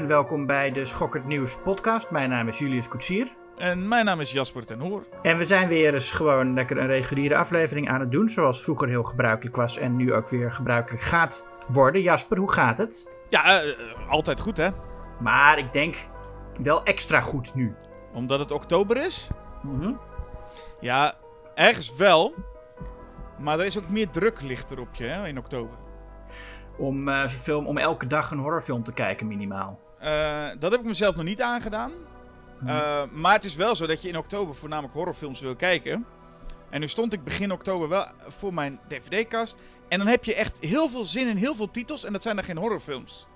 en 0.00 0.06
welkom 0.06 0.46
bij 0.46 0.70
de 0.70 0.84
Schokkend 0.84 1.24
Nieuws 1.24 1.56
podcast. 1.56 2.10
Mijn 2.10 2.30
naam 2.30 2.48
is 2.48 2.58
Julius 2.58 2.88
Koetsier. 2.88 3.36
En 3.56 3.88
mijn 3.88 4.04
naam 4.04 4.20
is 4.20 4.30
Jasper 4.30 4.66
ten 4.66 4.80
Hoor. 4.80 5.06
En 5.22 5.38
we 5.38 5.46
zijn 5.46 5.68
weer 5.68 5.94
eens 5.94 6.10
gewoon 6.10 6.54
lekker 6.54 6.78
een 6.78 6.86
reguliere 6.86 7.36
aflevering 7.36 7.88
aan 7.88 8.00
het 8.00 8.12
doen, 8.12 8.28
zoals 8.28 8.62
vroeger 8.62 8.88
heel 8.88 9.02
gebruikelijk 9.02 9.56
was 9.56 9.78
en 9.78 9.96
nu 9.96 10.12
ook 10.14 10.28
weer 10.28 10.52
gebruikelijk 10.52 11.02
gaat 11.02 11.46
worden. 11.68 12.02
Jasper, 12.02 12.38
hoe 12.38 12.52
gaat 12.52 12.78
het? 12.78 13.10
Ja, 13.28 13.64
uh, 13.64 13.74
altijd 14.08 14.40
goed 14.40 14.56
hè. 14.56 14.68
Maar 15.18 15.58
ik 15.58 15.72
denk 15.72 15.96
wel 16.62 16.84
extra 16.84 17.20
goed 17.20 17.54
nu. 17.54 17.74
Omdat 18.12 18.38
het 18.38 18.52
oktober 18.52 19.04
is? 19.04 19.28
Mhm. 19.62 19.92
Ja, 20.80 21.14
ergens 21.54 21.96
wel. 21.96 22.34
Maar 23.38 23.58
er 23.58 23.64
is 23.64 23.78
ook 23.78 23.88
meer 23.88 24.10
druk 24.10 24.40
ligt 24.40 24.70
er 24.70 24.80
op 24.80 24.94
je 24.94 25.04
hè, 25.04 25.28
in 25.28 25.38
oktober. 25.38 25.76
Om, 26.78 27.08
uh, 27.08 27.26
film, 27.26 27.66
om 27.66 27.78
elke 27.78 28.06
dag 28.06 28.30
een 28.30 28.38
horrorfilm 28.38 28.82
te 28.82 28.92
kijken 28.92 29.26
minimaal. 29.26 29.88
Uh, 30.04 30.48
dat 30.58 30.70
heb 30.70 30.80
ik 30.80 30.86
mezelf 30.86 31.16
nog 31.16 31.24
niet 31.24 31.42
aangedaan. 31.42 31.92
Uh, 32.66 33.02
maar 33.12 33.32
het 33.32 33.44
is 33.44 33.56
wel 33.56 33.74
zo 33.74 33.86
dat 33.86 34.02
je 34.02 34.08
in 34.08 34.18
oktober 34.18 34.54
voornamelijk 34.54 34.94
horrorfilms 34.94 35.40
wil 35.40 35.56
kijken. 35.56 36.06
En 36.70 36.80
nu 36.80 36.88
stond 36.88 37.12
ik 37.12 37.24
begin 37.24 37.52
oktober 37.52 37.88
wel 37.88 38.06
voor 38.26 38.54
mijn 38.54 38.80
dvd-kast. 38.88 39.58
En 39.88 39.98
dan 39.98 40.06
heb 40.06 40.24
je 40.24 40.34
echt 40.34 40.58
heel 40.60 40.88
veel 40.88 41.04
zin 41.04 41.28
in 41.28 41.36
heel 41.36 41.54
veel 41.54 41.70
titels. 41.70 42.04
En 42.04 42.12
dat 42.12 42.22
zijn 42.22 42.36
dan 42.36 42.44
geen 42.44 42.56
horrorfilms. 42.56 43.26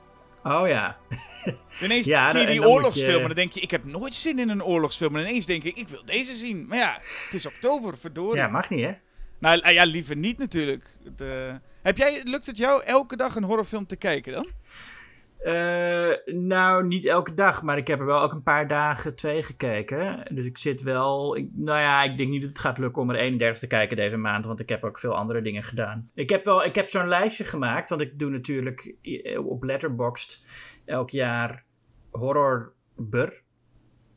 Oh 0.43 0.69
ja. 0.69 0.97
ineens 1.83 2.07
ja, 2.07 2.31
zie 2.31 2.41
je 2.41 2.47
die 2.47 2.67
oorlogsfilm. 2.67 3.15
Je... 3.15 3.21
En 3.21 3.27
dan 3.27 3.37
denk 3.37 3.53
je, 3.53 3.61
ik 3.61 3.71
heb 3.71 3.85
nooit 3.85 4.15
zin 4.15 4.39
in 4.39 4.49
een 4.49 4.65
oorlogsfilm. 4.65 5.17
En 5.17 5.23
ineens 5.23 5.47
denk 5.47 5.65
ik, 5.65 5.77
ik 5.77 5.89
wil 5.89 6.05
deze 6.05 6.35
zien. 6.35 6.67
Maar 6.69 6.79
ja, 6.79 6.99
het 7.25 7.35
is 7.35 7.47
oktober, 7.47 7.99
verdorie. 7.99 8.41
Ja, 8.41 8.49
mag 8.49 8.71
niet 8.71 8.85
hè? 8.85 8.93
Nou 9.39 9.71
ja, 9.71 9.85
liever 9.85 10.17
niet 10.17 10.39
natuurlijk. 10.39 10.85
De... 11.17 11.61
Heb 11.83 11.97
jij, 11.97 12.21
lukt 12.25 12.47
het 12.47 12.57
jou 12.57 12.83
elke 12.83 13.17
dag 13.17 13.37
een 13.37 13.43
horrorfilm 13.43 13.87
te 13.87 13.97
kijken 13.97 14.33
dan? 14.33 14.47
Uh, 15.45 16.35
nou, 16.35 16.87
niet 16.87 17.05
elke 17.05 17.35
dag, 17.35 17.63
maar 17.63 17.79
ik 17.79 17.87
heb 17.87 18.01
er 18.01 18.07
wel 18.07 18.21
ook 18.21 18.33
een 18.33 18.43
paar 18.43 18.69
dagen 18.69 19.15
twee 19.15 19.43
gekeken. 19.43 20.35
Dus 20.35 20.45
ik 20.45 20.59
zit 20.59 20.83
wel. 20.83 21.37
Ik, 21.37 21.49
nou 21.53 21.79
ja, 21.79 22.03
ik 22.03 22.17
denk 22.17 22.31
niet 22.31 22.41
dat 22.41 22.51
het 22.51 22.59
gaat 22.59 22.79
lukken 22.79 23.03
om 23.03 23.11
er 23.11 23.17
31 23.17 23.59
te 23.59 23.67
kijken 23.67 23.97
deze 23.97 24.17
maand, 24.17 24.47
want 24.47 24.61
ik 24.61 24.69
heb 24.69 24.85
ook 24.85 24.99
veel 24.99 25.17
andere 25.17 25.43
dingen 25.43 25.63
gedaan. 25.63 26.11
Ik 26.15 26.31
heb 26.31 26.45
wel, 26.45 26.65
ik 26.65 26.75
heb 26.75 26.89
zo'n 26.89 27.09
lijstje 27.09 27.45
gemaakt, 27.45 27.89
want 27.89 28.01
ik 28.01 28.19
doe 28.19 28.31
natuurlijk 28.31 28.95
op 29.45 29.63
Letterboxd 29.63 30.47
elk 30.85 31.11
jaar 31.11 31.65
horrorber. 32.11 33.43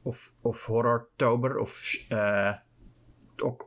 Of, 0.01 0.33
of 0.41 0.65
horrortober, 0.65 1.57
of 1.57 1.95
uh, 2.11 2.53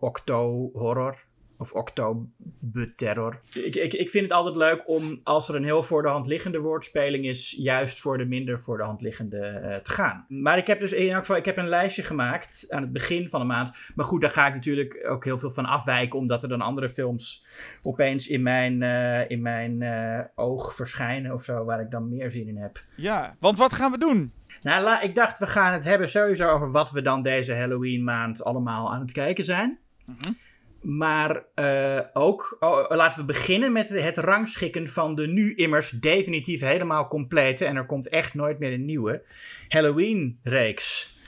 octo 0.01 0.71
horror. 0.73 1.29
Of 1.61 1.73
Oktoberterror. 1.73 3.41
Ik, 3.65 3.75
ik, 3.75 3.93
ik 3.93 4.11
vind 4.11 4.25
het 4.25 4.33
altijd 4.33 4.57
leuk 4.57 4.83
om, 4.87 5.21
als 5.23 5.49
er 5.49 5.55
een 5.55 5.65
heel 5.65 5.83
voor 5.83 6.03
de 6.03 6.09
hand 6.09 6.27
liggende 6.27 6.59
woordspeling 6.59 7.25
is, 7.27 7.55
juist 7.59 8.01
voor 8.01 8.19
de 8.19 8.25
minder 8.25 8.61
voor 8.61 8.77
de 8.77 8.83
hand 8.83 9.03
liggende 9.03 9.61
uh, 9.65 9.77
te 9.77 9.91
gaan. 9.91 10.25
Maar 10.29 10.59
ik 10.59 10.67
heb 10.67 10.81
dus 10.81 10.93
in 10.93 11.09
elk 11.09 11.19
geval 11.19 11.37
ik 11.37 11.45
heb 11.45 11.57
een 11.57 11.69
lijstje 11.69 12.03
gemaakt 12.03 12.67
aan 12.69 12.83
het 12.83 12.93
begin 12.93 13.29
van 13.29 13.41
de 13.41 13.47
maand. 13.47 13.71
Maar 13.95 14.05
goed, 14.05 14.21
daar 14.21 14.31
ga 14.31 14.47
ik 14.47 14.55
natuurlijk 14.55 15.07
ook 15.09 15.25
heel 15.25 15.39
veel 15.39 15.51
van 15.51 15.65
afwijken, 15.65 16.19
omdat 16.19 16.43
er 16.43 16.49
dan 16.49 16.61
andere 16.61 16.89
films 16.89 17.45
opeens 17.83 18.29
in 18.29 18.43
mijn, 18.43 18.83
uh, 18.83 19.31
in 19.31 19.43
mijn 19.43 19.81
uh, 19.81 20.21
oog 20.35 20.75
verschijnen 20.75 21.35
of 21.35 21.45
zo, 21.45 21.65
waar 21.65 21.81
ik 21.81 21.91
dan 21.91 22.09
meer 22.09 22.31
zin 22.31 22.49
in 22.49 22.57
heb. 22.57 22.83
Ja, 22.97 23.37
want 23.41 23.59
wat 23.59 23.73
gaan 23.73 23.91
we 23.91 23.99
doen? 23.99 24.33
Nou, 24.61 24.85
la, 24.85 25.01
ik 25.01 25.15
dacht, 25.15 25.39
we 25.39 25.47
gaan 25.47 25.73
het 25.73 25.85
hebben 25.85 26.09
sowieso 26.09 26.49
over 26.49 26.71
wat 26.71 26.91
we 26.91 27.03
dan 27.03 27.23
deze 27.23 27.55
Halloween 27.55 28.05
maand 28.05 28.45
allemaal 28.45 28.93
aan 28.93 29.01
het 29.01 29.13
kijken 29.13 29.45
zijn. 29.45 29.79
Mm 30.05 30.37
maar 30.81 31.45
uh, 31.55 32.01
ook, 32.13 32.57
oh, 32.61 32.85
laten 32.89 33.21
we 33.21 33.27
beginnen 33.27 33.73
met 33.73 33.89
het 33.89 34.19
rangschikken 34.19 34.89
van 34.89 35.15
de 35.15 35.27
nu 35.27 35.55
immers 35.55 35.91
definitief 35.91 36.61
helemaal 36.61 37.09
complete, 37.09 37.65
en 37.65 37.77
er 37.77 37.87
komt 37.87 38.09
echt 38.09 38.35
nooit 38.35 38.59
meer 38.59 38.73
een 38.73 38.85
nieuwe, 38.85 39.23
Halloween-reeks. 39.69 41.19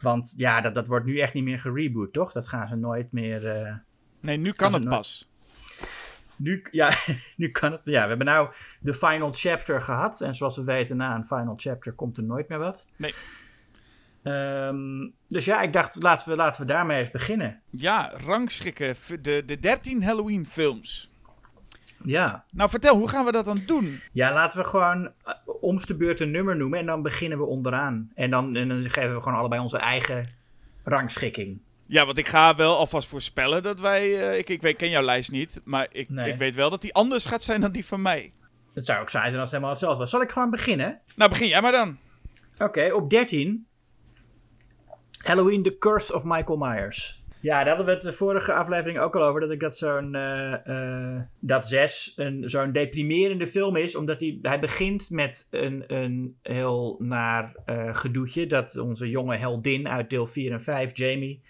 Want 0.00 0.34
ja, 0.36 0.60
dat, 0.60 0.74
dat 0.74 0.86
wordt 0.86 1.06
nu 1.06 1.18
echt 1.18 1.34
niet 1.34 1.44
meer 1.44 1.60
gereboot, 1.60 2.12
toch? 2.12 2.32
Dat 2.32 2.46
gaan 2.46 2.68
ze 2.68 2.76
nooit 2.76 3.12
meer. 3.12 3.62
Uh, 3.62 3.74
nee, 4.20 4.36
nu 4.36 4.50
kan 4.50 4.72
het 4.72 4.82
nooit... 4.82 4.94
pas. 4.94 5.30
Nu, 6.36 6.62
ja, 6.70 6.90
nu 7.36 7.50
kan 7.50 7.72
het. 7.72 7.80
Ja, 7.84 8.02
we 8.02 8.08
hebben 8.08 8.26
nou 8.26 8.48
de 8.80 8.94
final 8.94 9.32
chapter 9.32 9.82
gehad. 9.82 10.20
En 10.20 10.34
zoals 10.34 10.56
we 10.56 10.64
weten, 10.64 10.96
na 10.96 11.14
een 11.14 11.24
final 11.24 11.54
chapter 11.56 11.92
komt 11.92 12.16
er 12.16 12.24
nooit 12.24 12.48
meer 12.48 12.58
wat. 12.58 12.86
Nee. 12.96 13.14
Um, 14.26 15.14
dus 15.28 15.44
ja, 15.44 15.60
ik 15.60 15.72
dacht, 15.72 16.02
laten 16.02 16.28
we, 16.28 16.36
laten 16.36 16.60
we 16.60 16.66
daarmee 16.66 16.98
eens 16.98 17.10
beginnen. 17.10 17.60
Ja, 17.70 18.12
rangschikken. 18.24 18.94
De, 19.20 19.42
de 19.46 19.58
13 19.58 20.02
Halloween 20.02 20.46
films. 20.46 21.10
Ja. 22.04 22.44
Nou, 22.52 22.70
vertel, 22.70 22.96
hoe 22.96 23.08
gaan 23.08 23.24
we 23.24 23.32
dat 23.32 23.44
dan 23.44 23.62
doen? 23.66 24.00
Ja, 24.12 24.32
laten 24.32 24.58
we 24.58 24.68
gewoon 24.68 25.02
uh, 25.04 25.32
omste 25.60 25.96
beurt 25.96 26.20
een 26.20 26.30
nummer 26.30 26.56
noemen 26.56 26.78
en 26.78 26.86
dan 26.86 27.02
beginnen 27.02 27.38
we 27.38 27.44
onderaan. 27.44 28.10
En 28.14 28.30
dan, 28.30 28.56
en 28.56 28.68
dan 28.68 28.90
geven 28.90 29.14
we 29.14 29.20
gewoon 29.20 29.38
allebei 29.38 29.60
onze 29.60 29.78
eigen 29.78 30.28
rangschikking. 30.82 31.60
Ja, 31.86 32.06
want 32.06 32.18
ik 32.18 32.26
ga 32.26 32.54
wel 32.54 32.76
alvast 32.76 33.08
voorspellen 33.08 33.62
dat 33.62 33.80
wij... 33.80 34.08
Uh, 34.08 34.38
ik, 34.38 34.48
ik 34.48 34.62
weet, 34.62 34.76
ken 34.76 34.90
jouw 34.90 35.02
lijst 35.02 35.30
niet, 35.30 35.60
maar 35.64 35.86
ik, 35.90 36.10
nee. 36.10 36.32
ik 36.32 36.38
weet 36.38 36.54
wel 36.54 36.70
dat 36.70 36.80
die 36.80 36.94
anders 36.94 37.26
gaat 37.26 37.42
zijn 37.42 37.60
dan 37.60 37.72
die 37.72 37.86
van 37.86 38.02
mij. 38.02 38.32
Dat 38.72 38.86
zou 38.86 39.00
ook 39.00 39.10
saai 39.10 39.28
zijn 39.28 39.40
als 39.40 39.50
het 39.50 39.60
helemaal 39.60 39.70
hetzelfde 39.70 39.98
was. 39.98 40.10
Zal 40.10 40.20
ik 40.20 40.30
gewoon 40.30 40.50
beginnen? 40.50 41.00
Nou, 41.14 41.30
begin 41.30 41.48
jij 41.48 41.60
maar 41.60 41.72
dan. 41.72 41.98
Oké, 42.54 42.64
okay, 42.64 42.90
op 42.90 43.10
13 43.10 43.66
Halloween, 45.26 45.62
The 45.62 45.78
Curse 45.78 46.14
of 46.14 46.24
Michael 46.24 46.58
Myers. 46.58 47.24
Ja, 47.40 47.58
daar 47.58 47.68
hadden 47.68 47.86
we 47.86 47.92
het 47.92 48.02
de 48.02 48.12
vorige 48.12 48.52
aflevering 48.52 48.98
ook 48.98 49.16
al 49.16 49.22
over. 49.22 49.40
Dat 49.40 49.50
ik 49.50 49.60
dat 49.60 49.76
zo'n. 49.76 50.14
Uh, 50.14 50.54
uh, 50.66 51.20
dat 51.38 51.68
6 51.68 52.12
een, 52.16 52.42
zo'n 52.48 52.72
deprimerende 52.72 53.46
film 53.46 53.76
is. 53.76 53.96
Omdat 53.96 54.20
hij, 54.20 54.38
hij 54.42 54.60
begint 54.60 55.10
met 55.10 55.48
een, 55.50 55.84
een 55.86 56.36
heel 56.42 56.96
naar 57.04 57.56
uh, 57.66 57.94
gedoetje. 57.94 58.46
Dat 58.46 58.78
onze 58.78 59.10
jonge 59.10 59.36
heldin 59.36 59.88
uit 59.88 60.10
deel 60.10 60.26
4 60.26 60.52
en 60.52 60.62
5, 60.62 60.96
Jamie, 60.96 61.42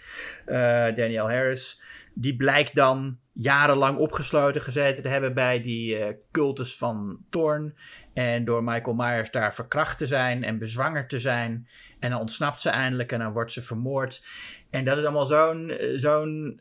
Danielle 0.94 1.32
Harris. 1.32 1.82
Die 2.14 2.36
blijkt 2.36 2.74
dan 2.74 3.18
jarenlang 3.32 3.98
opgesloten 3.98 4.62
gezeten 4.62 5.02
te 5.02 5.08
hebben 5.08 5.34
bij 5.34 5.62
die 5.62 5.98
cultus 6.30 6.76
van 6.76 7.18
Thorn. 7.30 7.74
En 8.14 8.44
door 8.44 8.64
Michael 8.64 8.94
Myers 8.94 9.30
daar 9.30 9.54
verkracht 9.54 9.98
te 9.98 10.06
zijn 10.06 10.44
en 10.44 10.58
bezwangerd 10.58 11.08
te 11.08 11.18
zijn. 11.18 11.68
En 12.06 12.12
dan 12.12 12.20
ontsnapt 12.20 12.60
ze 12.60 12.70
eindelijk 12.70 13.12
en 13.12 13.18
dan 13.18 13.32
wordt 13.32 13.52
ze 13.52 13.62
vermoord. 13.62 14.26
En 14.70 14.84
dat 14.84 14.98
is 14.98 15.04
allemaal 15.04 15.26
zo'n 15.26 15.72
zo'n 15.94 16.60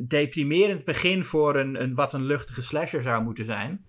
deprimerend 0.00 0.84
begin 0.84 1.24
voor 1.24 1.56
een, 1.56 1.82
een 1.82 1.94
wat 1.94 2.12
een 2.12 2.24
luchtige 2.24 2.62
slasher 2.62 3.02
zou 3.02 3.22
moeten 3.22 3.44
zijn. 3.44 3.84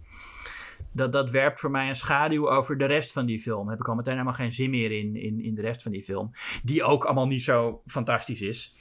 Dat, 0.93 1.11
dat 1.11 1.31
werpt 1.31 1.59
voor 1.59 1.71
mij 1.71 1.89
een 1.89 1.95
schaduw 1.95 2.49
over 2.49 2.77
de 2.77 2.85
rest 2.85 3.11
van 3.11 3.25
die 3.25 3.39
film. 3.39 3.69
Heb 3.69 3.79
ik 3.79 3.87
al 3.87 3.95
meteen 3.95 4.13
helemaal 4.13 4.33
geen 4.33 4.51
zin 4.51 4.69
meer 4.69 4.91
in, 4.91 5.15
in, 5.15 5.43
in 5.43 5.55
de 5.55 5.61
rest 5.61 5.83
van 5.83 5.91
die 5.91 6.03
film. 6.03 6.31
Die 6.63 6.83
ook 6.83 7.05
allemaal 7.05 7.27
niet 7.27 7.43
zo 7.43 7.81
fantastisch 7.85 8.41
is. 8.41 8.75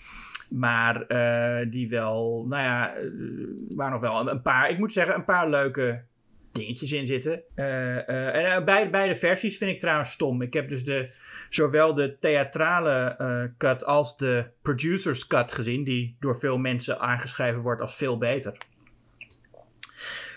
Maar 0.51 1.05
uh, 1.09 1.71
die 1.71 1.89
wel, 1.89 2.45
nou 2.49 2.63
ja, 2.63 2.99
uh, 2.99 3.47
waar 3.77 3.91
nog 3.91 4.01
wel 4.01 4.31
een 4.31 4.43
paar, 4.43 4.71
ik 4.71 4.79
moet 4.79 4.93
zeggen, 4.93 5.15
een 5.15 5.25
paar 5.25 5.51
leuke 5.51 6.05
dingetjes 6.53 6.93
in 6.93 7.07
zitten. 7.07 7.43
Uh, 7.57 8.55
en 8.55 8.65
beide, 8.65 8.91
beide 8.91 9.15
versies 9.15 9.59
vind 9.59 9.71
ik 9.71 9.81
trouwens 9.81 10.11
stom. 10.11 10.43
Ik 10.43 10.53
heb 10.53 10.69
dus 10.69 10.85
de, 10.85 11.13
zowel 11.49 11.95
de 11.95 12.17
theatrale 12.19 13.53
cut 13.59 13.85
als 13.85 14.17
de 14.17 14.51
producers 14.63 15.27
cut 15.27 15.53
gezien, 15.53 15.85
die 15.85 16.17
door 16.21 16.39
veel 16.39 16.59
mensen 16.59 17.01
aangeschreven 17.01 17.61
wordt 17.61 17.81
als 17.81 17.97
veel 17.97 18.19
beter. 18.19 18.57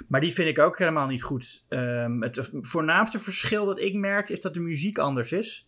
Maar 0.08 0.22
die 0.22 0.34
vind 0.34 0.48
ik 0.48 0.60
ook 0.60 0.78
helemaal 0.78 1.08
niet 1.08 1.24
goed. 1.24 1.66
Um, 1.70 2.22
het 2.22 2.50
voornaamste 2.52 3.20
verschil 3.20 3.66
dat 3.66 3.80
ik 3.80 3.94
merk 3.94 4.30
is 4.30 4.42
dat 4.42 4.54
de 4.54 4.60
muziek 4.60 4.98
anders 4.98 5.32
is. 5.32 5.68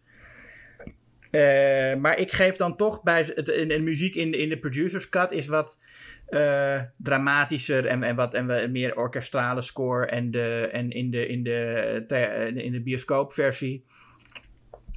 Uh, 1.35 1.95
maar 1.95 2.17
ik 2.17 2.31
geef 2.31 2.55
dan 2.55 2.75
toch 2.75 3.03
bij 3.03 3.31
het, 3.35 3.47
in, 3.47 3.71
in 3.71 3.83
muziek 3.83 4.15
in, 4.15 4.33
in 4.33 4.49
de 4.49 4.59
producers 4.59 5.09
cut 5.09 5.31
is 5.31 5.47
wat 5.47 5.81
uh, 6.29 6.81
dramatischer 6.97 7.85
en, 7.85 8.03
en 8.03 8.15
wat 8.15 8.33
en 8.33 8.71
meer 8.71 8.97
orkestrale 8.97 9.61
score. 9.61 10.05
En, 10.05 10.31
de, 10.31 10.69
en 10.71 10.89
in 10.89 11.11
de, 11.11 11.27
in 11.27 11.43
de, 11.43 12.51
in 12.55 12.71
de 12.71 12.81
bioscoopversie 12.81 13.83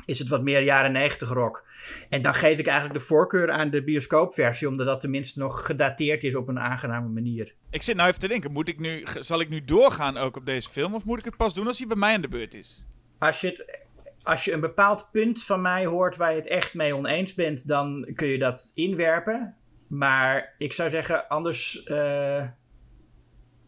is 0.09 0.19
het 0.19 0.29
wat 0.29 0.43
meer 0.43 0.63
jaren 0.63 0.93
90 0.93 1.29
rock. 1.29 1.67
En 2.09 2.23
dan 2.23 2.35
geef 2.35 2.59
ik 2.59 2.67
eigenlijk 2.67 2.99
de 2.99 3.07
voorkeur 3.07 3.51
aan 3.51 3.71
de 3.71 3.85
bioscoopversie, 3.85 4.69
omdat 4.69 4.87
dat 4.87 5.01
tenminste 5.01 5.39
nog 5.39 5.67
gedateerd 5.67 6.25
is 6.25 6.35
op 6.35 6.49
een 6.49 6.59
aangename 6.59 7.09
manier. 7.09 7.55
Ik 7.71 7.83
zit 7.83 7.97
nou 7.97 8.09
even 8.09 8.21
te 8.21 8.29
denken, 8.29 8.53
moet 8.53 8.69
ik 8.69 8.79
nu, 8.79 9.05
zal 9.19 9.41
ik 9.41 9.49
nu 9.49 9.65
doorgaan 9.65 10.17
ook 10.17 10.37
op 10.37 10.47
deze 10.47 10.71
film, 10.71 10.95
of 10.95 11.05
moet 11.05 11.19
ik 11.19 11.25
het 11.25 11.37
pas 11.37 11.55
doen 11.55 11.67
als 11.67 11.79
hij 11.79 11.87
bij 11.87 11.97
mij 11.97 12.15
aan 12.15 12.21
de 12.21 12.29
beurt 12.29 12.55
is? 12.55 12.83
Als 13.19 13.41
je, 13.41 13.47
het, 13.47 13.87
als 14.29 14.45
je 14.45 14.53
een 14.53 14.61
bepaald 14.61 15.09
punt 15.13 15.45
van 15.45 15.61
mij 15.61 15.87
hoort 15.87 16.17
waar 16.17 16.31
je 16.31 16.39
het 16.39 16.49
echt 16.49 16.75
mee 16.75 16.97
oneens 16.97 17.35
bent, 17.35 17.69
dan 17.69 18.11
kun 18.15 18.29
je 18.29 18.39
dat 18.39 18.71
inwerpen. 18.75 19.57
Maar 19.87 20.55
ik 20.59 20.73
zou 20.73 20.91
zeggen, 20.91 21.29
anders 21.29 21.87
uh, 21.87 22.45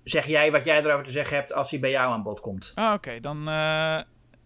zeg 0.02 0.26
jij 0.26 0.52
wat 0.52 0.64
jij 0.64 0.82
erover 0.82 1.04
te 1.04 1.10
zeggen 1.10 1.36
hebt 1.36 1.52
als 1.52 1.70
hij 1.70 1.80
bij 1.80 1.90
jou 1.90 2.12
aan 2.12 2.22
bod 2.22 2.40
komt. 2.40 2.72
Ah, 2.74 2.92
oké. 2.94 3.20
Dan, 3.20 3.48
uh, 3.48 4.00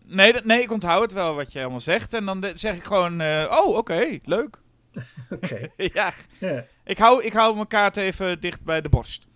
Nee, 0.07 0.35
nee, 0.45 0.63
ik 0.63 0.73
onthoud 0.73 1.03
het 1.03 1.13
wel 1.13 1.35
wat 1.35 1.53
je 1.53 1.61
allemaal 1.61 1.81
zegt. 1.81 2.13
En 2.15 2.25
dan 2.25 2.45
zeg 2.55 2.75
ik 2.75 2.85
gewoon, 2.85 3.21
uh, 3.21 3.51
oh, 3.51 3.69
oké, 3.69 3.77
okay, 3.77 4.21
leuk. 4.25 4.63
Oké. 5.31 5.69
ja. 5.95 6.13
ja. 6.39 6.65
Ik, 6.85 6.99
hou, 6.99 7.25
ik 7.25 7.33
hou 7.33 7.55
mijn 7.55 7.67
kaart 7.67 7.97
even 7.97 8.41
dicht 8.41 8.65
bij 8.65 8.81
de 8.81 8.89
borst. 8.89 9.27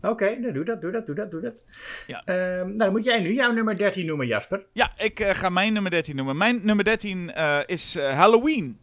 Oké, 0.00 0.36
nou, 0.38 0.52
doe 0.52 0.64
dat, 0.64 0.80
doe 0.80 0.92
dat, 0.92 1.06
doe 1.06 1.14
dat, 1.14 1.30
doe 1.30 1.40
dat. 1.40 1.62
Ja. 2.06 2.22
Ehm, 2.24 2.64
nou, 2.66 2.76
dan 2.76 2.90
moet 2.92 3.04
jij 3.04 3.20
nu 3.20 3.34
jouw 3.34 3.52
nummer 3.52 3.76
13 3.76 4.06
noemen, 4.06 4.26
Jasper. 4.26 4.64
Ja, 4.72 4.92
ik 4.98 5.20
eh, 5.20 5.34
ga 5.34 5.48
mijn 5.48 5.72
nummer 5.72 5.90
13 5.90 6.16
noemen. 6.16 6.36
Mijn 6.36 6.60
nummer 6.62 6.84
13 6.84 7.32
eh, 7.32 7.58
is 7.66 7.96
eh, 7.96 8.14
Halloween. 8.18 8.78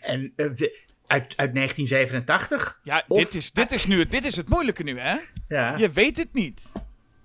En 0.00 0.32
uit, 1.06 1.34
uit 1.36 1.54
1987? 1.54 2.80
Ja, 2.82 3.04
Of- 3.08 3.18
dit, 3.18 3.34
is, 3.34 3.52
dit, 3.52 3.72
is 3.72 3.86
nu, 3.86 4.06
dit 4.06 4.26
is 4.26 4.36
het 4.36 4.48
moeilijke 4.48 4.82
nu, 4.82 4.98
hè? 4.98 5.16
Ja. 5.48 5.76
Je 5.76 5.90
weet 5.90 6.16
het 6.16 6.32
niet. 6.32 6.72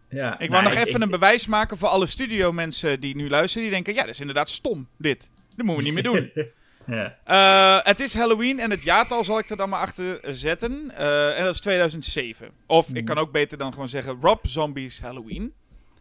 ja. 0.10 0.34
Ik 0.34 0.40
Nou, 0.40 0.52
wou 0.52 0.64
nog 0.64 0.74
even 0.74 0.96
ik- 0.96 1.02
een 1.02 1.10
bewijs 1.10 1.48
maken 1.48 1.78
voor 1.78 1.88
alle 1.90 2.06
studiomensen 2.06 3.00
die 3.00 3.16
nu 3.16 3.30
luisteren. 3.30 3.64
Die 3.64 3.74
denken, 3.74 3.94
ja, 3.94 4.02
dat 4.02 4.14
is 4.14 4.20
inderdaad 4.20 4.50
stom, 4.50 4.88
dit. 4.98 5.30
Dat 5.56 5.66
moeten 5.66 5.76
we 5.76 5.84
niet 5.92 5.94
meer 5.94 6.04
doen. 6.14 6.32
Ja. 6.90 7.18
Eh, 7.24 7.86
het 7.86 8.00
is 8.00 8.14
Halloween 8.14 8.60
en 8.60 8.70
het 8.72 8.84
jaartal 8.84 9.24
zal 9.24 9.40
ik 9.40 9.50
er 9.50 9.58
dan 9.58 9.70
maar 9.70 9.80
achter 9.82 10.20
zetten. 10.24 10.92
Eh, 10.92 11.38
en 11.38 11.44
dat 11.44 11.54
is 11.54 11.60
2007. 11.60 12.52
Of 12.66 12.90
ik 12.94 13.06
kan 13.06 13.18
ook 13.18 13.32
beter 13.32 13.58
dan 13.58 13.74
gewoon 13.74 13.90
zeggen 13.90 14.18
Rob 14.22 14.46
Zombies 14.46 15.02
Halloween. 15.02 15.54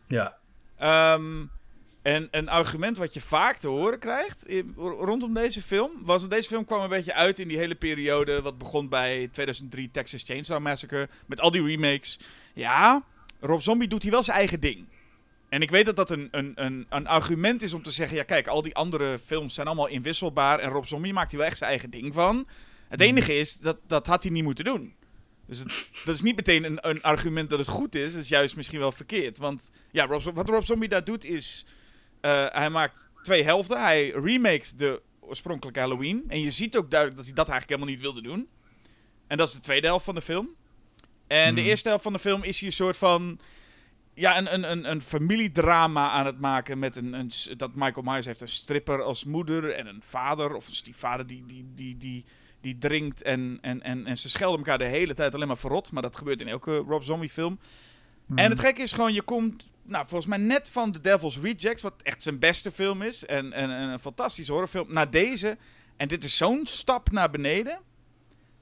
ja. 0.07 0.37
Ehm, 0.79 1.45
en 2.03 2.29
een 2.31 2.49
argument 2.49 2.97
wat 2.97 3.15
je 3.15 3.21
vaak 3.21 3.57
te 3.57 3.69
horen 3.69 3.99
krijgt 3.99 4.47
in- 4.47 4.73
rondom 4.77 5.35
deze 5.35 5.63
film... 5.63 5.91
was 6.05 6.21
dat 6.21 6.31
deze 6.31 6.49
film 6.49 6.65
kwam 6.65 6.83
een 6.83 6.89
beetje 6.89 7.15
uit 7.15 7.39
in 7.39 7.49
die 7.49 7.57
hele 7.59 7.75
periode... 7.75 8.43
wat 8.43 8.59
begon 8.59 8.89
bij 8.89 9.29
2003 9.33 9.91
Texas 9.91 10.23
Chainsaw 10.23 10.61
Massacre... 10.61 11.09
met 11.27 11.41
al 11.41 11.51
die 11.51 11.63
remakes. 11.65 12.19
Ja, 12.55 13.03
Rob 13.41 13.61
Zombie 13.61 13.89
doet 13.89 14.03
hier 14.03 14.13
wel 14.13 14.23
zijn 14.23 14.37
eigen 14.37 14.61
ding. 14.61 14.87
En 15.49 15.63
ik 15.63 15.71
weet 15.71 15.85
dat 15.87 15.97
dat 15.97 16.11
een, 16.11 16.29
een, 16.31 16.53
een, 16.55 16.87
een 16.89 17.07
argument 17.07 17.63
is 17.63 17.73
om 17.73 17.83
te 17.83 17.91
zeggen... 17.91 18.17
ja, 18.17 18.23
kijk, 18.23 18.47
al 18.47 18.63
die 18.63 18.75
andere 18.75 19.19
films 19.19 19.55
zijn 19.55 19.67
allemaal 19.67 19.87
inwisselbaar... 19.87 20.59
en 20.59 20.71
Rob 20.71 20.85
Zombie 20.85 21.13
maakt 21.13 21.31
hier 21.31 21.41
wel 21.41 21.49
echt 21.49 21.59
zijn 21.59 21.71
eigen 21.71 21.91
ding 21.91 22.15
van. 22.15 22.49
Het 22.89 23.01
enige 23.01 23.39
is, 23.39 23.57
dat, 23.57 23.79
dat 23.87 24.07
had 24.07 24.23
hij 24.23 24.33
niet 24.33 24.43
moeten 24.45 24.65
doen. 24.65 24.95
Dus 25.47 25.59
het, 25.59 25.89
dat 26.05 26.15
is 26.15 26.23
niet 26.23 26.37
meteen 26.37 26.65
een, 26.65 26.79
een 26.89 27.03
argument 27.03 27.51
dat 27.51 27.59
het 27.59 27.69
goed 27.69 27.95
is. 27.95 28.13
Dat 28.13 28.23
is 28.23 28.29
juist 28.29 28.57
misschien 28.57 28.79
wel 28.79 28.93
verkeerd. 28.93 29.39
Want 29.39 29.71
ja, 29.91 30.07
Rob, 30.07 30.23
wat 30.35 30.49
Rob 30.49 30.63
Zombie 30.63 30.89
daar 30.89 31.05
doet 31.05 31.25
is... 31.25 31.65
eh, 32.21 32.47
hij 32.49 32.71
maakt 32.71 33.09
twee 33.23 33.43
helften. 33.45 33.81
Hij 33.83 34.09
remaked 34.11 34.79
de 34.79 35.03
oorspronkelijke 35.21 35.81
Halloween. 35.81 36.25
En 36.29 36.41
je 36.41 36.51
ziet 36.51 36.77
ook 36.77 36.91
duidelijk 36.91 37.19
dat 37.19 37.27
hij 37.27 37.35
dat 37.37 37.49
eigenlijk 37.49 37.81
helemaal 37.81 38.03
niet 38.03 38.15
wilde 38.15 38.29
doen. 38.29 38.49
En 39.27 39.37
dat 39.37 39.49
is 39.49 39.55
de 39.55 39.61
tweede 39.61 39.87
helft 39.87 40.05
van 40.05 40.15
de 40.15 40.23
film. 40.23 40.49
En 41.27 41.55
de 41.55 41.61
Hmm. 41.61 41.71
eerste 41.71 41.89
helft 41.89 42.03
van 42.03 42.13
de 42.13 42.19
film 42.19 42.43
is 42.43 42.59
hij 42.59 42.69
een 42.69 42.75
soort 42.75 42.97
van... 42.97 43.41
Ja, 44.19 44.39
een, 44.39 44.55
een, 44.55 44.71
een, 44.71 44.91
een 44.91 45.03
familiedrama 45.03 46.11
aan 46.11 46.27
het 46.27 46.41
maken 46.41 46.79
met 46.79 46.97
een, 46.97 47.13
een... 47.13 47.31
Dat 47.57 47.75
Michael 47.75 48.03
Myers 48.03 48.27
heeft 48.27 48.41
een 48.41 48.49
stripper 48.49 49.03
als 49.03 49.25
moeder 49.25 49.71
en 49.71 49.87
een 49.87 50.03
vader 50.05 50.55
of 50.55 50.67
een 50.67 50.75
stiefvader 50.75 51.27
die, 51.27 51.45
die, 51.47 51.67
die, 51.75 51.97
die, 51.97 52.25
die 52.61 52.79
drinkt 52.79 53.23
en, 53.23 53.59
en, 53.61 53.83
en, 53.83 54.07
en 54.07 54.19
ze 54.19 54.29
schelden 54.29 54.59
elkaar 54.59 54.79
de 54.79 54.85
hele 54.85 55.15
tijd 55.15 55.35
alleen 55.35 55.47
maar 55.47 55.57
verrot. 55.57 55.93
Maar 55.93 56.03
dat 56.03 56.17
gebeurt 56.17 56.41
in 56.41 56.49
elke 56.49 56.77
Rob 56.77 57.03
Zombie 57.03 57.29
film. 57.29 57.59
En 58.35 58.51
het 58.51 58.61
gekke 58.61 58.83
is 58.83 58.93
gewoon, 58.93 59.13
je 59.13 59.23
komt, 59.23 59.73
nou, 59.83 60.05
volgens 60.09 60.31
mij 60.31 60.39
net 60.39 60.71
van 60.71 60.93
The 60.93 61.01
Devil's 61.01 61.39
Rejects, 61.39 61.83
wat 61.83 62.03
echt 62.03 62.23
zijn 62.23 62.39
beste 62.39 62.71
film 62.71 63.03
is. 63.03 63.27
En, 63.27 63.53
en, 63.53 63.71
en 63.71 63.89
een 63.89 63.99
fantastische 63.99 64.53
horrorfilm, 64.53 64.93
naar 64.93 65.11
deze. 65.11 65.57
En 65.97 66.09
dit 66.09 66.25
is 66.25 66.37
zo'n 66.37 66.67
stap 66.67 67.11
naar 67.11 67.31
beneden. 67.31 67.81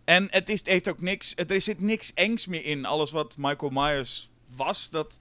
En 0.04 0.26
het, 0.30 0.48
is, 0.48 0.58
het 0.58 0.68
heeft 0.68 0.88
ook 0.88 1.00
niks, 1.00 1.34
er 1.46 1.60
zit 1.60 1.80
niks 1.80 2.14
engs 2.14 2.46
meer 2.46 2.64
in. 2.64 2.84
Alles 2.84 3.10
wat 3.10 3.36
Michael 3.38 3.70
Myers 3.70 4.30
was, 4.56 4.90
dat, 4.90 5.18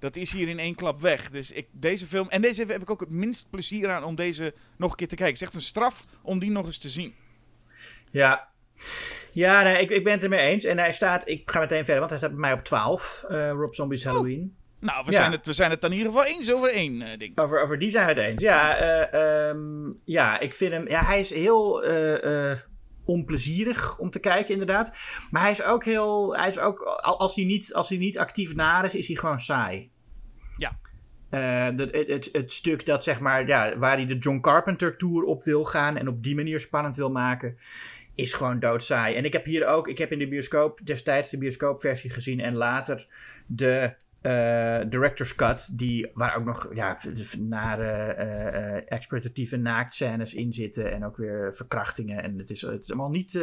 dat 0.00 0.16
is 0.16 0.32
hier 0.32 0.48
in 0.48 0.58
één 0.58 0.74
klap 0.74 1.00
weg. 1.00 1.30
Dus 1.30 1.52
ik, 1.52 1.66
deze 1.72 2.06
film, 2.06 2.28
en 2.28 2.42
deze 2.42 2.64
heb 2.66 2.82
ik 2.82 2.90
ook 2.90 3.00
het 3.00 3.10
minst 3.10 3.50
plezier 3.50 3.90
aan 3.90 4.04
om 4.04 4.14
deze 4.14 4.54
nog 4.76 4.90
een 4.90 4.96
keer 4.96 5.08
te 5.08 5.14
kijken. 5.16 5.32
Het 5.34 5.42
is 5.42 5.48
echt 5.48 5.56
een 5.56 5.68
straf 5.68 6.04
om 6.22 6.38
die 6.38 6.50
nog 6.50 6.66
eens 6.66 6.78
te 6.78 6.90
zien. 6.90 7.14
Ja, 8.10 8.48
ja 9.32 9.62
nee, 9.62 9.80
ik, 9.82 9.90
ik 9.90 10.04
ben 10.04 10.12
het 10.12 10.22
ermee 10.22 10.40
eens. 10.40 10.64
En 10.64 10.78
hij 10.78 10.92
staat, 10.92 11.28
ik 11.28 11.50
ga 11.50 11.60
meteen 11.60 11.84
verder, 11.84 11.98
want 11.98 12.10
hij 12.10 12.18
staat 12.18 12.30
bij 12.30 12.40
mij 12.40 12.52
op 12.52 12.64
12. 12.64 13.24
eh, 13.28 13.50
Rob 13.50 13.72
Zombies 13.72 14.04
Halloween. 14.04 14.56
Nou, 14.80 15.04
we, 15.04 15.10
Ja. 15.12 15.16
zijn, 15.18 15.32
het, 15.32 15.46
we 15.46 15.52
zijn 15.52 15.70
het 15.70 15.80
dan 15.80 15.90
in 15.92 15.96
ieder 15.98 16.12
geval 16.12 16.26
eens 16.28 16.52
over 16.52 16.68
één 16.70 17.02
eh, 17.02 17.18
ding. 17.18 17.38
Over, 17.38 17.62
over 17.62 17.78
die 17.78 17.90
zijn 17.90 18.06
we 18.06 18.12
het 18.12 18.20
eens. 18.30 18.42
Ja, 18.42 18.76
eh, 18.76 19.48
ehm, 19.48 19.90
ja 20.04 20.40
ik 20.40 20.54
vind 20.54 20.72
hem. 20.72 20.88
Ja, 20.88 21.04
hij 21.04 21.20
is 21.20 21.30
heel 21.30 21.82
onplezierig 23.08 23.98
om 23.98 24.10
te 24.10 24.20
kijken, 24.20 24.52
inderdaad. 24.52 24.96
Maar 25.30 25.42
hij 25.42 25.50
is 25.50 25.62
ook 25.62 25.84
heel. 25.84 26.36
Hij 26.36 26.48
is 26.48 26.58
ook, 26.58 26.80
al- 26.80 27.18
als 27.18 27.34
hij 27.34 27.44
niet, 27.44 27.74
als 27.74 27.88
hij 27.88 27.98
niet 27.98 28.18
actief 28.18 28.54
naar 28.54 28.84
is, 28.84 28.94
is 28.94 29.06
hij 29.06 29.16
gewoon 29.16 29.38
saai. 29.38 29.90
Ja. 30.56 30.78
Eh, 31.30 31.66
het, 31.76 32.28
het 32.32 32.52
stuk 32.52 32.86
dat 32.86 33.02
zeg 33.02 33.20
maar, 33.20 33.46
ja, 33.46 33.78
waar 33.78 33.96
hij 33.96 34.06
de 34.06 34.18
John 34.18 34.40
Carpenter 34.40 34.96
tour 34.96 35.22
op 35.24 35.42
wil 35.42 35.64
gaan 35.64 35.96
en 35.96 36.08
op 36.08 36.22
die 36.22 36.34
manier 36.34 36.60
spannend 36.60 36.96
wil 36.96 37.10
maken, 37.10 37.58
is 38.14 38.32
gewoon 38.32 38.60
doodsaai. 38.60 39.14
En 39.14 39.24
ik 39.24 39.32
heb 39.32 39.44
hier 39.44 39.66
ook, 39.66 39.88
ik 39.88 39.98
heb 39.98 40.12
in 40.12 40.18
de 40.18 40.28
bioscoop 40.28 40.80
destijds 40.84 41.30
de 41.30 41.38
bioscoopversie 41.38 42.10
gezien 42.10 42.40
en 42.40 42.54
later 42.54 43.06
de 43.46 43.94
eh, 44.22 44.80
director's 44.88 45.34
cut, 45.34 45.78
die, 45.78 46.10
waar 46.14 46.36
ook 46.36 46.44
nog 46.44 46.68
ja, 46.74 46.98
nare, 47.38 47.90
eh, 47.90 48.92
exploitatieve 48.92 49.56
naaktscènes 49.56 50.34
in 50.34 50.52
zitten 50.52 50.92
en 50.92 51.04
ook 51.04 51.16
weer 51.16 51.54
verkrachtingen. 51.54 52.22
En 52.22 52.38
het 52.38 52.50
is, 52.50 52.60
het 52.60 52.82
is 52.82 52.90
allemaal 52.90 53.10
niet, 53.10 53.40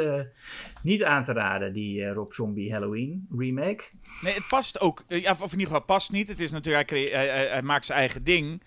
niet 0.81 1.03
aan 1.03 1.23
te 1.23 1.33
raden, 1.33 1.73
die 1.73 2.07
Rob 2.07 2.31
Zombie 2.31 2.71
Halloween 2.71 3.27
remake. 3.37 3.83
Nee, 4.21 4.33
het 4.33 4.47
past 4.47 4.79
ook. 4.79 5.03
Ja, 5.07 5.31
of 5.31 5.53
in 5.53 5.59
ieder 5.59 5.65
geval 5.65 5.81
past 5.81 6.11
niet. 6.11 6.27
Het 6.27 6.39
is 6.39 6.51
natuurlijk, 6.51 6.89
hij, 6.89 7.09
hij, 7.49 7.61
maakt 7.61 7.85
zijn 7.85 7.99
eigen 7.99 8.23
ding. 8.23 8.61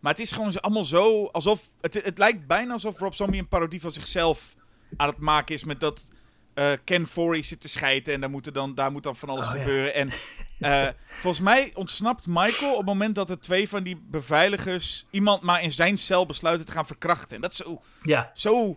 Maar 0.00 0.12
het 0.12 0.20
is 0.20 0.32
gewoon 0.32 0.60
allemaal 0.60 0.84
zo 0.84 1.26
alsof. 1.26 1.70
Het, 1.80 2.04
het 2.04 2.18
lijkt 2.18 2.46
bijna 2.46 2.72
alsof 2.72 2.98
Rob 2.98 3.12
Zombie 3.12 3.40
een 3.40 3.48
parodie 3.48 3.80
van 3.80 3.90
zichzelf 3.90 4.56
aan 4.96 5.08
het 5.08 5.18
maken 5.18 5.54
is. 5.54 5.64
Met 5.64 5.80
dat 5.80 6.10
eh, 6.54 6.72
Ken 6.84 7.06
Forey 7.06 7.42
zit 7.42 7.60
te 7.60 7.68
schijten. 7.68 8.14
En 8.14 8.20
daar 8.20 8.30
moet, 8.30 8.46
er 8.46 8.52
dan, 8.52 8.74
daar 8.74 8.92
moet 8.92 9.02
dan 9.02 9.16
van 9.16 9.28
alles 9.28 9.48
Oh, 9.48 9.54
ja. 9.54 9.58
gebeuren. 9.60 9.94
En 9.94 10.10
eh, 10.60 10.88
volgens 11.04 11.44
mij 11.44 11.70
ontsnapt 11.74 12.26
Michael 12.26 12.70
op 12.72 12.76
het 12.78 12.86
moment 12.86 13.14
dat 13.14 13.30
er 13.30 13.40
twee 13.40 13.68
van 13.68 13.82
die 13.82 14.02
beveiligers. 14.10 15.06
iemand 15.10 15.42
maar 15.42 15.62
in 15.62 15.70
zijn 15.72 15.98
cel 15.98 16.26
besluiten 16.26 16.66
te 16.66 16.72
gaan 16.72 16.86
verkrachten. 16.86 17.36
En 17.36 17.42
dat 17.42 17.50
is 17.52 17.56
zo. 17.58 17.82
Ja. 18.02 18.30
zo 18.34 18.76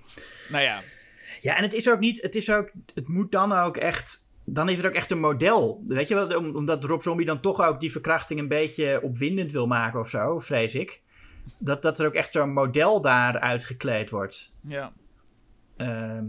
nou 0.50 0.64
ja. 0.64 0.82
Ja, 1.42 1.56
en 1.58 1.64
het 1.64 1.74
is 1.74 1.90
ook 1.90 2.00
niet, 2.00 2.22
het 2.22 2.36
is 2.36 2.50
ook, 2.50 2.72
het 2.94 3.08
moet 3.08 3.32
dan 3.32 3.52
ook 3.54 3.78
echt, 3.78 4.20
dan 4.46 4.70
is 4.70 4.78
het 4.78 4.86
ook 4.86 4.94
echt 4.94 5.12
een 5.12 5.20
model. 5.20 5.84
Weet 5.88 6.08
je 6.08 6.16
wel, 6.16 6.38
om- 6.38 6.56
omdat 6.56 6.84
Rob 6.84 7.02
Zombie 7.02 7.26
dan 7.26 7.40
toch 7.42 7.62
ook 7.62 7.80
die 7.80 7.92
verkrachting 7.92 8.40
een 8.40 8.48
beetje 8.48 9.00
opwindend 9.02 9.52
wil 9.52 9.68
maken 9.68 10.00
of 10.00 10.10
zo, 10.10 10.40
vrees 10.40 10.76
ik. 10.76 11.02
Dat, 11.58 11.82
dat 11.82 12.00
er 12.00 12.06
ook 12.08 12.14
echt 12.14 12.32
zo'n 12.32 12.54
model 12.54 13.02
daar 13.02 13.40
uitgekleed 13.40 14.10
wordt. 14.10 14.58
ja. 14.68 14.94
Ehm, 15.78 16.26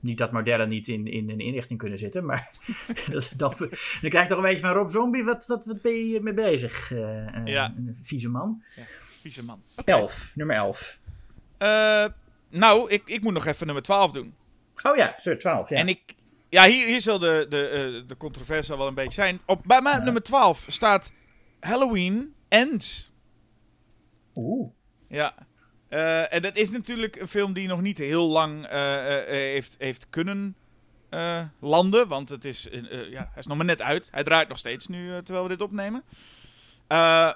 niet 0.00 0.18
dat 0.18 0.32
modellen 0.32 0.68
niet 0.68 0.88
in, 0.88 1.06
in 1.06 1.30
een 1.30 1.40
inrichting 1.40 1.78
kunnen 1.78 1.98
zitten, 1.98 2.24
maar 2.24 2.50
dat, 3.12 3.32
dan, 3.36 3.54
dan 3.58 4.10
krijg 4.10 4.22
je 4.22 4.28
toch 4.28 4.38
een 4.38 4.48
beetje 4.48 4.66
van 4.66 4.72
Rob 4.72 4.90
Zombie, 4.90 5.24
wat, 5.24 5.46
wat, 5.46 5.64
wat 5.64 5.82
ben 5.82 5.92
je 5.92 6.04
hiermee 6.04 6.34
bezig? 6.34 6.90
Ja. 7.44 7.74
Een 7.76 7.98
vieze 8.02 8.28
man. 8.28 8.62
Vieze 9.20 9.44
man. 9.44 9.62
11, 9.84 10.32
nummer 10.34 10.56
11. 10.56 10.98
Eh, 11.58 12.04
nou, 12.50 12.90
ik, 12.90 13.02
ik 13.04 13.22
moet 13.22 13.32
nog 13.32 13.46
even 13.46 13.66
nummer 13.66 13.84
12 13.84 14.12
doen. 14.12 14.34
Oh 14.82 14.96
ja, 14.96 15.14
sorry, 15.18 15.38
12. 15.38 15.68
Ja. 15.68 15.76
En 15.76 15.88
ik. 15.88 16.00
Ja, 16.48 16.66
hier, 16.66 16.86
hier 16.86 17.00
zal 17.00 17.18
de, 17.18 17.46
de, 17.48 18.04
de 18.06 18.16
controverse 18.16 18.76
wel 18.76 18.86
een 18.86 18.94
beetje 18.94 19.12
zijn. 19.12 19.40
Op, 19.46 19.62
bij 19.64 19.80
mij 19.80 19.98
nummer 19.98 20.22
12 20.22 20.64
staat 20.68 21.14
Halloween 21.60 22.34
Ends. 22.48 23.12
Oeh. 24.34 24.70
Ja. 25.08 25.34
Eh, 25.88 26.32
en 26.32 26.42
dat 26.42 26.56
is 26.56 26.70
natuurlijk 26.70 27.16
een 27.16 27.28
film 27.28 27.52
die 27.52 27.68
nog 27.68 27.80
niet 27.80 27.98
heel 27.98 28.28
lang 28.28 28.66
eh, 28.66 29.18
eh, 29.20 29.28
heeft, 29.28 29.76
heeft 29.78 30.06
kunnen 30.10 30.56
landen. 31.60 32.08
Want 32.08 32.28
het 32.28 32.44
is, 32.44 32.68
ja, 33.10 33.28
hij 33.32 33.36
is 33.36 33.46
nog 33.46 33.56
maar 33.56 33.66
net 33.66 33.82
uit. 33.82 34.08
Hij 34.10 34.24
draait 34.24 34.48
nog 34.48 34.58
steeds 34.58 34.86
nu, 34.86 35.22
terwijl 35.22 35.42
we 35.42 35.48
dit 35.48 35.62
opnemen. 35.62 36.02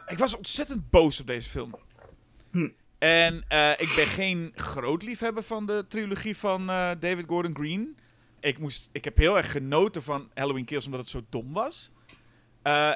Ik 0.06 0.18
was 0.18 0.36
ontzettend 0.36 0.90
boos 0.90 1.20
op 1.20 1.26
deze 1.26 1.50
film. 1.50 1.74
Hm. 2.50 2.68
En 2.98 3.36
ik 3.76 3.92
ben 3.96 4.06
geen 4.06 4.52
groot 4.54 5.02
liefhebber 5.02 5.42
van 5.42 5.66
de 5.66 5.84
trilogie 5.88 6.36
van 6.36 6.66
David 6.66 7.24
Gordon 7.26 7.54
Green. 7.54 7.96
Ik, 8.40 8.58
moest, 8.58 8.88
ik 8.92 9.04
heb 9.04 9.16
heel 9.16 9.36
erg 9.36 9.52
genoten 9.52 10.02
van 10.02 10.30
Halloween 10.34 10.64
Kills 10.64 10.84
omdat 10.84 11.00
het 11.00 11.08
zo 11.08 11.22
dom 11.28 11.52
was. 11.52 11.90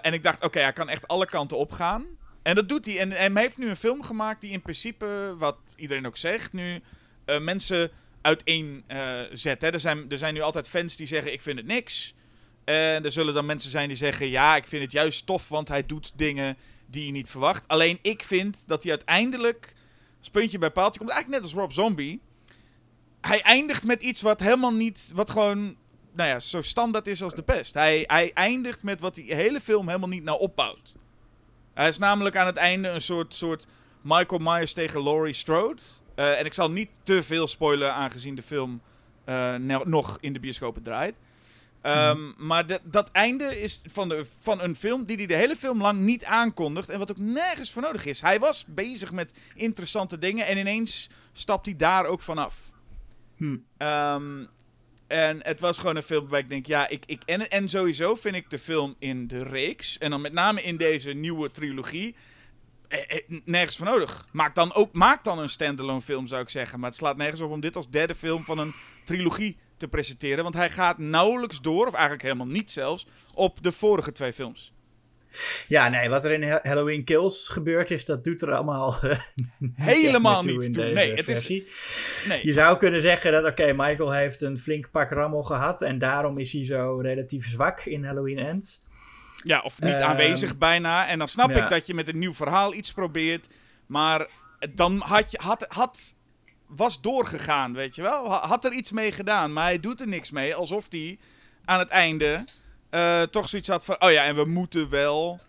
En 0.00 0.12
ik 0.12 0.22
dacht, 0.22 0.44
oké, 0.44 0.60
hij 0.60 0.72
kan 0.72 0.88
echt 0.88 1.08
alle 1.08 1.26
kanten 1.26 1.56
opgaan. 1.56 2.06
En 2.46 2.54
dat 2.54 2.68
doet 2.68 2.86
hij. 2.86 2.98
En, 2.98 3.10
hij 3.10 3.42
heeft 3.42 3.58
nu 3.58 3.68
een 3.68 3.76
film 3.76 4.02
gemaakt 4.02 4.40
die 4.40 4.50
in 4.50 4.62
principe, 4.62 5.34
wat 5.38 5.56
iedereen 5.76 6.06
ook 6.06 6.16
zegt, 6.16 6.52
nu 6.52 6.80
eh, 7.24 7.40
mensen 7.40 7.90
uiteen 8.20 8.84
eh 8.86 9.20
zet. 9.32 9.62
Er, 9.62 9.80
zijn, 9.80 10.10
er 10.10 10.18
zijn 10.18 10.34
nu 10.34 10.40
altijd 10.40 10.68
fans 10.68 10.96
die 10.96 11.06
zeggen, 11.06 11.32
ik 11.32 11.40
vind 11.40 11.58
het 11.58 11.66
niks. 11.66 12.14
En 12.64 13.04
er 13.04 13.12
zullen 13.12 13.34
dan 13.34 13.46
mensen 13.46 13.70
zijn 13.70 13.88
die 13.88 13.96
zeggen, 13.96 14.28
ja, 14.28 14.56
ik 14.56 14.66
vind 14.66 14.82
het 14.82 14.92
juist 14.92 15.26
tof, 15.26 15.48
want 15.48 15.68
hij 15.68 15.86
doet 15.86 16.12
dingen 16.16 16.56
die 16.86 17.06
je 17.06 17.12
niet 17.12 17.28
verwacht. 17.28 17.68
Alleen 17.68 17.98
ik 18.02 18.22
vind 18.22 18.64
dat 18.66 18.82
hij 18.82 18.92
uiteindelijk, 18.92 19.74
als 20.18 20.30
puntje 20.30 20.58
bij 20.58 20.70
paaltje 20.70 20.98
komt, 20.98 21.10
eigenlijk 21.10 21.42
net 21.42 21.52
als 21.52 21.60
Rob 21.60 21.72
Zombie. 21.72 22.20
Hij 23.20 23.42
eindigt 23.42 23.84
met 23.84 24.02
iets 24.02 24.22
wat 24.22 24.40
helemaal 24.40 24.74
niet, 24.74 25.10
wat 25.14 25.30
gewoon, 25.30 25.76
nou 26.12 26.28
ja, 26.28 26.40
zo 26.40 26.62
standaard 26.62 27.06
is 27.06 27.22
als 27.22 27.34
de 27.34 27.42
pest. 27.42 27.74
Hij, 27.74 28.04
hij 28.06 28.30
eindigt 28.32 28.82
met 28.82 29.00
wat 29.00 29.14
die 29.14 29.34
hele 29.34 29.60
film 29.60 29.86
helemaal 29.86 30.08
niet 30.08 30.24
nou 30.24 30.40
opbouwt. 30.40 30.94
Hij 31.76 31.88
is 31.88 31.99
namelijk 31.99 32.37
aan 32.37 32.47
het 32.47 32.56
einde 32.56 32.88
een 32.88 33.00
soort, 33.00 33.35
soort 33.35 33.66
Michael 34.00 34.40
Myers 34.40 34.73
tegen 34.73 35.02
Laurie 35.02 35.35
Strode. 35.35 35.83
Eh, 36.14 36.38
en 36.38 36.45
ik 36.45 36.52
zal 36.54 36.71
niet 36.71 36.88
te 37.02 37.23
veel 37.23 37.47
spoilen 37.47 37.95
aangezien 37.95 38.35
de 38.35 38.42
film 38.42 38.80
eh, 39.25 39.54
nog 39.85 40.18
in 40.21 40.33
de 40.33 40.40
bioscopen 40.40 40.83
draait. 40.83 41.16
Ehm, 41.83 42.18
Maar 42.37 42.66
dat- 42.66 42.80
dat 42.85 43.11
einde 43.11 43.61
is 43.61 43.80
van, 43.92 44.09
de, 44.09 44.26
van 44.40 44.61
een 44.62 44.76
film 44.76 45.04
die 45.04 45.16
hij 45.16 45.26
de 45.26 45.35
hele 45.35 45.56
film 45.56 45.80
lang 45.80 45.99
niet 46.00 46.25
aankondigt. 46.25 46.88
En 46.88 46.99
wat 46.99 47.11
ook 47.11 47.16
nergens 47.18 47.73
voor 47.73 47.83
nodig 47.83 48.04
is. 48.04 48.21
Hij 48.21 48.38
was 48.38 48.64
bezig 48.68 49.12
met 49.12 49.33
interessante 49.54 50.18
dingen 50.18 50.47
en 50.47 50.59
ineens 50.59 51.09
stapt 51.33 51.66
hij 51.66 51.76
daar 51.76 52.04
ook 52.06 52.21
vanaf. 52.21 52.54
Hm. 53.37 53.56
Ehm, 53.76 54.45
en 55.06 55.38
het 55.42 55.60
was 55.60 55.78
gewoon 55.78 55.96
een 55.96 56.02
film 56.02 56.20
waarbij 56.20 56.40
ik 56.40 56.48
denk, 56.48 56.66
ja, 56.66 56.88
ik, 56.88 57.02
ik, 57.06 57.22
en, 57.25 57.50
en 57.50 57.68
sowieso 57.68 58.14
vind 58.14 58.34
ik 58.34 58.50
de 58.50 58.58
film 58.58 58.94
in 58.98 59.26
de 59.26 59.42
reeks, 59.42 59.98
en 59.98 60.10
dan 60.10 60.20
met 60.20 60.32
name 60.32 60.62
in 60.62 60.76
deze 60.76 61.12
nieuwe 61.12 61.50
trilogie, 61.50 62.14
eh, 62.88 63.00
eh, 63.16 63.40
nergens 63.44 63.76
voor 63.76 63.86
nodig. 63.86 64.26
Maak 64.32 64.54
dan, 64.54 64.75
ook, 64.75 64.92
maak 64.92 65.25
dan 65.25 65.38
een 65.38 65.48
standalone 65.48 66.00
film, 66.00 66.26
zou 66.26 66.42
ik 66.42 66.48
zeggen. 66.48 66.80
Maar 66.80 66.88
het 66.88 66.98
slaat 66.98 67.16
nergens 67.16 67.40
op 67.40 67.50
om 67.50 67.60
dit 67.60 67.76
als 67.76 67.90
derde 67.90 68.14
film 68.14 68.44
van 68.44 68.58
een 68.58 68.75
trilogie 69.04 69.56
te 69.76 69.88
presenteren. 69.88 70.42
Want 70.42 70.54
hij 70.54 70.70
gaat 70.70 70.98
nauwelijks 70.98 71.60
door, 71.60 71.86
of 71.86 71.92
eigenlijk 71.92 72.22
helemaal 72.22 72.46
niet 72.46 72.70
zelfs, 72.70 73.06
op 73.34 73.62
de 73.62 73.72
vorige 73.72 74.12
twee 74.12 74.32
films. 74.32 74.72
Ja, 75.68 75.88
nee, 75.88 76.08
wat 76.08 76.24
er 76.24 76.30
in 76.32 76.42
Ha- 76.50 76.60
Halloween 76.62 77.04
Kills 77.04 77.48
gebeurd 77.48 77.90
is, 77.90 78.04
dat 78.04 78.24
doet 78.24 78.42
er 78.42 78.52
allemaal 78.54 78.96
eh, 79.02 79.10
niet 79.58 79.70
Helemaal 79.76 80.42
meer 80.42 80.56
niet 80.56 80.72
toe. 80.72 80.84
Nee, 80.84 81.14
het 81.14 81.28
is-. 81.28 81.48
Nee. 81.48 82.46
Je 82.46 82.52
zou 82.52 82.78
kunnen 82.78 83.00
zeggen 83.02 83.32
dat, 83.32 83.44
oké, 83.44 83.72
Michael 83.72 84.12
heeft 84.12 84.40
een 84.42 84.58
flink 84.58 84.90
pak 84.90 85.10
rammel 85.10 85.42
gehad 85.42 85.82
en 85.82 85.98
daarom 85.98 86.38
is 86.38 86.52
hij 86.52 86.64
zo 86.64 86.98
relatief 87.02 87.46
zwak 87.48 87.80
in 87.84 88.04
Halloween 88.04 88.38
Ends. 88.38 88.84
Ja, 89.44 89.60
of 89.60 89.80
niet 89.80 89.94
Ehm, 89.94 90.02
aanwezig 90.08 90.58
bijna. 90.58 91.06
En 91.08 91.18
dan 91.18 91.28
snap 91.28 91.50
ja. 91.50 91.62
ik 91.64 91.68
dat 91.70 91.86
je 91.86 91.94
met 91.94 92.08
een 92.08 92.18
nieuw 92.18 92.34
verhaal 92.34 92.74
iets 92.74 92.92
probeert. 92.92 93.48
Maar 93.86 94.26
dan 94.74 94.98
had 95.04 95.30
je, 95.30 95.38
had, 95.42 95.66
had, 95.68 96.14
was 96.66 97.00
doorgegaan, 97.00 97.72
weet 97.74 97.94
je 97.94 98.02
wel. 98.02 98.30
Ha- 98.30 98.46
Had 98.46 98.64
er 98.64 98.72
iets 98.72 98.92
mee 98.92 99.12
gedaan, 99.12 99.52
maar 99.52 99.64
hij 99.64 99.80
doet 99.80 100.00
er 100.00 100.08
niks 100.08 100.30
mee. 100.30 100.54
Alsof 100.54 100.86
hij 100.88 101.18
aan 101.64 101.78
het 101.78 101.88
einde 101.88 102.44
eh, 102.90 103.22
toch 103.22 103.48
zoiets 103.48 103.68
had 103.68 103.84
van... 103.84 103.96
Oh 103.98 104.10
ja, 104.10 104.24
en 104.24 104.34
we 104.34 104.44
moeten 104.44 104.88
wel 104.88 105.40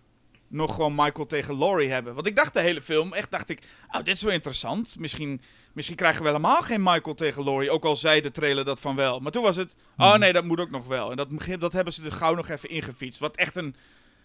nog 0.48 0.76
gewoon 0.76 0.96
Michael 0.96 1.26
tegen 1.26 1.58
Laurie 1.58 1.90
hebben. 1.90 2.14
Want 2.14 2.28
ik 2.28 2.36
dacht 2.36 2.54
de 2.54 2.60
hele 2.60 2.82
film, 2.82 3.14
echt 3.14 3.32
dacht 3.32 3.50
ik... 3.50 3.60
Oh, 3.92 4.04
dit 4.04 4.16
is 4.16 4.22
wel 4.22 4.34
interessant. 4.34 5.00
Misschien, 5.00 5.42
misschien 5.74 5.96
krijgen 5.96 6.22
we 6.22 6.28
helemaal 6.28 6.62
geen 6.62 6.84
Michael 6.84 7.16
tegen 7.16 7.44
Laurie. 7.44 7.72
Ook 7.72 7.86
al 7.86 7.96
zei 7.96 8.22
de 8.22 8.32
trailer 8.32 8.66
dat 8.66 8.80
van 8.80 8.96
wel. 8.96 9.20
Maar 9.20 9.32
toen 9.32 9.44
was 9.44 9.56
het... 9.56 9.76
Oh 9.98 10.16
nee, 10.16 10.34
dat 10.34 10.44
moet 10.44 10.60
ook 10.60 10.72
nog 10.72 10.88
wel. 10.88 11.12
En 11.12 11.18
dat, 11.18 11.30
dat 11.60 11.74
hebben 11.74 11.94
ze 11.94 12.04
er 12.04 12.12
gauw 12.12 12.36
nog 12.36 12.50
even 12.50 12.70
ingefietst. 12.70 13.20
Wat 13.20 13.38
echt 13.38 13.56
een... 13.56 13.76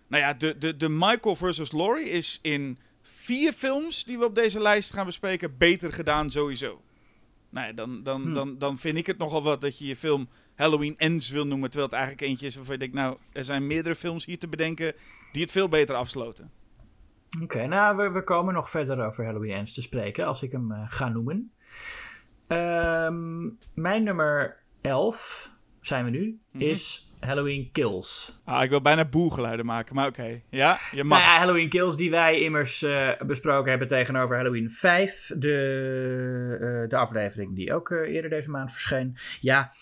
Nou 0.08 0.22
ja, 0.22 0.34
de, 0.34 0.58
de, 0.58 0.76
de 0.76 0.88
Michael 0.88 1.36
versus 1.36 1.72
Laurie 1.72 2.08
is 2.08 2.38
in 2.42 2.78
vier 3.02 3.52
films 3.52 4.04
die 4.04 4.18
we 4.18 4.24
op 4.24 4.34
deze 4.34 4.60
lijst 4.60 4.92
gaan 4.92 5.06
bespreken 5.06 5.58
beter 5.58 5.92
gedaan 5.92 6.30
sowieso. 6.30 6.80
Nou 7.50 7.66
ja, 7.66 7.72
dan, 7.72 8.02
dan, 8.02 8.22
Hm. 8.22 8.32
dan, 8.32 8.58
dan 8.58 8.78
vind 8.78 8.96
ik 8.98 9.06
het 9.06 9.18
nogal 9.18 9.42
wat 9.42 9.60
dat 9.60 9.78
je 9.78 9.86
je 9.86 9.96
film 9.96 10.28
Halloween 10.62 10.94
Ends 10.98 11.30
wil 11.30 11.46
noemen. 11.46 11.70
Terwijl 11.70 11.90
het 11.90 11.98
eigenlijk 12.00 12.28
eentje 12.30 12.46
is 12.46 12.54
waarvan 12.56 12.74
je 12.74 12.80
denkt, 12.80 12.94
nou, 12.94 13.16
er 13.32 13.44
zijn 13.44 13.66
meerdere 13.66 13.94
films 13.94 14.24
hier 14.26 14.38
te 14.38 14.48
bedenken 14.48 14.94
die 15.32 15.42
het 15.42 15.50
veel 15.50 15.68
beter 15.68 15.94
afsloten. 15.94 16.50
Oké, 17.42 17.66
nou, 17.66 17.96
we, 17.96 18.10
we 18.10 18.24
komen 18.24 18.54
nog 18.54 18.70
verder 18.70 19.06
over 19.06 19.24
Halloween 19.24 19.52
Ends 19.52 19.74
te 19.74 19.82
spreken 19.82 20.26
als 20.26 20.42
ik 20.42 20.52
hem 20.52 20.72
eh, 20.72 20.82
ga 20.88 21.08
noemen. 21.08 21.52
Ehm, 22.46 23.42
mijn 23.74 24.02
nummer 24.02 24.56
11, 24.80 25.50
zijn 25.80 26.04
we 26.04 26.10
nu, 26.10 26.40
Mhm. 26.52 26.64
is 26.64 27.10
Halloween 27.20 27.68
Kills. 27.72 28.40
Ah, 28.44 28.62
ik 28.62 28.70
wil 28.70 28.80
bijna 28.80 29.04
boegeluiden 29.04 29.66
maken, 29.66 29.94
maar 29.94 30.06
oké. 30.06 30.40
Ja, 30.50 30.78
je 30.92 31.04
mag. 31.04 31.18
Nou 31.18 31.30
ja, 31.30 31.38
Halloween 31.38 31.68
Kills 31.68 31.96
die 31.96 32.10
wij 32.10 32.40
immers 32.40 32.82
eh, 32.82 33.10
besproken 33.26 33.70
hebben 33.70 33.88
tegenover 33.88 34.36
Halloween 34.36 34.70
5. 34.70 35.30
De, 35.36 36.56
eh, 36.82 36.88
de 36.88 36.96
aflevering 36.96 37.54
die 37.54 37.74
ook 37.74 37.90
eerder 37.90 38.30
deze 38.30 38.50
maand 38.50 38.70
verscheen. 38.72 39.16
Ja, 39.40 39.72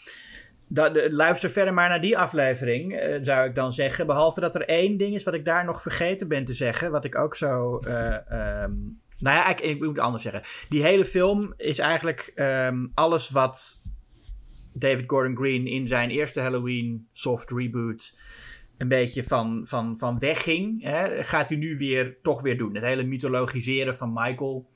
da- 0.73 0.89
de- 0.89 1.13
luister 1.13 1.51
verder 1.51 1.75
maar 1.75 1.89
naar 1.89 2.01
die 2.01 2.19
aflevering, 2.19 2.97
eh, 2.97 3.19
zou 3.23 3.49
ik 3.49 3.55
dan 3.55 3.73
zeggen. 3.73 4.07
Behalve 4.07 4.41
dat 4.41 4.55
er 4.55 4.69
één 4.69 4.97
ding 4.97 5.15
is 5.15 5.25
wat 5.25 5.35
ik 5.35 5.45
daar 5.45 5.65
nog 5.65 5.83
vergeten 5.83 6.29
ben 6.29 6.45
te 6.45 6.55
zeggen. 6.55 6.91
Wat 6.91 7.05
ik 7.05 7.19
ook 7.19 7.37
zo... 7.37 7.79
eh, 7.79 8.15
ehm, 8.15 8.73
nou 9.19 9.37
ja, 9.37 9.49
ik, 9.49 9.61
ik 9.61 9.79
moet 9.79 9.89
het 9.89 9.99
anders 9.99 10.23
zeggen. 10.23 10.43
Die 10.69 10.83
hele 10.83 11.05
film 11.05 11.55
is 11.57 11.79
eigenlijk 11.79 12.33
ehm, 12.35 12.87
alles 12.95 13.31
wat 13.31 13.83
David 14.73 15.05
Gordon 15.07 15.37
Green 15.37 15.67
in 15.67 15.89
zijn 15.89 16.11
eerste 16.11 16.41
Halloween 16.41 17.09
soft 17.13 17.51
reboot 17.51 18.21
een 18.79 18.89
beetje 18.89 19.23
van, 19.25 19.67
van, 19.67 19.99
van 19.99 20.19
wegging, 20.19 20.83
hè, 20.83 21.25
gaat 21.25 21.49
hij 21.49 21.59
nu 21.59 21.79
weer 21.79 22.17
toch 22.23 22.43
weer 22.43 22.59
doen. 22.59 22.75
Het 22.75 22.85
hele 22.85 23.05
mythologiseren 23.05 23.97
van 23.97 24.13
Michael. 24.13 24.69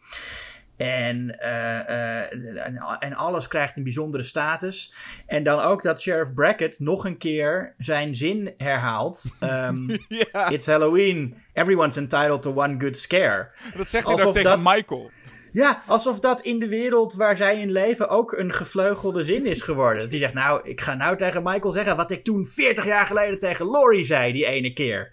En, 0.76 1.38
eh, 1.38 1.78
eh, 1.88 2.66
en, 2.66 2.78
en 2.99 3.14
alles 3.14 3.49
krijgt 3.49 3.76
een 3.76 3.83
bijzondere 3.83 4.23
status. 4.23 4.95
En 5.26 5.43
dan 5.45 5.61
ook 5.61 5.83
dat 5.83 6.00
Sheriff 6.00 6.35
Brackett 6.35 6.81
nog 6.81 7.04
een 7.04 7.19
keer 7.19 7.75
zijn 7.78 8.14
zin 8.14 8.52
herhaalt. 8.57 9.23
Ehm, 9.40 9.88
ja, 10.09 10.49
It's 10.49 10.66
Halloween. 10.66 11.35
Everyone's 11.52 11.97
entitled 11.97 12.43
to 12.43 12.50
one 12.54 12.75
good 12.78 12.97
scare. 12.97 13.50
dat 13.76 13.88
zegt 13.88 14.04
hij 14.07 14.14
alsof 14.14 14.35
tegen 14.35 14.50
dat- 14.62 14.75
Michael. 14.75 15.11
Ja, 15.50 15.83
alsof 15.87 16.21
dat 16.21 16.40
in 16.40 16.59
de 16.59 16.69
wereld 16.69 17.14
waar 17.14 17.37
zij 17.37 17.61
in 17.61 17.71
leven 17.73 18.09
ook 18.09 18.33
een 18.33 18.52
gevleugelde 18.52 19.25
zin 19.25 19.47
is 19.47 19.62
geworden. 19.62 20.09
Die 20.09 20.19
zegt, 20.19 20.35
nou, 20.35 20.69
ik 20.69 20.81
ga 20.81 20.95
nou 20.95 21.16
tegen 21.16 21.43
Michael 21.43 21.73
zeggen 21.73 21.97
wat 21.97 22.11
ik 22.11 22.25
toen 22.25 22.45
40 22.47 22.85
jaar 22.85 23.07
geleden 23.07 23.38
tegen 23.38 23.71
Laurie 23.71 24.04
zei, 24.04 24.33
die 24.33 24.47
ene 24.47 24.73
keer. 24.73 25.12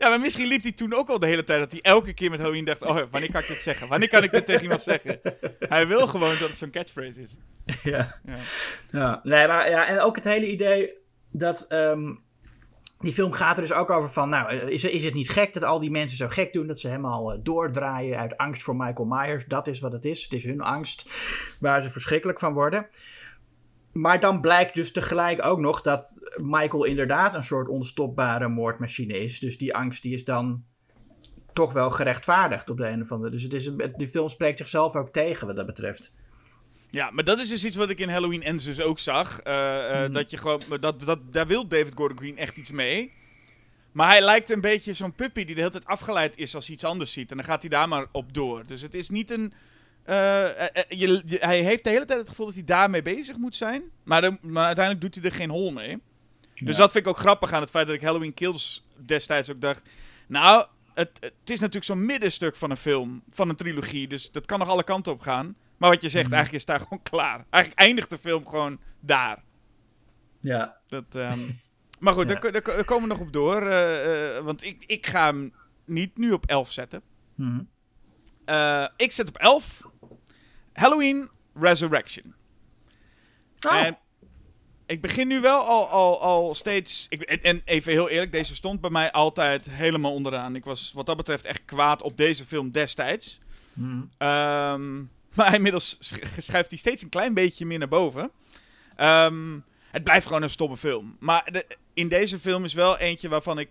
Ja, 0.00 0.08
maar 0.08 0.20
misschien 0.20 0.46
liep 0.46 0.62
hij 0.62 0.72
toen 0.72 0.94
ook 0.94 1.08
al 1.08 1.18
de 1.18 1.26
hele 1.26 1.42
tijd 1.42 1.60
dat 1.60 1.72
hij 1.72 1.80
elke 1.80 2.12
keer 2.12 2.30
met 2.30 2.38
Halloween 2.38 2.64
dacht: 2.64 2.82
Oh, 2.82 3.02
wanneer 3.10 3.30
kan 3.30 3.40
ik 3.40 3.46
dit 3.46 3.62
zeggen? 3.62 3.88
Wanneer 3.88 4.08
kan 4.08 4.22
ik 4.22 4.30
dit 4.30 4.46
tegen 4.46 4.62
iemand 4.62 4.82
zeggen? 4.82 5.20
Hij 5.58 5.86
wil 5.86 6.06
gewoon 6.06 6.28
dat 6.38 6.48
het 6.48 6.56
zo'n 6.56 6.70
catchphrase 6.70 7.20
is. 7.20 7.38
ja. 7.82 8.20
Ja. 8.24 8.36
ja. 8.90 9.20
Nee, 9.22 9.46
maar 9.46 9.70
ja, 9.70 9.86
en 9.86 10.00
ook 10.00 10.14
het 10.14 10.24
hele 10.24 10.50
idee 10.50 10.92
dat. 11.30 11.66
ehm, 11.68 12.12
die 13.00 13.12
film 13.12 13.32
gaat 13.32 13.56
er 13.56 13.62
dus 13.62 13.72
ook 13.72 13.90
over 13.90 14.12
van, 14.12 14.28
nou, 14.28 14.54
is, 14.54 14.84
is 14.84 15.04
het 15.04 15.14
niet 15.14 15.30
gek 15.30 15.52
dat 15.52 15.62
al 15.62 15.80
die 15.80 15.90
mensen 15.90 16.16
zo 16.16 16.28
gek 16.28 16.52
doen 16.52 16.66
dat 16.66 16.78
ze 16.80 16.88
helemaal 16.88 17.32
eh, 17.32 17.38
doordraaien 17.42 18.18
uit 18.18 18.36
angst 18.36 18.62
voor 18.62 18.76
Michael 18.76 19.08
Myers? 19.08 19.46
Dat 19.46 19.66
is 19.66 19.80
wat 19.80 19.92
het 19.92 20.04
is. 20.04 20.22
Het 20.22 20.32
is 20.32 20.44
hun 20.44 20.60
angst 20.60 21.10
waar 21.60 21.82
ze 21.82 21.90
verschrikkelijk 21.90 22.38
van 22.38 22.52
worden. 22.52 22.86
Maar 23.92 24.20
dan 24.20 24.40
blijkt 24.40 24.74
dus 24.74 24.92
tegelijk 24.92 25.44
ook 25.44 25.58
nog 25.58 25.80
dat 25.80 26.18
Michael 26.36 26.84
inderdaad 26.84 27.34
een 27.34 27.44
soort 27.44 27.68
onstopbare 27.68 28.48
moordmachine 28.48 29.18
is. 29.18 29.38
Dus 29.40 29.58
die 29.58 29.74
angst 29.74 30.02
die 30.02 30.12
is 30.12 30.24
dan 30.24 30.64
toch 31.52 31.72
wel 31.72 31.90
gerechtvaardigd 31.90 32.70
op 32.70 32.76
de 32.76 32.86
een 32.88 33.02
of 33.02 33.12
andere. 33.12 33.32
Dus 33.32 33.42
het 33.42 33.54
is 33.54 33.66
een, 33.66 33.92
die 33.96 34.08
film 34.08 34.28
spreekt 34.28 34.58
zichzelf 34.58 34.96
ook 34.96 35.12
tegen 35.12 35.46
wat 35.46 35.56
dat 35.56 35.66
betreft. 35.66 36.14
Ja, 36.90 37.10
maar 37.10 37.24
dat 37.24 37.38
is 37.38 37.48
dus 37.48 37.64
iets 37.64 37.76
wat 37.76 37.90
ik 37.90 37.98
in 37.98 38.08
Halloween 38.08 38.42
Ends 38.42 38.64
dus 38.64 38.80
ook 38.80 38.98
zag. 38.98 39.40
Eh, 39.40 39.90
eh, 39.90 40.02
Mhm. 40.02 40.12
Dat 40.12 40.30
je 40.30 40.36
gewoon, 40.36 40.60
dat, 40.80 41.00
dat, 41.02 41.32
daar 41.32 41.46
wil 41.46 41.68
David 41.68 41.92
Gordon 41.94 42.18
Green 42.18 42.36
echt 42.38 42.56
iets 42.56 42.70
mee. 42.70 43.12
Maar 43.92 44.08
hij 44.08 44.20
lijkt 44.20 44.50
een 44.50 44.60
beetje 44.60 44.92
zo'n 44.92 45.14
puppy 45.14 45.44
die 45.44 45.54
de 45.54 45.60
hele 45.60 45.72
tijd 45.72 45.86
afgeleid 45.86 46.36
is 46.36 46.54
als 46.54 46.66
hij 46.66 46.74
iets 46.74 46.84
anders 46.84 47.12
ziet. 47.12 47.30
En 47.30 47.36
dan 47.36 47.46
gaat 47.46 47.60
hij 47.60 47.70
daar 47.70 47.88
maar 47.88 48.06
op 48.12 48.34
door. 48.34 48.66
Dus 48.66 48.82
het 48.82 48.94
is 48.94 49.08
niet 49.08 49.30
een. 49.30 49.52
Eh, 50.10 50.44
eh, 50.64 50.66
eh, 50.72 50.84
je, 50.88 51.22
je- 51.26 51.38
hij 51.40 51.60
heeft 51.62 51.84
de 51.84 51.90
hele 51.90 52.04
tijd 52.04 52.18
het 52.18 52.28
gevoel 52.28 52.46
dat 52.46 52.54
hij 52.54 52.64
daarmee 52.64 53.02
bezig 53.02 53.36
moet 53.36 53.56
zijn. 53.56 53.82
Maar, 54.04 54.36
maar 54.42 54.64
uiteindelijk 54.66 55.00
doet 55.04 55.14
hij 55.22 55.30
er 55.30 55.36
geen 55.36 55.50
hol 55.50 55.70
mee. 55.70 55.98
Dus 56.54 56.76
dat 56.76 56.90
vind 56.90 57.04
ik 57.06 57.10
ook 57.10 57.18
grappig 57.18 57.52
aan 57.52 57.60
het 57.60 57.70
feit 57.70 57.86
dat 57.86 57.96
ik 57.96 58.02
Halloween 58.02 58.34
Kills 58.34 58.86
destijds 59.06 59.50
ook 59.50 59.60
dacht. 59.60 59.82
Nou, 60.28 60.66
het, 60.94 61.10
het 61.20 61.50
is 61.50 61.58
natuurlijk 61.58 61.84
zo'n 61.84 62.06
middenstuk 62.06 62.56
van 62.56 62.70
een 62.70 62.76
film, 62.76 63.22
van 63.30 63.48
een 63.48 63.56
trilogie. 63.56 64.08
Dus 64.08 64.30
dat 64.30 64.46
kan 64.46 64.58
nog 64.58 64.68
alle 64.68 64.84
kanten 64.84 65.12
op 65.12 65.20
gaan. 65.20 65.56
Maar 65.76 65.90
wat 65.90 66.02
je 66.02 66.08
zegt, 66.08 66.24
Mhm. 66.26 66.34
eigenlijk 66.34 66.64
is 66.64 66.68
daar 66.70 66.80
gewoon 66.88 67.02
klaar. 67.02 67.44
Eigenlijk 67.50 67.82
eindigt 67.82 68.10
de 68.10 68.18
film 68.18 68.46
gewoon 68.46 68.80
daar. 69.00 69.42
Ja, 70.40 70.76
Dat, 70.88 71.04
ehm, 71.14 71.38
maar 72.00 72.12
goed, 72.12 72.28
Ja. 72.28 72.34
daar, 72.40 72.52
daar, 72.52 72.62
daar 72.62 72.84
komen 72.84 73.08
we 73.08 73.14
nog 73.14 73.22
op 73.26 73.32
door. 73.32 73.60
want 74.44 74.64
ik, 74.64 74.84
ik 74.86 75.06
ga 75.06 75.26
hem 75.26 75.54
niet 75.84 76.16
nu 76.18 76.32
op 76.32 76.46
11 76.46 76.72
zetten. 76.72 77.02
Mhm. 77.34 77.60
Ik 78.96 79.12
zet 79.12 79.28
op 79.28 79.36
11 79.36 79.82
Halloween 80.72 81.28
Resurrection. 81.54 82.34
Oh. 83.68 83.74
En 83.74 83.98
ik 84.86 85.00
begin 85.00 85.28
nu 85.28 85.40
wel 85.40 85.60
al, 85.64 85.88
al, 85.88 86.20
al 86.20 86.54
steeds. 86.54 87.06
Ik, 87.08 87.22
en, 87.22 87.42
en 87.42 87.62
even 87.64 87.92
heel 87.92 88.08
eerlijk, 88.08 88.32
deze 88.32 88.54
stond 88.54 88.80
bij 88.80 88.90
mij 88.90 89.12
altijd 89.12 89.70
helemaal 89.70 90.12
onderaan. 90.12 90.56
Ik 90.56 90.64
was 90.64 90.92
wat 90.94 91.06
dat 91.06 91.16
betreft 91.16 91.44
echt 91.44 91.64
kwaad 91.64 92.02
op 92.02 92.16
deze 92.16 92.44
film 92.44 92.70
destijds. 92.70 93.40
Mhm. 93.72 94.02
Ehm, 94.18 94.96
maar 95.34 95.54
inmiddels 95.54 95.96
sch- 96.00 96.18
schuift 96.38 96.70
hij 96.70 96.78
steeds 96.78 97.02
een 97.02 97.08
klein 97.08 97.34
beetje 97.34 97.66
meer 97.66 97.78
naar 97.78 97.88
boven. 97.88 98.30
Ehm, 98.96 99.58
het 99.90 100.04
blijft 100.04 100.26
gewoon 100.26 100.42
een 100.42 100.50
stomme 100.50 100.76
film. 100.76 101.16
Maar 101.20 101.48
de, 101.52 101.66
in 101.94 102.08
deze 102.08 102.38
film 102.38 102.64
is 102.64 102.74
wel 102.74 102.98
eentje 102.98 103.28
waarvan 103.28 103.58
ik 103.58 103.70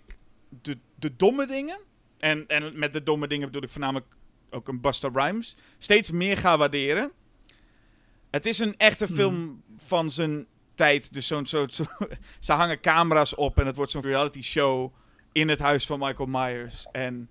de, 0.62 0.78
de 0.96 1.16
domme 1.16 1.48
dingen. 1.48 1.80
En, 2.20 2.48
en 2.48 2.80
met 2.80 2.94
de 2.94 3.04
domme 3.04 3.28
dingen 3.28 3.46
bedoel 3.48 3.64
ik 3.64 3.70
voornamelijk 3.70 4.06
ook 4.52 4.68
een 4.68 4.82
Buster 4.82 5.12
Rhymes. 5.14 5.56
Steeds 5.78 6.12
meer 6.12 6.38
ga 6.38 6.58
waarderen. 6.58 7.12
Het 8.30 8.46
is 8.46 8.60
een 8.60 8.78
echte 8.78 9.06
Hmm. 9.06 9.16
film 9.16 9.64
van 9.78 10.12
zijn 10.12 10.46
tijd. 10.76 11.14
Dus 11.14 11.28
zo'n. 11.28 11.46
Zo, 11.46 11.68
zo, 11.68 11.84
ze 12.40 12.54
hangen 12.54 12.80
camera's 12.82 13.36
op 13.38 13.60
en 13.60 13.66
het 13.66 13.76
wordt 13.76 13.92
zo'n 13.92 14.02
reality 14.02 14.42
show 14.42 14.94
in 15.32 15.48
het 15.50 15.60
huis 15.60 15.86
van 15.86 16.00
Michael 16.00 16.30
Myers. 16.32 16.88
En 16.92 17.30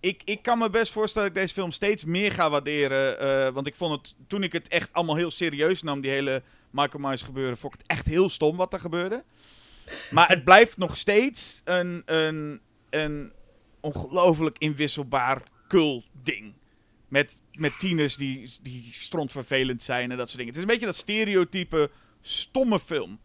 ik, 0.00 0.22
ik 0.24 0.42
kan 0.42 0.58
me 0.58 0.70
best 0.70 0.92
voorstellen 0.92 1.28
dat 1.28 1.36
ik 1.36 1.42
deze 1.42 1.54
film 1.60 1.72
steeds 1.72 2.04
meer 2.04 2.32
ga 2.32 2.50
waarderen. 2.50 3.18
eh, 3.18 3.52
want 3.52 3.66
ik 3.66 3.74
vond 3.74 3.92
het, 3.92 4.14
toen 4.26 4.42
ik 4.42 4.52
het 4.52 4.68
echt 4.68 4.92
allemaal 4.92 5.16
heel 5.16 5.30
serieus 5.30 5.82
nam, 5.82 6.00
die 6.00 6.10
hele 6.10 6.42
Michael 6.70 7.02
Myers 7.02 7.22
gebeuren, 7.22 7.56
vond 7.56 7.74
ik 7.74 7.80
het 7.80 7.88
echt 7.90 8.06
heel 8.06 8.28
stom 8.28 8.56
wat 8.56 8.72
er 8.72 8.80
gebeurde. 8.80 9.24
Maar 10.10 10.28
het 10.28 10.44
blijft 10.44 10.76
nog 10.76 10.96
steeds 10.96 11.60
een, 11.64 12.02
een, 12.06 12.60
een 12.90 13.32
ongelooflijk 13.80 14.58
inwisselbaar 14.58 15.42
kul 15.68 16.04
ding. 16.22 16.52
Met, 17.10 17.42
met 17.52 17.78
tieners 17.78 18.16
die, 18.16 18.50
die 18.62 18.88
strontvervelend 18.92 19.82
zijn 19.82 20.10
en 20.10 20.16
dat 20.16 20.28
soort 20.30 20.38
dingen. 20.38 20.46
Het 20.46 20.56
is 20.56 20.62
een 20.62 20.68
beetje 20.68 20.86
dat 20.86 20.96
stereotype 20.96 21.90
stomme 22.20 22.80
film. 22.80 23.20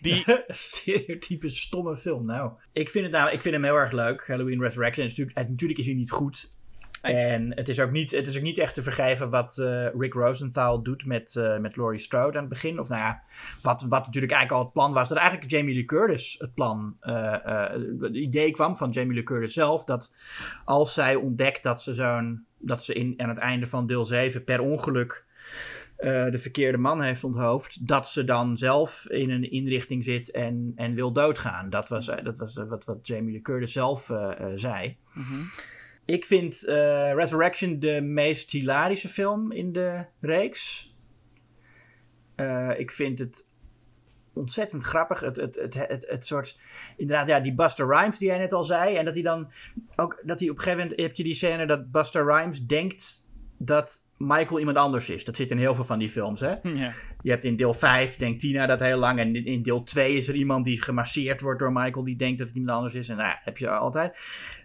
Die... 0.00 0.24
stereotype 0.48 1.48
stomme 1.48 1.96
film. 1.96 2.26
Nou, 2.26 2.52
ik 2.72 2.90
vind, 2.90 3.04
het 3.04 3.14
nou, 3.14 3.30
ik 3.30 3.42
vind 3.42 3.54
hem 3.54 3.64
heel 3.64 3.76
erg 3.76 3.92
leuk. 3.92 4.26
Halloween 4.26 4.60
Resurrection. 4.60 5.06
Is 5.06 5.16
natuurlijk, 5.16 5.48
natuurlijk 5.48 5.78
is 5.78 5.86
hij 5.86 5.94
niet 5.94 6.10
goed. 6.10 6.52
En 7.02 7.56
het 7.56 7.68
is, 7.68 7.80
ook 7.80 7.90
niet, 7.90 8.10
het 8.10 8.26
is 8.26 8.36
ook 8.36 8.42
niet 8.42 8.58
echt 8.58 8.74
te 8.74 8.82
vergeven 8.82 9.30
wat 9.30 9.58
uh, 9.58 9.88
Rick 9.98 10.12
Rosenthal 10.12 10.82
doet 10.82 11.06
met, 11.06 11.34
uh, 11.34 11.58
met 11.58 11.76
Laurie 11.76 12.00
Strode 12.00 12.36
aan 12.36 12.44
het 12.44 12.52
begin. 12.52 12.78
Of 12.78 12.88
nou 12.88 13.00
ja, 13.00 13.22
wat, 13.62 13.82
wat 13.82 14.06
natuurlijk 14.06 14.32
eigenlijk 14.32 14.52
al 14.52 14.64
het 14.64 14.72
plan 14.72 14.92
was. 14.92 15.08
Dat 15.08 15.18
eigenlijk 15.18 15.50
Jamie 15.50 15.74
Lee 15.74 15.84
Curtis 15.84 16.36
het 16.38 16.54
plan, 16.54 16.96
uh, 17.00 17.32
het 18.00 18.14
idee 18.14 18.50
kwam 18.50 18.76
van 18.76 18.90
Jamie 18.90 19.14
Lee 19.14 19.22
Curtis 19.22 19.52
zelf. 19.52 19.84
Dat 19.84 20.14
als 20.64 20.94
zij 20.94 21.14
ontdekt 21.14 21.62
dat 21.62 21.82
ze 21.82 21.94
zo'n, 21.94 22.46
dat 22.58 22.84
ze 22.84 22.94
in, 22.94 23.14
aan 23.16 23.28
het 23.28 23.38
einde 23.38 23.66
van 23.66 23.86
deel 23.86 24.04
7 24.04 24.44
per 24.44 24.60
ongeluk 24.60 25.24
de 26.30 26.38
verkeerde 26.38 26.78
man 26.78 27.00
heeft 27.00 27.24
onthoofd, 27.24 27.88
dat 27.88 28.08
ze 28.08 28.24
dan 28.24 28.58
zelf 28.58 29.06
in 29.08 29.30
een 29.30 29.50
inrichting 29.50 30.04
zit 30.04 30.30
en, 30.30 30.72
en 30.76 30.94
wil 30.94 31.12
doodgaan. 31.12 31.70
Dat 31.70 31.88
was, 31.88 32.06
dat 32.06 32.36
was 32.38 32.54
wat, 32.68 32.84
wat 32.84 33.06
Jamie 33.06 33.32
Lee 33.32 33.42
Curtis 33.42 33.72
zelf 33.72 34.10
zei. 34.54 34.96
Mm 35.14 35.22
-hmm. 35.22 35.50
Ik 36.04 36.24
vind 36.24 36.64
uh, 36.68 37.14
Resurrection 37.14 37.78
de 37.78 38.00
meest 38.00 38.50
hilarische 38.50 39.08
film 39.08 39.52
in 39.52 39.72
de 39.72 40.04
reeks. 40.20 40.94
Uh, 42.36 42.78
ik 42.78 42.90
vind 42.90 43.18
het 43.18 43.52
ontzettend 44.32 44.84
grappig. 44.84 45.20
Het, 45.20 45.36
het, 45.36 45.54
het, 45.54 45.74
het, 45.74 46.06
het, 46.08 46.26
soort. 46.26 46.58
Inderdaad, 46.96 47.28
ja, 47.28 47.40
die 47.40 47.54
Buster 47.54 47.86
Rhymes 47.86 48.18
die 48.18 48.28
jij 48.28 48.38
net 48.38 48.52
al 48.52 48.64
zei. 48.64 48.96
En 48.96 49.04
dat 49.04 49.14
hij 49.14 49.22
dan 49.22 49.52
ook. 49.96 50.22
Dat 50.24 50.40
hij 50.40 50.48
op 50.48 50.56
een 50.56 50.62
gegeven 50.62 50.82
moment. 50.82 51.00
Heb 51.00 51.16
je 51.16 51.22
die 51.22 51.34
scène 51.34 51.66
dat 51.66 51.90
Buster 51.90 52.24
Rhymes 52.24 52.66
denkt 52.66 53.30
dat 53.58 54.06
Michael 54.16 54.58
iemand 54.58 54.76
anders 54.76 55.10
is. 55.10 55.24
Dat 55.24 55.36
zit 55.36 55.50
in 55.50 55.58
heel 55.58 55.74
veel 55.74 55.84
van 55.84 55.98
die 55.98 56.10
films, 56.10 56.40
hè? 56.40 56.54
Ja. 56.74 56.92
Je 57.22 57.30
hebt 57.30 57.44
in 57.44 57.56
deel 57.56 57.74
5, 57.74 58.16
denkt 58.16 58.40
Tina 58.40 58.66
dat 58.66 58.80
heel 58.80 58.98
lang. 58.98 59.18
En 59.18 59.44
in 59.44 59.62
deel 59.62 59.82
2 59.82 60.16
is 60.16 60.28
er 60.28 60.34
iemand 60.34 60.64
die 60.64 60.82
gemasseerd 60.82 61.40
wordt 61.40 61.60
door 61.60 61.72
Michael... 61.72 62.04
die 62.04 62.16
denkt 62.16 62.38
dat 62.38 62.46
het 62.46 62.56
iemand 62.56 62.76
anders 62.76 62.94
is. 62.94 63.08
En 63.08 63.16
nou 63.16 63.28
ja, 63.28 63.40
heb 63.42 63.58
je 63.58 63.70
altijd. 63.70 64.16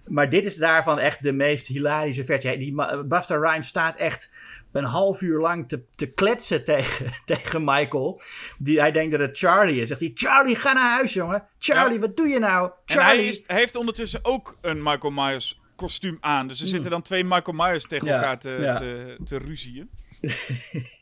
Maar 0.08 0.30
dit 0.30 0.46
is 0.46 0.56
daarvan 0.56 1.00
echt 1.00 1.24
de 1.24 1.34
meest 1.34 1.68
hilarische 1.68 2.26
versie. 2.26 2.58
Die 2.58 3.06
Buster 3.06 3.42
Rhymes 3.42 3.68
staat 3.68 3.98
echt 3.98 4.34
een 4.72 4.84
half 4.84 5.22
uur 5.22 5.40
lang 5.40 5.68
te, 5.68 5.84
te 5.96 6.06
kletsen 6.06 6.64
tegen, 6.64 7.12
tegen 7.26 7.64
Michael. 7.64 8.22
Die, 8.58 8.80
hij 8.80 8.92
denkt 8.92 9.12
dat 9.12 9.20
het 9.20 9.38
Charlie 9.38 9.82
is. 9.82 9.88
Zegt 9.88 10.00
hij, 10.00 10.12
Charlie, 10.14 10.56
ga 10.56 10.74
naar 10.74 10.92
huis, 10.92 11.14
jongen. 11.14 11.44
Charlie, 11.60 12.00
wat 12.00 12.18
doe 12.18 12.28
je 12.28 12.40
nou? 12.40 12.72
Charlie. 12.86 13.12
En 13.12 13.18
hij, 13.18 13.28
is, 13.28 13.44
heeft 13.48 13.76
ondertussen 13.76 14.20
ook 14.24 14.58
een 14.62 14.84
Michael 14.84 15.14
Myers 15.14 15.62
kostuum 15.76 16.18
aan. 16.22 16.48
Dus 16.48 16.62
er 16.62 16.68
zitten 16.68 16.92
dan 16.92 17.02
twee 17.02 17.24
Michael 17.24 17.58
Myers 17.58 17.86
tegen 17.86 18.08
elkaar 18.08 18.40
te, 18.40 18.58
ja. 18.60 18.76
te, 18.76 19.18
te 19.24 19.38
ruzien. 19.38 19.90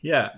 ja. 0.00 0.34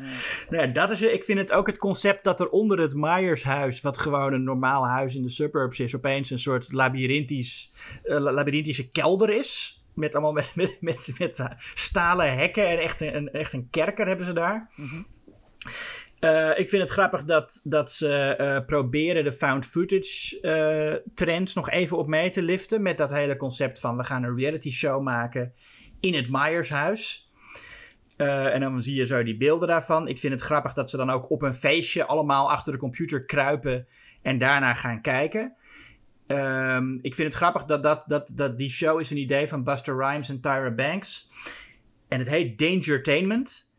Nou, 0.51 0.73
dat 0.73 0.91
is, 0.91 1.03
ik 1.03 1.25
vind 1.25 1.39
het 1.39 1.53
ook 1.53 1.67
het 1.67 1.79
concept 1.79 2.25
dat 2.25 2.41
er 2.41 2.49
onder 2.49 2.81
het 2.81 2.95
Myers-huis, 2.95 3.81
wat 3.81 3.99
gewoon 3.99 4.33
een 4.33 4.45
normaal 4.45 4.87
huis 4.87 5.15
in 5.15 5.23
de 5.23 5.29
suburbs 5.29 5.81
is, 5.81 5.97
opeens 5.97 6.31
een 6.31 6.39
soort 6.39 6.73
labyrinthisch, 6.73 7.73
uh, 8.05 8.19
labyrinthische 8.19 8.89
kelder 8.89 9.31
is. 9.31 9.83
Met 9.95 10.15
allemaal 10.15 10.33
met, 10.33 10.53
met, 10.55 10.77
met, 10.81 11.11
met 11.19 11.49
stalen 11.75 12.37
hekken 12.37 12.69
en 12.69 12.79
echt 12.79 13.01
een, 13.01 13.33
echt 13.33 13.53
een 13.53 13.69
kerker 13.71 14.07
hebben 14.07 14.27
ze 14.27 14.33
daar. 14.33 14.71
Mm 14.77 14.89
-hmm. 14.89 15.07
Uh, 16.21 16.59
ik 16.59 16.69
vind 16.69 16.83
het 16.83 16.91
grappig 16.91 17.25
dat, 17.25 17.61
dat 17.65 17.93
ze 17.93 18.35
uh, 18.41 18.67
proberen 18.67 19.25
de 19.25 19.33
found 19.33 19.67
footage 19.67 20.39
uh, 20.43 21.13
trends 21.15 21.55
nog 21.55 21.71
even 21.71 21.97
op 21.97 22.07
mee 22.07 22.31
te 22.31 22.43
liften. 22.43 22.83
Met 22.83 22.99
dat 22.99 23.11
hele 23.11 23.37
concept 23.37 23.81
van 23.81 23.97
we 23.97 24.05
gaan 24.05 24.23
een 24.23 24.39
reality 24.39 24.71
show 24.71 25.03
maken 25.03 25.53
in 26.01 26.15
het 26.15 26.29
Myers 26.31 26.71
huis. 26.71 27.28
En 28.27 28.61
dan 28.61 28.83
zie 28.83 28.95
je 28.95 29.07
zo 29.07 29.23
die 29.23 29.37
beelden 29.37 29.69
daarvan. 29.69 30.09
Ik 30.09 30.19
vind 30.19 30.33
het 30.33 30.43
grappig 30.43 30.73
dat 30.73 30.91
ze 30.91 30.97
dan 30.97 31.11
ook 31.11 31.31
op 31.31 31.43
een 31.43 31.55
feestje 31.55 32.07
allemaal 32.07 32.51
achter 32.51 32.73
de 32.73 32.79
computer 32.79 33.25
kruipen 33.25 33.87
en 34.23 34.39
daarna 34.39 34.75
gaan 34.75 35.01
kijken. 35.01 35.57
Um, 36.27 36.99
ik 37.03 37.15
vind 37.15 37.29
het 37.29 37.37
grappig 37.37 37.65
dat, 37.65 37.83
dat, 37.83 38.05
dat, 38.07 38.33
dat 38.35 38.59
die 38.59 38.71
show 38.71 39.01
is 39.01 39.11
een 39.11 39.19
idee 39.19 39.49
van 39.49 39.65
Buster 39.65 39.97
Rhymes 39.97 40.29
en 40.29 40.41
Tyra 40.41 40.71
Banks. 40.71 41.31
En 42.09 42.19
het 42.19 42.29
heet 42.29 42.59
Dangertainment. 42.59 43.73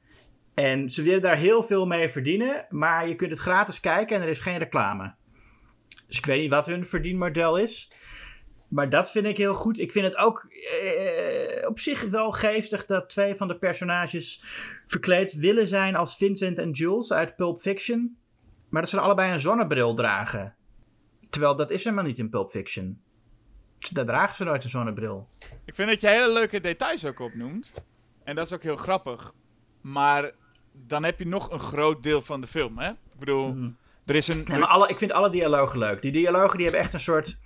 En 0.53 0.89
ze 0.89 1.03
willen 1.03 1.21
daar 1.21 1.37
heel 1.37 1.63
veel 1.63 1.85
mee 1.85 2.09
verdienen, 2.09 2.65
maar 2.69 3.07
je 3.07 3.15
kunt 3.15 3.31
het 3.31 3.39
gratis 3.39 3.79
kijken 3.79 4.15
en 4.15 4.21
er 4.21 4.29
is 4.29 4.39
geen 4.39 4.57
reclame. 4.57 5.13
Dus 6.07 6.17
ik 6.17 6.25
weet 6.25 6.41
niet 6.41 6.51
wat 6.51 6.65
hun 6.65 6.85
verdienmodel 6.85 7.57
is. 7.57 7.91
Maar 8.69 8.89
dat 8.89 9.11
vind 9.11 9.25
ik 9.25 9.37
heel 9.37 9.53
goed. 9.53 9.79
Ik 9.79 9.91
vind 9.91 10.05
het 10.05 10.15
ook 10.15 10.47
eh, 10.83 11.67
op 11.67 11.79
zich 11.79 12.03
wel 12.03 12.31
geestig 12.31 12.85
dat 12.85 13.09
twee 13.09 13.35
van 13.35 13.47
de 13.47 13.57
personages 13.57 14.43
verkleed 14.87 15.33
willen 15.33 15.67
zijn 15.67 15.95
als 15.95 16.17
Vincent 16.17 16.57
en 16.57 16.71
Jules 16.71 17.13
uit 17.13 17.35
Pulp 17.35 17.61
Fiction. 17.61 18.17
Maar 18.69 18.81
dat 18.81 18.89
ze 18.89 18.99
allebei 18.99 19.31
een 19.31 19.39
zonnebril 19.39 19.93
dragen. 19.93 20.55
Terwijl 21.29 21.55
dat 21.55 21.71
is 21.71 21.83
helemaal 21.83 22.05
niet 22.05 22.19
in 22.19 22.29
Pulp 22.29 22.49
Fiction. 22.49 23.01
Daar 23.91 24.05
dragen 24.05 24.35
ze 24.35 24.43
nooit 24.43 24.63
een 24.63 24.69
zonnebril. 24.69 25.29
Ik 25.65 25.75
vind 25.75 25.89
dat 25.89 26.01
je 26.01 26.07
hele 26.07 26.33
leuke 26.33 26.59
details 26.59 27.05
ook 27.05 27.19
opnoemt. 27.19 27.73
En 28.23 28.35
dat 28.35 28.45
is 28.45 28.53
ook 28.53 28.63
heel 28.63 28.75
grappig. 28.75 29.33
Maar 29.81 30.31
dan 30.71 31.03
heb 31.03 31.19
je 31.19 31.27
nog 31.27 31.51
een 31.51 31.59
groot 31.59 32.03
deel 32.03 32.21
van 32.21 32.41
de 32.41 32.47
film, 32.47 32.77
hè? 32.77 32.89
Ik 32.89 33.19
bedoel, 33.19 33.53
mm. 33.53 33.77
er 34.05 34.15
is 34.15 34.27
een... 34.27 34.45
maar 34.47 34.65
alle, 34.65 34.87
ik 34.87 34.97
vind 34.97 35.11
alle 35.11 35.29
dialogen 35.29 35.79
leuk. 35.79 36.01
Die 36.01 36.11
dialogen 36.11 36.55
die 36.55 36.65
hebben 36.65 36.83
echt 36.83 36.93
een 36.93 36.99
soort... 36.99 37.39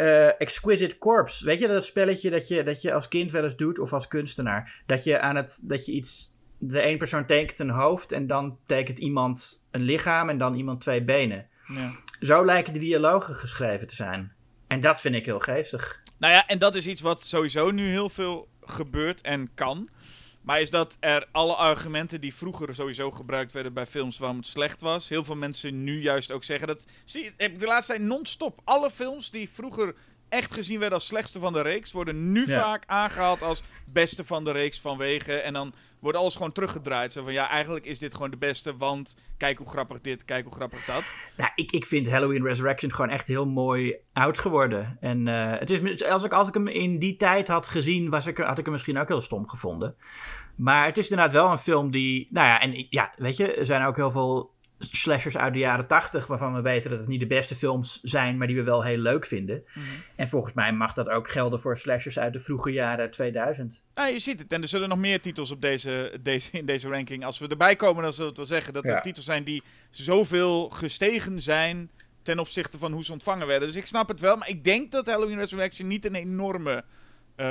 Uh, 0.00 0.40
exquisite 0.40 0.98
corpse. 0.98 1.44
Weet 1.44 1.58
je 1.58 1.68
dat 1.68 1.84
spelletje 1.84 2.30
dat 2.30 2.48
je, 2.48 2.62
dat 2.62 2.82
je 2.82 2.92
als 2.92 3.08
kind 3.08 3.30
wel 3.30 3.44
eens 3.44 3.56
doet 3.56 3.78
of 3.78 3.92
als 3.92 4.08
kunstenaar? 4.08 4.82
Dat 4.86 5.04
je 5.04 5.20
aan 5.20 5.36
het... 5.36 5.60
Dat 5.62 5.86
je 5.86 5.92
iets... 5.92 6.34
De 6.58 6.86
een 6.86 6.98
persoon 6.98 7.26
tekent 7.26 7.58
een 7.58 7.70
hoofd 7.70 8.12
en 8.12 8.26
dan 8.26 8.58
tekent 8.66 8.98
iemand 8.98 9.66
een 9.70 9.82
lichaam 9.82 10.28
en 10.28 10.38
dan 10.38 10.54
iemand 10.54 10.80
twee 10.80 11.02
benen. 11.02 11.46
Ja. 11.66 11.92
Zo 12.20 12.44
lijken 12.44 12.72
de 12.72 12.78
dialogen 12.78 13.34
geschreven 13.34 13.86
te 13.86 13.94
zijn. 13.94 14.32
En 14.66 14.80
dat 14.80 15.00
vind 15.00 15.14
ik 15.14 15.26
heel 15.26 15.38
geestig. 15.38 16.00
Nou 16.18 16.32
ja, 16.32 16.46
en 16.46 16.58
dat 16.58 16.74
is 16.74 16.86
iets 16.86 17.00
wat 17.00 17.22
sowieso 17.22 17.70
nu 17.70 17.86
heel 17.86 18.08
veel 18.08 18.48
gebeurt 18.60 19.20
en 19.20 19.50
kan. 19.54 19.88
Maar 20.40 20.60
is 20.60 20.70
dat 20.70 20.96
er 21.00 21.28
alle 21.32 21.54
argumenten 21.54 22.20
die 22.20 22.34
vroeger 22.34 22.74
sowieso 22.74 23.10
gebruikt 23.10 23.52
werden 23.52 23.72
bij 23.72 23.86
films 23.86 24.18
waarom 24.18 24.38
het 24.38 24.46
slecht 24.46 24.80
was, 24.80 25.08
heel 25.08 25.24
veel 25.24 25.34
mensen 25.36 25.84
nu 25.84 26.00
juist 26.02 26.30
ook 26.30 26.44
zeggen 26.44 26.66
dat. 26.68 26.86
Zie, 27.04 27.32
de 27.36 27.66
laatste 27.66 27.92
tijd 27.92 28.06
non-stop. 28.06 28.60
Alle 28.64 28.90
films 28.90 29.30
die 29.30 29.50
vroeger 29.50 29.94
echt 30.30 30.52
gezien 30.52 30.78
werden 30.78 30.98
als 30.98 31.06
slechtste 31.06 31.40
van 31.40 31.52
de 31.52 31.62
reeks, 31.62 31.92
worden 31.92 32.32
nu 32.32 32.46
vaak 32.46 32.82
aangehaald 32.86 33.42
als 33.42 33.62
beste 33.84 34.24
van 34.24 34.44
de 34.44 34.52
reeks 34.52 34.80
vanwege. 34.80 35.32
En 35.32 35.52
dan 35.52 35.74
wordt 36.00 36.18
alles 36.18 36.34
gewoon 36.34 36.52
teruggedraaid. 36.52 37.12
Zo 37.12 37.24
van 37.24 37.32
ja, 37.32 37.48
eigenlijk 37.48 37.86
is 37.86 37.98
dit 37.98 38.14
gewoon 38.14 38.30
de 38.30 38.36
beste, 38.36 38.76
want 38.76 39.16
kijk 39.36 39.58
hoe 39.58 39.68
grappig 39.68 40.00
dit, 40.00 40.24
kijk 40.24 40.44
hoe 40.44 40.54
grappig 40.54 40.84
dat. 40.84 41.02
Nou, 41.36 41.50
ik, 41.54 41.70
ik 41.70 41.86
vind 41.86 42.10
Halloween 42.10 42.44
Resurrection 42.44 42.92
gewoon 42.92 43.10
echt 43.10 43.26
heel 43.26 43.46
mooi 43.46 43.96
oud 44.12 44.38
geworden. 44.38 44.96
En 45.00 45.26
uh, 45.26 45.58
het 45.58 45.70
is, 45.70 46.04
als, 46.04 46.24
ik, 46.24 46.32
als 46.32 46.48
ik 46.48 46.54
hem 46.54 46.68
in 46.68 46.98
die 46.98 47.16
tijd 47.16 47.48
had 47.48 47.66
gezien, 47.66 48.10
was 48.10 48.26
ik, 48.26 48.38
had 48.38 48.58
ik 48.58 48.64
hem 48.64 48.72
misschien 48.72 48.98
ook 48.98 49.08
heel 49.08 49.20
stom 49.20 49.48
gevonden. 49.48 49.96
Maar 50.56 50.86
het 50.86 50.98
is 50.98 51.10
inderdaad 51.10 51.32
wel 51.32 51.50
een 51.50 51.58
film 51.58 51.90
die. 51.90 52.28
Nou 52.30 52.46
ja, 52.46 52.60
en 52.60 52.86
ja, 52.90 53.12
weet 53.16 53.36
je, 53.36 53.54
er 53.54 53.66
zijn 53.66 53.82
ook 53.82 53.96
heel 53.96 54.10
veel 54.10 54.50
slashers 54.80 55.36
uit 55.36 55.52
de 55.52 55.58
jaren 55.58 55.86
80 55.86 56.26
waarvan 56.26 56.54
we 56.54 56.60
weten 56.60 56.90
dat 56.90 56.98
het 56.98 57.08
niet 57.08 57.20
de 57.20 57.26
beste 57.26 57.54
films 57.54 58.00
zijn, 58.02 58.38
maar 58.38 58.46
die 58.46 58.56
we 58.56 58.62
wel 58.62 58.82
heel 58.82 58.98
leuk 58.98 59.26
vinden. 59.26 59.64
Mhm. 59.74 59.84
En 60.16 60.28
volgens 60.28 60.54
mij 60.54 60.72
mag 60.72 60.92
dat 60.92 61.08
ook 61.08 61.30
gelden 61.30 61.60
voor 61.60 61.78
slashers 61.78 62.18
uit 62.18 62.32
de 62.32 62.40
vroege 62.40 62.70
jaren 62.70 63.10
2000. 63.10 63.82
Ja, 63.94 64.06
je 64.06 64.18
ziet 64.18 64.40
het. 64.40 64.52
En 64.52 64.62
er 64.62 64.68
zullen 64.68 64.88
nog 64.88 64.98
meer 64.98 65.20
titels 65.20 65.50
op 65.50 65.60
deze, 65.60 66.18
deze, 66.20 66.50
in 66.52 66.66
deze 66.66 66.88
ranking. 66.88 67.24
Als 67.24 67.38
we 67.38 67.48
erbij 67.48 67.76
komen, 67.76 68.02
dan 68.02 68.12
zullen 68.12 68.34
we 68.34 68.40
het 68.40 68.48
wel 68.48 68.58
zeggen 68.58 68.72
dat 68.72 68.88
er 68.88 69.02
titels 69.02 69.26
zijn 69.26 69.44
die 69.44 69.62
zoveel 69.90 70.68
gestegen 70.68 71.42
zijn 71.42 71.90
ten 72.22 72.38
opzichte 72.38 72.78
van 72.78 72.92
hoe 72.92 73.04
ze 73.04 73.12
ontvangen 73.12 73.46
werden. 73.46 73.68
Dus 73.68 73.76
ik 73.76 73.86
snap 73.86 74.08
het 74.08 74.20
wel, 74.20 74.36
maar 74.36 74.48
ik 74.48 74.64
denk 74.64 74.92
dat 74.92 75.06
Halloween 75.06 75.38
Resurrection 75.38 75.88
niet 75.88 76.04
een 76.04 76.14
enorme... 76.14 76.84
Uh, 77.36 77.46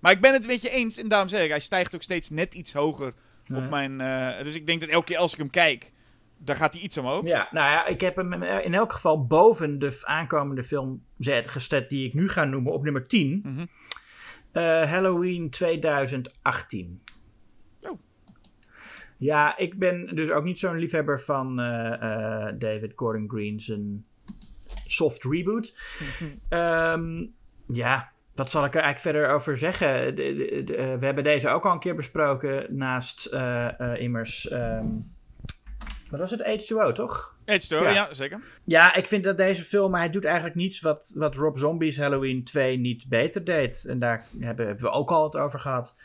maar 0.00 0.12
ik 0.12 0.20
ben 0.20 0.32
het 0.32 0.46
met 0.46 0.62
je 0.62 0.70
eens 0.70 0.98
en 0.98 1.08
daarom 1.08 1.28
zeg 1.28 1.42
ik, 1.42 1.50
hij 1.50 1.60
stijgt 1.60 1.94
ook 1.94 2.02
steeds 2.02 2.30
net 2.30 2.54
iets 2.54 2.72
hoger 2.72 3.14
op 3.54 3.70
mijn... 3.70 4.00
Uh, 4.00 4.44
dus 4.44 4.54
ik 4.54 4.66
denk 4.66 4.80
dat 4.80 4.88
elke 4.88 5.06
keer 5.06 5.18
als 5.18 5.32
ik 5.32 5.38
hem 5.38 5.50
kijk 5.50 5.92
daar 6.38 6.56
gaat 6.56 6.72
hij 6.72 6.82
iets 6.82 6.98
omhoog. 6.98 7.24
Ja, 7.24 7.48
nou 7.50 7.70
ja, 7.70 7.86
ik 7.86 8.00
heb 8.00 8.16
hem 8.16 8.42
in 8.42 8.74
elk 8.74 8.92
geval 8.92 9.26
boven 9.26 9.78
de 9.78 10.00
aankomende 10.02 10.64
film 10.64 11.02
gezet 11.18 11.88
die 11.88 12.06
ik 12.06 12.14
nu 12.14 12.28
ga 12.28 12.44
noemen 12.44 12.72
op 12.72 12.84
nummer 12.84 13.06
10. 13.06 13.40
Mm 13.42 13.56
-hmm. 13.56 13.68
uh, 14.52 14.90
Halloween 14.90 15.50
2018. 15.50 17.02
Oh. 17.80 17.98
Ja, 19.16 19.56
ik 19.56 19.78
ben 19.78 20.14
dus 20.14 20.30
ook 20.30 20.44
niet 20.44 20.58
zo'n 20.58 20.78
liefhebber 20.78 21.20
van 21.20 21.60
uh, 21.60 21.66
uh, 21.66 22.46
David 22.58 22.92
Gordon 22.96 23.28
Green's 23.28 23.68
een 23.68 24.04
soft 24.86 25.24
reboot. 25.24 25.78
um, 26.50 27.34
ja, 27.66 28.12
wat 28.34 28.50
zal 28.50 28.64
ik 28.64 28.74
er 28.74 28.80
eigenlijk 28.80 29.16
verder 29.16 29.34
over 29.34 29.58
zeggen? 29.58 30.14
De, 30.16 30.34
de, 30.34 30.64
de, 30.64 30.96
we 30.98 31.04
hebben 31.04 31.24
deze 31.24 31.48
ook 31.48 31.64
al 31.64 31.72
een 31.72 31.78
keer 31.78 31.94
besproken 31.94 32.76
naast 32.76 33.26
immers... 33.98 34.52
Um, 34.52 35.14
Wat 36.10 36.20
was 36.20 36.30
het? 36.30 36.40
H2O, 36.62 36.92
toch? 36.92 37.36
H2O, 37.44 37.68
Ja. 37.82 37.90
ja. 37.90 38.12
zeker. 38.14 38.40
Ja, 38.64 38.94
ik 38.94 39.06
vind 39.06 39.24
dat 39.24 39.36
deze 39.36 39.62
film, 39.62 39.94
hij 39.94 40.10
doet 40.10 40.24
eigenlijk 40.24 40.54
niets 40.56 40.80
wat, 40.80 41.12
wat 41.16 41.34
Rob 41.36 41.56
Zombie's 41.58 41.96
Halloween 41.98 42.44
2 42.44 42.78
niet 42.78 43.08
beter 43.08 43.44
deed. 43.44 43.84
En 43.88 43.98
daar 43.98 44.24
hebben, 44.38 44.66
hebben 44.66 44.84
we 44.84 44.90
ook 44.90 45.10
al 45.10 45.24
het 45.24 45.36
over 45.36 45.60
gehad. 45.60 46.00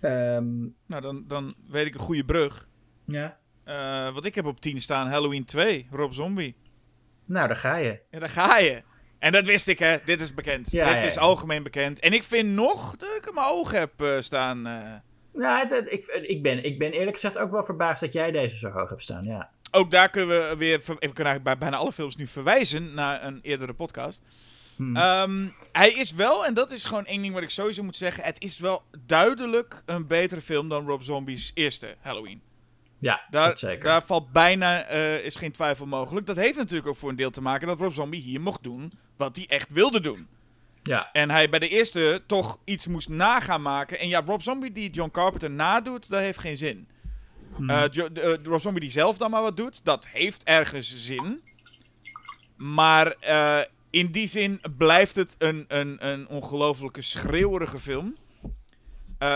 Ehm, 0.00 0.60
Nou, 0.86 1.02
dan, 1.02 1.24
dan 1.28 1.54
weet 1.68 1.86
ik 1.86 1.94
een 1.94 2.00
goede 2.00 2.24
brug. 2.24 2.68
ja. 3.04 3.38
Eh, 3.64 4.14
wat 4.14 4.24
ik 4.24 4.34
heb 4.34 4.44
op 4.46 4.60
10 4.60 4.80
staan, 4.80 5.08
Halloween 5.08 5.44
2, 5.44 5.86
Rob 5.90 6.12
Zombie. 6.12 6.56
Nou, 7.24 7.46
daar 7.48 7.56
ga 7.56 7.76
je. 7.76 8.00
En 8.10 8.20
daar 8.20 8.28
ga 8.28 8.58
je. 8.58 8.82
En 9.18 9.32
dat 9.32 9.46
wist 9.46 9.68
ik, 9.68 9.78
hè. 9.78 9.96
Dit 10.04 10.20
is 10.20 10.34
bekend. 10.34 10.70
Ja, 10.70 10.92
Dit 10.92 11.02
ja, 11.02 11.08
is 11.08 11.14
ja. 11.14 11.20
algemeen 11.20 11.62
bekend. 11.62 12.00
En 12.00 12.12
ik 12.12 12.22
vind 12.22 12.48
nog 12.48 12.96
dat 12.96 13.08
ik 13.16 13.26
in 13.26 13.34
mijn 13.34 13.46
ogen 13.46 13.78
heb 13.78 14.00
eh, 14.02 14.20
staan. 14.20 14.66
eh. 14.66 14.92
Ja, 15.38 15.64
dat, 15.64 15.84
ik, 15.86 16.04
ik, 16.06 16.42
ben, 16.42 16.64
ik 16.64 16.78
ben 16.78 16.92
eerlijk 16.92 17.14
gezegd 17.14 17.38
ook 17.38 17.50
wel 17.50 17.64
verbaasd 17.64 18.00
dat 18.00 18.12
jij 18.12 18.30
deze 18.30 18.56
zo 18.56 18.68
hoog 18.70 18.88
hebt 18.88 19.02
staan, 19.02 19.24
ja. 19.24 19.50
Ook 19.70 19.90
daar 19.90 20.10
kunnen 20.10 20.48
we 20.48 20.56
weer... 20.56 20.78
We 20.78 20.84
kunnen 20.94 21.04
eigenlijk 21.04 21.42
bij 21.42 21.58
bijna 21.58 21.76
alle 21.76 21.92
films 21.92 22.16
nu 22.16 22.26
verwijzen 22.26 22.94
naar 22.94 23.24
een 23.24 23.38
eerdere 23.42 23.72
podcast. 23.72 24.22
Hm. 24.76 24.96
Ehm, 24.96 25.48
hij 25.72 25.90
is 25.90 26.12
wel, 26.12 26.46
en 26.46 26.54
dat 26.54 26.70
is 26.70 26.84
gewoon 26.84 27.04
één 27.04 27.22
ding 27.22 27.34
wat 27.34 27.42
ik 27.42 27.50
sowieso 27.50 27.82
moet 27.82 27.96
zeggen. 27.96 28.24
Het 28.24 28.40
is 28.40 28.58
wel 28.58 28.82
duidelijk 29.06 29.82
een 29.86 30.06
betere 30.06 30.40
film 30.40 30.68
dan 30.68 30.86
Rob 30.86 31.02
Zombie's 31.02 31.50
eerste 31.54 31.94
Halloween. 32.00 32.42
ja, 32.98 33.20
Daar, 33.30 33.48
dat 33.48 33.58
zeker. 33.58 33.84
daar 33.84 34.02
valt 34.02 34.32
bijna, 34.32 34.82
eh, 34.82 35.24
is 35.24 35.36
geen 35.36 35.52
twijfel 35.52 35.86
mogelijk. 35.86 36.26
Dat 36.26 36.36
heeft 36.36 36.56
natuurlijk 36.56 36.88
ook 36.88 36.96
voor 36.96 37.10
een 37.10 37.16
deel 37.16 37.30
te 37.30 37.42
maken 37.42 37.66
dat 37.66 37.78
Rob 37.78 37.92
Zombie 37.92 38.20
hier 38.22 38.40
mocht 38.40 38.62
doen 38.62 38.92
wat 39.16 39.36
hij 39.36 39.46
echt 39.48 39.72
wilde 39.72 40.00
doen. 40.00 40.28
Ja, 40.84 41.08
En 41.12 41.30
hij 41.30 41.48
bij 41.48 41.58
de 41.58 41.68
eerste 41.68 42.22
toch 42.26 42.58
iets 42.64 42.86
moest 42.86 43.08
nagaan 43.08 43.62
maken. 43.62 43.98
En 43.98 44.08
ja, 44.08 44.22
Rob 44.24 44.40
Zombie 44.40 44.72
die 44.72 44.90
John 44.90 45.10
Carpenter 45.10 45.50
nadoet, 45.50 46.08
dat 46.08 46.20
heeft 46.20 46.38
geen 46.38 46.56
zin. 46.56 46.88
Hm. 47.56 47.70
Eh, 47.70 47.82
Jo- 47.90 48.06
eh, 48.14 48.34
Rob 48.42 48.60
Zombie 48.60 48.80
die 48.80 48.90
zelf 48.90 49.16
dan 49.18 49.30
maar 49.30 49.42
wat 49.42 49.56
doet, 49.56 49.84
dat 49.84 50.06
heeft 50.06 50.44
ergens 50.44 51.04
zin. 51.06 51.42
Maar 52.56 53.06
eh, 53.20 53.58
in 53.90 54.10
die 54.10 54.26
zin 54.26 54.60
blijft 54.76 55.14
het 55.14 55.34
een, 55.38 55.64
een, 55.68 56.08
een 56.08 56.28
ongelofelijke 56.28 57.02
schreeuwerige 57.02 57.78
film. 57.78 58.16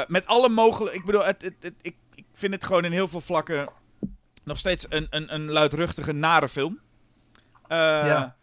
Met 0.06 0.26
alle 0.26 0.48
mogelijke... 0.48 0.96
Ik 0.98 1.04
bedoel, 1.04 1.24
het, 1.24 1.42
het, 1.42 1.54
het- 1.60 1.74
ik, 1.82 1.94
ik 2.14 2.24
vind 2.32 2.52
het 2.52 2.64
gewoon 2.64 2.84
in 2.84 2.92
heel 2.92 3.08
veel 3.08 3.20
vlakken 3.20 3.68
nog 4.44 4.58
steeds 4.58 4.86
een, 4.88 5.06
een, 5.10 5.34
een 5.34 5.50
luidruchtige, 5.50 6.12
nare 6.12 6.48
film. 6.48 6.80
Ja. 8.06 8.36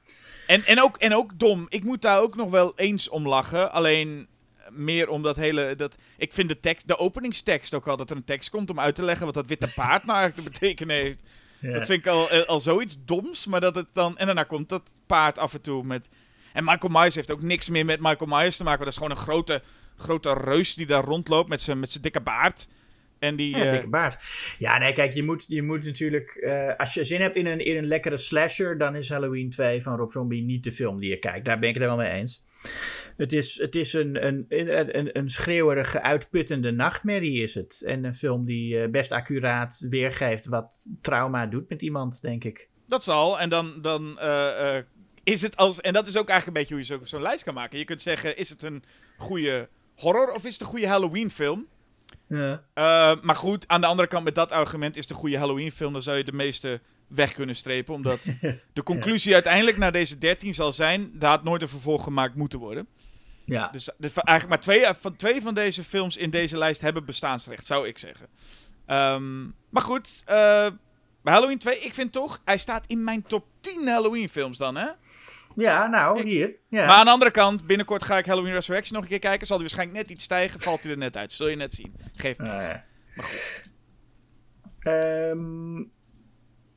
En, 0.47 0.65
en, 0.65 0.81
ook, 0.81 0.97
en 0.97 1.15
ook 1.15 1.39
dom. 1.39 1.65
Ik 1.69 1.83
moet 1.83 2.01
daar 2.01 2.21
ook 2.21 2.35
nog 2.35 2.49
wel 2.49 2.73
eens 2.75 3.09
om 3.09 3.27
lachen. 3.27 3.71
Alleen 3.71 4.27
meer 4.69 5.09
om 5.09 5.21
dat 5.21 5.35
hele... 5.35 5.75
Dat, 5.75 5.97
ik 6.17 6.33
vind 6.33 6.49
de, 6.49 6.59
tekst, 6.59 6.87
de 6.87 6.97
openingstekst 6.97 7.73
ook 7.73 7.87
al, 7.87 7.97
dat 7.97 8.09
er 8.09 8.15
een 8.15 8.23
tekst 8.23 8.49
komt 8.49 8.69
om 8.69 8.79
uit 8.79 8.95
te 8.95 9.03
leggen 9.03 9.25
wat 9.25 9.35
dat 9.35 9.47
witte 9.47 9.71
paard 9.75 10.05
nou 10.05 10.19
eigenlijk 10.19 10.53
te 10.53 10.59
betekenen 10.59 10.95
heeft. 10.95 11.21
ja. 11.59 11.73
Dat 11.73 11.85
vind 11.85 12.05
ik 12.05 12.07
al, 12.07 12.29
eh, 12.29 12.45
al 12.45 12.59
zoiets 12.59 12.95
doms, 13.05 13.45
maar 13.45 13.61
dat 13.61 13.75
het 13.75 13.87
dan... 13.93 14.17
En 14.17 14.25
daarna 14.25 14.43
komt 14.43 14.69
dat 14.69 14.91
paard 15.05 15.37
af 15.37 15.53
en 15.53 15.61
toe 15.61 15.83
met... 15.83 16.09
En 16.53 16.63
Michael 16.63 16.93
Myers 16.93 17.15
heeft 17.15 17.31
ook 17.31 17.41
niks 17.41 17.69
meer 17.69 17.85
met 17.85 17.99
Michael 17.99 18.37
Myers 18.37 18.57
te 18.57 18.63
maken. 18.63 18.79
Dat 18.79 18.87
is 18.87 18.95
gewoon 18.95 19.11
een 19.11 19.17
grote, 19.17 19.61
grote 19.97 20.33
reus 20.33 20.73
die 20.73 20.85
daar 20.85 21.03
rondloopt 21.03 21.49
met 21.49 21.61
zijn 21.61 21.79
met 21.79 21.91
zijn 21.91 22.03
dikke 22.03 22.21
baard. 22.21 22.67
En 23.25 23.35
die... 23.35 23.57
Ja, 23.57 23.65
eh, 23.65 23.71
dikke 23.71 23.87
baard. 23.89 24.21
Ja, 24.57 24.77
nee, 24.77 24.93
kijk, 24.93 25.13
je 25.13 25.23
moet, 25.23 25.45
je 25.47 25.63
moet 25.63 25.83
natuurlijk... 25.83 26.29
eh, 26.29 26.75
als 26.75 26.93
je 26.93 27.03
zin 27.03 27.21
hebt 27.21 27.35
in 27.35 27.45
een, 27.45 27.59
in 27.59 27.77
een 27.77 27.87
lekkere 27.87 28.17
slasher... 28.17 28.77
dan 28.77 28.95
is 28.95 29.09
Halloween 29.09 29.49
2 29.49 29.81
van 29.81 29.97
Rob 29.97 30.11
Zombie 30.11 30.43
niet 30.43 30.63
de 30.63 30.71
film 30.71 30.99
die 30.99 31.09
je 31.09 31.19
kijkt. 31.19 31.45
Daar 31.45 31.59
ben 31.59 31.69
ik 31.69 31.75
het 31.75 31.83
er 31.83 31.89
wel 31.89 31.97
mee 31.97 32.11
eens. 32.11 32.43
Het 33.17 33.33
is, 33.33 33.57
het 33.59 33.75
is 33.75 33.93
een, 33.93 34.25
een, 34.25 34.45
een, 34.47 35.17
een, 35.17 35.29
schreeuwerige, 35.29 36.01
uitputtende 36.01 36.71
nachtmerrie 36.71 37.41
is 37.41 37.55
het. 37.55 37.83
En 37.85 38.03
een 38.03 38.15
film 38.15 38.45
die 38.45 38.81
eh, 38.81 38.89
best 38.89 39.11
accuraat 39.11 39.85
weergeeft... 39.89 40.47
wat 40.47 40.89
trauma 41.01 41.45
doet 41.45 41.69
met 41.69 41.81
iemand, 41.81 42.21
denk 42.21 42.43
ik. 42.43 42.69
Dat 42.87 43.03
zal. 43.03 43.39
En 43.39 43.49
dan, 43.49 43.81
dan 43.81 44.19
is 45.23 45.41
het 45.41 45.57
als... 45.57 45.81
En 45.81 45.93
dat 45.93 46.07
is 46.07 46.17
ook 46.17 46.29
eigenlijk 46.29 46.47
een 46.47 46.63
beetje 46.63 46.73
hoe 46.73 46.97
je 46.97 47.05
zo- 47.05 47.15
zo'n 47.15 47.27
lijst 47.27 47.43
kan 47.43 47.53
maken. 47.53 47.77
Je 47.79 47.85
kunt 47.85 48.01
zeggen, 48.01 48.37
is 48.37 48.49
het 48.49 48.63
een 48.63 48.83
goede 49.17 49.69
horror 49.95 50.33
of 50.33 50.45
is 50.45 50.51
het 50.51 50.61
een 50.61 50.67
goede 50.67 50.87
Halloween 50.87 51.31
film? 51.31 51.67
Ja. 52.27 52.63
Eh, 52.73 53.21
maar 53.21 53.35
goed, 53.35 53.67
aan 53.67 53.81
de 53.81 53.87
andere 53.87 54.07
kant 54.07 54.23
met 54.23 54.35
dat 54.35 54.51
argument 54.51 54.97
is 54.97 55.09
een 55.09 55.15
goede 55.15 55.37
Halloween 55.37 55.71
film. 55.71 55.93
Dan 55.93 56.01
zou 56.01 56.17
je 56.17 56.23
de 56.23 56.31
meeste 56.31 56.81
weg 57.07 57.33
kunnen 57.33 57.55
strepen. 57.55 57.93
Omdat 57.93 58.25
de 58.73 58.83
conclusie 58.83 59.33
uiteindelijk 59.33 59.77
naar 59.77 59.91
deze 59.91 60.17
13 60.17 60.53
zal 60.53 60.73
zijn... 60.73 61.11
daar 61.13 61.29
had 61.29 61.43
nooit 61.43 61.61
een 61.61 61.67
vervolg 61.67 62.03
gemaakt 62.03 62.35
moeten 62.35 62.59
worden. 62.59 62.87
ja. 63.45 63.69
Dus, 63.71 63.89
dus 63.97 64.13
eigenlijk 64.13 64.47
maar 64.49 64.59
twee 64.59 64.93
van, 64.99 65.15
twee 65.15 65.41
van 65.41 65.53
deze 65.53 65.83
films 65.83 66.17
in 66.17 66.29
deze 66.29 66.57
lijst 66.57 66.81
hebben 66.81 67.05
bestaansrecht, 67.05 67.65
zou 67.65 67.87
ik 67.87 67.97
zeggen. 67.97 68.27
Ehm, 68.85 69.43
maar 69.69 69.81
goed, 69.81 70.23
bij 71.25 71.33
Halloween 71.33 71.57
2, 71.57 71.79
ik 71.79 71.93
vind 71.93 72.11
toch, 72.11 72.41
hij 72.45 72.57
staat 72.57 72.85
in 72.87 73.03
mijn 73.03 73.23
top 73.23 73.45
10 73.59 73.87
Halloween 73.87 74.29
films 74.29 74.57
dan, 74.57 74.75
hè? 74.75 74.87
Ja, 75.55 75.87
nou, 75.87 76.23
hier. 76.23 76.55
Ja. 76.69 76.85
Maar 76.85 76.95
aan 76.95 77.05
de 77.05 77.11
andere 77.11 77.31
kant, 77.31 77.67
binnenkort 77.67 78.03
ga 78.03 78.17
ik 78.17 78.25
Halloween 78.25 78.53
Resurrection 78.53 78.93
nog 78.93 79.03
een 79.03 79.09
keer 79.09 79.29
kijken. 79.29 79.47
Zal 79.47 79.57
hij 79.57 79.65
waarschijnlijk 79.65 79.99
net 79.99 80.11
iets 80.11 80.23
stijgen, 80.23 80.59
valt 80.59 80.83
hij 80.83 80.91
er 80.91 80.97
net 80.97 81.17
uit. 81.17 81.33
Zul 81.33 81.47
je 81.47 81.55
net 81.55 81.73
zien. 81.73 81.95
Niks. 82.23 82.39
Ah, 82.39 82.45
ja. 82.45 82.85
Maar 83.15 83.25
goed. 83.25 83.63
Ehm, 84.79 85.83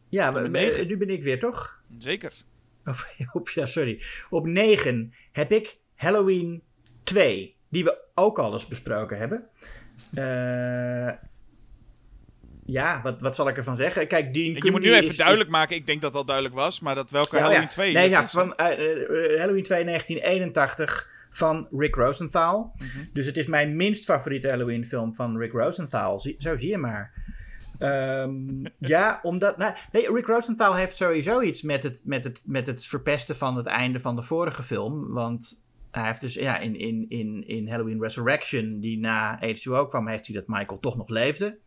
ja, 0.09 0.31
nu 0.31 0.97
ben 0.97 1.11
ik 1.11 1.23
weer, 1.23 1.39
toch? 1.39 1.83
Zeker. 1.99 2.33
Op, 3.33 3.49
ja, 3.49 3.67
sorry. 3.67 4.03
Op 4.31 4.47
9 4.47 5.15
heb 5.33 5.53
ik 5.53 5.79
Halloween 5.97 6.63
2, 7.03 7.57
die 7.69 7.85
we 7.85 7.99
ook 8.15 8.39
al 8.39 8.53
eens 8.53 8.69
besproken 8.69 9.19
hebben. 9.19 9.49
Eh, 10.15 11.28
ja, 12.71 13.01
wat, 13.03 13.21
wat 13.21 13.35
zal 13.35 13.49
ik 13.49 13.57
ervan 13.57 13.77
zeggen? 13.77 14.07
Kijk, 14.09 14.35
Dean 14.35 14.55
Je 14.65 14.71
moet 14.71 14.81
nu 14.81 14.93
even 14.95 15.09
is- 15.09 15.17
duidelijk 15.17 15.51
maken, 15.51 15.77
ik 15.77 15.87
denk 15.87 16.01
dat 16.01 16.13
dat 16.13 16.27
duidelijk 16.27 16.55
was, 16.57 16.81
maar 16.81 16.95
dat 16.95 17.11
welke 17.11 17.37
Ja, 17.37 17.43
Halloween 17.43 17.63
ja. 17.63 17.69
2 17.69 17.95
Nee, 17.95 18.09
ja, 18.09 18.23
is. 18.23 18.31
van 18.31 18.57
eh, 18.57 18.67
eh, 18.67 19.39
Halloween 19.39 19.63
2 19.63 19.85
1981 19.85 21.11
van 21.31 21.69
Rick 21.71 21.95
Rosenthal. 21.95 22.73
Mhm. 22.77 23.05
Dus 23.13 23.27
het 23.27 23.37
is 23.37 23.47
mijn 23.47 23.77
minst 23.77 24.05
favoriete 24.05 24.49
Halloween 24.49 24.87
film 24.87 25.15
van 25.15 25.39
Rick 25.39 25.53
Rosenthal. 25.53 26.19
Zo 26.39 26.57
zie 26.57 26.69
je 26.71 26.79
maar. 26.79 27.13
Ehm, 27.79 28.65
ja, 28.95 29.19
omdat... 29.23 29.57
Nou, 29.57 29.75
nee, 29.93 30.13
Rick 30.13 30.27
Rosenthal 30.27 30.75
heeft 30.75 30.97
sowieso 30.97 31.41
iets 31.41 31.63
met 31.63 31.83
het, 31.83 32.03
met, 32.05 32.25
het, 32.25 32.43
met 32.47 32.67
het 32.67 32.85
verpesten 32.85 33.37
van 33.37 33.57
het 33.57 33.67
einde 33.67 34.01
van 34.01 34.17
de 34.17 34.23
vorige 34.23 34.63
film. 34.63 35.13
Want 35.13 35.67
hij 35.91 36.07
heeft 36.07 36.21
dus 36.21 36.35
ja, 36.35 36.59
in, 36.59 36.79
in, 36.79 37.07
in, 37.09 37.47
in 37.47 37.69
Halloween 37.69 38.01
Resurrection, 38.01 38.81
die 38.81 38.99
na 38.99 39.41
H2O 39.45 39.89
kwam, 39.89 40.09
heeft 40.09 40.27
hij 40.27 40.35
dat 40.37 40.47
Michael 40.47 40.81
toch 40.81 40.97
nog 40.97 41.09
leefde. 41.09 41.59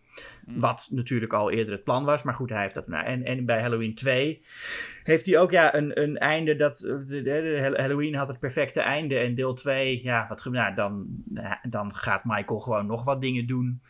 Mhm. 0.45 0.59
Wat 0.59 0.87
natuurlijk 0.91 1.33
al 1.33 1.51
eerder 1.51 1.73
het 1.73 1.83
plan 1.83 2.05
was, 2.05 2.23
maar 2.23 2.33
goed, 2.35 2.49
hij 2.49 2.61
heeft 2.61 2.73
dat. 2.73 2.87
Nou, 2.87 3.05
en, 3.05 3.23
en 3.23 3.45
bij 3.45 3.61
Halloween 3.61 3.95
2 3.95 4.43
heeft 5.03 5.25
hij 5.25 5.39
ook 5.39 5.51
ja, 5.51 5.75
een, 5.75 6.01
een 6.01 6.17
einde 6.17 6.55
dat. 6.55 6.81
eh, 6.81 6.91
De, 6.97 7.05
de- 7.05 7.21
de 7.21 7.73
Halloween 7.77 8.15
had 8.15 8.27
het 8.27 8.39
perfecte 8.39 8.81
einde. 8.81 9.17
En 9.17 9.35
deel 9.35 9.53
2, 9.53 10.03
ja, 10.03 10.25
wat, 10.29 10.45
nou, 10.45 10.75
dan, 10.75 11.07
ja, 11.33 11.59
dan 11.69 11.95
gaat 11.95 12.25
Michael 12.25 12.59
gewoon 12.59 12.85
nog 12.85 13.03
wat 13.03 13.21
dingen 13.21 13.47
doen. 13.47 13.81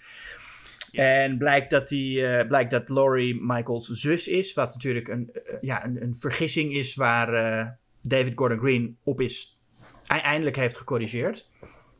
En 0.91 1.37
blijkt 1.37 1.69
dat, 1.69 1.87
die, 1.87 2.25
eh, 2.27 2.47
blijkt 2.47 2.71
dat 2.71 2.89
Laurie 2.89 3.39
Michaels 3.41 3.87
zus 3.87 4.27
is. 4.27 4.53
Wat 4.53 4.73
natuurlijk 4.73 5.07
een, 5.07 5.29
eh, 5.33 5.57
ja, 5.61 5.85
een, 5.85 6.01
een 6.03 6.15
vergissing 6.15 6.73
is 6.73 6.95
waar 6.95 7.33
eh, 7.33 7.67
David 8.01 8.33
Gordon 8.35 8.59
Green 8.59 8.97
op 9.03 9.21
is. 9.21 9.59
Eindelijk 10.07 10.55
heeft 10.55 10.77
gecorrigeerd. 10.77 11.49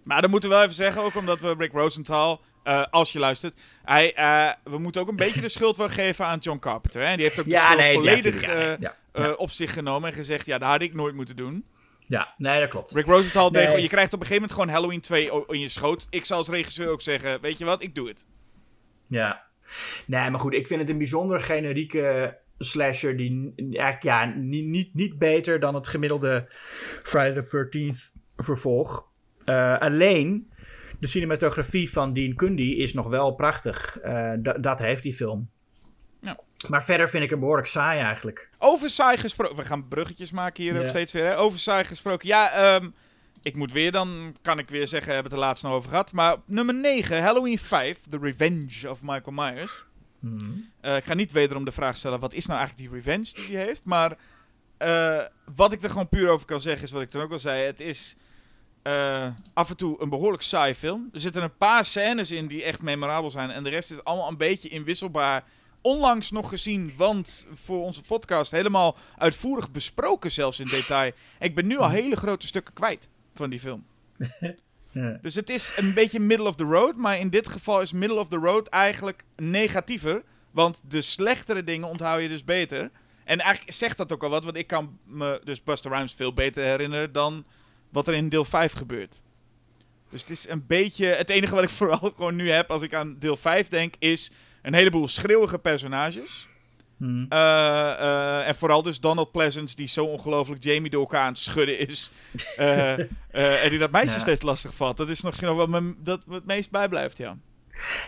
Maar 0.03 0.21
dan 0.21 0.29
moeten 0.29 0.49
we 0.49 0.55
wel 0.55 0.63
even 0.63 0.75
zeggen, 0.75 1.01
ook 1.01 1.15
omdat 1.15 1.41
we 1.41 1.53
Rick 1.57 1.71
Rosenthal, 1.71 2.41
eh, 2.63 2.83
als 2.89 3.11
je 3.11 3.19
luistert, 3.19 3.59
hij, 3.83 4.13
eh, 4.13 4.49
we 4.63 4.77
moeten 4.77 5.01
ook 5.01 5.07
een 5.07 5.15
beetje 5.15 5.41
de 5.41 5.49
schuld 5.59 5.77
wel 5.77 5.89
geven 5.89 6.25
aan 6.25 6.39
John 6.39 6.59
Carpenter. 6.59 7.07
Hè? 7.07 7.15
Die 7.15 7.23
heeft 7.25 7.39
ook 7.39 7.45
de 7.49 7.57
schuld 7.57 7.79
ja, 7.79 7.91
volledig 7.93 8.41
ja, 8.45 8.51
eh, 8.51 8.77
ja, 9.13 9.31
op 9.33 9.49
zich 9.51 9.73
genomen 9.73 10.09
en 10.09 10.15
gezegd, 10.15 10.45
ja, 10.45 10.57
dat 10.57 10.69
had 10.69 10.81
ik 10.81 10.93
nooit 10.93 11.15
moeten 11.15 11.35
doen. 11.35 11.65
ja, 12.07 12.33
nee, 12.37 12.59
dat 12.59 12.69
klopt. 12.69 12.91
Rick 12.93 13.05
Rosenthal, 13.05 13.49
Nee. 13.49 13.65
gewoon- 13.65 13.81
je 13.81 13.87
krijgt 13.87 14.13
op 14.13 14.19
een 14.19 14.25
gegeven 14.25 14.41
moment 14.41 14.59
gewoon 14.59 14.75
Halloween 14.75 15.01
2 15.01 15.31
o- 15.31 15.45
in 15.53 15.59
je 15.59 15.69
schoot. 15.69 16.07
Ik 16.09 16.25
zal 16.25 16.37
als 16.37 16.49
regisseur 16.49 16.89
ook 16.89 17.01
zeggen, 17.01 17.41
weet 17.41 17.57
je 17.57 17.65
wat, 17.65 17.83
ik 17.83 17.95
doe 17.95 18.07
het. 18.07 18.25
Ja. 19.07 19.41
Nee, 20.05 20.29
maar 20.29 20.39
goed, 20.39 20.53
ik 20.53 20.67
vind 20.67 20.79
het 20.81 20.89
een 20.89 20.97
bijzonder 20.97 21.41
generieke 21.41 22.37
slasher 22.57 23.17
die 23.17 23.53
eigenlijk 23.57 24.03
ja, 24.03 24.25
niet, 24.25 24.65
niet, 24.65 24.93
niet 24.93 25.17
beter 25.19 25.59
dan 25.59 25.75
het 25.75 25.87
gemiddelde 25.87 26.51
Friday 27.03 27.41
the 27.41 27.67
13th 27.69 28.11
vervolg. 28.35 29.07
Alleen 29.79 30.50
de 31.01 31.07
cinematografie 31.07 31.91
van 31.91 32.13
Dean 32.13 32.35
Cundey 32.35 32.65
is 32.65 32.93
nog 32.93 33.07
wel 33.07 33.31
prachtig. 33.31 33.99
Eh, 33.99 34.33
da- 34.39 34.53
dat 34.53 34.79
heeft 34.79 35.03
die 35.03 35.13
film. 35.13 35.49
Ja. 36.21 36.39
Maar 36.67 36.83
verder 36.83 37.09
vind 37.09 37.23
ik 37.23 37.29
hem 37.29 37.39
behoorlijk 37.39 37.67
saai 37.67 37.99
eigenlijk. 37.99 38.49
Over 38.57 38.89
saai 38.89 39.17
gesproken, 39.17 39.55
we 39.55 39.65
gaan 39.65 39.87
bruggetjes 39.87 40.31
maken 40.31 40.63
hier 40.63 40.81
ook 40.81 40.87
steeds 40.89 41.13
weer. 41.13 41.23
Hè? 41.25 41.37
Over 41.37 41.59
saai 41.59 41.83
gesproken, 41.83 42.27
ja, 42.27 42.51
ehm, 42.51 42.89
ik 43.41 43.55
moet 43.55 43.71
weer, 43.71 43.91
dan 43.91 44.35
kan 44.41 44.59
ik 44.59 44.69
weer 44.69 44.87
zeggen, 44.87 45.07
we 45.07 45.13
hebben 45.13 45.31
het 45.31 45.41
er 45.41 45.47
laatst 45.47 45.63
nog 45.63 45.73
over 45.73 45.89
gehad. 45.89 46.11
Maar 46.13 46.35
nummer 46.45 46.75
9, 46.75 47.21
Halloween 47.23 47.57
5, 47.57 47.97
The 48.09 48.17
Revenge 48.21 48.89
of 48.89 49.01
Michael 49.01 49.31
Myers. 49.35 49.85
Eh, 50.81 50.95
ik 50.95 51.03
ga 51.03 51.13
niet 51.13 51.31
wederom 51.31 51.65
de 51.65 51.71
vraag 51.71 51.95
stellen, 51.97 52.19
wat 52.19 52.33
is 52.33 52.45
nou 52.45 52.59
eigenlijk 52.59 52.89
die 52.89 52.99
revenge 52.99 53.31
die 53.47 53.55
hij 53.57 53.65
heeft? 53.65 53.85
Maar 53.85 54.17
eh, 54.77 55.19
wat 55.55 55.71
ik 55.73 55.83
er 55.83 55.89
gewoon 55.89 56.09
puur 56.09 56.29
over 56.29 56.45
kan 56.45 56.61
zeggen, 56.61 56.83
is 56.83 56.91
wat 56.91 57.01
ik 57.01 57.09
toen 57.09 57.21
ook 57.21 57.31
al 57.31 57.39
zei. 57.39 57.63
Het 57.63 57.79
is 57.79 58.15
eh, 58.81 59.27
af 59.53 59.69
en 59.69 59.77
toe 59.77 60.01
een 60.01 60.09
behoorlijk 60.09 60.43
saai 60.43 60.75
film. 60.75 61.09
Er 61.13 61.19
zitten 61.19 61.43
een 61.43 61.57
paar 61.57 61.85
scènes 61.85 62.31
in 62.31 62.47
die 62.47 62.63
echt 62.63 62.81
memorabel 62.81 63.31
zijn. 63.31 63.49
En 63.49 63.63
de 63.63 63.69
rest 63.69 63.91
is 63.91 64.03
allemaal 64.03 64.27
een 64.29 64.37
beetje 64.37 64.69
inwisselbaar 64.69 65.43
onlangs 65.81 66.31
nog 66.31 66.49
gezien, 66.49 66.93
want 66.95 67.45
voor 67.53 67.83
onze 67.83 68.01
podcast 68.01 68.51
helemaal 68.51 68.97
uitvoerig 69.17 69.71
besproken 69.71 70.31
zelfs 70.31 70.59
in 70.59 70.65
detail. 70.65 71.11
Ik 71.39 71.55
ben 71.55 71.67
nu 71.67 71.77
al 71.77 71.89
hele 71.89 72.15
grote 72.15 72.47
stukken 72.47 72.73
kwijt 72.73 73.09
van 73.33 73.49
die 73.49 73.59
film. 73.59 73.85
Ja. 74.93 75.17
Dus 75.21 75.35
het 75.35 75.49
is 75.49 75.73
een 75.75 75.93
beetje 75.93 76.19
middle 76.19 76.47
of 76.47 76.55
the 76.55 76.63
road, 76.63 76.95
maar 76.95 77.19
in 77.19 77.29
dit 77.29 77.47
geval 77.49 77.81
is 77.81 77.91
middle 77.91 78.19
of 78.19 78.27
the 78.27 78.37
road 78.37 78.67
eigenlijk 78.67 79.23
negatiever. 79.35 80.23
Want 80.51 80.81
de 80.87 81.01
slechtere 81.01 81.63
dingen 81.63 81.87
onthoud 81.87 82.21
je 82.21 82.27
dus 82.29 82.43
beter. 82.43 82.91
En 83.23 83.39
eigenlijk 83.39 83.77
zegt 83.77 83.97
dat 83.97 84.13
ook 84.13 84.23
al 84.23 84.29
wat, 84.29 84.43
want 84.43 84.55
ik 84.55 84.67
kan 84.67 84.97
me 85.05 85.41
dus 85.43 85.63
Buster 85.63 85.91
Rhymes 85.91 86.13
veel 86.13 86.33
beter 86.33 86.63
herinneren 86.63 87.11
dan 87.11 87.45
wat 87.91 88.07
er 88.07 88.13
in 88.13 88.29
deel 88.29 88.45
5 88.45 88.73
gebeurt. 88.73 89.21
Dus 90.09 90.21
het 90.21 90.29
is 90.29 90.49
een 90.49 90.65
beetje. 90.67 91.05
Het 91.05 91.29
enige 91.29 91.55
wat 91.55 91.63
ik 91.63 91.69
vooral 91.79 92.11
gewoon 92.15 92.35
nu 92.35 92.49
heb 92.49 92.71
als 92.71 92.81
ik 92.81 92.93
aan 92.93 93.15
deel 93.19 93.35
5 93.35 93.67
denk, 93.67 93.93
is 93.99 94.31
een 94.61 94.73
heleboel 94.73 95.07
schreeuwige 95.07 95.59
personages. 95.59 96.47
Hm. 96.97 97.25
Eh, 97.29 97.91
eh, 97.91 98.47
en 98.47 98.55
vooral 98.55 98.83
dus 98.83 98.99
Donald 98.99 99.31
Pleasance, 99.31 99.75
die 99.75 99.87
zo 99.87 100.05
ongelooflijk 100.05 100.63
Jamie 100.63 100.89
door 100.89 101.01
elkaar 101.01 101.21
aan 101.21 101.27
het 101.31 101.37
schudden 101.37 101.79
is. 101.87 102.11
Eh, 103.31 103.63
en 103.63 103.69
die 103.69 103.79
dat 103.79 103.91
meisje 103.91 104.13
Ja. 104.15 104.19
steeds 104.19 104.41
lastig 104.41 104.75
valt. 104.75 104.97
Dat 104.97 105.09
is 105.09 105.21
nog 105.21 105.29
misschien 105.31 105.47
nog 105.47 105.57
wat 105.57 105.81
me 105.81 105.93
dat 105.97 106.25
me 106.25 106.33
het 106.33 106.45
meest 106.45 106.71
bijblijft, 106.71 107.17
ja. 107.17 107.37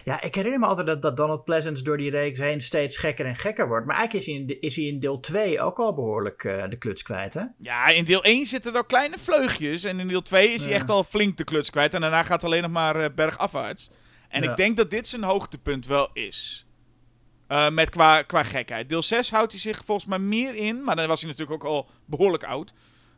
Ja, 0.04 0.22
ik 0.22 0.36
herinner 0.36 0.60
me 0.60 0.66
altijd 0.66 0.88
dat, 0.88 1.02
dat 1.02 1.18
Donald 1.18 1.44
Pleasance 1.44 1.84
door 1.84 1.98
die 1.98 2.10
reeks 2.10 2.40
heen 2.40 2.62
steeds 2.62 2.98
gekker 2.98 3.26
en 3.26 3.36
gekker 3.36 3.68
wordt. 3.68 3.86
Maar 3.86 3.96
eigenlijk 3.96 4.26
is 4.28 4.34
hij 4.34 4.44
in, 4.44 4.62
is 4.62 4.76
hij 4.76 4.86
in 4.86 5.00
deel 5.00 5.20
2 5.20 5.62
ook 5.62 5.80
al 5.80 5.94
behoorlijk 5.94 6.44
eh, 6.44 6.64
de 6.70 6.78
kluts 6.78 7.04
kwijt, 7.04 7.34
hè? 7.34 7.44
Ja, 7.58 7.88
in 7.88 8.04
deel 8.06 8.24
1 8.24 8.46
zitten 8.46 8.76
er 8.76 8.86
kleine 8.86 9.18
vleugjes. 9.20 9.84
En 9.84 10.00
in 10.00 10.08
deel 10.08 10.22
2 10.22 10.50
is 10.50 10.66
hij 10.66 10.74
echt 10.74 10.90
al 10.90 11.04
flink 11.04 11.38
de 11.38 11.44
kluts 11.44 11.70
kwijt. 11.70 11.94
En 11.94 12.02
daarna 12.02 12.24
gaat 12.24 12.42
het 12.42 12.44
alleen 12.44 12.62
nog 12.62 12.72
maar 12.72 12.96
eh, 12.96 13.10
bergafwaarts. 13.16 13.90
En 14.30 14.44
Ja. 14.44 14.50
ik 14.50 14.56
denk 14.58 14.78
dat 14.78 14.90
dit 14.90 15.08
zijn 15.08 15.24
hoogtepunt 15.24 15.86
wel 15.88 16.10
is. 16.14 16.66
Eh, 17.48 17.70
met 17.70 17.90
qua, 17.90 18.22
qua 18.22 18.44
gekheid. 18.44 18.90
Deel 18.90 19.02
6 19.02 19.32
houdt 19.32 19.52
hij 19.52 19.62
zich 19.62 19.82
volgens 19.86 20.08
mij 20.08 20.20
meer 20.20 20.56
in. 20.56 20.84
Maar 20.84 20.96
dan 20.96 21.08
was 21.08 21.22
hij 21.22 21.30
natuurlijk 21.30 21.64
ook 21.64 21.70
al 21.72 21.90
behoorlijk 22.06 22.44
oud. 22.44 22.74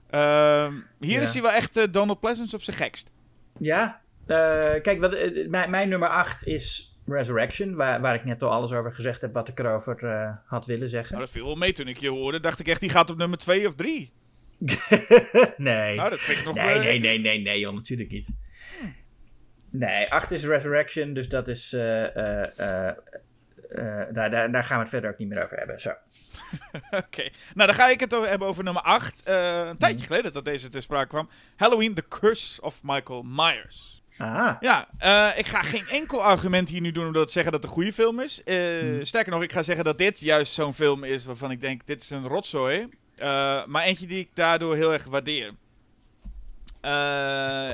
Ehm, 0.09 0.73
hier 0.99 1.11
Ja. 1.15 1.21
is 1.21 1.33
hij 1.33 1.41
wel 1.41 1.51
echt 1.51 1.93
Donald 1.93 2.19
Pleasance 2.19 2.55
op 2.55 2.61
zijn 2.63 2.77
gekst. 2.77 3.11
Ja. 3.59 4.01
Eh, 4.27 4.81
kijk, 4.81 4.99
wat, 4.99 5.13
eh, 5.13 5.47
mijn, 5.47 5.69
mijn 5.69 5.89
nummer 5.89 6.09
8 6.09 6.47
is 6.47 6.97
Resurrection. 7.07 7.75
Waar, 7.75 8.01
waar 8.01 8.15
ik 8.15 8.25
net 8.25 8.43
al 8.43 8.51
alles 8.51 8.71
over 8.71 8.93
gezegd 8.93 9.21
heb 9.21 9.33
wat 9.33 9.47
ik 9.47 9.59
erover 9.59 10.03
eh, 10.03 10.31
had 10.45 10.65
willen 10.65 10.89
zeggen. 10.89 11.11
Nou, 11.13 11.23
dat 11.25 11.33
viel 11.33 11.45
wel 11.45 11.55
mee 11.55 11.71
toen 11.71 11.87
ik 11.87 11.97
je 11.97 12.09
hoorde. 12.09 12.39
Dacht 12.39 12.59
ik 12.59 12.67
echt, 12.67 12.81
die 12.81 12.89
gaat 12.89 13.09
op 13.09 13.17
nummer 13.17 13.37
2 13.37 13.67
of 13.67 13.75
3. 13.75 14.11
nee. 15.57 15.95
Nou, 15.95 16.09
dat 16.09 16.19
vind 16.19 16.39
ik 16.39 16.45
nog 16.45 16.55
nee, 16.55 16.77
nee, 16.79 16.99
nee, 16.99 17.19
nee, 17.19 17.41
nee, 17.41 17.59
joh, 17.59 17.73
natuurlijk 17.73 18.09
niet. 18.11 18.35
Nee, 19.69 20.11
8 20.11 20.31
is 20.31 20.43
Resurrection, 20.45 21.13
dus 21.13 21.29
dat 21.29 21.47
is. 21.47 21.73
eh, 21.73 22.15
eh, 22.15 22.49
eh, 22.59 22.87
eh, 23.69 24.07
daar, 24.13 24.29
daar, 24.31 24.51
daar 24.51 24.63
gaan 24.63 24.75
we 24.77 24.81
het 24.81 24.89
verder 24.89 25.09
ook 25.11 25.17
niet 25.17 25.27
meer 25.27 25.43
over 25.43 25.57
hebben. 25.57 25.81
Zo. 25.81 25.89
Oké. 27.05 27.21
Nou, 27.53 27.67
dan 27.67 27.73
ga 27.73 27.89
ik 27.89 27.99
het 27.99 28.13
over 28.13 28.29
hebben 28.29 28.47
over 28.47 28.63
nummer 28.63 28.81
8. 28.81 29.21
een 29.27 29.77
tijdje 29.77 29.97
Mhm. 29.97 30.05
geleden 30.05 30.33
dat 30.33 30.45
deze 30.45 30.69
ter 30.69 30.81
sprake 30.81 31.07
kwam. 31.07 31.29
Halloween, 31.55 31.93
The 31.93 32.07
Curse 32.07 32.61
of 32.61 32.79
Michael 32.83 33.23
Myers. 33.23 33.94
Ah, 34.17 34.55
Ja, 34.59 34.87
eh, 34.97 35.39
ik 35.39 35.45
ga 35.47 35.61
geen 35.61 35.87
enkel 35.87 36.23
argument 36.23 36.69
hier 36.69 36.81
nu 36.81 36.91
doen 36.91 37.05
om 37.05 37.13
te 37.25 37.31
zeggen 37.31 37.51
dat 37.51 37.61
het 37.61 37.63
een 37.63 37.75
goede 37.77 37.93
film 37.93 38.19
is. 38.19 38.43
Eh, 38.43 38.79
Hmm. 38.79 39.03
Sterker 39.05 39.31
nog, 39.31 39.43
ik 39.43 39.51
ga 39.51 39.63
zeggen 39.63 39.85
dat 39.85 39.97
dit 39.97 40.19
juist 40.19 40.53
zo'n 40.53 40.73
film 40.73 41.03
is 41.03 41.25
waarvan 41.25 41.51
ik 41.51 41.61
denk, 41.61 41.85
dit 41.85 42.01
is 42.01 42.09
een 42.09 42.27
rotzooi. 42.27 42.87
Eh, 43.15 43.65
maar 43.65 43.83
eentje 43.83 44.07
die 44.07 44.19
ik 44.19 44.29
daardoor 44.33 44.75
heel 44.75 44.93
erg 44.93 45.05
waardeer. 45.05 45.53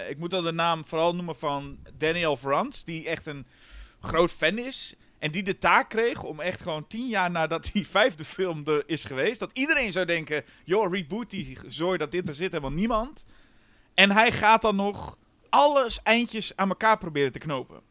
Ik 0.09 0.17
moet 0.17 0.31
dan 0.31 0.43
de 0.43 0.51
naam 0.51 0.85
vooral 0.85 1.15
noemen 1.15 1.35
van 1.35 1.77
Daniel 1.97 2.37
Frans, 2.37 2.83
die 2.83 3.07
echt 3.07 3.25
een 3.25 3.45
groot 4.01 4.31
fan 4.31 4.57
is. 4.57 4.95
En 5.19 5.31
die 5.31 5.43
de 5.43 5.57
taak 5.57 5.89
kreeg 5.89 6.23
om 6.23 6.39
echt 6.39 6.61
gewoon 6.61 6.87
tien 6.87 7.07
jaar 7.07 7.31
nadat 7.31 7.69
die 7.73 7.87
vijfde 7.87 8.25
film 8.25 8.63
er 8.65 8.83
is 8.85 9.05
geweest, 9.05 9.39
dat 9.39 9.51
iedereen 9.53 9.91
zou 9.91 10.05
denken, 10.05 10.43
joh, 10.63 10.91
reboot 10.93 11.29
die 11.29 11.57
zooi 11.67 11.97
dat 11.97 12.11
dit 12.11 12.27
er 12.27 12.35
zit, 12.35 12.51
helemaal 12.51 12.71
niemand. 12.79 13.25
En 13.93 14.11
hij 14.11 14.31
gaat 14.31 14.61
dan 14.61 14.75
nog 14.75 15.17
alles 15.51 16.01
eindjes 16.03 16.55
aan 16.55 16.69
elkaar 16.69 16.97
proberen 16.97 17.31
te 17.31 17.39
knopen. 17.39 17.81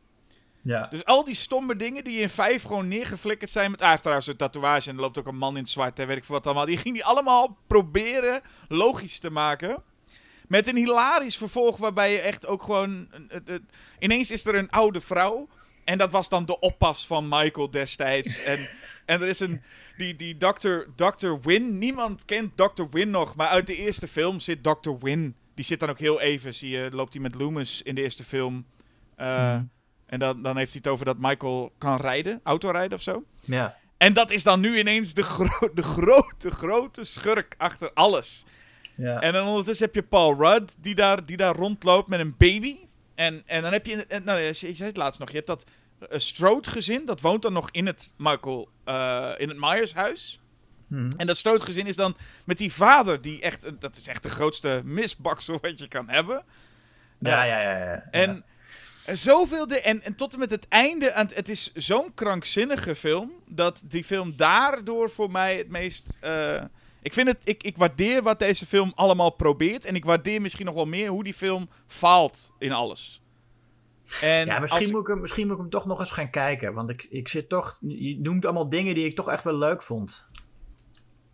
ja. 0.62 0.86
Dus 0.86 1.04
al 1.04 1.24
die 1.24 1.34
stomme 1.34 1.76
dingen 1.76 2.04
die 2.04 2.18
in 2.20 2.28
vijf 2.28 2.62
gewoon 2.62 2.88
neergeflikkerd 2.88 3.50
zijn. 3.50 3.70
Met, 3.70 3.74
ah, 3.78 3.80
hij 3.82 3.90
heeft 3.90 4.02
trouwens 4.02 4.28
een 4.30 4.36
tatoeage 4.36 4.88
en 4.88 4.94
er 4.94 5.00
loopt 5.00 5.18
ook 5.18 5.26
een 5.26 5.36
man 5.36 5.56
in 5.56 5.62
het 5.62 5.70
zwart. 5.70 5.98
En 5.98 6.06
weet 6.06 6.16
ik 6.16 6.24
veel 6.24 6.34
wat 6.34 6.46
allemaal. 6.46 6.66
Die 6.66 6.76
ging 6.76 6.94
die 6.94 7.04
allemaal 7.04 7.56
proberen 7.66 8.40
logisch 8.68 9.18
te 9.18 9.30
maken. 9.30 9.82
Met 10.48 10.68
een 10.68 10.76
hilarisch 10.76 11.36
vervolg 11.36 11.76
waarbij 11.76 12.12
je 12.12 12.18
echt 12.20 12.46
ook 12.46 12.62
gewoon... 12.62 12.90
een- 12.90 13.28
een- 13.28 13.42
een- 13.44 13.68
ineens 13.98 14.30
is 14.30 14.44
er 14.46 14.54
een 14.54 14.70
oude 14.70 15.00
vrouw. 15.00 15.48
En 15.84 15.98
dat 15.98 16.10
was 16.10 16.28
dan 16.28 16.44
de 16.46 16.58
oppas 16.58 17.06
van 17.06 17.28
Michael 17.28 17.70
destijds. 17.70 18.42
En, 18.52 18.68
en 19.06 19.20
er 19.22 19.28
is 19.28 19.40
een... 19.40 19.62
Die, 19.96 20.14
die 20.14 20.36
Dr. 20.36 20.68
Dr. 20.96 21.32
Win. 21.42 21.78
Niemand 21.78 22.24
kent 22.24 22.56
Dr. 22.56 22.82
Win 22.90 23.10
nog. 23.10 23.34
Maar 23.36 23.48
uit 23.48 23.66
de 23.66 23.76
eerste 23.76 24.08
film 24.08 24.40
zit 24.40 24.62
Dr. 24.62 24.90
Win. 25.00 25.36
Die 25.60 25.68
zit 25.68 25.80
dan 25.80 25.88
ook 25.90 25.98
heel 25.98 26.20
even. 26.20 26.54
Zie 26.54 26.70
je, 26.70 26.88
loopt 26.92 27.12
hij 27.12 27.22
met 27.22 27.34
Loomis 27.34 27.82
in 27.82 27.94
de 27.94 28.02
eerste 28.02 28.24
film. 28.24 28.66
Eh, 29.16 29.26
Mhm. 29.26 29.62
En 30.06 30.18
dan, 30.18 30.42
dan 30.42 30.56
heeft 30.56 30.70
hij 30.72 30.80
het 30.84 30.92
over 30.92 31.04
dat 31.04 31.16
Michael 31.18 31.72
kan 31.78 31.96
rijden. 32.00 32.40
Autorijden 32.42 32.96
of 32.98 33.02
zo. 33.02 33.24
ja. 33.44 33.76
En 33.96 34.12
dat 34.12 34.30
is 34.30 34.42
dan 34.42 34.60
nu 34.60 34.78
ineens 34.78 35.14
de, 35.14 35.22
gro- 35.22 35.68
de 35.74 35.82
grote, 35.82 36.50
grote 36.50 37.04
schurk 37.04 37.54
achter 37.58 37.90
alles. 37.94 38.44
ja. 38.94 39.20
En 39.20 39.32
dan 39.32 39.46
ondertussen 39.48 39.86
heb 39.86 39.94
je 39.94 40.02
Paul 40.02 40.34
Rudd, 40.38 40.76
die 40.78 40.94
daar, 40.94 41.26
die 41.26 41.36
daar 41.36 41.56
rondloopt 41.56 42.08
met 42.08 42.20
een 42.20 42.34
baby. 42.38 42.76
En, 43.14 43.42
en 43.46 43.62
dan 43.62 43.72
heb 43.72 43.86
je, 43.86 44.06
en, 44.06 44.24
nou, 44.24 44.40
je 44.40 44.52
zei 44.52 44.74
het 44.82 44.96
laatst 44.96 45.20
nog, 45.20 45.28
je 45.28 45.34
hebt 45.34 45.46
dat 45.46 45.64
uh, 46.00 46.18
Strode-gezin, 46.18 47.04
dat 47.06 47.20
woont 47.20 47.42
dan 47.42 47.52
nog 47.52 47.70
in 47.70 47.86
het 47.86 48.14
Michael, 48.16 48.68
eh, 48.84 49.28
in 49.36 49.48
het 49.48 49.58
Myers-huis. 49.60 50.40
Mhm. 50.90 51.10
En 51.16 51.26
dat 51.26 51.36
Strode-gezin 51.36 51.86
is 51.86 51.96
dan 51.96 52.16
met 52.44 52.58
die 52.58 52.72
vader, 52.72 53.22
die 53.22 53.40
echt, 53.40 53.80
dat 53.80 53.96
is 53.96 54.06
echt 54.06 54.22
de 54.22 54.28
grootste 54.30 54.80
misbaksel 54.84 55.58
wat 55.60 55.78
je 55.78 55.88
kan 55.88 56.08
hebben. 56.08 56.44
ja, 57.18 57.42
ja, 57.44 57.60
ja, 57.60 57.78
ja. 57.78 58.08
En, 58.10 58.44
en 59.06 59.16
zoveel 59.16 59.66
de, 59.66 59.80
en, 59.80 60.02
en 60.02 60.14
tot 60.14 60.32
en 60.32 60.38
met 60.38 60.50
het 60.50 60.68
einde, 60.68 61.10
het, 61.14 61.48
is 61.48 61.72
zo'n 61.74 62.14
krankzinnige 62.14 62.94
film, 62.94 63.32
dat 63.48 63.82
die 63.86 64.04
film 64.04 64.36
daardoor 64.36 65.10
voor 65.10 65.30
mij 65.30 65.56
het 65.56 65.68
meest... 65.68 66.16
eh, 66.20 66.62
ik 67.02 67.12
vind 67.12 67.28
het, 67.28 67.38
ik, 67.44 67.62
ik 67.62 67.76
waardeer 67.76 68.22
wat 68.22 68.38
deze 68.38 68.66
film 68.66 68.92
allemaal 68.94 69.30
probeert. 69.30 69.84
En 69.84 69.94
ik 69.94 70.04
waardeer 70.04 70.40
misschien 70.40 70.66
nog 70.66 70.74
wel 70.74 70.84
meer 70.84 71.08
hoe 71.08 71.24
die 71.24 71.34
film 71.34 71.68
faalt 71.86 72.52
in 72.58 72.72
alles. 72.72 73.22
En 74.20 74.46
ja, 74.46 74.58
misschien, 74.58 74.82
als- 74.82 74.92
moet 74.92 75.00
ik 75.00 75.06
hem, 75.06 75.20
misschien 75.20 75.46
moet 75.46 75.54
ik 75.56 75.60
hem 75.60 75.70
toch 75.70 75.86
nog 75.86 76.00
eens 76.00 76.10
gaan 76.10 76.30
kijken. 76.30 76.72
Want 76.74 76.90
ik, 76.90 77.06
ik 77.10 77.28
zit 77.28 77.48
toch. 77.48 77.78
Je 77.80 78.18
noemt 78.20 78.44
allemaal 78.44 78.68
dingen 78.68 78.94
die 78.94 79.04
ik 79.04 79.16
toch 79.16 79.28
echt 79.30 79.44
wel 79.44 79.54
leuk 79.58 79.82
vond. 79.82 80.28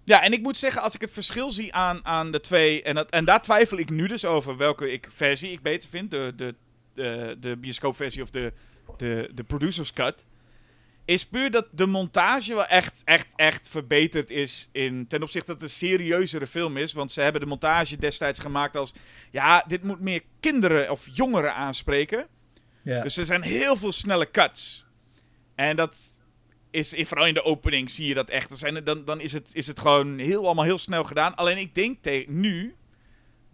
Ja, 0.06 0.22
en 0.22 0.32
ik 0.32 0.42
moet 0.42 0.56
zeggen, 0.56 0.82
als 0.82 0.94
ik 0.94 1.00
het 1.00 1.10
verschil 1.10 1.50
zie 1.50 1.74
aan, 1.74 2.04
aan 2.04 2.32
de 2.32 2.40
twee... 2.40 2.82
En, 2.82 2.94
dat, 2.94 3.10
en 3.10 3.24
daar 3.24 3.42
twijfel 3.42 3.78
ik 3.78 3.90
nu 3.90 4.06
dus 4.06 4.24
over 4.24 4.56
welke 4.56 4.92
ik, 4.92 5.06
versie 5.10 5.52
ik 5.52 5.62
beter 5.62 5.88
vind. 5.88 6.10
De, 6.10 6.32
de, 6.36 6.54
de, 6.94 7.36
de 7.40 7.56
bioscoopversie 7.56 8.22
of 8.22 8.30
de, 8.30 8.52
de, 8.96 9.30
de 9.34 9.44
producer's 9.44 9.92
cut. 9.92 10.24
Is 11.04 11.26
puur 11.26 11.50
dat 11.50 11.66
de 11.70 11.86
montage 11.86 12.54
wel 12.54 12.66
echt, 12.66 13.02
echt, 13.04 13.26
echt 13.36 13.68
verbeterd 13.68 14.30
is. 14.30 14.68
In, 14.72 15.06
ten 15.06 15.22
opzichte 15.22 15.52
dat 15.52 15.60
het 15.60 15.70
een 15.70 15.76
serieuzere 15.76 16.46
film 16.46 16.76
is. 16.76 16.92
Want 16.92 17.12
ze 17.12 17.20
hebben 17.20 17.40
de 17.40 17.46
montage 17.46 17.96
destijds 17.96 18.38
gemaakt 18.38 18.76
als... 18.76 18.92
Ja, 19.30 19.64
dit 19.66 19.82
moet 19.82 20.00
meer 20.00 20.22
kinderen 20.40 20.90
of 20.90 21.08
jongeren 21.12 21.54
aanspreken. 21.54 22.26
Ja. 22.82 23.02
Dus 23.02 23.16
er 23.16 23.24
zijn 23.24 23.42
heel 23.42 23.76
veel 23.76 23.92
snelle 23.92 24.30
cuts. 24.30 24.86
En 25.54 25.76
dat 25.76 26.15
is, 26.76 26.94
vooral 27.08 27.26
in 27.26 27.34
de 27.34 27.44
opening 27.44 27.90
zie 27.90 28.06
je 28.06 28.14
dat 28.14 28.30
echt. 28.30 28.58
Zijn, 28.58 28.84
dan 28.84 29.04
dan 29.04 29.20
is, 29.20 29.32
het, 29.32 29.50
is 29.54 29.66
het 29.66 29.80
gewoon 29.80 30.18
heel, 30.18 30.44
allemaal 30.44 30.64
heel 30.64 30.78
snel 30.78 31.04
gedaan. 31.04 31.34
Alleen 31.34 31.58
ik 31.58 31.74
denk 31.74 32.26
nu 32.28 32.74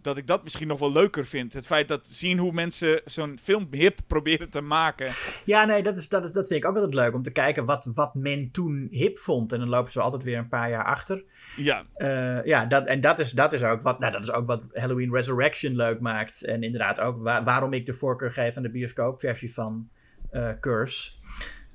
dat 0.01 0.17
ik 0.17 0.27
dat 0.27 0.43
misschien 0.43 0.67
nog 0.67 0.79
wel 0.79 0.91
leuker 0.91 1.25
vind. 1.25 1.53
Het 1.53 1.65
feit 1.65 1.87
dat 1.87 2.07
zien 2.07 2.37
hoe 2.37 2.51
mensen 2.51 3.01
zo'n 3.05 3.37
film 3.41 3.67
hip 3.71 3.99
proberen 4.07 4.49
te 4.49 4.61
maken. 4.61 5.11
Ja, 5.43 5.65
nee, 5.65 5.83
dat, 5.83 5.97
is, 5.97 6.07
dat, 6.09 6.23
is, 6.23 6.31
dat 6.31 6.47
vind 6.47 6.63
ik 6.63 6.69
ook 6.69 6.75
altijd 6.75 6.93
leuk 6.93 7.13
om 7.13 7.21
te 7.21 7.31
kijken 7.31 7.65
wat, 7.65 7.91
wat 7.93 8.15
men 8.15 8.51
toen 8.51 8.87
hip 8.91 9.17
vond. 9.17 9.51
En 9.53 9.59
dan 9.59 9.69
lopen 9.69 9.91
ze 9.91 10.01
altijd 10.01 10.23
weer 10.23 10.37
een 10.37 10.47
paar 10.49 10.69
jaar 10.69 10.85
achter. 10.85 11.23
Ja, 11.55 11.85
Eh, 11.95 12.43
ja, 12.45 12.65
dat, 12.65 12.85
en 12.87 13.01
dat 13.01 13.19
is, 13.19 13.31
dat, 13.31 13.53
is 13.53 13.63
ook 13.63 13.81
wat, 13.81 13.99
nou, 13.99 14.11
dat 14.11 14.21
is 14.23 14.31
ook 14.31 14.47
wat 14.47 14.61
Halloween 14.73 15.11
Resurrection 15.13 15.75
leuk 15.75 15.99
maakt. 15.99 16.43
En 16.45 16.63
inderdaad 16.63 16.99
ook 16.99 17.21
wa- 17.21 17.43
waarom 17.43 17.73
ik 17.73 17.85
de 17.85 17.93
voorkeur 17.93 18.31
geef 18.31 18.57
aan 18.57 18.63
de 18.63 18.71
bioscoopversie 18.71 19.53
van 19.53 19.89
eh, 20.31 20.49
Curse. 20.59 21.11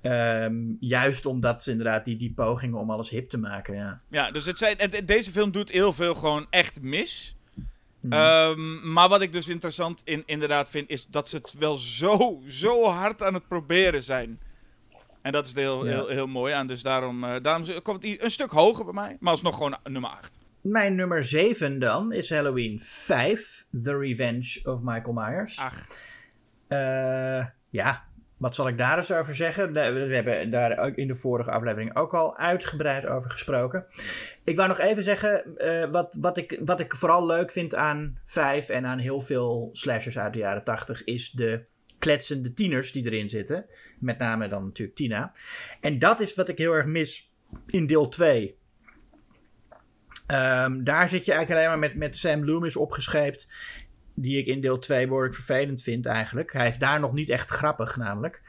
Ehm, 0.00 0.54
juist 0.80 1.26
omdat 1.26 1.66
inderdaad 1.66 2.04
die, 2.04 2.16
die 2.16 2.32
pogingen 2.34 2.78
om 2.78 2.90
alles 2.90 3.10
hip 3.10 3.28
te 3.28 3.38
maken. 3.38 3.74
Ja. 3.74 4.00
ja 4.08 4.30
dus 4.30 4.46
het 4.46 4.58
zijn, 4.58 4.74
het- 4.78 5.06
deze 5.08 5.30
film 5.30 5.50
doet 5.50 5.70
heel 5.70 5.92
veel 5.92 6.14
gewoon 6.14 6.46
echt 6.50 6.82
mis. 6.82 7.36
Mhm. 8.00 8.12
Ehm, 8.12 8.92
maar 8.92 9.08
wat 9.08 9.22
ik 9.22 9.32
dus 9.32 9.48
interessant 9.48 10.02
in, 10.04 10.22
inderdaad 10.26 10.70
vind, 10.70 10.90
is 10.90 11.06
dat 11.06 11.28
ze 11.28 11.36
het 11.36 11.54
wel 11.58 11.76
zo, 11.76 12.42
zo 12.46 12.84
hard 12.84 13.22
aan 13.22 13.34
het 13.34 13.48
proberen 13.48 14.02
zijn. 14.02 14.40
En 15.22 15.32
dat 15.32 15.46
is 15.46 15.54
heel, 15.54 15.86
Ja. 15.86 15.92
heel, 15.92 16.08
heel 16.08 16.26
mooi 16.26 16.52
aan. 16.52 16.66
Dus 16.66 16.82
daarom, 16.82 17.24
eh, 17.24 17.34
daarom 17.42 17.82
komt 17.82 18.02
hij 18.02 18.22
een 18.22 18.30
stuk 18.30 18.50
hoger 18.50 18.84
bij 18.84 18.94
mij. 18.94 19.16
Maar 19.20 19.32
alsnog 19.32 19.54
gewoon 19.56 19.76
nummer 19.84 20.10
8. 20.10 20.38
Mijn 20.60 20.94
nummer 20.94 21.24
7 21.24 21.78
dan 21.78 22.12
is 22.12 22.30
Halloween 22.30 22.78
5, 22.82 23.66
The 23.82 23.98
Revenge 23.98 24.60
of 24.64 24.80
Michael 24.82 25.12
Myers. 25.12 25.58
Ach, 25.58 25.86
Eh, 26.68 27.46
ja, 27.70 28.04
wat 28.38 28.54
zal 28.54 28.68
ik 28.68 28.78
daar 28.78 28.96
eens 28.96 29.12
over 29.12 29.34
zeggen? 29.34 29.72
We 29.72 29.80
hebben 30.14 30.50
daar 30.50 30.96
in 30.96 31.08
de 31.08 31.14
vorige 31.14 31.50
aflevering 31.50 31.96
ook 31.96 32.14
al 32.14 32.36
uitgebreid 32.36 33.06
over 33.06 33.30
gesproken. 33.30 33.86
Ik 34.44 34.56
wou 34.56 34.68
nog 34.68 34.78
even 34.78 35.02
zeggen, 35.02 35.54
uh, 35.56 35.90
wat, 35.90 36.16
wat, 36.20 36.36
ik, 36.36 36.60
wat 36.64 36.80
ik 36.80 36.94
vooral 36.94 37.26
leuk 37.26 37.50
vind 37.50 37.74
aan 37.74 38.18
5 38.24 38.68
en 38.68 38.86
aan 38.86 38.98
heel 38.98 39.20
veel 39.20 39.68
slashers 39.72 40.18
uit 40.18 40.32
de 40.32 40.38
jaren 40.38 40.64
80 40.64 41.04
is 41.04 41.30
de 41.30 41.64
kletsende 41.98 42.52
tieners 42.52 42.92
die 42.92 43.04
erin 43.04 43.28
zitten. 43.28 43.66
Met 43.98 44.18
name 44.18 44.48
dan 44.48 44.64
natuurlijk 44.64 44.96
Tina. 44.96 45.32
En 45.80 45.98
dat 45.98 46.20
is 46.20 46.34
wat 46.34 46.48
ik 46.48 46.58
heel 46.58 46.72
erg 46.72 46.86
mis 46.86 47.32
in 47.66 47.86
deel 47.86 48.08
2. 48.08 48.56
Um, 50.32 50.84
daar 50.84 51.08
zit 51.08 51.24
je 51.24 51.32
eigenlijk 51.32 51.50
alleen 51.50 51.78
maar 51.78 51.88
met, 51.88 51.98
met 51.98 52.16
Sam 52.16 52.44
Loomis 52.44 52.76
opgescheept. 52.76 53.52
Die 54.20 54.38
ik 54.38 54.46
in 54.46 54.60
deel 54.60 54.78
2 54.78 55.06
behoorlijk 55.06 55.34
vervelend 55.34 55.82
vind 55.82 56.06
eigenlijk. 56.06 56.52
Hij 56.52 56.68
is 56.68 56.78
daar 56.78 57.00
nog 57.00 57.12
niet 57.12 57.30
echt 57.30 57.50
grappig 57.50 57.96
namelijk. 57.96 58.42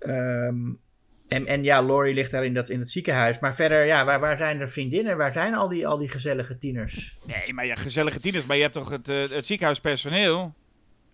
Um, 0.00 0.80
en, 1.28 1.46
en 1.46 1.64
ja, 1.64 1.82
Laurie 1.82 2.14
ligt 2.14 2.30
daar 2.30 2.44
in, 2.44 2.54
dat, 2.54 2.68
in 2.68 2.78
het 2.78 2.90
ziekenhuis. 2.90 3.38
Maar 3.38 3.54
verder, 3.54 3.86
ja, 3.86 4.04
waar, 4.04 4.20
waar 4.20 4.36
zijn 4.36 4.60
er 4.60 4.68
vriendinnen? 4.68 5.16
Waar 5.16 5.32
zijn 5.32 5.54
al 5.54 5.68
die, 5.68 5.86
al 5.86 5.98
die 5.98 6.08
gezellige 6.08 6.58
tieners? 6.58 7.16
Nee, 7.26 7.52
maar 7.52 7.66
ja, 7.66 7.74
gezellige 7.74 8.20
tieners. 8.20 8.46
Maar 8.46 8.56
je 8.56 8.62
hebt 8.62 8.74
toch 8.74 8.90
het, 8.90 9.08
uh, 9.08 9.28
het 9.28 9.46
ziekenhuispersoneel? 9.46 10.54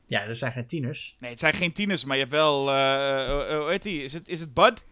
Ja, 0.06 0.26
dat 0.26 0.36
zijn 0.36 0.52
geen 0.52 0.66
tieners. 0.66 1.16
Nee, 1.20 1.30
het 1.30 1.38
zijn 1.38 1.54
geen 1.54 1.72
tieners, 1.72 2.04
maar 2.04 2.16
je 2.16 2.22
hebt 2.22 2.34
wel... 2.34 2.68
Uh, 2.68 3.58
hoe 3.58 3.70
heet 3.70 3.82
die? 3.82 4.02
Is 4.02 4.12
het, 4.12 4.28
is 4.28 4.40
het 4.40 4.54
Bud? 4.54 4.84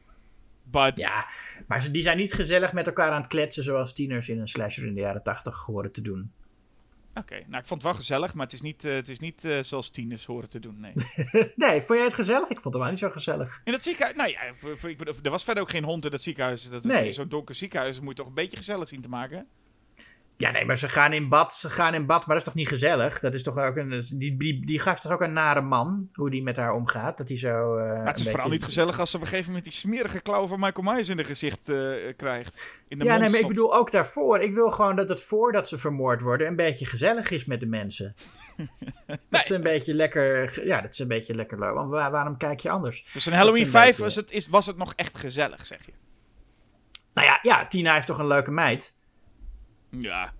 Bud. 0.62 0.92
Ja, 0.98 1.28
maar 1.66 1.92
die 1.92 2.02
zijn 2.02 2.16
niet 2.16 2.34
gezellig 2.34 2.72
met 2.72 2.86
elkaar 2.86 3.10
aan 3.10 3.20
het 3.20 3.30
kletsen... 3.30 3.62
zoals 3.62 3.92
tieners 3.92 4.28
in 4.28 4.40
een 4.40 4.48
slasher 4.48 4.86
in 4.86 4.94
de 4.94 5.00
jaren 5.00 5.22
tachtig 5.22 5.64
horen 5.64 5.92
te 5.92 6.02
doen. 6.02 6.30
Oké, 7.18 7.34
nou 7.34 7.62
ik 7.62 7.66
vond 7.66 7.82
het 7.82 7.82
wel 7.82 7.94
gezellig, 7.94 8.34
maar 8.34 8.44
het 8.44 8.54
is 8.54 8.60
niet, 8.60 8.84
uh, 8.84 8.92
het 8.92 9.08
is 9.08 9.18
niet 9.18 9.44
uh, 9.44 9.62
zoals 9.62 9.90
tieners 9.90 10.24
horen 10.24 10.48
te 10.48 10.58
doen, 10.58 10.80
nee. 10.80 10.92
nee, 11.56 11.80
vond 11.80 11.98
jij 11.98 12.06
het 12.06 12.14
gezellig? 12.14 12.48
Ik 12.48 12.60
vond 12.60 12.74
het 12.74 12.82
wel 12.82 12.92
niet 12.92 12.98
zo 12.98 13.10
gezellig. 13.10 13.60
In 13.64 13.72
dat 13.72 13.84
ziekenhuis, 13.84 14.16
nou 14.16 14.30
ja, 14.30 14.54
voor, 14.54 14.78
voor, 14.78 14.94
er 15.22 15.30
was 15.30 15.44
verder 15.44 15.62
ook 15.62 15.70
geen 15.70 15.84
hond 15.84 16.04
in 16.04 16.10
dat 16.10 16.22
ziekenhuis. 16.22 16.68
Dat 16.68 16.84
is 16.84 16.90
nee. 16.90 17.12
zo'n 17.12 17.28
donker 17.28 17.54
ziekenhuis, 17.54 18.00
moet 18.00 18.08
je 18.08 18.14
toch 18.14 18.26
een 18.26 18.34
beetje 18.34 18.56
gezellig 18.56 18.88
zien 18.88 19.00
te 19.00 19.08
maken? 19.08 19.48
Ja, 20.38 20.50
nee, 20.50 20.64
maar 20.64 20.78
ze 20.78 20.88
gaan 20.88 21.12
in 21.12 21.28
bad, 21.28 21.54
ze 21.54 21.70
gaan 21.70 21.94
in 21.94 22.06
bad, 22.06 22.26
maar 22.26 22.36
dat 22.36 22.46
is 22.46 22.52
toch 22.52 22.54
niet 22.54 22.68
gezellig? 22.68 23.20
Dat 23.20 23.34
is 23.34 23.42
toch 23.42 23.56
ook 23.58 23.76
een, 23.76 24.04
die, 24.14 24.36
die, 24.36 24.66
die 24.66 24.78
gaf 24.78 25.00
toch 25.00 25.12
ook 25.12 25.20
een 25.20 25.32
nare 25.32 25.60
man, 25.60 26.08
hoe 26.12 26.30
die 26.30 26.42
met 26.42 26.56
haar 26.56 26.72
omgaat, 26.72 27.18
dat 27.18 27.28
hij 27.28 27.38
zo... 27.38 27.76
Uh, 27.76 27.82
maar 27.82 28.06
het 28.06 28.18
is 28.18 28.30
vooral 28.30 28.48
niet 28.48 28.64
gezellig 28.64 29.00
als 29.00 29.10
ze 29.10 29.16
op 29.16 29.22
een 29.22 29.28
gegeven 29.28 29.46
moment 29.46 29.64
die 29.64 29.74
smerige 29.74 30.20
klauw 30.20 30.46
van 30.46 30.60
Michael 30.60 30.92
Myers 30.92 31.08
in 31.08 31.16
de 31.16 31.24
gezicht 31.24 31.68
uh, 31.68 32.12
krijgt. 32.16 32.78
In 32.88 32.98
de 32.98 33.04
ja, 33.04 33.16
nee, 33.16 33.30
maar 33.30 33.40
ik 33.40 33.48
bedoel 33.48 33.74
ook 33.74 33.90
daarvoor. 33.90 34.40
Ik 34.40 34.52
wil 34.52 34.70
gewoon 34.70 34.96
dat 34.96 35.08
het 35.08 35.22
voordat 35.22 35.68
ze 35.68 35.78
vermoord 35.78 36.20
worden 36.20 36.46
een 36.46 36.56
beetje 36.56 36.86
gezellig 36.86 37.30
is 37.30 37.44
met 37.44 37.60
de 37.60 37.66
mensen. 37.66 38.14
nee. 38.56 39.18
Dat 39.28 39.42
is 39.42 39.50
een 39.50 39.62
beetje 39.62 39.94
lekker, 39.94 40.66
ja, 40.66 40.80
dat 40.80 40.90
is 40.90 40.98
een 40.98 41.08
beetje 41.08 41.34
lekker 41.34 41.58
leuk. 41.58 41.74
Want 41.74 41.90
waar, 41.90 42.10
waarom 42.10 42.36
kijk 42.36 42.60
je 42.60 42.70
anders? 42.70 43.10
Dus 43.12 43.26
in 43.26 43.32
Halloween 43.32 43.66
5 43.66 43.96
was, 43.96 44.14
het, 44.14 44.30
is, 44.30 44.48
was 44.48 44.66
het 44.66 44.76
nog 44.76 44.92
echt 44.96 45.18
gezellig, 45.18 45.66
zeg 45.66 45.86
je? 45.86 45.92
Nou 47.14 47.26
ja, 47.26 47.38
ja, 47.42 47.66
Tina 47.66 47.96
is 47.96 48.04
toch 48.04 48.18
een 48.18 48.26
leuke 48.26 48.50
meid? 48.50 48.94
Ja. 49.90 50.32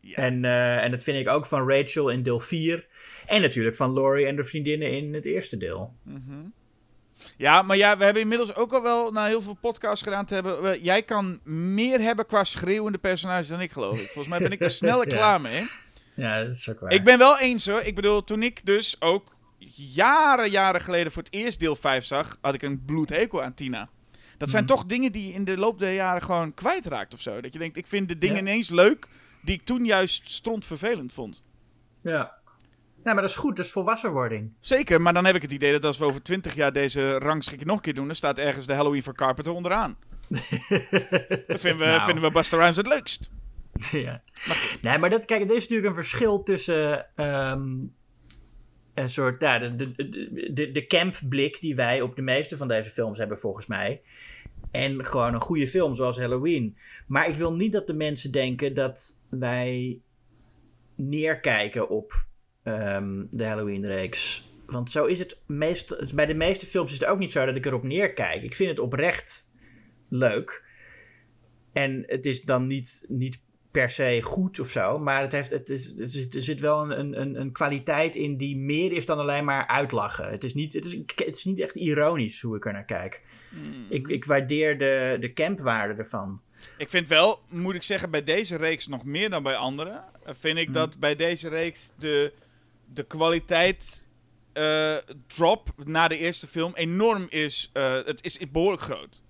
Ja. 0.00 0.16
En, 0.16 0.44
uh, 0.44 0.82
en 0.84 0.90
dat 0.90 1.04
vind 1.04 1.18
ik 1.18 1.28
ook 1.28 1.46
van 1.46 1.70
Rachel 1.70 2.08
in 2.08 2.22
deel 2.22 2.40
4. 2.40 2.86
En 3.26 3.40
natuurlijk 3.40 3.76
van 3.76 3.92
Laurie 3.92 4.26
en 4.26 4.36
de 4.36 4.44
vriendinnen 4.44 4.92
in 4.92 5.14
het 5.14 5.24
eerste 5.24 5.56
deel. 5.56 5.94
Mm 6.02 6.24
-hmm. 6.26 6.52
Ja, 7.36 7.62
maar 7.62 7.76
ja, 7.76 7.96
we 7.96 8.04
hebben 8.04 8.22
inmiddels 8.22 8.54
ook 8.54 8.72
al 8.72 8.82
wel 8.82 9.10
na 9.12 9.26
heel 9.26 9.42
veel 9.42 9.56
podcasts 9.60 10.04
gedaan 10.04 10.24
te 10.24 10.34
hebben. 10.34 10.82
Jij 10.82 11.02
kan 11.02 11.40
meer 11.44 12.00
hebben 12.00 12.26
qua 12.26 12.44
schreeuwende 12.44 12.98
personages 12.98 13.48
dan 13.48 13.60
ik, 13.60 13.72
geloof 13.72 14.00
ik. 14.00 14.06
Volgens 14.06 14.28
mij 14.28 14.38
ben 14.38 14.52
ik 14.52 14.60
er 14.60 14.70
sneller 14.70 15.08
ja. 15.10 15.16
klaar 15.16 15.40
mee. 15.40 15.66
Ja, 16.14 16.44
dat 16.44 16.54
is 16.54 16.70
ook 16.70 16.80
waar. 16.80 16.92
Ik 16.92 17.04
ben 17.04 17.18
wel 17.18 17.38
eens 17.38 17.66
hoor. 17.66 17.80
Ik 17.80 17.94
bedoel, 17.94 18.24
toen 18.24 18.42
ik 18.42 18.66
dus 18.66 18.96
ook 19.00 19.36
jaren, 19.74 20.50
jaren 20.50 20.80
geleden 20.80 21.12
voor 21.12 21.22
het 21.22 21.32
eerst 21.32 21.60
deel 21.60 21.76
5 21.76 22.04
zag, 22.04 22.38
had 22.40 22.54
ik 22.54 22.62
een 22.62 22.84
bloedhekel 22.84 23.42
aan 23.42 23.54
Tina. 23.54 23.88
Dat 24.36 24.50
zijn 24.50 24.62
mm. 24.62 24.68
toch 24.68 24.84
dingen 24.84 25.12
die 25.12 25.26
je 25.26 25.32
in 25.32 25.44
de 25.44 25.56
loop 25.56 25.78
der 25.78 25.94
jaren 25.94 26.22
gewoon 26.22 26.54
kwijtraakt 26.54 27.14
of 27.14 27.20
zo. 27.20 27.40
Dat 27.40 27.52
je 27.52 27.58
denkt, 27.58 27.76
ik 27.76 27.86
vind 27.86 28.08
de 28.08 28.18
dingen 28.18 28.36
ja. 28.36 28.40
ineens 28.40 28.68
leuk 28.68 29.08
die 29.42 29.54
ik 29.54 29.62
toen 29.62 29.84
juist 29.84 30.30
stront 30.30 30.64
vervelend 30.64 31.12
vond. 31.12 31.42
Ja. 32.00 32.34
Ja, 33.02 33.12
maar 33.12 33.22
dat 33.22 33.30
is 33.30 33.36
goed, 33.36 33.56
dat 33.56 33.64
is 33.64 33.72
volwassenwording. 33.72 34.52
Zeker, 34.60 35.00
maar 35.00 35.12
dan 35.12 35.24
heb 35.24 35.34
ik 35.34 35.42
het 35.42 35.52
idee 35.52 35.72
dat 35.72 35.84
als 35.84 35.98
we 35.98 36.04
over 36.04 36.22
20 36.22 36.54
jaar 36.54 36.72
deze 36.72 37.18
rangschikking 37.18 37.68
nog 37.68 37.76
een 37.76 37.82
keer 37.82 37.94
doen, 37.94 38.06
dan 38.06 38.14
staat 38.14 38.38
ergens 38.38 38.66
de 38.66 38.74
Halloween 38.74 39.02
van 39.02 39.14
Carpenter 39.14 39.52
onderaan. 39.52 39.96
dat 41.46 41.60
vinden 41.60 41.78
we, 41.78 41.84
nou. 41.84 42.02
vinden 42.04 42.24
we 42.24 42.30
Buster 42.30 42.58
Rhymes 42.58 42.76
het 42.76 42.86
leukst. 42.86 43.30
ja. 44.04 44.22
Maar 44.46 44.76
nee, 44.82 44.98
maar 44.98 45.10
dat, 45.10 45.24
kijk, 45.24 45.42
er 45.42 45.56
is 45.56 45.62
natuurlijk 45.62 45.88
een 45.88 46.04
verschil 46.04 46.42
tussen 46.42 47.06
um, 47.16 47.94
een 48.96 49.10
soort, 49.10 49.40
ja, 49.40 49.58
de, 49.58 49.76
de, 49.76 50.52
de, 50.52 50.72
de 50.72 50.86
campblik 50.86 51.60
die 51.60 51.74
wij 51.74 52.00
op 52.00 52.16
de 52.16 52.22
meeste 52.22 52.56
van 52.56 52.68
deze 52.68 52.90
films 52.90 53.18
hebben, 53.18 53.38
volgens 53.38 53.66
mij. 53.66 54.02
En 54.70 55.06
gewoon 55.06 55.34
een 55.34 55.40
goede 55.40 55.68
film 55.68 55.96
zoals 55.96 56.18
Halloween. 56.18 56.76
Maar 57.06 57.28
ik 57.28 57.36
wil 57.36 57.54
niet 57.54 57.72
dat 57.72 57.86
de 57.86 57.94
mensen 57.94 58.32
denken 58.32 58.74
dat 58.74 59.26
wij 59.30 60.00
neerkijken 60.94 61.88
op 61.88 62.26
um, 62.64 63.28
de 63.30 63.44
Halloween-reeks. 63.44 64.50
Want 64.66 64.90
zo 64.90 65.04
is 65.04 65.18
het 65.18 65.42
meest, 65.46 66.14
bij 66.14 66.26
de 66.26 66.34
meeste 66.34 66.66
films 66.66 66.92
is 66.92 66.98
het 66.98 67.08
ook 67.08 67.18
niet 67.18 67.32
zo 67.32 67.46
dat 67.46 67.56
ik 67.56 67.66
erop 67.66 67.82
neerkijk. 67.82 68.42
Ik 68.42 68.54
vind 68.54 68.70
het 68.70 68.78
oprecht 68.78 69.54
leuk. 70.08 70.64
En 71.72 72.02
het 72.06 72.26
is 72.26 72.42
dan 72.42 72.66
niet, 72.66 73.04
niet 73.08 73.38
per 73.76 73.90
se 73.90 74.22
goed 74.22 74.60
of 74.60 74.70
zo. 74.70 74.98
Maar 74.98 75.20
het 75.20 75.32
heeft, 75.32 75.50
het 75.50 75.68
is, 75.68 75.86
het 75.86 76.14
is, 76.14 76.26
er 76.34 76.42
zit 76.42 76.60
wel 76.60 76.90
een, 76.90 77.20
een, 77.20 77.40
een 77.40 77.52
kwaliteit 77.52 78.16
in 78.16 78.36
die 78.36 78.56
meer 78.56 78.92
is 78.92 79.06
dan 79.06 79.18
alleen 79.18 79.44
maar 79.44 79.66
uitlachen. 79.66 80.30
Het 80.30 80.44
is 80.44 80.54
niet, 80.54 80.72
het 80.72 80.84
is, 80.84 80.94
het 81.14 81.36
is 81.36 81.44
niet 81.44 81.60
echt 81.60 81.76
ironisch 81.76 82.40
hoe 82.40 82.56
ik 82.56 82.66
er 82.66 82.72
naar 82.72 82.84
kijk. 82.84 83.22
Mm. 83.50 83.86
Ik, 83.88 84.08
ik 84.08 84.24
waardeer 84.24 84.78
de, 84.78 85.16
de 85.20 85.32
campwaarde 85.32 85.94
ervan. 85.94 86.40
Ik 86.78 86.88
vind 86.88 87.08
wel, 87.08 87.40
moet 87.48 87.74
ik 87.74 87.82
zeggen, 87.82 88.10
bij 88.10 88.22
deze 88.22 88.56
reeks 88.56 88.86
nog 88.86 89.04
meer 89.04 89.30
dan 89.30 89.42
bij 89.42 89.56
andere. 89.56 90.02
Vind 90.24 90.58
ik 90.58 90.66
mm. 90.66 90.72
dat 90.72 90.98
bij 90.98 91.14
deze 91.14 91.48
reeks 91.48 91.90
de, 91.98 92.32
de 92.92 93.02
kwaliteit 93.02 94.08
uh, 94.54 94.96
drop 95.26 95.68
na 95.84 96.08
de 96.08 96.18
eerste 96.18 96.46
film 96.46 96.72
enorm 96.74 97.26
is. 97.28 97.70
Uh, 97.74 97.92
het 97.92 98.24
is 98.24 98.38
behoorlijk 98.50 98.82
groot. 98.82 99.22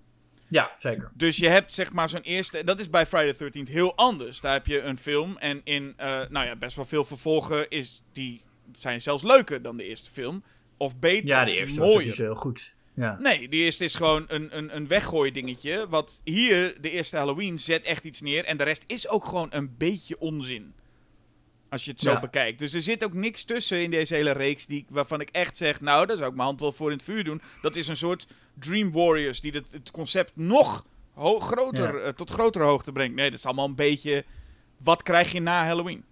Ja, 0.47 0.71
zeker. 0.77 1.11
Dus 1.13 1.37
je 1.37 1.47
hebt 1.47 1.73
zeg 1.73 1.93
maar 1.93 2.09
zo'n 2.09 2.21
eerste. 2.21 2.63
Dat 2.63 2.79
is 2.79 2.89
bij 2.89 3.05
Friday 3.05 3.33
the 3.33 3.51
13th 3.51 3.71
heel 3.71 3.95
anders. 3.95 4.39
Daar 4.39 4.53
heb 4.53 4.67
je 4.67 4.81
een 4.81 4.97
film 4.97 5.37
en 5.37 5.61
in 5.63 5.83
uh, 5.99 6.21
nou 6.29 6.45
ja, 6.45 6.55
best 6.55 6.75
wel 6.75 6.85
veel 6.85 7.03
vervolgen 7.03 7.69
is 7.69 8.01
die 8.11 8.41
zijn 8.71 9.01
zelfs 9.01 9.23
leuker 9.23 9.61
dan 9.61 9.77
de 9.77 9.83
eerste 9.83 10.11
film. 10.11 10.43
Of 10.77 10.99
beter. 10.99 11.27
Ja, 11.27 11.45
de 11.45 11.55
eerste 11.55 11.79
mooier. 11.79 12.07
was 12.07 12.17
heel 12.17 12.35
goed. 12.35 12.73
Ja. 12.93 13.17
Nee, 13.19 13.49
die 13.49 13.63
eerste 13.63 13.83
is 13.83 13.95
gewoon 13.95 14.25
een, 14.27 14.57
een, 14.57 14.75
een 14.75 14.87
weggooi 14.87 15.31
dingetje. 15.31 15.89
Wat 15.89 16.21
hier, 16.23 16.81
de 16.81 16.89
eerste 16.89 17.17
Halloween, 17.17 17.59
zet 17.59 17.83
echt 17.83 18.03
iets 18.03 18.21
neer. 18.21 18.45
En 18.45 18.57
de 18.57 18.63
rest 18.63 18.83
is 18.87 19.07
ook 19.07 19.25
gewoon 19.25 19.47
een 19.51 19.75
beetje 19.77 20.19
onzin. 20.19 20.73
Als 21.69 21.85
je 21.85 21.91
het 21.91 21.99
zo 21.99 22.11
ja. 22.11 22.19
bekijkt. 22.19 22.59
Dus 22.59 22.73
er 22.73 22.81
zit 22.81 23.03
ook 23.03 23.13
niks 23.13 23.43
tussen 23.43 23.81
in 23.81 23.91
deze 23.91 24.13
hele 24.13 24.31
reeks 24.31 24.65
die, 24.65 24.85
waarvan 24.89 25.21
ik 25.21 25.29
echt 25.29 25.57
zeg... 25.57 25.81
Nou, 25.81 26.05
daar 26.05 26.17
zou 26.17 26.29
ik 26.29 26.35
mijn 26.35 26.47
hand 26.47 26.59
wel 26.59 26.71
voor 26.71 26.91
in 26.91 26.97
het 26.97 27.05
vuur 27.05 27.23
doen. 27.23 27.41
Dat 27.61 27.75
is 27.75 27.87
een 27.87 27.97
soort 27.97 28.27
Dream 28.59 28.91
Warriors 28.91 29.41
die 29.41 29.51
het, 29.51 29.71
het 29.71 29.91
concept 29.91 30.31
nog 30.35 30.85
groter, 31.39 31.99
ja. 31.99 32.05
uh, 32.05 32.09
tot 32.09 32.29
grotere 32.29 32.63
hoogte 32.63 32.91
brengt. 32.91 33.15
Nee, 33.15 33.29
dat 33.29 33.39
is 33.39 33.45
allemaal 33.45 33.67
een 33.67 33.75
beetje... 33.75 34.25
Wat 34.77 35.03
krijg 35.03 35.31
je 35.31 35.39
na 35.39 35.65
Halloween? 35.65 36.03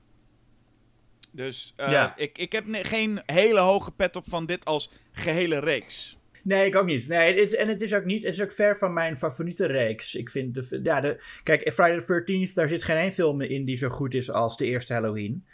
Dus 1.32 1.74
uh, 1.78 1.92
ja. 1.92 2.14
ik, 2.18 2.38
ik 2.38 2.52
heb 2.52 2.66
geen 2.70 3.22
hele 3.26 3.60
hoge 3.60 3.92
pet 3.92 4.16
op 4.16 4.24
van 4.28 4.46
dit 4.46 4.66
als 4.66 4.90
gehele 5.12 5.60
reeks. 5.60 6.15
Nee, 6.46 6.66
ik 6.66 6.76
ook 6.76 6.86
niet. 6.86 7.08
Nee, 7.08 7.40
het, 7.40 7.56
en 7.56 7.68
het 7.68 7.82
is 7.82 7.94
ook 7.94 8.06
niet. 8.06 8.24
Het 8.24 8.36
is 8.36 8.42
ook 8.42 8.52
ver 8.52 8.78
van 8.78 8.94
mijn 8.94 9.18
favoriete 9.18 9.66
reeks. 9.66 10.16
Ik 10.16 10.30
vind 10.30 10.54
de. 10.54 10.80
Ja, 10.84 11.02
de 11.02 11.24
kijk, 11.44 11.74
Friday 11.74 12.00
the 12.00 12.48
13th, 12.48 12.54
daar 12.54 12.70
zit 12.70 12.84
geen 12.84 12.98
één 12.98 13.12
film 13.12 13.42
in 13.42 13.66
die 13.66 13.78
zo 13.78 13.90
goed 13.90 14.14
is 14.14 14.32
als 14.32 14.58
de 14.58 14.66
eerste 14.66 14.94
Halloween. 14.94 15.46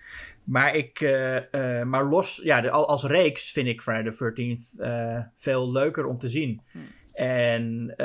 Maar 0.44 0.76
ik. 0.76 1.02
Uh, 1.02 1.36
uh, 1.36 1.84
maar 1.84 2.06
los. 2.06 2.42
Ja, 2.44 2.62
de, 2.62 2.72
als 2.72 3.04
reeks 3.04 3.52
vind 3.52 3.68
ik 3.68 3.82
Friday 3.82 4.12
the 4.12 4.34
13th 4.34 4.80
uh, 4.80 5.16
eh, 5.16 5.24
veel 5.38 5.72
leuker 5.72 6.06
om 6.06 6.18
te 6.18 6.30
zien. 6.30 6.62
Hm. 6.72 6.78
En 7.14 7.96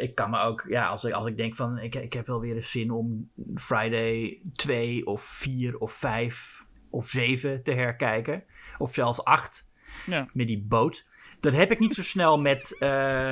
ik 0.00 0.14
kan 0.14 0.30
me 0.30 0.40
ook. 0.40 0.66
Ja, 0.68 0.86
als 0.86 1.04
ik, 1.04 1.12
als 1.12 1.26
ik 1.26 1.36
denk 1.36 1.54
van. 1.54 1.78
Ik, 1.78 1.94
ik 1.94 2.12
heb 2.12 2.26
wel 2.26 2.40
weer 2.40 2.54
eens 2.54 2.70
zin 2.70 2.90
om 2.90 3.30
Friday 3.54 4.40
2 4.52 5.06
of 5.06 5.22
4 5.22 5.78
of 5.78 5.92
5 5.92 6.66
of 6.90 7.08
7 7.08 7.62
te 7.62 7.72
herkijken. 7.72 8.44
Of 8.78 8.94
zelfs 8.94 9.24
8. 9.24 9.70
Ja. 10.06 10.28
Met 10.32 10.46
die 10.46 10.64
boot. 10.68 11.10
Dat 11.42 11.52
heb 11.52 11.70
ik 11.70 11.78
niet 11.78 11.94
zo 11.94 12.02
snel 12.02 12.38
met 12.38 12.76
uh, 12.80 12.88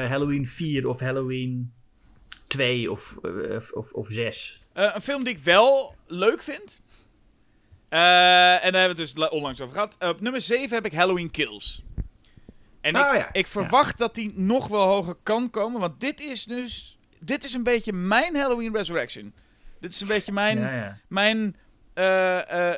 Halloween 0.09 0.47
4 0.47 0.89
of 0.89 1.01
Halloween 1.01 1.73
2 2.47 2.91
of, 2.91 3.19
uh, 3.23 3.61
of, 3.73 3.93
of 3.93 4.09
6. 4.09 4.63
Uh, 4.75 4.91
een 4.95 5.01
film 5.01 5.25
die 5.25 5.35
ik 5.35 5.39
wel 5.39 5.95
leuk 6.07 6.43
vind. 6.43 6.83
en 7.89 7.99
daar 8.01 8.63
hebben 8.63 8.97
we 8.97 9.03
het 9.03 9.15
dus 9.15 9.29
onlangs 9.29 9.61
over 9.61 9.75
gehad. 9.75 9.97
op 9.99 10.21
nummer 10.21 10.41
7 10.41 10.75
heb 10.75 10.85
ik 10.85 10.93
Halloween 10.93 11.31
Kills. 11.31 11.85
En 12.81 12.97
oh, 12.97 13.15
ik, 13.15 13.21
ja. 13.21 13.29
ik, 13.33 13.47
verwacht 13.47 13.99
ja. 13.99 14.05
dat 14.05 14.15
die 14.15 14.33
nog 14.37 14.69
wel 14.69 14.87
hoger 14.87 15.17
kan 15.23 15.51
komen. 15.51 15.81
Want 15.81 16.01
dit 16.01 16.21
is 16.21 16.45
dus. 16.45 16.99
Dit 17.21 17.45
is 17.45 17.55
een 17.55 17.65
beetje 17.65 17.93
mijn 17.93 18.37
Halloween 18.37 18.77
Resurrection. 18.77 19.35
Dit 19.81 19.93
is 19.93 20.01
een 20.01 20.07
beetje 20.07 20.33
mijn. 20.33 20.59
Ja, 20.59 20.99
mijn 21.09 21.57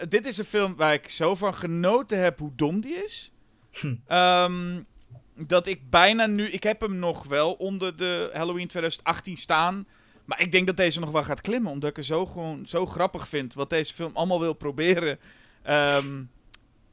dit 0.08 0.26
is 0.26 0.38
een 0.38 0.44
film 0.44 0.76
waar 0.76 0.92
ik 0.92 1.08
zo 1.08 1.34
van 1.34 1.54
genoten 1.54 2.18
heb 2.18 2.38
hoe 2.38 2.52
dom 2.54 2.80
die 2.80 3.04
is. 3.04 3.32
Hm. 3.70 4.14
Um, 4.16 4.86
dat 5.34 5.66
ik 5.66 5.90
bijna 5.90 6.26
nu... 6.26 6.44
Ik 6.44 6.62
heb 6.62 6.80
hem 6.80 6.96
nog 6.96 7.26
wel 7.26 7.52
onder 7.52 7.96
de 7.96 8.30
Halloween 8.32 8.66
2018 8.66 9.36
staan. 9.36 9.86
Maar 10.24 10.40
ik 10.40 10.52
denk 10.52 10.66
dat 10.66 10.76
deze 10.76 11.00
nog 11.00 11.10
wel 11.10 11.22
gaat 11.22 11.40
klimmen. 11.40 11.72
Omdat 11.72 11.90
ik 11.90 11.96
het 11.96 12.04
zo, 12.04 12.26
gewoon, 12.26 12.66
zo 12.66 12.86
grappig 12.86 13.28
vind. 13.28 13.54
Wat 13.54 13.70
deze 13.70 13.94
film 13.94 14.10
allemaal 14.14 14.40
wil 14.40 14.52
proberen. 14.52 15.18
Ehm, 15.62 16.22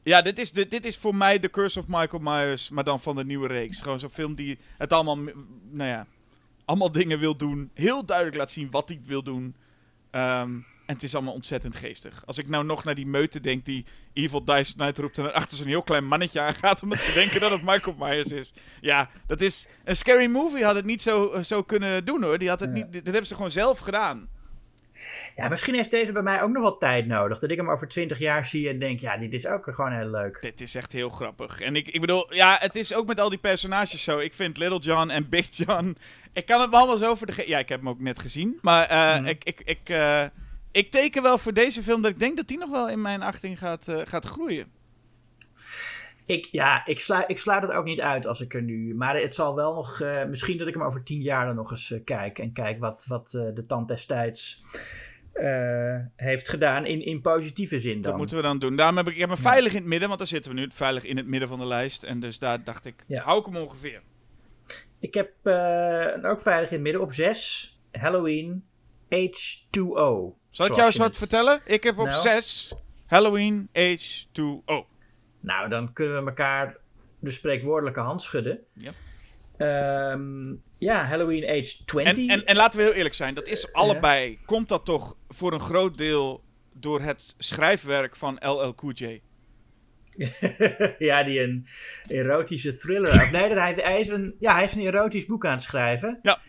ja, 0.04 0.22
dit 0.22 0.40
is, 0.40 0.52
de, 0.52 0.68
dit 0.68 0.86
is 0.86 0.98
voor 0.98 1.16
mij 1.16 1.40
The 1.40 1.50
Curse 1.50 1.80
of 1.80 1.88
Michael 1.88 2.22
Myers. 2.22 2.70
Maar 2.70 2.84
dan 2.84 3.02
van 3.02 3.16
de 3.16 3.26
nieuwe 3.26 3.48
reeks. 3.48 3.82
Gewoon 3.82 4.00
zo'n 4.00 4.10
film 4.10 4.36
die 4.36 4.58
het 4.78 4.94
allemaal... 4.94 5.18
Nou 5.70 5.90
ja, 5.90 6.08
allemaal 6.66 6.92
dingen 6.92 7.20
wil 7.20 7.36
doen. 7.36 7.72
Heel 7.74 8.06
duidelijk 8.06 8.38
laat 8.38 8.52
zien 8.52 8.72
wat 8.72 8.90
hij 8.90 9.02
wil 9.06 9.24
doen. 9.24 9.56
Ehm, 10.12 10.52
en 10.90 10.96
het 10.96 11.04
is 11.04 11.16
allemaal 11.16 11.34
ontzettend 11.34 11.76
geestig. 11.76 12.24
Als 12.26 12.38
ik 12.38 12.48
nou 12.48 12.66
nog 12.66 12.84
naar 12.84 12.96
die 12.96 13.06
meute 13.06 13.40
denk 13.40 13.66
die 13.66 13.86
Evil 14.14 14.44
Dice 14.44 14.74
Night 14.78 14.98
roept 14.98 15.18
en 15.18 15.34
achter 15.34 15.58
zo'n 15.58 15.68
heel 15.68 15.84
klein 15.84 16.06
mannetje 16.06 16.40
aangaat 16.40 16.84
omdat 16.84 17.00
ze 17.00 17.14
denken 17.14 17.40
dat 17.40 17.52
het 17.52 17.64
Michael 17.64 17.96
Myers 18.00 18.32
is. 18.32 18.54
Ja, 18.82 19.10
dat 19.28 19.42
is... 19.42 19.68
Een 19.84 19.96
scary 19.96 20.26
movie 20.26 20.64
had 20.64 20.76
het 20.76 20.86
niet 20.86 21.02
zo, 21.02 21.42
zo 21.44 21.64
kunnen 21.64 22.06
doen 22.06 22.24
hoor. 22.24 22.38
Die 22.38 22.50
had 22.50 22.60
het 22.60 22.72
niet... 22.72 22.94
Dat 22.94 23.04
hebben 23.04 23.26
ze 23.26 23.36
gewoon 23.36 23.52
zelf 23.52 23.80
gedaan. 23.80 24.30
Ja, 25.36 25.50
misschien 25.50 25.74
heeft 25.76 25.92
deze 25.92 26.12
bij 26.12 26.22
mij 26.22 26.42
ook 26.42 26.50
nog 26.50 26.62
wel 26.62 26.78
tijd 26.78 27.08
nodig. 27.08 27.40
Dat 27.40 27.52
ik 27.52 27.58
hem 27.58 27.70
over 27.70 27.88
20 27.88 28.20
jaar 28.20 28.46
zie 28.46 28.70
en 28.70 28.80
denk, 28.80 29.00
ja, 29.00 29.18
dit 29.18 29.34
is 29.34 29.48
ook 29.48 29.64
gewoon 29.64 29.92
heel 29.92 30.10
leuk. 30.10 30.42
Dit 30.42 30.62
is 30.62 30.76
echt 30.76 30.92
heel 30.92 31.10
grappig. 31.10 31.62
En 31.62 31.76
ik, 31.76 31.88
ik 31.88 32.02
bedoel, 32.02 32.34
ja, 32.34 32.58
het 32.60 32.76
is 32.76 32.94
ook 32.94 33.08
met 33.08 33.20
al 33.20 33.30
die 33.30 33.40
personages 33.40 34.04
zo. 34.04 34.20
Ik 34.20 34.34
vind 34.34 34.58
Little 34.58 34.80
John 34.80 35.10
en 35.10 35.30
Big 35.30 35.48
John... 35.50 35.98
Ik 36.34 36.46
kan 36.46 36.62
het 36.62 36.70
me 36.70 36.76
allemaal 36.78 36.98
zo 36.98 37.16
voor 37.16 37.28
de... 37.28 37.44
Ja, 37.46 37.60
ik 37.60 37.70
heb 37.70 37.80
hem 37.80 37.90
ook 37.90 38.00
net 38.00 38.20
gezien. 38.20 38.60
Maar 38.62 38.92
uh, 39.22 39.28
ik... 39.28 39.44
ik, 39.44 39.62
ik 39.66 39.90
uh, 39.90 40.26
ik 40.72 40.92
teken 40.92 41.24
wel 41.24 41.38
voor 41.38 41.54
deze 41.54 41.84
film 41.84 42.02
dat 42.02 42.12
ik 42.12 42.20
denk 42.20 42.38
dat 42.38 42.48
die 42.48 42.58
nog 42.58 42.70
wel 42.70 42.90
in 42.90 43.02
mijn 43.02 43.22
achting 43.22 43.58
gaat, 43.60 43.88
uh, 43.88 44.02
gaat 44.04 44.26
groeien. 44.26 44.68
Ik, 46.26 46.48
ja, 46.52 46.86
ik 46.86 47.00
sla, 47.00 47.28
ik 47.28 47.38
sla 47.38 47.62
het 47.62 47.72
ook 47.72 47.86
niet 47.86 48.02
uit 48.02 48.28
als 48.28 48.42
ik 48.42 48.54
er 48.54 48.62
nu. 48.62 48.96
Maar 48.96 49.16
het 49.16 49.36
zal 49.36 49.56
wel 49.56 49.76
nog. 49.76 50.00
Uh, 50.00 50.26
misschien 50.26 50.58
dat 50.58 50.68
ik 50.68 50.74
hem 50.74 50.84
over 50.84 51.04
tien 51.04 51.22
jaar 51.22 51.46
dan 51.46 51.56
nog 51.56 51.72
eens 51.72 51.90
uh, 51.90 52.00
kijk. 52.04 52.40
En 52.40 52.54
kijk 52.54 52.80
wat, 52.80 53.06
wat 53.08 53.30
de 53.30 53.66
tand 53.68 53.88
destijds 53.88 54.64
heeft 56.16 56.50
gedaan. 56.50 56.86
In, 56.86 57.06
in 57.06 57.22
positieve 57.22 57.80
zin 57.80 57.94
dan. 57.94 58.02
Dat 58.02 58.18
moeten 58.18 58.38
we 58.38 58.44
dan 58.44 58.60
doen. 58.60 58.76
Daarom 58.76 58.98
heb 58.98 59.08
ik, 59.08 59.14
ik 59.14 59.20
heb 59.20 59.30
hem 59.30 59.38
veilig 59.38 59.72
in 59.72 59.78
het 59.78 59.88
midden. 59.88 60.08
Want 60.08 60.20
daar 60.20 60.28
zitten 60.28 60.54
we 60.54 60.60
nu 60.60 60.68
veilig 60.74 61.04
in 61.04 61.18
het 61.18 61.28
midden 61.28 61.50
van 61.50 61.60
de 61.60 61.66
lijst. 61.66 62.04
En 62.04 62.20
dus 62.20 62.40
daar 62.40 62.64
dacht 62.64 62.86
ik. 62.86 63.04
Ja. 63.08 63.24
Hou 63.24 63.40
ik 63.40 63.46
hem 63.46 63.56
ongeveer. 63.56 64.02
Ik 65.00 65.14
heb 65.14 65.32
ook 66.26 66.42
veilig 66.42 66.70
in 66.70 66.76
het 66.76 66.82
midden 66.82 67.02
op 67.02 67.14
zes. 67.14 67.74
Halloween 67.92 68.69
H2O. 69.16 70.38
Zal 70.50 70.66
ik 70.66 70.76
jou 70.76 70.86
eens 70.86 70.96
wat 70.96 71.18
vertellen? 71.18 71.62
Ik 71.66 71.84
heb 71.84 71.98
op 71.98 72.08
nou. 72.08 72.22
6 72.22 72.74
Halloween 73.06 73.70
H2O. 73.70 74.74
Nou, 75.40 75.70
dan 75.70 75.94
kunnen 75.94 76.24
we 76.24 76.30
elkaar 76.30 76.78
de 77.20 77.32
spreekwoordelijke 77.32 78.00
hand 78.00 78.22
schudden. 78.22 78.60
Ja. 78.74 78.92
Um, 80.12 80.64
ja, 80.78 81.06
Halloween 81.06 81.44
Age 81.44 81.86
20. 81.86 82.18
En, 82.18 82.30
en, 82.30 82.46
en, 82.46 82.56
laten 82.56 82.80
we 82.80 82.86
heel 82.86 82.94
eerlijk 82.94 83.16
zijn, 83.16 83.34
dat 83.34 83.48
is 83.48 83.74
allebei. 83.74 84.40
Komt 84.46 84.70
dat 84.70 84.86
toch 84.86 85.18
voor 85.28 85.54
een 85.54 85.60
groot 85.60 85.98
deel 85.98 86.44
door 86.74 87.02
het 87.02 87.36
schrijfwerk 87.38 88.16
van 88.16 88.38
LL 88.40 88.76
Cool 88.76 88.94
J? 88.94 89.22
ja, 91.00 91.24
die 91.24 91.40
een 91.40 91.68
erotische 92.08 92.78
thriller. 92.78 93.30
nee, 93.32 93.54
hij, 93.54 93.74
hij, 93.78 94.00
is 94.00 94.08
een, 94.08 94.36
ja, 94.40 94.54
hij 94.54 94.64
is 94.64 94.74
een 94.74 94.82
erotisch 94.82 95.26
boek 95.26 95.46
aan 95.46 95.52
het 95.52 95.64
schrijven. 95.64 96.20
Ja. 96.22 96.40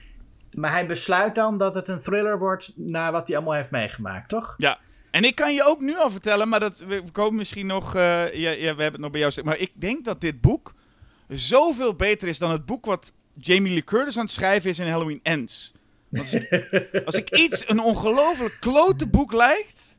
Maar 0.55 0.71
hij 0.71 0.87
besluit 0.87 1.35
dan 1.35 1.59
dat 1.59 1.75
het 1.75 1.89
een 1.89 2.01
thriller 2.01 2.39
wordt 2.39 2.73
na 2.75 3.13
wat 3.13 3.27
hij 3.27 3.37
allemaal 3.37 3.55
heeft 3.55 3.71
meegemaakt, 3.71 4.29
toch? 4.29 4.55
Ja. 4.57 4.79
En 5.11 5.25
ik 5.25 5.35
kan 5.35 5.55
je 5.55 5.65
ook 5.65 5.81
nu 5.81 5.97
al 5.97 6.11
vertellen, 6.11 6.49
maar 6.49 6.61
dat, 6.61 6.79
we 6.79 7.03
komen 7.13 7.35
misschien 7.35 7.67
nog. 7.67 7.95
Uh, 7.95 8.35
ja, 8.35 8.51
ja, 8.51 8.57
we 8.57 8.83
hebben 8.83 8.93
het 8.93 9.01
nog 9.01 9.11
bij 9.11 9.21
jou. 9.21 9.43
Maar 9.45 9.59
ik 9.59 9.73
denk 9.75 10.05
dat 10.05 10.21
dit 10.21 10.41
boek 10.41 10.75
zoveel 11.29 11.95
beter 11.95 12.29
is 12.29 12.39
dan 12.39 12.51
het 12.51 12.67
boek 12.67 12.85
wat 12.85 13.13
Jamie 13.35 13.73
Lee 13.73 13.85
Curtis 13.85 14.17
aan 14.17 14.25
het 14.25 14.33
schrijven 14.33 14.71
is 14.71 14.79
in 14.79 14.89
Halloween 14.89 15.21
Ends. 15.23 15.73
Als 16.19 16.35
ik, 16.35 16.69
als 17.07 17.15
ik 17.15 17.39
iets 17.39 17.69
een 17.69 17.81
ongelooflijk 17.81 18.57
klote 18.61 19.07
boek 19.07 19.33
lijkt, 19.33 19.99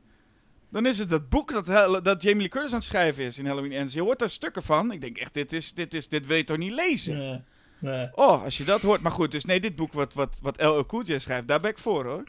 dan 0.70 0.86
is 0.86 0.98
het 0.98 1.10
het 1.10 1.28
boek 1.28 1.52
dat, 1.52 2.04
dat 2.04 2.22
Jamie 2.22 2.40
Lee 2.40 2.48
Curtis 2.48 2.72
aan 2.72 2.78
het 2.78 2.88
schrijven 2.88 3.24
is 3.24 3.38
in 3.38 3.46
Halloween 3.46 3.72
Ends. 3.72 3.94
Je 3.94 4.02
hoort 4.02 4.18
daar 4.18 4.30
stukken 4.30 4.62
van. 4.62 4.92
Ik 4.92 5.00
denk 5.00 5.18
echt, 5.18 5.34
dit, 5.34 5.52
is, 5.52 5.74
dit, 5.74 5.94
is, 5.94 6.08
dit 6.08 6.26
weet 6.26 6.38
je 6.38 6.44
toch 6.44 6.56
niet 6.56 6.72
lezen? 6.72 7.22
Ja. 7.22 7.42
Nee. 7.82 8.08
Oh, 8.14 8.42
als 8.44 8.58
je 8.58 8.64
dat 8.64 8.82
hoort. 8.82 9.00
Maar 9.00 9.12
goed, 9.12 9.30
dus 9.30 9.44
nee, 9.44 9.60
dit 9.60 9.76
boek 9.76 9.92
wat, 9.92 10.14
wat, 10.14 10.38
wat. 10.42 10.86
Cool 10.86 11.04
schrijft, 11.06 11.48
daar 11.48 11.60
ben 11.60 11.70
ik 11.70 11.78
voor 11.78 12.04
hoor. 12.04 12.24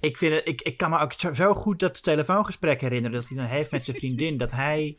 Ik, 0.00 0.16
vind 0.16 0.34
het, 0.34 0.48
ik, 0.48 0.62
ik 0.62 0.76
kan 0.76 0.90
me 0.90 0.98
ook 0.98 1.12
zo, 1.16 1.34
zo 1.34 1.54
goed 1.54 1.78
dat 1.78 2.02
telefoongesprek 2.02 2.80
herinneren 2.80 3.20
dat 3.20 3.28
hij 3.28 3.38
dan 3.38 3.46
heeft 3.46 3.70
met 3.70 3.84
zijn 3.84 3.96
vriendin. 3.96 4.38
dat 4.38 4.52
hij. 4.52 4.96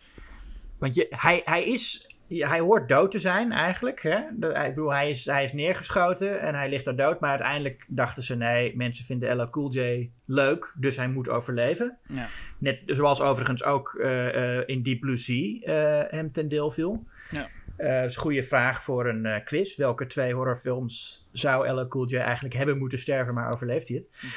Want 0.77 0.95
je, 0.95 1.07
hij, 1.09 1.41
hij 1.43 1.63
is. 1.63 2.07
Hij 2.27 2.59
hoort 2.59 2.89
dood 2.89 3.11
te 3.11 3.19
zijn 3.19 3.51
eigenlijk. 3.51 4.01
Hè? 4.01 4.17
ik 4.65 4.75
bedoel, 4.75 4.93
hij 4.93 5.09
is, 5.09 5.25
hij 5.25 5.43
is 5.43 5.53
neergeschoten 5.53 6.41
en 6.41 6.55
hij 6.55 6.69
ligt 6.69 6.85
daar 6.85 6.95
dood. 6.95 7.19
Maar 7.19 7.29
uiteindelijk 7.29 7.85
dachten 7.87 8.23
ze: 8.23 8.35
nee, 8.35 8.75
mensen 8.75 9.05
vinden 9.05 9.37
LL 9.37 9.49
Cool 9.49 9.71
J 9.71 10.09
leuk, 10.25 10.75
dus 10.79 10.95
hij 10.95 11.09
moet 11.09 11.29
overleven. 11.29 11.97
Ja. 12.07 12.27
Net 12.57 12.81
zoals 12.85 13.21
overigens 13.21 13.63
ook 13.63 13.93
uh, 13.93 14.35
uh, 14.35 14.61
in 14.65 14.83
Deep 14.83 14.99
Blue 14.99 15.17
Sea 15.17 15.35
uh, 15.35 16.11
hem 16.11 16.31
ten 16.31 16.49
deel 16.49 16.71
viel. 16.71 17.03
Ja. 17.31 17.47
Uh, 17.77 18.01
dat 18.01 18.09
is 18.09 18.15
een 18.15 18.21
goede 18.21 18.43
vraag 18.43 18.83
voor 18.83 19.07
een 19.07 19.25
uh, 19.25 19.35
quiz. 19.43 19.75
Welke 19.75 20.07
twee 20.07 20.33
horrorfilms 20.33 21.27
zou 21.31 21.69
LL 21.69 21.87
Cool 21.87 22.09
J 22.09 22.15
eigenlijk 22.15 22.55
hebben 22.55 22.77
moeten 22.77 22.99
sterven, 22.99 23.33
maar 23.33 23.51
overleeft 23.51 23.87
hij 23.87 23.97
het? 23.97 24.09
Mm 24.21 24.29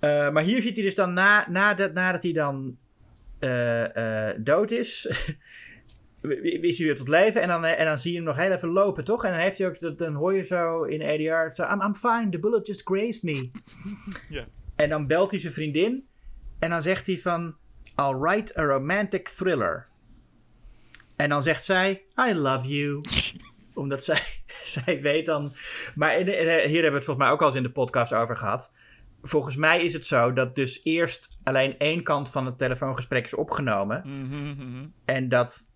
-hmm. 0.00 0.10
uh, 0.10 0.32
maar 0.32 0.42
hier 0.42 0.62
zit 0.62 0.74
hij 0.74 0.84
dus 0.84 0.94
dan 0.94 1.12
na, 1.12 1.50
nadat, 1.50 1.92
nadat 1.92 2.22
hij 2.22 2.32
dan 2.32 2.76
dood 4.44 4.70
is, 4.70 5.06
is 6.60 6.78
hij 6.78 6.86
weer 6.86 6.96
tot 6.96 7.08
leven. 7.08 7.42
En 7.42 7.48
dan, 7.48 7.64
en 7.64 7.84
dan 7.84 7.98
zie 7.98 8.10
je 8.10 8.16
hem 8.16 8.26
nog 8.26 8.36
heel 8.36 8.52
even 8.52 8.68
lopen, 8.68 9.04
toch? 9.04 9.24
En 9.24 9.30
dan, 9.30 9.40
heeft 9.40 9.58
hij 9.58 9.68
ook, 9.68 9.98
dan 9.98 10.14
hoor 10.14 10.34
je 10.34 10.42
zo 10.42 10.82
in 10.82 11.02
ADR, 11.02 11.54
zo, 11.54 11.72
I'm, 11.72 11.82
I'm 11.82 11.94
fine, 11.94 12.28
the 12.30 12.38
bullet 12.38 12.66
just 12.66 12.82
grazed 12.84 13.22
me. 13.22 13.50
yeah. 14.28 14.44
En 14.76 14.88
dan 14.88 15.06
belt 15.06 15.30
hij 15.30 15.40
zijn 15.40 15.52
vriendin 15.52 16.06
en 16.58 16.70
dan 16.70 16.82
zegt 16.82 17.06
hij 17.06 17.18
van, 17.18 17.56
I'll 17.96 18.14
write 18.14 18.58
a 18.58 18.62
romantic 18.62 19.28
thriller. 19.28 19.86
En 21.18 21.28
dan 21.28 21.42
zegt 21.42 21.64
zij, 21.64 22.02
I 22.28 22.34
love 22.34 22.68
you. 22.68 23.00
Omdat 23.74 24.04
zij, 24.04 24.22
zij 24.74 25.02
weet 25.02 25.26
dan... 25.26 25.54
Maar 25.94 26.18
in, 26.18 26.28
in, 26.28 26.46
hier 26.46 26.82
hebben 26.82 26.90
we 26.90 26.96
het 26.96 27.04
volgens 27.04 27.16
mij 27.16 27.30
ook 27.30 27.40
al 27.40 27.46
eens 27.46 27.56
in 27.56 27.62
de 27.62 27.70
podcast 27.70 28.14
over 28.14 28.36
gehad. 28.36 28.72
Volgens 29.22 29.56
mij 29.56 29.84
is 29.84 29.92
het 29.92 30.06
zo 30.06 30.32
dat 30.32 30.54
dus 30.56 30.80
eerst 30.84 31.38
alleen 31.44 31.78
één 31.78 32.02
kant 32.02 32.30
van 32.30 32.46
het 32.46 32.58
telefoongesprek 32.58 33.24
is 33.24 33.34
opgenomen. 33.34 34.02
Mm 34.04 34.30
-hmm. 34.30 34.92
En 35.04 35.28
dat 35.28 35.72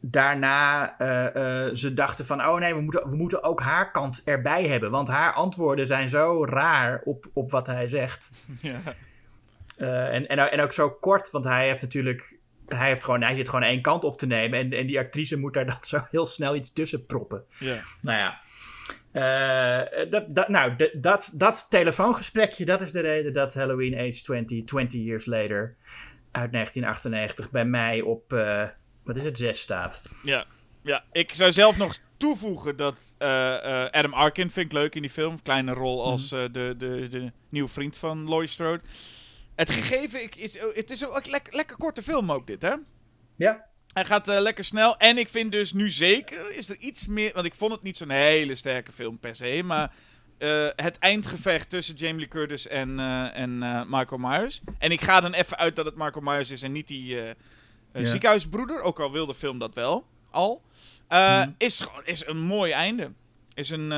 daarna 0.00 0.94
uh, 1.00 1.66
uh, 1.68 1.74
ze 1.74 1.94
dachten 1.94 2.26
van... 2.26 2.46
oh 2.46 2.58
nee, 2.58 2.74
we 2.74 2.80
moeten, 2.80 3.10
we 3.10 3.16
moeten 3.16 3.42
ook 3.42 3.60
haar 3.60 3.90
kant 3.90 4.22
erbij 4.24 4.66
hebben. 4.66 4.90
Want 4.90 5.08
haar 5.08 5.32
antwoorden 5.32 5.86
zijn 5.86 6.08
zo 6.08 6.44
raar 6.44 7.00
op, 7.04 7.26
op 7.32 7.50
wat 7.50 7.66
hij 7.66 7.86
zegt. 7.86 8.32
Ja. 8.60 8.80
Uh, 9.78 10.14
en, 10.14 10.26
en, 10.26 10.38
en 10.50 10.60
ook 10.60 10.72
zo 10.72 10.90
kort, 10.90 11.30
want 11.30 11.44
hij 11.44 11.66
heeft 11.66 11.82
natuurlijk 11.82 12.38
hij, 12.76 12.88
heeft 12.88 13.04
gewoon, 13.04 13.22
hij 13.22 13.34
zit 13.34 13.48
gewoon 13.48 13.64
één 13.64 13.82
kant 13.82 14.04
op 14.04 14.18
te 14.18 14.26
nemen. 14.26 14.58
En, 14.58 14.72
en 14.72 14.86
die 14.86 14.98
actrice 14.98 15.38
moet 15.38 15.54
daar 15.54 15.66
dan 15.66 15.76
zo 15.88 15.98
heel 16.10 16.26
snel 16.26 16.54
iets 16.54 16.72
tussen 16.72 17.06
proppen. 17.06 17.44
Ja. 17.58 17.82
Nou 18.02 18.18
ja. 18.18 18.42
Uh, 19.12 20.10
dat, 20.10 20.34
dat, 20.34 20.48
nou, 20.48 20.90
dat, 21.00 21.32
dat 21.34 21.66
telefoongesprekje, 21.70 22.64
dat 22.64 22.80
is 22.80 22.92
de 22.92 23.00
reden 23.00 23.32
dat 23.32 23.54
Halloween 23.54 23.94
Age 23.94 24.22
20, 24.22 24.64
20 24.64 25.00
Years 25.00 25.26
Later 25.26 25.76
uit 26.30 26.52
1998 26.52 27.50
bij 27.50 27.64
mij 27.64 28.00
op, 28.00 28.32
uh, 28.32 28.68
wat 29.04 29.16
is 29.16 29.24
het, 29.24 29.38
6 29.38 29.60
staat. 29.60 30.10
Ja. 30.22 30.44
ja, 30.82 31.04
ik 31.12 31.34
zou 31.34 31.52
zelf 31.52 31.76
nog 31.76 31.96
toevoegen 32.16 32.76
dat 32.76 33.14
uh, 33.18 33.28
Adam 33.90 34.12
Arkin 34.12 34.50
vind 34.50 34.66
ik 34.66 34.72
leuk 34.72 34.94
in 34.94 35.02
die 35.02 35.10
film. 35.10 35.42
Kleine 35.42 35.72
rol 35.72 36.04
als 36.04 36.32
mm. 36.32 36.52
de, 36.52 36.74
de, 36.78 37.08
de 37.08 37.32
nieuwe 37.48 37.68
vriend 37.68 37.96
van 37.96 38.28
Laurie 38.28 38.48
Strode. 38.48 38.82
Het 39.54 39.70
gegeven 39.70 40.30
is, 40.36 40.58
het 40.74 40.90
is 40.90 41.06
ook 41.06 41.26
lekker, 41.26 41.54
lekker 41.54 41.76
korte 41.76 42.02
film 42.02 42.32
ook 42.32 42.46
dit, 42.46 42.62
hè? 42.62 42.74
Ja. 43.36 43.64
Hij 43.92 44.04
gaat 44.04 44.28
uh, 44.28 44.40
lekker 44.40 44.64
snel. 44.64 44.96
En 44.96 45.18
ik 45.18 45.28
vind 45.28 45.52
dus 45.52 45.72
nu 45.72 45.90
zeker, 45.90 46.50
is 46.50 46.68
er 46.68 46.76
iets 46.76 47.06
meer... 47.06 47.32
Want 47.34 47.46
ik 47.46 47.54
vond 47.54 47.72
het 47.72 47.82
niet 47.82 47.96
zo'n 47.96 48.10
hele 48.10 48.54
sterke 48.54 48.92
film 48.92 49.18
per 49.18 49.34
se, 49.34 49.62
maar... 49.64 49.92
Uh, 50.38 50.68
het 50.76 50.98
eindgevecht 50.98 51.68
tussen 51.68 51.94
Jamie 51.94 52.18
Lee 52.18 52.28
Curtis 52.28 52.66
en, 52.66 52.98
uh, 52.98 53.38
en 53.38 53.58
Michael 53.88 54.18
Myers. 54.18 54.60
En 54.78 54.90
ik 54.90 55.00
ga 55.00 55.20
dan 55.20 55.32
even 55.32 55.56
uit 55.56 55.76
dat 55.76 55.84
het 55.84 55.96
Michael 55.96 56.24
Myers 56.24 56.50
is 56.50 56.62
en 56.62 56.72
niet 56.72 56.88
die 56.88 57.06
ja. 57.06 57.34
ziekenhuisbroeder. 57.92 58.80
Ook 58.80 59.00
al 59.00 59.12
wil 59.12 59.26
de 59.26 59.34
film 59.34 59.58
dat 59.58 59.74
wel, 59.74 60.06
al. 60.30 60.62
Mm. 61.08 61.54
is, 61.58 61.86
is 62.04 62.26
een 62.26 62.40
mooi 62.40 62.72
einde. 62.72 63.12
Is 63.54 63.70
een, 63.70 63.88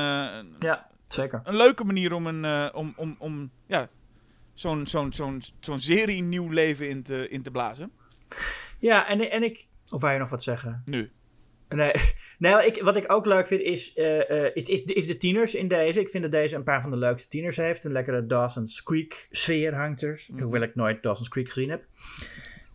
ja, 0.59 0.89
zeker. 1.05 1.41
een 1.43 1.55
leuke 1.55 1.83
manier 1.83 2.13
om, 2.13 2.27
een, 2.27 2.73
om, 2.73 2.93
om, 2.95 3.15
om 3.19 3.51
ja, 3.67 3.89
zo'n 4.59 4.87
zo'n 4.87 5.13
zo'n 5.13 5.41
zo'n 5.59 5.79
serie 5.79 6.21
nieuw 6.21 6.49
leven 6.49 6.89
in 6.89 7.03
te, 7.03 7.29
in 7.29 7.43
te 7.43 7.51
blazen. 7.51 7.91
Ja, 8.79 9.07
en, 9.07 9.31
en 9.31 9.43
ik... 9.43 9.67
Of 9.89 10.01
wou 10.01 10.13
je 10.13 10.19
nog 10.19 10.29
wat 10.29 10.43
zeggen? 10.43 10.81
Nu. 10.85 11.11
Nee, 11.69 11.91
nou, 12.37 12.65
ik, 12.65 12.81
wat 12.81 12.95
ik 12.95 13.11
ook 13.11 13.25
leuk 13.25 13.47
vind 13.47 13.61
is, 13.61 13.95
uh, 13.95 14.29
uh, 14.29 14.55
is, 14.55 14.69
is, 14.69 14.81
is, 14.81 15.07
de 15.07 15.17
tieners 15.17 15.55
in 15.55 15.67
deze. 15.67 15.99
Ik 15.99 16.09
vind 16.09 16.23
dat 16.23 16.31
deze 16.31 16.55
een 16.55 16.63
paar 16.63 16.81
van 16.81 16.89
de 16.89 16.97
leukste 16.97 17.27
tieners 17.27 17.57
heeft. 17.57 17.83
Een 17.83 17.91
lekkere 17.91 18.25
Dawson's 18.25 18.83
Creek 18.83 19.27
sfeer 19.31 19.75
hangt 19.75 20.01
er. 20.01 20.25
Mm. 20.27 20.41
Hoewel 20.41 20.61
ik 20.61 20.75
nooit 20.75 21.03
Dawson's 21.03 21.29
Creek 21.29 21.49
gezien 21.49 21.69
heb. 21.69 21.85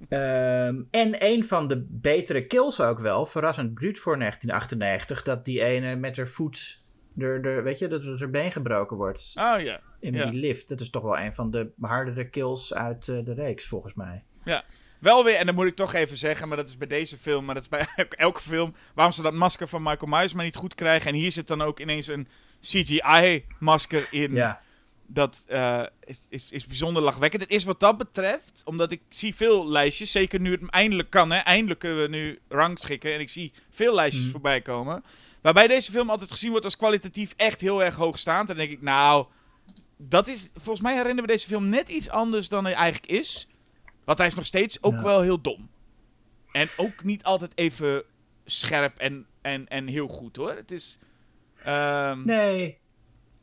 Ehm, 0.09 0.83
en 0.91 1.25
een 1.25 1.45
van 1.45 1.69
de 1.69 1.87
betere 1.89 2.47
kills 2.47 2.81
ook 2.81 2.99
wel, 2.99 3.27
verrassend 3.27 3.75
bruut 3.75 3.99
voor 3.99 4.19
1998, 4.19 5.23
dat 5.23 5.45
die 5.45 5.63
ene 5.63 5.97
met 5.97 6.17
haar 6.17 6.29
voet, 6.29 6.82
de, 7.15 7.39
de, 7.43 7.61
weet 7.63 7.79
je, 7.79 7.89
dat 7.89 8.05
haar 8.19 8.31
been 8.31 8.53
gebroken 8.53 8.97
wordt 8.97 9.33
Oh 9.39 9.61
ja. 9.61 9.81
in 10.01 10.15
Ja. 10.15 10.31
die 10.31 10.41
lift. 10.41 10.69
Dat 10.69 10.81
is 10.81 10.91
toch 10.91 11.03
wel 11.03 11.19
een 11.19 11.35
van 11.35 11.51
de 11.51 11.71
hardere 11.81 12.29
kills 12.29 12.75
uit 12.75 13.09
eh, 13.09 13.25
de 13.25 13.35
reeks, 13.35 13.67
volgens 13.67 13.95
mij. 13.95 14.23
Ja. 14.45 14.65
Wel 15.01 15.25
weer, 15.25 15.35
en 15.35 15.47
dan 15.47 15.55
moet 15.55 15.67
ik 15.67 15.77
toch 15.77 15.93
even 15.95 16.17
zeggen, 16.17 16.49
maar 16.49 16.57
dat 16.57 16.69
is 16.69 16.77
bij 16.77 16.87
deze 16.87 17.17
film, 17.17 17.45
maar 17.45 17.55
dat 17.55 17.63
is 17.63 17.69
bij 17.69 17.87
elke- 18.17 18.41
film, 18.41 18.75
waarom 18.95 19.15
ze 19.15 19.23
dat 19.23 19.33
masker 19.35 19.69
van 19.69 19.83
Michael 19.83 20.11
Myers 20.11 20.33
maar 20.33 20.45
niet 20.45 20.57
goed 20.57 20.75
krijgen. 20.75 21.09
En 21.11 21.15
hier 21.17 21.33
zit 21.33 21.47
dan 21.47 21.63
ook 21.63 21.81
ineens 21.81 22.07
een 22.07 22.29
CGI-masker 22.61 24.07
in. 24.11 24.33
Ja, 24.35 24.61
Dat 25.07 25.45
eh, 25.49 25.83
is, 26.05 26.27
is, 26.31 26.51
is 26.51 26.67
bijzonder 26.67 27.03
lachwekkend. 27.03 27.43
Het 27.43 27.51
is 27.51 27.65
wat 27.65 27.81
dat 27.81 27.99
betreft, 27.99 28.63
omdat 28.65 28.93
ik 28.93 29.01
zie 29.09 29.35
veel 29.35 29.69
lijstjes, 29.69 30.13
zeker 30.13 30.41
nu 30.41 30.51
het 30.51 30.71
eindelijk 30.71 31.11
kan, 31.11 31.31
hè, 31.33 31.39
eindelijk 31.39 31.81
kunnen 31.81 32.03
we 32.03 32.09
nu 32.09 32.39
rangschikken. 32.49 33.13
En 33.15 33.21
ik 33.21 33.29
zie 33.29 33.53
veel 33.71 33.95
lijstjes 33.95 34.23
Mhm. 34.23 34.33
voorbij 34.33 34.61
komen. 34.61 35.03
Waarbij 35.43 35.67
deze 35.69 35.93
film 35.93 36.11
altijd 36.11 36.31
gezien 36.31 36.51
wordt 36.51 36.65
als 36.65 36.77
kwalitatief 36.77 37.35
echt 37.37 37.61
heel 37.61 37.83
erg 37.83 37.95
hoogstaand. 37.95 38.51
En 38.51 38.57
dan 38.57 38.67
denk 38.67 38.79
ik, 38.79 38.83
nou, 38.85 39.27
dat 39.97 40.27
is, 40.29 40.51
volgens 40.55 40.81
mij 40.81 40.93
herinneren 40.97 41.25
we 41.27 41.33
deze 41.33 41.47
film 41.49 41.69
net 41.69 41.89
iets 41.89 42.11
anders 42.11 42.49
dan 42.49 42.65
hij 42.65 42.75
eigenlijk 42.75 43.13
is. 43.13 43.47
Want 44.05 44.19
hij 44.19 44.27
is 44.27 44.35
nog 44.35 44.47
steeds 44.47 44.83
ook 44.83 44.95
Ja. 44.97 45.03
wel 45.03 45.21
heel 45.21 45.41
dom. 45.41 45.71
En 46.53 46.69
ook 46.77 47.05
niet 47.05 47.23
altijd 47.25 47.53
even 47.55 48.03
scherp 48.45 48.99
en, 48.99 49.27
en, 49.43 49.69
en 49.69 49.87
heel 49.87 50.09
goed 50.09 50.37
hoor. 50.37 50.53
Het 50.55 50.71
is. 50.71 50.99
ehm, 51.65 52.25
nee. 52.25 52.79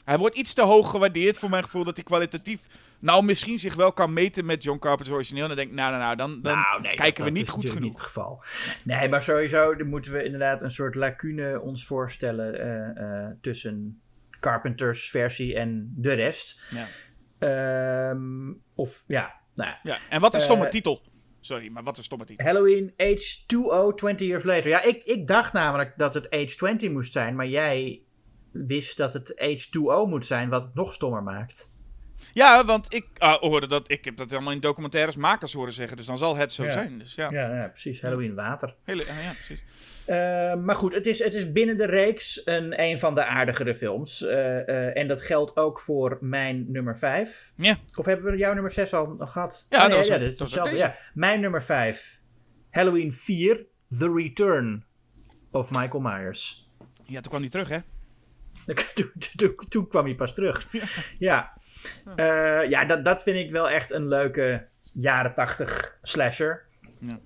Hij 0.04 0.18
wordt 0.18 0.36
iets 0.36 0.54
te 0.54 0.62
hoog 0.62 0.89
gewaardeerd 0.89 1.38
voor 1.38 1.50
mijn 1.50 1.64
gevoel 1.64 1.84
dat 1.84 1.95
hij 1.95 2.06
kwalitatief. 2.06 2.60
Nou, 3.00 3.24
misschien 3.24 3.58
zich 3.60 3.76
wel 3.76 3.93
kan 3.93 4.14
meten 4.14 4.45
met 4.45 4.64
John 4.64 4.80
Carpenter's 4.80 5.16
origineel. 5.16 5.41
En 5.41 5.47
dan 5.47 5.58
denk 5.58 5.70
ik, 5.70 5.76
nou, 5.76 5.89
nou, 5.89 6.04
nou, 6.04 6.16
dan, 6.16 6.41
dan 6.41 6.56
nou, 6.56 6.82
nee, 6.82 6.93
kijken 6.93 7.24
we 7.24 7.30
dat 7.30 7.39
niet 7.39 7.50
goed 7.50 7.66
genoeg. 7.66 7.82
niet 7.84 7.93
het 7.93 8.02
geval. 8.02 8.43
Nee, 8.84 9.10
maar 9.10 9.22
sowieso 9.22 9.76
dan 9.76 9.88
moeten 9.88 10.14
we 10.14 10.24
inderdaad 10.24 10.62
een 10.62 10.72
soort 10.72 10.95
lacune 10.95 11.62
ons 11.62 11.86
voorstellen 11.86 12.60
eh, 12.60 13.26
eh, 13.26 13.32
tussen 13.41 14.02
Carpenter's 14.39 15.10
versie 15.10 15.56
en 15.56 15.93
de 15.95 16.14
rest. 16.14 16.62
Ja. 16.70 16.88
Ehm, 17.39 18.54
of 18.76 19.04
ja, 19.08 19.34
nou 19.56 19.70
ja. 19.70 19.80
Ja. 19.84 19.97
En 20.10 20.22
wat 20.22 20.34
een 20.34 20.39
stomme 20.39 20.64
Eh, 20.66 20.70
titel. 20.70 21.02
Sorry, 21.39 21.70
maar 21.70 21.84
wat 21.84 21.97
een 21.97 22.04
stomme 22.04 22.26
titel. 22.26 22.45
Halloween 22.45 22.93
Age 22.97 23.45
20, 23.45 23.93
20 23.95 24.28
years 24.28 24.43
later. 24.43 24.70
Ja, 24.70 24.84
ik, 24.84 25.04
ik 25.04 25.28
dacht 25.28 25.54
namelijk 25.54 25.93
dat 25.97 26.14
het 26.14 26.30
Age 26.30 26.56
20 26.56 26.89
moest 26.89 27.14
zijn, 27.14 27.36
maar 27.36 27.47
jij 27.47 28.02
wist 28.52 28.97
dat 28.97 29.14
het 29.14 29.39
Age 29.39 29.70
20 29.70 30.06
moet 30.06 30.26
zijn, 30.26 30.50
wat 30.50 30.66
het 30.66 30.74
nog 30.74 30.93
stommer 30.93 31.24
maakt. 31.24 31.68
Ja, 32.34 32.65
want 32.65 32.93
ik 32.93 33.07
ah, 33.17 33.39
hoorde 33.39 33.67
dat. 33.67 33.91
Ik 33.91 34.05
heb 34.05 34.17
dat 34.17 34.30
helemaal 34.30 34.53
in 34.53 34.59
documentaires 34.59 35.15
makers 35.15 35.53
horen 35.53 35.74
zeggen. 35.74 35.97
Dus 35.97 36.05
dan 36.05 36.17
zal 36.17 36.36
het 36.36 36.51
zo 36.51 36.63
Ja. 36.63 36.70
zijn. 36.70 36.97
Dus 36.97 37.15
ja. 37.15 37.32
Ja, 37.32 37.55
ja 37.55 37.67
precies. 37.67 38.01
Halloween 38.01 38.36
water. 38.36 38.76
Hele, 38.84 39.01
ah, 39.01 39.24
ja, 39.24 39.34
precies. 39.34 39.63
Eh, 40.05 40.15
maar 40.55 40.76
goed, 40.76 40.93
het 40.93 41.05
is, 41.05 41.24
het 41.24 41.34
is 41.34 41.51
binnen 41.51 41.78
de 41.78 41.86
reeks 41.86 42.41
een, 42.45 42.82
een 42.82 42.99
van 42.99 43.15
de 43.15 43.26
aardigere 43.26 43.76
films. 43.76 44.26
Eh, 44.26 44.67
eh, 44.67 44.97
en 44.97 45.07
dat 45.07 45.22
geldt 45.22 45.57
ook 45.57 45.80
voor 45.80 46.17
mijn 46.22 46.65
nummer 46.72 46.97
5. 46.97 47.51
Ja. 47.55 47.76
Of 47.95 48.05
hebben 48.05 48.32
we 48.32 48.38
jouw 48.38 48.53
nummer 48.53 48.72
6 48.72 48.93
al 48.93 49.15
gehad? 49.17 49.65
Ja, 49.70 49.84
Oh, 49.86 49.89
dat 49.91 50.07
ja, 50.07 50.15
is 50.15 50.39
hetzelfde. 50.39 50.78
Ja. 50.78 50.95
Mijn 51.13 51.39
nummer 51.39 51.63
5. 51.63 52.20
Halloween 52.70 53.13
4. 53.13 53.65
The 53.97 54.13
Return 54.15 54.86
of 55.51 55.70
Michael 55.72 56.01
Myers. 56.01 56.67
Ja, 57.05 57.22
toen 57.22 57.30
kwam 57.30 57.41
hij 57.41 57.49
terug, 57.49 57.70
hè? 57.70 57.78
Toen, 58.93 59.11
toen, 59.36 59.55
toen 59.70 59.88
kwam 59.88 60.05
hij 60.05 60.15
pas 60.15 60.34
terug. 60.34 60.67
Ja, 61.17 61.57
ja. 62.16 62.62
ja 62.62 62.86
dat, 62.86 63.06
dat 63.06 63.24
vind 63.24 63.38
ik 63.38 63.52
wel 63.52 63.70
echt 63.70 63.92
een 63.92 64.08
leuke 64.08 64.68
jaren 64.94 65.34
80 65.34 65.98
slasher. 66.02 66.66
Ja. 67.00 67.20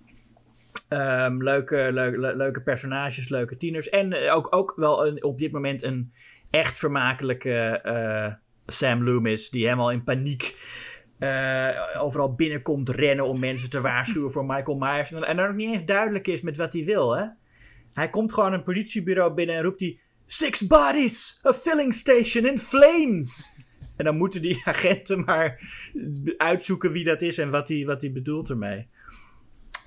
Ehm, 0.89 1.43
leuke, 1.43 1.89
leuke, 1.91 2.19
le- 2.19 2.35
leuke 2.35 2.61
personages, 2.61 3.29
leuke 3.29 3.57
tieners. 3.57 3.89
En 3.89 4.13
eh, 4.13 4.35
ook, 4.35 4.55
ook 4.55 4.73
wel 4.75 5.07
een, 5.07 5.23
op 5.23 5.37
dit 5.37 5.51
moment 5.51 5.83
een 5.83 6.13
echt 6.49 6.79
vermakelijke 6.79 7.81
eh, 7.83 8.33
Sam 8.65 9.03
Loomis, 9.03 9.49
die 9.49 9.63
helemaal 9.63 9.91
in 9.91 10.03
paniek 10.03 10.57
eh, 11.19 11.69
overal 11.97 12.33
binnenkomt 12.35 12.89
rennen 12.89 13.27
om 13.27 13.39
mensen 13.39 13.69
te 13.69 13.81
waarschuwen 13.81 14.31
voor 14.31 14.45
Michael 14.45 14.77
Myers. 14.77 15.11
En, 15.11 15.23
en 15.23 15.35
dan 15.35 15.47
ook 15.47 15.55
niet 15.55 15.73
eens 15.73 15.85
duidelijk 15.85 16.27
is 16.27 16.41
met 16.41 16.57
wat 16.57 16.73
hij 16.73 16.85
wil. 16.85 17.15
Hè? 17.15 17.25
Hij 17.93 18.09
komt 18.09 18.33
gewoon 18.33 18.53
een 18.53 18.63
politiebureau 18.63 19.33
binnen 19.33 19.55
en 19.55 19.63
roept 19.63 19.79
hij... 19.79 19.99
Six 20.25 20.67
bodies! 20.67 21.41
A 21.47 21.53
filling 21.53 21.93
station 21.93 22.45
in 22.45 22.57
flames! 22.57 23.55
En 23.95 24.05
dan 24.05 24.17
moeten 24.17 24.41
die 24.41 24.61
agenten 24.73 25.23
maar 25.23 25.59
uitzoeken 26.37 26.91
wie 26.91 27.03
dat 27.03 27.21
is 27.21 27.37
en 27.37 27.49
wat 27.49 27.67
hij 27.67 27.85
wat 27.85 28.01
hij 28.01 28.11
bedoelt 28.11 28.49
ermee. 28.49 28.87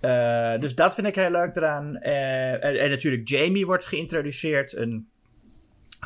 Eh, 0.01 0.59
dus 0.59 0.75
dat 0.75 0.95
vind 0.95 1.07
ik 1.07 1.15
heel 1.15 1.31
leuk 1.31 1.57
eraan. 1.57 1.97
Eh, 1.97 2.65
en, 2.65 2.81
en 2.81 2.91
natuurlijk 2.91 3.29
Jamie 3.29 3.67
wordt 3.67 3.87
geïntroduceerd. 3.87 4.77
Een 4.77 5.09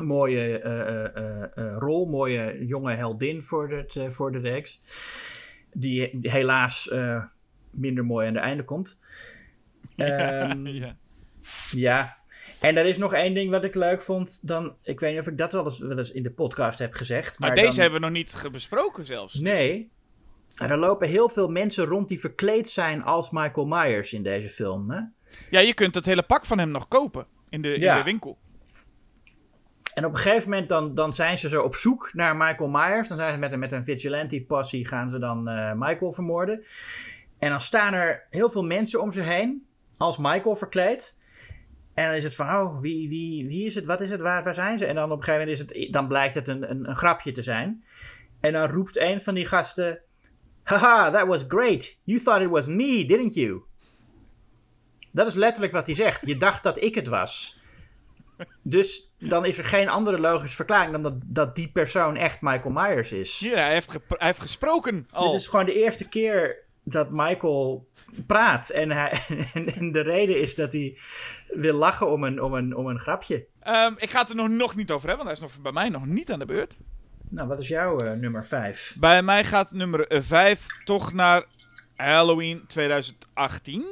mooie 0.02 0.58
eh, 0.58 1.76
rol, 1.78 2.06
mooie 2.06 2.66
jonge 2.66 2.92
heldin 2.92 3.42
voor, 3.42 3.70
het, 3.70 3.98
voor 4.08 4.32
de 4.32 4.38
reeks. 4.38 4.80
Die 5.72 6.18
helaas 6.20 6.90
minder 7.70 8.04
mooi 8.04 8.26
aan 8.26 8.34
het 8.34 8.42
einde 8.42 8.64
komt. 8.64 8.98
Ehm, 9.96 10.66
ja. 10.66 10.96
ja. 11.70 12.16
En 12.60 12.76
er 12.76 12.86
is 12.86 12.98
nog 12.98 13.12
één 13.12 13.34
ding 13.34 13.50
wat 13.50 13.64
ik 13.64 13.74
leuk 13.74 14.02
vond. 14.02 14.46
Dan, 14.46 14.74
ik 14.82 15.00
weet 15.00 15.10
niet 15.10 15.20
of 15.20 15.26
ik 15.26 15.38
dat 15.38 15.52
wel 15.52 15.64
eens, 15.64 15.78
wel 15.78 15.98
eens 15.98 16.12
in 16.12 16.22
de 16.22 16.30
podcast 16.30 16.78
heb 16.78 16.94
gezegd. 16.94 17.38
Maar, 17.38 17.48
Maar, 17.48 17.58
deze 17.58 17.70
dan- 17.70 17.80
hebben 17.80 18.00
we 18.00 18.06
nog 18.06 18.14
niet 18.16 18.42
besproken 18.52 19.04
zelfs. 19.06 19.34
Nee. 19.34 19.90
En 20.56 20.70
er 20.70 20.76
lopen 20.78 21.08
heel 21.08 21.28
veel 21.28 21.48
mensen 21.48 21.84
rond 21.84 22.08
die 22.08 22.20
verkleed 22.20 22.68
zijn 22.68 23.02
als 23.02 23.30
Michael 23.30 23.66
Myers 23.66 24.12
in 24.12 24.22
deze 24.22 24.48
film. 24.48 24.90
Hè? 24.90 25.00
Ja, 25.50 25.60
je 25.60 25.74
kunt 25.74 25.94
het 25.94 26.06
hele 26.06 26.22
pak 26.22 26.44
van 26.44 26.58
hem 26.58 26.70
nog 26.70 26.88
kopen 26.88 27.26
in 27.48 27.62
de, 27.62 27.74
in 27.74 27.94
de 27.94 28.02
winkel. 28.04 28.38
En 29.94 30.04
op 30.04 30.12
een 30.12 30.18
gegeven 30.18 30.50
moment 30.50 30.68
dan, 30.68 30.94
dan 30.94 31.12
zijn 31.12 31.38
ze 31.38 31.48
zo 31.48 31.62
op 31.62 31.74
zoek 31.74 32.10
naar 32.12 32.36
Michael 32.36 32.68
Myers. 32.68 33.08
Dan 33.08 33.16
zijn 33.16 33.32
ze 33.32 33.38
met 33.38 33.52
een, 33.52 33.58
met 33.58 33.72
een 33.72 33.84
vigilante 33.84 34.44
passie 34.44 34.86
gaan 34.86 35.10
ze 35.10 35.18
dan 35.18 35.48
eh, 35.48 35.72
Michael 35.72 36.12
vermoorden. 36.12 36.64
En 37.38 37.50
dan 37.50 37.60
staan 37.60 37.92
er 37.94 38.26
heel 38.30 38.50
veel 38.50 38.64
mensen 38.64 39.00
om 39.00 39.12
ze 39.12 39.20
heen 39.20 39.66
als 39.96 40.18
Michael 40.18 40.56
verkleed. 40.56 41.18
En 42.00 42.06
dan 42.06 42.14
is 42.14 42.24
het 42.24 42.34
van, 42.34 42.48
oh, 42.48 42.80
wie, 42.80 43.08
wie, 43.08 43.46
wie 43.46 43.64
is 43.64 43.74
het? 43.74 43.84
Wat 43.84 44.00
is 44.00 44.10
het? 44.10 44.20
Waar, 44.20 44.42
waar 44.42 44.54
zijn 44.54 44.78
ze? 44.78 44.86
En 44.86 44.94
dan 44.94 45.12
op 45.12 45.18
een 45.18 45.24
gegeven 45.24 45.48
moment 45.48 45.72
is 45.72 45.82
het, 45.82 45.92
dan 45.92 46.08
blijkt 46.08 46.34
het 46.34 46.48
een, 46.48 46.70
een, 46.70 46.88
een 46.88 46.96
grapje 46.96 47.32
te 47.32 47.42
zijn. 47.42 47.84
En 48.40 48.52
dan 48.52 48.68
roept 48.68 48.98
een 48.98 49.20
van 49.20 49.34
die 49.34 49.46
gasten, 49.46 50.00
haha, 50.62 51.10
that 51.10 51.26
was 51.26 51.44
great. 51.48 51.96
You 52.04 52.20
thought 52.20 52.42
it 52.42 52.48
was 52.48 52.66
me, 52.66 53.04
didn't 53.06 53.34
you? 53.34 53.62
Dat 55.12 55.26
is 55.26 55.34
letterlijk 55.34 55.72
wat 55.72 55.86
hij 55.86 55.94
zegt. 55.94 56.26
Je 56.26 56.36
dacht 56.36 56.62
dat 56.62 56.82
ik 56.82 56.94
het 56.94 57.08
was. 57.08 57.58
Dus 58.62 59.12
dan 59.18 59.44
is 59.44 59.58
er 59.58 59.64
geen 59.64 59.88
andere 59.88 60.18
logische 60.18 60.56
verklaring 60.56 60.92
dan 60.92 61.02
dat, 61.02 61.14
dat 61.24 61.54
die 61.54 61.70
persoon 61.70 62.16
echt 62.16 62.40
Michael 62.40 62.72
Myers 62.72 63.12
is. 63.12 63.38
Ja, 63.38 63.54
hij 63.54 63.72
heeft, 63.72 63.92
hij 63.92 64.26
heeft 64.26 64.40
gesproken 64.40 65.08
al. 65.10 65.30
Dit 65.30 65.40
is 65.40 65.46
gewoon 65.46 65.66
de 65.66 65.82
eerste 65.82 66.08
keer 66.08 66.64
dat 66.92 67.10
Michael 67.10 67.88
praat. 68.26 68.68
En, 68.68 68.90
hij, 68.90 69.12
en, 69.54 69.74
en 69.78 69.92
de 69.92 70.00
reden 70.00 70.40
is 70.40 70.54
dat 70.54 70.72
hij 70.72 70.98
wil 71.46 71.74
lachen 71.74 72.10
om 72.10 72.24
een, 72.24 72.42
om 72.42 72.54
een, 72.54 72.76
om 72.76 72.86
een 72.86 72.98
grapje. 72.98 73.46
Ehm, 73.60 73.92
ik 73.96 74.10
ga 74.10 74.20
het 74.20 74.30
er 74.30 74.36
nog, 74.36 74.48
nog 74.48 74.76
niet 74.76 74.90
over 74.90 75.08
hebben, 75.08 75.26
want 75.26 75.38
hij 75.38 75.46
is 75.46 75.54
nog 75.54 75.62
bij 75.62 75.72
mij 75.72 75.88
nog 75.88 76.06
niet 76.06 76.32
aan 76.32 76.38
de 76.38 76.46
beurt. 76.46 76.78
Nou, 77.28 77.48
wat 77.48 77.60
is 77.60 77.68
jouw 77.68 77.98
eh, 77.98 78.12
nummer 78.12 78.46
5? 78.46 78.96
Bij 78.98 79.22
mij 79.22 79.44
gaat 79.44 79.72
nummer 79.72 80.06
5 80.08 80.66
toch 80.84 81.12
naar 81.12 81.44
Halloween 81.96 82.64
2018. 82.66 83.84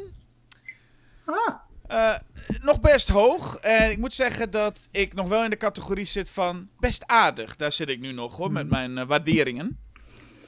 Ah, 1.24 1.54
Eh, 1.86 2.14
nog 2.60 2.80
best 2.80 3.08
hoog. 3.08 3.56
En 3.56 3.90
ik 3.90 3.98
moet 3.98 4.14
zeggen 4.14 4.50
dat 4.50 4.88
ik 4.90 5.14
nog 5.14 5.28
wel 5.28 5.44
in 5.44 5.50
de 5.50 5.56
categorie 5.56 6.04
zit 6.04 6.30
van 6.30 6.68
best 6.78 7.06
aardig. 7.06 7.56
Daar 7.56 7.72
zit 7.72 7.88
ik 7.88 8.00
nu 8.00 8.12
nog 8.12 8.36
hoor, 8.36 8.52
met 8.52 8.68
mijn 8.70 8.98
eh, 8.98 9.06
waarderingen. 9.06 9.78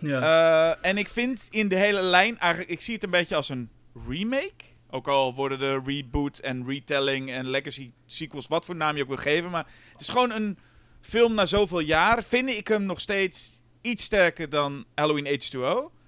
Ja. 0.01 0.21
Eh, 0.81 0.89
en 0.91 0.99
ik 0.99 1.09
vind 1.09 1.47
in 1.51 1.69
de 1.69 1.77
hele 1.77 2.03
lijn 2.03 2.39
eigenlijk, 2.39 2.71
ik 2.73 2.81
zie 2.81 2.95
het 2.95 3.03
een 3.03 3.11
beetje 3.11 3.37
als 3.37 3.49
een 3.49 3.71
remake. 4.09 4.55
Ook 4.91 5.09
al 5.09 5.35
worden 5.35 5.59
de 5.59 5.81
reboot 5.85 6.39
en 6.39 6.67
retelling 6.67 7.31
en 7.31 7.49
legacy 7.51 7.91
sequels, 8.07 8.47
wat 8.49 8.65
voor 8.65 8.77
naam 8.77 8.97
je 8.97 9.03
ook 9.03 9.09
wil 9.09 9.17
geven. 9.17 9.51
Maar 9.51 9.67
het 9.93 10.01
is 10.01 10.09
gewoon 10.09 10.31
een 10.33 10.59
film 11.01 11.35
na 11.35 11.47
zoveel 11.47 11.81
jaar. 11.81 12.23
Vind 12.25 12.49
ik 12.49 12.69
hem 12.69 12.83
nog 12.85 13.01
steeds 13.01 13.61
iets 13.81 14.05
sterker 14.05 14.49
dan 14.49 14.85
Halloween 14.95 15.27
H2O. 15.41 15.99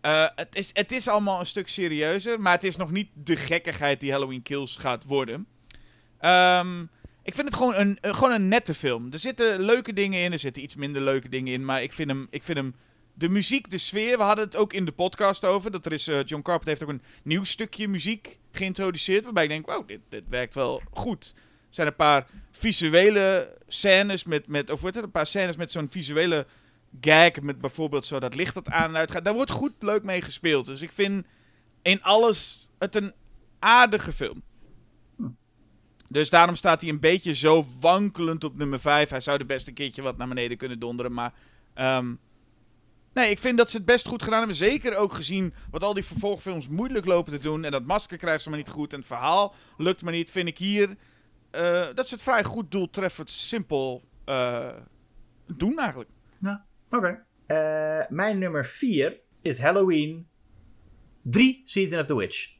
Eh, 0.00 0.26
het, 0.34 0.54
is, 0.56 0.70
het 0.72 0.92
is 0.92 1.08
allemaal 1.08 1.40
een 1.40 1.46
stuk 1.46 1.68
serieuzer, 1.68 2.40
maar 2.40 2.52
het 2.52 2.64
is 2.64 2.76
nog 2.76 2.90
niet 2.90 3.08
de 3.14 3.36
gekkigheid 3.36 4.00
die 4.00 4.10
Halloween 4.10 4.42
Kills 4.42 4.76
gaat 4.76 5.04
worden. 5.04 5.46
Ehm, 6.18 6.80
ik 7.22 7.34
vind 7.34 7.46
het 7.48 7.54
gewoon 7.56 7.74
een, 7.74 7.98
een- 8.00 8.14
gewoon 8.14 8.32
een 8.32 8.48
nette 8.48 8.74
film. 8.74 9.12
Er 9.12 9.18
zitten 9.18 9.60
leuke 9.62 9.92
dingen 9.92 10.20
in, 10.20 10.32
er 10.32 10.38
zitten 10.38 10.62
iets 10.62 10.74
minder 10.74 11.02
leuke 11.02 11.28
dingen 11.28 11.52
in, 11.52 11.64
maar 11.64 11.82
ik 11.82 11.92
vind 11.92 12.08
hem, 12.10 12.26
ik 12.30 12.42
vind 12.42 12.58
hem 12.58 12.74
de 13.14 13.28
muziek, 13.28 13.70
de 13.70 13.78
sfeer, 13.78 14.16
we 14.16 14.22
hadden 14.22 14.44
het 14.44 14.56
ook 14.56 14.72
in 14.72 14.84
de 14.84 14.92
podcast 14.92 15.44
over. 15.44 15.70
Dat 15.70 15.86
er 15.86 15.92
is, 15.92 16.08
eh, 16.08 16.24
John 16.24 16.42
Carpenter 16.42 16.68
heeft 16.68 16.82
ook 16.82 16.88
een 16.88 17.02
nieuw 17.22 17.44
stukje 17.44 17.88
muziek 17.88 18.38
geïntroduceerd. 18.52 19.24
Waarbij 19.24 19.42
ik 19.42 19.48
denk, 19.48 19.66
wow, 19.66 19.88
dit, 19.88 20.00
dit 20.08 20.28
werkt 20.28 20.54
wel 20.54 20.82
goed. 20.90 21.32
Er 21.36 21.74
zijn 21.74 21.86
een 21.86 21.96
paar 21.96 22.26
visuele 22.50 23.56
scènes 23.66 24.24
met, 24.24 24.48
met 24.48 24.70
of 24.70 24.80
wordt 24.80 24.96
het, 24.96 25.04
een 25.04 25.10
paar 25.10 25.26
scènes 25.26 25.56
met 25.56 25.70
zo'n 25.70 25.90
visuele 25.90 26.46
gag. 27.00 27.40
Met 27.40 27.60
bijvoorbeeld 27.60 28.04
zo 28.04 28.20
dat 28.20 28.34
licht 28.34 28.54
dat 28.54 28.68
aan 28.68 28.88
en 28.88 28.96
uit 28.96 29.10
gaat. 29.10 29.24
Daar 29.24 29.34
wordt 29.34 29.50
goed 29.50 29.74
leuk 29.78 30.02
mee 30.02 30.22
gespeeld. 30.22 30.66
Dus 30.66 30.82
ik 30.82 30.92
vind 30.92 31.26
in 31.82 32.02
alles 32.02 32.68
het 32.78 32.94
een 32.94 33.12
aardige 33.58 34.12
film. 34.12 34.42
Dus 36.08 36.30
daarom 36.30 36.56
staat 36.56 36.80
hij 36.80 36.90
een 36.90 37.00
beetje 37.00 37.34
zo 37.34 37.66
wankelend 37.80 38.44
op 38.44 38.56
nummer 38.56 38.80
5. 38.80 39.10
Hij 39.10 39.20
zou 39.20 39.38
de 39.38 39.44
best 39.44 39.68
een 39.68 39.74
keertje 39.74 40.02
wat 40.02 40.16
naar 40.16 40.28
beneden 40.28 40.56
kunnen 40.56 40.78
donderen. 40.78 41.12
Maar 41.12 41.32
ehm, 41.74 42.14
nee, 43.14 43.30
ik 43.30 43.38
vind 43.38 43.58
dat 43.58 43.70
ze 43.70 43.76
het 43.76 43.86
best 43.86 44.08
goed 44.08 44.22
gedaan 44.22 44.38
hebben. 44.38 44.56
Zeker 44.56 44.96
ook 44.96 45.12
gezien 45.12 45.54
wat 45.70 45.84
al 45.84 45.94
die 45.94 46.04
vervolgfilms 46.04 46.68
moeilijk 46.68 47.06
lopen 47.06 47.32
te 47.32 47.38
doen. 47.38 47.64
En 47.64 47.70
dat 47.70 47.84
masker 47.84 48.18
krijgt 48.18 48.42
ze 48.42 48.48
maar 48.48 48.58
niet 48.58 48.68
goed. 48.68 48.92
En 48.92 48.98
het 48.98 49.06
verhaal 49.06 49.54
lukt 49.76 50.02
maar 50.02 50.12
niet. 50.12 50.30
Vind 50.30 50.48
ik 50.48 50.58
hier 50.58 50.96
eh, 51.50 51.86
dat 51.94 52.08
ze 52.08 52.14
het 52.14 52.22
vrij 52.22 52.44
goed 52.44 52.70
doeltreffend 52.70 53.30
simpel 53.30 54.02
uh, 54.26 54.68
doen 55.46 55.78
eigenlijk. 55.78 56.10
Ja, 56.38 56.66
oké. 56.90 56.96
Okay. 56.96 58.00
Uh, 58.00 58.06
mijn 58.08 58.38
nummer 58.38 58.66
4 58.66 59.20
is 59.42 59.60
Halloween 59.60 60.28
3 61.22 61.62
Season 61.64 61.98
of 61.98 62.06
the 62.06 62.16
Witch. 62.16 62.56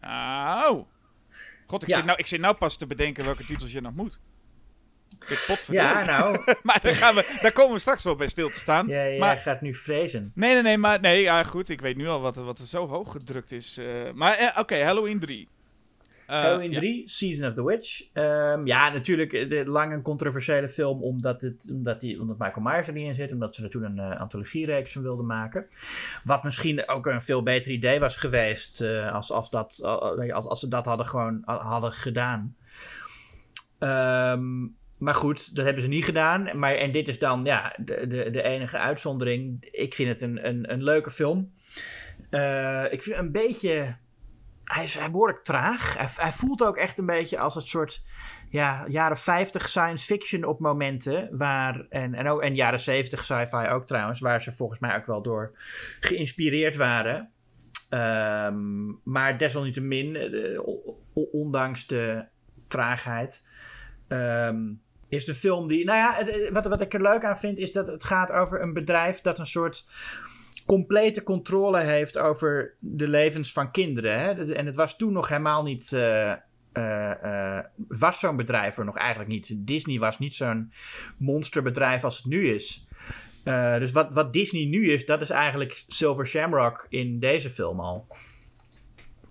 Oh. 0.00 0.86
God, 1.66 1.82
ik, 1.82 1.88
ja. 1.88 1.94
zit 1.94 2.04
nou, 2.04 2.18
ik 2.18 2.26
zit 2.26 2.40
nou 2.40 2.54
pas 2.54 2.76
te 2.76 2.86
bedenken 2.86 3.24
welke 3.24 3.44
titels 3.44 3.72
je 3.72 3.80
nog 3.80 3.94
moet. 3.94 4.20
Ja, 5.66 6.04
nou. 6.04 6.38
maar 6.62 6.80
daar, 6.80 6.92
gaan 6.92 7.14
we, 7.14 7.38
daar 7.42 7.52
komen 7.52 7.72
we 7.72 7.78
straks 7.78 8.04
wel 8.04 8.16
bij 8.16 8.28
stil 8.28 8.48
te 8.48 8.58
staan. 8.58 8.86
Ja, 8.86 8.94
jij 8.94 9.18
maar, 9.18 9.38
gaat 9.38 9.60
nu 9.60 9.74
vrezen. 9.74 10.32
Nee, 10.34 10.52
nee, 10.52 10.62
nee, 10.62 10.78
maar 10.78 11.00
nee, 11.00 11.22
ja, 11.22 11.42
goed. 11.42 11.68
Ik 11.68 11.80
weet 11.80 11.96
nu 11.96 12.06
al 12.06 12.20
wat, 12.20 12.36
wat 12.36 12.58
er 12.58 12.66
zo 12.66 12.86
hoog 12.86 13.12
gedrukt 13.12 13.52
is. 13.52 13.78
Uh, 13.78 14.12
maar 14.14 14.34
eh, 14.34 14.48
oké, 14.48 14.60
okay, 14.60 14.82
Halloween 14.82 15.20
3. 15.20 15.48
Uh, 16.28 16.36
Halloween 16.36 16.70
ja. 16.70 16.78
3, 16.78 17.08
Season 17.08 17.48
of 17.48 17.54
the 17.54 17.64
Witch. 17.64 18.08
Um, 18.14 18.66
ja, 18.66 18.88
natuurlijk 18.88 19.30
de 19.30 19.64
lang 19.66 19.92
een 19.92 20.02
controversiële 20.02 20.68
film, 20.68 21.02
omdat, 21.02 21.40
het, 21.40 21.68
omdat, 21.72 22.00
die, 22.00 22.20
omdat 22.20 22.38
Michael 22.38 22.66
Myers 22.66 22.86
er 22.86 22.92
niet 22.92 23.06
in 23.06 23.14
zit. 23.14 23.32
Omdat 23.32 23.54
ze 23.54 23.62
er 23.62 23.70
toen 23.70 23.82
een 23.82 23.96
uh, 23.96 24.20
antologiereeks 24.20 24.92
van 24.92 25.02
wilden 25.02 25.26
maken. 25.26 25.66
Wat 26.24 26.44
misschien 26.44 26.88
ook 26.88 27.06
een 27.06 27.22
veel 27.22 27.42
beter 27.42 27.72
idee 27.72 28.00
was 28.00 28.16
geweest 28.16 28.80
uh, 28.80 29.12
als, 29.12 29.32
als, 29.32 29.50
dat, 29.50 29.80
als, 29.82 30.46
als 30.46 30.60
ze 30.60 30.68
dat 30.68 30.86
hadden 30.86 31.06
gewoon 31.06 31.42
hadden 31.44 31.92
gedaan. 31.92 32.56
Um, 33.78 34.77
maar 34.98 35.14
goed, 35.14 35.54
dat 35.54 35.64
hebben 35.64 35.82
ze 35.82 35.88
niet 35.88 36.04
gedaan. 36.04 36.58
Maar, 36.58 36.74
en 36.74 36.92
dit 36.92 37.08
is 37.08 37.18
dan 37.18 37.44
ja, 37.44 37.76
de, 37.78 38.06
de, 38.06 38.30
de 38.30 38.42
enige 38.42 38.78
uitzondering. 38.78 39.68
Ik 39.70 39.94
vind 39.94 40.08
het 40.08 40.20
een, 40.20 40.48
een, 40.48 40.72
een 40.72 40.82
leuke 40.82 41.10
film. 41.10 41.52
Uh, 42.30 42.92
ik 42.92 43.02
vind 43.02 43.16
een 43.16 43.32
beetje. 43.32 43.96
Hij 44.64 44.84
is, 44.84 44.94
hij 44.94 45.10
behoorlijk 45.10 45.44
traag. 45.44 46.16
Hij, 46.16 46.32
voelt 46.32 46.62
ook 46.62 46.76
echt 46.76 46.98
een 46.98 47.06
beetje 47.06 47.38
als 47.38 47.54
het 47.54 47.64
soort 47.64 48.04
ja, 48.50 48.84
jaren 48.88 49.18
50 49.18 49.68
science 49.68 50.04
fiction 50.04 50.44
op 50.44 50.60
momenten. 50.60 51.28
Waar, 51.32 51.86
en, 51.88 52.14
en, 52.14 52.28
ook, 52.28 52.42
en 52.42 52.54
jaren 52.54 52.80
70 52.80 53.24
sci-fi 53.24 53.68
ook 53.68 53.86
trouwens. 53.86 54.20
Waar 54.20 54.42
ze 54.42 54.52
volgens 54.52 54.78
mij 54.78 54.96
ook 54.96 55.06
wel 55.06 55.22
door 55.22 55.58
geïnspireerd 56.00 56.76
waren. 56.76 57.30
Um, 57.90 59.00
maar 59.04 59.38
desalniettemin, 59.38 60.34
uh, 60.34 60.60
ondanks 61.32 61.86
de 61.86 62.24
traagheid. 62.66 63.48
Um, 64.08 64.80
is 65.08 65.24
de 65.24 65.34
film 65.34 65.68
die. 65.68 65.84
Nou 65.84 65.98
ja, 65.98 66.52
wat, 66.52 66.64
wat 66.64 66.80
ik 66.80 66.94
er 66.94 67.02
leuk 67.02 67.24
aan 67.24 67.38
vind, 67.38 67.58
is 67.58 67.72
dat 67.72 67.86
het 67.86 68.04
gaat 68.04 68.32
over 68.32 68.62
een 68.62 68.72
bedrijf 68.72 69.20
dat 69.20 69.38
een 69.38 69.46
soort 69.46 69.86
complete 70.66 71.22
controle 71.22 71.80
heeft 71.80 72.18
over 72.18 72.76
de 72.78 73.08
levens 73.08 73.52
van 73.52 73.70
kinderen. 73.70 74.18
Hè? 74.18 74.54
En 74.54 74.66
het 74.66 74.76
was 74.76 74.96
toen 74.96 75.12
nog 75.12 75.28
helemaal 75.28 75.62
niet. 75.62 75.92
Uh, 75.94 76.32
uh, 76.72 77.12
uh, 77.24 77.58
was 77.88 78.18
zo'n 78.18 78.36
bedrijf 78.36 78.78
er 78.78 78.84
nog 78.84 78.96
eigenlijk 78.96 79.30
niet. 79.30 79.54
Disney 79.56 79.98
was 79.98 80.18
niet 80.18 80.34
zo'n 80.34 80.72
monsterbedrijf 81.18 82.04
als 82.04 82.16
het 82.16 82.26
nu 82.26 82.48
is. 82.48 82.86
dus 83.78 83.92
wat, 83.92 84.12
wat 84.12 84.32
Disney 84.32 84.64
nu 84.64 84.92
is, 84.92 85.06
dat 85.06 85.20
is 85.20 85.30
eigenlijk 85.30 85.84
Silver 85.86 86.26
Shamrock 86.26 86.86
in 86.88 87.18
deze 87.18 87.50
film 87.50 87.80
al. 87.80 88.06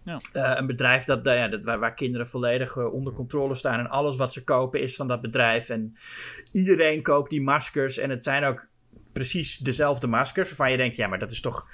Ja. 0.07 0.21
Uh, 0.33 0.57
een 0.57 0.67
bedrijf 0.67 1.03
dat, 1.03 1.27
uh, 1.27 1.35
ja, 1.35 1.47
dat, 1.47 1.63
waar, 1.63 1.79
waar, 1.79 1.93
kinderen 1.93 2.27
volledig 2.27 2.75
uh, 2.75 2.93
onder 2.93 3.13
controle 3.13 3.55
staan. 3.55 3.79
En 3.79 3.89
alles 3.89 4.15
wat 4.15 4.33
ze 4.33 4.43
kopen 4.43 4.81
is 4.81 4.95
van 4.95 5.07
dat 5.07 5.21
bedrijf. 5.21 5.69
En 5.69 5.97
iedereen 6.51 7.01
koopt 7.01 7.29
die 7.29 7.41
maskers. 7.41 7.97
En 7.97 8.09
het 8.09 8.23
zijn 8.23 8.43
ook 8.43 8.67
precies 9.13 9.57
dezelfde 9.57 10.07
maskers. 10.07 10.47
Waarvan 10.47 10.71
je 10.71 10.77
denkt, 10.77 10.95
ja, 10.95 11.07
maar 11.07 11.19
dat 11.19 11.31
is 11.31 11.41
toch 11.41 11.67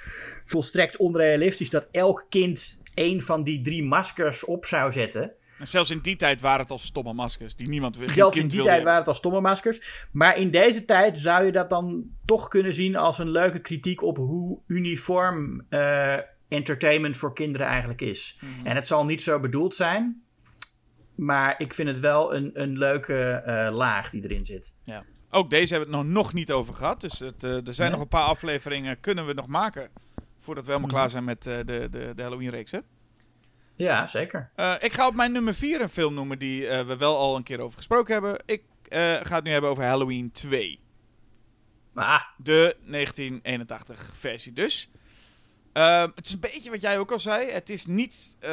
volstrekt 0.44 0.96
onrealistisch. 0.96 1.70
Dat 1.70 1.88
elk 1.90 2.26
kind 2.28 2.82
één 2.94 3.20
van 3.20 3.44
die 3.44 3.60
drie 3.60 3.84
maskers 3.84 4.44
op 4.44 4.64
zou 4.64 4.92
zetten. 4.92 5.32
En 5.58 5.66
zelfs 5.66 5.90
in 5.90 5.98
die 5.98 6.16
tijd 6.16 6.40
waren 6.40 6.60
het 6.60 6.70
al 6.70 6.78
stomme 6.78 7.12
maskers. 7.12 7.56
Die 7.56 7.68
niemand 7.68 7.96
wil. 7.96 8.08
Zelfs 8.08 8.36
in 8.36 8.48
die 8.48 8.62
tijd 8.62 8.82
waren 8.82 8.98
het 8.98 9.08
al 9.08 9.14
stomme 9.14 9.40
maskers. 9.40 10.06
Maar 10.12 10.36
in 10.36 10.50
deze 10.50 10.84
tijd 10.84 11.18
zou 11.18 11.44
je 11.44 11.52
dat 11.52 11.70
dan 11.70 12.04
toch 12.24 12.48
kunnen 12.48 12.74
zien 12.74 12.96
als 12.96 13.18
een 13.18 13.30
leuke 13.30 13.60
kritiek 13.60 14.02
op 14.02 14.16
hoe 14.16 14.60
uniform 14.66 15.66
entertainment 16.54 17.16
voor 17.16 17.34
kinderen 17.34 17.66
eigenlijk 17.66 18.00
is. 18.00 18.38
Mhm. 18.40 18.66
En 18.66 18.76
het 18.76 18.86
zal 18.86 19.04
niet 19.04 19.22
zo 19.22 19.40
bedoeld 19.40 19.74
zijn, 19.74 20.22
maar 21.14 21.54
ik 21.58 21.74
vind 21.74 21.88
het 21.88 22.00
wel 22.00 22.34
een, 22.34 22.50
een 22.54 22.78
leuke 22.78 23.42
uh, 23.46 23.76
laag 23.76 24.10
die 24.10 24.22
erin 24.22 24.46
zit. 24.46 24.76
Ja. 24.84 25.04
Ook 25.30 25.50
deze 25.50 25.74
hebben 25.74 25.90
we 25.90 25.96
het 25.96 26.06
nog, 26.06 26.14
nog 26.14 26.32
niet 26.32 26.52
over 26.52 26.74
gehad. 26.74 27.00
Dus 27.00 27.18
het, 27.18 27.44
uh, 27.44 27.66
er 27.66 27.74
zijn 27.74 27.90
nog 27.90 28.00
een 28.00 28.08
paar 28.08 28.26
afleveringen 28.26 29.00
kunnen 29.00 29.26
we 29.26 29.32
nog 29.32 29.46
maken. 29.46 29.88
Voordat 30.40 30.64
we 30.64 30.70
helemaal 30.70 30.94
klaar 30.94 31.10
zijn 31.10 31.24
met 31.24 31.46
uh, 31.46 31.56
de, 31.56 31.88
de, 31.90 32.12
de 32.16 32.22
Halloween-reeks, 32.22 32.70
hè? 32.70 32.78
Ja, 33.76 34.06
zeker. 34.06 34.50
ik 34.80 34.92
ga 34.92 35.06
op 35.06 35.14
mijn 35.14 35.32
nummer 35.32 35.54
4 35.54 35.80
een 35.80 35.88
film 35.88 36.14
noemen 36.14 36.38
die 36.38 36.68
we 36.68 36.96
wel 36.96 37.16
al 37.16 37.36
een 37.36 37.42
keer 37.42 37.60
over 37.60 37.76
gesproken 37.76 38.12
hebben. 38.12 38.42
Ik 38.46 38.62
ga 39.22 39.34
het 39.34 39.44
nu 39.44 39.50
hebben 39.50 39.70
over 39.70 39.84
Halloween 39.84 40.30
2. 40.32 40.80
Ah. 41.94 42.22
De 42.36 42.76
1981 42.86 44.10
versie 44.12 44.52
dus. 44.52 44.90
Uh, 45.74 46.06
het 46.14 46.26
is 46.26 46.32
een 46.32 46.40
beetje 46.40 46.70
wat 46.70 46.80
jij 46.80 46.98
ook 46.98 47.12
al 47.12 47.20
zei. 47.20 47.50
Het 47.50 47.70
is 47.70 47.86
niet. 47.86 48.36
Uh, 48.44 48.50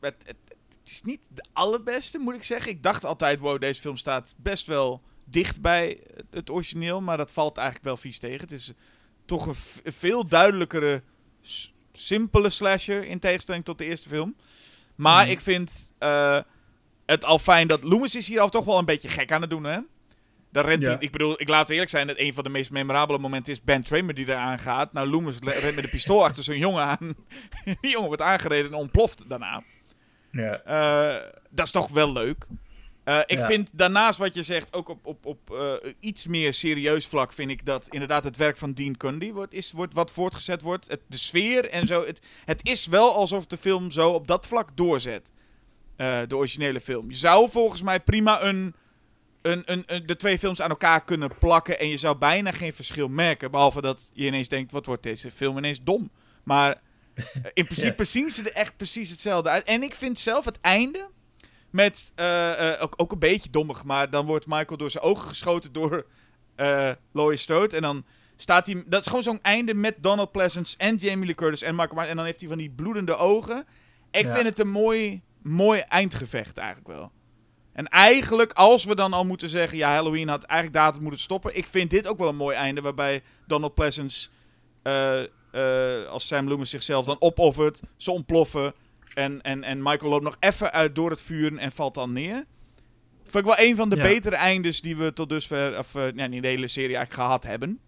het, 0.00 0.14
het, 0.24 0.36
het, 0.46 0.78
is 0.84 1.02
niet 1.02 1.20
de 1.28 1.44
allerbeste, 1.52 2.18
moet 2.18 2.34
ik 2.34 2.44
zeggen. 2.44 2.70
Ik 2.70 2.82
dacht 2.82 3.04
altijd, 3.04 3.38
wow, 3.38 3.60
deze 3.60 3.80
film 3.80 3.96
staat 3.96 4.34
best 4.36 4.66
wel 4.66 5.02
dicht 5.24 5.60
bij 5.60 6.00
het 6.30 6.50
origineel. 6.50 7.00
Maar 7.00 7.16
dat 7.16 7.30
valt 7.30 7.56
eigenlijk 7.56 7.86
wel 7.86 7.96
vies 7.96 8.18
tegen. 8.18 8.40
Het 8.40 8.52
is 8.52 8.72
toch 9.24 9.46
een, 9.46 9.92
veel 9.92 10.26
duidelijkere, 10.26 11.02
simpele 11.92 12.50
slasher. 12.50 13.04
In 13.04 13.18
tegenstelling 13.18 13.64
tot 13.64 13.78
de 13.78 13.84
eerste 13.84 14.08
film. 14.08 14.36
Maar 14.94 15.24
mm. 15.24 15.30
ik 15.30 15.40
vind 15.40 15.92
uh, 15.98 16.40
het 17.06 17.24
al 17.24 17.38
fijn 17.38 17.68
dat 17.68 17.84
Loomis 17.84 18.14
is 18.14 18.28
hier 18.28 18.40
al 18.40 18.48
toch 18.48 18.64
wel 18.64 18.78
een 18.78 18.84
beetje 18.84 19.08
gek 19.08 19.32
aan 19.32 19.40
het 19.40 19.50
doen, 19.50 19.64
hè? 19.64 19.78
Dan 20.50 20.64
rent 20.64 20.86
hij, 20.86 20.96
ik 20.98 21.12
bedoel, 21.12 21.40
ik 21.40 21.48
laat 21.48 21.60
het 21.60 21.70
eerlijk 21.70 21.90
zijn 21.90 22.06
dat 22.06 22.18
een 22.18 22.34
van 22.34 22.44
de 22.44 22.50
meest 22.50 22.70
memorabele 22.70 23.18
momenten 23.18 23.52
is 23.52 23.62
Ben 23.62 23.82
Tramer 23.82 24.14
die 24.14 24.28
eraan 24.28 24.58
gaat. 24.58 24.92
Nou, 24.92 25.08
Loomis 25.08 25.38
rent 25.38 25.74
met 25.74 25.84
een 25.84 25.90
pistool 25.90 26.24
achter 26.24 26.44
zo'n 26.44 26.58
jongen 26.58 26.82
aan. 26.82 27.14
die 27.80 27.90
jongen 27.90 28.06
wordt 28.06 28.22
aangereden 28.22 28.70
en 28.70 28.76
ontploft 28.76 29.24
daarna. 29.28 29.62
Ja. 30.30 30.62
Uh, 30.66 31.30
dat 31.50 31.66
is 31.66 31.72
toch 31.72 31.88
wel 31.88 32.12
leuk. 32.12 32.46
Uh, 33.04 33.18
ik 33.26 33.38
ja. 33.38 33.46
vind 33.46 33.78
daarnaast 33.78 34.18
wat 34.18 34.34
je 34.34 34.42
zegt, 34.42 34.74
ook 34.74 34.88
op, 34.88 35.06
op, 35.06 35.26
op 35.26 35.50
uh, 35.52 35.92
iets 36.00 36.26
meer 36.26 36.52
serieus 36.52 37.06
vlak, 37.06 37.32
vind 37.32 37.50
ik 37.50 37.66
dat 37.66 37.88
inderdaad 37.88 38.24
het 38.24 38.36
werk 38.36 38.56
van 38.56 38.72
Dean 38.72 38.96
Cundy 38.96 39.32
wordt, 39.32 39.52
is, 39.52 39.72
wordt, 39.72 39.94
wat 39.94 40.10
voortgezet 40.10 40.62
wordt. 40.62 40.88
Het, 40.88 41.00
de 41.06 41.18
sfeer 41.18 41.68
en 41.68 41.86
zo. 41.86 42.06
Het, 42.06 42.20
het 42.44 42.68
is 42.68 42.86
wel 42.86 43.14
alsof 43.14 43.46
de 43.46 43.56
film 43.56 43.90
zo 43.90 44.10
op 44.10 44.26
dat 44.26 44.46
vlak 44.46 44.76
doorzet. 44.76 45.32
de 45.96 46.36
originele 46.36 46.80
film. 46.80 47.10
Je 47.10 47.16
zou 47.16 47.50
volgens 47.50 47.82
mij 47.82 48.00
prima 48.00 48.42
een 48.42 48.74
een, 49.42 49.62
een, 49.64 49.82
een, 49.86 50.06
de 50.06 50.16
twee 50.16 50.38
films 50.38 50.62
aan 50.62 50.70
elkaar 50.70 51.04
kunnen 51.04 51.38
plakken 51.38 51.78
en 51.78 51.88
je 51.88 51.96
zou 51.96 52.16
bijna 52.16 52.52
geen 52.52 52.72
verschil 52.72 53.08
merken. 53.08 53.50
Behalve 53.50 53.80
dat 53.80 54.10
je 54.12 54.26
ineens 54.26 54.48
denkt, 54.48 54.72
wat 54.72 54.86
wordt 54.86 55.02
deze 55.02 55.30
film 55.30 55.58
ineens 55.58 55.82
dom. 55.82 56.10
Maar 56.42 56.80
eh, 57.14 57.24
in 57.52 57.64
principe 57.70 58.02
ja. 58.02 58.08
zien 58.08 58.30
ze 58.30 58.42
er 58.42 58.52
echt 58.52 58.76
precies 58.76 59.10
hetzelfde 59.10 59.48
uit. 59.48 59.64
En 59.64 59.82
ik 59.82 59.94
vind 59.94 60.18
zelf 60.18 60.44
het 60.44 60.60
einde 60.60 61.08
met, 61.70 62.12
uh, 62.16 62.26
uh, 62.26 62.82
ook, 62.82 62.94
ook 62.96 63.12
een 63.12 63.18
beetje 63.18 63.50
dommig, 63.50 63.84
maar 63.84 64.10
dan 64.10 64.26
wordt 64.26 64.46
Michael 64.46 64.76
door 64.76 64.90
zijn 64.90 65.04
ogen 65.04 65.28
geschoten 65.28 65.72
door 65.72 66.06
uh, 66.56 66.90
Lois 67.12 67.40
Strode. 67.40 67.76
En 67.76 67.82
dan 67.82 68.04
staat 68.36 68.66
hij, 68.66 68.82
dat 68.86 69.00
is 69.00 69.06
gewoon 69.06 69.22
zo'n 69.22 69.42
einde 69.42 69.74
met 69.74 69.94
Donald 70.00 70.32
Pleasance 70.32 70.76
en 70.76 70.96
Jamie 70.96 71.26
Lee 71.26 71.34
Curtis 71.34 71.62
en 71.62 71.74
Michael 71.74 71.94
Myers. 71.94 72.08
En 72.08 72.16
dan 72.16 72.24
heeft 72.24 72.40
hij 72.40 72.48
van 72.48 72.58
die 72.58 72.70
bloedende 72.70 73.16
ogen. 73.16 73.66
Ik 74.10 74.26
ja. 74.26 74.34
vind 74.34 74.46
het 74.46 74.58
een 74.58 74.70
mooi, 74.70 75.22
mooi 75.42 75.80
eindgevecht 75.80 76.58
eigenlijk 76.58 76.88
wel. 76.88 77.12
En 77.72 77.88
eigenlijk, 77.88 78.52
als 78.52 78.84
we 78.84 78.94
dan 78.94 79.12
al 79.12 79.24
moeten 79.24 79.48
zeggen, 79.48 79.78
ja, 79.78 79.92
Halloween 79.92 80.28
had 80.28 80.42
eigenlijk 80.42 80.82
daar 80.82 81.02
moeten 81.02 81.20
stoppen. 81.20 81.56
Ik 81.56 81.66
vind 81.66 81.90
dit 81.90 82.06
ook 82.06 82.18
wel 82.18 82.28
een 82.28 82.36
mooi 82.36 82.56
einde, 82.56 82.80
waarbij 82.80 83.22
Donald 83.46 83.74
Pleasance 83.74 84.28
uh, 84.82 85.20
uh, 85.52 86.06
als 86.06 86.26
Sam 86.26 86.48
Loomis 86.48 86.70
zichzelf 86.70 87.04
dan 87.04 87.16
opoffert, 87.18 87.80
ze 87.96 88.10
ontploffen. 88.10 88.74
En, 89.14 89.42
en, 89.42 89.64
en 89.64 89.82
Michael 89.82 90.10
loopt 90.10 90.24
nog 90.24 90.36
even 90.40 90.72
uit 90.72 90.94
door 90.94 91.10
het 91.10 91.20
vuur 91.20 91.56
en 91.56 91.72
valt 91.72 91.94
dan 91.94 92.12
neer. 92.12 92.44
Vind 93.22 93.46
ik 93.46 93.54
wel 93.56 93.66
een 93.66 93.76
van 93.76 93.88
de 93.88 93.96
ja. 93.96 94.02
betere 94.02 94.36
eindes 94.36 94.80
die 94.80 94.96
we 94.96 95.12
tot 95.12 95.28
dusver, 95.28 95.78
of 95.78 95.94
uh, 95.94 96.12
ja, 96.14 96.24
in 96.24 96.42
de 96.42 96.48
hele 96.48 96.68
serie 96.68 96.96
eigenlijk 96.96 97.26
gehad 97.26 97.44
hebben. 97.44 97.80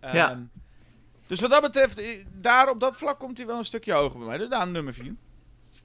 Um, 0.00 0.12
ja. 0.12 0.46
Dus 1.26 1.40
wat 1.40 1.50
dat 1.50 1.62
betreft, 1.62 2.24
daar 2.40 2.70
op 2.70 2.80
dat 2.80 2.96
vlak 2.96 3.18
komt 3.18 3.36
hij 3.36 3.46
wel 3.46 3.58
een 3.58 3.64
stukje 3.64 3.92
hoger 3.92 4.18
bij 4.18 4.28
mij. 4.28 4.38
Dus 4.38 4.48
daar 4.48 4.68
nummer 4.68 4.94
4. 4.94 5.14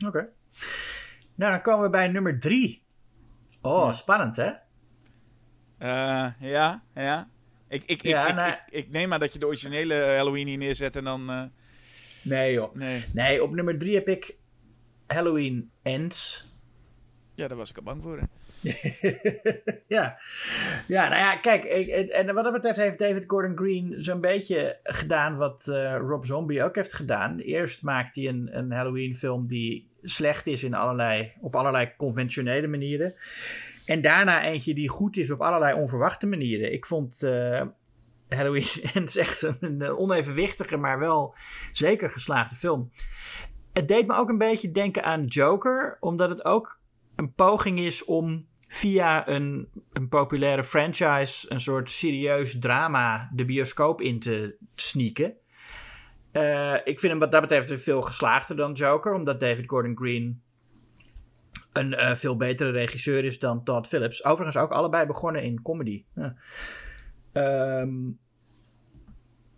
Oké. 0.06 0.08
Okay. 0.08 0.30
Nou, 1.40 1.52
dan 1.52 1.62
komen 1.62 1.84
we 1.84 1.90
bij 1.90 2.08
nummer 2.08 2.40
drie. 2.40 2.84
Oh, 3.62 3.86
ja. 3.86 3.94
spannend 3.94 4.36
hè? 4.36 4.50
Uh, 5.80 6.28
ja, 6.40 6.84
ja. 6.94 7.30
Ik, 7.68 7.84
ik, 7.86 8.04
Ja, 8.04 8.28
ik, 8.28 8.36
nou- 8.36 8.52
ik, 8.52 8.62
ik, 8.70 8.90
neem 8.90 9.10
maar 9.10 9.20
dat 9.20 9.34
je 9.34 9.40
de 9.40 9.46
originele 9.46 9.96
Halloween 9.96 10.48
hier 10.48 10.58
neerzet 10.58 10.96
en 10.96 11.04
dan... 11.04 11.32
Uh... 11.32 11.44
Nee 12.22 12.54
joh. 12.54 12.76
Nee. 12.76 13.06
Nee, 13.14 13.44
op 13.44 13.54
nummer 13.54 13.80
drie 13.80 13.96
heb 13.96 14.08
ik 14.08 14.38
Halloween 15.06 15.72
Ends. 15.82 16.48
Ja, 17.34 17.48
daar 17.48 17.58
was 17.58 17.70
ik 17.70 17.78
al 17.78 17.84
bang 17.84 18.04
voor. 18.04 18.18
Hè. 18.18 18.26
ja. 19.88 20.18
ja, 20.88 21.08
nou 21.10 21.20
ja, 21.20 21.36
kijk, 21.36 21.64
en 21.64 22.34
wat 22.34 22.44
dat 22.44 22.54
betreft 22.54 22.78
heeft 22.78 23.00
David 23.00 23.24
Gordon 23.28 23.58
Green 23.58 23.94
zo'n 23.98 24.22
beetje 24.22 24.80
gedaan 24.84 25.38
wat 25.38 25.68
eh, 25.68 25.96
Rob 25.98 26.24
Zombie 26.24 26.64
ook 26.64 26.76
heeft 26.76 26.94
gedaan. 26.94 27.38
Eerst 27.38 27.84
maakt 27.84 28.16
hij 28.16 28.28
een, 28.28 28.58
een 28.58 28.72
Halloween 28.72 29.16
film 29.16 29.48
die 29.48 29.90
slecht 30.02 30.48
is 30.48 30.64
in 30.64 30.74
allerlei, 30.74 31.32
op 31.42 31.56
allerlei 31.56 31.94
conventionele 31.98 32.68
manieren. 32.68 33.14
En 33.86 34.02
daarna 34.02 34.44
eentje 34.44 34.74
die 34.74 34.90
goed 34.90 35.18
is 35.18 35.32
op 35.32 35.42
allerlei 35.42 35.74
onverwachte 35.74 36.28
manieren. 36.28 36.74
Ik 36.74 36.86
vond 36.86 37.24
eh, 37.24 37.62
Halloween 38.28 38.68
echt 39.16 39.42
een 39.60 39.84
onevenwichtige, 39.84 40.78
maar 40.78 41.00
wel 41.00 41.36
zeker 41.72 42.12
geslaagde 42.12 42.56
film. 42.56 42.92
Het 43.74 43.88
deed 43.88 44.08
me 44.08 44.16
ook 44.16 44.30
een 44.30 44.38
beetje 44.38 44.72
denken 44.72 45.04
aan 45.04 45.24
Joker, 45.24 45.98
omdat 46.00 46.30
het 46.30 46.46
ook 46.46 46.80
een 47.16 47.34
poging 47.34 47.80
is 47.80 48.06
om 48.06 48.48
via 48.72 49.28
een, 49.28 49.70
een 49.94 50.10
populaire 50.10 50.64
franchise 50.64 51.52
een 51.52 51.60
soort 51.60 51.92
serieus 51.92 52.60
drama 52.60 53.30
de 53.34 53.46
bioscoop 53.46 54.02
in 54.02 54.20
te 54.20 54.58
sneaken. 54.76 55.34
Eh, 56.32 56.76
ik 56.84 57.00
vind 57.00 57.12
hem 57.12 57.20
wat 57.20 57.32
dat 57.32 57.42
betreft 57.42 57.82
veel 57.84 58.02
geslaagder 58.02 58.56
dan 58.56 58.74
Joker, 58.74 59.14
omdat 59.14 59.40
David 59.40 59.70
Gordon 59.70 59.98
Green 59.98 60.42
een 61.74 61.94
eh, 61.94 62.16
veel 62.16 62.36
betere 62.36 62.72
regisseur 62.72 63.26
is 63.26 63.40
dan 63.40 63.64
Todd 63.64 63.88
Phillips. 63.88 64.26
Overigens 64.26 64.64
ook 64.64 64.72
allebei 64.72 65.06
begonnen 65.06 65.44
in 65.44 65.62
comedy. 65.62 66.06
Ehm, 67.32 67.92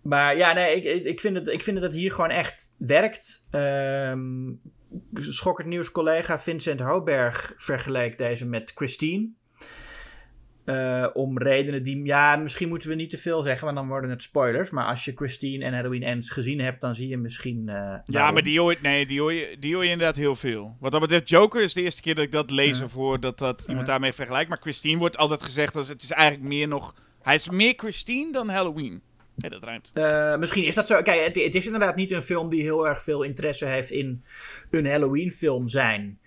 maar 0.01 0.37
ja, 0.37 0.53
nee, 0.53 0.81
ik, 0.81 1.03
ik, 1.05 1.19
vind 1.19 1.35
het, 1.35 1.47
ik 1.47 1.63
vind 1.63 1.75
dat 1.81 1.91
het 1.91 2.01
hier 2.01 2.11
gewoon 2.11 2.29
echt 2.29 2.75
werkt. 2.77 3.47
Ehm 3.51 4.19
Schokkend 5.13 5.67
Nieuws 5.67 5.91
collega 5.91 6.39
Vincent 6.39 6.79
Hoberg 6.79 7.53
vergeleek 7.55 8.17
deze 8.17 8.47
met 8.47 8.71
Christine. 8.75 9.29
Eh, 10.65 11.07
om 11.13 11.37
redenen 11.37 11.83
die. 11.83 12.05
Ja, 12.05 12.35
misschien 12.35 12.69
moeten 12.69 12.89
we 12.89 12.95
niet 12.95 13.09
te 13.09 13.17
veel 13.17 13.41
zeggen, 13.41 13.65
want 13.65 13.77
dan 13.77 13.87
worden 13.87 14.09
het 14.09 14.21
spoilers. 14.21 14.69
Maar 14.69 14.85
als 14.85 15.05
je 15.05 15.11
Christine 15.15 15.65
en 15.65 15.73
Halloween 15.73 16.03
Ends 16.03 16.29
gezien 16.29 16.59
hebt, 16.59 16.81
dan 16.81 16.95
zie 16.95 17.07
je 17.07 17.17
misschien. 17.17 17.69
eh, 17.69 17.95
Ja, 18.05 18.31
maar 18.31 18.43
die 18.43 18.59
hoor, 18.59 18.75
nee, 18.81 19.05
die, 19.05 19.19
hoor 19.19 19.33
je, 19.33 19.55
die 19.59 19.73
hoor 19.73 19.83
je 19.83 19.89
inderdaad 19.89 20.15
heel 20.15 20.35
veel. 20.35 20.75
Wat 20.79 20.91
dat 20.91 21.01
betreft, 21.01 21.29
Joker 21.29 21.61
is 21.61 21.73
de 21.73 21.81
eerste 21.81 22.01
keer 22.01 22.15
dat 22.15 22.23
ik 22.23 22.31
dat 22.31 22.51
lees 22.51 22.81
of 22.81 22.93
hoor 22.93 23.19
dat, 23.19 23.37
dat 23.37 23.65
iemand 23.67 23.87
daarmee 23.87 24.13
vergelijkt. 24.13 24.49
Maar 24.49 24.61
Christine 24.61 24.99
wordt 24.99 25.17
altijd 25.17 25.43
gezegd 25.43 25.75
als 25.75 25.87
het 25.87 26.03
is 26.03 26.11
eigenlijk 26.11 26.47
meer 26.49 26.67
nog... 26.67 26.95
Hij 27.21 27.35
is 27.35 27.49
meer 27.49 27.73
Christine 27.75 28.31
dan 28.31 28.49
Halloween. 28.49 29.01
Ja, 29.35 29.49
dat 29.49 29.63
ruimt. 29.63 29.91
Eh, 29.93 30.37
misschien 30.37 30.63
is 30.63 30.75
dat 30.75 30.87
zo. 30.87 31.01
Kijk, 31.01 31.25
het, 31.25 31.43
het 31.43 31.55
is 31.55 31.65
inderdaad 31.65 31.95
niet 31.95 32.11
een 32.11 32.23
film 32.23 32.49
die 32.49 32.61
heel 32.61 32.87
erg 32.87 33.03
veel 33.03 33.23
interesse 33.23 33.65
heeft 33.65 33.91
in 33.91 34.23
een 34.69 34.85
Halloween-film 34.85 35.67
zijn. 35.67 36.19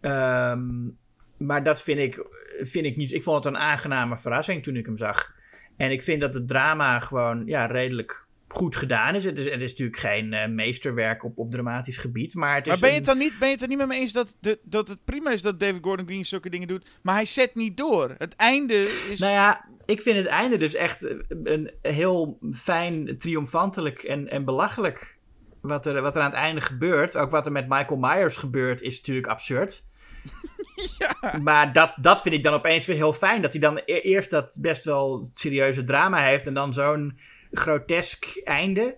Ehm, 0.00 0.88
maar 1.36 1.62
dat 1.62 1.82
vind 1.82 1.98
ik, 1.98 2.26
vind 2.60 2.86
ik 2.86 2.96
niet. 2.96 3.12
Ik 3.12 3.22
vond 3.22 3.44
het 3.44 3.54
een 3.54 3.60
aangename 3.60 4.18
verrassing 4.18 4.62
toen 4.62 4.76
ik 4.76 4.86
hem 4.86 4.96
zag. 4.96 5.36
En 5.76 5.90
ik 5.90 6.02
vind 6.02 6.20
dat 6.20 6.34
het 6.34 6.48
drama 6.48 7.00
gewoon 7.00 7.46
ja, 7.46 7.66
redelijk 7.66 8.26
goed 8.48 8.76
gedaan 8.76 9.14
is. 9.14 9.24
Het 9.24 9.38
is, 9.38 9.50
het 9.50 9.60
is 9.60 9.70
natuurlijk 9.70 9.98
geen 9.98 10.32
eh, 10.32 10.48
meesterwerk 10.48 11.24
op, 11.24 11.38
op 11.38 11.50
dramatisch 11.50 11.96
gebied. 11.96 12.34
Maar, 12.34 12.54
het 12.54 12.66
is 12.66 12.70
Maar 12.70 12.80
ben 12.80 12.90
je, 12.90 12.96
het 12.96 13.04
dan 13.04 13.18
niet, 13.18 13.38
ben 13.38 13.48
je 13.48 13.54
het 13.54 13.62
er 13.62 13.68
niet 13.68 13.78
met 13.78 13.86
me 13.86 13.94
eens 13.94 14.12
dat, 14.12 14.36
de, 14.40 14.58
dat 14.62 14.88
het 14.88 15.04
prima 15.04 15.30
is 15.30 15.42
dat 15.42 15.60
David 15.60 15.78
Gordon 15.82 16.06
Green 16.06 16.24
zulke 16.24 16.50
dingen 16.50 16.68
doet, 16.68 16.88
maar 17.02 17.14
hij 17.14 17.26
zet 17.26 17.54
niet 17.54 17.76
door. 17.76 18.14
Het 18.18 18.36
einde 18.36 18.82
is... 19.10 19.18
Nou 19.18 19.32
ja, 19.32 19.64
ik 19.84 20.02
vind 20.02 20.16
het 20.16 20.26
einde 20.26 20.56
dus 20.56 20.74
echt 20.74 21.04
eh, 21.04 21.16
een 21.44 21.70
heel 21.82 22.38
fijn, 22.52 23.18
triomfantelijk 23.18 24.02
en, 24.02 24.30
en 24.30 24.44
belachelijk. 24.44 25.18
Wat 25.60 25.86
er, 25.86 26.02
wat 26.02 26.16
er 26.16 26.22
aan 26.22 26.30
het 26.30 26.38
einde 26.38 26.60
gebeurt, 26.60 27.16
ook 27.16 27.30
wat 27.30 27.46
er 27.46 27.52
met 27.52 27.68
Michael 27.68 28.00
Myers 28.00 28.36
gebeurt, 28.36 28.82
is 28.82 28.96
natuurlijk 28.96 29.26
absurd. 29.26 29.86
Ja. 30.98 31.38
Maar 31.42 31.72
dat, 31.72 31.94
dat 31.96 32.22
vind 32.22 32.34
ik 32.34 32.42
dan 32.42 32.54
opeens 32.54 32.86
weer 32.86 32.96
heel 32.96 33.12
fijn. 33.12 33.42
Dat 33.42 33.52
hij 33.52 33.60
dan 33.60 33.80
e- 33.84 34.00
eerst 34.00 34.30
dat 34.30 34.58
best 34.60 34.84
wel 34.84 35.30
serieuze 35.34 35.84
drama 35.84 36.18
heeft 36.24 36.46
en 36.46 36.54
dan 36.54 36.72
zo'n 36.72 37.18
grotesk 37.52 38.40
einde. 38.44 38.96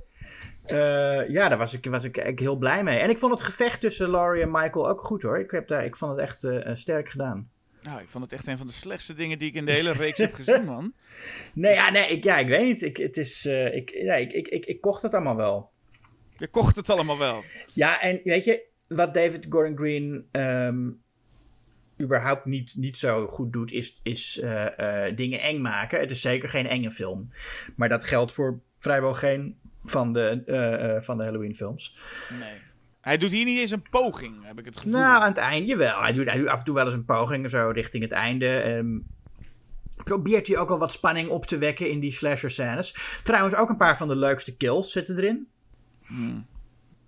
Eh, 0.65 1.29
ja, 1.29 1.49
daar 1.49 1.59
was 1.59 1.75
ik, 1.75 1.85
was 1.85 2.05
ik 2.05 2.39
heel 2.39 2.57
blij 2.57 2.83
mee. 2.83 2.99
En 2.99 3.11
ik 3.11 3.19
vond 3.19 3.33
het 3.33 3.43
gevecht 3.43 3.81
tussen 3.81 4.11
Laurie 4.11 4.43
en 4.43 4.51
Michael 4.51 4.89
ook 4.89 5.01
goed 5.01 5.23
hoor. 5.23 5.39
Ik, 5.39 5.51
heb 5.51 5.69
daar, 5.69 5.85
ik 5.85 5.97
vond 5.97 6.11
het 6.11 6.21
echt 6.21 6.45
eh, 6.45 6.75
sterk 6.75 7.09
gedaan. 7.09 7.51
Nou, 7.83 8.01
ik 8.01 8.09
vond 8.09 8.25
het 8.25 8.33
echt 8.33 8.47
een 8.47 8.59
van 8.59 8.67
de 8.67 8.73
slechtste 8.73 9.15
dingen 9.15 9.39
die 9.39 9.49
ik 9.49 9.55
in 9.55 9.65
de 9.65 9.73
hele 9.73 9.93
reeks 9.93 10.19
heb 10.19 10.35
gezien, 10.35 10.65
man. 10.65 10.93
Nee, 11.53 11.75
ja, 11.75 11.91
nee 11.91 12.09
ik, 12.09 12.25
ja, 12.25 12.39
ik 12.39 12.49
weet 12.49 12.65
niet. 12.65 12.83
Ik, 12.83 12.97
het 12.97 13.17
is, 13.17 13.47
eh, 13.47 13.75
ik, 13.75 13.91
ja, 13.91 14.15
ik, 14.15 14.33
ik, 14.33 14.49
ik, 14.49 14.67
ik 14.67 14.81
kocht 14.81 15.03
het 15.03 15.15
allemaal 15.15 15.37
wel. 15.37 15.71
Je 16.37 16.49
kocht 16.49 16.77
het 16.77 16.91
allemaal 16.91 17.19
wel. 17.19 17.45
Ja, 17.75 18.01
en 18.01 18.21
weet 18.25 18.45
je, 18.45 18.67
wat 18.87 19.15
David 19.15 19.47
Gordon 19.49 19.77
Green 19.77 20.29
ehm, 20.31 20.89
überhaupt 22.01 22.45
niet, 22.45 22.75
niet 22.79 22.97
zo 22.97 23.27
goed 23.27 23.53
doet, 23.53 23.73
is, 23.73 24.01
is 24.03 24.39
eh, 24.41 25.07
eh, 25.07 25.17
dingen 25.17 25.41
eng 25.41 25.61
maken. 25.61 26.01
Het 26.01 26.11
is 26.11 26.21
zeker 26.21 26.49
geen 26.49 26.67
enge 26.67 26.91
film. 26.91 27.33
Maar 27.77 27.89
dat 27.89 28.05
geldt 28.05 28.33
voor 28.33 28.61
vrijwel 28.79 29.15
geen 29.15 29.59
van 29.85 30.13
de, 30.13 30.43
eh, 30.47 31.03
van 31.03 31.17
de 31.17 31.25
Halloween 31.25 31.55
films. 31.55 31.99
Nee. 32.39 32.59
Hij 33.01 33.17
doet 33.17 33.31
hier 33.31 33.45
niet 33.45 33.59
eens 33.59 33.71
een 33.71 33.89
poging, 33.91 34.45
heb 34.45 34.59
ik 34.59 34.65
het 34.65 34.77
gevoel. 34.77 34.93
Nou, 34.93 35.23
aan 35.23 35.29
het 35.29 35.37
einde 35.37 35.77
wel. 35.77 36.01
Hij 36.01 36.13
doet, 36.13 36.29
hij 36.29 36.39
doet 36.39 36.49
af 36.49 36.59
en 36.59 36.65
toe 36.65 36.75
wel 36.75 36.85
eens 36.85 36.95
een 36.95 37.05
poging, 37.05 37.51
zo 37.51 37.71
richting 37.75 38.03
het 38.03 38.13
einde. 38.13 38.57
Ehm, 38.57 38.99
probeert 40.05 40.47
hij 40.47 40.59
ook 40.59 40.69
wel 40.69 40.79
wat 40.79 40.93
spanning 40.93 41.29
op 41.29 41.47
te 41.47 41.59
wekken 41.59 41.91
in 41.91 42.01
die 42.01 42.13
slasher 42.13 42.51
scènes. 42.51 43.21
Trouwens, 43.23 43.55
ook 43.55 43.69
een 43.69 43.77
paar 43.77 43.97
van 43.97 44.09
de 44.09 44.17
leukste 44.17 44.57
kills 44.57 44.93
zitten 44.93 45.17
erin. 45.17 45.49
Hmm. 46.07 46.47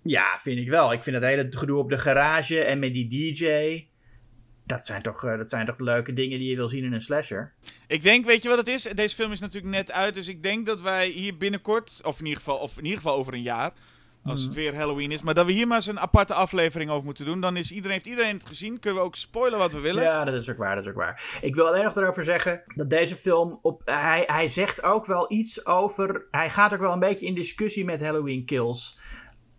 Ja, 0.03 0.37
vind 0.39 0.59
ik 0.59 0.69
wel. 0.69 0.93
Ik 0.93 1.03
vind 1.03 1.15
het 1.15 1.25
hele 1.25 1.47
gedoe 1.49 1.77
op 1.77 1.89
de 1.89 1.97
garage 1.97 2.59
en 2.59 2.79
met 2.79 2.93
die 2.93 3.07
DJ. 3.07 3.45
Dat 4.65 4.85
zijn 4.85 5.01
toch, 5.01 5.23
eh, 5.25 5.37
dat 5.37 5.49
zijn 5.49 5.65
toch 5.65 5.79
leuke 5.79 6.13
dingen 6.13 6.39
die 6.39 6.49
je 6.49 6.55
wil 6.55 6.67
zien 6.67 6.83
in 6.83 6.93
een 6.93 7.01
slasher. 7.01 7.53
Ik 7.87 8.03
denk, 8.03 8.25
weet 8.25 8.41
je 8.43 8.49
wat 8.49 8.57
het 8.57 8.67
is? 8.67 8.83
Deze 8.95 9.15
film 9.15 9.31
is 9.31 9.39
natuurlijk 9.39 9.73
net 9.73 9.91
uit, 9.91 10.13
dus 10.13 10.27
ik 10.27 10.43
denk 10.43 10.65
dat 10.65 10.81
wij 10.81 11.07
hier 11.07 11.37
binnenkort, 11.37 11.99
of 12.03 12.19
in 12.19 12.25
ieder 12.25 12.39
geval, 12.39 12.57
of 12.57 12.77
in 12.77 12.83
ieder 12.83 12.97
geval 13.01 13.15
over 13.17 13.33
een 13.33 13.41
jaar, 13.41 13.71
als 14.23 14.39
Mhm. 14.39 14.47
het 14.47 14.57
weer 14.57 14.75
Halloween 14.75 15.11
is, 15.11 15.21
maar 15.21 15.33
dat 15.33 15.45
we 15.45 15.51
hier 15.51 15.67
maar 15.67 15.77
eens 15.77 15.85
een 15.87 15.99
aparte 15.99 16.33
aflevering 16.33 16.89
over 16.91 17.05
moeten 17.05 17.25
doen. 17.25 17.41
Dan 17.41 17.57
is 17.57 17.71
iedereen, 17.71 17.91
heeft 17.93 18.07
iedereen 18.07 18.35
het 18.37 18.45
gezien, 18.45 18.79
kunnen 18.79 18.99
we 19.01 19.05
ook 19.05 19.15
spoilen 19.15 19.59
wat 19.59 19.71
we 19.73 19.79
willen. 19.79 20.03
Ja, 20.03 20.23
dat 20.23 20.33
is 20.33 20.49
ook 20.49 20.57
waar, 20.57 20.75
dat 20.75 20.83
is 20.85 20.89
ook 20.91 20.97
waar. 20.97 21.37
Ik 21.41 21.55
wil 21.55 21.67
alleen 21.67 21.83
nog 21.83 21.95
erover 21.95 22.23
zeggen 22.23 22.63
dat 22.75 22.89
deze 22.89 23.15
film 23.15 23.59
op. 23.61 23.81
Hij, 23.85 24.23
hij 24.25 24.49
zegt 24.49 24.83
ook 24.83 25.05
wel 25.05 25.31
iets 25.31 25.65
over. 25.65 26.25
Hij 26.31 26.49
gaat 26.49 26.73
ook 26.73 26.79
wel 26.79 26.93
een 26.93 26.99
beetje 26.99 27.25
in 27.25 27.33
discussie 27.33 27.85
met 27.85 28.01
Halloween 28.05 28.45
Kills. 28.45 28.99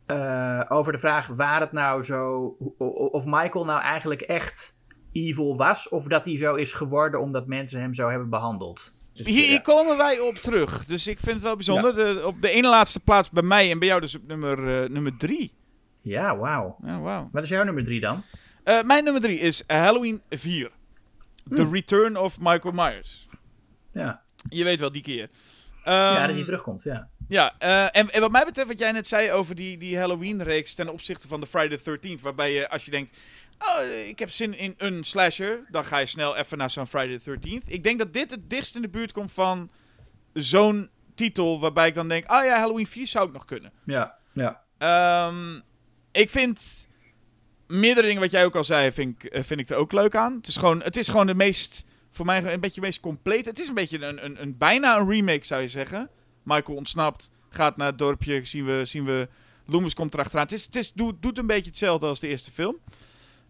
eh, 0.07 0.61
over 0.69 0.93
de 0.93 0.99
vraag 0.99 1.27
waar 1.27 1.61
het 1.61 1.73
nou 1.73 2.03
zo. 2.03 2.47
Of 3.13 3.25
Michael 3.25 3.65
nou 3.65 3.81
eigenlijk 3.81 4.21
echt 4.21 4.84
evil 5.15 5.57
was. 5.57 5.89
Of 5.89 6.05
dat 6.07 6.25
hij 6.25 6.37
zo 6.37 6.55
is 6.55 6.73
geworden 6.73 7.21
omdat 7.21 7.47
mensen 7.47 7.81
hem 7.81 7.95
zo 7.95 8.09
hebben 8.09 8.31
behandeld. 8.31 8.93
Dus, 9.13 9.27
Hier, 9.27 9.61
komen 9.63 9.97
wij 9.97 10.19
op 10.21 10.35
terug, 10.35 10.85
dus 10.85 11.07
ik 11.07 11.19
vind 11.19 11.35
het 11.35 11.43
wel 11.43 11.55
bijzonder. 11.57 11.95
De, 11.95 12.23
op 12.27 12.43
de 12.43 12.51
ene 12.51 12.69
laatste 12.69 13.01
plaats 13.01 13.31
bij 13.31 13.43
mij 13.43 13.71
en 13.71 13.79
bij 13.79 13.89
jou 13.89 14.01
dus 14.01 14.15
op 14.15 14.27
nummer, 14.27 14.83
eh, 14.83 14.89
nummer 14.91 15.17
drie. 15.17 15.53
Ja, 16.03 16.37
wauw. 16.37 16.77
Ja, 16.85 17.01
wauw. 17.01 17.29
Wat 17.33 17.43
is 17.43 17.49
jouw 17.49 17.65
nummer 17.65 17.85
drie 17.85 18.01
dan? 18.01 18.23
Eh, 18.65 18.83
mijn 18.83 19.05
nummer 19.05 19.23
drie 19.23 19.39
is 19.39 19.63
Halloween 19.67 20.23
4. 20.31 20.71
The 21.51 21.69
Return 21.71 22.17
of 22.17 22.39
Michael 22.41 22.75
Myers. 22.75 23.29
Ja, 23.93 24.23
Je 24.49 24.65
weet 24.65 24.81
wel, 24.81 24.93
die 24.93 25.03
keer. 25.03 25.29
ja 25.85 26.17
Ehm, 26.17 26.27
dat 26.27 26.37
hij 26.37 26.45
terugkomt, 26.45 26.83
ja. 26.83 27.09
Ja, 27.29 27.55
eh, 27.59 27.83
en, 27.83 28.11
en 28.11 28.21
wat 28.21 28.31
mij 28.31 28.45
betreft, 28.45 28.69
wat 28.69 28.79
jij 28.79 28.93
net 28.93 29.09
zei 29.09 29.31
over 29.33 29.55
die, 29.55 29.77
die 29.77 29.99
Halloween-reeks 29.99 30.75
ten 30.75 30.89
opzichte 30.89 31.29
van 31.29 31.41
de 31.41 31.47
Friday 31.47 31.79
the 31.79 31.99
13th, 32.19 32.23
waarbij 32.23 32.53
je 32.53 32.69
als 32.71 32.85
je 32.85 32.91
denkt, 32.91 33.17
oh, 33.59 34.07
ik 34.09 34.19
heb 34.19 34.31
zin 34.31 34.59
in 34.59 34.75
een 34.77 35.05
slasher, 35.05 35.67
dan 35.71 35.85
ga 35.85 35.99
je 35.99 36.07
snel 36.07 36.37
even 36.37 36.59
naar 36.59 36.71
zo'n 36.71 36.87
Friday 36.87 37.19
the 37.19 37.39
13th. 37.39 37.67
Ik 37.67 37.83
denk 37.83 37.99
dat 37.99 38.13
dit 38.13 38.31
het 38.31 38.51
dichtst 38.51 38.77
in 38.77 38.83
de 38.83 38.89
buurt 38.89 39.13
komt 39.13 39.33
van 39.33 39.71
zo'n 40.33 40.91
titel, 41.15 41.61
waarbij 41.61 41.89
ik 41.89 41.95
dan 41.95 42.09
denk, 42.09 42.25
ah 42.25 42.45
ja, 42.45 42.59
Halloween 42.59 42.87
4 42.87 43.07
zou 43.07 43.27
ik 43.27 43.33
nog 43.33 43.45
kunnen. 43.45 43.73
Ja, 43.85 44.19
ja. 44.33 44.63
Ehm, 44.79 45.61
ik 46.13 46.31
vind 46.31 46.89
meerdere 47.67 48.07
dingen 48.07 48.23
wat 48.23 48.31
jij 48.31 48.45
ook 48.45 48.57
al 48.57 48.65
zei, 48.65 48.93
vind 48.93 49.23
ik, 49.23 49.31
eh, 49.31 49.43
vind 49.43 49.61
ik 49.61 49.69
er 49.69 49.77
ook 49.77 49.93
leuk 49.93 50.17
aan. 50.17 50.35
Het 50.35 50.47
is 50.47 50.57
gewoon, 50.57 50.83
het 50.83 50.97
is 50.97 51.09
gewoon 51.09 51.27
de 51.27 51.35
meest, 51.35 51.85
voor 52.11 52.27
mij 52.27 52.53
een 52.53 52.61
beetje 52.61 52.81
de 52.81 52.87
meest 52.87 53.01
compleet. 53.01 53.47
Het 53.47 53.59
is 53.59 53.69
een 53.69 53.75
beetje 53.75 54.05
een, 54.05 54.25
een, 54.25 54.43
een 54.43 54.59
bijna 54.59 54.99
een 54.99 55.09
remake 55.09 55.47
zou 55.47 55.63
je 55.63 55.69
zeggen. 55.69 56.11
Michael 56.43 56.77
ontsnapt, 56.77 57.31
gaat 57.51 57.77
naar 57.77 57.87
het 57.87 57.99
dorpje, 57.99 58.45
zien 58.45 58.65
we, 58.65 58.85
zien 58.85 59.05
we 59.05 59.29
Loomis 59.67 59.95
komt 59.95 60.15
erachteraan. 60.15 60.45
Het, 60.45 60.53
is, 60.53 60.65
het 60.65 60.77
is, 60.77 60.93
doet, 60.93 61.23
doet 61.23 61.39
een 61.39 61.47
beetje 61.47 61.71
hetzelfde 61.71 62.07
als 62.07 62.21
de 62.21 62.29
eerste 62.29 62.51
film. 62.51 62.77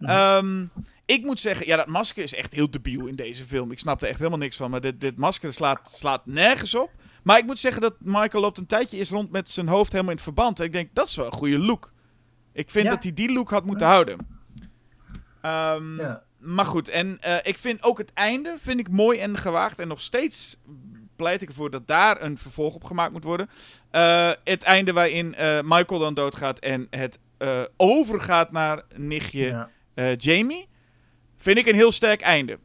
Ehm, 0.00 0.64
ik 1.06 1.22
moet 1.24 1.40
zeggen, 1.40 1.66
ja, 1.66 1.76
dat 1.76 1.86
masker 1.86 2.22
is 2.22 2.34
echt 2.34 2.52
heel 2.52 2.70
debiel 2.70 3.06
in 3.06 3.16
deze 3.16 3.44
film. 3.44 3.70
Ik 3.70 3.78
snap 3.78 4.02
er 4.02 4.08
echt 4.08 4.18
helemaal 4.18 4.38
niks 4.38 4.56
van, 4.56 4.70
maar 4.70 4.80
dit, 4.80 5.00
dit 5.00 5.18
masker 5.18 5.52
slaat, 5.52 5.90
slaat 5.94 6.26
nergens 6.26 6.74
op. 6.74 6.90
Maar 7.22 7.38
ik 7.38 7.44
moet 7.46 7.58
zeggen 7.58 7.82
dat 7.82 7.94
Michael 7.98 8.42
loopt 8.42 8.58
een 8.58 8.66
tijdje 8.66 8.96
eerst 8.96 9.10
rond 9.10 9.30
met 9.30 9.50
zijn 9.50 9.68
hoofd 9.68 9.90
helemaal 9.90 10.10
in 10.10 10.16
het 10.16 10.24
verband. 10.24 10.58
En 10.60 10.66
ik 10.66 10.72
denk, 10.72 10.94
dat 10.94 11.08
is 11.08 11.16
wel 11.16 11.26
een 11.26 11.32
goede 11.32 11.58
look. 11.58 11.92
Ik 12.52 12.70
vind 12.70 12.84
Ja. 12.84 12.90
dat 12.90 13.02
hij 13.02 13.12
die 13.12 13.32
look 13.32 13.50
had 13.50 13.64
moeten 13.64 13.86
houden. 13.86 14.18
Ehm, 15.42 16.00
ja. 16.00 16.22
Maar 16.38 16.64
goed, 16.64 16.88
en 16.88 17.20
eh, 17.20 17.36
ik 17.42 17.58
vind 17.58 17.82
ook 17.82 17.98
het 17.98 18.12
einde 18.14 18.54
vind 18.62 18.78
ik 18.80 18.90
mooi 18.90 19.18
en 19.18 19.38
gewaagd. 19.38 19.78
En 19.78 19.88
nog 19.88 20.00
steeds 20.00 20.56
pleit 21.16 21.42
ik 21.42 21.48
ervoor 21.48 21.70
dat 21.70 21.86
daar 21.86 22.22
een 22.22 22.38
vervolg 22.38 22.74
op 22.74 22.84
gemaakt 22.84 23.12
moet 23.12 23.24
worden. 23.24 23.48
Uh, 23.92 24.30
het 24.44 24.62
einde 24.62 24.92
waarin 24.92 25.34
uh, 25.38 25.60
Michael 25.62 26.00
dan 26.00 26.14
doodgaat 26.14 26.58
en 26.58 26.86
het 26.90 27.18
overgaat 27.76 28.52
naar 28.52 28.82
nichtje 28.96 29.46
ja. 29.46 29.70
Jamie. 30.16 30.68
Vind 31.36 31.58
ik 31.58 31.66
een 31.66 31.74
heel 31.74 31.92
sterk 31.92 32.20
einde. 32.20 32.58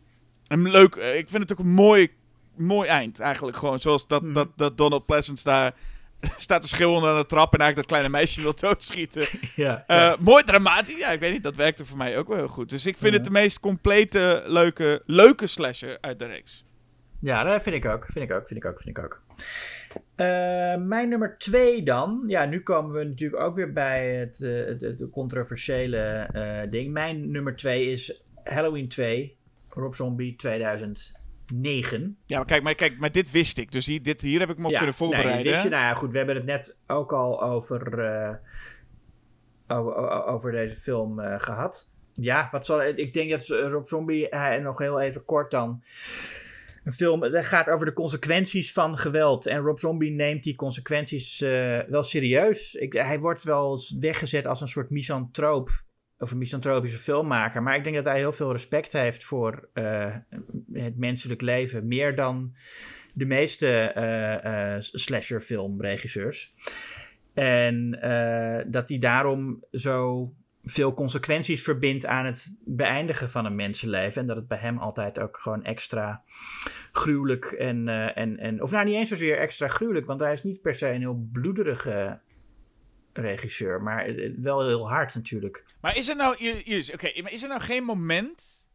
Een 0.47 0.69
leuk, 0.69 0.95
ik 0.95 1.29
vind 1.29 1.41
het 1.41 1.51
ook 1.51 1.59
een 1.59 1.73
mooi, 1.73 2.09
mooi 2.55 2.89
eind 2.89 3.19
eigenlijk. 3.19 3.57
Gewoon 3.57 3.79
zoals 3.79 4.07
dat, 4.07 4.21
hmm. 4.21 4.33
dat, 4.33 4.47
dat 4.55 4.77
Donald 4.77 5.05
Pleasance 5.05 5.43
daar 5.43 5.73
staat 6.37 6.61
te 6.61 6.67
schreeuwen 6.67 7.09
aan 7.09 7.17
de 7.17 7.25
trap 7.25 7.53
en 7.53 7.59
eigenlijk 7.59 7.75
dat 7.75 7.85
kleine 7.85 8.09
meisje 8.09 8.41
wil 8.41 8.55
doodschieten. 8.69 9.27
ja, 9.55 9.83
ja. 9.87 10.15
mooi 10.19 10.43
dramatisch. 10.43 10.97
Ja, 10.97 11.09
ik 11.09 11.19
weet 11.19 11.31
niet, 11.31 11.43
dat 11.43 11.55
werkte 11.55 11.85
voor 11.85 11.97
mij 11.97 12.17
ook 12.17 12.27
wel 12.27 12.37
heel 12.37 12.47
goed. 12.47 12.69
Dus 12.69 12.85
ik 12.85 12.97
vind 12.97 13.13
het 13.13 13.23
de 13.23 13.31
meest 13.31 13.59
complete, 13.59 14.43
leuke, 14.45 15.01
leuke 15.05 15.47
slasher 15.47 15.97
uit 16.01 16.19
de 16.19 16.25
reeks. 16.25 16.63
Ja, 17.21 17.43
dat 17.43 17.63
vind 17.63 17.75
ik 17.75 17.85
ook. 17.85 18.05
Vind 18.05 18.29
ik 18.29 18.35
ook, 18.35 18.47
vind 18.47 18.63
ik 18.63 18.69
ook, 18.69 18.81
vind 18.81 18.97
ik 18.97 19.03
ook. 19.03 19.21
Uh, 19.95 20.75
mijn 20.75 21.09
nummer 21.09 21.37
twee 21.37 21.83
dan. 21.83 22.23
Ja, 22.27 22.45
nu 22.45 22.61
komen 22.61 22.95
we 22.95 23.03
natuurlijk 23.03 23.41
ook 23.41 23.55
weer 23.55 23.73
bij 23.73 24.15
het, 24.15 24.39
uh, 24.39 24.65
het, 24.65 24.81
het 24.81 25.09
controversiële 25.11 26.29
uh, 26.33 26.71
ding. 26.71 26.93
Mijn 26.93 27.31
nummer 27.31 27.55
twee 27.55 27.91
is 27.91 28.23
Halloween 28.43 28.87
2, 28.87 29.37
Rob 29.69 29.93
Zombie 29.93 30.35
2009. 30.35 32.17
Ja, 32.25 32.37
maar 32.37 32.45
kijk, 32.45 32.63
maar, 32.63 32.75
kijk, 32.75 32.99
maar 32.99 33.11
dit 33.11 33.31
wist 33.31 33.57
ik. 33.57 33.71
Dus 33.71 33.85
hier, 33.85 34.03
dit, 34.03 34.21
hier 34.21 34.39
heb 34.39 34.49
ik 34.49 34.57
me 34.57 34.67
op 34.67 34.73
kunnen 34.73 34.93
voorbereiden. 34.93 35.35
Nee, 35.35 35.51
wist 35.51 35.63
je, 35.63 35.69
nou 35.69 35.83
ja, 35.83 35.93
goed, 35.93 36.11
we 36.11 36.17
hebben 36.17 36.35
het 36.35 36.45
net 36.45 36.79
ook 36.87 37.13
al 37.13 37.43
over, 37.43 37.81
over, 39.67 40.25
over, 40.25 40.51
deze 40.51 40.75
film 40.75 41.19
gehad. 41.19 41.97
Ja, 42.13 42.47
wat 42.51 42.65
zal, 42.65 42.83
ik 42.83 43.13
denk 43.13 43.29
dat 43.29 43.47
Rob 43.47 43.87
Zombie, 43.87 44.35
nog 44.61 44.79
heel 44.79 44.99
even 44.99 45.25
kort 45.25 45.51
dan 45.51 45.83
een 46.89 46.95
film 46.95 47.23
gaat 47.23 47.69
over 47.69 47.85
de 47.85 47.93
consequenties 47.93 48.71
van 48.71 48.97
geweld. 48.97 49.47
En 49.47 49.59
Rob 49.59 49.77
Zombie 49.77 50.11
neemt 50.11 50.43
die 50.43 50.55
consequenties 50.55 51.41
uh, 51.41 51.77
wel 51.87 52.03
serieus. 52.03 52.73
Ik, 52.73 52.93
hij 52.93 53.19
wordt 53.19 53.43
wel 53.43 53.79
weggezet 53.99 54.47
als 54.47 54.61
een 54.61 54.67
soort 54.67 54.89
misantroop. 54.89 55.69
Of 56.17 56.31
een 56.31 56.37
misantropische 56.37 56.97
filmmaker. 56.97 57.63
Maar 57.63 57.75
ik 57.75 57.83
denk 57.83 57.95
dat 57.95 58.05
hij 58.05 58.17
heel 58.17 58.31
veel 58.31 58.51
respect 58.51 58.91
heeft 58.91 59.23
voor 59.23 59.69
uh, 59.73 60.15
het 60.73 60.97
menselijk 60.97 61.41
leven. 61.41 61.87
Meer 61.87 62.15
dan 62.15 62.55
de 63.13 63.25
meeste 63.25 63.93
uh, 63.97 64.75
slasher 64.79 65.41
filmregisseurs. 65.41 66.53
En 67.33 67.91
dat 68.67 68.89
hij 68.89 68.97
daarom 68.97 69.63
zo 69.71 70.29
veel 70.69 70.93
consequenties 70.93 71.61
verbindt 71.61 72.05
aan 72.05 72.25
het 72.25 72.57
beëindigen 72.65 73.29
van 73.29 73.45
een 73.45 73.55
mensenleven. 73.55 74.21
En 74.21 74.27
dat 74.27 74.35
het 74.35 74.47
bij 74.47 74.57
hem 74.57 74.77
altijd 74.77 75.19
ook 75.19 75.37
gewoon 75.37 75.63
extra 75.63 76.23
gruwelijk 76.91 77.45
en, 77.45 77.87
uh, 77.87 78.17
en, 78.17 78.37
en. 78.37 78.61
Of 78.61 78.71
nou, 78.71 78.85
niet 78.85 78.95
eens 78.95 79.09
zozeer 79.09 79.37
extra 79.37 79.67
gruwelijk, 79.67 80.05
want 80.05 80.19
hij 80.19 80.31
is 80.31 80.43
niet 80.43 80.61
per 80.61 80.75
se 80.75 80.89
een 80.89 80.99
heel 80.99 81.27
bloederige 81.31 82.19
regisseur, 83.13 83.81
maar 83.81 84.15
wel 84.37 84.67
heel 84.67 84.89
hard 84.89 85.15
natuurlijk. 85.15 85.65
Maar 85.81 85.97
is 85.97 86.09
er 86.09 86.15
nou. 86.15 86.35
Oké, 86.93 87.21
maar 87.21 87.31
is 87.31 87.41
er 87.41 87.49
nou 87.49 87.61
geen 87.61 87.83
moment. 87.83 88.67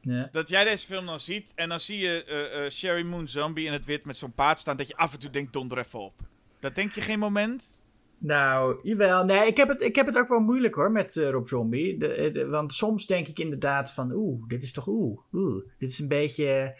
Ja. 0.00 0.28
Dat 0.32 0.48
jij 0.48 0.64
deze 0.64 0.86
film 0.86 1.06
dan 1.06 1.20
ziet 1.20 1.52
en 1.54 1.68
dan 1.68 1.80
zie 1.80 1.98
je 1.98 2.24
uh, 2.26 2.62
uh, 2.62 2.70
Sherry 2.70 3.06
Moon 3.06 3.28
Zombie 3.28 3.66
in 3.66 3.72
het 3.72 3.84
wit 3.84 4.04
met 4.04 4.16
zo'n 4.16 4.32
paard 4.32 4.58
staan, 4.58 4.76
dat 4.76 4.88
je 4.88 4.96
af 4.96 5.12
en 5.12 5.18
toe 5.18 5.30
denkt: 5.30 5.52
donder 5.52 5.78
even 5.78 5.98
op. 5.98 6.20
Dat 6.60 6.74
denk 6.74 6.92
je 6.92 7.00
geen 7.00 7.18
moment? 7.18 7.76
Nou, 8.22 8.78
jawel. 8.82 9.24
Nee, 9.24 9.46
ik 9.46 9.56
heb 9.56 9.68
het, 9.68 9.82
ik 9.82 9.96
heb 9.96 10.06
het 10.06 10.16
ook 10.16 10.28
wel 10.28 10.40
moeilijk 10.40 10.74
hoor 10.74 10.92
met 10.92 11.16
uh, 11.16 11.30
Rob 11.30 11.46
Zombie. 11.46 11.98
De, 11.98 12.46
want 12.50 12.72
soms 12.72 13.06
denk 13.06 13.28
ik 13.28 13.38
inderdaad 13.38 13.92
van, 13.92 14.12
oeh, 14.12 14.48
dit 14.48 14.62
is 14.62 14.72
toch 14.72 14.86
oeh, 14.86 15.20
oeh. 15.32 15.64
Dit 15.78 15.90
is 15.90 15.98
een 15.98 16.08
beetje, 16.08 16.78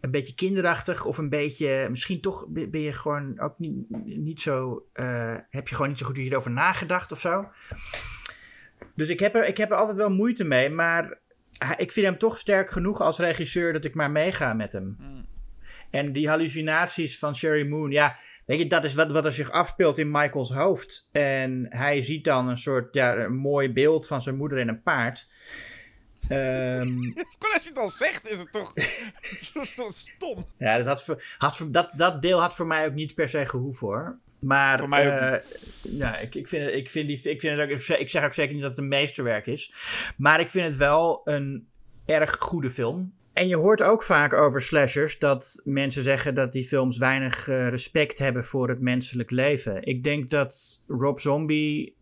een 0.00 0.10
beetje 0.10 0.34
kinderachtig 0.34 1.04
of 1.04 1.18
een 1.18 1.28
beetje, 1.28 1.86
misschien 1.90 2.20
toch 2.20 2.46
ben 2.48 2.80
je 2.80 2.92
gewoon 2.92 3.40
ook 3.40 3.58
niet, 3.58 3.74
niet 4.04 4.40
zo, 4.40 4.86
uh, 4.94 5.36
heb 5.50 5.68
je 5.68 5.74
gewoon 5.74 5.88
niet 5.88 5.98
zo 5.98 6.06
goed 6.06 6.16
hierover 6.16 6.50
nagedacht 6.50 7.12
of 7.12 7.20
zo. 7.20 7.48
Dus 8.94 9.08
ik 9.08 9.20
heb, 9.20 9.34
er, 9.34 9.46
ik 9.46 9.56
heb 9.56 9.70
er 9.70 9.76
altijd 9.76 9.96
wel 9.96 10.10
moeite 10.10 10.44
mee, 10.44 10.70
maar 10.70 11.18
ik 11.76 11.92
vind 11.92 12.06
hem 12.06 12.18
toch 12.18 12.38
sterk 12.38 12.70
genoeg 12.70 13.00
als 13.00 13.18
regisseur 13.18 13.72
dat 13.72 13.84
ik 13.84 13.94
maar 13.94 14.10
meega 14.10 14.52
met 14.54 14.72
hem. 14.72 14.96
Hmm. 14.98 15.26
En 15.90 16.12
die 16.12 16.28
hallucinaties 16.28 17.18
van 17.18 17.36
Sherry 17.36 17.68
Moon, 17.68 17.90
ja, 17.90 18.16
weet 18.44 18.58
je, 18.58 18.66
dat 18.66 18.84
is 18.84 18.94
wat, 18.94 19.12
wat 19.12 19.24
er 19.24 19.32
zich 19.32 19.50
afspeelt 19.50 19.98
in 19.98 20.10
Michaels 20.10 20.52
hoofd. 20.52 21.08
En 21.12 21.66
hij 21.68 22.02
ziet 22.02 22.24
dan 22.24 22.48
een 22.48 22.58
soort, 22.58 22.94
ja, 22.94 23.16
een 23.16 23.36
mooi 23.36 23.72
beeld 23.72 24.06
van 24.06 24.22
zijn 24.22 24.36
moeder 24.36 24.58
en 24.58 24.68
een 24.68 24.82
paard. 24.82 25.26
Um, 26.32 27.14
als 27.52 27.62
je 27.62 27.68
het 27.68 27.78
al 27.78 27.88
zegt, 27.88 28.28
is 28.28 28.38
het 28.38 28.52
toch, 28.52 28.74
is 29.40 29.52
toch 29.52 29.92
stom. 29.92 30.44
Ja, 30.58 30.76
dat, 30.76 30.86
had 30.86 31.04
voor, 31.04 31.22
had 31.38 31.66
dat, 31.70 31.92
dat 31.96 32.22
deel 32.22 32.40
had 32.40 32.54
voor 32.54 32.66
mij 32.66 32.86
ook 32.86 32.94
niet 32.94 33.14
per 33.14 33.28
se 33.28 33.46
gehoeven 33.46 33.86
hoor. 33.86 34.18
Maar 34.40 34.78
voor 34.78 34.88
mij 34.88 35.06
ook 35.06 35.42
uh, 35.42 35.98
ja, 35.98 36.18
ik, 36.18 36.34
ik, 36.34 36.48
vind, 36.48 36.72
ik, 36.72 36.90
vind 36.90 37.06
die, 37.06 37.20
ik, 37.22 37.40
vind 37.40 37.58
het 37.58 37.70
ook, 37.70 37.98
ik 37.98 38.10
zeg 38.10 38.24
ook 38.24 38.34
zeker 38.34 38.52
niet 38.52 38.62
dat 38.62 38.70
het 38.70 38.80
een 38.80 38.88
meesterwerk 38.88 39.46
is. 39.46 39.72
Maar 40.16 40.40
ik 40.40 40.50
vind 40.50 40.66
het 40.66 40.76
wel 40.76 41.20
een 41.24 41.68
erg 42.06 42.36
goede 42.38 42.70
film. 42.70 43.12
En 43.32 43.48
je 43.48 43.56
hoort 43.56 43.82
ook 43.82 44.02
vaak 44.02 44.32
over 44.32 44.62
slashers 44.62 45.18
dat 45.18 45.60
mensen 45.64 46.02
zeggen 46.02 46.34
dat 46.34 46.52
die 46.52 46.64
films 46.64 46.98
weinig 46.98 47.48
uh, 47.48 47.68
respect 47.68 48.18
hebben 48.18 48.44
voor 48.44 48.68
het 48.68 48.80
menselijk 48.80 49.30
leven. 49.30 49.82
Ik 49.82 50.04
denk 50.04 50.30
dat 50.30 50.82
Rob 50.86 51.18
Zombie 51.18 51.96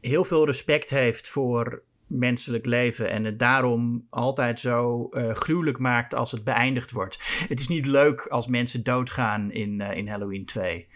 heel 0.00 0.24
veel 0.24 0.46
respect 0.46 0.90
heeft 0.90 1.28
voor 1.28 1.82
menselijk 2.06 2.66
leven 2.66 3.10
en 3.10 3.24
het 3.24 3.38
daarom 3.38 4.06
altijd 4.10 4.60
zo 4.60 5.08
uh, 5.10 5.34
gruwelijk 5.34 5.78
maakt 5.78 6.14
als 6.14 6.30
het 6.30 6.44
beëindigd 6.44 6.90
wordt. 6.90 7.44
Het 7.48 7.60
is 7.60 7.68
niet 7.68 7.86
leuk 7.86 8.26
als 8.26 8.46
mensen 8.46 8.82
doodgaan 8.82 9.50
in, 9.50 9.80
uh, 9.80 9.96
in 9.96 10.08
Halloween 10.08 10.44
2. 10.44 10.88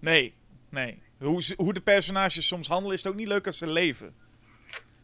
Nee, 0.00 0.34
nee. 0.70 1.02
Hoe, 1.18 1.42
hoe 1.56 1.72
de 1.72 1.80
personages 1.80 2.46
soms 2.46 2.68
handelen 2.68 2.94
is 2.94 3.02
het 3.02 3.12
ook 3.12 3.18
niet 3.18 3.28
leuk 3.28 3.46
als 3.46 3.58
ze 3.58 3.66
leven. 3.66 4.14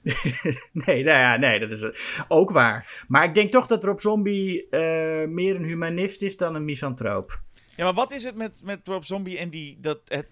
nee, 0.87 1.05
nou 1.05 1.19
ja, 1.19 1.37
nee, 1.37 1.59
dat 1.59 1.71
is 1.71 1.87
ook 2.29 2.51
waar. 2.51 3.05
Maar 3.09 3.25
ik 3.25 3.35
denk 3.35 3.51
toch 3.51 3.67
dat 3.67 3.85
Rob 3.85 3.99
Zombie 3.99 4.67
uh, 4.71 4.81
meer 5.29 5.57
een 5.57 5.65
humanist 5.65 6.23
is 6.23 6.37
dan 6.37 6.55
een 6.55 6.65
misantroop. 6.65 7.41
Ja, 7.77 7.85
maar 7.85 7.95
wat 7.95 8.13
is 8.13 8.25
het 8.25 8.37
met, 8.37 8.61
met 8.65 8.81
Rob 8.85 9.03
Zombie 9.03 9.39
en 9.39 9.51
die, 9.51 9.79
dat, 9.81 10.01
het, 10.05 10.27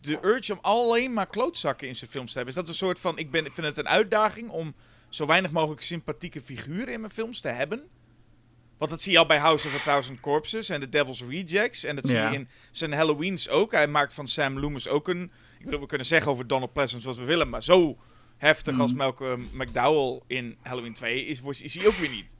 de 0.00 0.18
urge 0.22 0.52
om 0.52 0.58
alleen 0.62 1.12
maar 1.12 1.26
klootzakken 1.26 1.88
in 1.88 1.96
zijn 1.96 2.10
films 2.10 2.32
te 2.32 2.36
hebben? 2.36 2.54
Is 2.54 2.60
dat 2.60 2.68
een 2.68 2.78
soort 2.78 3.00
van, 3.00 3.18
ik, 3.18 3.30
ben, 3.30 3.46
ik 3.46 3.52
vind 3.52 3.66
het 3.66 3.76
een 3.76 3.88
uitdaging 3.88 4.48
om 4.48 4.74
zo 5.08 5.26
weinig 5.26 5.50
mogelijk 5.50 5.82
sympathieke 5.82 6.40
figuren 6.40 6.92
in 6.92 7.00
mijn 7.00 7.12
films 7.12 7.40
te 7.40 7.48
hebben? 7.48 7.88
Want 8.78 8.90
dat 8.90 9.02
zie 9.02 9.12
je 9.12 9.18
al 9.18 9.26
bij 9.26 9.38
House 9.38 9.66
of 9.66 9.74
a 9.74 9.82
Thousand 9.84 10.20
Corpses 10.20 10.68
en 10.68 10.80
The 10.80 10.88
Devil's 10.88 11.24
Rejects. 11.28 11.84
En 11.84 11.96
dat 11.96 12.08
zie 12.08 12.18
je 12.18 12.30
in 12.32 12.48
zijn 12.70 12.92
Halloweens 12.92 13.48
ook. 13.48 13.72
Hij 13.72 13.86
maakt 13.86 14.12
van 14.12 14.28
Sam 14.28 14.58
Loomis 14.58 14.88
ook 14.88 15.08
een... 15.08 15.22
Ik 15.58 15.64
bedoel, 15.64 15.80
we 15.80 15.86
kunnen 15.86 16.06
zeggen 16.06 16.30
over 16.30 16.46
Donald 16.46 16.72
Pleasance 16.72 17.06
wat 17.06 17.16
we 17.16 17.24
willen, 17.24 17.48
maar 17.48 17.62
zo 17.62 17.98
heftig 18.40 18.78
als 18.78 18.90
mhm. 18.90 19.00
Malcolm 19.00 19.48
McDowell 19.54 20.20
in 20.26 20.56
Halloween 20.62 20.92
2 20.92 21.24
is, 21.24 21.62
is 21.62 21.78
hij 21.78 21.86
ook 21.86 21.94
weer 21.94 22.10
niet. 22.10 22.36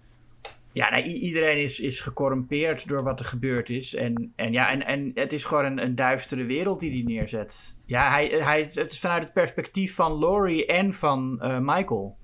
Ja, 0.73 0.91
nee, 0.91 1.03
iedereen 1.03 1.63
is, 1.63 1.81
is 1.81 2.01
gecorrumpeerd 2.01 2.89
door 2.89 3.03
wat 3.03 3.21
er 3.21 3.27
gebeurd 3.27 3.71
is. 3.71 3.95
En, 3.95 4.33
en, 4.37 4.53
ja, 4.53 4.71
en, 4.71 4.87
en 4.87 5.11
het 5.15 5.33
is 5.33 5.45
gewoon 5.45 5.65
een, 5.65 5.83
een 5.83 5.95
duistere 5.95 6.45
wereld 6.45 6.81
die 6.81 6.91
hij 6.91 7.03
neerzet. 7.03 7.81
Ja, 7.87 8.11
hij, 8.11 8.27
hij, 8.27 8.61
het 8.61 8.91
is 8.91 9.01
vanuit 9.01 9.23
het 9.23 9.33
perspectief 9.33 9.95
van 9.95 10.19
Laurie 10.19 10.67
en 10.67 10.93
van 10.93 11.41
uh, 11.43 11.59
Michael. 11.59 12.17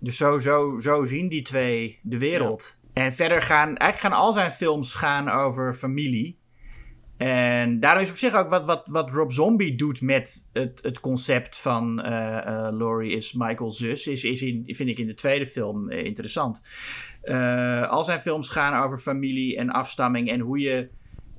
Dus 0.00 0.16
zo, 0.16 0.38
zo, 0.38 0.78
zo 0.80 1.04
zien 1.04 1.28
die 1.28 1.42
twee 1.42 1.98
de 2.02 2.18
wereld. 2.18 2.80
En 2.92 3.12
verder 3.12 3.42
gaan, 3.42 3.76
eigenlijk 3.76 4.00
gaan 4.00 4.24
al 4.24 4.32
zijn 4.32 4.52
films 4.52 4.94
gaan 4.94 5.28
over 5.28 5.74
familie. 5.74 6.38
En 7.18 7.80
daarom 7.80 8.02
is 8.02 8.10
op 8.10 8.16
zich 8.16 8.34
ook 8.34 8.48
wat, 8.48 8.64
wat, 8.64 8.88
wat 8.88 9.10
Rob 9.10 9.30
Zombie 9.30 9.76
doet 9.76 10.00
met 10.00 10.48
het, 10.52 10.80
het 10.82 11.00
concept 11.00 11.58
van 11.58 12.06
uh, 12.06 12.12
uh, 12.12 12.68
Laurie 12.72 13.12
is 13.12 13.32
Michael's 13.32 13.78
zus, 13.78 14.06
is, 14.06 14.24
is 14.24 14.42
in, 14.42 14.64
vind 14.66 14.88
ik 14.88 14.98
in 14.98 15.06
de 15.06 15.14
tweede 15.14 15.46
film 15.46 15.90
uh, 15.90 16.04
interessant. 16.04 16.62
al 17.88 18.04
zijn 18.04 18.20
films 18.20 18.48
gaan 18.48 18.84
over 18.84 18.98
familie 18.98 19.56
en 19.56 19.70
afstamming 19.70 20.30
en 20.30 20.40
hoe 20.40 20.58
je 20.58 20.88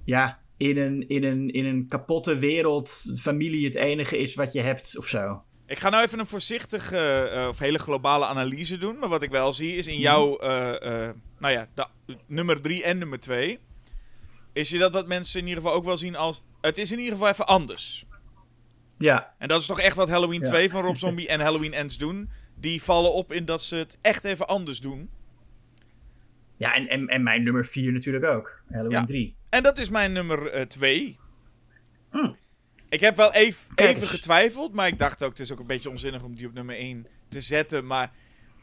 ja, 0.06 0.40
in, 0.58 0.78
een, 0.78 1.08
in, 1.08 1.24
een, 1.24 1.50
in 1.50 1.66
een 1.66 1.88
kapotte 1.88 2.38
wereld 2.38 3.12
familie 3.20 3.66
het 3.66 3.76
enige 3.76 4.18
is 4.18 4.36
wat 4.36 4.54
je 4.54 4.62
hebt 4.62 4.98
of 4.98 5.08
zo. 5.08 5.44
Ik 5.66 5.80
ga 5.80 5.90
nou 5.90 6.04
even 6.04 6.20
een 6.20 6.26
voorzichtige 6.26 7.46
of 7.50 7.60
hele 7.60 7.80
globale 7.80 8.26
analyse 8.26 8.78
doen, 8.78 9.00
maar 9.00 9.10
wat 9.10 9.24
ik 9.24 9.32
wel 9.32 9.54
zie 9.54 9.76
is 9.76 9.88
in 9.88 9.94
mhm. 9.94 10.02
jouw, 10.02 10.38
nou 11.40 11.54
ja, 11.54 11.68
de, 11.74 11.86
nummer 12.28 12.62
drie 12.62 12.84
en 12.84 12.98
nummer 12.98 13.20
twee 13.20 13.60
is 14.60 14.70
je 14.70 14.78
dat 14.78 14.94
wat 14.94 15.08
mensen 15.08 15.40
in 15.40 15.48
ieder 15.48 15.62
geval 15.64 15.78
ook 15.78 15.84
wel 15.84 15.98
zien 15.98 16.16
als... 16.16 16.42
Het 16.62 16.78
is 16.78 16.92
in 16.92 16.98
ieder 16.98 17.14
geval 17.14 17.30
even 17.30 17.48
anders. 17.48 18.06
Ja. 18.98 19.34
En 19.38 19.48
dat 19.48 19.62
is 19.62 19.68
toch 19.68 19.80
echt 19.80 19.96
wat 19.96 20.10
Halloween 20.10 20.44
2 20.44 20.70
van 20.70 20.82
Rob 20.82 20.96
Zombie 20.96 21.28
en 21.28 21.40
Halloween 21.40 21.74
Ends 21.74 21.98
doen. 21.98 22.30
Die 22.56 22.84
vallen 22.84 23.14
op 23.14 23.32
in 23.32 23.46
dat 23.46 23.64
ze 23.64 23.76
het 23.76 23.98
echt 24.02 24.24
even 24.24 24.48
anders 24.48 24.80
doen. 24.80 25.10
Ja, 26.58 26.74
en, 26.76 26.88
en, 26.88 27.08
en 27.08 27.24
mijn 27.24 27.44
nummer 27.44 27.66
4 27.66 27.92
natuurlijk 27.92 28.26
ook. 28.26 28.62
Halloween 28.70 29.00
ja. 29.00 29.06
3. 29.06 29.36
En 29.50 29.64
dat 29.64 29.78
is 29.78 29.90
mijn 29.90 30.12
nummer 30.12 30.68
2. 30.68 31.18
Uh, 32.12 32.22
hm. 32.22 32.32
Ik 32.90 33.00
heb 33.00 33.16
wel 33.16 33.34
even, 33.34 33.72
even 33.76 34.08
getwijfeld, 34.08 34.74
maar 34.74 34.88
ik 34.88 34.98
dacht 34.98 35.24
ook, 35.24 35.30
het 35.30 35.40
is 35.40 35.52
ook 35.52 35.60
een 35.60 35.68
beetje 35.68 35.90
onzinnig 35.90 36.24
om 36.24 36.36
die 36.36 36.48
op 36.48 36.54
nummer 36.54 36.76
1 36.76 37.08
te 37.28 37.42
zetten. 37.42 37.86
Maar 37.86 38.12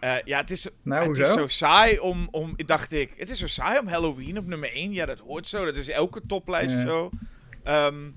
Eh, 0.01 0.15
ja, 0.25 0.39
het 0.41 0.51
is, 0.51 0.69
Nou, 0.83 1.09
het 1.09 1.19
is 1.19 1.33
zo 1.33 1.47
saai 1.47 1.99
om, 1.99 2.29
om, 2.31 2.55
dacht 2.57 2.93
ik, 2.93 3.13
het 3.17 3.29
is 3.31 3.39
zo 3.39 3.47
saai 3.47 3.79
om 3.79 3.87
Halloween 3.87 4.39
op 4.39 4.47
nummer 4.47 4.73
1. 4.73 4.93
Ja, 4.93 5.07
dat 5.07 5.19
hoort 5.19 5.49
zo. 5.49 5.65
Dat 5.65 5.77
is 5.77 5.89
elke 5.89 6.23
toplijst 6.27 6.75
Ja. 6.75 6.81
zo. 6.81 7.11
Ehm, 7.63 8.11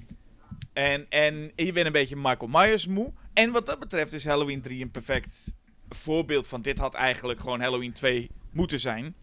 en, 0.73 1.05
en 1.09 1.51
je 1.55 1.71
bent 1.71 1.85
een 1.85 1.91
beetje 1.91 2.15
Michael 2.15 2.47
Myers 2.51 2.87
moe. 2.87 3.11
En 3.33 3.51
wat 3.51 3.65
dat 3.65 3.79
betreft 3.79 4.13
is 4.13 4.25
Halloween 4.25 4.61
3 4.61 4.81
een 4.81 4.91
perfect 4.91 5.55
voorbeeld 5.89 6.47
van 6.47 6.61
dit 6.61 6.77
had 6.77 6.93
eigenlijk 6.93 7.39
gewoon 7.39 7.61
Halloween 7.61 7.93
2 7.93 8.29
moeten 8.51 8.79
zijn. 8.79 9.15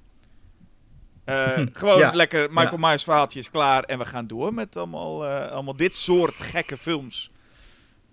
Eh, 1.24 1.58
gewoon 1.72 1.98
Ja. 1.98 2.10
lekker 2.14 2.48
Michael 2.52 2.76
Myers 2.78 3.04
verhaaltje 3.04 3.38
is 3.38 3.50
klaar 3.50 3.82
en 3.82 3.98
we 3.98 4.04
gaan 4.06 4.26
door 4.26 4.54
met 4.54 4.76
allemaal, 4.76 5.26
eh, 5.26 5.50
allemaal 5.50 5.76
dit 5.76 5.94
soort 5.96 6.40
gekke 6.40 6.76
films. 6.76 7.30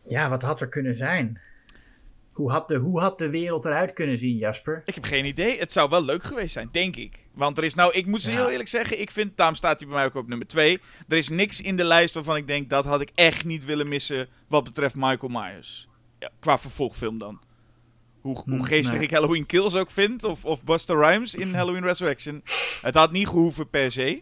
Ja, 0.06 0.30
wat 0.30 0.42
had 0.42 0.62
er 0.62 0.70
kunnen 0.70 0.96
zijn? 0.96 1.42
Hoe 2.34 2.52
had, 2.52 2.68
de, 2.68 2.76
hoe 2.76 3.00
had 3.00 3.18
de 3.18 3.30
wereld 3.30 3.66
eruit 3.66 3.94
kunnen 3.94 4.18
zien, 4.18 4.38
Jasper? 4.38 4.82
Ik 4.86 4.96
heb 4.96 5.04
geen 5.04 5.26
idee. 5.26 5.60
Het 5.60 5.72
zou 5.72 5.90
wel 5.90 6.04
leuk 6.04 6.24
geweest 6.24 6.54
zijn, 6.54 6.70
denk 6.72 6.96
ik. 6.96 7.26
Want 7.34 7.58
er 7.58 7.64
is 7.64 7.74
nou, 7.74 7.94
ik 7.94 8.06
moet 8.06 8.22
ze 8.22 8.32
Ja. 8.32 8.38
heel 8.38 8.50
eerlijk 8.50 8.70
zeggen, 8.70 9.02
ik 9.02 9.12
vind, 9.12 9.38
daarom 9.38 9.56
staat 9.56 9.80
hij 9.80 9.88
bij 9.88 9.98
mij 9.98 10.06
ook 10.06 10.16
op 10.16 10.28
nummer 10.28 10.48
2. 10.48 10.80
Er 11.08 11.18
is 11.18 11.30
niks 11.30 11.62
in 11.62 11.76
de 11.76 11.84
lijst 11.84 12.14
waarvan 12.14 12.36
ik 12.36 12.48
denk, 12.48 12.70
dat 12.70 12.86
had 12.86 13.02
ik 13.02 13.10
echt 13.16 13.46
niet 13.46 13.66
willen 13.66 13.88
missen 13.88 14.28
wat 14.48 14.64
betreft 14.64 14.96
Michael 14.96 15.32
Myers. 15.32 15.88
Ja, 16.20 16.30
qua 16.40 16.58
vervolgfilm 16.58 17.18
dan. 17.18 17.42
Hoe, 18.22 18.42
hoe 18.46 18.56
Hm, 18.58 18.62
geestig 18.64 18.94
nee. 18.94 19.04
ik 19.04 19.12
Halloween 19.12 19.46
Kills 19.46 19.76
ook 19.76 19.92
vind, 19.92 20.24
of, 20.24 20.46
of 20.46 20.64
Buster 20.64 20.98
Rhymes 21.00 21.36
in 21.36 21.54
Halloween 21.60 21.84
Resurrection. 21.84 22.42
Het 22.82 22.96
had 22.96 23.12
niet 23.12 23.28
gehoeven 23.28 23.70
per 23.70 23.92
se. 23.92 24.22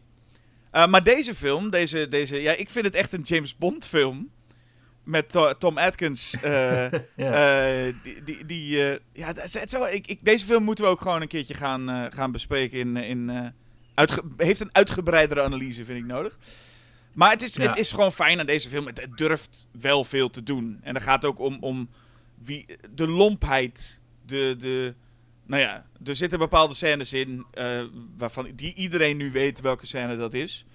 Uh, 0.71 0.87
maar 0.87 1.03
deze 1.03 1.35
film, 1.35 1.69
deze, 1.69 2.07
deze, 2.07 2.41
ja, 2.41 2.51
ik 2.51 2.69
vind 2.69 2.85
het 2.85 2.95
echt 2.95 3.13
een 3.13 3.21
James 3.21 3.57
Bond 3.57 3.87
film. 3.87 4.29
Met 5.03 5.29
To- 5.29 5.57
Tom 5.57 5.77
Atkins. 5.77 6.35
eh, 6.41 6.91
Ja. 7.15 7.85
eh, 7.87 7.93
die, 8.03 8.23
die, 8.23 8.45
die, 8.45 8.83
eh, 8.91 8.99
ja, 9.13 9.27
het, 9.27 9.41
het, 9.41 9.53
het 9.59 9.69
zou- 9.69 9.89
ik, 9.89 10.07
ik, 10.07 10.19
deze 10.25 10.45
film 10.45 10.63
moeten 10.63 10.83
we 10.85 10.89
ook 10.91 11.01
gewoon 11.01 11.21
een 11.21 11.27
keertje 11.27 11.53
gaan, 11.53 12.11
gaan 12.13 12.31
bespreken. 12.31 12.79
In, 12.79 12.97
in, 12.97 13.53
heeft 14.37 14.59
een 14.59 14.75
uitgebreidere 14.75 15.41
analyse, 15.41 15.85
vind 15.85 15.97
ik 15.99 16.05
nodig. 16.05 16.37
Maar 17.13 17.31
het 17.31 17.41
is, 17.41 17.55
Ja. 17.55 17.67
het 17.67 17.77
is 17.77 17.91
gewoon 17.91 18.11
fijn 18.11 18.39
aan 18.39 18.45
deze 18.45 18.69
film. 18.69 18.85
Het, 18.85 19.01
het 19.01 19.17
durft 19.17 19.67
wel 19.81 20.03
veel 20.03 20.29
te 20.29 20.43
doen. 20.43 20.79
En 20.83 20.93
dan 20.93 21.01
gaat 21.01 21.25
ook 21.25 21.39
om, 21.39 21.57
om 21.59 21.89
wie, 22.43 22.65
de 22.95 23.07
lompheid. 23.07 23.99
De, 24.25 24.55
de, 24.57 24.93
nou 25.45 25.61
ja, 25.61 25.85
er 26.05 26.15
zitten 26.15 26.39
bepaalde 26.39 26.73
scènes 26.73 27.13
in 27.13 27.45
waarvan 28.17 28.51
die 28.55 28.73
iedereen 28.73 29.17
nu 29.17 29.31
weet 29.31 29.61
welke 29.61 29.87
scène 29.87 30.17
dat 30.17 30.33
is. 30.33 30.65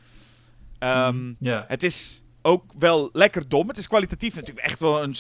Ehm, 0.79 1.33
ja. 1.39 1.65
het 1.69 1.83
is 1.83 2.23
ook 2.47 2.73
wel 2.79 3.09
lekker 3.13 3.49
dom. 3.49 3.69
Het 3.69 3.77
is 3.77 3.89
kwalitatief 3.89 4.35
natuurlijk 4.35 4.67
echt 4.67 4.81
wel 4.81 5.03
een, 5.03 5.15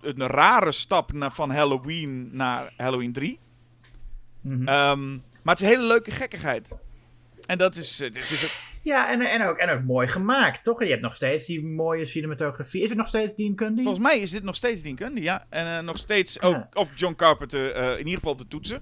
een 0.00 0.26
rare 0.26 0.72
stap 0.72 1.12
naar, 1.12 1.32
van 1.32 1.50
Halloween 1.50 2.28
naar 2.32 2.72
Halloween 2.76 3.12
3. 3.12 3.38
Mhm. 4.40 4.68
Ehm, 4.68 5.10
maar 5.12 5.54
het 5.54 5.60
is 5.60 5.68
een 5.68 5.74
hele 5.74 5.86
leuke 5.86 6.10
gekkigheid. 6.10 6.76
En 7.46 7.58
dat 7.58 7.76
is, 7.76 8.00
eh, 8.00 8.14
het 8.14 8.30
is 8.30 8.44
ook, 8.44 8.50
ja, 8.82 9.10
en, 9.10 9.20
en, 9.20 9.42
ook, 9.42 9.56
en 9.56 9.70
ook 9.70 9.82
mooi 9.82 10.08
gemaakt, 10.08 10.62
toch? 10.62 10.82
Je 10.82 10.90
hebt 10.90 11.02
nog 11.02 11.14
steeds 11.14 11.44
die 11.44 11.64
mooie 11.64 12.04
cinematografie. 12.04 12.82
Is 12.82 12.88
het 12.88 12.98
nog 12.98 13.08
steeds 13.08 13.34
Dean 13.34 13.54
Cundy? 13.54 13.82
volgens 13.82 14.04
mij 14.04 14.18
is 14.18 14.30
dit 14.30 14.42
nog 14.42 14.56
steeds 14.56 14.82
Dean 14.82 14.96
Cundy, 14.96 15.20
ja. 15.20 15.46
En 15.48 15.78
eh, 15.78 15.84
nog 15.84 15.96
steeds 15.96 16.40
ook, 16.40 16.54
Ja. 16.54 16.68
of 16.72 16.90
John 16.94 17.14
Carpenter, 17.14 17.72
eh, 17.72 17.90
in 17.92 17.98
ieder 17.98 18.14
geval 18.14 18.32
op 18.32 18.38
de 18.38 18.48
toetsen. 18.48 18.80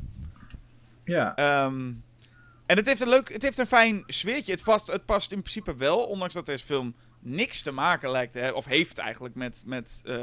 Ja. 1.05 1.35
Ehm, 1.35 1.93
en 2.67 2.77
het 2.77 2.87
heeft 2.87 3.01
een 3.01 3.09
leuk, 3.09 3.33
het 3.33 3.43
heeft 3.43 3.59
een 3.59 3.67
fijn 3.67 4.03
sfeertje. 4.07 4.53
Het 4.53 4.63
past, 4.63 4.87
het 4.87 5.05
past 5.05 5.33
in 5.33 5.41
principe 5.41 5.75
wel, 5.75 5.99
ondanks 6.05 6.35
dat 6.35 6.47
deze 6.47 6.65
film 6.65 6.95
niks 7.27 7.63
te 7.63 7.71
maken 7.73 8.11
lijkt 8.11 8.33
te 8.33 8.39
hebben, 8.39 8.57
of 8.57 8.65
heeft 8.65 8.99
eigenlijk 8.99 9.35
met, 9.35 9.63
met 9.67 10.03
eh, 10.05 10.17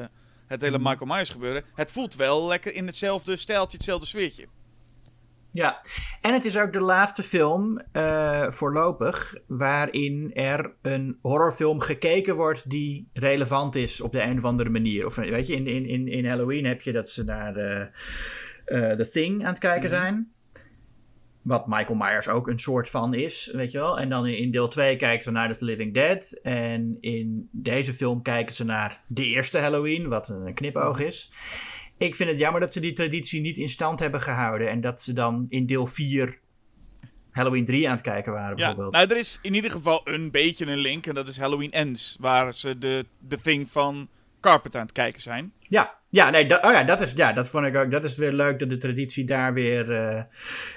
het 0.48 0.62
hele 0.62 0.78
Mhm. 0.80 0.90
Michael 0.90 1.12
Myers 1.14 1.30
gebeuren. 1.30 1.64
Het 1.76 1.92
voelt 1.92 2.16
wel 2.16 2.48
lekker 2.48 2.74
in 2.74 2.86
hetzelfde 2.86 3.36
stijltje, 3.36 3.78
hetzelfde 3.78 4.06
sfeertje. 4.06 4.48
Ja, 5.52 5.82
en 6.22 6.34
het 6.34 6.46
is 6.46 6.58
ook 6.58 6.74
de 6.74 6.80
laatste 6.80 7.24
film 7.24 7.82
eh, 7.92 8.50
voorlopig 8.50 9.36
waarin 9.48 10.32
er 10.34 10.74
een 10.82 11.18
horrorfilm 11.22 11.80
gekeken 11.80 12.36
wordt 12.36 12.70
die 12.70 13.10
relevant 13.14 13.76
is 13.76 14.02
op 14.02 14.12
de 14.12 14.22
een 14.22 14.38
of 14.38 14.44
andere 14.44 14.70
manier. 14.70 15.06
Of 15.06 15.16
weet 15.16 15.48
je, 15.48 15.56
in, 15.56 15.68
in, 15.68 15.86
in, 15.86 16.08
in 16.08 16.28
Halloween 16.28 16.66
heb 16.66 16.82
je 16.82 16.92
dat 16.92 17.10
ze 17.10 17.24
naar 17.24 17.56
eh, 18.66 18.92
The 18.92 19.10
Thing 19.12 19.42
aan 19.42 19.50
het 19.50 19.60
kijken 19.60 19.90
Mhm. 19.90 20.00
zijn. 20.00 20.33
Wat 21.44 21.68
Michael 21.68 21.96
Myers 21.98 22.28
ook 22.28 22.48
een 22.48 22.60
soort 22.60 22.90
van 22.90 23.14
is, 23.14 23.52
weet 23.54 23.72
je 23.72 23.78
wel. 23.78 24.00
En 24.00 24.10
dan 24.10 24.26
in, 24.26 24.52
deel 24.52 24.68
2 24.68 24.96
kijken 24.96 25.24
ze 25.24 25.32
naar 25.32 25.58
The 25.58 25.66
Living 25.66 25.94
Dead. 25.94 26.40
En 26.44 26.98
in 27.00 27.50
deze 27.52 27.94
film 27.94 28.22
kijken 28.22 28.56
ze 28.56 28.66
naar 28.66 29.02
de 29.08 29.26
eerste 29.26 29.58
Halloween, 29.60 30.08
wat 30.08 30.30
een 30.30 30.54
knipoog 30.54 31.00
is. 31.00 31.32
Ik 31.98 32.16
vind 32.16 32.30
het 32.30 32.40
jammer 32.40 32.62
dat 32.62 32.74
ze 32.74 32.80
die 32.80 32.94
traditie 32.94 33.42
niet 33.42 33.58
in 33.58 33.70
stand 33.70 34.00
hebben 34.00 34.22
gehouden. 34.22 34.70
En 34.70 34.82
dat 34.82 35.02
ze 35.02 35.14
dan 35.14 35.46
in 35.50 35.66
deel 35.66 35.86
4 35.86 36.40
Halloween 37.32 37.66
3 37.66 37.86
aan 37.88 37.94
het 37.94 38.02
kijken 38.04 38.34
waren, 38.34 38.50
Ja, 38.58 38.66
bijvoorbeeld. 38.66 38.94
nou, 38.94 39.08
er 39.08 39.18
is 39.18 39.40
in 39.42 39.54
ieder 39.54 39.72
geval 39.72 40.02
een 40.04 40.32
beetje 40.32 40.66
een 40.66 40.78
link. 40.78 41.06
En 41.06 41.14
dat 41.16 41.28
is 41.28 41.38
Halloween 41.38 41.72
Ends. 41.72 42.18
Waar 42.20 42.54
ze 42.54 42.78
de, 42.78 43.06
de 43.20 43.38
thing 43.42 43.70
van 43.72 44.08
Carpenter 44.44 44.80
aan 44.80 44.86
het 44.86 44.96
kijken 44.96 45.22
zijn. 45.22 45.54
Ja, 45.60 45.98
ja, 46.10 46.30
nee, 46.30 46.46
dat, 46.46 46.64
oh 46.64 46.72
ja, 46.72 46.84
dat 46.84 47.02
is, 47.02 47.12
ja, 47.16 47.34
dat 47.34 47.50
vond 47.50 47.66
ik 47.66 47.76
ook. 47.76 47.92
Dat 47.92 48.04
is 48.04 48.16
weer 48.16 48.32
leuk 48.32 48.60
dat 48.60 48.70
de 48.70 48.78
traditie 48.78 49.26
daar 49.26 49.54
weer. 49.54 49.92
eh, 49.92 50.24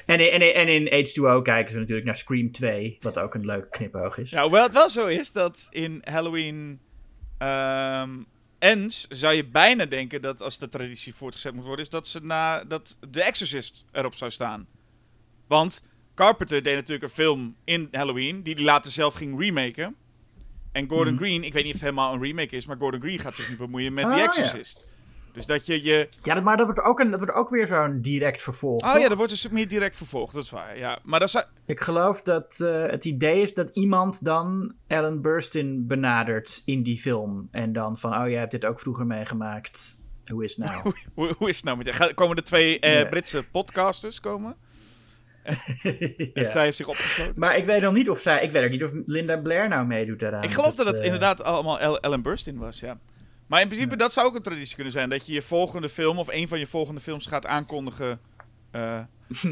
en, 0.06 0.32
in, 0.32 0.40
en, 0.40 0.54
en 0.54 0.68
in 0.68 1.06
H2O 1.06 1.42
kijken 1.42 1.72
ze 1.72 1.78
natuurlijk 1.78 2.06
naar 2.06 2.16
Scream 2.16 2.52
2, 2.52 2.96
wat 3.00 3.18
ook 3.18 3.34
een 3.34 3.46
leuk 3.46 3.70
knipoog 3.70 4.18
is. 4.18 4.30
Ja, 4.30 4.42
hoewel 4.42 4.62
het 4.62 4.72
wel 4.72 4.90
zo 4.90 5.06
is 5.06 5.32
dat 5.32 5.68
in 5.70 6.02
Halloween 6.04 6.80
ehm 7.38 8.10
Ends 8.58 9.06
zou 9.08 9.34
je 9.34 9.46
bijna 9.46 9.84
denken 9.84 10.22
dat 10.22 10.42
als 10.42 10.58
de 10.58 10.68
traditie 10.68 11.14
voortgezet 11.14 11.54
moet 11.54 11.64
worden, 11.64 11.84
is 11.84 11.90
dat, 11.90 12.08
ze 12.08 12.20
na, 12.22 12.64
dat 12.64 12.98
The 13.10 13.22
Exorcist 13.22 13.84
erop 13.92 14.14
zou 14.14 14.30
staan. 14.30 14.66
Want 15.46 15.82
Carpenter 16.14 16.62
deed 16.62 16.74
natuurlijk 16.74 17.02
een 17.02 17.24
film 17.24 17.56
in 17.64 17.88
Halloween, 17.90 18.42
die 18.42 18.54
hij 18.54 18.64
later 18.64 18.90
zelf 18.90 19.14
ging 19.14 19.40
remaken. 19.40 19.96
En 20.76 20.88
Gordon 20.88 21.14
Mhm. 21.14 21.22
Green, 21.22 21.44
ik 21.44 21.52
weet 21.52 21.64
niet 21.64 21.74
of 21.74 21.80
het 21.80 21.88
helemaal 21.90 22.14
een 22.14 22.22
remake 22.22 22.56
is, 22.56 22.66
maar 22.66 22.76
Gordon 22.78 23.00
Green 23.00 23.18
gaat 23.18 23.36
zich 23.36 23.48
nu 23.50 23.56
bemoeien 23.56 23.92
met 23.92 24.04
The 24.04 24.10
Ah, 24.10 24.16
ja. 24.18 24.24
Exorcist. 24.24 24.86
Dus 25.32 25.46
dat 25.46 25.66
je 25.66 25.82
je 25.82 26.08
Ja, 26.22 26.34
dat, 26.34 26.44
maar 26.44 26.56
dat 26.56 26.66
wordt, 26.66 26.80
ook 26.80 27.00
een, 27.00 27.10
dat 27.10 27.20
wordt 27.20 27.34
ook 27.34 27.50
weer 27.50 27.66
zo'n 27.66 28.00
direct 28.00 28.42
vervolg. 28.42 28.82
Oh 28.84 28.92
toch? 28.92 29.00
ja, 29.02 29.08
dat 29.08 29.16
wordt 29.16 29.32
dus 29.32 29.48
meer 29.48 29.68
direct 29.68 29.96
vervolgd, 29.96 30.34
dat 30.34 30.42
is 30.42 30.50
waar. 30.50 30.78
Ja. 30.78 30.98
Maar 31.02 31.20
dat 31.20 31.30
zou... 31.30 31.44
Ik 31.66 31.80
geloof 31.80 32.22
dat 32.22 32.60
eh, 32.60 32.86
het 32.86 33.04
idee 33.04 33.42
is 33.42 33.54
dat 33.54 33.76
iemand 33.76 34.24
dan 34.24 34.74
Ellen 34.86 35.22
Burstyn 35.22 35.86
benadert 35.86 36.62
in 36.64 36.82
die 36.82 36.98
film. 36.98 37.48
En 37.50 37.72
dan 37.72 37.96
van, 37.96 38.14
oh, 38.16 38.28
jij 38.28 38.38
hebt 38.38 38.50
dit 38.50 38.64
ook 38.64 38.80
vroeger 38.80 39.06
meegemaakt. 39.06 39.96
Hoe 40.26 40.44
is 40.44 40.56
het 40.56 40.66
nou? 40.66 40.92
Hoe, 41.14 41.34
hoe 41.38 41.48
is 41.48 41.56
het 41.56 41.64
nou 41.64 41.76
met 41.76 41.86
je? 41.86 42.14
Komen 42.14 42.36
de 42.36 42.42
twee 42.42 42.80
eh. 42.80 43.08
Britse 43.08 43.42
podcasters 43.50 44.20
komen? 44.20 44.56
En 46.34 46.44
zij 46.46 46.64
heeft 46.64 46.76
zich 46.76 46.88
opgesloten. 46.88 47.34
Maar 47.36 47.56
ik 47.56 47.64
weet 47.64 47.80
nog 47.80 47.92
niet 47.94 48.10
of 48.10 48.20
zij, 48.20 48.42
ik 48.42 48.50
weet 48.50 48.64
ook 48.64 48.70
niet 48.70 48.84
of 48.84 48.90
Linda 49.04 49.36
Blair 49.36 49.68
nou 49.68 49.86
meedoet 49.86 50.20
daaraan. 50.20 50.42
Ik 50.42 50.52
geloof 50.54 50.74
dat 50.74 50.86
het 50.86 50.98
eh, 50.98 51.04
inderdaad 51.04 51.42
allemaal 51.44 51.80
El- 51.80 52.00
Ellen 52.00 52.22
Burstyn 52.22 52.58
was, 52.58 52.80
ja. 52.80 52.98
Maar 53.46 53.60
in 53.60 53.68
principe, 53.68 53.96
dat 53.96 54.12
zou 54.12 54.26
ook 54.26 54.34
een 54.34 54.42
traditie 54.42 54.74
kunnen 54.74 54.92
zijn. 54.92 55.08
Dat 55.08 55.26
je 55.26 55.32
je 55.32 55.42
volgende 55.42 55.88
film 55.88 56.18
of 56.18 56.28
een 56.28 56.48
van 56.48 56.58
je 56.58 56.66
volgende 56.66 57.00
films 57.00 57.26
gaat 57.26 57.46
aankondigen. 57.46 58.20
eh. 58.70 58.98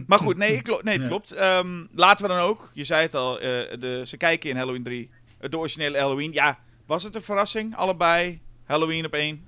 maar 0.07 0.19
goed, 0.19 0.37
nee, 0.37 0.63
klo- 0.63 0.81
nee 0.83 0.95
het 0.95 1.03
Ja. 1.09 1.09
klopt. 1.09 1.33
Ehm, 1.33 1.85
laten 1.95 2.27
we 2.27 2.33
dan 2.33 2.41
ook, 2.43 2.71
je 2.75 2.85
zei 2.85 3.03
het 3.03 3.15
al, 3.15 3.41
eh, 3.41 3.49
de, 3.79 4.03
ze 4.05 4.17
kijken 4.17 4.51
in 4.51 4.57
Halloween 4.57 4.83
3. 4.83 5.11
eh, 5.39 5.51
De 5.51 5.59
originele 5.59 5.99
Halloween. 5.99 6.33
Ja, 6.33 6.59
was 6.87 7.03
het 7.03 7.15
een 7.15 7.23
verrassing? 7.23 7.77
Allebei? 7.77 8.41
Halloween 8.65 9.05
op 9.07 9.13
één? 9.13 9.47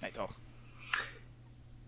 Nee, 0.00 0.10
toch? 0.10 0.39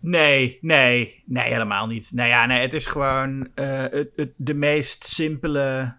Nee, 0.05 0.57
nee, 0.61 1.23
nee, 1.25 1.51
helemaal 1.51 1.87
niet. 1.87 2.11
Nou 2.13 2.29
ja, 2.29 2.45
nee, 2.45 2.61
het 2.61 2.73
is 2.73 2.85
gewoon 2.85 3.47
eh, 3.55 3.81
het, 3.81 4.11
het, 4.15 4.31
de 4.35 4.53
meest 4.53 5.03
simpele, 5.03 5.97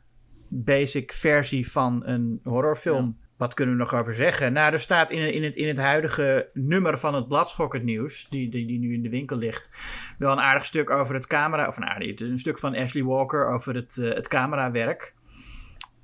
basic 0.48 1.12
versie 1.12 1.70
van 1.70 2.02
een 2.06 2.40
horrorfilm. 2.42 3.18
Wat 3.36 3.54
kunnen 3.54 3.74
we 3.74 3.80
nog 3.80 3.94
over 3.94 4.14
zeggen? 4.14 4.52
Nou, 4.52 4.72
er 4.72 4.80
staat 4.80 5.10
in, 5.10 5.32
in, 5.32 5.42
het, 5.42 5.56
in 5.56 5.68
het 5.68 5.78
huidige 5.78 6.50
nummer 6.52 6.98
van 6.98 7.14
het 7.14 7.28
Bladschokkend 7.28 7.84
Nieuws, 7.84 8.26
die, 8.28 8.50
die, 8.50 8.66
die 8.66 8.78
nu 8.78 8.94
in 8.94 9.02
de 9.02 9.08
winkel 9.08 9.36
ligt, 9.36 9.76
wel 10.18 10.32
een 10.32 10.40
aardig 10.40 10.64
stuk 10.64 10.90
over 10.90 11.14
het 11.14 11.26
camera, 11.26 11.66
of 11.68 11.76
een, 11.76 11.86
aardig, 11.86 12.20
een 12.20 12.38
stuk 12.38 12.58
van 12.58 12.76
Ashley 12.76 13.04
Walker 13.04 13.46
over 13.46 13.74
het, 13.74 13.98
eh, 13.98 14.12
het 14.12 14.28
camerawerk. 14.28 15.14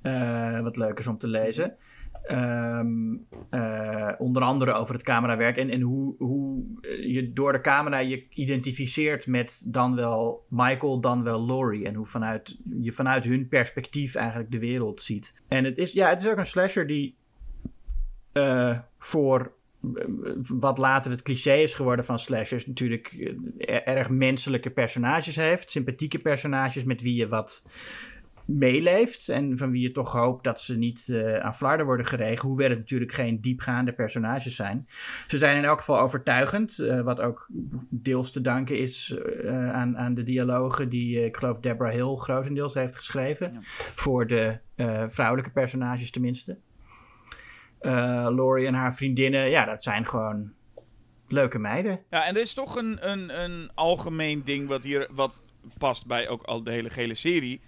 Eh, 0.01 0.61
wat 0.61 0.77
leuk 0.77 0.99
is 0.99 1.07
om 1.07 1.17
te 1.17 1.27
lezen. 1.27 1.77
Ehm, 2.23 3.15
eh, 3.49 4.11
onder 4.17 4.41
andere 4.41 4.71
over 4.71 4.93
het 4.93 5.03
camerawerk 5.03 5.57
en, 5.57 5.69
en 5.69 5.81
hoe, 5.81 6.15
hoe 6.17 6.63
eh, 6.81 7.13
je 7.13 7.33
door 7.33 7.51
de 7.51 7.61
camera 7.61 7.97
je 7.97 8.25
identificeert 8.29 9.27
met 9.27 9.65
dan 9.67 9.95
wel 9.95 10.45
Michael, 10.49 10.99
dan 10.99 11.23
wel 11.23 11.45
Laurie. 11.45 11.85
En 11.85 11.95
hoe 11.95 12.05
vanuit, 12.05 12.57
je 12.81 12.91
vanuit 12.91 13.23
hun 13.23 13.47
perspectief 13.47 14.15
eigenlijk 14.15 14.51
de 14.51 14.59
wereld 14.59 15.01
ziet. 15.01 15.43
En 15.47 15.63
het 15.63 15.77
is, 15.77 15.91
ja, 15.91 16.09
het 16.09 16.23
is 16.23 16.29
ook 16.29 16.37
een 16.37 16.45
slasher 16.45 16.87
die 16.87 17.15
eh, 18.33 18.79
voor 18.97 19.51
wat 20.43 20.77
later 20.77 21.11
het 21.11 21.21
cliché 21.21 21.53
is 21.53 21.73
geworden 21.73 22.05
van 22.05 22.19
slashers, 22.19 22.67
natuurlijk 22.67 23.33
erg 23.83 24.09
menselijke 24.09 24.69
personages 24.69 25.35
heeft. 25.35 25.71
Sympathieke 25.71 26.19
personages 26.19 26.83
met 26.83 27.01
wie 27.01 27.15
je 27.15 27.27
wat 27.27 27.67
meeleeft. 28.57 29.29
En 29.29 29.57
van 29.57 29.71
wie 29.71 29.81
je 29.81 29.91
toch 29.91 30.11
hoopt 30.11 30.43
dat 30.43 30.61
ze 30.61 30.77
niet 30.77 31.07
uh, 31.07 31.37
aan 31.37 31.53
flarden 31.53 31.85
worden 31.85 32.05
geregen. 32.05 32.47
Hoewel 32.47 32.69
het 32.69 32.77
natuurlijk 32.77 33.11
geen 33.11 33.41
diepgaande 33.41 33.93
personages 33.93 34.55
zijn. 34.55 34.87
Ze 35.27 35.37
zijn 35.37 35.57
in 35.57 35.63
elk 35.63 35.79
geval 35.79 35.99
overtuigend. 35.99 36.77
Uh, 36.77 37.01
wat 37.01 37.21
ook 37.21 37.49
deels 37.89 38.31
te 38.31 38.41
danken 38.41 38.79
is 38.79 39.15
uh, 39.25 39.73
aan, 39.73 39.97
aan 39.97 40.13
de 40.13 40.23
dialogen 40.23 40.89
die 40.89 41.25
ik 41.25 41.37
geloof 41.37 41.59
Deborah 41.59 41.93
Hill 41.93 42.15
grotendeels 42.15 42.73
heeft 42.73 42.95
geschreven. 42.95 43.53
Ja. 43.53 43.59
Voor 43.95 44.27
de 44.27 44.59
vrouwelijke 45.07 45.51
personages 45.51 46.11
tenminste. 46.11 46.57
Laurie 47.79 48.67
en 48.67 48.73
haar 48.73 48.95
vriendinnen, 48.95 49.49
ja, 49.49 49.65
dat 49.65 49.83
zijn 49.83 50.05
gewoon 50.05 50.51
leuke 51.27 51.59
meiden. 51.59 51.99
Ja, 52.09 52.25
en 52.25 52.35
er 52.35 52.41
is 52.41 52.53
toch 52.53 52.75
een, 52.75 53.09
een, 53.09 53.43
een 53.43 53.71
algemeen 53.73 54.41
ding 54.45 54.67
wat 54.67 54.83
hier 54.83 55.07
wat 55.11 55.45
past 55.77 56.07
bij 56.07 56.29
ook 56.29 56.43
al 56.43 56.63
de 56.63 56.71
hele 56.71 56.89
gele 56.89 57.15
serie. 57.15 57.61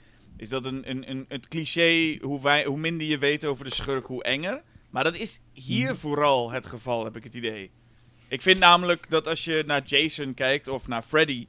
Is 0.43 0.49
dat 0.49 0.65
een, 0.65 0.89
een, 0.89 1.09
een, 1.09 1.25
het 1.27 1.47
cliché, 1.47 2.17
hoe, 2.21 2.41
wij, 2.41 2.65
hoe 2.65 2.77
minder 2.77 3.07
je 3.07 3.17
weet 3.17 3.45
over 3.45 3.65
de 3.65 3.73
schurk, 3.73 4.05
hoe 4.05 4.23
enger. 4.23 4.61
Maar 4.89 5.03
dat 5.03 5.17
is 5.17 5.39
hier 5.53 5.89
mhm. 5.89 5.95
vooral 5.95 6.51
het 6.51 6.65
geval, 6.65 7.03
heb 7.03 7.15
ik 7.15 7.23
het 7.23 7.33
idee. 7.33 7.71
Ik 8.27 8.41
vind 8.41 8.59
namelijk 8.59 9.09
dat 9.09 9.27
als 9.27 9.43
je 9.43 9.63
naar 9.65 9.81
Jason 9.83 10.33
kijkt 10.33 10.67
of 10.67 10.87
naar 10.87 11.01
Freddy... 11.01 11.47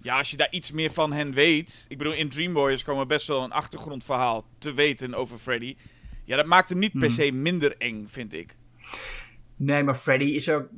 Ja, 0.00 0.18
als 0.18 0.30
je 0.30 0.36
daar 0.36 0.50
iets 0.50 0.70
meer 0.70 0.92
van 0.92 1.12
hen 1.12 1.32
weet... 1.32 1.86
Ik 1.88 1.98
bedoel, 1.98 2.12
in 2.12 2.28
Dream 2.28 2.52
Warriors 2.52 2.84
komen 2.84 3.08
best 3.08 3.26
wel 3.26 3.42
een 3.42 3.52
achtergrondverhaal 3.52 4.46
te 4.58 4.74
weten 4.74 5.14
over 5.14 5.38
Freddy. 5.38 5.76
Ja, 6.24 6.36
dat 6.36 6.46
maakt 6.46 6.68
hem 6.68 6.78
niet 6.78 6.92
per 6.92 7.00
mhm. 7.00 7.10
se 7.10 7.32
minder 7.32 7.76
eng, 7.78 8.06
vind 8.06 8.32
ik. 8.32 8.56
Nee, 9.56 9.82
maar 9.82 9.94
Freddy 9.94 10.24
is 10.24 10.48
ook 10.48 10.68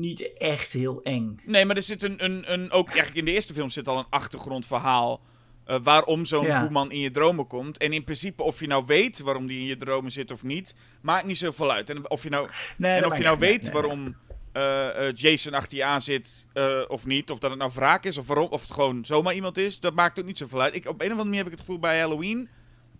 niet 0.00 0.32
echt 0.38 0.72
heel 0.72 1.02
eng. 1.02 1.40
Nee, 1.46 1.64
maar 1.64 1.76
er 1.76 1.82
zit 1.82 2.02
een, 2.02 2.24
een, 2.24 2.52
een 2.52 2.70
ook 2.70 2.86
eigenlijk 2.86 3.18
in 3.18 3.24
de 3.24 3.32
eerste 3.32 3.54
film 3.54 3.70
zit 3.70 3.88
al 3.88 3.98
een 3.98 4.10
achtergrondverhaal. 4.10 5.20
Uh, 5.66 5.76
waarom 5.82 6.24
zo'n 6.24 6.46
ja. 6.46 6.60
boeman 6.60 6.90
in 6.90 7.00
je 7.00 7.10
dromen 7.10 7.46
komt. 7.46 7.78
En 7.78 7.92
in 7.92 8.04
principe, 8.04 8.42
of 8.42 8.60
je 8.60 8.66
nou 8.66 8.84
weet 8.86 9.20
waarom 9.20 9.46
die 9.46 9.58
in 9.58 9.66
je 9.66 9.76
dromen 9.76 10.12
zit 10.12 10.30
of 10.30 10.42
niet, 10.42 10.76
maakt 11.00 11.26
niet 11.26 11.38
zoveel 11.38 11.72
uit. 11.72 11.90
En 11.90 12.10
of 12.10 12.22
je 12.22 12.30
nou, 12.30 12.48
en 12.78 13.06
of 13.06 13.16
je 13.16 13.22
nou 13.22 13.38
weet 13.38 13.70
waarom 13.70 14.16
uh, 14.56 14.62
uh, 14.62 15.12
Jason 15.14 15.54
achter 15.54 15.76
je 15.76 15.84
aan 15.84 16.00
zit 16.00 16.48
of 16.88 17.06
niet, 17.06 17.30
of 17.30 17.38
dat 17.38 17.50
het 17.50 17.58
nou 17.58 17.70
wraak 17.74 18.04
is, 18.04 18.18
of, 18.18 18.26
waarom, 18.26 18.48
of 18.48 18.60
het 18.60 18.70
gewoon 18.70 19.04
zomaar 19.04 19.34
iemand 19.34 19.58
is, 19.58 19.80
dat 19.80 19.94
maakt 19.94 20.18
ook 20.18 20.24
niet 20.24 20.38
zoveel 20.38 20.60
uit. 20.60 20.74
Ik, 20.74 20.86
op 20.86 21.00
een 21.00 21.06
of 21.06 21.12
andere 21.12 21.24
manier 21.24 21.36
heb 21.38 21.46
ik 21.46 21.52
het 21.52 21.60
gevoel 21.60 21.78
bij 21.78 22.00
Halloween, 22.00 22.48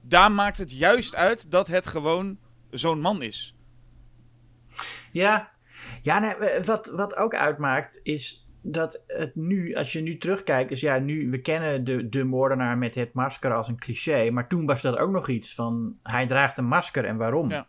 daar 0.00 0.32
maakt 0.32 0.58
het 0.58 0.72
juist 0.72 1.14
uit 1.14 1.50
dat 1.50 1.66
het 1.66 1.86
gewoon 1.86 2.38
zo'n 2.70 3.00
man 3.00 3.22
is. 3.22 3.54
Ja, 5.12 5.50
ja 6.02 6.36
wat, 6.64 6.86
wat 6.86 7.16
ook 7.16 7.34
uitmaakt 7.34 8.00
is 8.02 8.43
dat 8.66 9.02
het 9.06 9.34
nu, 9.34 9.74
als 9.74 9.92
je 9.92 10.00
nu 10.00 10.18
terugkijkt, 10.18 10.70
is 10.70 10.80
ja, 10.80 10.98
nu, 10.98 11.30
we 11.30 11.40
kennen 11.40 11.84
de, 11.84 12.08
de 12.08 12.24
moordenaar 12.24 12.78
met 12.78 12.94
het 12.94 13.12
masker 13.12 13.54
als 13.54 13.68
een 13.68 13.78
cliché, 13.78 14.30
maar 14.30 14.48
toen 14.48 14.66
was 14.66 14.82
dat 14.82 14.96
ook 14.96 15.10
nog 15.10 15.28
iets 15.28 15.54
van, 15.54 15.96
hij 16.02 16.26
draagt 16.26 16.58
een 16.58 16.66
masker 16.66 17.04
en 17.04 17.16
waarom? 17.16 17.48
Ja. 17.48 17.66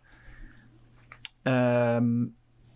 Ehm, 1.43 2.26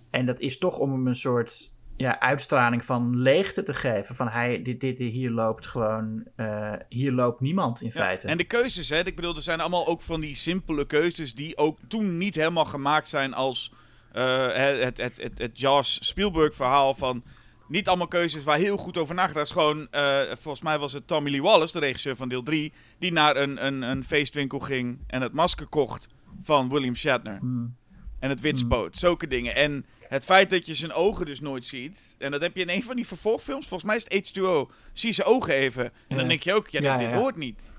en 0.09 0.25
dat 0.25 0.39
is 0.39 0.57
toch 0.57 0.77
om 0.77 0.91
hem 0.91 1.07
een 1.07 1.15
soort 1.15 1.77
ja, 1.97 2.19
uitstraling 2.19 2.85
van 2.85 3.17
leegte 3.17 3.63
te 3.63 3.73
geven. 3.73 4.15
Van 4.15 4.27
hij, 4.27 4.61
dit, 4.61 4.81
dit 4.81 4.97
hier 4.97 5.31
loopt 5.31 5.67
gewoon, 5.67 6.23
uh, 6.35 6.73
hier 6.89 7.11
loopt 7.11 7.39
niemand 7.39 7.81
in 7.81 7.91
feite. 7.91 8.27
En 8.27 8.37
de 8.37 8.43
keuzes, 8.43 8.89
hè, 8.89 9.05
ik 9.05 9.15
bedoel, 9.15 9.35
er 9.35 9.41
zijn 9.41 9.59
allemaal 9.59 9.87
ook 9.87 10.01
van 10.01 10.19
die 10.19 10.35
simpele 10.35 10.85
keuzes 10.85 11.33
die 11.33 11.57
ook 11.57 11.77
toen 11.87 12.17
niet 12.17 12.35
helemaal 12.35 12.65
gemaakt 12.65 13.07
zijn 13.07 13.33
als 13.33 13.73
uh, 14.15 14.47
het, 14.53 14.97
het, 14.97 15.21
het, 15.21 15.37
het 15.37 15.59
Josh 15.59 15.97
Spielberg 15.99 16.55
verhaal 16.55 16.93
van 16.93 17.23
niet 17.69 17.87
allemaal 17.87 18.07
keuzes 18.07 18.43
waar 18.43 18.57
heel 18.57 18.77
goed 18.77 18.97
over 18.97 19.15
nagedacht 19.15 19.45
is. 19.45 19.51
Gewoon, 19.51 19.87
uh, 19.91 20.21
volgens 20.39 20.63
mij 20.63 20.79
was 20.79 20.93
het 20.93 21.07
Tommy 21.07 21.29
Lee 21.29 21.41
Wallace, 21.41 21.73
de 21.73 21.79
regisseur 21.79 22.15
van 22.15 22.29
deel 22.29 22.43
3, 22.43 22.73
die 22.99 23.11
naar 23.11 23.35
een, 23.35 23.65
een, 23.65 23.81
een 23.81 24.03
feestwinkel 24.03 24.59
ging 24.59 24.99
en 25.07 25.21
het 25.21 25.33
masker 25.33 25.67
kocht 25.67 26.07
van 26.43 26.69
William 26.69 26.95
Shatner. 26.95 27.37
Hmm. 27.37 27.75
En 28.19 28.29
het 28.29 28.41
witspoot, 28.41 28.91
hmm. 28.91 28.99
zulke 28.99 29.27
dingen. 29.27 29.55
En 29.55 29.85
het 30.07 30.23
feit 30.23 30.49
dat 30.49 30.65
je 30.65 30.75
zijn 30.75 30.93
ogen 30.93 31.25
dus 31.25 31.39
nooit 31.39 31.65
ziet. 31.65 32.15
En 32.17 32.31
dat 32.31 32.41
heb 32.41 32.55
je 32.55 32.61
in 32.61 32.69
een 32.69 32.83
van 32.83 32.95
die 32.95 33.07
vervolgfilms, 33.07 33.67
volgens 33.67 33.89
mij 33.89 33.99
is 33.99 34.33
het 34.33 34.39
H2O. 34.39 34.75
Zie 34.93 35.11
zijn 35.11 35.27
ogen 35.27 35.53
even. 35.53 35.91
En 36.07 36.17
dan 36.17 36.27
denk 36.27 36.43
je 36.43 36.53
ook, 36.53 36.67
ja, 36.67 36.97
dit, 36.97 37.11
hoort 37.11 37.35
niet. 37.35 37.71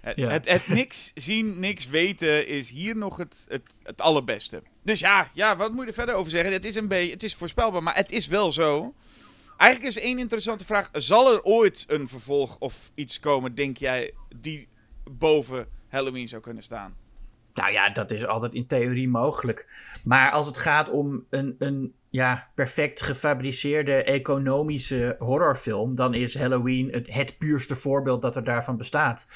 Het, 0.00 0.16
het, 0.16 0.48
het, 0.48 0.68
niks 0.68 1.12
zien, 1.14 1.60
niks 1.60 1.86
weten 1.86 2.46
is 2.46 2.70
hier 2.70 2.96
nog 2.96 3.16
het, 3.16 3.46
het, 3.48 3.74
het 3.82 4.00
allerbeste. 4.00 4.62
Dus 4.86 5.00
ja, 5.00 5.30
ja, 5.32 5.56
wat 5.56 5.72
moet 5.72 5.80
je 5.80 5.86
er 5.86 5.94
verder 5.94 6.14
over 6.14 6.30
zeggen? 6.30 6.52
Het 6.52 6.64
is 6.64 6.76
een 6.76 6.88
beetje, 6.88 7.12
het 7.12 7.22
is 7.22 7.34
voorspelbaar, 7.34 7.82
maar 7.82 7.94
het 7.96 8.10
is 8.10 8.26
wel 8.26 8.52
zo. 8.52 8.94
Eigenlijk 9.56 9.96
is 9.96 10.02
één 10.02 10.18
interessante 10.18 10.64
vraag. 10.64 10.88
Zal 10.92 11.32
er 11.34 11.42
ooit 11.42 11.84
een 11.88 12.08
vervolg 12.08 12.58
of 12.58 12.90
iets 12.94 13.20
komen, 13.20 13.54
denk 13.54 13.76
jij, 13.76 14.12
die 14.36 14.68
boven 15.10 15.68
Halloween 15.88 16.28
zou 16.28 16.42
kunnen 16.42 16.62
staan? 16.62 16.96
Nou 17.54 17.72
ja, 17.72 17.90
dat 17.90 18.10
is 18.10 18.26
altijd 18.26 18.52
in 18.52 18.66
theorie 18.66 19.08
mogelijk. 19.08 19.68
Maar 20.04 20.30
als 20.30 20.46
het 20.46 20.56
gaat 20.56 20.90
om 20.90 21.24
een, 21.30 21.54
een 21.58 21.94
ja, 22.10 22.50
perfect 22.54 23.02
gefabriceerde 23.02 24.02
economische 24.02 25.16
horrorfilm, 25.18 25.94
dan 25.94 26.14
is 26.14 26.38
Halloween 26.38 26.92
het, 26.92 27.14
het 27.14 27.38
puurste 27.38 27.76
voorbeeld 27.76 28.22
dat 28.22 28.36
er 28.36 28.44
daarvan 28.44 28.76
bestaat. 28.76 29.28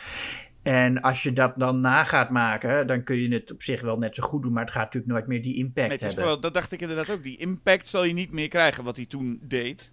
En 0.62 1.00
als 1.00 1.22
je 1.22 1.32
dat 1.32 1.52
dan 1.56 1.80
na 1.80 2.04
gaat 2.04 2.30
maken, 2.30 2.86
dan 2.86 3.04
kun 3.04 3.16
je 3.16 3.34
het 3.34 3.52
op 3.52 3.62
zich 3.62 3.80
wel 3.80 3.98
net 3.98 4.14
zo 4.14 4.22
goed 4.22 4.42
doen, 4.42 4.52
maar 4.52 4.64
het 4.64 4.72
gaat 4.72 4.84
natuurlijk 4.84 5.12
nooit 5.12 5.26
meer 5.26 5.42
die 5.42 5.54
impact 5.54 5.88
nee, 5.88 5.98
hebben. 5.98 6.16
Vooral, 6.16 6.40
dat 6.40 6.54
dacht 6.54 6.72
ik 6.72 6.80
inderdaad 6.80 7.10
ook. 7.10 7.22
Die 7.22 7.36
impact 7.36 7.86
zal 7.86 8.04
je 8.04 8.12
niet 8.12 8.32
meer 8.32 8.48
krijgen 8.48 8.84
wat 8.84 8.96
hij 8.96 9.06
toen 9.06 9.40
deed. 9.42 9.92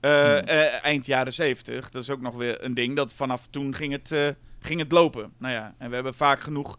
Uh, 0.00 0.38
hmm. 0.38 0.48
uh, 0.48 0.84
eind 0.84 1.06
jaren 1.06 1.32
zeventig. 1.32 1.90
Dat 1.90 2.02
is 2.02 2.10
ook 2.10 2.20
nog 2.20 2.36
weer 2.36 2.64
een 2.64 2.74
ding. 2.74 2.96
Dat 2.96 3.12
vanaf 3.12 3.46
toen 3.50 3.74
ging 3.74 3.92
het, 3.92 4.10
uh, 4.10 4.28
ging 4.60 4.80
het 4.80 4.92
lopen. 4.92 5.32
Nou 5.38 5.54
ja, 5.54 5.74
en 5.78 5.88
we 5.88 5.94
hebben 5.94 6.14
vaak 6.14 6.40
genoeg 6.40 6.78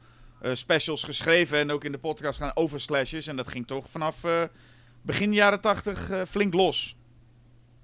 specials 0.54 1.04
geschreven 1.04 1.58
en 1.58 1.72
ook 1.72 1.84
in 1.84 1.92
de 1.92 1.98
podcast 1.98 2.40
gaan 2.40 2.56
over 2.56 2.82
slashes. 2.82 3.28
En 3.28 3.36
dat 3.36 3.48
ging 3.48 3.68
toch 3.68 3.90
vanaf 3.90 4.26
begin 5.02 5.34
jaren 5.34 5.62
tachtig 5.62 6.10
flink 6.28 6.54
los. 6.54 6.98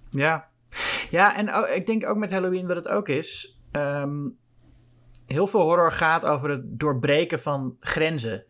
Ja, 0.10 0.50
ja 1.10 1.36
en 1.38 1.76
ik 1.76 1.86
denk 1.86 2.06
ook 2.06 2.18
met 2.18 2.32
Halloween 2.32 2.68
wat 2.68 2.76
het 2.76 2.88
ook 2.88 3.08
is. 3.08 3.60
Um, 3.72 4.38
heel 5.30 5.48
veel 5.48 5.62
horror 5.62 5.92
gaat 5.92 6.26
over 6.26 6.50
het 6.50 6.80
doorbreken 6.80 7.40
van 7.40 7.78
grenzen. 7.80 8.46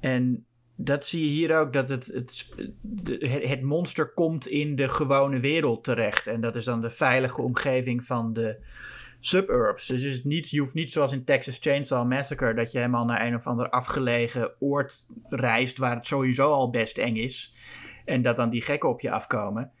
En 0.00 0.46
dat 0.76 1.06
zie 1.06 1.24
je 1.24 1.30
hier 1.30 1.58
ook, 1.58 1.72
dat 1.72 1.88
het, 1.88 2.06
het, 2.06 2.54
het 3.48 3.62
monster 3.62 4.12
komt 4.12 4.46
in 4.46 4.76
de 4.76 4.88
gewone 4.88 5.40
wereld 5.40 5.84
terecht. 5.84 6.26
En 6.26 6.40
dat 6.40 6.56
is 6.56 6.64
dan 6.64 6.80
de 6.80 6.90
veilige 6.90 7.42
omgeving 7.42 8.04
van 8.04 8.32
de 8.32 8.58
suburbs. 9.20 9.86
Dus 9.86 10.02
is 10.02 10.24
niet, 10.24 10.50
je 10.50 10.60
hoeft 10.60 10.74
niet 10.74 10.92
zoals 10.92 11.12
in 11.12 11.24
Texas 11.24 11.58
Chainsaw 11.60 12.08
Massacre... 12.08 12.54
dat 12.54 12.72
je 12.72 12.78
helemaal 12.78 13.04
naar 13.04 13.26
een 13.26 13.34
of 13.34 13.46
ander 13.46 13.70
afgelegen 13.70 14.52
oord 14.58 15.06
reist... 15.28 15.78
waar 15.78 15.96
het 15.96 16.06
sowieso 16.06 16.50
al 16.50 16.70
best 16.70 16.98
eng 16.98 17.16
is. 17.16 17.54
En 18.04 18.22
dat 18.22 18.36
dan 18.36 18.50
die 18.50 18.62
gekken 18.62 18.88
op 18.88 19.00
je 19.00 19.10
afkomen. 19.10 19.72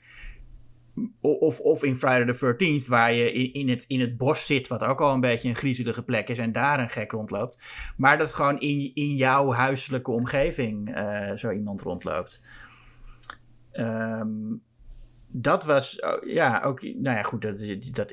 Of, 1.20 1.60
of 1.60 1.82
in 1.82 1.96
Friday 1.96 2.34
the 2.34 2.54
13th, 2.54 2.86
waar 2.88 3.12
je 3.12 3.32
in, 3.32 3.52
in, 3.52 3.68
het, 3.68 3.84
in 3.86 4.00
het 4.00 4.16
bos 4.16 4.46
zit, 4.46 4.68
wat 4.68 4.84
ook 4.84 5.00
al 5.00 5.14
een 5.14 5.20
beetje 5.20 5.48
een 5.48 5.56
griezelige 5.56 6.02
plek 6.02 6.28
is, 6.28 6.38
en 6.38 6.52
daar 6.52 6.80
een 6.80 6.90
gek 6.90 7.10
rondloopt. 7.10 7.58
Maar 7.96 8.18
dat 8.18 8.32
gewoon 8.32 8.60
in, 8.60 8.90
in 8.94 9.14
jouw 9.14 9.52
huiselijke 9.52 10.10
omgeving 10.10 10.96
uh, 10.98 11.32
zo 11.32 11.50
iemand 11.50 11.82
rondloopt. 11.82 12.44
Um, 13.72 14.62
dat 15.30 15.64
was, 15.64 16.00
oh, 16.00 16.28
ja, 16.28 16.62
ook, 16.62 16.82
nou 16.82 17.16
ja, 17.16 17.22
goed, 17.22 17.42
dat, 17.42 17.58
dat 17.92 18.12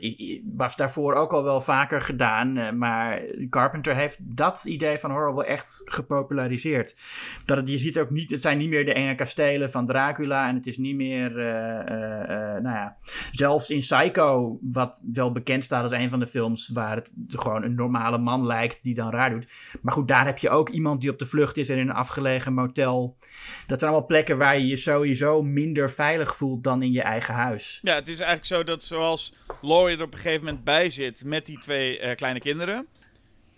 was 0.56 0.76
daarvoor 0.76 1.14
ook 1.14 1.34
al 1.34 1.44
wel 1.44 1.62
vaker 1.62 2.02
gedaan. 2.02 2.58
Eh, 2.58 2.72
maar 2.72 3.22
Carpenter 3.50 3.96
heeft 3.96 4.18
dat 4.22 4.66
idee 4.66 4.98
van 4.98 5.12
horror 5.12 5.36
wel 5.36 5.44
echt 5.44 5.82
gepopulariseerd. 5.86 6.98
Dat 7.46 7.58
het, 7.58 7.70
je 7.70 7.78
ziet 7.78 8.00
ook 8.00 8.10
niet, 8.10 8.30
het 8.30 8.42
zijn 8.42 8.58
niet 8.58 8.70
meer 8.70 8.86
de 8.86 8.94
enge 8.94 9.16
kastelen 9.16 9.72
van 9.72 9.86
Dracula. 9.86 10.48
En 10.48 10.56
het 10.56 10.68
is 10.68 10.78
niet 10.78 10.96
meer, 10.96 11.40
uh, 11.40 11.46
uh, 11.46 12.62
nou 12.62 12.76
ja, 12.76 12.98
zelfs 13.32 13.70
in 13.70 13.80
Psycho, 13.80 14.60
wat 14.62 15.04
wel 15.14 15.32
bekend 15.32 15.64
staat 15.64 15.84
als 15.84 15.92
een 15.92 16.10
van 16.10 16.20
de 16.20 16.28
films 16.28 16.70
waar 16.70 16.96
het 16.96 17.14
gewoon 17.28 17.64
een 17.64 17.76
normale 17.76 18.18
man 18.18 18.46
lijkt 18.46 18.84
die 18.84 18.94
dan 18.94 19.10
raar 19.10 19.30
doet. 19.30 19.48
Maar 19.82 19.94
goed, 19.94 20.08
daar 20.08 20.26
heb 20.26 20.38
je 20.38 20.50
ook 20.50 20.70
iemand 20.70 21.02
die 21.02 21.10
op 21.10 21.20
de 21.20 21.26
vlucht 21.26 21.58
is 21.58 21.70
en 21.70 21.78
in 21.78 21.90
een 21.90 21.96
afgelegen 21.96 22.54
motel. 22.54 23.18
Dat 23.66 23.80
zijn 23.80 23.92
allemaal 23.92 24.08
plekken 24.08 24.38
waar 24.38 24.60
je 24.60 24.68
je 24.68 24.76
sowieso 24.76 25.42
minder 25.42 25.92
veilig 25.92 26.36
voelt 26.36 26.64
dan 26.64 26.84
in 26.84 26.92
je 26.92 27.04
eigen 27.06 27.34
huis. 27.34 27.80
Ja, 27.82 27.96
het 27.96 28.08
is 28.08 28.20
eigenlijk 28.20 28.48
zo 28.48 28.64
dat 28.64 28.84
zoals 28.84 29.34
Laurie 29.62 29.98
er 29.98 30.04
op 30.04 30.14
een 30.14 30.20
gegeven 30.20 30.46
moment 30.46 30.64
bij 30.64 30.90
zit 30.90 31.24
met 31.24 31.46
die 31.46 31.60
twee 31.60 32.00
uh, 32.00 32.16
kleine 32.16 32.40
kinderen. 32.40 32.88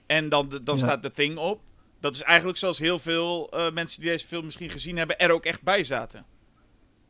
En 0.05 0.29
dan, 0.29 0.59
dan 0.63 0.77
staat 0.77 1.01
de 1.01 1.11
thing 1.11 1.37
op. 1.37 1.61
Dat 1.99 2.15
is 2.15 2.21
eigenlijk 2.21 2.57
zoals 2.57 2.79
heel 2.79 2.99
veel 2.99 3.51
uh, 3.53 3.71
mensen 3.71 4.01
die 4.01 4.09
deze 4.11 4.27
film 4.27 4.45
misschien 4.45 4.69
gezien 4.69 4.97
hebben 4.97 5.19
er 5.19 5.31
ook 5.31 5.45
echt 5.45 5.61
bij 5.61 5.83
zaten. 5.83 6.25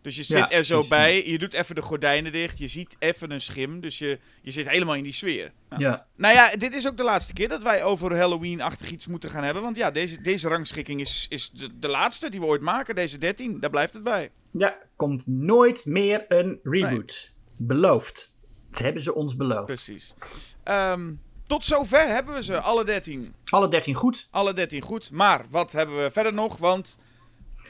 Dus 0.01 0.15
je 0.15 0.23
zit 0.23 0.51
er 0.51 0.63
zo 0.63 0.83
bij, 0.87 1.27
je 1.27 1.37
doet 1.37 1.53
even 1.53 1.75
de 1.75 1.81
gordijnen 1.81 2.31
dicht, 2.31 2.57
je 2.57 2.67
ziet 2.67 2.95
even 2.99 3.31
een 3.31 3.41
schim, 3.41 3.79
dus 3.81 3.97
je, 3.97 4.19
je 4.41 4.51
zit 4.51 4.69
helemaal 4.69 4.95
in 4.95 5.03
die 5.03 5.13
sfeer. 5.13 5.51
Nou, 5.69 5.81
ja. 5.81 6.05
nou 6.15 6.33
ja, 6.33 6.55
dit 6.55 6.75
is 6.75 6.87
ook 6.87 6.97
de 6.97 7.03
laatste 7.03 7.33
keer 7.33 7.47
dat 7.47 7.63
wij 7.63 7.83
over 7.83 8.17
Halloween-achtig 8.17 8.91
iets 8.91 9.07
moeten 9.07 9.29
gaan 9.29 9.43
hebben. 9.43 9.63
Want 9.63 9.75
ja, 9.75 9.91
deze, 9.91 10.21
deze 10.21 10.47
rangschikking 10.47 10.99
is, 10.99 11.25
is 11.29 11.49
de, 11.53 11.79
de 11.79 11.87
laatste 11.87 12.29
die 12.29 12.39
we 12.39 12.45
ooit 12.45 12.61
maken, 12.61 12.95
deze 12.95 13.17
13, 13.17 13.59
daar 13.59 13.69
blijft 13.69 13.93
het 13.93 14.03
bij. 14.03 14.31
Ja, 14.57 14.77
komt 14.95 15.27
nooit 15.27 15.85
meer 15.85 16.25
een 16.27 16.59
reboot. 16.63 17.33
Beloofd. 17.57 18.37
Dat 18.71 18.79
hebben 18.79 19.01
ze 19.01 19.15
ons 19.15 19.35
beloofd. 19.35 19.65
Precies. 19.65 20.13
Um, 20.65 21.21
tot 21.47 21.63
zover 21.65 22.07
hebben 22.07 22.33
we 22.33 22.43
ze, 22.43 22.59
alle 22.61 22.83
13. 22.83 23.33
Alle 23.49 23.67
13 23.67 23.95
goed. 23.95 24.27
Alle 24.31 24.53
13 24.53 24.81
goed. 24.81 25.11
Maar 25.11 25.45
wat 25.49 25.71
hebben 25.71 26.01
we 26.01 26.11
verder 26.11 26.33
nog? 26.33 26.57
Want 26.57 26.99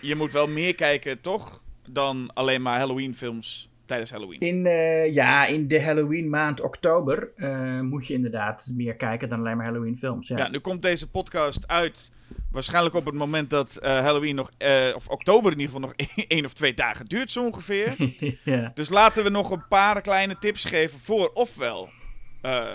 je 0.01 0.15
moet 0.15 0.31
wel 0.31 0.47
meer 0.47 0.76
kijken, 0.76 1.22
toch? 1.22 1.64
Dan 1.89 2.30
alleen 2.34 2.61
maar 2.61 2.80
Halloween 2.80 3.15
films 3.15 3.66
tijdens 3.88 4.11
Halloween. 4.11 4.39
In, 4.39 4.65
uh, 4.65 5.14
ja, 5.14 5.45
in 5.45 5.68
de 5.68 5.84
Halloween 5.84 6.30
maand 6.30 6.61
oktober 6.61 7.31
uh, 7.35 7.80
moet 7.80 8.07
je 8.07 8.14
inderdaad 8.14 8.72
meer 8.76 8.95
kijken 8.95 9.30
dan 9.30 9.39
alleen 9.39 9.57
maar 9.57 9.65
Halloween 9.65 9.97
films. 9.97 10.27
Ja. 10.27 10.38
ja, 10.38 10.47
nu 10.49 10.59
komt 10.59 10.81
deze 10.81 11.09
podcast 11.09 11.68
uit 11.68 12.11
waarschijnlijk 12.51 12.95
op 12.95 13.05
het 13.05 13.15
moment 13.15 13.49
dat 13.49 13.80
uh, 13.81 13.89
Halloween 13.89 14.35
nog, 14.35 14.51
of 14.95 15.07
oktober 15.07 15.51
in 15.51 15.59
ieder 15.59 15.73
geval 15.73 15.89
nog 15.89 16.07
één 16.27 16.45
of 16.45 16.53
twee 16.53 16.73
dagen 16.73 17.05
duurt 17.05 17.31
zo 17.31 17.45
ongeveer. 17.45 17.95
ja. 18.43 18.72
Dus 18.73 18.89
laten 18.89 19.23
we 19.23 19.30
nog 19.30 19.51
een 19.51 19.68
paar 19.68 20.01
kleine 20.01 20.38
tips 20.39 20.65
geven 20.65 20.99
voor 20.99 21.31
ofwel 21.34 21.89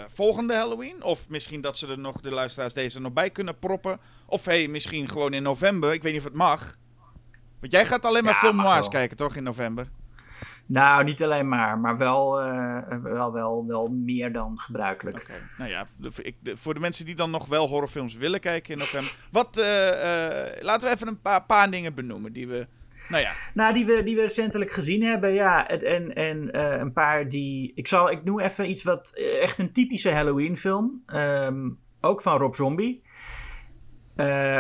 volgende 0.06 0.54
Halloween. 0.54 1.02
Of 1.02 1.28
misschien 1.28 1.60
dat 1.60 1.78
ze 1.78 1.86
er 1.86 1.98
nog, 1.98 2.20
de 2.20 2.30
luisteraars 2.30 2.72
deze 2.72 3.00
nog 3.00 3.12
bij 3.12 3.30
kunnen 3.30 3.58
proppen. 3.58 3.98
Of 4.26 4.44
hey, 4.44 4.68
misschien 4.68 5.08
gewoon 5.08 5.34
in 5.34 5.42
november. 5.42 5.92
Ik 5.92 6.02
weet 6.02 6.12
niet 6.12 6.20
of 6.20 6.26
het 6.26 6.36
mag. 6.36 6.76
Want 7.62 7.72
jij 7.72 7.86
gaat 7.86 8.04
alleen 8.04 8.24
maar 8.24 8.32
ja, 8.32 8.38
film 8.38 8.56
noirs 8.56 8.88
kijken, 8.88 9.16
toch, 9.16 9.36
in 9.36 9.42
november? 9.42 9.88
Nou, 10.66 11.04
niet 11.04 11.22
alleen 11.22 11.48
maar, 11.48 11.78
maar 11.78 11.98
wel, 11.98 12.46
uh, 12.46 12.78
wel, 13.02 13.32
wel, 13.32 13.66
wel 13.66 13.88
meer 13.88 14.32
dan 14.32 14.58
gebruikelijk. 14.58 15.20
Okay. 15.20 15.36
Nou 15.58 15.70
ja, 15.70 15.86
ik, 16.22 16.36
voor 16.44 16.74
de 16.74 16.80
mensen 16.80 17.04
die 17.04 17.14
dan 17.14 17.30
nog 17.30 17.46
wel 17.46 17.68
horrorfilms 17.68 18.14
willen 18.14 18.40
kijken 18.40 18.72
in 18.72 18.78
november. 18.78 19.14
Wat, 19.30 19.58
uh, 19.58 19.64
uh, 19.64 20.62
laten 20.62 20.88
we 20.88 20.94
even 20.94 21.08
een 21.08 21.20
paar, 21.20 21.44
paar 21.44 21.70
dingen 21.70 21.94
benoemen 21.94 22.32
die 22.32 22.48
we. 22.48 22.66
Nou 23.08 23.22
ja. 23.22 23.32
Nou, 23.54 23.74
die 23.74 23.86
we, 23.86 24.02
die 24.02 24.16
we 24.16 24.22
recentelijk 24.22 24.70
gezien 24.70 25.02
hebben, 25.02 25.32
ja. 25.32 25.64
Het, 25.66 25.82
en 25.82 26.14
en 26.14 26.58
een 26.80 26.92
paar 26.92 27.28
die. 27.28 27.72
Ik, 27.74 27.88
zal, 27.88 28.10
ik 28.10 28.24
noem 28.24 28.40
even 28.40 28.70
iets 28.70 28.84
wat 28.84 29.12
echt 29.40 29.58
een 29.58 29.72
typische 29.72 30.10
Halloween-film. 30.10 31.02
Um, 31.06 31.78
ook 32.00 32.22
van 32.22 32.38
Rob 32.38 32.54
Zombie. 32.54 33.02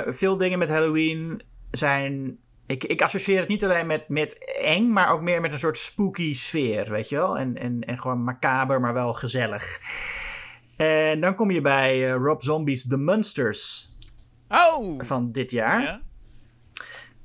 veel 0.06 0.36
dingen 0.36 0.58
met 0.58 0.70
Halloween 0.70 1.42
zijn 1.70 2.38
ik, 2.66 2.84
ik 2.84 3.02
associeer 3.02 3.40
het 3.40 3.48
niet 3.48 3.64
alleen 3.64 3.86
met, 3.86 4.08
met 4.08 4.54
eng, 4.62 4.92
maar 4.92 5.12
ook 5.12 5.20
meer 5.20 5.40
met 5.40 5.52
een 5.52 5.58
soort 5.58 5.78
spooky 5.78 6.34
sfeer, 6.34 6.90
weet 6.90 7.08
je 7.08 7.16
wel? 7.16 7.38
En, 7.38 7.56
en, 7.56 7.80
en 7.80 7.98
gewoon 7.98 8.24
macaber, 8.24 8.80
maar 8.80 8.94
wel 8.94 9.12
gezellig. 9.12 9.80
En 10.76 11.20
dan 11.20 11.34
kom 11.34 11.50
je 11.50 11.60
bij 11.60 12.08
uh, 12.08 12.14
Rob 12.14 12.40
Zombie's 12.40 12.86
The 12.86 12.96
Monsters. 12.96 13.96
Oh! 14.48 15.00
Van 15.04 15.32
dit 15.32 15.50
jaar. 15.50 15.82
Ja. 15.82 16.00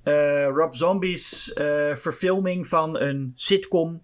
Uh, 0.07 0.45
Rob 0.45 0.73
Zombie's 0.73 1.51
uh, 1.55 1.95
verfilming 1.95 2.67
van 2.67 2.99
een 2.99 3.31
sitcom. 3.35 4.01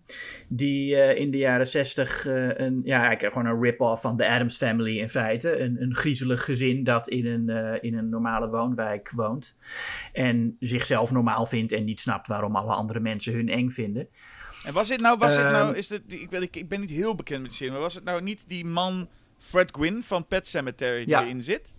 Die 0.48 0.96
uh, 0.96 1.16
in 1.16 1.32
de 1.32 1.38
jaren 1.38 1.68
60 1.68 2.26
een, 2.26 2.82
ja, 2.84 3.16
gewoon 3.16 3.46
een 3.46 3.62
rip-off 3.62 4.02
van 4.02 4.18
The 4.18 4.28
Addams 4.28 4.58
Family 4.58 5.00
in 5.00 5.10
feite. 5.10 5.60
Een, 5.60 5.82
een 5.82 5.96
griezelig 5.96 6.44
gezin 6.44 6.84
dat 6.84 7.08
in 7.10 7.26
een, 7.26 7.82
in 7.82 7.98
een 7.98 8.10
normale 8.10 8.50
woonwijk 8.50 9.12
woont. 9.16 9.58
En 10.14 10.56
zichzelf 10.60 11.12
normaal 11.12 11.46
vindt 11.46 11.72
en 11.72 11.84
niet 11.84 12.00
snapt 12.00 12.28
waarom 12.28 12.56
alle 12.56 12.74
andere 12.74 13.00
mensen 13.00 13.34
hun 13.34 13.50
eng 13.50 13.70
vinden. 13.70 14.08
En 14.64 14.74
was 14.74 14.90
het 14.90 15.02
nou, 15.02 15.18
was 15.18 15.36
het 15.36 15.52
nou, 15.52 15.68
ehm, 15.68 15.78
is 15.78 15.90
het, 15.90 16.02
ik, 16.08 16.30
ben, 16.30 16.42
ik, 16.42 16.56
ik 16.56 16.70
ben 16.70 16.80
niet 16.80 16.90
heel 16.90 17.16
bekend 17.16 17.42
met 17.42 17.50
de 17.50 17.56
serie, 17.58 17.74
maar 17.74 17.82
was 17.82 17.96
het 17.96 18.04
nou 18.04 18.22
niet 18.22 18.44
die 18.48 18.66
man 18.66 19.10
Fred 19.38 19.70
Gwynn 19.72 20.04
van 20.06 20.28
Pet 20.28 20.48
Cemetery 20.48 21.06
die 21.06 21.16
erin 21.16 21.44
zit? 21.44 21.76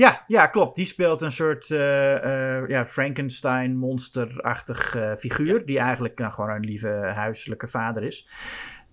Ja, 0.00 0.24
ja, 0.26 0.46
klopt. 0.46 0.76
Die 0.76 0.86
speelt 0.86 1.20
een 1.20 1.32
soort 1.32 1.70
uh, 1.70 2.24
uh, 2.24 2.68
ja, 2.68 2.86
Frankenstein-monsterachtig 2.86 4.96
uh, 4.96 5.12
figuur. 5.16 5.66
Die 5.66 5.78
eigenlijk 5.78 6.18
nou, 6.18 6.32
gewoon 6.32 6.50
een 6.50 6.64
lieve 6.64 7.10
huiselijke 7.14 7.68
vader 7.68 8.02
is. 8.02 8.28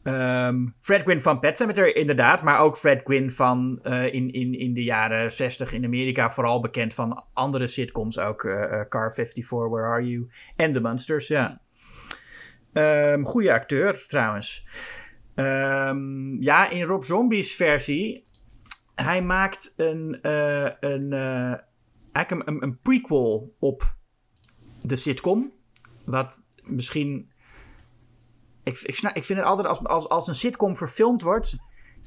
Um, 0.04 0.76
Fred 0.82 1.02
Gwynn 1.02 1.20
van 1.20 1.40
Pet 1.40 1.58
Sematary, 1.58 1.92
inderdaad. 1.92 2.44
Maar 2.44 2.60
ook 2.60 2.78
Fred 2.78 3.02
Gwynn 3.04 3.30
van 3.30 3.80
in, 4.12 4.32
in, 4.32 4.60
in 4.60 4.74
de 4.74 4.84
jaren 4.84 5.32
60 5.32 5.74
in 5.74 5.86
Amerika. 5.86 6.30
Vooral 6.30 6.62
bekend 6.62 6.94
van 6.94 7.26
andere 7.34 7.68
sitcoms 7.68 8.20
ook. 8.20 8.42
Car 8.90 9.14
54, 9.14 9.70
Where 9.70 9.88
Are 9.88 10.08
You? 10.08 10.30
En 10.56 10.74
The 10.74 10.82
Monsters, 10.82 11.28
ja. 11.28 11.62
Um, 12.74 13.26
goede 13.26 13.54
acteur 13.54 14.04
trouwens. 14.08 14.68
Um, 15.36 16.42
ja, 16.42 16.70
in 16.70 16.84
Rob 16.84 17.04
Zombie's 17.04 17.56
versie 17.56 18.27
hij 19.02 19.22
maakt 19.22 19.74
een, 19.76 20.19
uh, 20.22 20.69
een, 20.80 21.11
een, 22.11 22.64
een, 22.64 22.80
prequel 22.82 23.56
op 23.60 23.95
de 24.82 24.95
sitcom. 24.95 25.52
Wat 26.06 26.44
misschien. 26.64 27.32
Ik, 28.64 28.80
ik, 28.80 28.99
ik 29.14 29.24
vind 29.24 29.40
het 29.40 29.48
altijd 29.48 29.68
als, 29.68 29.84
als, 29.84 30.10
als 30.10 30.28
een 30.28 30.36
sitcom 30.36 30.76
verfilmd 30.76 31.22
wordt. 31.22 31.57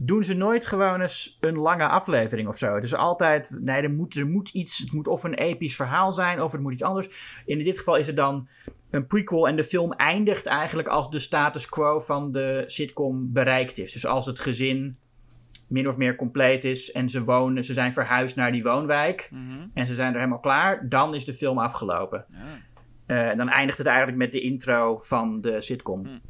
Doen 0.03 0.25
ze 0.25 0.35
nooit 0.35 0.67
gewoon 0.67 1.01
eens 1.01 1.37
een 1.41 1.57
lange 1.57 1.89
aflevering 1.89 2.49
of 2.49 2.59
zo. 2.59 2.75
Het 2.75 2.85
is 2.85 2.95
altijd. 2.95 3.59
Nee, 3.61 3.83
er 3.83 3.91
moet, 3.91 4.15
er 4.15 4.27
moet 4.27 4.49
iets. 4.49 4.79
Het 4.79 4.93
moet 4.93 5.09
of 5.09 5.25
een 5.25 5.35
episch 5.35 5.77
verhaal 5.77 6.13
zijn. 6.13 6.43
Of 6.43 6.53
het 6.53 6.61
moet 6.61 6.73
iets 6.73 6.83
anders. 6.83 7.43
In 7.47 7.59
dit 7.59 7.79
geval 7.79 7.97
is 7.97 8.07
het 8.07 8.17
dan 8.17 8.49
een 8.91 9.07
prequel. 9.07 9.49
En 9.49 9.57
de 9.57 9.65
film 9.65 9.93
eindigt 9.93 10.47
eigenlijk 10.47 10.89
als 10.89 11.11
de 11.11 11.19
status 11.19 11.69
quo 11.69 11.99
van 11.99 12.33
de 12.33 12.65
sitcom 12.67 13.33
bereikt 13.33 13.79
is. 13.79 13.93
Dus 13.93 14.07
als 14.07 14.27
het 14.27 14.41
gezin 14.41 14.99
min 15.71 15.89
of 15.89 15.97
meer 15.97 16.17
compleet 16.17 16.65
is 16.65 16.93
en 16.93 17.09
ze 17.09 17.25
wonen, 17.25 17.65
ze 17.65 17.73
zijn 17.73 17.93
verhuisd 17.93 18.37
naar 18.37 18.53
die 18.53 18.63
woonwijk 18.63 19.29
mhm. 19.31 19.67
en 19.75 19.87
ze 19.87 19.95
zijn 19.95 20.13
er 20.13 20.19
helemaal 20.19 20.41
klaar, 20.41 20.89
dan 20.89 21.15
is 21.15 21.25
de 21.25 21.35
film 21.35 21.59
afgelopen. 21.59 22.25
Ja. 22.31 23.31
Uh, 23.31 23.37
dan 23.37 23.49
eindigt 23.49 23.79
het 23.79 23.87
eigenlijk 23.87 24.19
met 24.19 24.33
de 24.33 24.41
intro 24.41 24.99
van 25.03 25.41
de 25.41 25.61
sitcom. 25.61 26.01
Mm. 26.01 26.21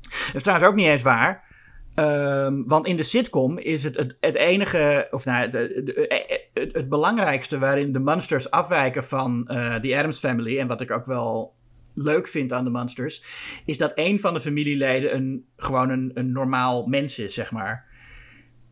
Dat 0.00 0.34
is 0.34 0.42
trouwens 0.42 0.68
ook 0.68 0.76
niet 0.76 0.86
eens 0.86 1.02
waar. 1.02 1.46
Um, 1.94 2.66
want 2.66 2.86
in 2.86 2.96
de 2.96 3.02
sitcom 3.02 3.58
is 3.58 3.84
het 3.84 3.96
het, 3.96 4.16
het 4.20 4.34
enige, 4.34 5.08
of 5.10 5.24
nou, 5.24 5.40
het, 5.40 5.52
het, 5.52 6.72
het, 6.72 6.88
belangrijkste 6.88 7.58
waarin 7.58 7.92
de 7.92 7.98
monsters 7.98 8.50
afwijken 8.50 9.04
van 9.04 9.48
uh, 9.52 9.74
The 9.74 9.96
Adams 9.96 10.18
Family. 10.18 10.58
En 10.58 10.66
wat 10.66 10.80
ik 10.80 10.90
ook 10.90 11.06
wel 11.06 11.54
leuk 11.94 12.28
vind 12.28 12.52
aan 12.52 12.64
de 12.64 12.70
monsters, 12.70 13.24
is 13.64 13.78
dat 13.78 13.92
een 13.94 14.20
van 14.20 14.34
de 14.34 14.40
familieleden 14.40 15.14
een, 15.14 15.46
gewoon 15.56 15.90
een, 15.90 16.10
een 16.14 16.32
normaal 16.32 16.86
mens 16.86 17.18
is, 17.18 17.34
zeg 17.34 17.50
maar. 17.50 17.86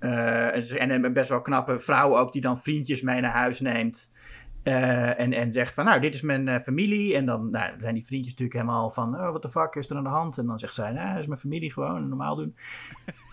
Uh, 0.07 0.81
en 0.81 0.91
een 0.91 1.13
best 1.13 1.29
wel 1.29 1.41
knappe 1.41 1.79
vrouw 1.79 2.19
ook, 2.19 2.33
die 2.33 2.41
dan 2.41 2.59
vriendjes 2.59 3.03
mee 3.03 3.21
naar 3.21 3.33
huis 3.33 3.61
neemt. 3.61 4.15
Uh, 4.65 5.21
en, 5.21 5.33
en 5.33 5.53
zegt 5.53 5.75
van, 5.75 5.85
nou, 5.85 6.01
dit 6.01 6.15
is 6.15 6.23
mijn 6.23 6.47
uh, 6.47 6.59
familie. 6.59 7.15
En 7.15 7.27
dan 7.27 7.51
nou, 7.51 7.73
zijn 7.79 7.95
die 7.95 8.07
vriendjes 8.07 8.33
natuurlijk 8.33 8.61
helemaal 8.61 8.91
van, 8.91 9.15
oh, 9.15 9.29
what 9.29 9.43
the 9.43 9.49
fuck 9.49 9.75
is 9.75 9.91
er 9.91 9.97
aan 9.97 10.03
de 10.03 10.09
hand? 10.09 10.39
En 10.39 10.47
dan 10.47 10.59
zegt 10.59 10.75
zij, 10.75 10.93
nou, 10.93 11.11
dat 11.11 11.19
is 11.19 11.27
mijn 11.27 11.39
familie, 11.39 11.73
gewoon 11.73 12.09
normaal 12.09 12.37
doen. 12.37 12.57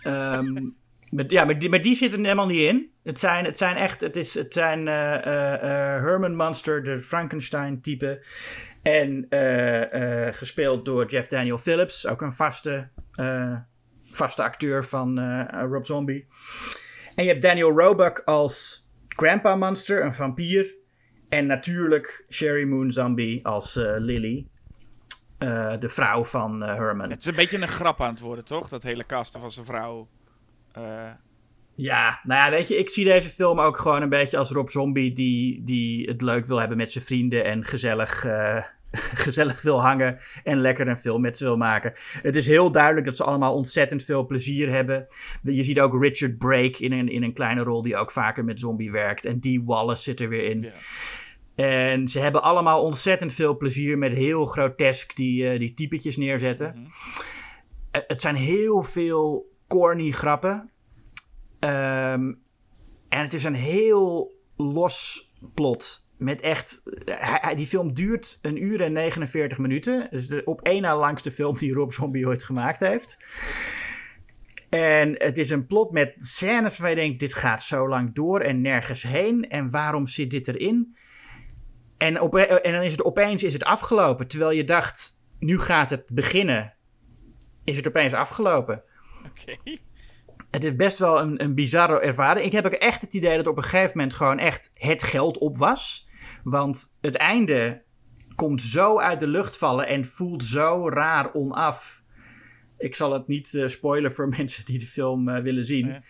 um, 0.04 0.74
met, 1.10 1.30
ja, 1.30 1.44
maar 1.44 1.58
die, 1.58 1.68
maar 1.68 1.82
die 1.82 1.94
zitten 1.94 2.18
er 2.18 2.24
helemaal 2.24 2.46
niet 2.46 2.60
in. 2.60 2.90
Het 3.02 3.18
zijn, 3.18 3.44
het 3.44 3.58
zijn 3.58 3.76
echt, 3.76 4.00
het, 4.00 4.16
is, 4.16 4.34
het 4.34 4.52
zijn 4.52 4.86
Herman 4.86 6.36
Munster, 6.36 6.82
de 6.82 7.02
Frankenstein-type. 7.02 8.24
En 8.82 9.26
gespeeld 10.34 10.84
door 10.84 11.06
Jeff 11.06 11.28
Daniel 11.28 11.58
Phillips, 11.58 12.06
ook 12.06 12.20
een 12.20 12.32
vaste 12.32 12.88
vaste 14.14 14.42
acteur 14.42 14.84
van 14.84 15.18
uh, 15.18 15.44
Rob 15.70 15.84
Zombie. 15.84 16.26
En 17.14 17.24
je 17.24 17.30
hebt 17.30 17.42
Daniel 17.42 17.70
Roebuck 17.70 18.22
als 18.24 18.86
Grandpa 19.08 19.56
Monster, 19.56 20.04
een 20.04 20.14
vampier. 20.14 20.74
En 21.28 21.46
natuurlijk 21.46 22.24
Sherry 22.30 22.64
Moon 22.64 22.90
Zombie 22.90 23.46
als 23.46 23.76
uh, 23.76 23.94
Lily. 23.96 24.46
Uh, 25.38 25.72
de 25.78 25.88
vrouw 25.88 26.24
van 26.24 26.62
Herman. 26.62 27.10
Het 27.10 27.20
is 27.20 27.26
een 27.26 27.34
beetje 27.34 27.60
een 27.60 27.68
grap 27.68 28.00
aan 28.00 28.10
het 28.10 28.20
worden, 28.20 28.44
toch? 28.44 28.68
Dat 28.68 28.82
hele 28.82 29.06
casten 29.06 29.40
van 29.40 29.50
zijn 29.50 29.66
vrouw. 29.66 30.08
Ja, 31.76 32.20
nou 32.22 32.44
ja, 32.44 32.50
weet 32.50 32.68
je, 32.68 32.76
ik 32.76 32.90
zie 32.90 33.04
deze 33.04 33.28
film 33.28 33.60
ook 33.60 33.78
gewoon 33.78 34.02
een 34.02 34.08
beetje 34.08 34.36
als 34.36 34.50
Rob 34.50 34.68
Zombie 34.68 35.12
die, 35.12 35.64
die 35.64 36.08
het 36.08 36.22
leuk 36.22 36.46
wil 36.46 36.58
hebben 36.58 36.76
met 36.76 36.92
zijn 36.92 37.04
vrienden 37.04 37.44
en 37.44 37.64
gezellig 37.64 38.26
gezellig 39.24 39.62
wil 39.62 39.82
hangen 39.82 40.18
en 40.44 40.58
lekker 40.58 40.88
een 40.88 40.98
film 40.98 41.20
met 41.20 41.38
ze 41.38 41.44
wil 41.44 41.56
maken. 41.56 41.92
Het 42.22 42.36
is 42.36 42.46
heel 42.46 42.70
duidelijk 42.70 43.06
dat 43.06 43.16
ze 43.16 43.24
allemaal 43.24 43.54
ontzettend 43.54 44.02
veel 44.02 44.26
plezier 44.26 44.70
hebben. 44.70 45.06
Je 45.42 45.62
ziet 45.62 45.80
ook 45.80 46.02
Richard 46.02 46.38
Brake 46.38 46.82
in 46.82 46.92
een, 46.92 47.08
in 47.08 47.22
een 47.22 47.32
kleine 47.32 47.62
rol 47.62 47.82
die 47.82 47.96
ook 47.96 48.10
vaker 48.10 48.44
met 48.44 48.60
zombie 48.60 48.90
werkt. 48.90 49.24
En 49.24 49.40
Dee 49.40 49.62
Wallace 49.64 50.02
zit 50.02 50.20
er 50.20 50.28
weer 50.28 50.44
in. 50.44 50.60
Ja. 50.60 50.72
En 51.54 52.08
ze 52.08 52.20
hebben 52.20 52.42
allemaal 52.42 52.82
ontzettend 52.82 53.32
veel 53.32 53.56
plezier 53.56 53.98
met 53.98 54.12
heel 54.12 54.46
grotesk 54.46 55.16
die, 55.16 55.52
uh, 55.52 55.58
die 55.58 55.74
typetjes 55.74 56.16
neerzetten. 56.16 56.74
Mhm. 56.74 56.86
Eh, 57.90 58.02
het 58.06 58.20
zijn 58.20 58.36
heel 58.36 58.82
veel 58.82 59.52
corny 59.68 60.10
grappen. 60.10 60.70
Ehm, 61.58 62.32
en 63.08 63.22
het 63.22 63.34
is 63.34 63.44
een 63.44 63.54
heel 63.54 64.34
los 64.56 65.30
plot 65.54 66.03
met 66.18 66.40
echt. 66.40 66.82
die 67.56 67.66
film 67.66 67.94
duurt 67.94 68.38
een 68.42 68.62
uur 68.62 68.80
en 68.80 68.92
49 68.92 69.58
minuten. 69.58 70.08
Dus 70.10 70.28
de 70.28 70.44
op 70.44 70.62
één 70.62 70.82
na 70.82 70.96
langste 70.96 71.30
film 71.30 71.56
die 71.56 71.72
Rob 71.72 71.90
Zombie 71.90 72.26
ooit 72.26 72.42
gemaakt 72.42 72.80
heeft. 72.80 73.18
En 74.68 75.14
het 75.18 75.38
is 75.38 75.50
een 75.50 75.66
plot 75.66 75.90
met 75.90 76.12
scènes 76.16 76.78
waar 76.78 76.90
je 76.90 76.96
denkt: 76.96 77.20
dit 77.20 77.34
gaat 77.34 77.62
zo 77.62 77.88
lang 77.88 78.14
door 78.14 78.40
en 78.40 78.60
nergens 78.60 79.02
heen. 79.02 79.48
En 79.48 79.70
waarom 79.70 80.06
zit 80.06 80.30
dit 80.30 80.48
erin? 80.48 80.96
En, 81.96 82.20
op, 82.20 82.36
en 82.36 82.72
dan 82.72 82.82
is 82.82 82.92
het 82.92 83.04
opeens 83.04 83.42
is 83.42 83.52
het 83.52 83.64
afgelopen. 83.64 84.28
Terwijl 84.28 84.50
je 84.50 84.64
dacht: 84.64 85.26
nu 85.38 85.58
gaat 85.58 85.90
het 85.90 86.04
beginnen. 86.08 86.74
Is 87.64 87.76
het 87.76 87.88
opeens 87.88 88.12
afgelopen. 88.12 88.82
Oké. 89.26 89.78
Het 90.54 90.64
is 90.64 90.76
best 90.76 90.98
wel 90.98 91.20
een, 91.20 91.42
een 91.42 91.54
bizarre 91.54 92.00
ervaring. 92.00 92.46
Ik 92.46 92.52
heb 92.52 92.66
ook 92.66 92.72
echt 92.72 93.00
het 93.00 93.14
idee 93.14 93.36
dat 93.36 93.46
op 93.46 93.56
een 93.56 93.62
gegeven 93.62 93.90
moment 93.94 94.14
gewoon 94.14 94.38
echt 94.38 94.70
het 94.74 95.02
geld 95.02 95.38
op 95.38 95.58
was. 95.58 96.08
Want 96.44 96.96
het 97.00 97.16
einde 97.16 97.82
komt 98.34 98.62
zo 98.62 99.00
uit 99.00 99.20
de 99.20 99.26
lucht 99.26 99.58
vallen 99.58 99.86
en 99.86 100.04
voelt 100.04 100.44
zo 100.44 100.88
raar 100.88 101.32
onaf. 101.32 102.02
Ik 102.78 102.94
zal 102.94 103.12
het 103.12 103.26
niet 103.26 103.52
uh, 103.52 103.68
spoilen 103.68 104.12
voor 104.12 104.28
mensen 104.36 104.64
die 104.64 104.78
de 104.78 104.86
film 104.86 105.28
uh, 105.28 105.42
willen 105.42 105.64
zien. 105.64 105.86
Nee. 105.86 106.00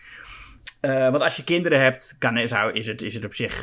Uh, 0.81 1.11
want 1.11 1.23
als 1.23 1.35
je 1.35 1.43
kinderen 1.43 1.81
hebt, 1.81 2.15
kan, 2.19 2.47
zou, 2.47 2.73
is, 2.73 2.87
het, 2.87 3.01
is 3.01 3.13
het 3.13 3.25
op 3.25 3.33
zich 3.33 3.61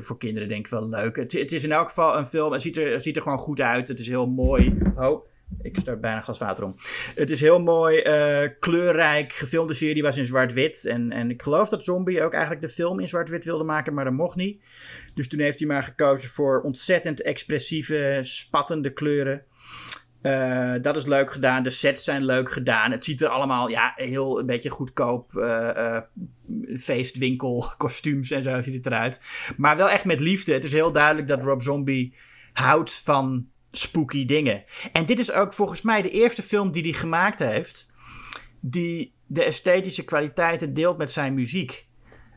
voor 0.00 0.18
kinderen 0.18 0.48
denk 0.48 0.64
ik 0.64 0.72
wel 0.72 0.88
leuk. 0.88 1.16
Het, 1.16 1.32
het, 1.32 1.52
is 1.52 1.64
in 1.64 1.72
elk 1.72 1.88
geval 1.88 2.16
een 2.16 2.26
film, 2.26 2.52
het 2.52 2.62
ziet, 2.62 2.76
er, 2.76 2.92
het 2.92 3.02
ziet 3.02 3.16
er 3.16 3.22
gewoon 3.22 3.38
goed 3.38 3.60
uit. 3.60 3.88
Het 3.88 3.98
is 3.98 4.08
heel 4.08 4.26
mooi. 4.26 4.78
Oh, 4.96 5.29
ik 5.62 5.76
start 5.80 6.00
bijna 6.00 6.20
glas 6.20 6.38
water 6.38 6.64
om. 6.64 6.74
Het 7.14 7.30
is 7.30 7.40
heel 7.40 7.60
mooi, 7.60 8.02
uh, 8.02 8.48
kleurrijk, 8.58 9.32
gefilmde 9.32 9.74
serie 9.74 10.02
was 10.02 10.16
in 10.16 10.26
zwart-wit. 10.26 10.86
En, 10.86 11.12
en 11.12 11.30
ik 11.30 11.42
geloof 11.42 11.68
dat 11.68 11.84
Zombie 11.84 12.22
ook 12.22 12.32
eigenlijk 12.32 12.62
de 12.62 12.68
film 12.68 13.00
in 13.00 13.08
zwart-wit 13.08 13.44
wilde 13.44 13.64
maken, 13.64 13.94
maar 13.94 14.04
dat 14.04 14.12
mocht 14.12 14.36
niet. 14.36 14.62
Dus 15.14 15.28
toen 15.28 15.40
heeft 15.40 15.58
hij 15.58 15.68
maar 15.68 15.82
gekozen 15.82 16.30
voor 16.30 16.60
ontzettend 16.60 17.22
expressieve, 17.22 18.18
spattende 18.22 18.92
kleuren. 18.92 19.44
Uh, 20.22 20.74
dat 20.82 20.96
is 20.96 21.06
leuk 21.06 21.32
gedaan. 21.32 21.62
De 21.62 21.70
sets 21.70 22.04
zijn 22.04 22.24
leuk 22.24 22.50
gedaan. 22.50 22.90
Het 22.90 23.04
ziet 23.04 23.20
er 23.20 23.28
allemaal 23.28 23.68
ja, 23.68 23.92
heel 23.96 24.38
een 24.38 24.46
beetje 24.46 24.70
goedkoop 24.70 25.32
uh, 25.34 25.98
feestwinkel 26.76 27.66
kostuums 27.76 28.30
en 28.30 28.42
zo 28.42 28.62
ziet 28.62 28.74
het 28.74 28.86
eruit. 28.86 29.20
Maar 29.56 29.76
wel 29.76 29.90
echt 29.90 30.04
met 30.04 30.20
liefde. 30.20 30.52
Het 30.52 30.64
is 30.64 30.72
heel 30.72 30.92
duidelijk 30.92 31.28
dat 31.28 31.42
Rob 31.42 31.60
Zombie 31.60 32.14
houdt 32.52 32.94
van 32.94 33.48
spooky 33.72 34.24
dingen. 34.24 34.64
En 34.92 35.06
dit 35.06 35.18
is 35.18 35.32
ook 35.32 35.52
volgens 35.52 35.82
mij 35.82 36.02
de 36.02 36.10
eerste 36.10 36.42
film 36.42 36.70
die 36.70 36.82
hij 36.82 36.92
gemaakt 36.92 37.38
heeft... 37.38 37.92
die 38.60 39.14
de 39.26 39.44
esthetische 39.44 40.04
kwaliteiten 40.04 40.74
deelt 40.74 40.98
met 40.98 41.12
zijn 41.12 41.34
muziek. 41.34 41.88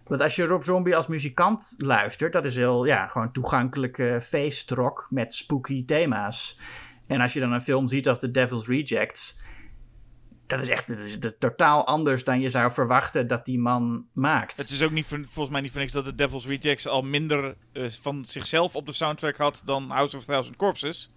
Want 0.04 0.22
als 0.22 0.36
je 0.36 0.46
Rob 0.46 0.64
Zombie 0.64 0.96
als 0.96 1.08
muzikant 1.08 1.74
luistert... 1.78 2.34
dat 2.34 2.46
is 2.46 2.56
heel, 2.56 2.86
ja, 2.86 3.08
gewoon 3.08 3.32
toegankelijke 3.32 4.20
feestrock 4.22 5.08
met 5.10 5.34
spooky 5.34 5.86
thema's... 5.86 6.60
En 7.08 7.22
als 7.22 7.34
je 7.34 7.40
dan 7.40 7.52
een 7.52 7.62
film 7.62 7.88
ziet 7.88 8.08
als 8.08 8.20
The 8.20 8.32
Devil's 8.32 8.68
Rejects, 8.68 9.42
dat 10.48 10.60
is 10.60 10.70
echt 10.70 10.88
dat 10.88 11.00
is 11.00 11.20
totaal 11.40 11.88
anders 11.88 12.24
dan 12.24 12.40
je 12.40 12.50
zou 12.50 12.72
verwachten 12.72 13.28
dat 13.28 13.46
die 13.46 13.60
man 13.60 14.06
maakt. 14.14 14.58
Het 14.58 14.70
is 14.70 14.84
ook 14.84 14.92
niet 14.92 15.06
volgens 15.06 15.50
mij 15.50 15.62
niet 15.62 15.72
voor 15.72 15.80
niks 15.80 15.92
dat 15.92 16.06
The 16.06 16.16
Devil's 16.16 16.46
Rejects 16.46 16.88
al 16.88 17.02
minder 17.02 17.56
uh, 17.74 17.90
van 17.90 18.26
zichzelf 18.26 18.76
op 18.76 18.86
de 18.86 18.92
soundtrack 18.92 19.38
had 19.38 19.62
dan 19.66 19.90
House 19.90 20.18
of 20.18 20.26
Thousand 20.26 20.56
Corpses. 20.56 21.10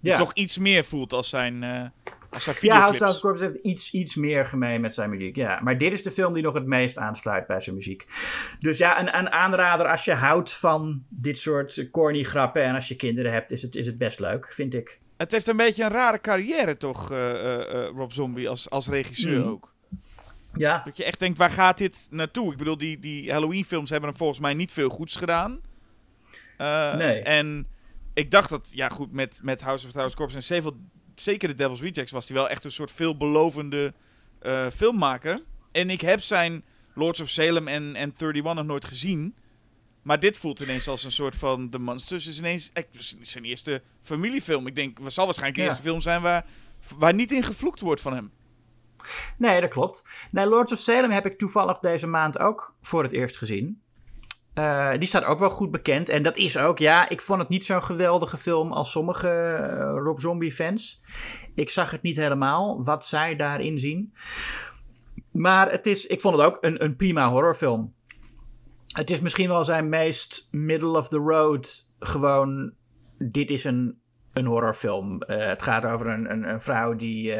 Die 0.00 0.10
ja. 0.10 0.16
toch 0.16 0.32
iets 0.32 0.58
meer 0.58 0.84
voelt 0.84 1.12
als 1.12 1.28
zijn, 1.28 1.62
uh, 1.62 1.86
als 2.30 2.44
zijn 2.44 2.56
Ja, 2.60 2.78
House 2.78 3.20
Corpses 3.20 3.50
heeft 3.50 3.64
iets, 3.64 3.92
iets 3.92 4.16
meer 4.16 4.46
gemeen 4.46 4.80
met 4.80 4.94
zijn 4.94 5.10
muziek. 5.10 5.36
Ja, 5.36 5.60
maar 5.62 5.78
dit 5.78 5.92
is 5.92 6.02
de 6.02 6.10
film 6.10 6.32
die 6.32 6.42
nog 6.42 6.54
het 6.54 6.66
meest 6.66 6.98
aansluit 6.98 7.46
bij 7.46 7.60
zijn 7.60 7.76
muziek. 7.76 8.06
Dus 8.58 8.78
ja, 8.78 9.00
een, 9.00 9.18
een 9.18 9.30
aanrader 9.30 9.90
als 9.90 10.04
je 10.04 10.12
houdt 10.12 10.52
van 10.52 11.04
dit 11.08 11.38
soort 11.38 11.88
corny 11.90 12.22
grappen 12.22 12.62
en 12.62 12.74
als 12.74 12.88
je 12.88 12.96
kinderen 12.96 13.32
hebt, 13.32 13.50
is 13.50 13.62
het, 13.62 13.74
is 13.74 13.86
het 13.86 13.98
best 13.98 14.20
leuk, 14.20 14.52
vind 14.54 14.74
ik. 14.74 15.00
Het 15.16 15.32
heeft 15.32 15.48
een 15.48 15.56
beetje 15.56 15.84
een 15.84 15.90
rare 15.90 16.20
carrière, 16.20 16.76
toch, 16.76 17.12
uh, 17.12 17.32
uh, 17.32 17.86
Rob 17.96 18.10
Zombie, 18.10 18.48
als, 18.48 18.70
als 18.70 18.88
regisseur 18.88 19.40
mm. 19.40 19.48
ook. 19.48 19.74
Ja. 20.54 20.82
Dat 20.84 20.96
je 20.96 21.04
echt 21.04 21.18
denkt, 21.18 21.38
waar 21.38 21.50
gaat 21.50 21.78
dit 21.78 22.06
naartoe? 22.10 22.52
Ik 22.52 22.58
bedoel, 22.58 22.78
die, 22.78 22.98
die 22.98 23.32
Halloween-films 23.32 23.90
hebben 23.90 24.08
hem 24.08 24.18
volgens 24.18 24.40
mij 24.40 24.54
niet 24.54 24.72
veel 24.72 24.88
goeds 24.88 25.16
gedaan. 25.16 25.60
Uh, 26.58 26.94
nee. 26.94 27.22
En 27.22 27.66
ik 28.18 28.30
dacht 28.30 28.50
dat, 28.50 28.70
ja 28.72 28.88
goed, 28.88 29.12
met, 29.12 29.40
met 29.42 29.60
House 29.60 29.86
of 29.86 29.92
Thousand 29.92 30.14
Corps 30.16 30.34
en 30.34 30.72
zeker 31.14 31.48
de 31.48 31.54
Devil's 31.54 31.80
Rejects, 31.80 32.12
was 32.12 32.28
hij 32.28 32.36
wel 32.36 32.48
echt 32.48 32.64
een 32.64 32.70
soort 32.70 32.90
veelbelovende 32.90 33.94
filmmaker. 34.76 35.42
En 35.72 35.90
ik 35.90 36.00
heb 36.00 36.20
zijn 36.20 36.64
Lords 36.94 37.20
of 37.20 37.28
Salem 37.28 37.68
en, 37.68 37.94
en 37.94 38.12
31 38.18 38.54
nog 38.54 38.64
nooit 38.64 38.84
gezien. 38.84 39.34
Maar 40.02 40.20
dit 40.20 40.38
voelt 40.38 40.60
ineens 40.60 40.88
als 40.88 41.04
een 41.04 41.12
soort 41.12 41.36
van 41.36 41.70
The 41.70 41.78
Monsters. 41.78 42.26
is 42.26 42.38
ineens 42.38 42.70
zijn 43.20 43.44
eerste 43.44 43.82
familiefilm. 44.00 44.66
Ik 44.66 44.74
denk, 44.74 44.98
het 45.02 45.12
zal 45.12 45.24
waarschijnlijk 45.24 45.58
de 45.58 45.64
ja. 45.64 45.70
eerste 45.70 45.88
film 45.88 46.00
zijn 46.00 46.22
waar, 46.22 46.46
waar 46.98 47.14
niet 47.14 47.32
in 47.32 47.42
gevloekt 47.42 47.80
wordt 47.80 48.00
van 48.00 48.14
hem. 48.14 48.32
Nee, 49.36 49.60
dat 49.60 49.70
klopt. 49.70 50.04
Nee, 50.30 50.46
Lords 50.46 50.72
of 50.72 50.78
Salem 50.78 51.10
heb 51.10 51.26
ik 51.26 51.38
toevallig 51.38 51.78
deze 51.78 52.06
maand 52.06 52.38
ook 52.38 52.74
voor 52.82 53.02
het 53.02 53.12
eerst 53.12 53.36
gezien. 53.36 53.82
Uh, 54.58 54.92
die 54.98 55.08
staat 55.08 55.24
ook 55.24 55.38
wel 55.38 55.50
goed 55.50 55.70
bekend. 55.70 56.08
En 56.08 56.22
dat 56.22 56.36
is 56.36 56.58
ook, 56.58 56.78
ja, 56.78 57.08
ik 57.08 57.22
vond 57.22 57.40
het 57.40 57.48
niet 57.48 57.64
zo'n 57.64 57.82
geweldige 57.82 58.36
film 58.36 58.72
als 58.72 58.90
sommige 58.90 59.28
uh, 59.28 60.02
Rob 60.04 60.18
Zombie 60.18 60.52
fans. 60.52 61.02
Ik 61.54 61.70
zag 61.70 61.90
het 61.90 62.02
niet 62.02 62.16
helemaal, 62.16 62.84
wat 62.84 63.06
zij 63.06 63.36
daarin 63.36 63.78
zien. 63.78 64.12
Maar 65.30 65.70
het 65.70 65.86
is, 65.86 66.06
ik 66.06 66.20
vond 66.20 66.36
het 66.36 66.46
ook 66.46 66.58
een, 66.60 66.84
een 66.84 66.96
prima 66.96 67.28
horrorfilm 67.28 67.96
het 68.98 69.10
is 69.10 69.20
misschien 69.20 69.48
wel 69.48 69.64
zijn 69.64 69.88
meest 69.88 70.48
middle 70.50 70.98
of 70.98 71.08
the 71.08 71.16
road. 71.16 71.90
Gewoon, 71.98 72.72
dit 73.18 73.50
is 73.50 73.64
een, 73.64 73.98
een 74.32 74.46
horrorfilm. 74.46 75.22
Uh, 75.26 75.46
het 75.46 75.62
gaat 75.62 75.86
over 75.86 76.06
een, 76.06 76.48
een, 76.48 76.60
vrouw 76.60 76.96
die. 76.96 77.34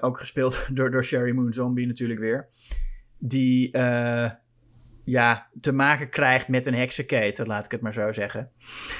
Ook 0.00 0.18
gespeeld 0.18 0.66
door, 0.76 0.90
door 0.90 1.04
Sherry 1.04 1.34
Moon 1.34 1.52
Zombie 1.52 1.86
natuurlijk 1.86 2.20
weer. 2.20 2.48
Die 3.18 3.70
ja, 5.08 5.48
te 5.56 5.72
maken 5.72 6.10
krijgt 6.10 6.48
met 6.48 6.66
een 6.66 6.74
heksenketen, 6.74 7.46
laat 7.46 7.64
ik 7.64 7.70
het 7.70 7.80
maar 7.80 7.92
zo 7.92 8.12
zeggen. 8.12 8.50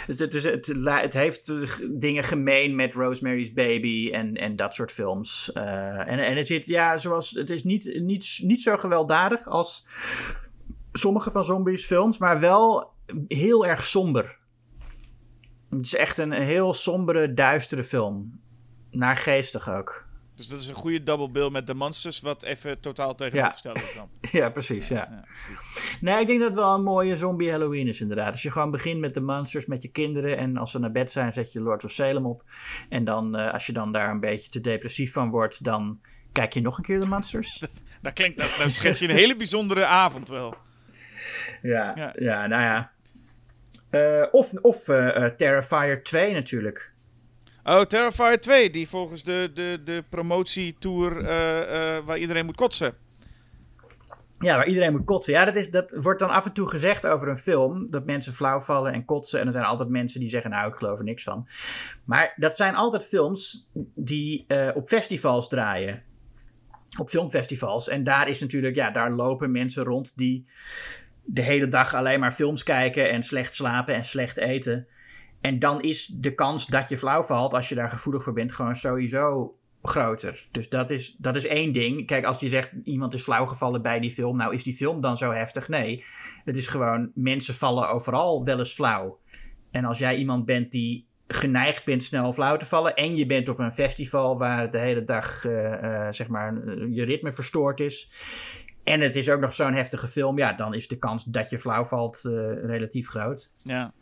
Dus 0.06 0.18
het, 0.18 0.32
dus 0.32 0.42
het, 0.42 0.66
het 0.84 1.12
heeft 1.12 1.54
dingen 2.00 2.24
gemeen 2.24 2.74
met 2.74 2.94
Rosemary's 2.94 3.52
Baby 3.52 4.10
en, 4.12 4.34
en 4.34 4.56
dat 4.56 4.74
soort 4.74 4.92
films. 4.92 5.50
Uh, 5.54 5.98
en, 5.98 6.18
en 6.18 6.36
het 6.36 6.46
zit, 6.46 6.66
ja, 6.66 6.98
zoals, 6.98 7.30
het 7.30 7.50
is 7.50 7.64
niet, 7.64 7.98
niet, 8.00 8.40
niet 8.42 8.62
zo 8.62 8.76
gewelddadig 8.76 9.46
als 9.46 9.86
sommige 10.92 11.30
van 11.30 11.44
zombies 11.44 11.86
films, 11.86 12.18
maar 12.18 12.40
wel 12.40 12.92
heel 13.28 13.66
erg 13.66 13.84
somber. 13.84 14.38
Het 15.70 15.82
is 15.82 15.94
echt 15.94 16.18
een, 16.18 16.32
een 16.32 16.46
heel 16.46 16.74
sombere, 16.74 17.34
duistere 17.34 17.84
film. 17.84 18.40
Naargeestig 18.90 19.70
ook. 19.70 20.07
Dus 20.38 20.48
dat 20.48 20.60
is 20.60 20.68
een 20.68 20.74
goede 20.74 21.02
double 21.02 21.30
bill 21.30 21.50
met 21.50 21.66
de 21.66 21.74
monsters, 21.74 22.20
wat 22.20 22.42
even 22.42 22.80
totaal 22.80 23.14
tegenovergesteld 23.14 23.78
ja. 23.78 23.82
is 23.82 23.94
dan. 23.94 24.08
ja, 24.40 24.50
precies, 24.50 24.88
ja. 24.88 24.96
Ja, 24.96 25.08
ja 25.10 25.20
precies. 25.20 26.00
Nee, 26.00 26.20
ik 26.20 26.26
denk 26.26 26.38
dat 26.38 26.48
het 26.48 26.58
wel 26.58 26.74
een 26.74 26.82
mooie 26.82 27.16
zombie 27.16 27.50
Halloween 27.50 27.88
is 27.88 28.00
inderdaad. 28.00 28.30
Als 28.30 28.42
je 28.42 28.50
gewoon 28.50 28.70
begint 28.70 29.00
met 29.00 29.14
de 29.14 29.20
monsters, 29.20 29.66
met 29.66 29.82
je 29.82 29.88
kinderen 29.88 30.36
en 30.36 30.56
als 30.56 30.70
ze 30.70 30.78
naar 30.78 30.92
bed 30.92 31.10
zijn, 31.10 31.32
zet 31.32 31.52
je 31.52 31.60
Lord 31.60 31.84
of 31.84 31.90
Salem 31.90 32.26
op. 32.26 32.44
En 32.88 33.04
dan, 33.04 33.40
uh, 33.40 33.52
als 33.52 33.66
je 33.66 33.72
dan 33.72 33.92
daar 33.92 34.10
een 34.10 34.20
beetje 34.20 34.50
te 34.50 34.60
depressief 34.60 35.12
van 35.12 35.30
wordt, 35.30 35.64
dan 35.64 36.00
kijk 36.32 36.52
je 36.52 36.60
nog 36.60 36.78
een 36.78 36.84
keer 36.84 37.00
de 37.00 37.06
monsters. 37.06 37.58
dat, 37.58 37.82
dat 38.02 38.12
klinkt, 38.12 38.38
dat, 38.38 38.56
dan 38.58 38.70
schets 38.70 38.98
je 38.98 39.08
een 39.08 39.14
hele 39.14 39.36
bijzondere 39.36 39.84
avond 39.84 40.28
wel. 40.28 40.54
Ja, 41.62 41.92
ja. 41.96 42.14
ja 42.18 42.46
nou 42.46 42.62
ja. 42.62 42.90
Uh, 43.90 44.26
of 44.30 44.52
of 44.52 44.88
uh, 44.88 45.24
Terrifier 45.24 46.02
2 46.02 46.32
natuurlijk. 46.32 46.94
Oh, 47.68 47.80
Terrifier 47.80 48.40
2, 48.40 48.70
die 48.70 48.88
volgens 48.88 49.22
de, 49.22 49.50
de, 49.54 49.80
de 49.84 50.04
promotietour 50.08 51.20
uh, 51.20 51.26
uh, 51.26 51.98
waar 52.04 52.18
iedereen 52.18 52.44
moet 52.44 52.56
kotsen. 52.56 52.94
Ja, 54.38 54.56
waar 54.56 54.66
iedereen 54.66 54.92
moet 54.92 55.04
kotsen. 55.04 55.32
Ja, 55.32 55.44
dat, 55.44 55.56
is, 55.56 55.70
dat 55.70 55.92
wordt 55.96 56.20
dan 56.20 56.30
af 56.30 56.44
en 56.44 56.52
toe 56.52 56.68
gezegd 56.68 57.06
over 57.06 57.28
een 57.28 57.38
film. 57.38 57.90
Dat 57.90 58.04
mensen 58.04 58.34
flauw 58.34 58.60
vallen 58.60 58.92
en 58.92 59.04
kotsen. 59.04 59.40
En 59.40 59.46
er 59.46 59.52
zijn 59.52 59.64
altijd 59.64 59.88
mensen 59.88 60.20
die 60.20 60.28
zeggen, 60.28 60.50
nou, 60.50 60.68
ik 60.68 60.74
geloof 60.74 60.98
er 60.98 61.04
niks 61.04 61.22
van. 61.22 61.48
Maar 62.04 62.32
dat 62.36 62.56
zijn 62.56 62.74
altijd 62.74 63.06
films 63.06 63.68
die 63.94 64.44
uh, 64.48 64.68
op 64.74 64.88
festivals 64.88 65.48
draaien. 65.48 66.02
Op 66.98 67.08
filmfestivals. 67.08 67.88
En 67.88 68.04
daar 68.04 68.28
is 68.28 68.40
natuurlijk, 68.40 68.74
ja, 68.74 68.90
daar 68.90 69.10
lopen 69.10 69.50
mensen 69.50 69.84
rond 69.84 70.16
die 70.16 70.46
de 71.24 71.42
hele 71.42 71.68
dag 71.68 71.94
alleen 71.94 72.20
maar 72.20 72.32
films 72.32 72.62
kijken 72.62 73.10
en 73.10 73.22
slecht 73.22 73.54
slapen 73.54 73.94
en 73.94 74.04
slecht 74.04 74.36
eten. 74.36 74.86
En 75.40 75.58
dan 75.58 75.80
is 75.80 76.06
de 76.06 76.34
kans 76.34 76.66
dat 76.66 76.88
je 76.88 76.98
flauw 76.98 77.22
valt, 77.22 77.54
als 77.54 77.68
je 77.68 77.74
daar 77.74 77.90
gevoelig 77.90 78.22
voor 78.22 78.32
bent, 78.32 78.52
gewoon 78.52 78.76
sowieso 78.76 79.56
groter. 79.82 80.48
Dus 80.50 80.68
dat 80.68 80.90
is, 80.90 81.16
dat 81.18 81.36
is 81.36 81.46
één 81.46 81.72
ding. 81.72 82.06
Kijk, 82.06 82.24
als 82.24 82.40
je 82.40 82.48
zegt 82.48 82.70
iemand 82.84 83.14
is 83.14 83.22
flauw 83.22 83.46
gevallen 83.46 83.82
bij 83.82 84.00
die 84.00 84.10
film, 84.10 84.36
nou 84.36 84.54
is 84.54 84.62
die 84.62 84.74
film 84.74 85.00
dan 85.00 85.16
zo 85.16 85.30
heftig? 85.30 85.68
Nee, 85.68 86.04
het 86.44 86.56
is 86.56 86.66
gewoon 86.66 87.10
mensen 87.14 87.54
vallen 87.54 87.88
overal 87.88 88.44
wel 88.44 88.58
eens 88.58 88.72
flauw. 88.72 89.18
En 89.70 89.84
als 89.84 89.98
jij 89.98 90.16
iemand 90.16 90.44
bent 90.44 90.70
die 90.72 91.06
geneigd 91.26 91.84
bent 91.84 92.02
snel 92.02 92.32
flauw 92.32 92.56
te 92.56 92.66
vallen 92.66 92.94
en 92.94 93.16
je 93.16 93.26
bent 93.26 93.48
op 93.48 93.58
een 93.58 93.72
festival 93.72 94.38
waar 94.38 94.70
de 94.70 94.78
hele 94.78 95.04
dag 95.04 95.44
uh, 95.44 95.82
uh, 95.82 96.06
zeg 96.10 96.28
maar 96.28 96.54
je 96.90 97.04
ritme 97.04 97.32
verstoord 97.32 97.80
is 97.80 98.10
en 98.84 99.00
het 99.00 99.16
is 99.16 99.30
ook 99.30 99.40
nog 99.40 99.52
zo'n 99.52 99.74
heftige 99.74 100.06
film, 100.06 100.38
ja, 100.38 100.52
dan 100.52 100.74
is 100.74 100.88
de 100.88 100.98
kans 100.98 101.24
dat 101.24 101.50
je 101.50 101.58
flauw 101.58 101.84
valt 101.84 102.24
uh, 102.24 102.32
relatief 102.64 103.08
groot. 103.08 103.50
Ja. 103.62 103.92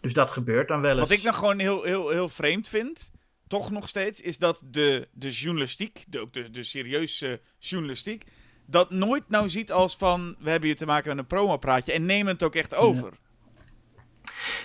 Dus 0.00 0.12
dat 0.12 0.30
gebeurt 0.30 0.68
dan 0.68 0.80
wel 0.80 0.90
eens. 0.90 1.00
Wat 1.00 1.18
ik 1.18 1.22
dan 1.22 1.34
gewoon 1.34 1.58
heel, 1.58 1.82
heel, 1.82 2.08
heel 2.08 2.28
vreemd 2.28 2.68
vind, 2.68 3.10
toch 3.46 3.70
nog 3.70 3.88
steeds, 3.88 4.20
is 4.20 4.38
dat 4.38 4.62
de, 4.64 5.08
de 5.12 5.30
journalistiek, 5.30 6.04
de, 6.08 6.20
ook 6.20 6.32
de, 6.32 6.50
de 6.50 6.62
serieuze 6.62 7.40
journalistiek, 7.58 8.24
dat 8.66 8.90
nooit 8.90 9.28
nou 9.28 9.48
ziet 9.48 9.72
als 9.72 9.96
van, 9.96 10.36
we 10.38 10.50
hebben 10.50 10.68
hier 10.68 10.78
te 10.78 10.86
maken 10.86 11.08
met 11.08 11.18
een 11.18 11.26
promopraatje 11.26 11.92
en 11.92 12.06
nemen 12.06 12.32
het 12.32 12.42
ook 12.42 12.54
echt 12.54 12.74
over. 12.74 13.12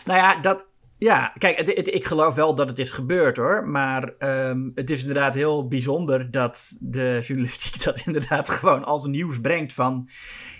Nou 0.06 0.20
ja, 0.20 0.42
dat, 0.42 0.68
Ja, 0.98 1.34
kijk, 1.38 1.58
het, 1.58 1.94
ik 1.94 2.06
geloof 2.06 2.36
wel 2.36 2.56
dat 2.56 2.68
het 2.68 2.80
is 2.80 2.92
gebeurd 2.92 3.38
hoor. 3.38 3.68
Maar 3.68 4.14
um, 4.20 4.72
het 4.76 4.90
is 4.90 5.02
inderdaad 5.02 5.34
heel 5.34 5.68
bijzonder 5.68 6.32
dat 6.32 6.78
de 6.80 7.20
journalistiek 7.22 7.84
dat 7.84 8.02
inderdaad 8.06 8.50
gewoon 8.50 8.84
als 8.84 9.06
nieuws 9.06 9.42
brengt 9.42 9.74
van 9.74 10.10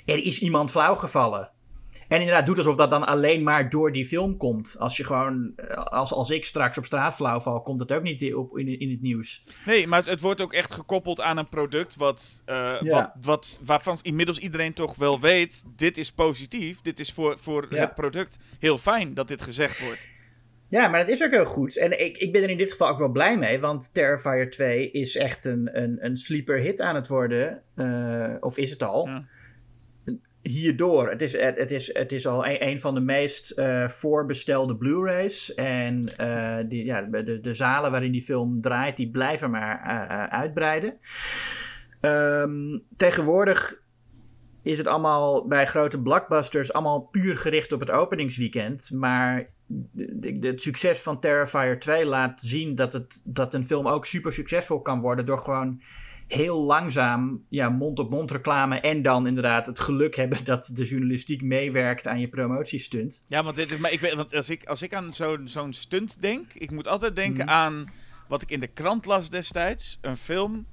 er 0.06 0.24
is 0.24 0.40
iemand 0.40 0.72
flauwgevallen. 0.72 1.52
En 2.14 2.19
inderdaad 2.19 2.45
doet 2.45 2.57
alsof 2.57 2.76
dat 2.76 2.90
dan 2.90 3.06
alleen 3.06 3.44
maar 3.44 3.69
door 3.69 3.91
die 3.91 4.06
film 4.06 4.38
komt. 4.38 4.76
Als 4.80 4.98
je 4.98 5.03
gewoon, 5.03 5.53
eh, 5.56 5.77
als, 5.77 6.14
als 6.14 6.30
ik 6.30 6.45
straks 6.45 6.77
op 6.77 6.85
straat 6.85 7.15
flauw 7.15 7.40
val, 7.40 7.61
komt 7.61 7.80
het 7.80 7.91
ook 7.91 8.03
niet 8.03 8.34
op, 8.34 8.57
in, 8.57 8.80
in 8.80 8.90
het 8.90 9.02
nieuws. 9.02 9.44
Nee, 9.65 9.88
maar 9.88 10.06
het 10.06 10.22
wordt 10.22 10.41
ook 10.41 10.53
echt 10.53 10.73
gekoppeld 10.73 11.22
aan 11.22 11.38
een 11.38 11.49
product 11.49 11.95
wat, 11.95 12.44
uh, 12.45 12.81
wat, 12.81 13.11
wat, 13.22 13.60
waarvan 13.65 13.99
inmiddels 14.02 14.38
iedereen 14.38 14.73
toch 14.73 14.95
wel 14.95 15.19
weet, 15.19 15.64
dit 15.76 15.98
is 15.98 16.11
positief. 16.11 16.81
Dit 16.81 16.99
is 16.99 17.11
voor, 17.11 17.40
voor 17.40 17.65
het 17.69 17.94
product 17.94 18.38
heel 18.60 18.77
fijn 18.77 19.14
dat 19.14 19.27
dit 19.27 19.41
gezegd 19.41 19.80
wordt. 19.80 20.07
Ja, 20.68 20.88
maar 20.88 20.99
dat 20.99 21.10
is 21.10 21.23
ook 21.23 21.31
heel 21.31 21.45
goed. 21.45 21.77
En 21.77 22.06
ik, 22.06 22.18
ik 22.18 22.31
ben 22.31 22.44
er 22.44 22.49
in 22.49 22.57
dit 22.57 22.72
geval 22.72 22.88
ook 22.88 22.99
wel 22.99 23.11
blij 23.11 23.38
mee. 23.38 23.60
Want 23.60 23.94
Terrifier 23.94 24.52
2 24.52 24.91
is 24.91 25.15
echt 25.15 25.45
een, 25.45 25.69
een, 25.81 26.06
een 26.06 26.18
sleeper 26.18 26.60
hit 26.60 26.81
aan 26.81 26.95
het 26.95 27.07
worden. 27.07 27.61
Uh, 27.76 28.35
of 28.40 28.57
is 28.57 28.69
het 28.69 28.84
al. 28.84 29.07
Ja 29.07 29.26
hierdoor. 30.44 31.10
Het 31.10 31.22
is, 31.22 31.38
het, 31.38 31.72
is, 31.72 31.94
het 31.94 32.11
is 32.11 32.28
al 32.28 32.45
een, 32.48 32.80
van 32.80 32.94
de 32.94 32.99
meest 32.99 33.60
uh, 33.60 33.88
voorbestelde 33.88 34.76
Blu-rays. 34.76 35.53
En 35.53 36.10
uh, 36.20 36.57
die, 36.68 36.86
ja, 36.86 37.02
de, 37.02 37.40
de 37.41 37.53
zalen 37.53 37.91
waarin 37.91 38.11
die 38.11 38.22
film 38.22 38.61
draait, 38.61 38.98
die 38.98 39.11
blijven 39.11 39.52
maar 39.52 39.82
uh, 39.86 40.24
uitbreiden. 40.24 40.98
Um, 42.02 42.84
tegenwoordig 42.95 43.82
is 44.61 44.78
het 44.78 44.88
allemaal 44.88 45.48
bij 45.48 45.65
grote 45.65 46.02
blockbusters 46.02 46.74
allemaal 46.74 47.02
puur 47.02 47.38
gericht 47.38 47.72
op 47.72 47.80
het 47.80 47.90
openingsweekend. 47.90 48.91
Maar 48.91 49.49
het 50.41 50.61
succes 50.61 50.99
van 50.99 51.20
Terrifier 51.20 51.80
2 51.80 52.06
laat 52.06 52.41
zien 52.41 52.76
dat, 52.76 52.94
het, 52.94 53.22
dat 53.24 53.53
een 53.53 53.65
film 53.65 53.88
ook 53.88 54.06
super 54.06 54.34
succesvol 54.34 54.82
kan 54.82 55.02
worden 55.02 55.26
door 55.26 55.40
gewoon 55.40 55.82
heel 56.28 56.64
langzaam 56.64 57.45
ja, 57.50 57.70
mond-op-mond 57.70 58.32
reclame. 58.32 58.80
En 58.80 59.02
dan 59.02 59.28
inderdaad 59.28 59.66
het 59.66 59.80
geluk 59.80 60.16
hebben 60.16 60.45
dat 60.54 60.70
de 60.74 60.86
journalistiek 60.86 61.41
meewerkt 61.41 62.08
aan 62.08 62.20
je 62.20 62.28
promotiestunt. 62.28 63.26
Ja, 63.28 63.44
want, 63.44 63.56
dit, 63.56 63.80
maar 63.80 63.91
ik 63.91 64.00
weet, 64.00 64.14
want 64.14 64.36
als, 64.36 64.50
ik, 64.50 64.66
als 64.66 64.82
ik 64.82 64.94
aan 64.94 65.14
zo'n 65.14 65.48
zo'n 65.48 65.74
stunt 65.74 66.22
denk, 66.22 66.54
ik 66.54 66.72
moet 66.72 66.88
altijd 66.88 67.16
denken 67.16 67.45
mhm. 67.45 67.54
aan 67.54 67.91
wat 68.28 68.41
ik 68.41 68.52
in 68.52 68.60
de 68.60 68.68
krant 68.68 69.06
las 69.06 69.30
destijds. 69.30 69.98
Een 70.02 70.18
film 70.18 70.66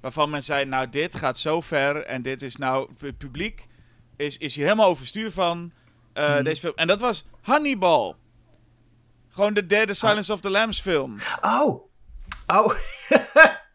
waarvan 0.00 0.30
men 0.30 0.44
zei, 0.44 0.64
nou 0.64 0.88
dit 0.88 1.14
gaat 1.14 1.38
zo 1.38 1.60
ver 1.60 2.04
en 2.04 2.22
dit 2.22 2.42
is 2.42 2.56
nou, 2.56 2.90
het 2.98 3.18
publiek 3.18 3.66
is, 4.16 4.38
is 4.38 4.54
hier 4.54 4.64
helemaal 4.64 4.88
overstuur 4.88 5.32
van 5.32 5.72
uh, 6.14 6.42
deze 6.42 6.60
film. 6.60 6.74
En 6.76 6.86
dat 6.86 7.00
was 7.00 7.24
Hannibal. 7.40 8.16
Gewoon 9.28 9.54
de 9.54 9.66
derde 9.66 9.94
Silence 9.94 10.32
of 10.32 10.40
the 10.40 10.50
Lambs 10.50 10.80
film. 10.80 11.18
Oh. 11.40 11.90
Oh. 12.46 12.74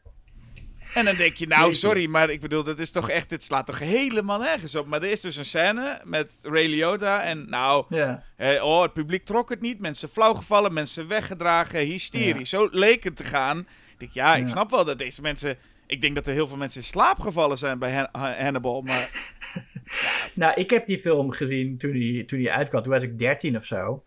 En 0.94 1.06
dan 1.06 1.16
denk 1.16 1.36
je, 1.36 1.48
nou, 1.48 1.74
sorry, 1.74 2.08
maar 2.08 2.30
ik 2.30 2.40
bedoel, 2.40 2.64
dat 2.64 2.80
is 2.80 2.92
toch 2.92 3.10
echt, 3.10 3.30
dit 3.30 3.44
slaat 3.44 3.66
toch 3.66 3.80
helemaal 3.80 4.40
nergens 4.40 4.76
op. 4.76 4.88
Maar 4.88 5.02
er 5.02 5.10
is 5.10 5.22
dus 5.22 5.36
een 5.36 5.46
scène 5.46 6.02
met 6.04 6.34
Ray 6.42 6.68
Liotta 6.68 7.22
en 7.22 7.50
nou, 7.50 7.86
ja. 7.90 8.24
oh, 8.62 8.82
het 8.82 8.94
publiek 8.94 9.26
trok 9.26 9.50
het 9.50 9.62
niet. 9.62 9.80
Mensen 9.80 10.10
flauwgevallen, 10.10 10.74
mensen 10.74 11.08
weggedragen, 11.08 11.80
hysterisch. 11.80 12.50
Zo 12.50 12.68
leek 12.72 13.04
het 13.04 13.16
te 13.16 13.24
gaan. 13.24 13.60
Ik 13.60 14.00
denk, 14.00 14.12
ja, 14.12 14.36
ik 14.36 14.48
snap 14.48 14.70
wel 14.72 14.86
dat 14.86 14.98
deze 14.98 15.22
mensen... 15.22 15.58
Ik 15.88 16.02
denk 16.02 16.16
dat 16.16 16.28
er 16.28 16.34
heel 16.34 16.48
veel 16.48 16.58
mensen 16.58 16.82
in 16.82 16.88
slaap 16.88 17.20
gevallen 17.20 17.58
zijn 17.58 17.80
bij 17.80 18.08
Hannibal, 18.12 18.82
maar... 18.82 19.10
Nou, 20.34 20.54
ik 20.54 20.70
heb 20.70 20.88
die 20.88 21.00
film 21.00 21.32
gezien 21.32 21.78
toen 21.78 21.92
die, 21.92 22.26
toen 22.26 22.40
die 22.40 22.52
uitkwam. 22.52 22.82
Toen 22.82 22.92
was 22.92 23.04
ik 23.04 23.20
13 23.20 23.58
of 23.58 23.66
zo. 23.66 24.04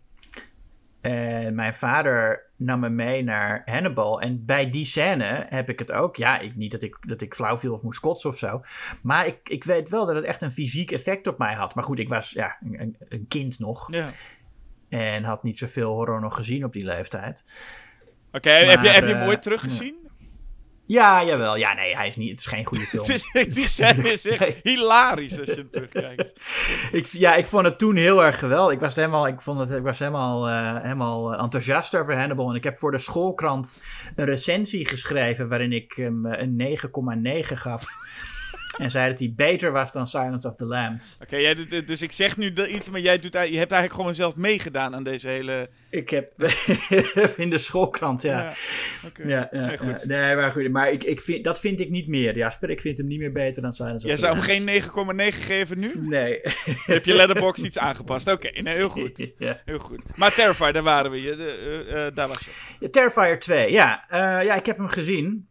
En 1.01 1.55
mijn 1.55 1.73
vader 1.73 2.45
nam 2.55 2.79
me 2.79 2.89
mee 2.89 3.23
naar 3.23 3.61
Hannibal. 3.65 4.21
En 4.21 4.45
bij 4.45 4.69
die 4.69 4.85
scène 4.85 5.45
heb 5.49 5.69
ik 5.69 5.79
het 5.79 5.91
ook. 5.91 6.15
Ja, 6.15 6.39
ik, 6.39 6.55
niet 6.55 6.71
dat 6.71 6.83
ik, 6.83 6.97
dat 7.01 7.21
ik 7.21 7.35
flauw 7.35 7.57
viel 7.57 7.73
of 7.73 7.81
moest 7.81 7.99
kotsen 7.99 8.29
of 8.29 8.37
zo. 8.37 8.61
Maar 9.01 9.25
ik, 9.25 9.49
ik 9.49 9.63
weet 9.63 9.89
wel 9.89 10.05
dat 10.05 10.15
het 10.15 10.25
echt 10.25 10.41
een 10.41 10.51
fysiek 10.51 10.91
effect 10.91 11.27
op 11.27 11.37
mij 11.37 11.53
had. 11.53 11.75
Maar 11.75 11.83
goed, 11.83 11.99
ik 11.99 12.09
was 12.09 12.31
ja, 12.31 12.57
een, 12.71 12.95
een 12.99 13.25
kind 13.27 13.59
nog. 13.59 13.91
Ja. 13.91 14.09
En 14.89 15.23
had 15.23 15.43
niet 15.43 15.57
zoveel 15.57 15.93
horror 15.93 16.21
nog 16.21 16.35
gezien 16.35 16.63
op 16.63 16.73
die 16.73 16.85
leeftijd. 16.85 17.53
Oké, 18.31 18.49
heb, 18.49 18.81
je, 18.81 18.89
heb 18.89 19.07
je 19.07 19.13
hem 19.13 19.27
ooit 19.27 19.41
teruggezien? 19.41 20.06
Ja, 20.87 21.23
jawel. 21.23 21.57
Ja, 21.57 21.73
nee, 21.73 21.95
hij 21.95 22.07
is 22.07 22.15
niet, 22.15 22.29
het 22.29 22.39
is 22.39 22.45
geen 22.45 22.65
goede 22.65 22.85
film. 22.91 23.05
is, 23.05 23.31
die 23.31 23.67
scène 23.67 24.11
is 24.11 24.25
echt 24.25 24.55
hilarisch 24.63 25.39
als 25.39 25.47
je 25.47 25.55
hem 25.55 25.69
terugkijkt. 25.71 26.33
ik, 26.99 27.05
ja, 27.05 27.35
ik 27.35 27.45
vond 27.45 27.65
het 27.65 27.77
toen 27.77 27.95
heel 27.95 28.23
erg 28.23 28.39
geweldig. 28.39 28.73
Ik 28.73 28.79
was 28.79 28.95
helemaal, 28.95 29.27
ik 29.27 29.41
vond 29.41 29.59
het, 29.59 29.71
ik 29.71 29.83
was 29.83 29.99
helemaal, 29.99 30.49
uh, 30.49 30.81
helemaal 30.81 31.35
enthousiast 31.35 31.95
over 31.95 32.17
Hannibal. 32.17 32.49
En 32.49 32.55
ik 32.55 32.63
heb 32.63 32.77
voor 32.77 32.91
de 32.91 32.97
schoolkrant 32.97 33.77
een 34.15 34.25
recensie 34.25 34.85
geschreven 34.85 35.49
waarin 35.49 35.71
ik 35.71 35.93
hem 35.93 36.25
een 36.25 36.77
9,9 37.41 37.53
gaf. 37.53 37.85
En 38.77 38.91
zei 38.91 39.09
dat 39.09 39.19
hij 39.19 39.33
beter 39.35 39.71
was 39.71 39.91
dan 39.91 40.07
Silence 40.07 40.47
of 40.47 40.55
the 40.55 40.65
Lambs. 40.65 41.17
Oké, 41.21 41.35
jij 41.35 41.83
dus 41.85 42.01
ik 42.01 42.11
zeg 42.11 42.37
nu 42.37 42.53
iets, 42.67 42.89
maar 42.89 42.99
jij 42.99 43.19
doet, 43.19 43.33
je 43.33 43.39
hebt 43.39 43.51
eigenlijk 43.51 43.93
gewoon 43.93 44.15
zelf 44.15 44.35
meegedaan 44.35 44.95
aan 44.95 45.03
deze 45.03 45.27
hele 45.27 45.69
ik 45.89 46.09
heb 46.09 46.31
in 47.43 47.49
de 47.49 47.57
schoolkrant, 47.57 48.21
ja. 48.21 48.53
Ja, 49.23 49.47
ja, 49.51 49.65
nee, 49.65 49.77
goed. 49.77 50.05
nee, 50.05 50.35
maar 50.35 50.51
goed. 50.51 50.71
Maar 50.71 50.91
ik, 50.91 51.03
ik 51.03 51.21
vind, 51.21 51.43
dat 51.43 51.59
vind 51.59 51.79
ik 51.79 51.89
niet 51.89 52.07
meer, 52.07 52.37
Jasper. 52.37 52.69
Ik 52.69 52.81
vind 52.81 52.97
hem 52.97 53.07
niet 53.07 53.19
meer 53.19 53.31
beter 53.31 53.61
dan 53.61 53.73
Silence 53.73 54.07
Jij 54.07 54.17
zou 54.17 54.33
hem 54.35 54.43
geen 54.43 55.31
9,9 55.31 55.37
geven 55.37 55.79
nu? 55.79 55.91
Nee. 55.99 56.39
heb 56.85 57.05
je 57.05 57.13
letterbox 57.13 57.63
iets 57.63 57.79
aangepast? 57.79 58.31
Oké, 58.31 58.61
nee, 58.61 58.75
heel 58.75 58.89
goed. 58.89 59.31
Heel 59.65 59.79
goed. 59.79 60.03
Maar 60.15 60.33
Terrifier, 60.33 60.73
daar 60.73 60.83
waren 60.83 61.11
we. 61.11 61.21
Uh, 61.21 61.95
uh, 61.95 62.07
daar 62.13 62.27
was 62.27 62.47
je. 62.79 62.89
Terrifier 62.89 63.39
2, 63.39 63.71
ja. 63.71 64.05
Uh, 64.11 64.17
ja, 64.45 64.55
ik 64.55 64.65
heb 64.65 64.77
hem 64.77 64.87
gezien. 64.87 65.47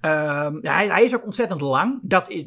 Um, 0.00 0.58
hij, 0.62 1.04
is 1.04 1.14
ook 1.14 1.24
ontzettend 1.24 1.60
lang. 1.60 1.98
Dat 2.02 2.30
is, 2.30 2.44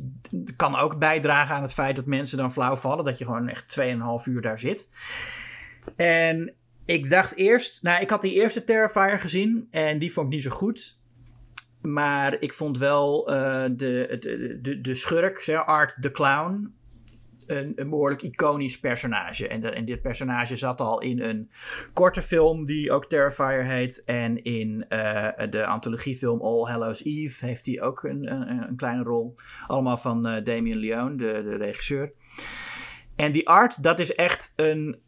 kan 0.56 0.76
ook 0.76 1.00
bijdragen 1.00 1.56
aan 1.56 1.62
het 1.62 1.74
feit 1.74 1.96
dat 1.96 2.06
mensen 2.06 2.38
dan 2.38 2.52
flauw 2.52 2.76
vallen. 2.76 3.06
Dat 3.06 3.18
je 3.18 3.26
gewoon 3.26 3.48
echt 3.48 3.80
2,5 3.80 3.86
uur 4.26 4.42
daar 4.42 4.60
zit. 4.60 4.90
En 5.96 6.54
ik 6.86 7.10
dacht 7.10 7.36
eerst, 7.36 7.84
nou, 7.84 8.02
ik 8.02 8.10
had 8.10 8.22
die 8.22 8.34
eerste 8.34 8.64
Terrifier 8.64 9.20
gezien 9.20 9.68
en 9.72 10.00
die 10.00 10.14
vond 10.14 10.28
ik 10.28 10.34
niet 10.34 10.44
zo 10.44 10.50
goed. 10.50 11.00
Maar 11.82 12.42
ik 12.42 12.54
vond 12.54 12.78
wel 12.78 13.32
uh, 13.32 13.36
de, 13.64 14.18
de, 14.20 14.60
de, 14.62 14.82
de 14.82 14.94
schurk, 14.94 15.50
Art 15.66 15.98
the 16.02 16.12
Clown, 16.12 16.74
een, 17.48 17.72
een 17.76 17.90
behoorlijk 17.90 18.22
iconisch 18.22 18.80
personage. 18.80 19.48
En, 19.48 19.62
de, 19.62 19.84
dit 19.84 20.02
personage 20.02 20.56
zat 20.56 20.82
al 20.82 21.02
in 21.02 21.22
een 21.22 21.52
korte 21.94 22.22
film 22.22 22.66
die 22.66 22.92
ook 22.92 23.06
Terrifier 23.06 23.64
heet. 23.64 24.04
En 24.04 24.44
in 24.44 24.86
uh, 24.90 25.28
de 25.50 25.66
anthologiefilm 25.66 26.42
All 26.42 26.72
Hallows 26.72 27.04
Eve 27.04 27.46
heeft 27.46 27.66
hij 27.66 27.82
ook 27.82 28.04
een, 28.04 28.32
een, 28.32 28.68
een 28.68 28.76
kleine 28.76 29.04
rol. 29.04 29.34
Allemaal 29.68 29.98
van 29.98 30.28
uh, 30.28 30.44
Damien 30.44 30.78
Leone, 30.78 31.16
de, 31.16 31.44
de 31.44 31.56
regisseur. 31.56 32.14
En 33.16 33.32
die 33.32 33.48
art, 33.48 33.84
dat 33.84 34.00
is 34.00 34.16
echt 34.16 34.54
een 34.56 35.00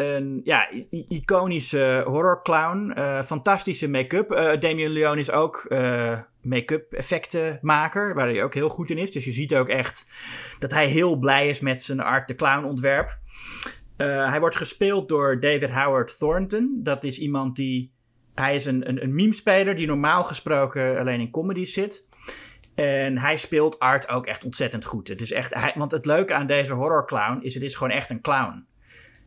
een 0.00 0.40
ja, 0.44 0.70
iconische 1.08 2.02
horrorclown. 2.06 2.92
Uh, 2.98 3.22
fantastische 3.22 3.88
make-up. 3.88 4.32
Uh, 4.32 4.60
Damien 4.60 4.90
Leone 4.90 5.20
is 5.20 5.30
ook 5.30 5.66
uh, 5.68 6.18
make-up 6.42 6.92
effectenmaker, 6.92 8.14
waar 8.14 8.28
hij 8.28 8.42
ook 8.42 8.54
heel 8.54 8.68
goed 8.68 8.90
in 8.90 8.98
is. 8.98 9.10
Dus 9.10 9.24
je 9.24 9.32
ziet 9.32 9.54
ook 9.54 9.68
echt 9.68 10.10
dat 10.58 10.70
hij 10.70 10.86
heel 10.86 11.16
blij 11.16 11.48
is 11.48 11.60
met 11.60 11.82
zijn 11.82 12.00
Art 12.00 12.26
the 12.26 12.34
Clown 12.34 12.64
ontwerp. 12.64 13.18
hij 13.96 14.40
wordt 14.40 14.56
gespeeld 14.56 15.08
door 15.08 15.40
David 15.40 15.70
Howard 15.70 16.18
Thornton. 16.18 16.80
Dat 16.82 17.04
is 17.04 17.18
iemand 17.18 17.56
die... 17.56 17.92
Hij 18.34 18.54
is 18.54 18.66
een, 18.66 18.88
een, 18.88 19.02
een 19.02 19.14
meme-speler 19.14 19.76
die 19.76 19.86
normaal 19.86 20.24
gesproken 20.24 20.98
alleen 20.98 21.20
in 21.20 21.30
comedies 21.30 21.72
zit. 21.72 22.08
En 22.74 23.18
hij 23.18 23.36
speelt 23.36 23.78
Art 23.78 24.08
ook 24.08 24.26
echt 24.26 24.44
ontzettend 24.44 24.84
goed. 24.84 25.08
Het 25.08 25.20
is 25.20 25.32
echt, 25.32 25.54
hij, 25.54 25.72
want 25.76 25.90
het 25.90 26.06
leuke 26.06 26.34
aan 26.34 26.46
deze 26.46 26.72
horrorclown 26.72 27.42
is, 27.42 27.54
het 27.54 27.62
is 27.62 27.74
gewoon 27.74 27.92
echt 27.92 28.10
een 28.10 28.20
clown. 28.20 28.66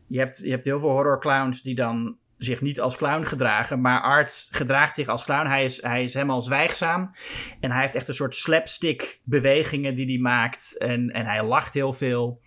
Je 0.06 0.18
hebt, 0.18 0.38
je 0.38 0.50
hebt 0.50 0.64
heel 0.64 0.80
veel 0.80 0.90
horrorclowns 0.90 1.62
die 1.62 1.74
dan 1.74 2.16
zich 2.36 2.60
niet 2.60 2.80
als 2.80 2.96
clown 2.96 3.24
gedragen, 3.24 3.80
maar 3.80 4.00
Art 4.00 4.48
gedraagt 4.50 4.94
zich 4.94 5.08
als 5.08 5.24
clown. 5.24 5.46
Hij 5.46 5.64
is, 5.64 5.82
hij 5.82 6.04
is 6.04 6.14
helemaal 6.14 6.42
zwijgzaam 6.42 7.14
en 7.60 7.70
hij 7.70 7.80
heeft 7.80 7.94
echt 7.94 8.08
een 8.08 8.14
soort 8.14 8.34
slapstick 8.34 9.20
bewegingen 9.24 9.94
die 9.94 10.06
hij 10.06 10.18
maakt 10.18 10.78
en, 10.78 11.10
en 11.10 11.26
hij 11.26 11.44
lacht 11.44 11.74
heel 11.74 11.92
veel. 11.92 12.40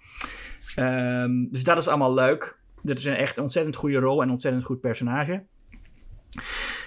Ehm, 0.76 1.32
dus 1.50 1.64
dat 1.64 1.78
is 1.78 1.88
allemaal 1.88 2.14
leuk. 2.14 2.60
Dit 2.82 3.00
is 3.00 3.06
een 3.06 3.16
echt 3.16 3.38
ontzettend 3.38 3.76
goede 3.76 4.00
rol 4.00 4.22
en 4.22 4.30
ontzettend 4.30 4.66
goed 4.66 4.82
personage. 4.82 5.44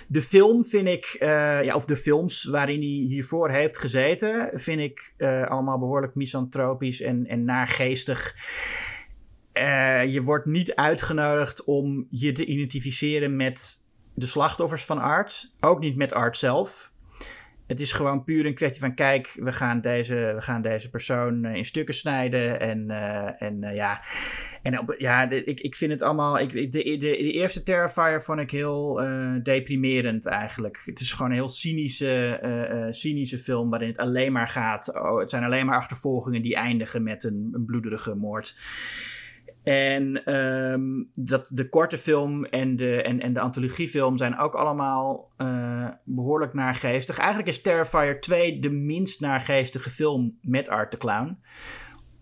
De 0.07 0.23
film 0.23 0.65
vind 0.65 0.89
ik, 0.89 1.17
uh, 1.21 1.29
ja, 1.65 1.75
of 1.75 1.85
de 1.85 1.97
films 1.97 2.45
waarin 2.45 2.81
hij 2.81 2.89
hiervoor 2.89 3.51
heeft 3.51 3.79
gezeten, 3.79 4.51
vind 4.53 4.81
ik 4.81 5.15
uh, 5.19 5.47
allemaal 5.47 5.79
behoorlijk 5.79 6.15
misantropisch 6.15 7.01
en, 7.01 7.27
en 7.27 7.45
naargeestig. 7.45 8.35
Uh, 9.53 10.13
je 10.13 10.23
wordt 10.23 10.47
niet 10.47 10.75
uitgenodigd 10.75 11.65
om 11.65 12.07
je 12.11 12.33
te 12.33 12.45
identificeren 12.45 13.37
met 13.37 13.87
de 14.15 14.27
slachtoffers 14.27 14.85
van 14.85 14.99
Art. 14.99 15.55
Ook 15.61 15.81
niet 15.81 15.97
met 15.97 16.13
Art 16.13 16.37
zelf. 16.37 16.93
het 17.67 17.81
is 17.81 17.93
gewoon 17.93 18.25
puur 18.25 18.47
een 18.47 18.55
kwestie 18.55 18.81
van: 18.81 18.95
kijk, 18.95 19.39
we 19.43 19.53
gaan 19.53 19.81
deze, 19.81 20.33
we 20.35 20.43
gaan 20.43 20.63
deze 20.63 20.91
persoon 20.91 21.45
in 21.45 21.65
stukken 21.65 21.95
snijden. 21.95 22.61
En, 22.61 22.91
en 23.39 23.75
ja, 23.75 24.05
en 24.63 24.95
ja 24.99 25.31
ik, 25.31 25.61
ik 25.61 25.75
vind 25.77 25.93
het 25.93 26.03
allemaal. 26.03 26.39
Ik, 26.39 26.53
de, 26.53 26.69
de, 26.69 26.97
de 26.97 27.33
eerste 27.33 27.63
Terrifier 27.63 28.23
vond 28.23 28.41
ik 28.41 28.51
heel 28.51 28.95
deprimerend 29.43 30.27
eigenlijk. 30.27 30.83
Het 30.85 31.01
is 31.01 31.13
gewoon 31.13 31.31
een 31.31 31.37
heel 31.37 31.49
cynische, 31.49 32.89
cynische 32.91 33.39
film 33.39 33.71
waarin 33.71 33.89
het 33.89 33.99
alleen 33.99 34.33
maar 34.33 34.49
gaat. 34.49 34.95
Oh, 34.95 35.19
het 35.19 35.31
zijn 35.31 35.45
alleen 35.45 35.67
maar 35.67 35.77
achtervolgingen 35.77 36.43
die 36.43 36.57
eindigen 36.57 37.03
met 37.03 37.25
een, 37.25 37.49
een 37.53 37.65
bloederige 37.65 38.15
moord. 38.15 38.55
En 39.62 40.24
ehm, 40.24 40.82
dat 41.15 41.51
de 41.55 41.69
korte 41.69 41.99
film 41.99 42.45
en 42.45 42.77
de, 42.77 43.03
en, 43.03 43.20
en 43.20 43.32
de 43.32 43.41
antologiefilm 43.41 44.16
zijn 44.16 44.39
ook 44.39 44.55
allemaal 44.55 45.32
uh, 45.39 45.89
behoorlijk 46.05 46.55
naargeestig. 46.55 47.19
Eigenlijk 47.19 47.49
is 47.49 47.61
Terrifier 47.61 48.20
2 48.20 48.59
de 48.59 48.70
minst 48.70 49.20
naargeestige 49.20 49.91
film 49.91 50.39
met 50.43 50.69
Art 50.69 50.91
the 50.91 50.97
Clown. 50.97 51.39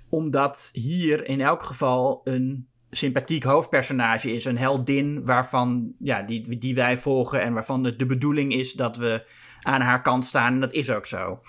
Omdat 0.08 0.70
hier 0.72 1.28
in 1.28 1.40
elk 1.40 1.62
geval 1.62 2.20
een 2.24 2.68
sympathiek 2.90 3.42
hoofdpersonage 3.42 4.32
is. 4.32 4.44
Een 4.44 4.58
heldin 4.58 5.24
waarvan, 5.24 5.92
ja, 5.98 6.22
die, 6.22 6.58
die 6.58 6.74
wij 6.74 6.98
volgen 6.98 7.42
en 7.42 7.52
waarvan 7.52 7.82
de, 7.82 7.96
de 7.96 8.06
bedoeling 8.06 8.52
is 8.52 8.72
dat 8.72 8.96
we 8.96 9.24
aan 9.60 9.80
haar 9.80 10.02
kant 10.02 10.26
staan. 10.26 10.52
En 10.52 10.60
dat 10.60 10.72
is 10.72 10.90
ook 10.90 11.06
zo. 11.06 11.40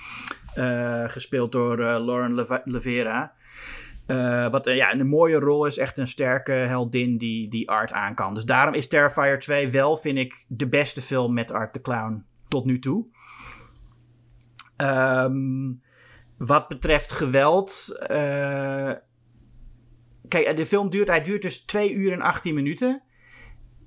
Uh, 0.56 1.10
gespeeld 1.10 1.52
door 1.52 1.80
uh, 1.80 1.86
Lauren 1.86 2.61
Levera. 2.64 3.34
Uh, 4.10 4.49
wat 4.49 4.65
ja, 4.65 4.94
een 4.94 5.07
mooie 5.07 5.40
rol 5.40 5.65
is, 5.65 5.77
echt 5.77 5.98
een 5.98 6.07
sterke 6.07 6.52
heldin 6.52 7.18
die, 7.18 7.49
die 7.49 7.69
Art 7.69 7.94
aan 7.94 8.15
kan. 8.15 8.34
Dus 8.34 8.45
daarom 8.45 8.73
is 8.73 8.88
Terrifier 8.88 9.40
2 9.40 9.69
wel, 9.69 9.98
vind 9.98 10.18
ik, 10.18 10.45
de 10.48 10.68
beste 10.68 11.02
film 11.02 11.34
met 11.34 11.52
Art 11.52 11.73
the 11.73 11.81
Clown 11.81 12.26
tot 12.48 12.65
nu 12.65 12.80
toe. 12.80 13.06
Um, 14.77 15.81
wat 16.38 16.68
betreft 16.68 17.11
geweld. 17.11 17.99
Uh, 18.02 18.94
kijk, 20.27 20.56
de 20.56 20.65
film 20.65 20.90
duurt, 20.90 21.07
hij 21.07 21.22
duurt 21.22 21.41
dus 21.41 21.65
2 21.65 21.94
uur 21.94 22.11
en 22.11 22.22
18 22.22 22.56
minuten. 22.56 23.02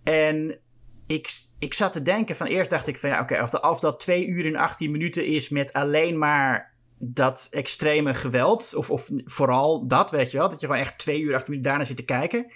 En 0.04 0.58
ik, 1.06 1.30
ik 1.58 1.74
zat 1.74 1.92
te 1.92 2.02
denken 2.02 2.36
van 2.36 2.46
eerst 2.46 2.70
dacht 2.70 2.86
ik 2.86 2.98
van 2.98 3.10
ja, 3.10 3.20
oké, 3.20 3.32
okay, 3.32 3.44
of, 3.44 3.54
of 3.54 3.80
dat 3.80 4.00
2 4.00 4.26
uur 4.26 4.46
en 4.46 4.56
18 4.56 4.90
minuten 4.90 5.26
is 5.26 5.48
met 5.48 5.72
alleen 5.72 6.18
maar 6.18 6.71
dat 7.04 7.48
extreme 7.50 8.14
geweld, 8.14 8.74
of, 8.74 8.90
of 8.90 9.08
vooral 9.24 9.86
dat, 9.86 10.10
weet 10.10 10.30
je 10.30 10.38
wel, 10.38 10.48
dat 10.50 10.60
je 10.60 10.66
gewoon 10.66 10.80
echt 10.80 10.98
twee 10.98 11.20
uur, 11.20 11.34
acht 11.34 11.48
minuten 11.48 11.70
daarna 11.70 11.84
zit 11.84 11.96
te 11.96 12.02
kijken, 12.02 12.52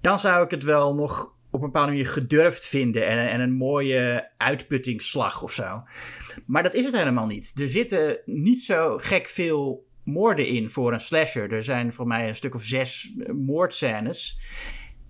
dan 0.00 0.18
zou 0.18 0.44
ik 0.44 0.50
het 0.50 0.62
wel 0.62 0.94
nog 0.94 1.36
op 1.50 1.60
een 1.60 1.66
bepaalde 1.66 1.90
manier 1.90 2.06
gedurfd 2.06 2.66
vinden 2.66 3.06
en, 3.06 3.28
en 3.28 3.40
een 3.40 3.52
mooie 3.52 4.30
uitputtingsslag 4.36 5.42
of 5.42 5.52
zo. 5.52 5.82
Maar 6.46 6.62
dat 6.62 6.74
is 6.74 6.84
het 6.84 6.96
helemaal 6.96 7.26
niet. 7.26 7.60
Er 7.60 7.68
zitten 7.68 8.18
niet 8.24 8.60
zo 8.60 8.98
gek 8.98 9.28
veel 9.28 9.86
moorden 10.04 10.46
in 10.46 10.70
voor 10.70 10.92
een 10.92 11.00
slasher. 11.00 11.52
Er 11.52 11.64
zijn 11.64 11.92
voor 11.92 12.06
mij 12.06 12.28
een 12.28 12.36
stuk 12.36 12.54
of 12.54 12.62
zes 12.62 13.14
moordscènes. 13.32 14.40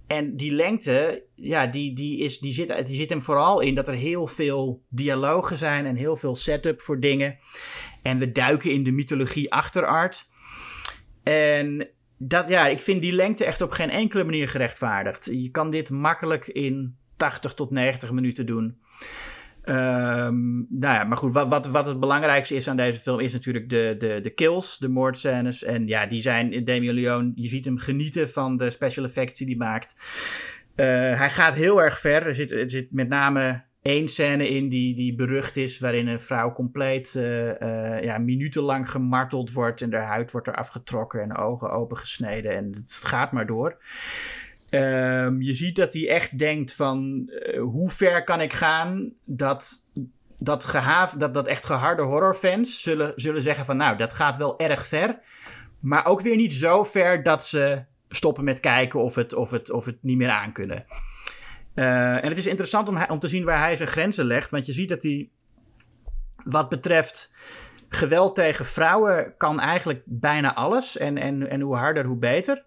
En 0.07 0.37
die 0.37 0.53
lengte, 0.53 1.25
ja, 1.35 1.67
die, 1.67 1.95
die, 1.95 2.19
is, 2.19 2.39
die, 2.39 2.53
zit, 2.53 2.87
die 2.87 2.97
zit 2.97 3.11
hem 3.11 3.23
vooral 3.23 3.61
in 3.61 3.75
dat 3.75 3.89
er 3.89 3.95
heel 3.95 4.27
veel 4.27 4.83
dialogen 4.89 5.57
zijn 5.57 5.87
en 5.87 5.97
heel 5.97 6.17
veel 6.17 6.35
setup 6.35 6.81
voor 6.81 7.01
dingen. 7.01 7.39
En 8.03 8.19
we 8.19 8.33
duiken 8.33 8.73
in 8.73 8.85
de 8.85 8.91
mythologie 8.91 9.53
achter 9.53 9.87
Art. 9.87 10.29
En 11.23 11.89
dat, 12.19 12.49
ja, 12.49 12.67
ik 12.67 12.81
vind 12.81 13.03
die 13.03 13.13
lengte 13.13 13.45
echt 13.45 13.61
op 13.61 13.71
geen 13.71 13.91
enkele 13.91 14.25
manier 14.25 14.49
gerechtvaardigd. 14.49 15.29
Je 15.33 15.51
kan 15.51 15.71
dit 15.71 15.91
makkelijk 15.91 16.47
in 16.47 16.97
80 17.17 17.55
tot 17.55 17.71
90 17.71 18.13
minuten 18.13 18.47
doen. 18.47 18.79
Um, 19.65 20.67
nou 20.71 20.95
ja, 20.95 21.05
maar 21.05 21.17
goed, 21.17 21.33
wat, 21.33 21.49
wat, 21.49 21.67
wat 21.67 21.87
het 21.87 22.01
belangrijkste 22.01 22.55
is 22.55 22.69
aan 22.69 22.77
deze 22.77 23.01
film 23.01 23.21
is 23.21 23.33
natuurlijk 23.33 23.69
de, 23.69 23.95
de, 23.99 24.21
de 24.23 24.31
kills, 24.31 24.79
de 24.79 24.89
moordscènes. 24.89 25.65
En 25.65 25.87
ja, 25.87 26.07
die 26.07 26.21
zijn, 26.21 26.65
Damien 26.65 26.95
Leone, 26.95 27.33
je 27.35 27.49
ziet 27.49 27.65
hem 27.65 27.79
genieten 27.79 28.31
van 28.31 28.57
de 28.57 28.71
special 28.71 29.05
effects 29.05 29.39
die 29.39 29.47
hij 29.47 29.57
maakt. 29.57 30.01
Uh, 30.77 30.87
hij 31.19 31.31
gaat 31.31 31.55
heel 31.55 31.83
erg 31.83 31.99
ver. 31.99 32.27
Er 32.27 32.35
zit, 32.35 32.53
er 32.53 32.71
zit 32.71 32.93
met 32.93 33.09
name 33.09 33.63
één 33.89 34.09
scène 34.09 34.49
in 34.49 34.69
die, 34.69 34.95
die 34.95 35.15
berucht 35.15 35.57
is, 35.57 35.79
waarin 35.79 36.07
een 36.07 36.21
vrouw 36.21 36.53
compleet 36.53 37.15
uh, 37.15 37.47
uh, 37.47 38.03
ja, 38.03 38.19
minutenlang 38.19 38.91
gemarteld 38.91 39.53
wordt 39.53 39.83
en 39.83 39.93
haar 39.93 40.07
huid 40.07 40.31
wordt 40.31 40.47
eraf 40.47 40.69
getrokken 40.69 41.21
en 41.21 41.37
ogen 41.37 41.71
opengesneden 41.71 42.57
en 42.57 42.75
het 42.75 43.01
gaat 43.05 43.33
maar 43.33 43.47
door. 43.47 43.77
Um, 44.71 45.43
je 45.43 45.55
ziet 45.55 45.77
dat 45.77 45.93
hij 45.93 46.09
echt 46.09 46.39
denkt 46.39 46.75
van 46.75 47.29
uh, 47.29 47.61
hoe 47.61 47.91
ver 47.91 48.25
kan 48.25 48.41
ik 48.41 48.53
gaan 48.53 49.13
dat, 49.25 49.79
dat, 50.39 50.65
gehaaf, 50.65 51.13
dat, 51.13 51.35
dat 51.35 51.47
echt 51.47 51.67
geharde 51.67 52.03
horrorfans 52.03 52.83
zullen, 52.83 53.13
zullen 53.17 53.43
zeggen 53.43 53.65
van 53.65 53.77
nou 53.77 53.97
dat 53.97 54.13
gaat 54.13 54.37
wel 54.37 54.59
erg 54.59 54.87
ver. 54.87 55.21
Maar 55.81 56.07
ook 56.07 56.21
weer 56.21 56.37
niet 56.37 56.53
zo 56.53 56.85
ver 56.85 57.23
dat 57.23 57.47
ze 57.47 57.83
stoppen 58.09 58.45
met 58.45 58.61
kijken 58.61 59.03
of 59.03 59.15
het, 59.15 59.35
of 59.35 59.51
het, 59.51 59.71
of 59.71 59.85
het 59.85 59.99
niet 60.01 60.17
meer 60.17 60.31
aankunnen. 60.31 60.85
Uh, 61.79 62.25
en 62.25 62.29
het 62.29 62.39
is 62.39 62.47
interessant 62.47 62.89
om, 62.89 63.05
om 63.09 63.19
te 63.19 63.29
zien 63.29 63.45
waar 63.45 63.59
hij 63.59 63.77
zijn 63.77 63.89
grenzen 63.89 64.27
legt. 64.27 64.51
Want 64.51 64.67
je 64.67 64.73
ziet 64.73 64.89
dat 64.89 65.03
hij 65.03 65.31
wat 66.45 66.69
betreft 66.69 67.35
geweld 67.89 68.35
tegen 68.35 68.65
vrouwen 68.65 69.35
kan 69.37 69.61
eigenlijk 69.61 70.03
bijna 70.05 70.55
alles. 70.55 70.97
En, 70.97 71.19
en, 71.19 71.51
en 71.51 71.61
hoe 71.61 71.77
harder, 71.77 72.05
hoe 72.05 72.19
beter. 72.19 72.65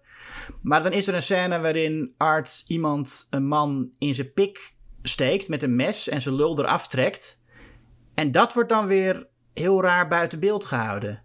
Maar 0.62 0.82
dan 0.82 0.92
is 0.92 1.06
er 1.06 1.14
een 1.14 1.22
scène 1.22 1.60
waarin 1.60 2.14
Art 2.16 2.64
iemand, 2.66 3.26
een 3.30 3.46
man, 3.46 3.90
in 3.98 4.14
zijn 4.14 4.32
pik 4.32 4.74
steekt 5.02 5.48
met 5.48 5.62
een 5.62 5.76
mes 5.76 6.08
en 6.08 6.22
zijn 6.22 6.34
lul 6.34 6.58
eraf 6.58 6.88
trekt. 6.88 7.44
En 8.14 8.30
dat 8.30 8.54
wordt 8.54 8.68
dan 8.68 8.86
weer 8.86 9.26
heel 9.54 9.82
raar 9.82 10.08
buiten 10.08 10.40
beeld 10.40 10.64
gehouden. 10.64 11.22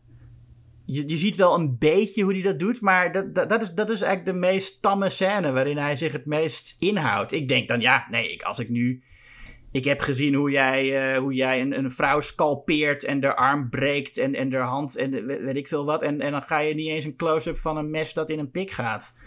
Je, 0.88 1.07
je 1.07 1.18
ziet 1.18 1.35
wel 1.35 1.55
een 1.55 1.77
beetje 1.80 2.23
hoe 2.23 2.34
hij 2.34 2.41
dat 2.41 2.59
doet, 2.59 2.81
maar 2.81 3.11
dat, 3.11 3.35
dat, 3.35 3.61
is, 3.61 3.73
dat 3.73 3.89
is 3.89 4.01
eigenlijk 4.01 4.34
de 4.34 4.47
meest 4.47 4.81
tamme 4.81 5.09
scène 5.09 5.51
waarin 5.51 5.77
hij 5.77 5.95
zich 5.95 6.11
het 6.11 6.26
meest 6.26 6.76
inhoudt. 6.80 7.31
Ik 7.31 7.47
denk 7.47 7.68
dan, 7.68 7.81
ja, 7.81 8.07
nee, 8.09 8.31
ik, 8.31 8.41
als 8.41 8.59
ik 8.59 8.69
nu 8.69 9.03
ik 9.72 9.84
heb 9.84 9.99
gezien 9.99 10.34
hoe 10.34 10.51
jij, 10.51 11.14
uh, 11.14 11.19
hoe 11.19 11.34
jij 11.34 11.61
een, 11.61 11.77
een 11.77 11.91
vrouw 11.91 12.19
scalpeert 12.19 13.03
en 13.03 13.19
de 13.19 13.35
arm 13.35 13.69
breekt 13.69 14.18
en, 14.18 14.35
en 14.35 14.49
de 14.49 14.57
hand 14.57 14.95
en 14.95 15.26
weet 15.26 15.55
ik 15.55 15.68
veel 15.68 15.85
wat. 15.85 16.03
En, 16.03 16.22
en 16.22 16.31
dan 16.31 16.41
ga 16.41 16.59
je 16.59 16.73
niet 16.73 16.89
eens 16.89 17.05
een 17.05 17.15
close-up 17.15 17.57
van 17.57 17.77
een 17.77 17.89
mes 17.89 18.14
dat 18.14 18.30
in 18.30 18.39
een 18.39 18.51
pik 18.51 18.72
gaat 18.72 19.19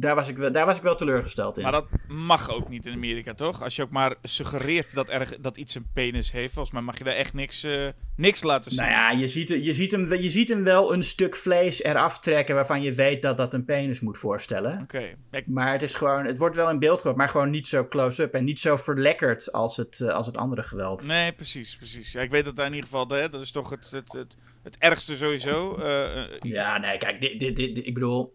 daar 0.00 0.14
was, 0.14 0.28
ik 0.28 0.36
wel, 0.36 0.52
daar 0.52 0.66
was 0.66 0.76
ik 0.76 0.82
wel 0.82 0.96
teleurgesteld 0.96 1.56
in. 1.56 1.62
Maar 1.62 1.72
dat 1.72 1.86
mag 2.08 2.50
ook 2.50 2.68
niet 2.68 2.86
in 2.86 2.92
Amerika, 2.92 3.34
toch? 3.34 3.62
Als 3.62 3.76
je 3.76 3.82
ook 3.82 3.90
maar 3.90 4.14
suggereert 4.22 4.94
dat, 4.94 5.08
er, 5.08 5.36
dat 5.40 5.56
iets 5.56 5.74
een 5.74 5.86
penis 5.92 6.32
heeft, 6.32 6.52
volgens 6.52 6.74
mij 6.74 6.82
mag 6.82 6.98
je 6.98 7.04
daar 7.04 7.14
echt 7.14 7.32
niks, 7.34 7.64
uh, 7.64 7.88
niks 8.16 8.42
laten 8.42 8.70
zien. 8.70 8.80
Nou 8.80 8.92
ja, 8.92 9.10
je 9.10 9.28
ziet, 9.28 9.48
je, 9.48 9.72
ziet 9.72 9.90
hem, 9.90 10.14
je 10.14 10.30
ziet 10.30 10.48
hem 10.48 10.64
wel 10.64 10.92
een 10.92 11.04
stuk 11.04 11.36
vlees 11.36 11.82
eraf 11.82 12.18
trekken 12.18 12.54
waarvan 12.54 12.82
je 12.82 12.94
weet 12.94 13.22
dat 13.22 13.36
dat 13.36 13.54
een 13.54 13.64
penis 13.64 14.00
moet 14.00 14.18
voorstellen. 14.18 14.80
Oké. 14.82 15.14
Maar 15.46 15.72
het 15.72 15.82
is 15.82 15.94
gewoon, 15.94 16.24
het 16.24 16.38
wordt 16.38 16.56
wel 16.56 16.70
in 16.70 16.78
beeld 16.78 16.96
gebracht, 16.96 17.16
maar 17.16 17.28
gewoon 17.28 17.50
niet 17.50 17.66
zo 17.66 17.88
close-up 17.88 18.34
en 18.34 18.44
niet 18.44 18.60
zo 18.60 18.76
verlekkerd 18.76 19.52
als 19.52 19.76
het, 19.76 20.00
uh, 20.02 20.08
als 20.08 20.26
het 20.26 20.36
andere 20.36 20.62
geweld. 20.62 21.06
Nee, 21.06 21.32
precies, 21.32 21.76
precies. 21.76 22.12
Ja, 22.12 22.20
ik 22.20 22.30
weet 22.30 22.44
dat 22.44 22.56
daar 22.56 22.66
in 22.66 22.74
ieder 22.74 22.88
geval, 22.90 23.08
hè, 23.08 23.28
dat 23.28 23.40
is 23.40 23.50
toch 23.50 23.70
het, 23.70 23.90
het, 23.90 24.12
het, 24.12 24.36
het 24.62 24.76
ergste 24.78 25.16
sowieso. 25.16 25.78
Uh, 25.78 26.04
ja, 26.40 26.78
nee, 26.78 26.98
kijk, 26.98 27.20
dit, 27.20 27.40
dit, 27.40 27.56
dit, 27.56 27.86
ik 27.86 27.94
bedoel 27.94 28.34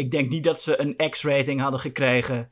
ik 0.00 0.10
denk 0.10 0.30
niet 0.30 0.44
dat 0.44 0.60
ze 0.60 0.80
een 0.80 1.10
X-rating 1.10 1.60
hadden 1.60 1.80
gekregen 1.80 2.50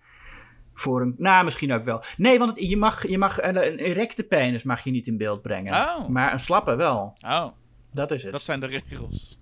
voor 0.74 1.00
een... 1.00 1.14
Nou, 1.18 1.44
misschien 1.44 1.72
ook 1.72 1.84
wel. 1.84 2.02
Nee, 2.16 2.38
want 2.38 2.60
je 2.60 2.76
mag, 2.76 3.08
je 3.08 3.18
mag 3.18 3.42
een, 3.42 3.66
een, 3.66 3.78
erecte 3.78 4.24
penis 4.24 4.62
mag 4.62 4.84
je 4.84 4.90
niet 4.90 5.06
in 5.06 5.16
beeld 5.16 5.42
brengen. 5.42 5.72
Oh. 5.72 6.08
Maar 6.08 6.32
een 6.32 6.40
slappe 6.40 6.76
wel. 6.76 7.16
Oh. 7.20 7.46
Dat 7.92 8.10
is 8.10 8.22
het. 8.22 8.32
Dat 8.32 8.42
zijn 8.42 8.60
de 8.60 8.66
regels. 8.66 9.40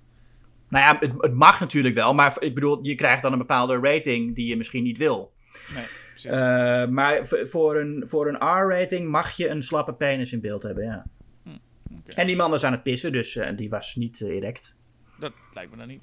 Nou 0.68 0.84
ja, 0.84 0.96
het, 1.00 1.12
het, 1.18 1.34
mag 1.34 1.60
natuurlijk 1.60 1.94
wel. 1.94 2.14
Maar 2.14 2.36
ik 2.38 2.54
bedoel, 2.54 2.78
je 2.82 2.94
krijgt 2.94 3.22
dan 3.22 3.32
een 3.32 3.38
bepaalde 3.38 3.78
rating 3.78 4.34
die 4.34 4.48
je 4.48 4.56
misschien 4.56 4.82
niet 4.82 4.98
wil. 4.98 5.32
Nee, 5.74 5.84
precies. 6.10 6.30
Uh, 6.30 6.86
maar 6.86 7.26
voor 7.26 7.76
een, 7.76 8.02
voor 8.06 8.28
een 8.28 8.36
R-rating 8.36 9.08
mag 9.08 9.30
je 9.30 9.48
een 9.48 9.62
slappe 9.62 9.94
penis 9.94 10.32
in 10.32 10.40
beeld 10.40 10.62
hebben, 10.62 10.84
ja. 10.84 11.06
Hm, 11.42 11.50
okay. 11.50 12.14
En 12.14 12.26
die 12.26 12.36
man 12.36 12.50
was 12.50 12.64
aan 12.64 12.72
het 12.72 12.82
pissen, 12.82 13.12
dus 13.12 13.36
uh, 13.36 13.56
die 13.56 13.70
was 13.70 13.94
niet 13.94 14.20
uh, 14.20 14.28
erect. 14.28 14.78
Dat 15.18 15.32
lijkt 15.52 15.70
me 15.70 15.76
dan 15.76 15.88
niet, 15.88 16.02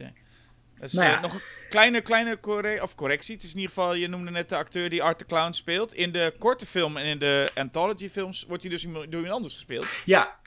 Nou 0.92 1.10
ja. 1.10 1.20
nog 1.20 1.34
een 1.34 1.42
kleine, 1.70 2.02
kleine 2.02 2.40
corre 2.40 2.82
of 2.82 2.96
correctie. 2.96 3.34
Het 3.36 3.44
is 3.44 3.52
in 3.52 3.60
ieder 3.60 3.74
geval, 3.74 3.94
je 3.94 4.08
noemde 4.08 4.32
net 4.32 4.50
de 4.50 4.56
acteur 4.56 4.90
die 4.90 5.04
Art 5.04 5.18
the 5.18 5.26
Clown 5.26 5.52
speelt. 5.52 5.94
In 5.94 6.12
de 6.12 6.34
korte 6.40 6.66
film 6.66 6.98
en 6.98 7.06
in 7.06 7.20
de 7.20 7.50
anthology 7.56 8.10
films 8.10 8.46
wordt 8.48 8.64
hij 8.64 8.72
dus 8.72 8.82
door 8.82 9.06
iemand 9.06 9.30
anders 9.30 9.54
gespeeld. 9.54 9.88
Ja. 10.06 10.40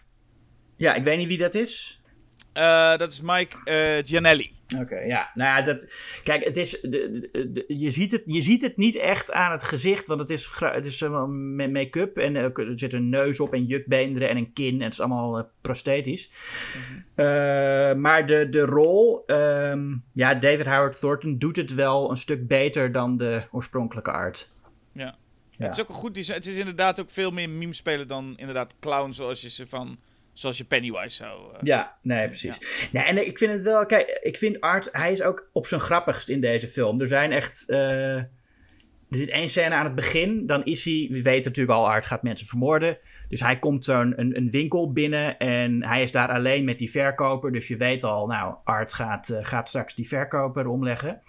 Ja, 0.77 0.95
ik 0.95 1.03
weet 1.05 1.19
niet 1.19 1.29
wie 1.29 1.39
dat 1.39 1.55
is. 1.55 2.01
Uh, 2.55 2.97
dat 2.97 3.13
is 3.13 3.21
Mike 3.21 3.57
uh, 3.65 4.05
Gianelli. 4.05 4.56
Oké, 4.75 4.83
okay, 4.83 5.07
ja. 5.07 5.31
Nou 5.35 5.59
ja, 5.59 5.65
dat, 5.65 5.93
kijk, 6.23 6.45
het 6.45 6.57
is, 6.57 6.71
de, 6.81 6.89
de, 7.33 7.53
de, 7.53 7.65
je, 7.69 7.91
ziet 7.91 8.13
het, 8.13 8.23
je 8.25 8.43
ziet 8.43 8.63
het 8.63 8.77
niet 8.77 8.97
echt 8.97 9.33
aan 9.33 9.53
het 9.53 9.65
gezicht, 9.65 10.07
want 10.07 10.21
het 10.21 10.31
is, 10.31 10.51
het 10.59 10.87
is 10.87 11.05
met 11.31 11.73
make-up 11.73 12.17
en 12.17 12.37
er 12.37 12.73
zit 12.75 12.93
een 12.93 13.09
neus 13.09 13.41
op 13.41 13.55
en 13.55 13.65
jukbeenderen 13.65 14.29
en 14.29 14.37
een 14.37 14.53
kin 14.53 14.75
en 14.75 14.85
het 14.85 14.93
is 14.93 15.01
allemaal 15.01 15.51
prosthetisch. 15.61 16.31
Mm 16.75 16.83
-hmm. 17.15 18.01
maar 18.01 18.27
de, 18.27 18.49
de 18.49 18.65
rol, 18.65 19.23
um, 19.27 20.05
ja, 20.13 20.35
David 20.35 20.67
Howard 20.67 20.99
Thornton 20.99 21.39
doet 21.39 21.57
het 21.57 21.75
wel 21.75 22.11
een 22.11 22.17
stuk 22.17 22.47
beter 22.47 22.93
dan 22.93 23.17
de 23.17 23.43
oorspronkelijke 23.51 24.13
art. 24.13 24.51
Ja. 24.93 25.17
Ja. 25.59 25.65
Het 25.65 25.77
is 25.77 25.83
ook 25.83 25.89
een 25.89 25.95
goed 25.95 26.15
design. 26.15 26.37
Het 26.37 26.47
is 26.47 26.57
inderdaad 26.57 27.01
ook 27.01 27.11
veel 27.11 27.31
meer 27.31 27.51
meme 27.51 27.75
spelen 27.75 28.09
dan 28.09 28.35
inderdaad 28.37 28.75
clown 28.81 29.11
zoals 29.11 29.41
je 29.41 29.51
ze 29.51 29.67
van... 29.67 29.99
Zoals 30.39 30.59
je 30.59 30.65
Pennywise 30.65 31.17
zou... 31.17 31.53
eh, 31.53 31.59
Ja, 31.63 31.97
nee, 32.03 32.27
precies. 32.27 32.59
Nee, 32.93 33.03
en 33.05 33.27
ik 33.27 33.39
vind 33.39 33.53
het 33.53 33.63
wel, 33.63 33.87
kijk, 33.87 34.19
ik 34.23 34.37
vind 34.37 34.61
Art, 34.61 34.89
hij 34.93 35.13
is 35.13 35.23
ook 35.23 35.49
op 35.53 35.67
zijn 35.67 35.81
grappigst 35.81 36.29
in 36.29 36.41
deze 36.41 36.69
film. 36.69 37.01
Er 37.01 37.09
zijn 37.09 37.33
echt, 37.33 37.69
eh, 37.69 38.17
er 38.17 38.29
zit 39.11 39.29
één 39.29 39.49
scène 39.49 39.75
aan 39.75 39.85
het 39.85 39.95
begin, 39.95 40.47
dan 40.47 40.65
is 40.65 40.85
hij, 40.85 41.09
we 41.11 41.23
weten 41.23 41.45
natuurlijk 41.45 41.79
al, 41.79 41.89
Art 41.89 42.07
gaat 42.07 42.23
mensen 42.23 42.47
vermoorden. 42.47 42.99
Dus 43.29 43.41
hij 43.41 43.59
komt 43.59 43.85
zo'n 43.85 44.21
een, 44.21 44.37
een 44.37 44.51
winkel 44.51 44.93
binnen 44.93 45.39
en 45.39 45.85
hij 45.85 46.03
is 46.03 46.13
daar 46.13 46.29
alleen 46.29 46.65
met 46.65 46.79
die 46.79 46.91
verkoper. 46.91 47.53
Dus 47.53 47.69
je 47.69 47.77
weet 47.77 48.05
al, 48.05 48.27
nou, 48.27 48.55
Art 48.65 48.95
gaat, 48.95 49.29
eh, 49.31 49.45
gaat 49.45 49.69
straks 49.69 49.95
die 49.95 50.09
verkoper 50.09 50.67
omleggen. 50.67 51.23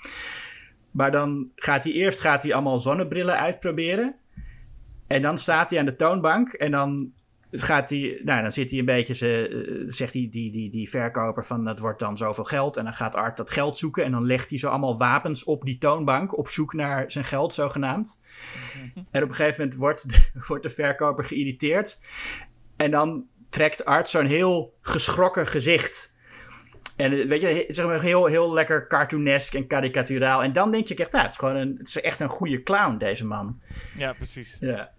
Maar 0.92 1.12
dan 1.12 1.52
gaat 1.56 1.84
hij 1.84 1.94
eerst 1.94 2.22
gaat 2.22 2.44
hij 2.44 2.54
allemaal 2.54 2.80
zonnebrillen 2.80 3.40
uitproberen. 3.40 4.16
En 5.08 5.22
dan 5.22 5.38
staat 5.38 5.70
hij 5.70 5.80
aan 5.80 5.86
de 5.86 5.96
toonbank 5.96 6.54
en 6.54 6.72
dan 6.72 7.12
gaat 7.52 7.90
hij, 7.90 8.22
nou, 8.24 8.42
dan 8.42 8.52
zit 8.52 8.70
hij 8.70 8.80
een 8.80 8.86
beetje, 8.86 9.14
ze, 9.14 9.48
eh, 9.48 9.84
zegt 9.94 10.14
hij 10.14 10.28
die, 10.32 10.52
die, 10.52 10.70
die 10.72 10.90
verkoper 10.90 11.46
van 11.46 11.66
dat 11.66 11.80
wordt 11.80 12.00
dan 12.00 12.18
zoveel 12.18 12.44
geld. 12.44 12.78
En 12.78 12.84
dan 12.84 12.94
gaat 12.94 13.16
Art 13.16 13.38
dat 13.38 13.52
geld 13.52 13.78
zoeken 13.78 14.04
en 14.04 14.12
dan 14.12 14.26
legt 14.26 14.50
hij 14.50 14.60
zo 14.60 14.70
allemaal 14.70 14.98
wapens 14.98 15.44
op 15.44 15.64
die 15.64 15.78
toonbank 15.78 16.38
op 16.38 16.48
zoek 16.48 16.74
naar 16.74 17.12
zijn 17.12 17.26
geld, 17.26 17.54
zogenaamd. 17.54 18.22
En 19.12 19.24
op 19.24 19.30
een 19.30 19.36
gegeven 19.36 19.60
moment 19.62 19.80
wordt, 19.80 20.10
de- 20.10 20.32
wordt 20.48 20.64
de 20.64 20.70
verkoper 20.70 21.24
geïrriteerd. 21.26 22.00
En 22.76 22.92
dan 22.92 23.26
trekt 23.50 23.86
Art 23.86 24.10
zo'n 24.10 24.26
heel 24.26 24.74
geschrokken 24.82 25.48
gezicht. 25.48 26.16
En 26.96 27.12
eh, 27.12 27.28
weet 27.28 27.42
je, 27.42 27.66
zeg 27.68 27.86
maar 27.86 28.02
heel, 28.02 28.26
heel 28.26 28.54
lekker 28.54 28.88
cartoonesk 28.88 29.54
en 29.54 29.68
karikaturaal. 29.68 30.44
En 30.44 30.54
dan 30.54 30.72
denk 30.72 30.88
je 30.88 30.96
echt, 30.96 31.12
nou, 31.12 31.24
het 31.24 31.32
is 31.34 31.38
gewoon 31.40 31.56
een, 31.56 31.76
het 31.78 31.88
is 31.88 32.02
echt 32.02 32.20
een 32.20 32.30
goede 32.30 32.64
clown, 32.64 32.98
deze 32.98 33.26
man. 33.26 33.60
ja, 33.98 34.14
precies. 34.14 34.58
Ja. 34.60 34.92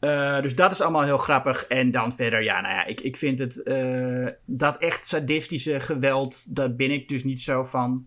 Eh, 0.00 0.40
dus 0.42 0.54
dat 0.54 0.72
is 0.72 0.80
allemaal 0.80 1.02
heel 1.02 1.18
grappig. 1.18 1.64
En 1.66 1.90
dan 1.90 2.12
verder, 2.12 2.42
ja, 2.42 2.60
nou 2.60 2.74
ja, 2.74 2.86
ik, 2.86 3.00
ik 3.00 3.16
vind 3.16 3.38
het. 3.38 3.62
eh, 3.62 4.26
dat 4.44 4.76
echt 4.76 5.06
sadistische 5.06 5.80
geweld, 5.80 6.54
daar 6.56 6.74
ben 6.74 6.90
ik 6.90 7.08
dus 7.08 7.24
niet 7.24 7.40
zo 7.40 7.64
van. 7.64 8.06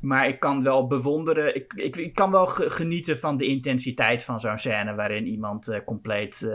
Maar 0.00 0.28
ik 0.28 0.40
kan 0.40 0.62
wel 0.62 0.86
bewonderen. 0.86 1.54
Ik, 1.56 1.72
ik, 1.76 1.96
ik 1.96 2.14
kan 2.14 2.30
wel 2.30 2.46
ge- 2.46 2.70
genieten 2.70 3.18
van 3.18 3.36
de 3.36 3.46
intensiteit 3.46 4.24
van 4.24 4.40
zo'n 4.40 4.58
scène. 4.58 4.94
waarin 4.94 5.26
iemand 5.26 5.68
eh, 5.68 5.80
compleet 5.84 6.48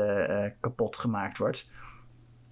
kapot 0.60 0.98
gemaakt 0.98 1.38
wordt. 1.38 1.72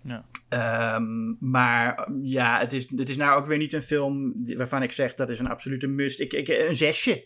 Ja. 0.04 0.26
Ehm, 0.50 1.34
maar 1.52 2.08
ja, 2.22 2.60
het 2.60 2.74
is, 2.74 2.90
het 2.96 3.10
is 3.10 3.18
nou 3.18 3.40
ook 3.40 3.46
weer 3.46 3.58
niet 3.58 3.74
een 3.74 3.82
film 3.82 4.34
waarvan 4.58 4.84
ik 4.84 4.92
zeg 4.92 5.16
dat 5.16 5.30
is 5.30 5.40
een 5.40 5.50
absolute 5.50 5.88
must. 5.88 6.20
Ik, 6.20 6.34
ik, 6.34 6.48
een 6.48 6.76
zesje. 6.76 7.26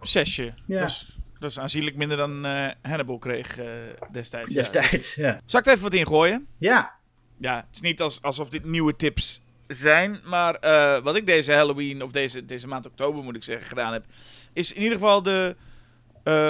Zesje. 0.00 0.54
Ja. 0.66 0.82
Is, 0.82 1.18
dat 1.38 1.50
is 1.50 1.58
aanzienlijk 1.58 1.96
minder 1.96 2.16
dan 2.16 2.44
eh, 2.44 2.70
Hannibal 2.82 3.18
kreeg 3.18 3.58
eh, 3.58 3.66
destijds. 4.12 4.52
ja. 4.52 4.62
Destijds. 4.62 5.14
Ja. 5.14 5.40
Zal 5.46 5.60
ik 5.60 5.66
er 5.66 5.72
even 5.72 5.84
wat 5.84 5.94
in 5.94 6.06
gooien? 6.06 6.46
ja. 6.58 6.96
Ja, 7.40 7.56
het 7.56 7.66
is 7.72 7.80
niet 7.80 8.00
als, 8.00 8.22
alsof 8.22 8.50
dit 8.50 8.64
nieuwe 8.64 8.96
tips 8.96 9.42
zijn. 9.66 10.18
Maar 10.24 10.54
eh, 10.54 11.02
wat 11.02 11.16
ik 11.16 11.26
deze 11.26 11.52
Halloween, 11.52 12.02
of 12.02 12.10
deze, 12.10 12.44
deze 12.44 12.66
maand 12.66 12.86
oktober 12.86 13.24
moet 13.24 13.36
ik 13.36 13.42
zeggen, 13.42 13.66
gedaan 13.66 13.92
heb. 13.92 14.04
Is 14.52 14.72
in 14.72 14.82
ieder 14.82 14.98
geval 14.98 15.22
de 15.22 15.56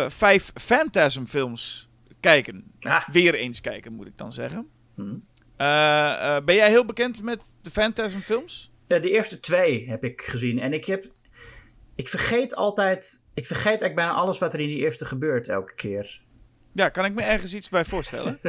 vijf 0.09 0.51
Phantasm 0.55 1.24
films 1.24 1.89
kijken. 2.20 2.73
Ah. 2.81 3.09
Weer 3.09 3.35
eens 3.35 3.60
kijken, 3.60 3.93
moet 3.93 4.06
ik 4.06 4.16
dan 4.19 4.32
zeggen. 4.32 4.69
Hm. 4.94 5.15
Eh, 5.56 6.36
eh, 6.36 6.44
ben 6.44 6.55
jij 6.55 6.69
heel 6.69 6.85
bekend 6.85 7.23
met 7.23 7.43
de 7.62 7.70
Phantasm 7.70 8.19
films? 8.19 8.70
Ja, 8.86 8.98
de 8.98 9.10
eerste 9.10 9.40
twee 9.40 9.89
heb 9.89 10.05
ik 10.05 10.23
gezien. 10.23 10.60
En 10.60 10.73
ik 10.73 10.85
heb. 10.85 11.06
Ik 11.98 12.08
vergeet 12.08 12.54
altijd. 12.54 13.24
Ik 13.34 13.46
vergeet 13.46 13.64
eigenlijk 13.66 13.94
bijna 13.94 14.12
alles 14.12 14.38
wat 14.38 14.52
er 14.54 14.60
in 14.60 14.68
die 14.68 14.78
eerste 14.78 15.04
gebeurt 15.04 15.48
elke 15.48 15.74
keer. 15.74 16.20
Ja, 16.72 16.88
kan 16.88 17.04
ik 17.04 17.12
me 17.14 17.22
ergens 17.22 17.54
iets 17.54 17.68
bij 17.68 17.84
voorstellen. 17.84 18.38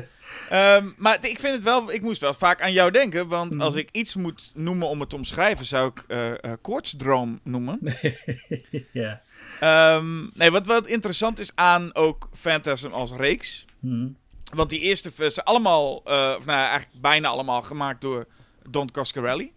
Ehm, 0.50 0.90
maar 0.98 1.18
ik 1.28 1.40
vind 1.40 1.54
het 1.54 1.64
wel, 1.64 1.92
ik 1.92 2.02
moest 2.02 2.22
wel 2.22 2.34
vaak 2.34 2.62
aan 2.62 2.74
jou 2.74 2.92
denken. 2.92 3.28
Want 3.28 3.52
Mhm. 3.54 3.62
als 3.62 3.76
ik 3.76 3.90
iets 3.92 4.16
moet 4.16 4.52
noemen 4.54 4.88
om 4.88 5.00
het 5.00 5.10
te 5.10 5.16
omschrijven, 5.16 5.66
zou 5.66 5.92
ik 5.96 6.04
eh, 6.08 6.52
koortsdroom 6.62 7.40
noemen. 7.44 7.80
ja. 8.92 9.22
Ehm, 9.60 10.28
nee, 10.34 10.52
wat 10.52 10.66
wat 10.66 10.88
interessant 10.88 11.40
is 11.40 11.52
aan 11.56 11.96
ook 11.96 12.30
Phantasm 12.34 12.88
als 12.92 13.12
reeks. 13.12 13.66
Hm. 13.80 14.08
Want 14.54 14.70
die 14.70 14.80
eerste 14.80 15.12
zijn 15.18 15.46
allemaal, 15.46 16.02
eh, 16.06 16.36
of 16.38 16.46
nou 16.46 16.60
eigenlijk 16.60 17.02
bijna 17.02 17.28
allemaal 17.28 17.62
gemaakt 17.62 18.02
door 18.02 18.28
Don 18.70 18.92
Coscarelli. 18.92 19.52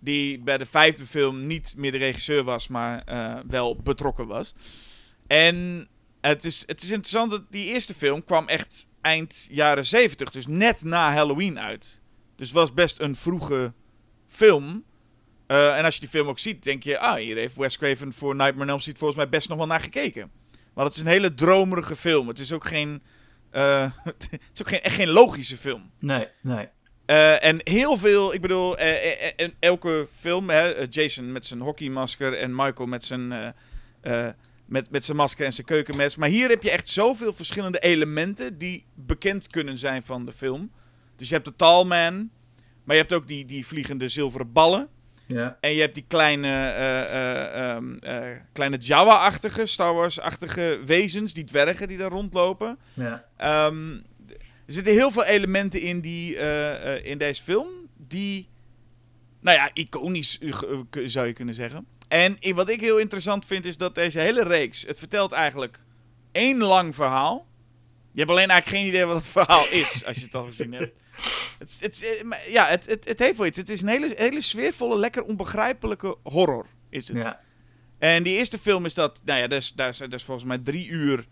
Die 0.00 0.38
bij 0.38 0.58
de 0.58 0.66
vijfde 0.66 1.06
film 1.06 1.46
niet 1.46 1.74
meer 1.76 1.92
de 1.92 1.98
regisseur 1.98 2.44
was, 2.44 2.68
maar 2.68 3.02
eh, 3.04 3.38
wel 3.46 3.76
betrokken 3.76 4.26
was. 4.26 4.54
En 5.26 5.88
het 6.20 6.44
is, 6.44 6.62
het 6.66 6.82
is 6.82 6.90
interessant 6.90 7.30
dat 7.30 7.42
die 7.50 7.64
eerste 7.64 7.94
film 7.94 8.24
kwam 8.24 8.48
echt 8.48 8.88
eind 9.00 9.48
jaren 9.50 9.86
zeventig, 9.86 10.30
dus 10.30 10.46
net 10.46 10.82
na 10.82 11.12
Halloween 11.12 11.58
uit. 11.58 12.00
Dus 12.36 12.52
was 12.52 12.74
best 12.74 13.00
een 13.00 13.16
vroege 13.16 13.72
film. 14.26 14.84
Eh, 15.46 15.78
en 15.78 15.84
als 15.84 15.94
je 15.94 16.00
die 16.00 16.08
film 16.08 16.28
ook 16.28 16.38
ziet, 16.38 16.62
denk 16.62 16.82
je, 16.82 16.98
ah, 16.98 17.14
hier 17.14 17.36
heeft 17.36 17.56
Wes 17.56 17.78
Craven 17.78 18.12
voor 18.12 18.34
Nightmare 18.36 18.64
on 18.64 18.68
Elm 18.68 18.80
Street 18.80 18.98
volgens 18.98 19.18
mij 19.18 19.28
best 19.28 19.48
nog 19.48 19.58
wel 19.58 19.66
naar 19.66 19.80
gekeken. 19.80 20.30
Want 20.74 20.88
het 20.88 20.96
is 20.96 21.02
een 21.02 21.08
hele 21.08 21.34
dromerige 21.34 21.96
film. 21.96 22.28
Het 22.28 22.38
is 22.38 22.52
ook 22.52 22.66
geen, 22.66 23.02
eh, 23.50 23.90
het 24.04 24.28
is 24.52 24.60
ook 24.60 24.68
geen, 24.68 24.80
echt 24.80 24.94
geen 24.94 25.08
logische 25.08 25.56
film. 25.56 25.90
Nee, 25.98 26.28
nee. 26.42 26.68
Eh, 27.10 27.44
en 27.44 27.60
heel 27.64 27.96
veel, 27.96 28.34
ik 28.34 28.40
bedoel, 28.40 28.78
en 28.78 29.52
elke 29.58 30.06
film, 30.16 30.50
hè, 30.50 30.84
Jason 30.90 31.32
met 31.32 31.46
zijn 31.46 31.60
hockeymasker 31.60 32.38
en 32.38 32.54
Michael 32.54 32.88
met 32.88 33.04
zijn, 33.04 33.54
met, 34.66 34.90
met 34.90 35.04
zijn 35.04 35.16
masker 35.16 35.44
en 35.44 35.52
zijn 35.52 35.66
keukenmes. 35.66 36.16
Maar 36.16 36.28
hier 36.28 36.48
heb 36.48 36.62
je 36.62 36.70
echt 36.70 36.88
zoveel 36.88 37.32
verschillende 37.32 37.78
elementen 37.78 38.58
die 38.58 38.84
bekend 38.94 39.46
kunnen 39.46 39.78
zijn 39.78 40.02
van 40.02 40.24
de 40.24 40.32
film. 40.32 40.70
Dus 41.16 41.28
je 41.28 41.34
hebt 41.34 41.46
de 41.46 41.56
Tallman, 41.56 42.30
maar 42.84 42.96
je 42.96 43.00
hebt 43.00 43.12
ook 43.12 43.28
die, 43.28 43.44
die 43.44 43.66
vliegende 43.66 44.08
zilveren 44.08 44.52
ballen. 44.52 44.88
Ja. 45.34 45.56
En 45.60 45.74
je 45.74 45.80
hebt 45.80 45.94
die 45.94 46.04
kleine, 46.08 46.48
eh, 46.48 47.00
eh, 47.00 47.74
ehm, 47.74 47.96
eh, 47.98 48.36
kleine 48.52 48.76
Jawa-achtige, 48.76 49.66
Star 49.66 49.94
Wars-achtige 49.94 50.80
wezens, 50.84 51.32
die 51.32 51.44
dwergen 51.44 51.88
die 51.88 51.98
daar 51.98 52.10
rondlopen. 52.10 52.78
Ja. 52.92 53.24
Ehm, 53.36 53.96
er 54.70 54.76
zitten 54.76 54.94
heel 54.94 55.10
veel 55.10 55.24
elementen 55.24 55.80
in, 55.80 56.00
die, 56.00 56.36
eh, 56.36 56.94
eh, 56.94 57.04
in 57.04 57.18
deze 57.18 57.42
film 57.42 57.68
die, 57.96 58.48
nou 59.40 59.56
ja, 59.56 59.70
iconisch 59.72 60.38
zou 61.04 61.26
je 61.26 61.32
kunnen 61.32 61.54
zeggen. 61.54 61.86
En 62.08 62.38
wat 62.54 62.68
ik 62.68 62.80
heel 62.80 62.98
interessant 62.98 63.44
vind 63.44 63.64
is 63.64 63.76
dat 63.76 63.94
deze 63.94 64.20
hele 64.20 64.42
reeks, 64.42 64.82
het 64.86 64.98
vertelt 64.98 65.32
eigenlijk 65.32 65.80
één 66.32 66.58
lang 66.58 66.94
verhaal. 66.94 67.46
Je 68.12 68.18
hebt 68.18 68.30
alleen 68.30 68.50
eigenlijk 68.50 68.80
geen 68.80 68.88
idee 68.88 69.04
wat 69.04 69.16
het 69.16 69.28
verhaal 69.28 69.66
is, 69.70 70.04
als 70.04 70.16
je 70.16 70.24
het 70.24 70.34
al 70.34 70.44
gezien 70.44 70.72
hebt. 70.72 70.98
Het, 71.58 71.78
het, 71.80 72.02
eh, 72.02 72.52
ja, 72.52 72.66
het, 72.66 72.86
het, 72.86 73.08
het 73.08 73.18
heeft 73.18 73.36
wel 73.36 73.46
iets. 73.46 73.56
Het 73.56 73.68
is 73.68 73.82
een 73.82 73.88
hele, 73.88 74.12
hele 74.16 74.40
sfeervolle, 74.40 74.98
lekker 74.98 75.22
onbegrijpelijke 75.22 76.16
horror, 76.22 76.66
is 76.90 77.08
het. 77.08 77.16
Ja. 77.16 77.40
En 77.98 78.22
die 78.22 78.36
eerste 78.36 78.58
film 78.58 78.84
is 78.84 78.94
dat, 78.94 79.20
nou 79.24 79.40
ja, 79.40 79.46
daar 79.46 79.58
is, 79.58 79.72
daar 79.72 80.12
is 80.12 80.24
volgens 80.24 80.46
mij 80.46 80.58
drie 80.58 80.86
uur 80.88 81.26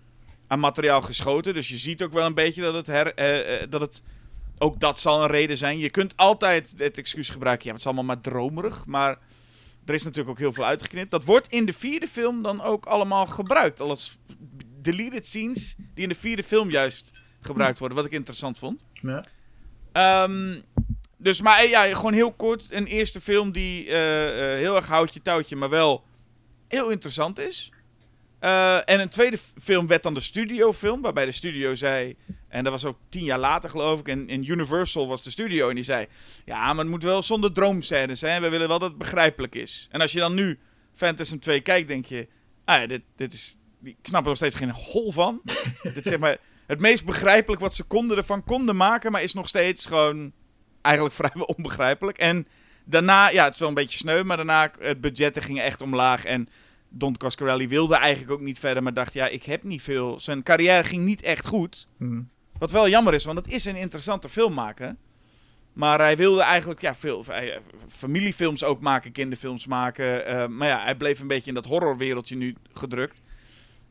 aan 0.49 0.61
materiaal 0.61 1.03
geschoten. 1.03 1.55
Dus 1.55 1.69
je 1.69 1.77
ziet 1.77 2.03
ook 2.03 2.13
wel 2.13 2.27
een 2.27 2.35
beetje 2.35 2.63
dat 2.63 2.75
het, 2.75 2.87
her, 2.87 3.15
eh, 3.15 3.63
eh, 3.63 3.71
dat 3.71 3.81
het, 3.81 4.03
ook 4.59 4.81
dat 4.81 5.01
zal 5.01 5.23
een 5.23 5.31
reden 5.31 5.57
zijn. 5.57 5.79
Je 5.79 5.91
kunt 5.91 6.17
altijd 6.17 6.75
het 6.77 6.99
excuus 6.99 7.31
gebruiken, 7.31 7.67
ja, 7.67 7.71
het 7.71 7.81
is 7.81 7.87
allemaal 7.87 8.05
maar 8.05 8.21
dromerig. 8.21 8.87
Maar 8.87 9.19
er 9.85 9.95
is 9.95 10.05
natuurlijk 10.05 10.31
ook 10.31 10.39
heel 10.39 10.53
veel 10.53 10.65
uitgeknipt. 10.65 11.11
Dat 11.11 11.25
wordt 11.25 11.49
in 11.49 11.67
de 11.67 11.73
vierde 11.73 12.09
film 12.09 12.43
dan 12.43 12.63
ook 12.63 12.87
allemaal 12.87 13.27
gebruikt. 13.27 13.81
Alles 13.81 14.19
deleted 14.81 15.27
scenes 15.27 15.75
die 15.95 16.03
in 16.03 16.09
de 16.09 16.15
vierde 16.15 16.43
film 16.43 16.71
juist 16.71 17.13
gebruikt 17.41 17.79
worden. 17.79 17.97
Wat 17.97 18.07
ik 18.07 18.13
interessant 18.13 18.59
vond. 18.59 18.85
Ja. 18.93 19.25
Ehm, 19.93 20.55
dus, 21.17 21.41
maar 21.41 21.59
eh, 21.59 21.71
ja, 21.71 21.95
gewoon 21.95 22.13
heel 22.13 22.33
kort. 22.33 22.67
Een 22.71 22.87
eerste 22.87 23.21
film 23.21 23.53
die 23.53 23.91
heel 23.91 24.77
erg 24.77 24.87
houtje 24.87 25.23
touwtje, 25.23 25.57
maar 25.57 25.71
wel 25.71 26.05
heel 26.69 26.91
interessant 26.91 27.39
is. 27.39 27.73
Eh, 28.39 28.75
en 28.75 29.01
een 29.01 29.09
tweede 29.09 29.39
film 29.61 29.87
werd 29.87 30.03
dan 30.03 30.15
de 30.15 30.21
studiofilm, 30.21 31.03
waarbij 31.03 31.25
de 31.25 31.33
studio 31.33 31.75
zei... 31.75 32.17
En 32.49 32.65
dat 32.65 32.73
was 32.73 32.85
ook 32.85 32.99
tien 33.09 33.25
jaar 33.25 33.39
later, 33.39 33.71
geloof 33.71 34.01
ik. 34.01 34.09
En, 34.09 34.29
en 34.29 34.51
Universal 34.51 35.09
was 35.09 35.23
de 35.23 35.31
studio 35.31 35.69
en 35.69 35.75
die 35.75 35.85
zei... 35.85 36.07
Ja, 36.45 36.67
maar 36.67 36.79
het 36.79 36.89
moet 36.89 37.03
wel 37.03 37.23
zonder 37.23 37.53
droomscènes 37.53 38.19
zijn. 38.19 38.43
We 38.43 38.49
willen 38.49 38.69
wel 38.69 38.79
dat 38.79 38.89
het 38.89 38.99
begrijpelijk 38.99 39.55
is. 39.55 39.89
En 39.91 40.01
als 40.01 40.13
je 40.13 40.19
dan 40.19 40.35
nu 40.35 40.59
Phantasm 40.93 41.39
2 41.39 41.61
kijkt, 41.61 41.89
denk 41.89 42.07
je... 42.07 42.29
Ah 42.65 42.81
ja, 42.81 42.87
dit, 42.87 43.03
dit 43.17 43.33
is... 43.33 43.57
Ik 43.83 43.97
snap 44.03 44.23
er 44.23 44.29
nog 44.29 44.37
steeds 44.37 44.55
geen 44.55 44.71
hol 44.71 45.13
van. 45.13 45.41
dit 45.83 45.97
is 45.97 46.03
zeg 46.03 46.19
maar 46.19 46.37
het 46.67 46.81
meest 46.81 47.05
begrijpelijk 47.05 47.61
wat 47.61 47.75
ze 47.75 47.85
konden 47.85 48.17
ervan 48.17 48.45
konden 48.45 48.77
maken... 48.77 49.13
maar 49.13 49.23
is 49.23 49.35
nog 49.35 49.49
steeds 49.49 49.87
gewoon 49.87 50.33
eigenlijk 50.83 51.17
vrijwel 51.21 51.45
onbegrijpelijk. 51.57 52.19
En 52.19 52.47
daarna, 52.85 53.29
ja, 53.29 53.45
het 53.45 53.55
is 53.55 53.61
wel 53.61 53.69
een 53.69 53.75
beetje 53.75 53.99
sneu... 53.99 54.23
maar 54.23 54.37
daarna, 54.37 54.73
het 54.79 55.01
budgetten 55.01 55.43
gingen 55.43 55.65
echt 55.65 55.81
omlaag... 55.81 56.25
en 56.25 56.49
Don 56.89 57.17
Coscarelli 57.17 57.69
wilde 57.69 57.97
eigenlijk 57.97 58.33
ook 58.33 58.41
niet 58.41 58.59
verder... 58.59 58.83
maar 58.83 58.95
dacht, 58.95 59.13
ja, 59.13 59.27
ik 59.29 59.43
heb 59.43 59.63
niet 59.63 59.83
veel... 59.83 60.21
Zijn 60.21 60.43
carrière 60.43 60.85
ging 60.85 61.05
niet 61.05 61.23
echt 61.23 61.47
goed... 61.47 61.87
Hm. 61.99 62.23
Wat 62.59 62.71
wel 62.71 62.89
jammer 62.89 63.15
is, 63.15 63.25
want 63.25 63.39
het 63.39 63.53
is 63.53 63.65
een 63.65 63.77
interessante 63.77 64.29
filmmaker. 64.29 64.97
Maar 65.73 65.99
hij 65.99 66.17
wilde 66.17 66.43
eigenlijk 66.43 66.81
ja, 66.81 66.95
veel 66.95 67.25
hij- 67.27 67.61
familiefilms 67.89 68.65
ook 68.65 68.81
maken, 68.81 69.13
kinderfilms 69.13 69.67
maken. 69.67 70.27
eh, 70.27 70.47
maar 70.47 70.69
ja, 70.69 70.83
hij 70.83 70.95
bleef 70.97 71.21
een 71.21 71.27
beetje 71.27 71.49
in 71.49 71.55
dat 71.55 71.65
horrorwereldje 71.65 72.37
nu 72.37 72.55
gedrukt. 72.73 73.21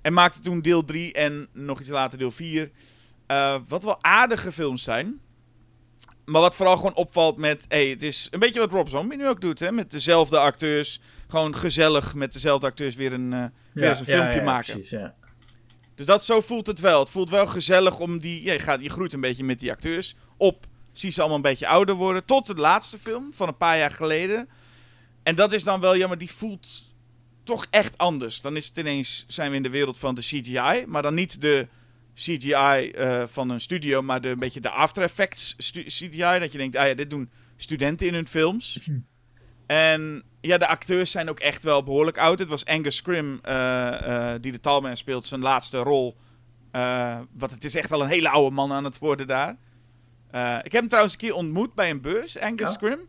En 0.02 0.14
maakte 0.14 0.40
toen 0.40 0.62
deel 0.62 0.86
3 0.86 1.14
en 1.14 1.48
nog 1.54 1.80
iets 1.80 1.90
later 1.90 2.18
deel 2.18 2.32
4. 2.32 2.72
Uh, 3.28 3.56
wat 3.68 3.84
wel 3.84 4.04
aardige 4.04 4.52
films 4.52 4.84
zijn. 4.84 5.20
Maar 6.28 6.42
wat 6.42 6.56
vooral 6.56 6.76
gewoon 6.76 6.96
opvalt 6.96 7.38
met... 7.38 7.66
Hey, 7.68 7.88
het 7.88 8.04
is 8.04 8.28
een 8.32 8.40
beetje 8.40 8.60
wat 8.60 8.72
Rob 8.72 8.88
Zombie 8.88 9.18
nu 9.18 9.28
ook 9.28 9.42
doet. 9.42 9.60
Hè? 9.60 9.72
Met 9.72 9.92
dezelfde 9.92 10.40
acteurs. 10.40 11.00
Gewoon 11.28 11.56
gezellig 11.56 12.16
met 12.16 12.34
dezelfde 12.34 12.68
acteurs 12.68 12.96
weer 12.96 13.14
een, 13.14 13.32
uh, 13.32 13.46
weer 13.74 13.90
eens 13.90 14.00
een 14.00 14.06
filmpje 14.06 14.32
ja, 14.32 14.38
ja, 14.38 14.44
maken. 14.44 14.74
Precies, 14.74 14.98
dus 15.96 16.06
dat, 16.06 16.26
zo 16.26 16.42
voelt 16.42 16.68
het 16.68 16.80
wel. 16.80 17.00
Het 17.00 17.10
voelt 17.10 17.30
wel 17.30 17.48
gezellig 17.48 18.00
om 18.00 18.20
die... 18.20 18.44
Je, 18.44 18.60
gaat, 18.60 18.82
je 18.82 18.90
groeit 18.90 19.14
een 19.14 19.22
beetje 19.22 19.44
met 19.44 19.60
die 19.60 19.72
acteurs 19.72 20.16
op. 20.38 20.66
Zie 20.92 21.12
ze 21.12 21.20
allemaal 21.20 21.38
een 21.38 21.44
beetje 21.44 21.68
ouder 21.68 21.96
worden. 21.96 22.26
Tot 22.26 22.46
de 22.46 22.56
laatste 22.56 22.98
film 22.98 23.34
van 23.34 23.48
een 23.48 23.58
paar 23.58 23.78
jaar 23.78 23.92
geleden. 23.92 24.50
En 25.24 25.36
dat 25.36 25.54
is 25.54 25.64
dan 25.64 25.80
wel 25.80 25.98
jammer. 25.98 26.18
Die 26.18 26.32
voelt 26.32 26.68
toch 27.44 27.68
echt 27.70 27.98
anders. 27.98 28.42
Dan 28.42 28.56
is 28.56 28.68
het 28.68 28.78
ineens... 28.78 29.26
Zijn 29.28 29.50
we 29.50 29.56
in 29.56 29.64
de 29.64 29.70
wereld 29.70 29.98
van 29.98 30.16
de 30.16 30.22
CGI. 30.22 30.86
Maar 30.88 31.02
dan 31.02 31.14
niet 31.14 31.42
de 31.42 31.68
CGI 32.18 32.92
uh, 32.96 33.24
van 33.26 33.50
een 33.50 33.62
studio, 33.62 34.02
maar 34.02 34.22
de, 34.22 34.30
een 34.30 34.40
beetje 34.40 34.60
de 34.60 34.70
After 34.70 35.04
Effects 35.04 35.56
CGI. 35.86 36.40
Dat 36.40 36.52
je 36.52 36.58
denkt, 36.58 36.76
ah 36.76 36.88
ja, 36.88 36.94
dit 36.94 37.10
doen 37.10 37.30
studenten 37.56 38.08
in 38.08 38.14
hun 38.14 38.28
films. 38.28 38.78
En 39.68 40.24
ja, 40.42 40.58
de 40.58 40.68
acteurs 40.68 41.12
zijn 41.12 41.30
ook 41.30 41.40
echt 41.40 41.64
wel 41.64 41.84
behoorlijk 41.84 42.18
oud. 42.18 42.40
Het 42.40 42.48
was 42.48 42.66
Angus 42.66 42.96
Scrim, 42.96 43.40
uh, 43.46 43.54
uh, 43.54 44.34
die 44.42 44.52
de 44.52 44.60
Talman 44.60 44.98
speelt, 44.98 45.26
zijn 45.26 45.42
laatste 45.42 45.78
rol. 45.78 46.18
wat 47.32 47.52
het 47.52 47.64
is 47.64 47.76
echt 47.76 47.90
wel 47.90 48.02
een 48.02 48.08
hele 48.08 48.30
oude 48.30 48.56
man 48.56 48.72
aan 48.72 48.84
het 48.84 48.98
worden 48.98 49.28
daar. 49.28 49.58
ik 50.64 50.72
heb 50.72 50.82
hem 50.82 50.88
trouwens 50.88 51.14
een 51.14 51.20
keer 51.20 51.36
ontmoet 51.36 51.74
bij 51.74 51.90
een 51.90 52.02
beurs, 52.02 52.40
Angus 52.40 52.74
Scrim. 52.74 53.00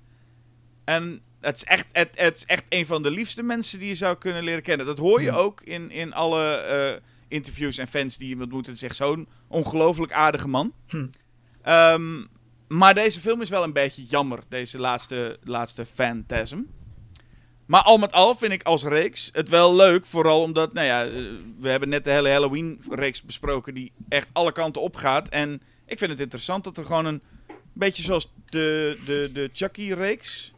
En 0.84 1.22
het 1.40 1.56
is, 1.56 1.64
echt, 1.64 1.86
het, 1.92 2.08
het, 2.14 2.36
is 2.36 2.44
echt 2.44 2.64
een 2.68 2.86
van 2.86 3.02
de 3.02 3.10
liefste 3.10 3.42
mensen 3.42 3.78
die 3.78 3.88
je 3.88 3.94
zou 3.94 4.16
kunnen 4.16 4.44
leren 4.44 4.62
kennen. 4.62 4.86
Dat 4.86 4.98
hoor 4.98 5.22
je 5.22 5.32
ook 5.32 5.60
in, 5.60 5.90
in 5.90 6.14
alle 6.14 7.00
interviews 7.28 7.78
en 7.78 7.88
fans 7.88 8.18
die 8.18 8.28
iemand 8.28 8.50
moeten 8.50 8.76
zeggen 8.76 9.06
zo'n 9.06 9.28
ongelooflijk 9.48 10.12
aardige 10.12 10.48
man. 10.48 10.72
Hm. 10.88 11.06
Ehm, 11.62 12.24
maar 12.68 12.94
deze 12.94 13.20
film 13.20 13.42
is 13.42 13.48
wel 13.48 13.62
een 13.62 13.72
beetje 13.72 14.04
jammer, 14.04 14.38
deze 14.48 14.78
laatste, 14.78 15.38
laatste 15.44 15.84
Phantasm. 15.84 16.62
Maar 17.68 17.82
al 17.82 17.98
met 17.98 18.12
al 18.12 18.34
vind 18.34 18.52
ik 18.52 18.62
als 18.62 18.84
reeks 18.84 19.28
het 19.32 19.48
wel 19.48 19.74
leuk. 19.76 20.06
Vooral 20.06 20.42
omdat, 20.42 20.72
nou 20.72 20.86
ja, 20.86 21.04
eh, 21.04 21.10
we 21.60 21.68
hebben 21.68 21.88
net 21.88 22.04
de 22.04 22.10
hele 22.10 22.28
Halloween-reeks 22.28 23.22
besproken. 23.22 23.74
Die 23.74 23.92
echt 24.08 24.28
alle 24.32 24.52
kanten 24.52 24.82
op 24.82 24.96
gaat. 24.96 25.28
En 25.28 25.62
ik 25.86 25.98
vind 25.98 26.10
het 26.10 26.20
interessant 26.20 26.64
dat 26.64 26.76
er 26.76 26.84
gewoon 26.84 27.06
een. 27.06 27.22
Beetje 27.72 28.02
zoals 28.02 28.32
de, 28.44 28.98
de, 29.04 29.30
de 29.32 29.48
Chucky-reeks. 29.52 30.52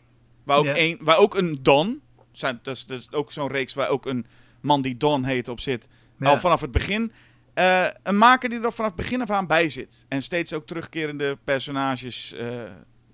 Waar, 0.44 0.58
ook 0.58 0.66
een, 0.66 0.98
waar 1.00 1.16
ook 1.16 1.36
een 1.36 1.58
Don. 1.62 2.02
Zijn, 2.32 2.60
dat, 2.62 2.76
is, 2.76 2.86
dat 2.86 2.98
is 2.98 3.12
ook 3.12 3.32
zo'n 3.32 3.48
reeks 3.48 3.74
waar 3.74 3.88
ook 3.88 4.06
een 4.06 4.26
man 4.60 4.82
die 4.82 4.96
Don 4.96 5.24
heet 5.24 5.48
op 5.48 5.60
zit. 5.60 5.88
Al 6.28 6.36
vanaf 6.36 6.60
het 6.60 6.70
begin. 6.70 7.12
Uh, 7.54 7.86
een 8.02 8.18
maker 8.18 8.48
die 8.48 8.60
er 8.60 8.72
vanaf 8.72 8.90
het 8.90 9.00
begin 9.00 9.22
af 9.22 9.30
aan 9.30 9.46
bij 9.46 9.68
zit. 9.68 10.06
En 10.08 10.22
steeds 10.22 10.52
ook 10.52 10.66
terugkerende 10.66 11.38
personages 11.44 12.34
uh, 12.34 12.62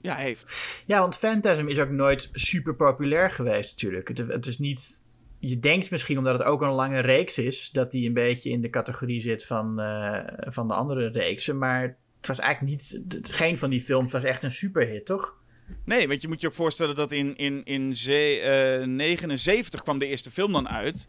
ja, 0.01 0.15
heeft. 0.15 0.57
Ja, 0.87 1.01
want 1.01 1.17
Phantasm 1.17 1.69
is 1.69 1.79
ook 1.79 1.91
nooit 1.91 2.29
super 2.33 2.75
populair 2.75 3.31
geweest 3.31 3.71
natuurlijk. 3.71 4.09
Het, 4.09 4.19
het, 4.19 4.47
is 4.47 4.59
niet... 4.59 5.05
Je 5.39 5.59
denkt 5.59 5.91
misschien 5.91 6.19
omdat 6.19 6.39
het 6.39 6.47
ook 6.47 6.63
een 6.63 6.71
lange 6.71 7.01
reeks 7.01 7.39
is... 7.39 7.71
dat 7.71 7.91
die 7.91 8.07
een 8.07 8.15
beetje 8.15 8.51
in 8.51 8.61
de 8.61 8.71
categorie 8.71 9.21
zit 9.21 9.47
van, 9.47 9.81
uh, 9.81 10.19
van 10.37 10.69
de 10.69 10.75
andere 10.75 11.09
reeksen. 11.09 11.59
Maar 11.59 11.83
het 12.17 12.27
was 12.27 12.39
eigenlijk 12.39 12.73
niet... 12.73 13.03
Geen 13.31 13.59
van 13.59 13.71
die 13.71 13.81
films 13.81 14.13
was 14.13 14.25
echt 14.25 14.43
een 14.43 14.53
superhit, 14.53 15.07
toch? 15.07 15.37
Nee, 15.85 16.09
want 16.09 16.23
je 16.23 16.29
moet 16.29 16.41
je 16.41 16.47
ook 16.47 16.53
voorstellen 16.53 16.95
dat 16.95 17.13
in, 17.13 17.37
in, 17.37 17.65
in 17.65 17.97
zee, 17.97 18.41
uh, 18.81 18.87
79 18.87 19.83
kwam 19.83 19.99
de 19.99 20.07
eerste 20.07 20.31
film 20.31 20.53
dan 20.53 20.69
uit. 20.69 21.07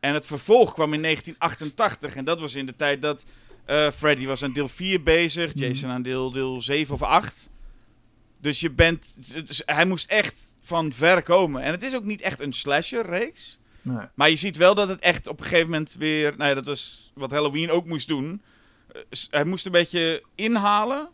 En 0.00 0.14
het 0.14 0.26
vervolg 0.26 0.74
kwam 0.74 0.92
in 0.92 1.02
1988. 1.02 2.16
En 2.16 2.24
dat 2.24 2.40
was 2.40 2.54
in 2.54 2.66
de 2.66 2.76
tijd 2.76 3.02
dat 3.02 3.24
uh, 3.66 3.90
Freddy 3.90 4.26
was 4.26 4.42
aan 4.42 4.52
deel 4.52 4.68
4 4.68 5.02
bezig. 5.02 5.54
Mhm. 5.54 5.64
Jason 5.64 5.90
aan 5.90 6.02
deel, 6.02 6.30
deel 6.30 6.60
7 6.60 6.94
of 6.94 7.02
8. 7.02 7.50
Dus 8.40 8.60
je 8.60 8.70
bent... 8.70 9.14
Dus 9.46 9.62
hij 9.66 9.84
moest 9.84 10.10
echt 10.10 10.34
van 10.60 10.92
ver 10.92 11.22
komen. 11.22 11.62
En 11.62 11.70
het 11.70 11.82
is 11.82 11.94
ook 11.94 12.04
niet 12.04 12.20
echt 12.20 12.40
een 12.40 12.52
slasher-reeks. 12.52 13.58
Nee. 13.82 14.06
Maar 14.14 14.28
je 14.28 14.36
ziet 14.36 14.56
wel 14.56 14.74
dat 14.74 14.88
het 14.88 15.00
echt 15.00 15.26
op 15.26 15.40
een 15.40 15.46
gegeven 15.46 15.70
moment 15.70 15.94
weer... 15.98 16.36
Nou 16.36 16.48
ja, 16.48 16.54
dat 16.54 16.66
was 16.66 17.12
wat 17.14 17.30
Halloween 17.30 17.70
ook 17.70 17.86
moest 17.86 18.08
doen. 18.08 18.42
Uh, 18.96 19.02
hij 19.30 19.44
moest 19.44 19.66
een 19.66 19.72
beetje 19.72 20.22
inhalen 20.34 21.08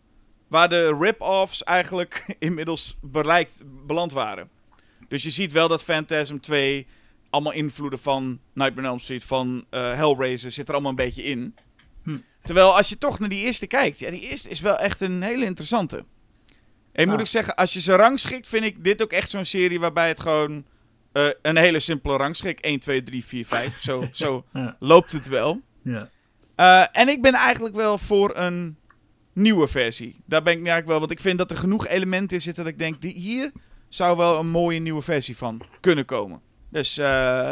waar 0.49 0.69
de 0.69 0.97
rip-offs 1.01 1.65
eigenlijk 1.65 2.25
inmiddels 2.39 2.97
bereikt, 3.01 3.63
beland 3.87 4.13
waren. 4.13 4.49
Dus 5.09 5.23
je 5.23 5.31
ziet 5.31 5.53
wel 5.53 5.69
dat 5.69 5.83
Phantasm 5.83 6.39
2 6.39 6.87
allemaal 7.31 7.53
invloeden 7.53 7.99
van 7.99 8.41
Nightmare 8.55 8.87
on 8.87 8.93
Elm 8.93 8.99
Street, 8.99 9.25
van 9.25 9.65
uh, 9.71 9.95
Hellraiser, 9.95 10.51
zit 10.51 10.69
er 10.69 10.73
allemaal 10.73 10.91
een 10.91 10.97
beetje 10.97 11.23
in. 11.23 11.55
Hm. 12.03 12.19
Terwijl 12.43 12.77
als 12.77 12.89
je 12.89 12.99
toch 12.99 13.19
naar 13.19 13.29
die 13.29 13.45
eerste 13.45 13.67
kijkt, 13.67 13.99
ja, 13.99 14.11
die 14.11 14.29
eerste 14.29 14.49
is 14.49 14.61
wel 14.61 14.77
echt 14.79 15.01
een 15.01 15.23
hele 15.23 15.45
interessante. 15.45 16.05
En 16.93 17.09
moet 17.09 17.21
ik 17.21 17.27
zeggen, 17.27 17.55
als 17.55 17.73
je 17.73 17.81
ze 17.81 17.97
rangschikt, 17.97 18.49
vind 18.49 18.65
ik 18.65 18.85
dit 18.85 19.03
ook 19.03 19.13
echt 19.13 19.31
zo'n 19.31 19.45
serie 19.45 19.81
waarbij 19.81 20.09
het 20.09 20.21
gewoon 20.21 20.65
uh, 21.13 21.29
een 21.43 21.57
hele 21.57 21.81
simpele 21.81 22.17
rangschik. 22.17 22.61
1, 22.61 22.79
2, 22.79 23.03
3, 23.03 23.25
4, 23.25 23.47
5. 23.47 23.81
Zo, 23.81 24.09
zo 24.13 24.45
loopt 24.79 25.13
het 25.13 25.29
wel. 25.29 25.61
Ja. 25.83 26.11
Uh, 26.57 27.01
en 27.01 27.09
ik 27.09 27.23
ben 27.23 27.35
eigenlijk 27.35 27.75
wel 27.75 27.99
voor 27.99 28.37
een 28.37 28.78
nieuwe 29.39 29.69
versie. 29.69 30.17
Daar 30.25 30.43
ben 30.43 30.53
ik 30.53 30.59
eigenlijk 30.59 30.89
wel, 30.89 30.99
want 30.99 31.11
ik 31.11 31.21
vind 31.21 31.39
dat 31.39 31.51
er 31.51 31.57
genoeg 31.57 31.87
elementen 31.87 32.37
in 32.37 32.43
zitten 32.43 32.65
dat 32.65 32.73
ik 32.73 32.79
denk, 32.79 33.01
die, 33.01 33.15
hier 33.15 33.53
zou 33.89 34.17
wel 34.17 34.39
een 34.39 34.49
mooie 34.49 34.79
nieuwe 34.79 35.03
versie 35.03 35.37
van 35.37 35.63
kunnen 35.81 36.05
komen. 36.05 36.41
Dus 36.71 36.99
uh, 36.99 37.05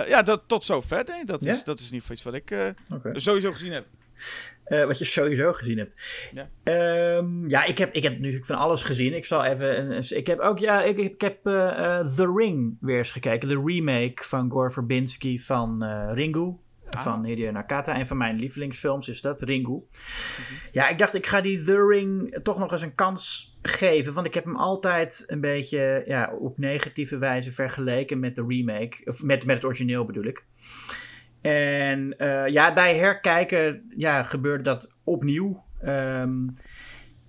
ja, 0.08 0.22
dat, 0.22 0.42
tot 0.46 0.64
zover. 0.64 1.04
Nee, 1.06 1.24
dat, 1.24 1.44
is, 1.44 1.64
dat 1.64 1.80
is 1.80 1.90
niet 1.90 2.08
iets 2.10 2.22
wat 2.22 2.34
ik 2.34 2.50
uh, 2.50 2.68
sowieso 3.12 3.52
gezien 3.52 3.72
heb. 3.72 3.86
Uh, 4.68 4.84
wat 4.84 4.98
je 4.98 5.04
sowieso 5.04 5.52
gezien 5.52 5.78
hebt. 5.78 6.00
Ja, 6.34 6.48
um, 7.16 7.48
ja 7.48 7.64
ik, 7.64 7.78
heb, 7.78 7.92
ik 7.94 8.02
heb 8.02 8.16
natuurlijk 8.16 8.44
van 8.44 8.56
alles 8.56 8.82
gezien. 8.82 9.14
Ik 9.14 9.24
zal 9.24 9.44
even. 9.44 9.92
Een, 9.92 10.16
ik 10.16 10.26
heb 10.26 10.38
ook. 10.38 10.58
Ja, 10.58 10.82
ik, 10.82 10.98
ik 10.98 11.20
heb 11.20 11.42
The 11.42 12.32
Ring 12.36 12.76
weer 12.80 12.98
eens 12.98 13.10
gekeken. 13.10 13.48
De 13.48 13.62
remake 13.64 14.24
van 14.24 14.50
Gore 14.50 14.70
Verbinski 14.70 15.40
van 15.40 15.84
Ringu. 16.12 16.54
Ah. 16.90 17.02
Van 17.02 17.24
Hideo 17.24 17.50
Nakata. 17.50 17.98
Een 17.98 18.06
van 18.06 18.16
mijn 18.16 18.36
lievelingsfilms 18.36 19.08
is 19.08 19.20
dat, 19.20 19.40
Ringu. 19.40 19.70
Mhm. 19.70 20.54
Ja, 20.72 20.88
ik 20.88 20.98
dacht 20.98 21.14
ik 21.14 21.26
ga 21.26 21.40
die 21.40 21.62
The 21.62 21.86
Ring 21.86 22.38
toch 22.42 22.58
nog 22.58 22.72
eens 22.72 22.82
een 22.82 22.94
kans 22.94 23.54
geven. 23.62 24.12
Want 24.12 24.26
ik 24.26 24.34
heb 24.34 24.44
hem 24.44 24.56
altijd 24.56 25.24
een 25.26 25.40
beetje 25.40 26.02
ja, 26.06 26.32
op 26.38 26.58
negatieve 26.58 27.18
wijze 27.18 27.52
vergeleken 27.52 28.18
met 28.18 28.36
de 28.36 28.44
remake. 28.48 28.96
Of 29.04 29.22
met, 29.22 29.44
met 29.44 29.56
het 29.56 29.64
origineel 29.64 30.04
bedoel 30.04 30.24
ik. 30.24 30.44
En 31.40 32.14
uh, 32.18 32.48
ja, 32.48 32.72
bij 32.72 32.96
herkijken 32.96 33.92
ja, 33.96 34.22
gebeurde 34.22 34.62
dat 34.62 34.92
opnieuw. 35.04 35.64
Um, 35.84 36.52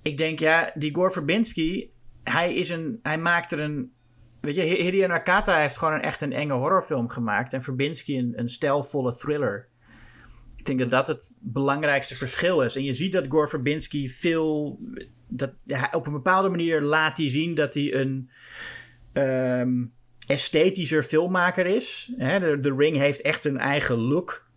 ik 0.02 0.18
denk, 0.18 0.40
ja, 0.40 0.72
die 0.74 0.96
Gore 0.96 1.12
Verbinski, 1.12 1.92
hij, 2.24 2.54
is 2.54 2.70
een, 2.70 3.00
hij 3.02 3.18
maakt 3.18 3.52
er 3.52 3.60
een 3.60 3.92
Weet 4.42 4.56
je, 4.56 4.62
Hideo 4.62 5.08
Nakata 5.08 5.60
heeft 5.60 5.78
gewoon 5.78 5.94
een, 5.94 6.02
echt 6.02 6.22
een 6.22 6.34
enge 6.34 6.54
horrorfilm 6.54 7.10
gemaakt. 7.10 7.54
En 7.54 7.62
Verbinski 7.62 8.18
een, 8.18 8.34
een 8.36 8.50
stijlvolle 8.50 9.16
thriller. 9.16 9.68
Ik 10.58 10.66
denk 10.66 10.80
dat 10.80 10.90
dat 10.90 11.08
het 11.08 11.36
belangrijkste 11.40 12.16
verschil 12.16 12.62
is. 12.62 12.76
En 12.76 12.84
je 12.84 12.94
ziet 12.94 13.14
dat 13.14 13.26
Gore 13.30 13.48
Verbinski 13.48 14.10
veel... 14.10 14.80
Dat, 15.28 15.54
op 15.92 16.08
een 16.08 16.14
bepaalde 16.14 16.50
manier 16.50 16.82
laat 16.82 17.18
hij 17.18 17.30
zien 17.30 17.56
dat 17.56 17.74
hij 17.74 17.94
een... 17.94 18.30
Um, 19.14 19.96
esthetischer 20.28 21.04
filmmaker 21.04 21.66
is. 21.66 22.14
De, 22.18 22.76
Ring 22.78 22.98
heeft 22.98 23.22
echt 23.22 23.46
een 23.46 23.58
eigen 23.58 23.98
look. 23.98 24.50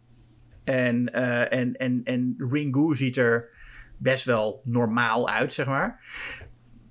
En, 0.65 1.11
uh, 1.15 1.53
en, 1.53 1.77
en, 1.77 2.01
en 2.05 2.35
Ringu 2.39 2.97
ziet 2.97 3.17
er 3.17 3.49
best 3.97 4.25
wel 4.25 4.63
normaal 4.65 5.29
uit, 5.29 5.53
zeg 5.53 5.67
maar 5.67 6.01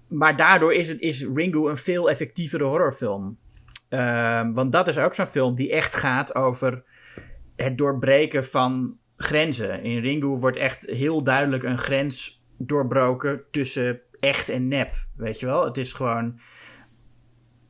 maar 0.09 0.35
daardoor 0.35 0.73
is, 0.73 0.87
het, 0.87 0.99
is 0.99 1.27
Ringu 1.33 1.69
een 1.69 1.77
veel 1.77 2.09
effectievere 2.09 2.63
horrorfilm. 2.63 3.37
Uh, 3.89 4.49
want 4.53 4.71
dat 4.71 4.87
is 4.87 4.97
ook 4.97 5.13
zo'n 5.15 5.25
film 5.25 5.55
die 5.55 5.71
echt 5.71 5.95
gaat 5.95 6.35
over 6.35 6.83
het 7.55 7.77
doorbreken 7.77 8.45
van 8.45 8.97
grenzen. 9.17 9.83
In 9.83 10.01
Ringu 10.01 10.27
wordt 10.27 10.57
echt 10.57 10.85
heel 10.85 11.23
duidelijk 11.23 11.63
een 11.63 11.77
grens 11.77 12.45
doorbroken 12.57 13.43
tussen 13.51 14.01
echt 14.15 14.49
en 14.49 14.67
nep. 14.67 14.93
Weet 15.15 15.39
je 15.39 15.45
wel? 15.45 15.65
Het 15.65 15.77
is 15.77 15.93
gewoon. 15.93 16.39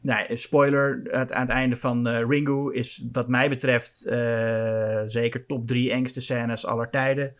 Nou, 0.02 0.38
spoiler 0.38 1.08
aan 1.12 1.42
het 1.42 1.50
einde 1.50 1.76
van 1.76 2.08
uh, 2.08 2.28
Ringu 2.28 2.74
is 2.74 3.06
wat 3.12 3.28
mij 3.28 3.50
betreft 3.50 4.06
uh, 4.08 5.02
zeker 5.06 5.46
top 5.46 5.68
drie 5.68 5.92
engste 5.92 6.22
scènes 6.22 6.66
aller 6.66 6.90
tijden. 6.90 7.36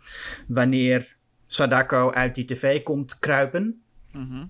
Wanneer 0.48 1.18
Sadako 1.48 2.12
uit 2.12 2.36
die 2.36 2.46
tv 2.46 2.84
komt 2.84 3.20
kruipen. 3.20 3.82
Mm 4.12 4.50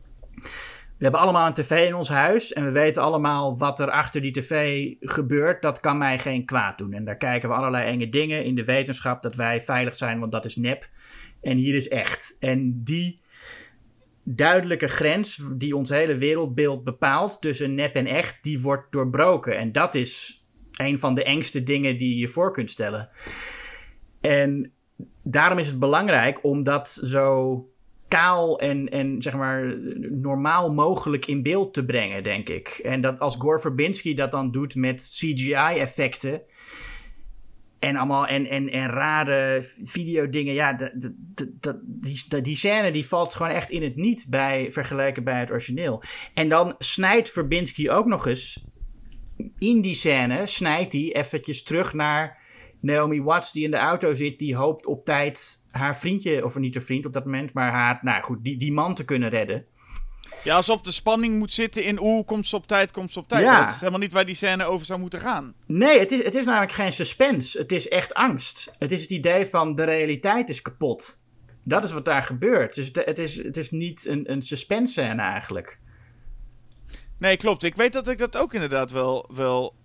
we 0.99 1.05
hebben 1.05 1.21
allemaal 1.21 1.47
een 1.47 1.53
tv 1.53 1.87
in 1.87 1.95
ons 1.95 2.09
huis 2.09 2.53
en 2.53 2.65
we 2.65 2.71
weten 2.71 3.01
allemaal 3.01 3.57
wat 3.57 3.79
er 3.79 3.91
achter 3.91 4.21
die 4.21 4.31
tv 4.31 4.85
gebeurt. 4.99 5.61
Dat 5.61 5.79
kan 5.79 5.97
mij 5.97 6.19
geen 6.19 6.45
kwaad 6.45 6.77
doen. 6.77 6.93
En 6.93 7.05
daar 7.05 7.17
kijken 7.17 7.49
we 7.49 7.55
allerlei 7.55 7.85
enge 7.85 8.09
dingen 8.09 8.43
in 8.43 8.55
de 8.55 8.65
wetenschap 8.65 9.21
dat 9.21 9.35
wij 9.35 9.61
veilig 9.61 9.95
zijn, 9.95 10.19
want 10.19 10.31
dat 10.31 10.45
is 10.45 10.55
nep. 10.55 10.89
En 11.41 11.57
hier 11.57 11.75
is 11.75 11.87
echt. 11.87 12.37
En 12.39 12.83
die 12.83 13.19
duidelijke 14.23 14.87
grens 14.87 15.41
die 15.57 15.75
ons 15.75 15.89
hele 15.89 16.17
wereldbeeld 16.17 16.83
bepaalt 16.83 17.41
tussen 17.41 17.75
nep 17.75 17.95
en 17.95 18.05
echt, 18.05 18.43
die 18.43 18.61
wordt 18.61 18.91
doorbroken. 18.91 19.57
En 19.57 19.71
dat 19.71 19.95
is 19.95 20.43
een 20.71 20.99
van 20.99 21.15
de 21.15 21.23
engste 21.23 21.63
dingen 21.63 21.97
die 21.97 22.17
je 22.17 22.27
voor 22.27 22.53
kunt 22.53 22.71
stellen. 22.71 23.09
En 24.21 24.71
daarom 25.23 25.57
is 25.57 25.67
het 25.67 25.79
belangrijk 25.79 26.43
om 26.43 26.63
dat 26.63 26.89
zo 27.03 27.69
kaal 28.09 28.59
en, 28.59 28.89
en 28.89 29.21
zeg 29.21 29.33
maar 29.33 29.77
normaal 30.09 30.73
mogelijk 30.73 31.25
in 31.25 31.43
beeld 31.43 31.73
te 31.73 31.85
brengen, 31.85 32.23
denk 32.23 32.49
ik. 32.49 32.67
En 32.67 33.01
dat 33.01 33.19
als 33.19 33.35
Gore 33.35 33.59
Verbinski 33.59 34.15
dat 34.15 34.31
dan 34.31 34.51
doet 34.51 34.75
met 34.75 35.15
CGI-effecten 35.15 36.41
en 37.79 37.95
allemaal 37.95 38.27
en, 38.27 38.45
en, 38.45 38.69
en 38.69 38.89
rare 38.89 39.69
videodingen, 39.81 40.53
ja, 40.53 40.91
die, 41.83 42.41
die 42.41 42.55
scène 42.55 42.91
die 42.91 43.07
valt 43.07 43.35
gewoon 43.35 43.51
echt 43.51 43.69
in 43.69 43.83
het 43.83 43.95
niet 43.95 44.25
bij 44.29 44.71
vergelijken 44.71 45.23
bij 45.23 45.39
het 45.39 45.51
origineel. 45.51 46.03
En 46.33 46.49
dan 46.49 46.75
snijdt 46.77 47.31
Verbinski 47.31 47.89
ook 47.89 48.05
nog 48.05 48.27
eens 48.27 48.63
in 49.57 49.81
die 49.81 49.95
scène 49.95 50.47
snijdt 50.47 50.93
hij 50.93 51.15
eventjes 51.15 51.63
terug 51.63 51.93
naar 51.93 52.38
Naomi 52.81 53.21
Watts 53.21 53.51
die 53.51 53.63
in 53.63 53.71
de 53.71 53.77
auto 53.77 54.13
zit, 54.13 54.39
die 54.39 54.55
hoopt 54.55 54.85
op 54.85 55.05
tijd 55.05 55.65
haar 55.69 55.97
vriendje, 55.97 56.45
of 56.45 56.57
niet 56.57 56.75
haar 56.75 56.83
vriend 56.83 57.05
op 57.05 57.13
dat 57.13 57.25
moment, 57.25 57.53
maar 57.53 57.71
haar, 57.71 57.99
nou 58.01 58.23
goed, 58.23 58.43
die, 58.43 58.57
die 58.57 58.71
man 58.71 58.95
te 58.95 59.05
kunnen 59.05 59.29
redden. 59.29 59.65
Ja, 60.43 60.55
alsof 60.55 60.81
de 60.81 60.91
spanning 60.91 61.37
moet 61.37 61.53
zitten 61.53 61.83
in 61.83 62.01
oeh, 62.01 62.25
komt 62.25 62.45
ze 62.45 62.55
op 62.55 62.67
tijd, 62.67 62.91
komt 62.91 63.11
ze 63.11 63.19
op 63.19 63.27
tijd. 63.27 63.43
Ja. 63.43 63.59
Dat 63.59 63.69
is 63.69 63.79
helemaal 63.79 63.99
niet 63.99 64.13
waar 64.13 64.25
die 64.25 64.35
scène 64.35 64.65
over 64.65 64.85
zou 64.85 64.99
moeten 64.99 65.19
gaan. 65.19 65.53
Nee, 65.65 65.99
het 65.99 66.11
is, 66.11 66.23
het 66.23 66.35
is 66.35 66.45
namelijk 66.45 66.71
geen 66.71 66.91
suspense. 66.91 67.57
Het 67.57 67.71
is 67.71 67.87
echt 67.87 68.13
angst. 68.13 68.75
Het 68.77 68.91
is 68.91 69.01
het 69.01 69.09
idee 69.09 69.45
van 69.45 69.75
de 69.75 69.83
realiteit 69.83 70.49
is 70.49 70.61
kapot. 70.61 71.23
Dat 71.63 71.83
is 71.83 71.91
wat 71.91 72.05
daar 72.05 72.23
gebeurt. 72.23 72.75
Dus 72.75 72.87
het, 72.87 73.05
het 73.05 73.19
is, 73.19 73.43
het 73.43 73.57
is 73.57 73.71
niet 73.71 74.05
een, 74.05 74.31
een 74.31 74.41
suspense 74.41 74.91
scène 74.91 75.21
eigenlijk. 75.21 75.79
Nee, 77.17 77.37
klopt. 77.37 77.63
Ik 77.63 77.75
weet 77.75 77.93
dat 77.93 78.07
ik 78.07 78.17
dat 78.17 78.37
ook 78.37 78.53
inderdaad 78.53 78.91
wel, 78.91 79.29
wel 79.33 79.75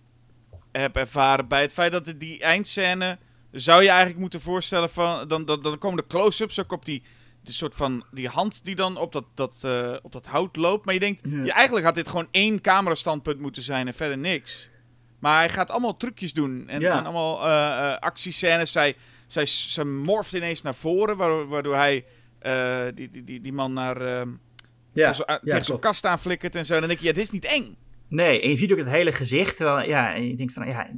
heb 0.80 0.96
ervaren 0.96 1.48
bij 1.48 1.60
het 1.60 1.72
feit 1.72 1.92
dat 1.92 2.06
het 2.06 2.20
die 2.20 2.40
eindscène 2.40 3.18
zou 3.51 3.82
je 3.82 3.88
eigenlijk 3.88 4.18
moeten 4.20 4.40
voorstellen 4.40 4.90
van 4.90 5.28
dan, 5.28 5.44
dan, 5.44 5.62
dan 5.62 5.78
komen 5.78 5.96
de 5.96 6.06
close-ups 6.06 6.60
ook 6.60 6.72
op 6.72 6.84
die, 6.84 7.02
die 7.42 7.55
soort 7.55 7.74
van 7.74 8.05
die 8.10 8.28
hand 8.28 8.64
die 8.64 8.74
dan 8.74 8.96
op 8.96 9.12
dat, 9.12 9.24
dat, 9.34 9.60
eh, 9.64 9.94
op 10.02 10.12
dat 10.12 10.26
hout 10.26 10.56
loopt. 10.56 10.84
Maar 10.84 10.94
je 10.94 11.01
denkt, 11.01 11.20
Ja. 11.28 11.44
ja, 11.44 11.52
eigenlijk 11.55 11.86
had 11.86 11.94
dit 11.94 12.09
gewoon 12.09 12.28
één 12.30 12.60
camerastandpunt 12.60 13.40
moeten 13.40 13.62
zijn 13.62 13.86
en 13.86 13.94
verder 13.94 14.18
niks. 14.18 14.68
Maar 15.18 15.38
hij 15.38 15.48
gaat 15.48 15.70
allemaal 15.70 15.96
trucjes 15.96 16.32
doen 16.32 16.68
en, 16.68 16.80
Ja. 16.80 16.98
en 16.98 17.05
allemaal 17.05 17.46
eh, 17.46 17.96
actiescènes. 17.98 18.72
Zij, 18.72 18.94
zij, 19.26 19.46
zij 19.46 19.84
morft 19.84 20.32
ineens 20.32 20.62
naar 20.62 20.74
voren, 20.74 21.16
waardoor, 21.16 21.48
waardoor 21.48 21.74
hij 21.74 22.05
die, 22.94 23.10
die, 23.10 23.24
die, 23.24 23.40
die 23.40 23.52
man 23.52 23.72
naar, 23.72 23.96
ehm, 24.01 24.28
Ja, 24.92 25.12
tegen 25.44 25.64
klopt. 25.64 25.82
kast 25.82 26.05
aanflikkert 26.06 26.55
en 26.55 26.66
zo. 26.66 26.78
Dan 26.78 26.88
denk 26.88 27.01
je, 27.01 27.06
ja, 27.06 27.12
dit 27.12 27.22
is 27.22 27.30
niet 27.30 27.44
eng. 27.44 27.76
Nee, 28.14 28.40
en 28.40 28.48
je 28.48 28.56
ziet 28.56 28.72
ook 28.72 28.78
het 28.78 28.90
hele 28.90 29.12
gezicht. 29.12 29.58
Ja, 29.58 30.14
en 30.14 30.28
je 30.28 30.36
denkt 30.36 30.52
van, 30.52 30.66
ja, 30.66 30.88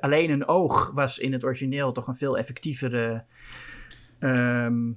alleen 0.00 0.30
een 0.30 0.48
oog 0.48 0.90
was 0.94 1.18
in 1.18 1.32
het 1.32 1.44
origineel 1.44 1.92
toch 1.92 2.06
een 2.06 2.16
veel 2.16 2.38
effectievere... 2.38 3.24
ehm, 4.18 4.88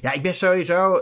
ja, 0.00 0.12
ik 0.12 0.22
ben 0.22 0.34
sowieso... 0.34 1.00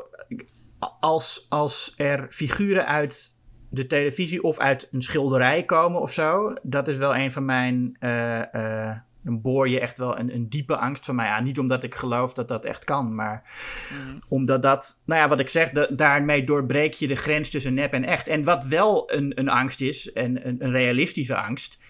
Als, 1.01 1.47
als 1.49 1.95
er 1.97 2.27
figuren 2.31 2.87
uit 2.87 3.39
de 3.71 3.87
televisie 3.87 4.43
of 4.43 4.59
uit 4.59 4.89
een 4.93 5.03
schilderij 5.03 5.65
komen 5.65 6.01
of 6.01 6.13
zo... 6.13 6.53
Dat 6.63 6.89
is 6.89 6.97
wel 6.97 7.17
een 7.17 7.33
van 7.33 7.45
mijn... 7.45 7.97
eh, 7.99 8.55
eh, 8.55 8.97
dan 9.27 9.41
boor 9.41 9.69
je 9.69 9.81
echt 9.81 9.99
wel 9.99 10.19
een, 10.19 10.35
een 10.35 10.49
diepe 10.49 10.77
angst 10.77 11.05
van 11.05 11.15
mij 11.15 11.29
aan. 11.29 11.45
Niet 11.45 11.59
omdat 11.59 11.85
ik 11.85 11.95
geloof 11.95 12.33
dat 12.33 12.49
dat 12.49 12.65
echt 12.65 12.85
kan, 12.85 13.15
maar 13.15 13.43
omdat 14.29 14.63
dat, 14.63 15.03
nou 15.07 15.21
ja, 15.21 15.29
wat 15.29 15.39
ik 15.39 15.49
zeg, 15.49 15.71
da- 15.71 15.89
daarmee 15.91 16.45
doorbreek 16.45 16.95
je 16.95 17.07
de 17.07 17.15
grens 17.17 17.51
tussen 17.51 17.75
nep 17.75 17.93
en 17.93 18.05
echt. 18.05 18.29
En 18.29 18.45
wat 18.45 18.65
wel 18.65 19.13
een, 19.13 19.39
een 19.39 19.49
angst 19.49 19.81
is, 19.81 20.13
en 20.13 20.47
een, 20.49 20.65
een 20.65 20.71
realistische 20.71 21.37
angst, 21.37 21.81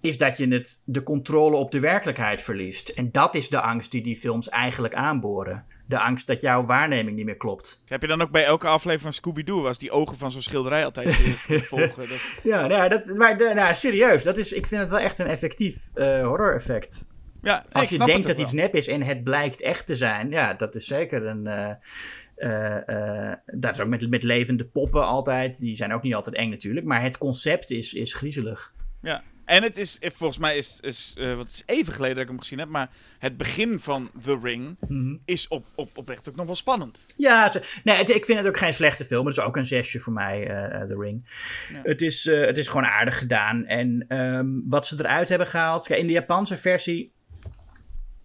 is 0.00 0.18
dat 0.18 0.36
je 0.36 0.48
het, 0.48 0.82
de 0.84 1.02
controle 1.02 1.56
op 1.56 1.70
de 1.70 1.80
werkelijkheid 1.80 2.42
verliest. 2.42 2.88
En 2.88 3.12
dat 3.12 3.34
is 3.34 3.48
de 3.48 3.60
angst 3.60 3.90
die 3.90 4.02
die 4.02 4.16
films 4.16 4.48
eigenlijk 4.48 4.94
aanboren. 4.94 5.64
De 5.88 5.98
angst 5.98 6.26
dat 6.26 6.40
jouw 6.40 6.66
waarneming 6.66 7.16
niet 7.16 7.24
meer 7.24 7.36
klopt. 7.36 7.82
Heb 7.86 8.00
je 8.02 8.08
dan 8.08 8.22
ook 8.22 8.30
bij 8.30 8.44
elke 8.44 8.66
aflevering 8.66 9.00
van 9.00 9.12
Scooby-Doo, 9.12 9.60
was 9.62 9.78
die 9.78 9.90
ogen 9.90 10.18
van 10.18 10.30
zo'n 10.30 10.42
schilderij 10.42 10.84
altijd 10.84 11.06
eh, 11.08 11.60
volgen? 11.72 12.08
Dat, 12.08 12.38
Ja, 12.42 12.66
nou, 12.66 12.88
dat, 12.88 13.14
maar 13.16 13.54
nou, 13.54 13.74
serieus, 13.74 14.22
dat 14.22 14.36
is, 14.38 14.52
ik 14.52 14.66
vind 14.66 14.80
het 14.80 14.90
wel 14.90 14.98
echt 14.98 15.18
een 15.18 15.26
effectief 15.26 15.90
eh 15.94 16.26
horror 16.26 16.54
effect. 16.54 17.08
ja, 17.42 17.54
nee, 17.54 17.82
Als 17.82 17.88
je 17.88 18.04
denkt 18.04 18.26
dat 18.26 18.38
iets 18.38 18.52
nep 18.52 18.74
is 18.74 18.88
en 18.88 19.02
het 19.02 19.24
blijkt 19.24 19.62
echt 19.62 19.86
te 19.86 19.94
zijn, 19.94 20.30
ja, 20.30 20.54
dat 20.54 20.74
is 20.74 20.86
zeker 20.86 21.26
een. 21.26 21.46
eh, 21.46 23.32
dat 23.46 23.74
is 23.74 23.80
ook 23.80 23.88
met, 23.88 24.10
met 24.10 24.22
levende 24.22 24.64
poppen 24.64 25.06
altijd. 25.06 25.58
Die 25.58 25.76
zijn 25.76 25.92
ook 25.92 26.02
niet 26.02 26.14
altijd 26.14 26.36
eng 26.36 26.50
natuurlijk. 26.50 26.86
Maar 26.86 27.02
het 27.02 27.18
concept 27.18 27.70
is, 27.70 27.94
is 27.94 28.14
griezelig. 28.14 28.72
Ja. 29.02 29.22
En 29.46 29.62
het 29.62 29.76
is, 29.76 29.98
eh, 29.98 30.10
volgens 30.14 30.38
mij 30.38 30.56
is, 30.56 30.78
is 30.80 31.12
wat 31.16 31.38
het 31.38 31.48
is 31.48 31.62
even 31.66 31.92
geleden 31.92 32.14
dat 32.14 32.24
ik 32.24 32.30
hem 32.30 32.38
gezien 32.40 32.58
heb, 32.58 32.68
maar 32.68 32.90
het 33.18 33.36
begin 33.36 33.80
van 33.80 34.10
The 34.22 34.38
Ring 34.42 34.76
is 35.24 35.48
op, 35.48 35.66
op, 35.74 35.98
oprecht 35.98 36.28
ook 36.28 36.36
nog 36.36 36.46
wel 36.46 36.54
spannend. 36.54 37.06
Ja, 37.16 37.52
nee, 37.84 37.96
het- 37.96 38.10
ik 38.14 38.24
vind 38.24 38.38
het 38.38 38.48
ook 38.48 38.58
geen 38.58 38.74
slechte 38.74 39.04
film. 39.04 39.26
Het 39.26 39.36
is 39.36 39.42
ook 39.44 39.56
een 39.56 39.66
zesje 39.66 40.00
voor 40.00 40.12
mij, 40.12 40.46
eh, 40.48 40.82
The 40.88 40.96
Ring. 40.98 41.28
Ja. 41.72 41.80
Het, 41.82 42.02
is, 42.02 42.24
het 42.24 42.58
is 42.58 42.68
gewoon 42.68 42.86
aardig 42.86 43.18
gedaan. 43.18 43.64
En 43.64 44.04
ehm, 44.08 44.46
wat 44.68 44.86
ze 44.86 44.96
eruit 44.98 45.28
hebben 45.28 45.46
gehaald... 45.46 45.86
Kijk, 45.86 46.00
in 46.00 46.06
de 46.06 46.12
Japanse 46.12 46.56
versie 46.56 47.12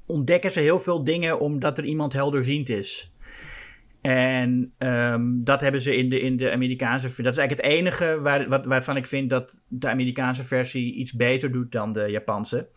ontdekken 0.06 0.52
ze 0.52 0.60
heel 0.60 0.80
veel 0.80 1.04
dingen 1.04 1.40
omdat 1.40 1.78
er 1.78 1.84
iemand 1.86 2.14
helderziend 2.14 2.70
is. 2.70 3.11
En 4.02 4.74
ehm, 4.78 5.44
dat 5.44 5.62
hebben 5.62 5.82
ze 5.82 5.98
in 5.98 6.10
de, 6.10 6.20
in 6.20 6.38
de 6.38 6.52
Amerikaanse 6.52 7.06
versie. 7.06 7.24
Dat 7.24 7.34
is 7.34 7.40
eigenlijk 7.40 7.68
het 7.68 7.78
enige 7.78 8.20
waar, 8.22 8.50
wat, 8.50 8.66
waarvan 8.66 8.98
ik 8.98 9.06
vind 9.06 9.30
dat 9.30 9.62
de 9.68 9.90
Amerikaanse 9.90 10.44
versie 10.44 10.94
iets 10.94 11.14
beter 11.14 11.52
doet 11.52 11.72
dan 11.72 11.94
de 11.94 12.08
Japanse. 12.08 12.68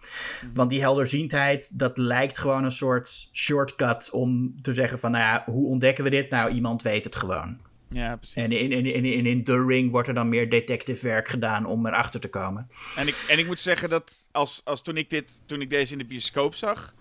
Want 0.54 0.70
die 0.70 0.80
helderziendheid, 0.80 1.78
dat 1.78 1.98
lijkt 1.98 2.38
gewoon 2.38 2.64
een 2.64 2.70
soort 2.70 3.28
shortcut 3.32 4.10
om 4.10 4.54
te 4.62 4.74
zeggen 4.74 4.98
van, 4.98 5.10
nou 5.10 5.24
ja, 5.24 5.52
hoe 5.52 5.66
ontdekken 5.66 6.04
we 6.04 6.10
dit? 6.10 6.30
Nou, 6.30 6.50
iemand 6.50 6.82
weet 6.82 7.04
het 7.04 7.16
gewoon. 7.16 7.58
Ja, 7.94 8.16
precies. 8.16 8.36
En 8.36 8.52
in, 8.52 8.72
in, 8.72 8.86
in, 8.86 9.04
in, 9.04 9.26
in 9.26 9.44
The 9.44 9.64
Ring 9.66 9.90
wordt 9.90 10.08
er 10.08 10.14
dan 10.14 10.28
meer 10.28 10.50
detective 10.50 11.06
werk 11.08 11.28
gedaan 11.28 11.66
om 11.66 11.86
erachter 11.86 12.20
te 12.20 12.28
komen. 12.28 12.68
En 12.96 13.06
ik, 13.08 13.24
en 13.28 13.38
ik 13.38 13.46
moet 13.46 13.60
zeggen 13.60 13.88
dat 13.88 14.28
als, 14.32 14.60
als 14.64 14.82
toen, 14.82 14.96
ik 14.96 15.10
dit, 15.10 15.42
toen 15.48 15.60
ik 15.60 15.70
deze 15.70 15.92
in 15.92 15.98
de 15.98 16.04
bioscoop 16.04 16.54
zag, 16.54 16.94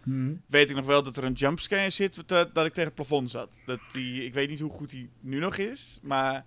weet 0.47 0.69
ik 0.69 0.75
nog 0.75 0.85
wel 0.85 1.03
dat 1.03 1.17
er 1.17 1.23
een 1.23 1.33
jumpscare 1.33 1.89
zit 1.89 2.17
eh, 2.17 2.25
dat 2.53 2.65
ik 2.65 2.71
tegen 2.73 2.83
het 2.83 2.93
plafond 2.95 3.31
zat. 3.31 3.61
Dat 3.65 3.79
die, 3.91 4.23
ik 4.25 4.33
weet 4.33 4.49
niet 4.49 4.59
hoe 4.59 4.71
goed 4.71 4.89
die 4.89 5.09
nu 5.19 5.39
nog 5.39 5.57
is, 5.57 5.99
maar 6.01 6.45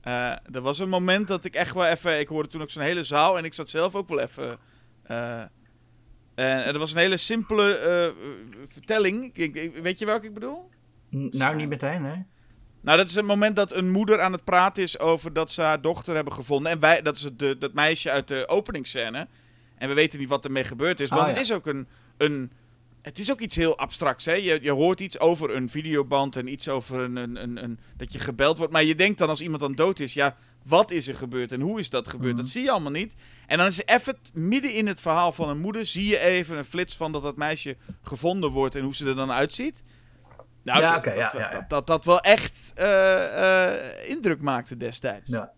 eh, 0.00 0.30
er 0.54 0.60
was 0.60 0.78
een 0.78 0.88
moment 0.88 1.28
dat 1.28 1.44
ik 1.44 1.54
echt 1.54 1.74
wel 1.74 1.86
even... 1.86 2.18
Ik 2.20 2.28
hoorde 2.28 2.48
toen 2.48 2.62
ook 2.62 2.70
zo'n 2.70 2.82
hele 2.82 3.04
zaal 3.04 3.38
en 3.38 3.44
ik 3.44 3.54
zat 3.54 3.70
zelf 3.70 3.94
ook 3.94 4.08
wel 4.08 4.20
even... 4.20 4.58
eh, 5.02 5.40
en 6.34 6.64
er 6.74 6.78
was 6.78 6.92
een 6.92 6.98
hele 6.98 7.16
simpele 7.16 7.74
eh, 7.74 8.08
vertelling. 8.66 9.30
Ik, 9.36 9.54
ik- 9.54 9.74
weet 9.82 9.98
je 9.98 10.06
welke 10.06 10.26
ik 10.26 10.34
bedoel? 10.34 10.68
N- 11.16 11.28
Nou, 11.32 11.56
niet 11.56 11.68
meteen, 11.68 12.04
hè? 12.04 12.14
Nou, 12.82 12.96
dat 12.98 13.08
is 13.08 13.14
het 13.14 13.24
moment 13.24 13.56
dat 13.56 13.72
een 13.72 13.90
moeder 13.90 14.20
aan 14.20 14.32
het 14.32 14.44
praten 14.44 14.82
is 14.82 14.98
over 14.98 15.32
dat 15.32 15.52
ze 15.52 15.60
haar 15.62 15.80
dochter 15.80 16.14
hebben 16.14 16.32
gevonden. 16.32 16.72
En 16.72 16.80
wij, 16.80 17.02
dat 17.02 17.16
is 17.16 17.22
het, 17.22 17.38
de, 17.38 17.58
dat 17.58 17.72
meisje 17.72 18.10
uit 18.10 18.28
de 18.28 18.48
openingsscène. 18.48 19.26
En 19.78 19.88
we 19.88 19.94
weten 19.94 20.18
niet 20.18 20.28
wat 20.28 20.44
ermee 20.44 20.64
gebeurd 20.64 21.00
is. 21.00 21.08
Want 21.08 21.20
Ah, 21.22 21.28
het 21.28 21.40
is 21.40 21.52
ook 21.52 21.66
een, 21.66 21.86
een. 22.16 22.50
Het 23.02 23.18
is 23.18 23.30
ook 23.30 23.40
iets 23.40 23.56
heel 23.56 23.78
abstracts. 23.78 24.24
Hè? 24.24 24.32
Je, 24.32 24.58
je 24.62 24.70
hoort 24.70 25.00
iets 25.00 25.18
over 25.18 25.54
een 25.54 25.68
videoband 25.68 26.36
en 26.36 26.48
iets 26.48 26.68
over 26.68 27.00
een, 27.00 27.16
een, 27.16 27.42
een, 27.42 27.64
een- 27.64 27.78
dat 27.96 28.12
je 28.12 28.18
gebeld 28.18 28.58
wordt. 28.58 28.72
Maar 28.72 28.84
je 28.84 28.94
denkt 28.94 29.18
dan 29.18 29.28
als 29.28 29.40
iemand 29.40 29.60
dan 29.60 29.74
dood 29.74 30.00
is, 30.00 30.12
ja, 30.12 30.36
wat 30.62 30.90
is 30.90 31.08
er 31.08 31.16
gebeurd 31.16 31.52
en 31.52 31.60
hoe 31.60 31.80
is 31.80 31.90
dat 31.90 32.08
gebeurd? 32.08 32.32
Mhm. 32.32 32.42
Dat 32.42 32.50
zie 32.50 32.62
je 32.62 32.70
allemaal 32.70 32.90
niet. 32.92 33.14
En 33.46 33.58
dan 33.58 33.66
is 33.66 33.82
even 33.84 34.16
midden 34.34 34.72
in 34.74 34.86
het 34.86 35.00
verhaal 35.00 35.32
van 35.32 35.48
een 35.48 35.60
moeder, 35.60 35.86
zie 35.86 36.06
je 36.06 36.18
even 36.18 36.56
een 36.58 36.64
flits 36.64 36.96
van 36.96 37.12
dat 37.12 37.22
dat 37.22 37.36
meisje 37.36 37.76
gevonden 38.02 38.50
wordt 38.50 38.74
en 38.74 38.82
hoe 38.84 38.94
ze 38.94 39.06
er 39.06 39.14
dan 39.14 39.32
uitziet. 39.32 39.82
Nou, 40.64 40.80
Ja, 40.80 40.92
dat, 40.92 41.04
dat, 41.04 41.14
ja, 41.14 41.32
ja. 41.36 41.50
Dat, 41.50 41.68
dat, 41.68 41.86
dat 41.86 42.04
wel 42.04 42.20
echt 42.20 42.72
eh, 42.74 43.66
eh, 43.68 44.08
indruk 44.08 44.42
maakte 44.42 44.76
destijds. 44.76 45.28
Ja. 45.28 45.50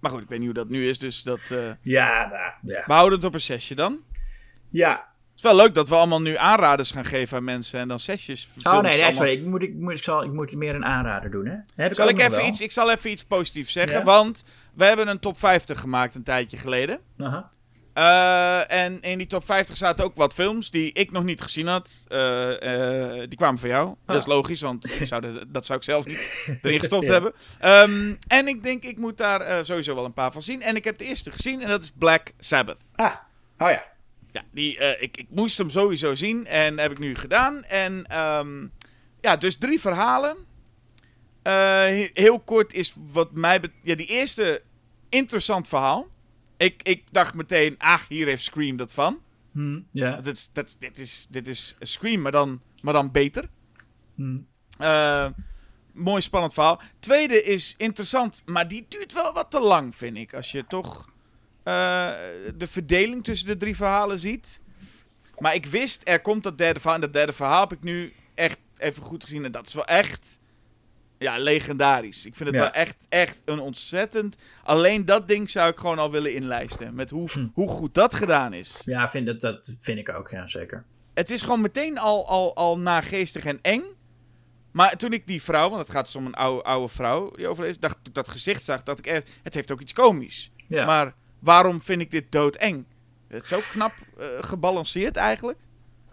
Maar 0.00 0.10
goed, 0.10 0.22
ik 0.22 0.28
weet 0.28 0.38
niet 0.38 0.48
hoe 0.48 0.56
dat 0.58 0.68
nu 0.68 0.88
is, 0.88 0.98
dus 0.98 1.22
dat, 1.22 1.40
eh, 1.50 1.58
Ja, 1.82 2.28
nou, 2.28 2.52
ja. 2.74 2.82
we 2.86 2.92
houden 2.92 3.18
het 3.18 3.26
op 3.26 3.34
een 3.34 3.40
zesje 3.40 3.74
dan. 3.74 3.98
Ja. 4.70 4.90
Het 4.90 5.36
is 5.46 5.52
wel 5.52 5.56
leuk 5.56 5.74
dat 5.74 5.88
we 5.88 5.94
allemaal 5.94 6.20
nu 6.20 6.36
aanraders 6.36 6.90
gaan 6.90 7.04
geven 7.04 7.36
aan 7.36 7.44
mensen 7.44 7.80
en 7.80 7.88
dan 7.88 7.98
zesjes. 8.00 8.48
Oh 8.62 8.72
nee, 8.72 8.82
nee, 8.82 8.92
allemaal- 8.92 9.12
sorry. 9.12 9.32
Ik 9.32 9.44
moet, 9.44 9.62
ik, 9.62 9.74
moet, 9.74 9.92
ik, 9.92 10.02
zal, 10.02 10.22
ik 10.24 10.32
moet 10.32 10.52
meer 10.54 10.74
een 10.74 10.84
aanrader 10.84 11.30
doen, 11.30 11.46
hè? 11.46 11.56
Heb 11.74 11.90
ik 11.90 11.94
Zal 11.96 12.08
ik, 12.08 12.18
even 12.18 12.30
wel. 12.30 12.46
iets, 12.46 12.60
ik 12.60 12.70
zal 12.72 12.90
even 12.90 13.10
iets 13.10 13.24
positiefs 13.24 13.72
zeggen, 13.72 14.04
want 14.04 14.44
we 14.74 14.84
hebben 14.84 15.08
een 15.08 15.18
top 15.18 15.38
50 15.38 15.80
gemaakt 15.80 16.14
een 16.14 16.22
tijdje 16.22 16.56
geleden. 16.56 16.98
Aha. 17.18 17.50
Eh, 17.98 18.70
en 18.72 19.00
in 19.00 19.18
die 19.18 19.26
top 19.26 19.44
50 19.44 19.76
zaten 19.76 20.04
ook 20.04 20.16
wat 20.16 20.34
films 20.34 20.70
die 20.70 20.92
ik 20.92 21.10
nog 21.10 21.24
niet 21.24 21.40
gezien 21.40 21.66
had. 21.66 22.04
Eh, 22.08 23.12
eh, 23.12 23.28
die 23.28 23.36
kwamen 23.38 23.58
van 23.60 23.68
jou. 23.68 23.94
Dat 24.06 24.16
is 24.16 24.22
Ah. 24.22 24.28
logisch, 24.28 24.60
want 24.60 24.90
ik 25.00 25.06
zou 25.06 25.20
de- 25.20 25.44
dat 25.48 25.66
zou 25.66 25.78
ik 25.78 25.84
zelf 25.84 26.06
niet 26.06 26.18
erin 26.62 26.78
gestopt 26.78 27.06
Ja. 27.06 27.12
hebben. 27.12 27.32
Ehm, 27.60 28.14
en 28.28 28.48
ik 28.48 28.62
denk, 28.62 28.82
ik 28.84 28.98
moet 28.98 29.16
daar 29.16 29.64
sowieso 29.64 29.94
wel 29.94 30.04
een 30.04 30.12
paar 30.12 30.32
van 30.32 30.42
zien. 30.42 30.62
En 30.62 30.76
ik 30.76 30.84
heb 30.84 30.98
de 30.98 31.04
eerste 31.04 31.32
gezien 31.32 31.60
en 31.62 31.68
dat 31.68 31.82
is 31.82 31.92
Black 31.98 32.32
Sabbath. 32.38 32.78
Ah, 32.94 33.14
oh 33.58 33.70
ja. 33.70 33.84
Ja, 34.32 34.42
die, 34.52 34.76
ik, 34.98 35.16
ik 35.16 35.26
moest 35.30 35.58
hem 35.58 35.70
sowieso 35.70 36.14
zien 36.14 36.46
en 36.46 36.78
heb 36.78 36.90
ik 36.90 36.98
nu 36.98 37.16
gedaan. 37.16 37.64
En 37.64 38.04
ehm, 38.06 38.66
ja, 39.20 39.36
dus 39.36 39.56
drie 39.58 39.80
verhalen. 39.80 40.36
He- 41.42 42.10
heel 42.12 42.40
kort 42.40 42.72
is 42.72 42.94
wat 43.12 43.32
mij... 43.32 43.60
Ja, 43.82 43.94
die 43.94 44.06
eerste 44.06 44.62
interessant 45.08 45.68
verhaal. 45.68 46.06
Ik, 46.58 46.82
ik 46.82 47.04
dacht 47.10 47.34
meteen, 47.34 47.74
ah, 47.78 48.00
hier 48.08 48.26
heeft 48.26 48.42
Scream 48.42 48.76
dat 48.76 48.92
van. 48.92 49.22
Hm, 49.52 49.80
ja. 49.92 50.16
Dat 50.16 50.36
is, 50.36 50.50
dat, 50.52 50.76
dit, 50.78 50.98
is, 50.98 51.26
dit 51.30 51.48
is 51.48 51.76
Scream, 51.80 52.20
maar 52.20 52.32
dan, 52.32 52.62
maar 52.82 52.92
dan 52.92 53.10
beter. 53.10 53.48
Hm. 54.14 54.38
Eh, 54.78 55.26
mooi 55.92 56.20
spannend 56.20 56.52
verhaal. 56.52 56.80
Tweede 56.98 57.42
is 57.42 57.74
interessant, 57.76 58.42
maar 58.46 58.68
die 58.68 58.86
duurt 58.88 59.12
wel 59.12 59.32
wat 59.32 59.50
te 59.50 59.60
lang, 59.60 59.96
vind 59.96 60.16
ik. 60.16 60.34
Als 60.34 60.50
je 60.50 60.66
toch 60.66 61.08
eh, 61.62 62.10
de 62.56 62.66
verdeling 62.66 63.24
tussen 63.24 63.46
de 63.46 63.56
drie 63.56 63.76
verhalen 63.76 64.18
ziet. 64.18 64.60
Maar 65.38 65.54
ik 65.54 65.66
wist, 65.66 66.00
er 66.04 66.20
komt 66.20 66.42
dat 66.42 66.58
derde 66.58 66.80
verhaal. 66.80 66.94
En 66.94 67.00
dat 67.00 67.12
derde 67.12 67.32
verhaal 67.32 67.60
heb 67.60 67.72
ik 67.72 67.82
nu 67.82 68.12
echt 68.34 68.58
even 68.76 69.02
goed 69.02 69.24
gezien. 69.24 69.44
En 69.44 69.52
dat 69.52 69.66
is 69.66 69.74
wel 69.74 69.84
echt 69.84 70.38
ja, 71.18 71.38
legendarisch. 71.38 72.26
Ik 72.26 72.34
vind 72.34 72.48
het 72.48 72.58
Ja. 72.58 72.62
wel 72.64 72.72
echt, 72.72 72.96
echt 73.08 73.38
een 73.44 73.58
ontzettend... 73.60 74.36
Alleen 74.62 75.04
dat 75.06 75.28
ding 75.28 75.50
zou 75.50 75.70
ik 75.70 75.78
gewoon 75.78 75.98
al 75.98 76.10
willen 76.10 76.34
inlijsten. 76.34 76.94
Met 76.94 77.10
hoe, 77.10 77.30
Hm. 77.32 77.46
hoe 77.54 77.68
goed 77.68 77.94
dat 77.94 78.14
gedaan 78.14 78.52
is. 78.52 78.80
Ja, 78.84 79.10
vind 79.10 79.26
dat, 79.26 79.40
dat 79.40 79.74
vind 79.80 79.98
ik 79.98 80.08
ook, 80.08 80.30
ja, 80.30 80.46
zeker. 80.46 80.84
Het 81.14 81.30
is 81.30 81.42
gewoon 81.42 81.60
meteen 81.60 81.98
al, 81.98 82.28
al, 82.28 82.56
al 82.56 82.78
nageestig 82.78 83.44
en 83.44 83.58
eng. 83.62 83.82
Maar 84.72 84.96
toen 84.96 85.12
ik 85.12 85.26
die 85.26 85.42
vrouw, 85.42 85.68
want 85.70 85.82
het 85.82 85.90
gaat 85.90 86.04
dus 86.04 86.16
om 86.16 86.26
een 86.26 86.34
oude, 86.34 86.62
oude 86.62 86.88
vrouw 86.88 87.30
die 87.30 87.46
overleden 87.48 87.74
is, 87.76 87.80
dacht, 87.80 87.94
toen 87.94 88.04
ik 88.06 88.14
dat 88.14 88.28
gezicht 88.28 88.64
zag, 88.64 88.82
dacht 88.82 88.98
ik 88.98 89.06
echt, 89.06 89.30
het 89.42 89.54
heeft 89.54 89.70
ook 89.72 89.80
iets 89.80 89.92
komisch. 89.92 90.50
Ja. 90.68 90.84
Maar 90.84 91.14
waarom 91.38 91.80
vind 91.80 92.00
ik 92.00 92.10
dit 92.10 92.32
doodeng? 92.32 92.84
Het 93.28 93.42
is 93.42 93.48
zo 93.48 93.60
knap 93.72 93.92
eh, 94.18 94.26
gebalanceerd 94.40 95.16
eigenlijk. 95.16 95.58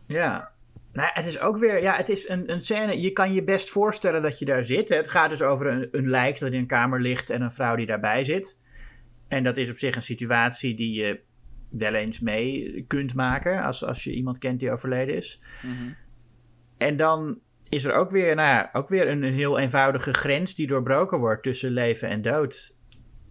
Ja. 0.08 0.52
Nou, 0.96 1.10
het 1.14 1.26
is 1.26 1.40
ook 1.40 1.58
weer, 1.58 1.82
ja, 1.82 1.96
het 1.96 2.10
is 2.10 2.30
een, 2.30 2.52
een 2.52 2.62
scène. 2.62 3.02
Je 3.02 3.12
kan 3.12 3.34
je 3.34 3.44
best 3.44 3.70
voorstellen 3.70 4.22
dat 4.22 4.40
je 4.40 4.46
daar 4.46 4.66
zit. 4.66 4.90
Het 4.90 5.10
gaat 5.10 5.30
dus 5.30 5.42
over 5.42 5.68
een, 5.68 5.88
een 5.92 6.10
lijk 6.10 6.40
dat 6.40 6.52
in 6.52 6.60
een 6.60 6.68
kamer 6.68 7.02
ligt 7.02 7.30
en 7.30 7.42
een 7.42 7.52
vrouw 7.52 7.76
die 7.76 7.86
daarbij 7.86 8.24
zit. 8.24 8.60
En 9.28 9.44
dat 9.44 9.58
is 9.58 9.70
op 9.70 9.78
zich 9.78 9.96
een 9.96 10.04
situatie 10.04 10.76
die 10.76 10.94
je 10.94 11.20
wel 11.70 11.94
eens 11.94 12.20
mee 12.20 12.84
kunt 12.88 13.14
maken 13.14 13.64
als, 13.64 13.84
als 13.84 14.04
je 14.04 14.14
iemand 14.14 14.38
kent 14.38 14.60
die 14.60 14.72
overleden 14.72 15.16
is. 15.16 15.42
En 16.78 16.98
dan 16.98 17.40
is 17.70 17.84
er 17.84 17.94
ook 17.94 18.12
weer, 18.12 18.36
nou 18.36 18.50
ja, 18.50 18.70
ook 18.74 18.90
weer 18.90 19.10
een, 19.10 19.24
een 19.24 19.34
heel 19.34 19.60
eenvoudige 19.60 20.14
grens 20.14 20.56
die 20.56 20.68
doorbroken 20.68 21.20
wordt 21.20 21.44
tussen 21.44 21.72
leven 21.72 22.10
en 22.10 22.22
dood. 22.22 22.78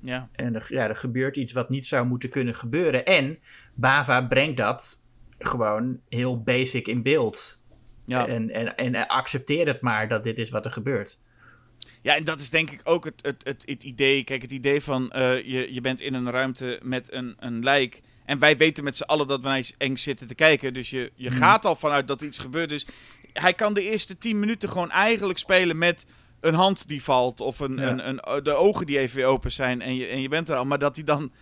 Ja. 0.00 0.28
En 0.32 0.54
er, 0.54 0.66
ja, 0.68 0.88
er 0.88 0.96
gebeurt 0.96 1.36
iets 1.36 1.52
wat 1.52 1.68
niet 1.68 1.86
zou 1.86 2.06
moeten 2.06 2.30
kunnen 2.30 2.54
gebeuren. 2.54 3.04
En 3.04 3.38
Bava 3.74 4.22
brengt 4.22 4.56
dat 4.56 5.03
gewoon 5.38 6.00
heel 6.08 6.42
basic 6.42 6.88
in 6.88 7.02
beeld. 7.02 7.62
Ja. 8.06 8.26
En, 8.26 8.50
en, 8.50 8.76
en 8.76 9.06
accepteer 9.06 9.66
het 9.66 9.80
maar 9.80 10.08
dat 10.08 10.24
dit 10.24 10.38
is 10.38 10.50
wat 10.50 10.64
er 10.64 10.72
gebeurt. 10.72 11.18
ja, 12.02 12.16
en 12.16 12.24
dat 12.24 12.40
is 12.40 12.50
denk 12.50 12.70
ik 12.70 12.80
ook 12.84 13.04
het, 13.04 13.20
het, 13.22 13.44
het, 13.44 13.62
het 13.66 13.84
idee. 13.84 14.24
Kijk, 14.24 14.42
het 14.42 14.52
idee 14.52 14.80
van 14.80 15.10
eh, 15.10 15.36
je, 15.36 15.74
je 15.74 15.80
bent 15.80 16.00
in 16.00 16.14
een 16.14 16.30
ruimte 16.30 16.80
met 16.82 17.12
een, 17.12 17.36
een 17.38 17.62
lijk. 17.62 18.00
En 18.24 18.38
wij 18.38 18.56
weten 18.56 18.84
met 18.84 18.96
z'n 18.96 19.02
allen 19.02 19.26
dat 19.26 19.42
wij 19.42 19.64
eng 19.78 19.96
zitten 19.96 20.26
te 20.26 20.34
kijken. 20.34 20.74
Dus 20.74 20.90
je, 20.90 21.12
je 21.14 21.28
Hmm. 21.28 21.36
gaat 21.38 21.64
al 21.64 21.76
vanuit 21.76 22.08
dat 22.08 22.22
iets 22.22 22.38
gebeurt. 22.38 22.68
Dus 22.68 22.86
hij 23.32 23.52
kan 23.54 23.74
de 23.74 23.82
eerste 23.90 24.18
tien 24.18 24.38
minuten 24.38 24.68
gewoon 24.68 24.90
eigenlijk 24.90 25.38
spelen 25.38 25.78
met 25.78 26.06
een 26.40 26.54
hand 26.54 26.88
die 26.88 27.02
valt. 27.02 27.40
Of 27.40 27.60
een, 27.60 27.76
Ja. 27.76 27.88
een, 27.90 28.08
een, 28.08 28.42
de 28.44 28.54
ogen 28.54 28.86
die 28.86 28.98
even 28.98 29.16
weer 29.16 29.26
open 29.26 29.52
zijn. 29.52 29.80
En 29.82 29.94
je, 29.96 30.06
en 30.06 30.20
je 30.20 30.28
bent 30.28 30.48
er 30.48 30.56
al. 30.56 30.64
Maar 30.64 30.78
dat 30.78 30.96
hij 30.96 31.04
dan 31.04 31.32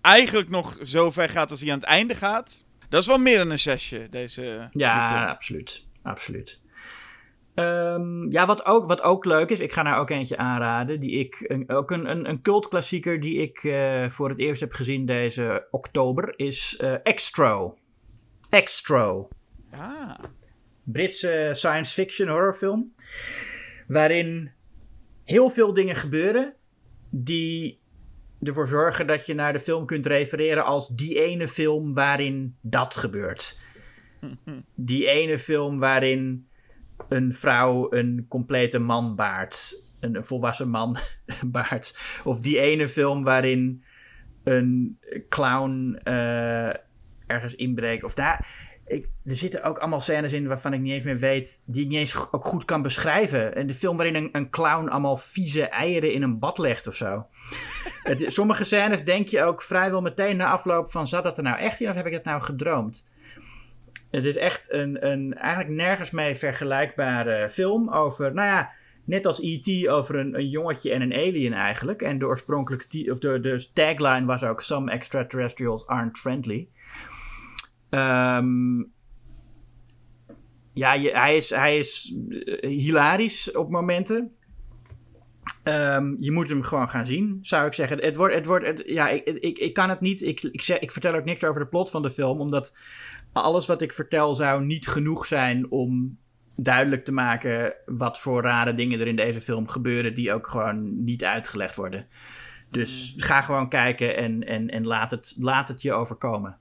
eigenlijk 0.00 0.48
nog 0.48 0.76
zo 0.82 1.10
ver 1.10 1.28
gaat 1.28 1.50
als 1.50 1.60
hij 1.60 1.70
aan 1.72 1.78
het 1.78 1.88
einde 1.88 2.14
gaat. 2.14 2.64
Dat 2.92 3.00
is 3.00 3.06
wel 3.06 3.18
meer 3.18 3.38
dan 3.38 3.50
een 3.50 3.58
zesje, 3.58 4.06
deze 4.10 4.68
Ja, 4.72 5.28
absoluut. 5.28 5.84
Absoluut. 6.02 6.60
Ehm, 7.54 8.30
ja, 8.30 8.46
wat 8.46 8.64
ook, 8.64 8.86
wat 8.86 9.02
ook 9.02 9.24
leuk 9.24 9.50
is, 9.50 9.60
ik 9.60 9.72
ga 9.72 9.82
nou 9.82 10.00
ook 10.00 10.10
eentje 10.10 10.36
aanraden. 10.36 11.00
Die 11.00 11.10
ik, 11.10 11.44
een, 11.46 11.70
ook 11.70 11.90
een, 11.90 12.10
een, 12.10 12.28
een 12.28 12.42
cultklassieker 12.42 13.20
die 13.20 13.36
ik 13.36 13.64
eh, 13.64 14.08
voor 14.08 14.28
het 14.28 14.38
eerst 14.38 14.60
heb 14.60 14.72
gezien 14.72 15.06
deze 15.06 15.66
oktober, 15.70 16.32
is 16.36 16.76
eh 16.76 16.94
Extro. 17.02 17.78
Extro. 18.50 19.28
Ah, 19.70 20.18
Britse 20.82 21.50
science 21.52 21.92
fiction 21.92 22.28
horrorfilm. 22.28 22.94
Waarin 23.86 24.52
heel 25.24 25.50
veel 25.50 25.72
dingen 25.72 25.96
gebeuren 25.96 26.54
die 27.10 27.80
ervoor 28.42 28.68
zorgen 28.68 29.06
dat 29.06 29.26
je 29.26 29.34
naar 29.34 29.52
de 29.52 29.58
film 29.58 29.86
kunt 29.86 30.06
refereren 30.06 30.64
als 30.64 30.88
die 30.88 31.22
ene 31.24 31.48
film 31.48 31.94
waarin 31.94 32.56
dat 32.60 32.96
gebeurt. 32.96 33.60
Die 34.74 35.06
ene 35.06 35.38
film 35.38 35.78
waarin 35.78 36.46
een 37.08 37.32
vrouw 37.32 37.92
een 37.92 38.26
complete 38.28 38.78
man 38.78 39.14
baart. 39.14 39.90
Een, 40.00 40.16
een 40.16 40.24
volwassen 40.24 40.68
man 40.68 40.96
baart. 41.46 41.98
Of 42.24 42.40
die 42.40 42.60
ene 42.60 42.88
film 42.88 43.24
waarin 43.24 43.84
een 44.44 44.98
clown 45.28 46.00
eh, 46.02 46.68
ergens 47.26 47.54
inbreekt. 47.54 48.04
Of 48.04 48.14
daar. 48.14 48.46
Ik, 48.92 49.08
er 49.24 49.36
zitten 49.36 49.62
ook 49.62 49.78
allemaal 49.78 50.00
scènes 50.00 50.32
in 50.32 50.46
waarvan 50.46 50.72
ik 50.72 50.80
niet 50.80 50.92
eens 50.92 51.02
meer 51.02 51.18
weet. 51.18 51.62
die 51.66 51.82
ik 51.82 51.88
niet 51.88 51.98
eens 51.98 52.32
ook 52.32 52.44
goed 52.44 52.64
kan 52.64 52.82
beschrijven. 52.82 53.54
En 53.54 53.66
de 53.66 53.74
film 53.74 53.96
waarin 53.96 54.14
een, 54.14 54.28
een 54.32 54.50
clown 54.50 54.88
allemaal 54.88 55.16
vieze 55.16 55.68
eieren 55.68 56.12
in 56.12 56.22
een 56.22 56.38
bad 56.38 56.58
legt 56.58 56.86
of 56.86 56.94
zo. 56.94 57.26
Het, 58.02 58.24
sommige 58.26 58.64
scènes 58.64 59.04
denk 59.04 59.28
je 59.28 59.42
ook 59.42 59.62
vrijwel 59.62 60.00
meteen 60.00 60.36
na 60.36 60.50
afloop 60.50 60.90
van. 60.90 61.06
zat 61.06 61.24
dat 61.24 61.36
er 61.36 61.42
nou 61.42 61.58
echt 61.58 61.80
in 61.80 61.88
of 61.88 61.94
heb 61.94 62.06
ik 62.06 62.12
het 62.12 62.24
nou 62.24 62.42
gedroomd? 62.42 63.10
Het 64.10 64.24
is 64.24 64.36
echt 64.36 64.72
een, 64.72 65.06
een 65.06 65.34
eigenlijk 65.34 65.74
nergens 65.74 66.10
mee 66.10 66.34
vergelijkbare 66.34 67.50
film 67.50 67.90
over. 67.90 68.34
Nou 68.34 68.48
ja, 68.48 68.72
net 69.04 69.26
als 69.26 69.40
E.T. 69.42 69.88
over 69.88 70.16
een, 70.16 70.34
een 70.34 70.48
jongetje 70.48 70.92
en 70.92 71.02
een 71.02 71.12
alien 71.12 71.52
eigenlijk. 71.52 72.02
En 72.02 72.18
de 72.18 72.26
oorspronkelijke 72.26 73.10
of 73.10 73.18
de, 73.18 73.40
de 73.40 73.66
tagline 73.72 74.24
was 74.24 74.44
ook: 74.44 74.60
Some 74.60 74.90
extraterrestrials 74.90 75.86
aren't 75.86 76.18
friendly. 76.18 76.68
Ehm, 77.92 78.78
ja, 80.72 80.92
je, 80.94 81.10
hij 81.10 81.36
is, 81.36 81.50
hij 81.50 81.78
is 81.78 82.14
eh, 82.28 82.68
hilarisch 82.70 83.52
op 83.56 83.70
momenten. 83.70 84.32
Ehm, 85.62 86.14
je 86.18 86.30
moet 86.32 86.48
hem 86.48 86.62
gewoon 86.62 86.90
gaan 86.90 87.06
zien, 87.06 87.38
zou 87.42 87.66
ik 87.66 87.74
zeggen. 87.74 87.98
Het 87.98 88.16
wordt, 88.16 88.34
het 88.34 88.46
wordt, 88.46 88.66
het- 88.66 88.82
ja, 88.86 89.08
ik, 89.08 89.24
ik, 89.24 89.58
ik 89.58 89.72
kan 89.74 89.88
het 89.88 90.00
niet. 90.00 90.22
Ik, 90.22 90.42
ik, 90.42 90.62
zeg, 90.62 90.78
ik 90.78 90.90
vertel 90.90 91.14
ook 91.14 91.24
niks 91.24 91.44
over 91.44 91.60
de 91.60 91.66
plot 91.68 91.90
van 91.90 92.02
de 92.02 92.10
film, 92.10 92.40
omdat 92.40 92.76
alles 93.32 93.66
wat 93.66 93.82
ik 93.82 93.92
vertel 93.92 94.34
zou 94.34 94.64
niet 94.64 94.88
genoeg 94.88 95.26
zijn 95.26 95.70
om 95.70 96.18
duidelijk 96.54 97.04
te 97.04 97.12
maken 97.12 97.74
wat 97.86 98.20
voor 98.20 98.42
rare 98.42 98.74
dingen 98.74 99.00
er 99.00 99.06
in 99.06 99.16
deze 99.16 99.40
film 99.40 99.68
gebeuren, 99.68 100.14
die 100.14 100.32
ook 100.32 100.46
gewoon 100.46 101.04
niet 101.04 101.24
uitgelegd 101.24 101.76
worden. 101.76 102.06
Dus 102.70 103.14
ga 103.16 103.42
gewoon 103.42 103.68
kijken 103.68 104.16
en, 104.16 104.46
en, 104.46 104.68
en 104.68 104.86
laat, 104.86 105.10
het, 105.10 105.36
laat 105.38 105.68
het 105.68 105.82
je 105.82 105.92
overkomen. 105.92 106.58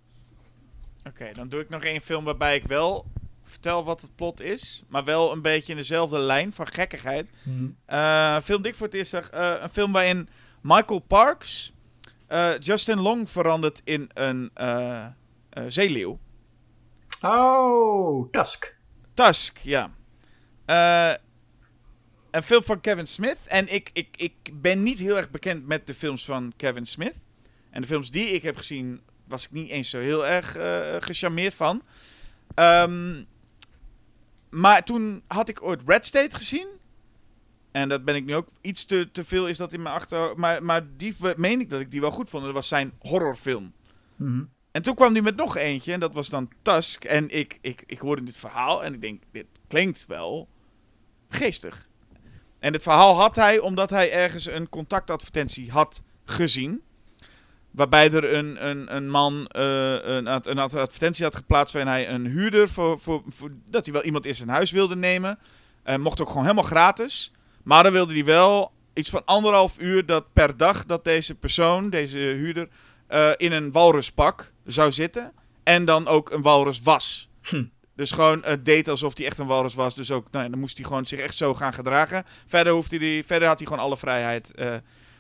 Oké, 1.08 1.32
dan 1.34 1.50
doe 1.50 1.60
ik 1.62 1.70
nog 1.70 1.84
één 1.84 2.02
film 2.02 2.24
waarbij 2.24 2.56
ik 2.56 2.64
wel 2.64 3.06
vertel 3.44 3.84
wat 3.84 4.02
het 4.02 4.16
plot 4.16 4.40
is. 4.42 4.84
Maar 4.88 5.04
wel 5.04 5.32
een 5.32 5.42
beetje 5.42 5.72
in 5.72 5.78
dezelfde 5.78 6.20
lijn 6.20 6.54
van 6.54 6.68
gekkigheid. 6.68 7.32
Eh, 7.86 8.32
een 8.36 8.42
film 8.42 8.62
die 8.62 8.72
ik 8.72 8.78
voor 8.78 8.86
het 8.86 8.96
eerst 8.96 9.10
zag. 9.12 9.30
eh, 9.30 9.54
een 9.60 9.70
film 9.70 9.92
waarin 9.92 10.30
Michael 10.62 11.00
Parks 11.00 11.74
eh, 12.28 12.50
Justin 12.60 13.00
Long 13.00 13.30
verandert 13.30 13.82
in 13.84 14.10
een 14.14 14.52
eh, 14.54 15.06
eh, 15.50 15.64
zeeleeuw. 15.68 16.20
Oh, 17.22 18.30
Tusk. 18.32 18.76
Tusk, 19.14 19.58
ja. 19.58 19.92
Eh, 20.66 21.14
een 22.32 22.44
film 22.44 22.64
van 22.64 22.82
Kevin 22.82 23.08
Smith. 23.08 23.38
En 23.46 23.74
ik, 23.74 23.90
ik, 23.94 24.08
ik 24.18 24.34
ben 24.54 24.84
niet 24.84 25.00
heel 25.00 25.18
erg 25.18 25.32
bekend 25.32 25.68
met 25.68 25.88
de 25.88 25.94
films 25.94 26.26
van 26.26 26.54
Kevin 26.58 26.86
Smith. 26.86 27.14
En 27.70 27.82
de 27.82 27.88
films 27.88 28.12
die 28.12 28.26
ik 28.28 28.42
heb 28.44 28.58
gezien, 28.58 29.02
was 29.32 29.46
ik 29.46 29.52
niet 29.52 29.70
eens 29.70 29.90
zo 29.90 30.00
heel 30.00 30.28
erg 30.28 30.56
eh 30.56 30.96
gecharmeerd 31.00 31.54
van. 31.54 31.82
Ehm, 32.56 33.24
maar 34.50 34.84
toen 34.84 35.24
had 35.28 35.50
ik 35.50 35.64
ooit 35.64 35.82
Red 35.86 36.06
State 36.06 36.36
gezien. 36.36 36.68
En 37.72 37.90
dat 37.90 38.06
ben 38.06 38.16
ik 38.16 38.26
nu 38.26 38.36
ook 38.36 38.48
iets 38.62 38.86
te, 38.86 39.10
te 39.12 39.26
veel 39.26 39.48
is 39.48 39.58
dat 39.58 39.74
in 39.74 39.82
mijn 39.82 39.96
achter. 39.96 40.34
Maar, 40.36 40.64
maar 40.64 40.82
die 40.98 41.16
meen 41.36 41.60
ik 41.60 41.70
dat 41.70 41.80
ik 41.80 41.92
die 41.92 42.02
wel 42.02 42.12
goed 42.12 42.30
vond. 42.30 42.44
Dat 42.44 42.54
was 42.54 42.68
zijn 42.68 42.94
horrorfilm. 43.00 43.74
Mhm. 44.16 44.44
En 44.72 44.82
toen 44.82 44.96
kwam 44.96 45.14
hij 45.14 45.22
met 45.22 45.36
nog 45.36 45.58
eentje 45.58 45.94
en 45.94 46.00
dat 46.00 46.14
was 46.14 46.30
dan 46.30 46.50
Tusk. 46.62 47.04
En 47.04 47.30
ik, 47.30 47.58
ik, 47.62 47.84
ik 47.86 48.00
hoorde 48.00 48.24
dit 48.24 48.38
verhaal 48.38 48.84
en 48.84 48.94
ik 48.94 49.02
denk, 49.02 49.24
dit 49.32 49.46
klinkt 49.68 50.06
wel 50.06 50.48
geestig. 51.30 51.90
En 52.60 52.74
het 52.74 52.84
verhaal 52.84 53.16
had 53.16 53.36
hij 53.36 53.60
omdat 53.60 53.90
hij 53.90 54.12
ergens 54.12 54.46
een 54.46 54.70
contactadvertentie 54.70 55.72
had 55.72 56.04
gezien. 56.26 56.82
Waarbij 57.72 58.12
er 58.12 58.34
een, 58.34 58.68
een, 58.68 58.96
een 58.96 59.10
man 59.10 59.48
eh, 59.48 59.94
een, 60.04 60.28
ad- 60.28 60.48
een 60.48 60.60
ad- 60.60 60.76
advertentie 60.76 61.24
had 61.24 61.36
geplaatst 61.36 61.74
waarin 61.74 61.92
hij 61.92 62.10
een 62.10 62.26
huurder 62.26 62.70
voor, 62.70 63.00
voor, 63.00 63.24
voor 63.28 63.52
dat 63.70 63.86
hij 63.86 63.94
wel 63.94 64.04
iemand 64.04 64.26
in 64.26 64.36
zijn 64.36 64.50
huis 64.50 64.72
wilde 64.72 64.96
nemen. 64.96 65.40
Eh, 65.84 65.96
mocht 65.96 66.22
ook 66.22 66.28
gewoon 66.28 66.44
helemaal 66.44 66.64
gratis. 66.64 67.32
Maar 67.64 67.84
dan 67.84 67.92
wilde 67.92 68.14
hij 68.14 68.26
wel 68.26 68.72
iets 68.94 69.10
van 69.10 69.26
anderhalf 69.26 69.80
uur 69.80 70.06
dat 70.06 70.34
per 70.34 70.58
dag 70.58 70.86
dat 70.86 71.04
deze 71.04 71.36
persoon, 71.36 71.90
deze 71.90 72.18
huurder, 72.18 72.68
eh, 73.08 73.30
in 73.38 73.52
een 73.52 73.72
walruspak 73.72 74.52
zou 74.66 74.92
zitten. 74.92 75.32
En 75.64 75.86
dan 75.86 76.08
ook 76.08 76.30
een 76.32 76.42
walrus 76.42 76.82
was. 76.82 77.30
Hm. 77.42 77.64
Dus 77.96 78.12
gewoon 78.12 78.44
het 78.44 78.66
deed 78.66 78.88
alsof 78.88 79.18
hij 79.18 79.26
echt 79.26 79.38
een 79.38 79.48
walrus 79.48 79.74
was. 79.74 79.96
Dus 79.96 80.12
ook, 80.12 80.28
nou 80.32 80.50
dan 80.50 80.60
moest 80.60 80.78
hij 80.78 80.86
gewoon 80.86 81.06
zich 81.06 81.20
echt 81.20 81.36
zo 81.36 81.54
gaan 81.54 81.74
gedragen. 81.74 82.24
Verder, 82.46 82.74
hoefde 82.74 82.98
hij, 82.98 83.24
verder 83.26 83.48
had 83.48 83.58
hij 83.60 83.68
gewoon 83.68 83.84
alle 83.84 83.98
vrijheid. 83.98 84.52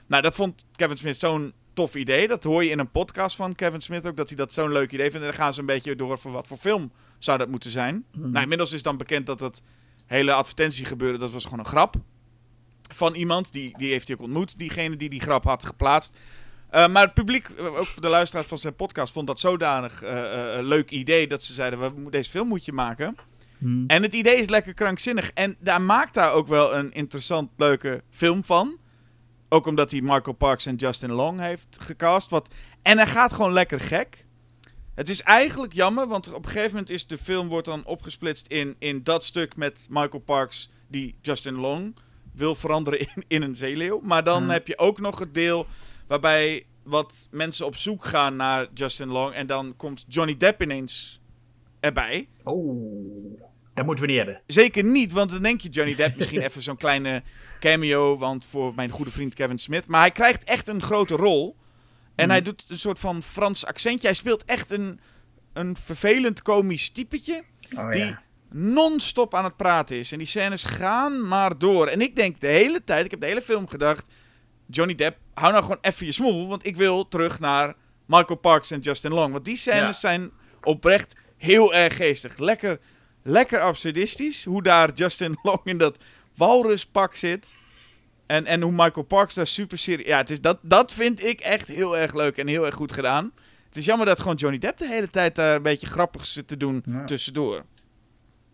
nou, 0.08 0.22
dat 0.22 0.36
vond 0.36 0.66
Kevin 0.76 0.98
Smith 0.98 1.18
zo'n 1.20 1.54
tof 1.74 1.96
idee. 1.96 2.28
Dat 2.28 2.44
hoor 2.44 2.64
je 2.64 2.70
in 2.70 2.80
een 2.80 2.92
podcast 2.92 3.36
van 3.36 3.56
Kevin 3.56 3.82
Smith 3.82 4.06
ook, 4.06 4.16
dat 4.16 4.28
hij 4.28 4.38
dat 4.38 4.54
zo'n 4.54 4.72
leuk 4.72 4.92
idee 4.92 5.12
vindt. 5.12 5.26
En 5.26 5.32
dan 5.32 5.42
gaan 5.42 5.54
ze 5.54 5.60
een 5.60 5.66
beetje 5.66 5.96
door 5.96 6.18
voor 6.18 6.32
wat 6.32 6.48
voor 6.48 6.58
film 6.58 6.92
zou 7.18 7.38
dat 7.38 7.50
moeten 7.50 7.72
zijn. 7.72 8.06
Mhm. 8.12 8.30
Nou, 8.30 8.42
inmiddels 8.42 8.72
is 8.72 8.84
dan 8.84 8.98
bekend 8.98 9.26
dat 9.26 9.40
het 9.40 9.62
hele 10.06 10.34
advertentie 10.34 10.86
gebeurde, 10.86 11.18
dat 11.18 11.32
was 11.32 11.44
gewoon 11.44 11.60
een 11.60 11.66
grap. 11.66 11.96
Van 12.94 13.14
iemand, 13.14 13.54
die, 13.54 13.78
die 13.78 13.92
heeft 13.92 14.08
hij 14.08 14.18
ook 14.18 14.24
ontmoet, 14.24 14.58
diegene 14.58 14.96
die 14.96 15.10
die 15.10 15.22
grap 15.22 15.44
had 15.44 15.66
geplaatst. 15.66 16.18
Uh, 16.72 16.88
maar 16.88 17.04
het 17.04 17.14
publiek, 17.14 17.50
uh, 17.50 17.66
ook 17.66 18.02
de 18.02 18.10
luisteraars 18.10 18.48
van 18.48 18.58
zijn 18.58 18.76
podcast, 18.76 19.14
vond 19.14 19.28
dat 19.28 19.40
zodanig 19.40 20.04
uh, 20.04 20.10
leuk 20.62 20.90
idee 20.90 21.28
dat 21.28 21.44
ze 21.44 21.54
zeiden: 21.54 21.80
we, 21.80 22.10
deze 22.10 22.30
film 22.30 22.48
moet 22.48 22.66
je 22.66 22.74
maken. 22.74 23.16
Hmm. 23.58 23.84
En 23.88 24.04
het 24.04 24.14
idee 24.14 24.36
is 24.36 24.50
lekker 24.50 24.74
krankzinnig. 24.74 25.32
En 25.34 25.56
daar 25.60 25.82
maakt 25.82 26.14
daar 26.14 26.34
ook 26.34 26.48
wel 26.48 26.76
een 26.76 26.92
interessant, 26.92 27.50
leuke 27.58 28.04
film 28.10 28.44
van. 28.44 28.78
Ook 29.54 29.68
omdat 29.68 29.92
hij 29.92 30.02
Michael 30.02 30.36
Parks 30.36 30.66
en 30.66 30.76
Justin 30.76 31.12
Long 31.12 31.40
heeft 31.40 31.78
gecast. 31.82 32.30
Wat... 32.30 32.54
En 32.82 32.98
hij 32.98 33.08
gaat 33.08 33.34
gewoon 33.34 33.54
lekker 33.54 33.80
gek. 33.80 34.26
Het 34.96 35.10
is 35.10 35.22
eigenlijk 35.22 35.74
jammer, 35.74 36.08
want 36.08 36.34
op 36.34 36.46
een 36.46 36.52
gegeven 36.52 36.72
moment 36.72 36.90
is 36.90 37.08
de 37.08 37.18
film 37.18 37.48
wordt 37.48 37.68
dan 37.68 37.86
opgesplitst 37.86 38.48
in, 38.48 38.76
in 38.80 39.04
dat 39.04 39.26
stuk 39.26 39.56
met 39.56 39.86
Michael 39.90 40.24
Parks 40.24 40.70
die 40.88 41.16
Justin 41.22 41.56
Long 41.60 41.96
wil 42.34 42.56
veranderen 42.56 43.00
in, 43.16 43.24
in 43.28 43.42
een 43.42 43.56
zeeleeuw. 43.56 44.00
Maar 44.04 44.24
dan 44.24 44.42
Hmm. 44.42 44.50
heb 44.50 44.68
je 44.68 44.78
ook 44.78 45.00
nog 45.00 45.20
het 45.20 45.34
deel 45.34 45.66
waarbij 46.08 46.66
wat 46.84 47.28
mensen 47.32 47.66
op 47.66 47.76
zoek 47.76 48.06
gaan 48.06 48.36
naar 48.36 48.68
Justin 48.74 49.08
Long. 49.08 49.34
En 49.34 49.48
dan 49.48 49.74
komt 49.76 50.06
Johnny 50.08 50.38
Depp 50.38 50.62
ineens 50.62 51.20
erbij. 51.80 52.28
Oh, 52.44 53.40
dat 53.74 53.86
moeten 53.86 54.06
we 54.06 54.12
niet 54.12 54.22
hebben. 54.22 54.42
Zeker 54.48 54.84
niet, 54.84 55.12
want 55.12 55.30
dan 55.30 55.42
denk 55.42 55.62
je 55.62 55.70
Johnny 55.70 55.96
Depp 55.96 56.16
misschien 56.18 56.42
even 56.48 56.62
zo'n 56.62 56.78
kleine 56.78 57.24
cameo, 57.62 58.18
want 58.18 58.46
voor 58.46 58.74
mijn 58.76 58.90
goede 58.90 59.12
vriend 59.12 59.34
Kevin 59.36 59.60
Smith. 59.60 59.88
Maar 59.88 60.00
hij 60.02 60.12
krijgt 60.12 60.44
echt 60.44 60.68
een 60.68 60.82
grote 60.82 61.16
rol. 61.16 61.56
En 62.16 62.24
Mhm. 62.26 62.30
hij 62.30 62.42
doet 62.42 62.66
een 62.68 62.78
soort 62.80 63.00
van 63.00 63.24
Frans 63.24 63.66
accentje. 63.66 64.08
Hij 64.08 64.16
speelt 64.16 64.44
echt 64.46 64.72
een, 64.72 65.00
een 65.54 65.76
vervelend 65.78 66.42
komisch 66.42 66.90
typetje 66.90 67.44
Oh, 67.78 67.92
die 67.92 68.04
ja. 68.06 68.22
non-stop 68.50 69.36
aan 69.36 69.44
het 69.44 69.56
praten 69.58 69.98
is. 69.98 70.12
En 70.12 70.18
die 70.18 70.28
scènes 70.28 70.64
gaan 70.64 71.28
maar 71.28 71.58
door. 71.58 71.88
En 71.88 72.02
ik 72.02 72.16
denk 72.16 72.40
de 72.42 72.48
hele 72.48 72.84
tijd, 72.84 73.06
ik 73.06 73.12
heb 73.12 73.20
de 73.22 73.28
hele 73.28 73.42
film 73.42 73.68
gedacht... 73.68 74.10
Johnny 74.68 74.96
Depp, 74.96 75.18
hou 75.34 75.52
nou 75.52 75.64
gewoon 75.64 75.78
even 75.82 76.06
je 76.06 76.12
smoel, 76.12 76.48
want 76.48 76.66
ik 76.66 76.76
wil 76.76 77.08
terug 77.08 77.40
naar 77.40 77.74
Michael 78.06 78.40
Parks 78.40 78.72
en 78.72 78.80
Justin 78.80 79.12
Long. 79.14 79.32
Want 79.34 79.46
die 79.46 79.56
scènes 79.56 79.82
Ja. 79.82 79.92
zijn 80.10 80.32
oprecht 80.64 81.16
heel 81.38 81.74
erg 81.74 81.96
geestig. 81.96 82.38
Lekker, 82.38 82.80
lekker 83.24 83.60
absurdistisch, 83.60 84.46
hoe 84.46 84.64
daar 84.64 84.94
Justin 84.94 85.38
Long 85.44 85.60
in 85.64 85.78
dat 85.78 85.98
walruspak 86.36 87.16
zit. 87.16 87.48
En, 88.26 88.46
en 88.46 88.62
hoe 88.62 88.72
Michael 88.72 89.06
Parks 89.06 89.36
daar 89.36 89.48
super 89.48 89.78
serieus... 89.78 90.08
Ja, 90.08 90.18
het 90.18 90.30
is 90.30 90.42
dat, 90.42 90.58
dat 90.62 90.94
vind 90.94 91.24
ik 91.24 91.40
echt 91.40 91.68
heel 91.68 91.98
erg 91.98 92.14
leuk 92.14 92.38
en 92.38 92.48
heel 92.48 92.66
erg 92.66 92.76
goed 92.76 92.92
gedaan. 92.92 93.32
Het 93.66 93.78
is 93.78 93.86
jammer 93.86 94.06
dat 94.06 94.20
gewoon 94.20 94.36
Johnny 94.36 94.58
Depp 94.60 94.78
de 94.78 94.88
hele 94.88 95.10
tijd 95.10 95.36
daar 95.36 95.56
een 95.56 95.62
beetje 95.62 95.88
grappig 95.88 96.26
zit 96.26 96.48
te 96.48 96.58
doen 96.58 96.84
Ja. 96.86 97.06
tussendoor. 97.06 97.66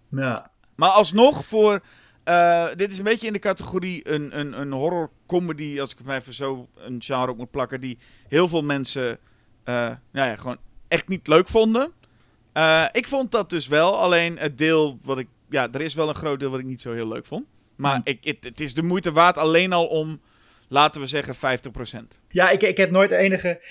Ja. 0.10 0.52
Maar 0.76 0.90
alsnog 0.90 1.46
voor... 1.46 1.80
eh, 2.24 2.66
dit 2.76 2.92
is 2.92 2.98
een 2.98 3.04
beetje 3.04 3.28
in 3.28 3.34
de 3.34 3.40
categorie 3.40 4.10
een, 4.10 4.40
een, 4.40 4.60
een 4.60 4.72
horror 4.72 5.10
comedy, 5.28 5.80
als 5.80 5.92
ik 5.92 5.98
het 5.98 6.08
maar 6.08 6.18
even 6.18 6.34
zo 6.34 6.68
een 6.76 7.02
genre 7.04 7.32
op 7.32 7.38
moet 7.38 7.52
plakken, 7.52 7.82
die 7.82 7.98
heel 8.28 8.48
veel 8.48 8.62
mensen 8.62 9.20
eh, 9.64 9.74
nou 10.12 10.30
ja, 10.30 10.36
gewoon 10.36 10.58
echt 10.88 11.08
niet 11.08 11.28
leuk 11.28 11.48
vonden. 11.48 11.92
Eh, 12.54 12.86
ik 12.92 13.08
vond 13.08 13.32
dat 13.32 13.50
dus 13.50 13.68
wel, 13.68 13.98
alleen 13.98 14.38
het 14.38 14.58
deel 14.58 14.98
wat 15.02 15.18
ik... 15.20 15.28
Ja, 15.50 15.68
er 15.72 15.82
is 15.82 15.94
wel 15.94 16.10
een 16.10 16.16
groot 16.16 16.40
deel 16.40 16.50
wat 16.52 16.60
ik 16.60 16.66
niet 16.66 16.82
zo 16.82 16.94
heel 16.94 17.08
leuk 17.08 17.26
vond. 17.26 17.46
Maar 17.78 17.94
Hmm. 17.94 18.02
ik, 18.04 18.24
het, 18.24 18.44
het 18.44 18.60
is 18.60 18.74
de 18.74 18.84
moeite 18.84 19.12
waard 19.12 19.38
alleen 19.38 19.74
al 19.74 19.86
om, 19.88 20.22
laten 20.68 21.02
we 21.02 21.08
zeggen, 21.08 21.36
50%. 21.36 22.20
Ja, 22.30 22.50
ik, 22.50 22.62
ik 22.62 22.78
heb 22.78 22.92
nooit 22.92 23.12
enige 23.12 23.62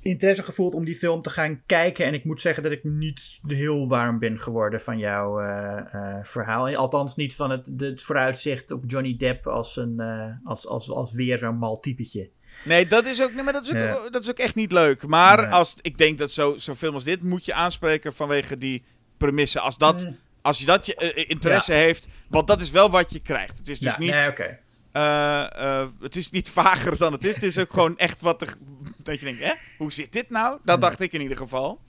interesse 0.00 0.42
gevoeld 0.42 0.74
om 0.74 0.84
die 0.84 0.94
film 0.94 1.22
te 1.22 1.30
gaan 1.30 1.62
kijken. 1.66 2.06
En 2.06 2.14
ik 2.14 2.24
moet 2.24 2.40
zeggen 2.40 2.62
dat 2.62 2.72
ik 2.72 2.84
niet 2.84 3.38
heel 3.46 3.88
warm 3.88 4.18
ben 4.18 4.40
geworden 4.40 4.80
van 4.80 4.98
jouw 4.98 5.40
eh, 5.40 5.94
eh, 5.94 6.24
verhaal. 6.24 6.74
Althans 6.74 7.16
niet 7.16 7.34
van 7.36 7.50
het, 7.50 7.70
het 7.76 8.02
vooruitzicht 8.02 8.70
op 8.70 8.84
Johnny 8.86 9.16
Depp 9.16 9.46
als, 9.46 9.76
een, 9.76 10.00
eh, 10.00 10.26
als, 10.44 10.66
als, 10.66 10.90
als 10.90 11.12
weer 11.12 11.38
zo'n 11.38 11.56
mal 11.58 11.80
typetje. 11.80 12.30
Nee, 12.64 12.86
dat 12.86 13.04
is 13.04 13.22
ook, 13.22 13.34
nee, 13.34 13.44
maar 13.44 13.52
dat 13.52 13.62
is 13.62 13.70
ook, 13.70 13.76
Ja. 13.82 14.10
dat 14.10 14.22
is 14.22 14.30
ook 14.30 14.38
echt 14.38 14.54
niet 14.54 14.72
leuk. 14.72 15.06
Maar 15.06 15.46
als, 15.46 15.76
ik 15.80 15.98
denk 15.98 16.18
dat 16.18 16.30
zo- 16.32 16.56
zo'n 16.56 16.74
film 16.74 16.94
als 16.94 17.04
dit 17.04 17.22
moet 17.22 17.44
je 17.44 17.54
aanspreken 17.54 18.12
vanwege 18.14 18.58
die 18.58 18.84
premisse. 19.16 19.60
Als, 19.60 19.78
dat, 19.78 20.04
Mm. 20.04 20.16
Als 20.42 20.58
je 20.58 20.66
dat 20.66 20.86
je 20.86 20.94
eh, 20.94 21.30
interesse 21.30 21.72
heeft, 21.72 22.06
want 22.28 22.46
dat 22.46 22.60
is 22.60 22.70
wel 22.70 22.90
wat 22.90 23.12
je 23.12 23.20
krijgt. 23.20 23.58
Het 23.58 23.68
is 23.68 23.78
dus 23.78 23.92
ja, 23.92 23.98
niet, 23.98 24.10
nee, 24.10 24.58
eh, 24.92 25.80
eh, 25.80 25.88
het 26.00 26.16
is 26.16 26.30
niet 26.30 26.50
vager 26.60 26.98
dan 26.98 27.12
het 27.12 27.24
is. 27.24 27.34
Het 27.34 27.42
is 27.42 27.58
ook 27.58 27.72
gewoon 27.72 27.96
echt 27.96 28.20
wat 28.20 28.42
er, 28.42 28.54
dat 29.02 29.18
je 29.18 29.24
denkt, 29.24 29.42
hè, 29.42 29.52
hoe 29.78 29.92
zit 29.92 30.12
dit 30.12 30.30
nou? 30.30 30.58
Dat 30.64 30.80
dacht 30.80 31.00
ik 31.00 31.12
in 31.12 31.20
ieder 31.20 31.36
geval. 31.36 31.80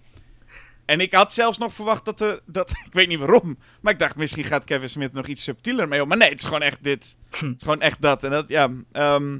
En 0.86 1.00
ik 1.00 1.14
had 1.14 1.34
zelfs 1.34 1.58
nog 1.58 1.74
verwacht 1.74 2.06
dat 2.06 2.20
er, 2.22 2.42
dat, 2.46 2.70
ik 2.88 2.94
weet 2.94 3.08
niet 3.08 3.20
waarom, 3.20 3.58
maar 3.82 3.94
ik 3.94 4.00
dacht 4.00 4.16
misschien 4.16 4.44
gaat 4.44 4.64
Kevin 4.64 4.90
Smith 4.90 5.14
nog 5.14 5.28
iets 5.28 5.44
subtieler 5.44 5.88
mee 5.88 6.02
om. 6.02 6.08
Maar 6.08 6.18
nee, 6.18 6.30
het 6.30 6.40
is 6.40 6.46
gewoon 6.46 6.62
echt 6.62 6.84
dit. 6.84 7.18
Hm. 7.30 7.46
Het 7.46 7.56
is 7.56 7.64
gewoon 7.64 7.82
echt 7.82 8.02
dat. 8.02 8.24
En 8.24 8.32
dat, 8.32 8.50
ja, 8.50 8.70
ehm, 8.92 9.40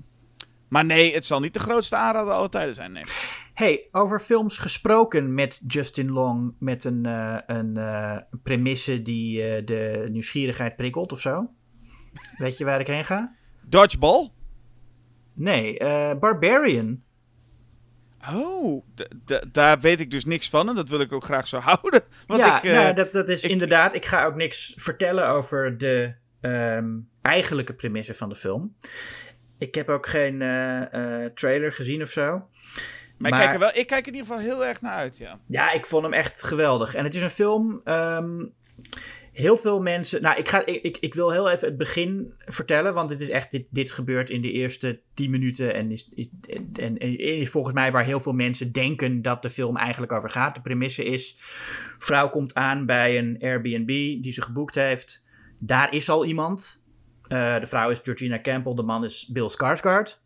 maar 0.68 0.86
nee, 0.86 1.14
het 1.14 1.26
zal 1.26 1.40
niet 1.40 1.54
de 1.54 1.60
grootste 1.60 1.96
aanrader 1.96 2.34
aller 2.34 2.50
tijden 2.50 2.76
zijn, 2.76 2.92
nee. 2.92 3.04
Hey, 3.54 3.88
over 3.92 4.20
films 4.20 4.58
gesproken 4.58 5.34
met 5.34 5.62
Justin 5.68 6.12
Long 6.12 6.56
met 6.60 6.84
een, 6.84 7.06
eh, 7.06 7.38
een 7.46 7.78
eh, 7.78 8.18
premisse 8.44 9.02
die 9.02 9.44
eh, 9.44 9.66
de 9.66 10.08
nieuwsgierigheid 10.12 10.76
prikkelt 10.76 11.12
of 11.12 11.20
zo. 11.20 11.50
Weet 12.38 12.58
je 12.58 12.66
waar 12.66 12.80
ik 12.80 12.88
heen 12.88 13.06
ga? 13.06 13.36
Dodgeball? 13.62 14.30
Nee, 15.34 15.78
Barbarian. 16.16 17.02
Oh, 18.34 18.86
daar 19.52 19.80
weet 19.80 20.00
ik 20.00 20.12
dus 20.12 20.26
niks 20.26 20.50
van 20.50 20.70
en 20.70 20.76
dat 20.76 20.90
wil 20.90 21.00
ik 21.00 21.12
ook 21.12 21.24
graag 21.24 21.48
zo 21.48 21.60
houden. 21.70 22.02
Want 22.28 22.40
ja, 22.42 22.58
ik, 22.58 22.72
nou, 22.72 22.94
dat, 22.94 23.14
dat 23.14 23.30
is 23.30 23.44
ik- 23.44 23.52
inderdaad. 23.52 23.94
Ik 23.94 24.06
ga 24.06 24.26
ook 24.26 24.36
niks 24.36 24.74
vertellen 24.76 25.28
over 25.28 25.78
de 25.78 26.14
ehm, 26.42 27.00
eigenlijke 27.22 27.74
premisse 27.74 28.14
van 28.14 28.30
de 28.30 28.36
film. 28.36 28.76
Ik 29.58 29.76
heb 29.76 29.90
ook 29.90 30.08
geen 30.08 30.38
trailer 31.34 31.72
gezien 31.74 32.02
of 32.02 32.10
zo. 32.10 32.48
Maar, 33.18 33.32
ik, 33.32 33.38
kijk 33.38 33.54
er 33.54 33.60
wel, 33.60 33.72
ik 33.74 33.88
kijk 33.88 34.08
in 34.08 34.14
ieder 34.14 34.28
geval 34.28 34.42
heel 34.42 34.66
erg 34.66 34.82
naar 34.82 34.94
uit, 34.94 35.18
ja. 35.18 35.40
Ja, 35.48 35.72
ik 35.72 35.86
vond 35.86 36.04
hem 36.04 36.14
echt 36.14 36.44
geweldig. 36.44 36.96
En 36.96 37.04
het 37.04 37.16
is 37.16 37.22
een 37.22 37.30
film. 37.30 37.82
ehm, 37.84 38.46
heel 39.34 39.58
veel 39.58 39.82
mensen. 39.82 40.22
Nou, 40.22 40.38
ik, 40.38 40.48
ga, 40.48 40.66
ik, 40.66 40.82
ik, 40.82 40.98
ik 41.00 41.14
wil 41.14 41.32
heel 41.32 41.50
even 41.50 41.68
het 41.68 41.78
begin 41.78 42.34
vertellen. 42.46 42.94
Want 42.94 43.10
het 43.10 43.22
is 43.22 43.30
echt. 43.30 43.52
Dit, 43.52 43.66
dit 43.70 43.92
gebeurt 43.92 44.30
in 44.30 44.42
de 44.42 44.52
eerste 44.52 45.02
10 45.14 45.30
minuten. 45.30 45.74
En 45.74 45.92
is, 45.92 46.10
is, 46.16 46.28
en, 46.50 46.70
en, 46.74 46.98
en 46.98 47.18
is 47.18 47.50
volgens 47.50 47.74
mij 47.74 47.92
waar 47.92 48.06
heel 48.06 48.20
veel 48.20 48.34
mensen 48.34 48.72
denken 48.72 49.22
dat 49.22 49.42
de 49.42 49.50
film 49.50 49.78
eigenlijk 49.78 50.12
over 50.12 50.30
gaat. 50.30 50.56
De 50.56 50.62
premisse 50.62 51.04
is: 51.04 51.40
vrouw 52.00 52.30
komt 52.30 52.54
aan 52.54 52.86
bij 52.86 53.18
een 53.18 53.38
Airbnb 53.42 53.88
die 54.24 54.32
ze 54.32 54.42
geboekt 54.42 54.76
heeft. 54.76 55.26
Daar 55.64 55.94
is 55.94 56.10
al 56.10 56.26
iemand. 56.26 56.84
Eh, 57.28 57.60
de 57.60 57.68
vrouw 57.68 57.90
is 57.90 58.00
Georgina 58.04 58.42
Campbell, 58.42 58.74
de 58.74 58.84
man 58.84 59.04
is 59.04 59.30
Bill 59.32 59.50
Skarsgård. 59.50 60.22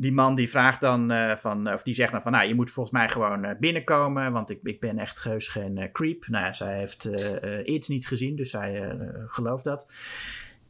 Die 0.00 0.12
man 0.12 0.34
die 0.34 0.50
vraagt 0.50 0.80
dan 0.80 1.10
eh, 1.10 1.36
van, 1.36 1.72
of 1.72 1.82
die 1.82 1.94
zegt 1.94 2.12
dan 2.12 2.22
van, 2.22 2.32
nou, 2.32 2.48
je 2.48 2.54
moet 2.54 2.70
volgens 2.70 2.94
mij 2.96 3.08
gewoon 3.08 3.44
eh, 3.44 3.58
binnenkomen, 3.58 4.32
want 4.32 4.50
ik, 4.50 4.58
ik 4.62 4.80
ben 4.80 4.98
echt 4.98 5.20
geus 5.20 5.48
geen 5.48 5.78
eh, 5.78 5.92
creep. 5.92 6.26
Nou 6.26 6.54
zij 6.54 6.78
heeft 6.78 7.04
eh 7.04 7.58
eh, 7.58 7.66
iets 7.66 7.88
niet 7.88 8.06
gezien, 8.06 8.36
dus 8.36 8.50
zij 8.50 8.82
eh, 8.82 9.08
gelooft 9.26 9.64
dat. 9.64 9.92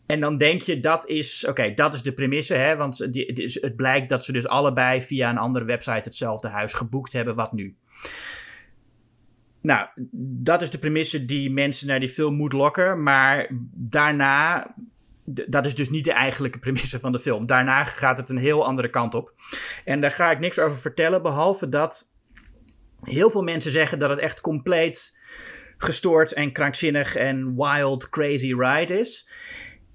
En 0.07 0.20
dan 0.20 0.36
denk 0.36 0.61
je, 0.61 0.81
dat 0.81 1.09
is, 1.09 1.47
oké, 1.47 1.74
dat 1.74 1.94
is 1.94 2.02
de 2.02 2.12
premisse, 2.12 2.55
hè, 2.55 2.77
want 2.77 2.98
het 2.98 3.77
blijkt 3.77 4.09
dat 4.09 4.24
ze 4.24 4.32
dus 4.32 4.47
allebei 4.47 5.02
via 5.02 5.31
een 5.31 5.39
andere 5.39 5.65
website 5.65 6.09
hetzelfde 6.09 6.48
huis 6.48 6.73
geboekt 6.73 7.12
hebben, 7.12 7.35
wat 7.35 7.52
nu? 7.52 7.77
Nou, 9.61 9.89
dat 10.43 10.62
is 10.62 10.70
de 10.70 10.78
premisse 10.78 11.24
die 11.24 11.51
mensen 11.51 11.86
naar 11.86 12.01
die 12.01 12.09
film 12.09 12.35
moet 12.35 12.52
lokken, 12.52 13.02
maar 13.02 13.48
daarna 13.74 14.66
dat 15.47 15.66
is 15.66 15.74
dus 15.74 15.90
niet 15.90 16.05
de 16.05 16.12
eigenlijke 16.12 16.59
premisse 16.69 17.01
van 17.01 17.12
de 17.12 17.19
film. 17.19 17.47
Daarna 17.47 17.85
gaat 17.85 18.16
het 18.16 18.28
een 18.28 18.39
heel 18.39 18.66
andere 18.66 18.90
kant 18.90 19.15
op. 19.15 19.35
En 19.85 20.01
daar 20.01 20.11
ga 20.11 20.31
ik 20.31 20.39
niks 20.39 20.59
over 20.59 20.78
vertellen, 20.78 21.23
behalve 21.23 21.69
dat 21.69 22.12
heel 23.02 23.31
veel 23.31 23.43
mensen 23.43 23.70
zeggen 23.70 23.98
dat 23.98 24.11
het 24.11 24.19
echt 24.19 24.40
compleet 24.40 25.19
gestoord 25.78 26.32
en 26.32 26.52
krankzinnig 26.52 27.16
en 27.16 27.57
wild, 27.57 28.09
crazy 28.09 28.55
ride 28.55 28.98
is. 28.98 29.28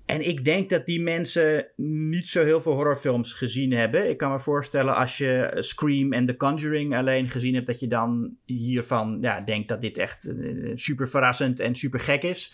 En 0.06 0.28
ik 0.28 0.44
denk 0.44 0.70
dat 0.70 0.86
die 0.86 1.02
mensen 1.02 1.68
niet 1.76 2.30
zo 2.30 2.44
heel 2.44 2.62
veel 2.62 2.74
horrorfilms 2.74 3.34
gezien 3.34 3.72
hebben. 3.72 4.10
Ik 4.10 4.18
kan 4.18 4.32
me 4.32 4.40
voorstellen 4.40 4.96
als 4.96 5.18
je 5.18 5.56
Scream 5.60 6.14
en 6.14 6.26
The 6.26 6.38
Conjuring 6.38 6.96
alleen 6.96 7.30
gezien 7.30 7.54
hebt, 7.54 7.68
dat 7.68 7.80
je 7.80 7.88
dan 7.88 8.36
hiervan 8.46 9.18
ja, 9.22 9.42
denkt 9.42 9.68
dat 9.68 9.82
dit 9.82 9.98
echt 9.98 10.36
eh, 10.36 10.72
super 10.76 11.10
verrassend 11.10 11.60
en 11.60 11.76
super 11.76 12.00
gek 12.00 12.24
is 12.24 12.54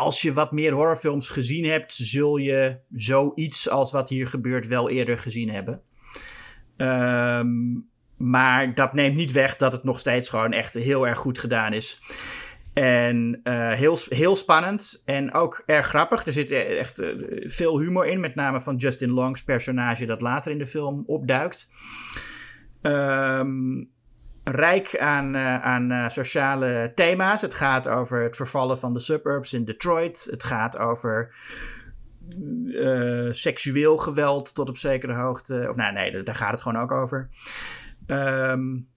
als 0.00 0.22
je 0.22 0.32
wat 0.32 0.52
meer 0.52 0.72
horrorfilms 0.72 1.28
gezien 1.28 1.64
hebt, 1.64 1.94
zul 1.94 2.36
je 2.36 2.76
zoiets 2.94 3.68
als 3.68 3.92
wat 3.92 4.08
hier 4.08 4.26
gebeurt 4.26 4.66
wel 4.66 4.90
eerder 4.90 5.18
gezien 5.18 5.50
hebben. 5.50 5.82
Ehm, 6.76 7.48
maar 8.16 8.74
dat 8.74 8.92
neemt 8.92 9.16
niet 9.16 9.32
weg 9.32 9.56
dat 9.56 9.72
het 9.72 9.84
nog 9.84 9.98
steeds 9.98 10.28
gewoon 10.28 10.52
echt 10.52 10.74
heel 10.74 11.06
erg 11.06 11.18
goed 11.18 11.38
gedaan 11.38 11.72
is. 11.72 12.02
En 12.72 13.40
uh, 13.44 13.72
heel, 13.72 13.98
heel 14.08 14.36
spannend 14.36 15.02
en 15.04 15.32
ook 15.32 15.62
erg 15.66 15.86
grappig. 15.86 16.26
Er 16.26 16.32
zit 16.32 16.50
echt 16.50 17.00
uh, 17.00 17.08
veel 17.50 17.80
humor 17.80 18.06
in, 18.06 18.20
met 18.20 18.34
name 18.34 18.60
van 18.60 18.76
Justin 18.76 19.10
Longs 19.10 19.44
personage 19.44 20.06
dat 20.06 20.20
later 20.20 20.52
in 20.52 20.58
de 20.58 20.66
film 20.66 21.02
opduikt. 21.06 21.72
Um, 22.82 23.90
rijk 24.44 24.98
aan, 24.98 25.36
uh, 25.36 25.62
aan 25.62 26.10
sociale 26.10 26.92
thema's. 26.94 27.40
Het 27.40 27.54
gaat 27.54 27.88
over 27.88 28.22
het 28.22 28.36
vervallen 28.36 28.78
van 28.78 28.92
de 28.92 29.00
suburbs 29.00 29.52
in 29.52 29.64
Detroit. 29.64 30.28
Het 30.30 30.42
gaat 30.42 30.78
over 30.78 31.34
seksueel 33.30 33.98
geweld 33.98 34.54
tot 34.54 34.68
op 34.68 34.76
zekere 34.76 35.14
hoogte. 35.14 35.66
Of 35.68 35.76
nou, 35.76 35.92
nee, 35.92 36.22
daar 36.22 36.34
gaat 36.34 36.50
het 36.50 36.62
gewoon 36.62 36.82
ook 36.82 36.92
over. 36.92 37.28
Um, 38.06 38.88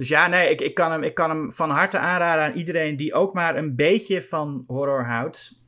dus 0.00 0.08
ja, 0.08 0.26
nee, 0.26 0.50
ik, 0.50 0.60
ik, 0.60 0.74
kan 0.74 0.92
hem, 0.92 1.02
ik 1.02 1.14
kan 1.14 1.30
hem 1.30 1.52
van 1.52 1.70
harte 1.70 1.98
aanraden 1.98 2.44
aan 2.44 2.58
iedereen 2.58 2.96
die 2.96 3.14
ook 3.14 3.34
maar 3.34 3.56
een 3.56 3.76
beetje 3.76 4.22
van 4.22 4.64
horror 4.66 5.04
houdt. 5.04 5.62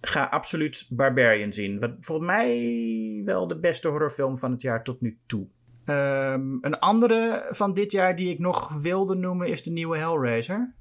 Ga 0.00 0.24
absoluut 0.24 0.86
Barbarian 0.88 1.52
zien. 1.52 1.80
Wat 1.80 1.90
volgens 2.00 2.26
mij 2.26 3.22
wel 3.24 3.46
de 3.46 3.58
beste 3.58 3.88
horrorfilm 3.88 4.38
van 4.38 4.50
het 4.50 4.62
jaar 4.62 4.84
tot 4.84 5.00
nu 5.00 5.18
toe. 5.26 5.46
Um, 5.88 6.58
een 6.60 6.78
andere 6.78 7.46
van 7.50 7.74
dit 7.74 7.92
jaar 7.92 8.16
die 8.16 8.30
ik 8.30 8.38
nog 8.38 8.72
wilde 8.72 9.14
noemen 9.14 9.48
is 9.48 9.62
de 9.62 9.70
nieuwe 9.70 9.98
Hellraiser. 9.98 10.74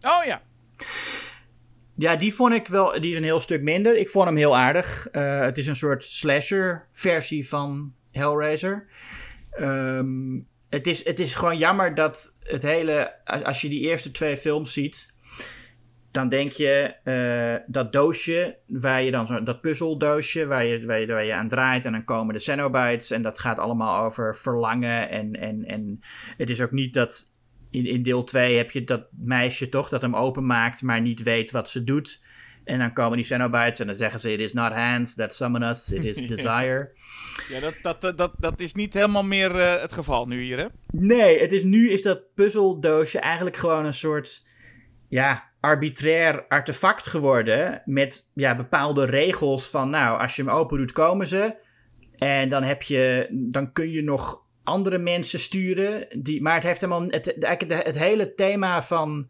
Oh 0.00 0.24
ja. 0.24 0.42
Ja, 1.94 2.16
die 2.16 2.34
vond 2.34 2.54
ik 2.54 2.68
wel. 2.68 3.00
Die 3.00 3.10
is 3.10 3.16
een 3.16 3.24
heel 3.24 3.40
stuk 3.40 3.62
minder. 3.62 3.96
Ik 3.96 4.08
vond 4.08 4.26
hem 4.26 4.36
heel 4.36 4.56
aardig. 4.56 5.08
Uh, 5.12 5.40
het 5.40 5.58
is 5.58 5.66
een 5.66 5.76
soort 5.76 6.04
slasher 6.04 6.88
versie 6.92 7.48
van 7.48 7.94
Hellraiser. 8.10 8.86
Um, 9.60 10.48
het 10.68 10.86
is, 10.86 11.04
het 11.04 11.20
is 11.20 11.34
gewoon 11.34 11.58
jammer 11.58 11.94
dat 11.94 12.36
het 12.40 12.62
hele. 12.62 13.24
Als 13.24 13.60
je 13.60 13.68
die 13.68 13.80
eerste 13.80 14.10
twee 14.10 14.36
films 14.36 14.72
ziet. 14.72 15.13
Dan 16.14 16.28
denk 16.28 16.52
je 16.52 16.94
uh, 17.04 17.64
dat 17.66 17.92
doosje, 17.92 18.56
waar 18.66 19.02
je 19.02 19.10
dan 19.10 19.26
zo, 19.26 19.42
dat 19.42 19.60
puzzeldoosje, 19.60 20.46
waar 20.46 20.64
je, 20.64 20.86
waar, 20.86 21.00
je, 21.00 21.06
waar 21.06 21.24
je 21.24 21.34
aan 21.34 21.48
draait 21.48 21.84
en 21.84 21.92
dan 21.92 22.04
komen 22.04 22.34
de 22.34 22.40
Cenobites. 22.40 23.10
En 23.10 23.22
dat 23.22 23.38
gaat 23.38 23.58
allemaal 23.58 24.04
over 24.04 24.36
verlangen. 24.36 25.10
En, 25.10 25.32
en, 25.32 25.64
en 25.64 26.00
het 26.36 26.50
is 26.50 26.60
ook 26.60 26.70
niet 26.70 26.94
dat. 26.94 27.32
In, 27.70 27.86
in 27.86 28.02
deel 28.02 28.24
2 28.24 28.56
heb 28.56 28.70
je 28.70 28.84
dat 28.84 29.06
meisje 29.10 29.68
toch 29.68 29.88
dat 29.88 30.00
hem 30.00 30.16
openmaakt, 30.16 30.82
maar 30.82 31.00
niet 31.00 31.22
weet 31.22 31.50
wat 31.50 31.68
ze 31.68 31.84
doet. 31.84 32.24
En 32.64 32.78
dan 32.78 32.92
komen 32.92 33.16
die 33.16 33.26
Cenobites 33.26 33.80
en 33.80 33.86
dan 33.86 33.94
zeggen 33.94 34.20
ze: 34.20 34.32
It 34.32 34.40
is 34.40 34.52
not 34.52 34.72
hands 34.72 35.14
that 35.14 35.34
summon 35.34 35.62
us, 35.62 35.92
it 35.92 36.04
is 36.04 36.26
desire. 36.36 36.90
Ja, 37.48 37.60
dat, 37.60 38.00
dat, 38.00 38.16
dat, 38.16 38.32
dat 38.38 38.60
is 38.60 38.74
niet 38.74 38.94
helemaal 38.94 39.24
meer 39.24 39.54
uh, 39.54 39.80
het 39.80 39.92
geval 39.92 40.26
nu 40.26 40.42
hier, 40.42 40.58
hè? 40.58 40.66
Nee, 40.92 41.40
het 41.40 41.52
is 41.52 41.64
nu 41.64 41.90
is 41.90 42.02
dat 42.02 42.34
puzzeldoosje 42.34 43.18
eigenlijk 43.18 43.56
gewoon 43.56 43.84
een 43.84 43.94
soort 43.94 44.46
ja, 45.08 45.52
arbitrair 45.64 46.44
artefact 46.48 47.06
geworden. 47.06 47.82
Met 47.84 48.30
ja, 48.34 48.56
bepaalde 48.56 49.04
regels 49.04 49.68
van, 49.68 49.90
nou, 49.90 50.20
als 50.20 50.36
je 50.36 50.42
hem 50.42 50.50
open 50.50 50.78
doet, 50.78 50.92
komen 50.92 51.26
ze. 51.26 51.54
En 52.18 52.48
dan, 52.48 52.62
heb 52.62 52.82
je, 52.82 53.28
dan 53.30 53.72
kun 53.72 53.90
je 53.90 54.02
nog 54.02 54.42
andere 54.64 54.98
mensen 54.98 55.38
sturen. 55.38 56.06
Die, 56.22 56.42
maar 56.42 56.54
het 56.54 56.62
heeft 56.62 56.80
helemaal. 56.80 57.06
Het, 57.08 57.34
het, 57.68 57.98
hele 57.98 58.34
thema 58.34 58.82
van. 58.82 59.28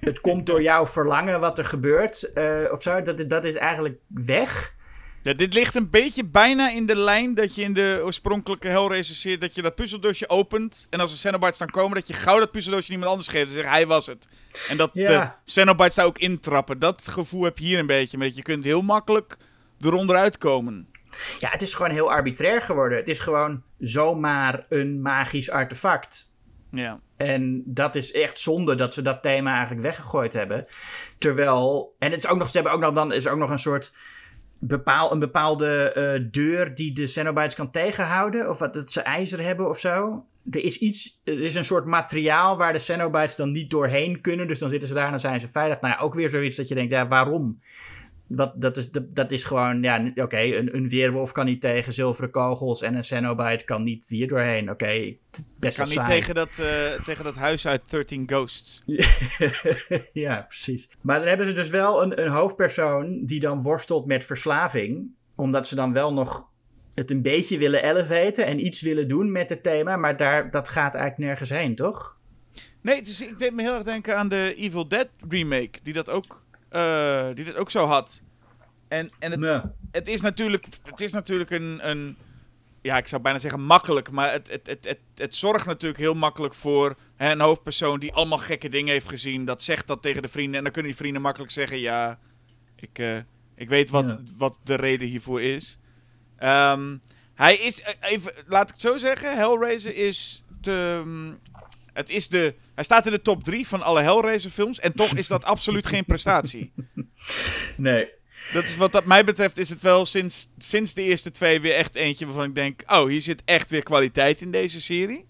Het 0.00 0.20
komt 0.20 0.46
door 0.46 0.62
jouw 0.62 0.86
verlangen 0.86 1.40
wat 1.40 1.58
er 1.58 1.64
gebeurt. 1.64 2.30
Uh, 2.34 2.72
of 2.72 2.82
zo, 2.82 3.02
dat, 3.02 3.24
dat 3.28 3.44
is 3.44 3.54
eigenlijk 3.54 3.98
weg. 4.06 4.74
Ja, 5.26 5.34
dit 5.34 5.54
ligt 5.54 5.74
een 5.74 5.90
beetje 5.90 6.24
bijna 6.24 6.70
in 6.70 6.86
de 6.86 6.96
lijn 6.96 7.34
dat 7.34 7.54
je 7.54 7.62
in 7.62 7.72
de 7.72 8.00
oorspronkelijke 8.04 8.68
Hellraiser 8.68 9.38
dat 9.38 9.54
je 9.54 9.62
dat 9.62 9.74
puzzeldoosje 9.74 10.28
opent 10.28 10.86
en 10.90 11.00
als 11.00 11.10
de 11.10 11.16
Cenobites 11.16 11.58
dan 11.58 11.70
komen 11.70 11.94
dat 11.94 12.06
je 12.06 12.14
gauw 12.14 12.38
dat 12.38 12.50
puzzeldoosje 12.50 12.92
iemand 12.92 13.10
anders 13.10 13.28
geeft 13.28 13.46
en 13.46 13.52
zegt 13.52 13.68
hij 13.68 13.86
was 13.86 14.06
het. 14.06 14.28
En 14.68 14.76
dat 14.76 14.94
de 14.94 15.30
Cenobites 15.44 15.94
daar 15.94 16.04
ook 16.04 16.18
intrappen. 16.18 16.78
Dat 16.78 17.08
gevoel 17.08 17.44
heb 17.44 17.58
je 17.58 17.64
hier 17.64 17.78
een 17.78 17.86
beetje, 17.86 18.18
dat 18.18 18.36
je 18.36 18.42
kunt 18.42 18.64
heel 18.64 18.80
makkelijk 18.80 19.36
eronder 19.80 20.16
uitkomen. 20.16 20.88
Ja, 21.38 21.50
het 21.50 21.62
is 21.62 21.74
gewoon 21.74 21.92
heel 21.92 22.10
arbitrair 22.10 22.62
geworden. 22.62 22.98
Het 22.98 23.08
is 23.08 23.20
gewoon 23.20 23.62
zomaar 23.78 24.66
een 24.68 25.02
magisch 25.02 25.50
artefact. 25.50 26.34
Ja. 26.70 27.00
En 27.16 27.62
dat 27.64 27.94
is 27.94 28.12
echt 28.12 28.40
zonde 28.40 28.74
dat 28.74 28.94
ze 28.94 29.02
dat 29.02 29.22
thema 29.22 29.52
eigenlijk 29.52 29.82
weggegooid 29.82 30.32
hebben. 30.32 30.66
Terwijl, 31.18 31.94
en 31.98 32.10
het 32.10 32.24
is 32.24 32.30
ook 32.30 32.38
nog, 32.38 32.48
ze 32.48 32.54
hebben 32.54 32.72
ook 32.72 32.80
nog, 32.80 32.94
dan 32.94 33.12
is 33.12 33.24
er 33.24 33.32
ook 33.32 33.38
nog 33.38 33.50
een 33.50 33.58
soort 33.58 33.92
bepaal, 34.58 35.12
een 35.12 35.18
bepaalde 35.18 35.92
uh, 35.96 36.28
deur 36.30 36.74
die 36.74 36.92
de 36.92 37.06
Cenobites 37.06 37.54
kan 37.54 37.70
tegenhouden. 37.70 38.50
Of 38.50 38.58
dat 38.58 38.92
ze 38.92 39.00
ijzer 39.00 39.42
hebben 39.42 39.68
of 39.68 39.78
zo. 39.78 40.24
Er 40.50 40.64
is 40.64 40.78
iets, 40.78 41.20
er 41.24 41.42
is 41.42 41.54
een 41.54 41.64
soort 41.64 41.84
materiaal 41.84 42.56
waar 42.56 42.72
de 42.72 42.78
Cenobites 42.78 43.36
dan 43.36 43.52
niet 43.52 43.70
doorheen 43.70 44.20
kunnen. 44.20 44.46
Dus 44.46 44.58
dan 44.58 44.70
zitten 44.70 44.88
ze 44.88 44.94
daar 44.94 45.04
en 45.04 45.10
dan 45.10 45.20
zijn 45.20 45.40
ze 45.40 45.48
veilig. 45.48 45.80
Nou 45.80 45.94
ja, 45.94 46.00
ook 46.00 46.14
weer 46.14 46.30
zoiets 46.30 46.56
dat 46.56 46.68
je 46.68 46.74
denkt, 46.74 46.92
ja, 46.92 47.08
waarom? 47.08 47.60
Dat, 48.28 48.52
dat, 48.60 48.76
is, 48.76 48.90
dat, 48.90 49.14
dat 49.14 49.32
is 49.32 49.44
gewoon, 49.44 49.82
ja, 49.82 50.12
oké, 50.14 50.40
een, 50.40 50.76
een 50.76 50.88
weerwolf 50.88 51.32
kan 51.32 51.44
niet 51.44 51.60
tegen 51.60 51.92
zilveren 51.92 52.30
kogels 52.30 52.82
en 52.82 52.94
een 52.94 53.04
Cenobite 53.04 53.64
kan 53.64 53.82
niet 53.82 54.08
hier 54.08 54.28
doorheen. 54.28 54.70
Oké, 54.70 54.84
okay, 54.84 55.18
best 55.58 55.76
kan 55.76 55.88
niet 55.88 56.04
tegen 56.04 56.34
dat, 56.34 56.58
uh, 56.60 57.04
tegen 57.04 57.24
dat 57.24 57.34
huis 57.34 57.66
uit 57.66 57.90
13 57.90 58.28
Ghosts. 58.28 58.82
ja, 60.12 60.44
precies. 60.48 60.88
Maar 61.00 61.18
dan 61.18 61.28
hebben 61.28 61.46
ze 61.46 61.52
dus 61.52 61.68
wel 61.68 62.02
een, 62.02 62.22
een 62.22 62.30
hoofdpersoon 62.30 63.24
die 63.24 63.40
dan 63.40 63.62
worstelt 63.62 64.06
met 64.06 64.24
verslaving. 64.24 65.10
Omdat 65.34 65.68
ze 65.68 65.74
dan 65.74 65.92
wel 65.92 66.12
nog 66.12 66.48
het 66.94 67.10
een 67.10 67.22
beetje 67.22 67.58
willen 67.58 67.82
elevaten 67.82 68.46
en 68.46 68.66
iets 68.66 68.82
willen 68.82 69.08
doen 69.08 69.32
met 69.32 69.50
het 69.50 69.62
thema. 69.62 69.96
Maar 69.96 70.16
daar, 70.16 70.50
dat 70.50 70.68
gaat 70.68 70.94
eigenlijk 70.94 71.28
nergens 71.28 71.50
heen, 71.50 71.74
toch? 71.74 72.18
Nee, 72.80 73.02
dus 73.02 73.20
ik 73.20 73.38
deed 73.38 73.54
me 73.54 73.62
heel 73.62 73.74
erg 73.74 73.82
denken 73.82 74.18
aan 74.18 74.28
de 74.28 74.54
Evil 74.56 74.88
Dead 74.88 75.08
remake, 75.28 75.78
die 75.82 75.92
dat 75.92 76.10
ook 76.10 76.45
uh, 76.76 77.26
die 77.34 77.44
dit 77.44 77.56
ook 77.56 77.70
zo 77.70 77.86
had. 77.86 78.22
En, 78.88 79.10
en 79.18 79.42
het, 79.42 79.62
het, 79.90 80.08
is 80.08 80.20
natuurlijk, 80.20 80.66
het 80.82 81.00
is 81.00 81.12
natuurlijk 81.12 81.50
een, 81.50 81.90
een, 81.90 82.16
ja, 82.82 82.96
ik 82.96 83.08
zou 83.08 83.22
bijna 83.22 83.38
zeggen 83.38 83.62
makkelijk, 83.62 84.10
maar 84.10 84.32
het, 84.32 84.48
het, 84.48 84.66
het, 84.66 84.84
het, 84.84 84.98
het 85.14 85.34
zorgt 85.34 85.66
natuurlijk 85.66 86.00
heel 86.00 86.14
makkelijk 86.14 86.54
voor 86.54 86.96
hè, 87.16 87.30
een 87.30 87.40
hoofdpersoon 87.40 88.00
die 88.00 88.12
allemaal 88.12 88.38
gekke 88.38 88.68
dingen 88.68 88.92
heeft 88.92 89.08
gezien. 89.08 89.44
Dat 89.44 89.62
zegt 89.62 89.86
dat 89.86 90.02
tegen 90.02 90.22
de 90.22 90.28
vrienden 90.28 90.56
en 90.56 90.62
dan 90.62 90.72
kunnen 90.72 90.90
die 90.90 91.00
vrienden 91.00 91.22
makkelijk 91.22 91.52
zeggen, 91.52 91.78
ja, 91.78 92.18
ik, 92.76 92.98
uh, 92.98 93.18
ik 93.54 93.68
weet 93.68 93.90
wat, 93.90 94.16
wat 94.36 94.58
de 94.62 94.74
reden 94.74 95.08
hiervoor 95.08 95.42
is. 95.42 95.78
Um, 96.40 97.02
hij 97.34 97.56
is, 97.56 97.82
eh, 97.82 97.94
even, 98.00 98.32
laat 98.46 98.68
ik 98.68 98.72
het 98.72 98.82
zo 98.82 98.98
zeggen, 98.98 99.36
Hellraiser 99.36 99.94
is 99.94 100.42
te, 100.60 101.02
um, 101.04 101.38
het 101.92 102.10
is 102.10 102.28
de, 102.28 102.54
hij 102.76 102.84
staat 102.84 103.06
in 103.06 103.12
de 103.12 103.22
top 103.22 103.44
3 103.44 103.66
van 103.66 103.82
alle 103.82 104.00
Hellraiser 104.00 104.50
films. 104.50 104.80
En 104.80 104.92
toch 104.92 105.14
is 105.14 105.26
dat 105.26 105.44
absoluut 105.44 105.86
geen 105.86 106.04
prestatie. 106.04 106.72
Nee. 107.76 108.08
Dat 108.52 108.64
is 108.64 108.76
wat 108.76 108.92
dat 108.92 109.04
mij 109.04 109.24
betreft 109.24 109.58
is 109.58 109.70
het 109.70 109.82
wel 109.82 110.06
sinds, 110.06 110.48
sinds 110.58 110.94
de 110.94 111.02
eerste 111.02 111.30
twee 111.30 111.60
weer 111.60 111.74
echt 111.74 111.94
eentje 111.94 112.24
waarvan 112.26 112.44
ik 112.44 112.54
denk... 112.54 112.82
Oh, 112.86 113.06
hier 113.06 113.22
zit 113.22 113.42
echt 113.44 113.70
weer 113.70 113.82
kwaliteit 113.82 114.40
in 114.40 114.50
deze 114.50 114.80
serie. 114.80 115.26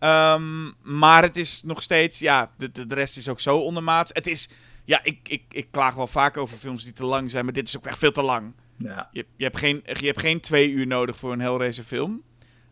Um, 0.00 0.74
maar 0.82 1.22
het 1.22 1.36
is 1.36 1.62
nog 1.64 1.82
steeds... 1.82 2.18
Ja, 2.18 2.50
de, 2.56 2.70
de, 2.72 2.94
rest 2.94 3.16
is 3.16 3.28
ook 3.28 3.40
zo 3.40 3.58
ondermaats. 3.58 4.12
Het 4.14 4.26
is... 4.26 4.48
Ja, 4.84 5.00
ik, 5.02 5.18
ik, 5.28 5.42
ik 5.50 5.66
klaag 5.70 5.94
wel 5.94 6.06
vaak 6.06 6.36
over 6.36 6.58
films 6.58 6.84
die 6.84 6.92
te 6.92 7.04
lang 7.04 7.30
zijn. 7.30 7.44
Maar 7.44 7.54
dit 7.54 7.68
is 7.68 7.76
ook 7.76 7.86
echt 7.86 7.98
veel 7.98 8.12
te 8.12 8.22
lang. 8.22 8.52
Ja. 8.76 9.08
Je, 9.12 9.26
je, 9.36 9.44
hebt 9.44 9.58
geen, 9.58 9.82
je 9.84 10.06
hebt 10.06 10.20
geen 10.20 10.40
twee 10.40 10.70
uur 10.70 10.86
nodig 10.86 11.16
voor 11.16 11.32
een 11.32 11.40
Hellraiser 11.40 11.84
film. 11.84 12.22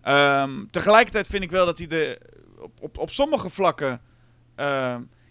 Um, 0.09 0.71
tegelijkertijd 0.71 1.27
vind 1.27 1.43
ik 1.43 1.51
wel 1.51 1.67
dat 1.67 1.79
hij 1.79 1.87
de 1.87 2.19
op, 2.59 2.73
op, 2.81 2.99
op 2.99 3.11
sommige 3.11 3.51
vlakken. 3.51 4.01
Uh, 4.57 4.67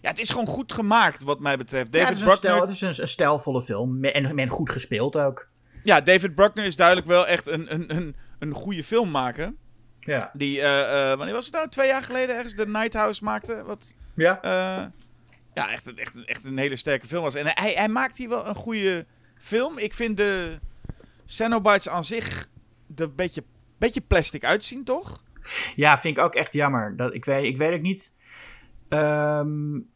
ja, 0.00 0.08
het 0.12 0.18
is 0.18 0.30
gewoon 0.30 0.46
goed 0.46 0.72
gemaakt, 0.72 1.24
wat 1.24 1.40
mij 1.40 1.56
betreft. 1.56 1.92
David 1.92 2.08
ja, 2.08 2.14
het, 2.14 2.22
is 2.22 2.38
Bruckner... 2.38 2.60
het 2.60 2.70
is 2.70 2.80
een, 2.80 3.02
een 3.02 3.08
stijlvolle 3.08 3.62
film. 3.62 4.04
En 4.04 4.34
men 4.34 4.48
goed 4.48 4.70
gespeeld 4.70 5.16
ook. 5.16 5.48
Ja, 5.82 6.00
David 6.00 6.34
Bruckner 6.34 6.64
is 6.64 6.76
duidelijk 6.76 7.06
wel 7.06 7.26
echt 7.26 7.46
een, 7.46 7.74
een, 7.74 7.96
een, 7.96 8.16
een 8.38 8.52
goede 8.54 8.84
filmmaker. 8.84 9.54
Ja. 10.00 10.30
Die, 10.32 10.58
uh, 10.58 10.64
uh, 10.64 11.14
wanneer 11.14 11.34
was 11.34 11.44
het 11.44 11.54
nou? 11.54 11.68
Twee 11.68 11.88
jaar 11.88 12.02
geleden 12.02 12.36
ergens 12.36 12.54
de 12.54 12.66
Night 12.66 12.94
House 12.94 13.24
maakte. 13.24 13.62
Wat, 13.64 13.94
ja. 14.14 14.44
Uh, 14.44 14.86
ja, 15.54 15.70
echt, 15.70 15.94
echt, 15.94 16.24
echt 16.24 16.44
een 16.44 16.58
hele 16.58 16.76
sterke 16.76 17.06
film 17.06 17.22
was. 17.22 17.34
En 17.34 17.46
hij, 17.46 17.72
hij 17.72 17.88
maakt 17.88 18.16
hier 18.16 18.28
wel 18.28 18.46
een 18.46 18.54
goede 18.54 19.06
film. 19.38 19.78
Ik 19.78 19.94
vind 19.94 20.16
de 20.16 20.58
Cenobites 21.24 21.88
aan 21.88 22.04
zich 22.04 22.48
er 22.96 23.04
een 23.04 23.14
beetje, 23.14 23.44
beetje 23.78 24.00
plastic 24.00 24.44
uitzien, 24.44 24.84
toch? 24.84 25.22
Ja, 25.74 25.98
vind 25.98 26.16
ik 26.16 26.24
ook 26.24 26.34
echt 26.34 26.52
jammer. 26.52 26.96
Dat, 26.96 27.14
ik, 27.14 27.24
weet, 27.24 27.44
ik 27.44 27.56
weet 27.56 27.74
ook 27.74 27.82
niet. 27.82 28.14
Um, 28.88 29.88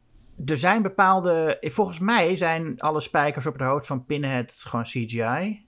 er 0.47 0.59
zijn 0.59 0.83
bepaalde. 0.83 1.57
Volgens 1.61 1.99
mij 1.99 2.37
zijn 2.37 2.81
alle 2.81 3.01
spijkers 3.01 3.47
op 3.47 3.53
het 3.53 3.63
hoofd 3.63 3.87
van 3.87 4.05
Pinhead 4.05 4.53
gewoon 4.67 4.85
CGI. 4.85 5.67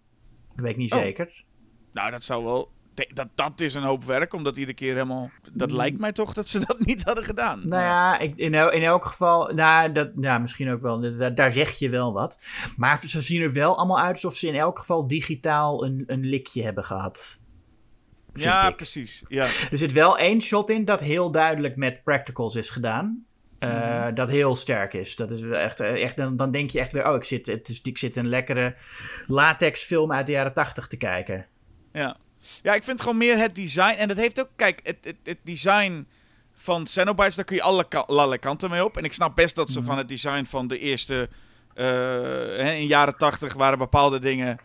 Dat 0.49 0.65
weet 0.65 0.71
ik 0.71 0.77
niet 0.77 0.93
oh. 0.93 0.99
zeker. 0.99 1.45
Nou, 1.93 2.11
dat 2.11 2.25
zou 2.25 2.45
wel. 2.45 2.73
Dat, 3.15 3.29
dat 3.35 3.61
is 3.61 3.75
een 3.75 3.83
hoop 3.83 4.05
werk, 4.05 4.35
omdat 4.35 4.57
iedere 4.57 4.77
keer 4.77 4.93
helemaal. 4.93 5.31
Dat 5.53 5.71
mm. 5.71 5.77
lijkt 5.77 6.01
mij 6.01 6.13
toch 6.13 6.33
dat 6.33 6.49
ze 6.49 6.59
dat 6.59 6.79
niet 6.87 7.03
hadden 7.03 7.25
gedaan. 7.25 7.69
Nou 7.69 7.83
ja, 7.83 8.19
ik, 8.19 8.37
in, 8.37 8.55
el, 8.55 8.71
in 8.71 8.83
elk 8.83 9.05
geval. 9.05 9.55
Nou, 9.55 9.93
dat, 9.93 10.17
nou, 10.17 10.41
misschien 10.41 10.71
ook 10.71 10.83
wel. 10.83 11.01
Daar, 11.19 11.35
daar 11.35 11.53
zeg 11.53 11.71
je 11.79 11.89
wel 11.89 12.13
wat. 12.13 12.43
Maar 12.77 12.99
ze 13.07 13.21
zien 13.21 13.43
er 13.43 13.53
wel 13.53 13.77
allemaal 13.77 14.01
uit 14.01 14.15
alsof 14.15 14.37
ze 14.37 14.47
in 14.47 14.55
elk 14.55 14.79
geval 14.79 15.07
digitaal 15.07 15.85
een, 15.85 16.05
een 16.07 16.25
likje 16.25 16.63
hebben 16.63 16.85
gehad. 16.85 17.42
Ja, 18.35 18.69
ik. 18.69 18.77
precies. 18.77 19.23
Ja. 19.29 19.45
Er 19.71 19.79
zit 19.79 19.93
wel 19.93 20.19
één 20.19 20.41
shot 20.41 20.71
in 20.71 20.85
dat 20.85 21.01
heel 21.01 21.31
duidelijk 21.31 21.77
met 21.77 22.03
practicals 22.03 22.55
is 22.55 22.71
gedaan. 22.71 23.25
Uh, 23.65 24.07
Dat 24.15 24.31
heel 24.31 24.57
sterk 24.57 24.95
is. 24.95 25.17
Dat 25.17 25.31
is 25.31 25.43
echt, 25.43 25.81
echt 25.81 26.17
dan, 26.17 26.37
dan 26.37 26.51
denk 26.51 26.71
je 26.71 26.81
echt 26.81 26.93
weer: 26.93 27.09
oh, 27.09 27.15
ik 27.15 27.25
zit, 27.25 27.47
het 27.47 27.69
is, 27.69 27.81
ik 27.83 27.99
zit 27.99 28.17
een 28.17 28.29
lekkere 28.29 28.75
latex 29.27 29.85
film 29.85 30.13
uit 30.13 30.27
de 30.27 30.33
jaren 30.33 30.53
tachtig 30.53 30.87
te 30.87 30.97
kijken. 30.97 31.47
Ja. 31.93 32.17
ja, 32.63 32.75
ik 32.75 32.83
vind 32.83 33.01
gewoon 33.01 33.17
meer 33.17 33.39
het 33.39 33.55
design. 33.55 33.95
En 33.99 34.09
dat 34.09 34.17
heeft 34.17 34.41
ook, 34.41 34.49
kijk, 34.57 34.81
het, 34.83 34.97
het, 35.01 35.17
het 35.23 35.39
design 35.43 36.07
van 36.55 36.85
Xenobites, 36.85 37.35
daar 37.35 37.45
kun 37.45 37.57
je 37.57 37.63
alle, 37.63 37.89
alle 37.89 38.39
kanten 38.39 38.71
mee 38.71 38.85
op. 38.85 38.97
En 38.97 39.05
ik 39.05 39.13
snap 39.13 39.35
best 39.35 39.55
dat 39.55 39.71
ze 39.71 39.79
mhm. 39.79 39.89
van 39.89 39.99
het 39.99 40.09
design 40.09 40.45
van 40.45 40.69
de 40.69 40.79
eerste. 40.79 41.29
Uh, 41.75 42.81
in 42.81 42.87
jaren 42.87 43.17
tachtig 43.17 43.55
waren 43.55 43.79
bepaalde 43.79 44.19
dingen. 44.19 44.59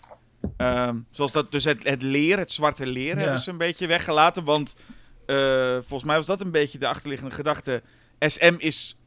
Uh, 0.58 0.90
zoals 1.12 1.32
dat, 1.32 1.52
dus 1.52 1.64
het, 1.64 1.84
het 1.84 2.02
leer, 2.02 2.38
het 2.38 2.52
zwarte 2.52 2.88
leer, 2.88 3.18
hebben 3.18 3.40
ze 3.40 3.50
een 3.50 3.58
beetje 3.58 3.88
weggelaten. 3.88 4.44
Want 4.44 4.76
uh, 5.26 5.72
volgens 5.74 6.04
mij 6.04 6.16
was 6.16 6.26
dat 6.26 6.42
een 6.42 6.52
beetje 6.52 6.78
de 6.78 6.88
achterliggende 6.88 7.36
gedachte. 7.36 7.84
SM 8.20 8.56
is 8.58 8.98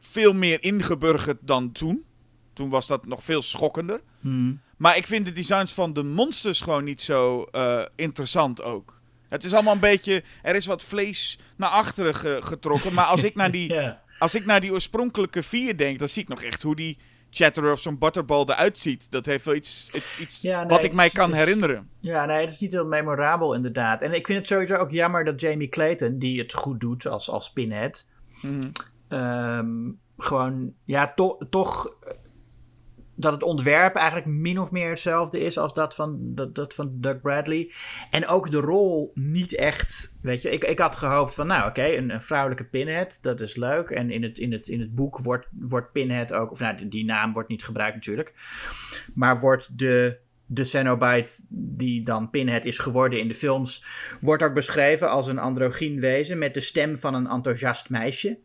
veel 0.00 0.32
meer 0.32 0.62
ingeburgerd 0.62 1.38
dan 1.40 1.72
toen. 1.72 2.04
Toen 2.52 2.68
was 2.68 2.86
dat 2.86 3.06
nog 3.06 3.24
veel 3.24 3.42
schokkender. 3.42 4.00
Hmm. 4.20 4.60
Maar 4.76 4.96
ik 4.96 5.06
vind 5.06 5.26
de 5.26 5.32
designs 5.32 5.72
van 5.72 5.92
de 5.92 6.02
monsters 6.02 6.60
gewoon 6.60 6.84
niet 6.84 7.00
zo 7.00 7.46
uh, 7.52 7.82
interessant 7.96 8.62
ook. 8.62 9.00
Het 9.28 9.44
is 9.44 9.52
allemaal 9.52 9.74
een 9.74 9.80
beetje. 9.80 10.22
Er 10.42 10.54
is 10.54 10.66
wat 10.66 10.82
vlees 10.82 11.38
naar 11.56 11.68
achteren 11.68 12.44
getrokken. 12.44 12.94
Maar 12.94 13.04
als 13.04 13.22
ik 13.22 13.34
naar 13.34 13.50
die. 13.50 13.74
Als 14.18 14.34
ik 14.34 14.44
naar 14.44 14.60
die 14.60 14.72
oorspronkelijke 14.72 15.42
vier 15.42 15.76
denk, 15.76 15.98
dan 15.98 16.08
zie 16.08 16.22
ik 16.22 16.28
nog 16.28 16.42
echt 16.42 16.62
hoe 16.62 16.76
die 16.76 16.98
Chatterer 17.30 17.72
of 17.72 17.80
zo'n 17.80 17.98
Butterball 17.98 18.44
eruit 18.46 18.78
ziet. 18.78 19.10
Dat 19.10 19.26
heeft 19.26 19.44
wel 19.44 19.54
iets, 19.54 19.90
iets, 19.92 20.18
iets 20.18 20.48
wat 20.68 20.84
ik 20.84 20.94
mij 20.94 21.10
kan 21.10 21.32
herinneren. 21.32 21.90
Ja, 22.00 22.24
nee, 22.24 22.40
het 22.40 22.52
is 22.52 22.58
niet 22.58 22.72
heel 22.72 22.86
memorabel 22.86 23.54
inderdaad. 23.54 24.02
En 24.02 24.12
ik 24.12 24.26
vind 24.26 24.38
het 24.38 24.46
sowieso 24.46 24.74
ook 24.74 24.90
jammer 24.90 25.24
dat 25.24 25.40
Jamie 25.40 25.68
Clayton, 25.68 26.18
die 26.18 26.38
het 26.38 26.52
goed 26.52 26.80
doet 26.80 27.06
als, 27.06 27.30
als 27.30 27.52
Pinhead... 27.52 28.06
Mhm. 28.42 28.70
Ehm, 29.08 29.90
gewoon, 30.18 30.72
ja, 30.84 31.12
to 31.14 31.38
toch 31.50 31.94
dat 33.20 33.32
het 33.32 33.42
ontwerp 33.42 33.94
eigenlijk 33.94 34.26
min 34.26 34.58
of 34.58 34.70
meer 34.70 34.88
hetzelfde 34.88 35.40
is 35.40 35.58
als 35.58 35.74
dat 35.74 35.94
van, 35.94 36.34
dat, 36.52 36.74
van 36.74 36.90
Doug 36.92 37.20
Bradley. 37.20 37.72
En 38.10 38.26
ook 38.26 38.50
de 38.50 38.60
rol 38.60 39.10
niet 39.14 39.54
echt, 39.54 40.18
weet 40.22 40.42
je. 40.42 40.50
Ik, 40.50 40.64
ik 40.64 40.78
had 40.78 40.96
gehoopt 40.96 41.34
van, 41.34 41.46
nou 41.46 41.68
oké, 41.68 41.84
een, 41.84 42.22
vrouwelijke 42.22 42.64
Pinhead, 42.64 43.18
dat 43.22 43.40
is 43.40 43.56
leuk. 43.56 43.90
En 43.90 44.10
in 44.10 44.22
het, 44.22 44.38
in 44.38 44.52
het, 44.52 44.68
in 44.68 44.80
het 44.80 44.94
boek 44.94 45.18
wordt, 45.18 45.46
wordt 45.50 45.92
Pinhead 45.92 46.32
ook, 46.32 46.50
of 46.50 46.60
nou, 46.60 46.76
die, 46.76 46.88
die 46.88 47.04
naam 47.04 47.32
wordt 47.32 47.48
niet 47.48 47.64
gebruikt 47.64 47.94
natuurlijk. 47.94 48.32
Maar 49.14 49.40
wordt 49.40 49.78
de, 49.78 50.18
de 50.46 50.64
Cenobite 50.64 51.42
die 51.48 52.02
dan 52.02 52.30
Pinhead 52.30 52.64
is 52.64 52.78
geworden 52.78 53.20
in 53.20 53.28
de 53.28 53.34
films, 53.34 53.84
wordt 54.20 54.42
ook 54.42 54.54
beschreven 54.54 55.10
als 55.10 55.26
een 55.26 55.38
androgyn 55.38 56.00
wezen 56.00 56.38
met 56.38 56.54
de 56.54 56.60
stem 56.60 56.98
van 56.98 57.14
een 57.14 57.26
enthousiast 57.26 57.90
meisje. 57.90 58.38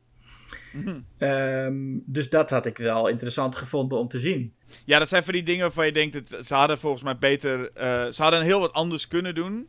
Mhm. 0.75 0.99
Ehm, 1.17 1.73
dus 2.05 2.29
dat 2.29 2.49
had 2.49 2.65
ik 2.65 2.77
wel 2.77 3.07
interessant 3.07 3.55
gevonden 3.55 3.97
om 3.97 4.07
te 4.07 4.19
zien. 4.19 4.53
Ja, 4.85 4.99
dat 4.99 5.09
zijn 5.09 5.23
van 5.23 5.33
die 5.33 5.43
dingen 5.43 5.61
waarvan 5.61 5.85
je 5.85 5.91
denkt, 5.91 6.29
dat 6.29 6.45
ze 6.45 6.55
hadden 6.55 6.77
volgens 6.77 7.03
mij 7.03 7.17
beter, 7.17 7.59
uh, 7.59 8.11
ze 8.11 8.21
hadden 8.21 8.41
heel 8.41 8.59
wat 8.59 8.73
anders 8.73 9.07
kunnen 9.07 9.35
doen. 9.35 9.67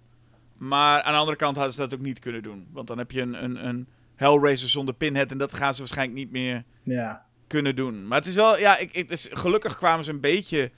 Maar 0.56 1.02
aan 1.02 1.12
de 1.12 1.18
andere 1.18 1.36
kant 1.36 1.56
hadden 1.56 1.74
ze 1.74 1.80
dat 1.80 1.94
ook 1.94 2.00
niet 2.00 2.18
kunnen 2.18 2.42
doen. 2.42 2.68
Want 2.72 2.86
dan 2.86 2.98
heb 2.98 3.10
je 3.10 3.20
een, 3.20 3.44
een, 3.44 3.66
een 3.66 3.88
Hellraiser 4.14 4.68
zonder 4.68 4.94
pinhead 4.94 5.30
en 5.30 5.38
dat 5.38 5.54
gaan 5.54 5.74
ze 5.74 5.78
waarschijnlijk 5.78 6.18
niet 6.18 6.30
meer 6.30 6.64
ja. 6.82 7.26
kunnen 7.46 7.76
doen. 7.76 8.06
Maar 8.06 8.18
het 8.18 8.26
is 8.26 8.34
wel, 8.34 8.58
ja, 8.58 8.78
ik, 8.78 8.94
het 8.94 9.10
is, 9.10 9.28
gelukkig 9.30 9.76
kwamen 9.76 10.04
ze 10.04 10.10
een 10.10 10.20
beetje, 10.20 10.70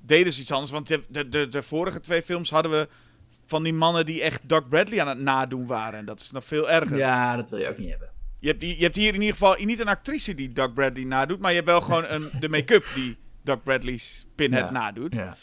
deden 0.00 0.32
ze 0.32 0.40
iets 0.40 0.52
anders. 0.52 0.72
Want 0.72 0.86
de, 0.86 1.28
de, 1.28 1.48
de 1.48 1.62
vorige 1.62 2.00
twee 2.00 2.22
films 2.22 2.50
hadden 2.50 2.72
we 2.72 2.88
van 3.46 3.62
die 3.62 3.72
mannen 3.72 4.06
die 4.06 4.22
echt 4.22 4.48
Doug 4.48 4.68
Bradley 4.68 5.00
aan 5.00 5.08
het 5.08 5.18
nadoen 5.18 5.66
waren. 5.66 5.98
En 5.98 6.04
dat 6.04 6.20
is 6.20 6.30
nog 6.30 6.44
veel 6.44 6.70
erger. 6.70 6.96
Ja, 6.98 7.36
dat 7.36 7.50
wil 7.50 7.58
je 7.58 7.68
ook 7.68 7.78
niet 7.78 7.90
hebben. 7.90 8.08
Je 8.46 8.52
hebt, 8.52 8.62
je 8.62 8.84
hebt 8.84 8.96
hier 8.96 9.14
in 9.14 9.20
ieder 9.20 9.32
geval 9.32 9.56
niet 9.64 9.78
een 9.78 9.88
actrice 9.88 10.34
die 10.34 10.52
Doug 10.52 10.72
Bradley 10.72 11.04
nadoet, 11.04 11.40
maar 11.40 11.50
je 11.50 11.56
hebt 11.56 11.68
wel 11.68 11.80
gewoon 11.80 12.04
een, 12.04 12.30
de 12.40 12.48
make-up 12.48 12.86
die 12.94 13.16
Doug 13.42 13.62
Bradley's 13.62 14.26
Pinhead 14.34 14.70
nadoet. 14.70 15.14
Ja. 15.14 15.36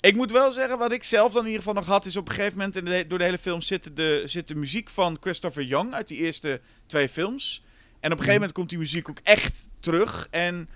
Ik 0.00 0.14
moet 0.14 0.30
wel 0.30 0.52
zeggen, 0.52 0.78
wat 0.78 0.92
ik 0.92 1.04
zelf 1.04 1.32
dan 1.32 1.40
in 1.40 1.46
ieder 1.46 1.62
geval 1.62 1.80
nog 1.80 1.86
had, 1.86 2.06
is 2.06 2.16
op 2.16 2.28
een 2.28 2.34
gegeven 2.34 2.58
moment 2.58 2.76
in 2.76 2.84
de, 2.84 3.06
door 3.06 3.18
de 3.18 3.24
hele 3.24 3.38
film 3.38 3.60
zit 3.60 3.96
de, 3.96 4.22
zit 4.24 4.48
de 4.48 4.54
muziek 4.54 4.90
van 4.90 5.16
Christopher 5.20 5.62
Young 5.62 5.92
uit 5.92 6.08
die 6.08 6.18
eerste 6.18 6.60
twee 6.86 7.08
films. 7.08 7.62
En 8.00 8.12
op 8.12 8.18
een 8.18 8.24
gegeven 8.24 8.24
mhm. 8.24 8.32
moment 8.32 8.52
komt 8.52 8.68
die 8.68 8.78
muziek 8.78 9.08
ook 9.08 9.20
echt 9.22 9.68
terug. 9.80 10.28
En 10.30 10.68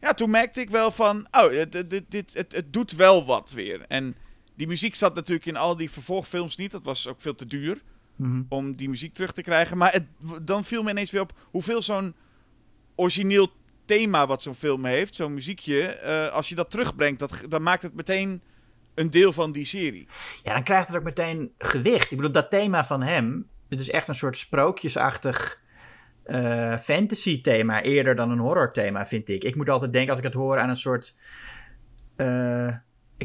ja, 0.00 0.14
toen 0.14 0.30
merkte 0.30 0.60
ik 0.60 0.70
wel 0.70 0.90
van, 0.90 1.26
oh, 1.30 1.50
het, 1.50 1.74
het, 1.74 1.90
dit, 2.08 2.34
het, 2.34 2.52
het 2.52 2.72
doet 2.72 2.92
wel 2.92 3.24
wat 3.24 3.52
weer. 3.52 3.84
En 3.88 4.16
die 4.54 4.66
muziek 4.66 4.94
zat 4.94 5.14
natuurlijk 5.14 5.46
in 5.46 5.56
al 5.56 5.76
die 5.76 5.90
vervolgfilms 5.90 6.56
niet. 6.56 6.70
Dat 6.70 6.84
was 6.84 7.08
ook 7.08 7.20
veel 7.20 7.34
te 7.34 7.46
duur 7.46 7.78
mhm. 8.16 8.42
om 8.48 8.76
die 8.76 8.88
muziek 8.88 9.14
terug 9.14 9.32
te 9.32 9.42
krijgen. 9.42 9.76
Maar 9.76 9.92
het, 9.92 10.04
dan 10.42 10.64
viel 10.64 10.82
me 10.82 10.90
ineens 10.90 11.10
weer 11.10 11.20
op 11.20 11.32
hoeveel 11.50 11.82
zo'n 11.82 12.14
origineel 12.94 13.52
thema 13.84 14.26
wat 14.26 14.42
zo'n 14.42 14.54
film 14.54 14.84
heeft, 14.84 15.14
zo'n 15.14 15.34
muziekje, 15.34 15.86
eh, 15.86 16.32
als 16.32 16.48
je 16.48 16.54
dat 16.54 16.70
terugbrengt, 16.70 17.18
dat, 17.18 17.44
dan 17.48 17.62
maakt 17.62 17.82
het 17.82 17.94
meteen 17.94 18.42
een 18.94 19.10
deel 19.10 19.32
van 19.32 19.52
die 19.52 19.64
serie. 19.64 20.08
Ja, 20.42 20.52
dan 20.52 20.64
krijgt 20.64 20.88
het 20.88 20.96
ook 20.96 21.02
meteen 21.02 21.52
gewicht. 21.58 22.10
Ik 22.10 22.16
bedoel, 22.16 22.32
dat 22.32 22.50
thema 22.50 22.84
van 22.84 23.02
hem, 23.02 23.48
het 23.68 23.80
is 23.80 23.90
echt 23.90 24.08
een 24.08 24.14
soort 24.14 24.36
sprookjesachtig 24.36 25.60
uh, 26.26 26.78
fantasy 26.78 27.40
thema, 27.40 27.82
eerder 27.82 28.14
dan 28.14 28.30
een 28.30 28.38
horror 28.38 28.72
thema, 28.72 29.06
vind 29.06 29.28
ik. 29.28 29.44
Ik 29.44 29.56
moet 29.56 29.68
altijd 29.68 29.92
denken, 29.92 30.10
als 30.10 30.18
ik 30.18 30.24
het 30.24 30.34
hoor, 30.34 30.58
aan 30.58 30.68
een 30.68 30.76
soort... 30.76 31.16
Uh, 32.16 32.74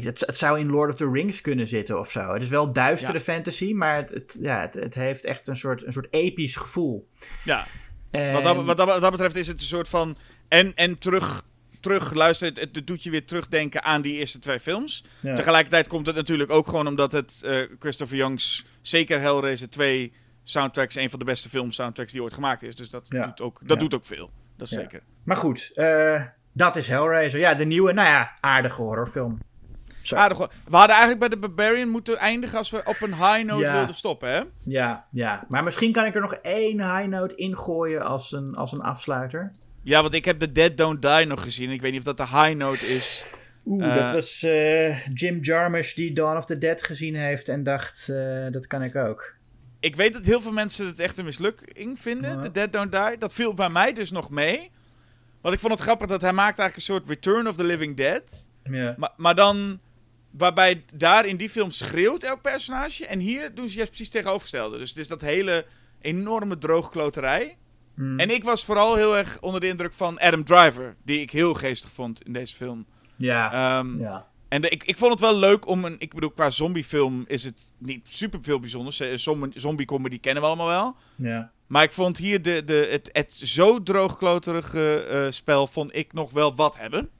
het, 0.04 0.20
het, 0.20 0.36
zou 0.36 0.58
in 0.58 0.70
Lord 0.70 0.92
of 0.92 0.98
the 0.98 1.10
Rings 1.10 1.40
kunnen 1.40 1.68
zitten 1.68 1.98
of 1.98 2.10
zo. 2.10 2.32
Het 2.32 2.42
is 2.42 2.48
wel 2.48 2.72
duistere 2.72 3.20
fantasy, 3.20 3.72
maar 3.72 3.96
het, 3.96 4.10
het, 4.10 4.36
ja, 4.40 4.60
het, 4.60 4.74
het, 4.74 4.94
heeft 4.94 5.24
echt 5.24 5.46
een 5.46 5.56
soort, 5.56 5.86
een 5.86 5.92
soort 5.92 6.06
episch 6.10 6.56
gevoel. 6.56 7.08
Ja, 7.44 7.66
wat, 8.10 8.42
dat, 8.42 8.64
wat, 8.64 8.76
dat, 8.76 8.86
wat, 8.86 9.00
dat, 9.00 9.10
betreft 9.10 9.36
is 9.36 9.46
het 9.46 9.60
een 9.60 9.66
soort 9.66 9.88
van 9.88 10.16
en, 10.48 10.74
en 10.74 10.98
terug, 10.98 11.44
terug 11.80 12.12
luisteren, 12.12 12.54
het, 12.54 12.74
het, 12.74 12.86
doet 12.86 13.02
je 13.02 13.10
weer 13.10 13.26
terugdenken 13.26 13.82
aan 13.84 14.02
die 14.02 14.18
eerste 14.18 14.38
twee 14.38 14.60
films. 14.60 15.04
Tegelijkertijd 15.34 15.86
komt 15.86 16.06
het 16.06 16.16
natuurlijk 16.16 16.50
ook 16.50 16.68
gewoon 16.68 16.86
omdat 16.86 17.12
het 17.12 17.42
uh, 17.44 17.56
Christopher 17.78 18.16
Young's, 18.16 18.64
zeker 18.82 19.20
Hellraiser 19.20 19.70
2 19.70 20.12
soundtracks, 20.44 20.96
een 20.96 21.10
van 21.10 21.18
de 21.18 21.24
beste 21.24 21.48
film 21.48 21.70
soundtracks 21.70 22.12
die 22.12 22.22
ooit 22.22 22.34
gemaakt 22.34 22.62
is. 22.62 22.76
Dus 22.76 22.90
dat, 22.90 23.06
doet, 23.08 23.40
ook, 23.40 23.60
dat 23.64 23.80
doet 23.80 23.94
ook 23.94 24.04
veel. 24.04 24.30
Dat 24.56 24.66
is 24.66 24.72
zeker. 24.72 25.02
Maar 25.24 25.36
goed, 25.36 25.70
uh, 25.74 26.24
dat 26.52 26.76
is 26.76 26.88
Hellraiser. 26.88 27.40
Ja, 27.40 27.54
de 27.54 27.64
nieuwe, 27.64 27.92
nou 27.92 28.08
ja, 28.08 28.32
aardige 28.40 28.82
horrorfilm. 28.82 29.38
Aardig, 30.16 30.38
we 30.38 30.76
hadden 30.76 30.96
eigenlijk 30.96 31.18
bij 31.18 31.28
de 31.28 31.36
Barbarian 31.36 31.88
moeten 31.88 32.16
eindigen 32.16 32.58
als 32.58 32.70
we 32.70 32.80
op 32.84 33.00
een 33.00 33.14
high 33.14 33.44
note 33.44 33.72
wilden 33.72 33.94
stoppen, 33.94 34.28
hè? 34.28 34.40
Ja, 34.64 35.06
ja, 35.10 35.44
maar 35.48 35.64
misschien 35.64 35.92
kan 35.92 36.04
ik 36.04 36.14
er 36.14 36.20
nog 36.20 36.34
één 36.34 36.96
high 36.96 37.08
note 37.08 37.34
ingooien 37.34 38.02
als 38.02 38.32
een, 38.32 38.54
als 38.54 38.72
een 38.72 38.82
afsluiter. 38.82 39.52
Ja, 39.82 40.02
want 40.02 40.14
ik 40.14 40.24
heb 40.24 40.38
de 40.38 40.52
Dead 40.52 40.76
Don't 40.76 41.02
Die 41.02 41.26
nog 41.26 41.42
gezien. 41.42 41.70
Ik 41.70 41.80
weet 41.80 41.90
niet 41.90 42.00
of 42.00 42.14
dat 42.14 42.28
de 42.28 42.38
high 42.38 42.54
note 42.54 42.86
is. 42.86 43.26
Oeh, 43.64 43.84
dat 43.84 43.96
eh, 43.96 44.12
was 44.12 44.42
uh, 44.42 45.06
Jim 45.06 45.38
Jarmusch 45.40 45.94
die 45.94 46.14
Dawn 46.14 46.36
of 46.36 46.44
the 46.44 46.58
Dead 46.58 46.82
gezien 46.82 47.14
heeft 47.14 47.48
en 47.48 47.62
dacht, 47.62 48.08
uh, 48.10 48.46
dat 48.50 48.66
kan 48.66 48.82
ik 48.82 48.96
ook. 48.96 49.34
Ik 49.80 49.96
weet 49.96 50.12
dat 50.12 50.24
heel 50.24 50.40
veel 50.40 50.52
mensen 50.52 50.86
het 50.86 51.00
echt 51.00 51.18
een 51.18 51.24
mislukking 51.24 51.98
vinden, 51.98 52.40
de 52.40 52.50
Dead 52.50 52.72
Don't 52.72 52.92
Die. 52.92 53.18
Dat 53.18 53.32
viel 53.32 53.54
bij 53.54 53.68
mij 53.68 53.92
dus 53.92 54.10
nog 54.10 54.30
mee. 54.30 54.70
Want 55.40 55.54
ik 55.54 55.60
vond 55.60 55.72
het 55.72 55.82
grappig 55.82 56.06
dat 56.06 56.20
hij 56.20 56.32
maakt 56.32 56.58
eigenlijk 56.58 56.76
een 56.76 56.94
soort 56.94 57.08
Return 57.08 57.48
of 57.48 57.56
the 57.56 57.64
Living 57.64 57.96
Dead. 57.96 58.22
Ja. 58.62 58.94
Maar, 58.96 59.12
maar 59.16 59.34
dan, 59.34 59.80
waarbij 60.38 60.84
daar 60.94 61.26
in 61.26 61.36
die 61.36 61.50
film 61.50 61.70
schreeuwt 61.70 62.22
elk 62.22 62.42
personage. 62.42 63.06
En 63.06 63.18
hier 63.18 63.54
doen 63.54 63.68
ze 63.68 63.76
juist 63.76 63.90
precies 63.90 64.08
tegenovergestelde. 64.08 64.78
Dus 64.78 64.88
het 64.88 64.98
is 64.98 65.08
dat 65.08 65.20
hele 65.20 65.66
enorme 66.00 66.58
droogkloterij. 66.58 67.56
Hmm. 67.94 68.18
En 68.18 68.30
ik 68.30 68.44
was 68.44 68.64
vooral 68.64 68.94
heel 68.94 69.16
erg 69.16 69.40
onder 69.40 69.60
de 69.60 69.66
indruk 69.66 69.92
van 69.92 70.18
Adam 70.18 70.44
Driver, 70.44 70.96
die 71.04 71.20
ik 71.20 71.30
heel 71.30 71.54
geestig 71.54 71.90
vond 71.90 72.22
in 72.22 72.32
deze 72.32 72.56
film. 72.56 72.86
Ja. 73.16 73.52
Ehm, 73.52 73.98
ja. 74.00 74.26
En 74.48 74.62
ik, 74.62 74.84
ik 74.84 74.96
vond 74.96 75.10
het 75.10 75.20
wel 75.20 75.36
leuk 75.36 75.66
om 75.66 75.84
een. 75.84 75.96
Ik 75.98 76.14
bedoel, 76.14 76.30
qua 76.30 76.50
zombiefilm 76.50 77.24
is 77.26 77.44
het 77.44 77.72
niet 77.78 78.08
super 78.08 78.38
veel 78.42 78.60
bijzonders. 78.60 79.02
Zombie 79.54 79.86
comedy 79.86 80.20
kennen 80.20 80.42
we 80.42 80.48
allemaal 80.48 80.66
wel. 80.66 80.96
Ja. 81.16 81.50
Maar 81.66 81.82
ik 81.82 81.92
vond 81.92 82.18
hier 82.18 82.42
de, 82.42 82.64
de, 82.64 82.88
het, 82.90 83.10
het 83.12 83.34
zo 83.34 83.82
droogkloterige 83.82 85.08
uh, 85.10 85.30
spel 85.30 85.66
vond 85.66 85.96
ik 85.96 86.12
nog 86.12 86.30
wel 86.30 86.54
wat 86.54 86.76
hebben. 86.76 87.10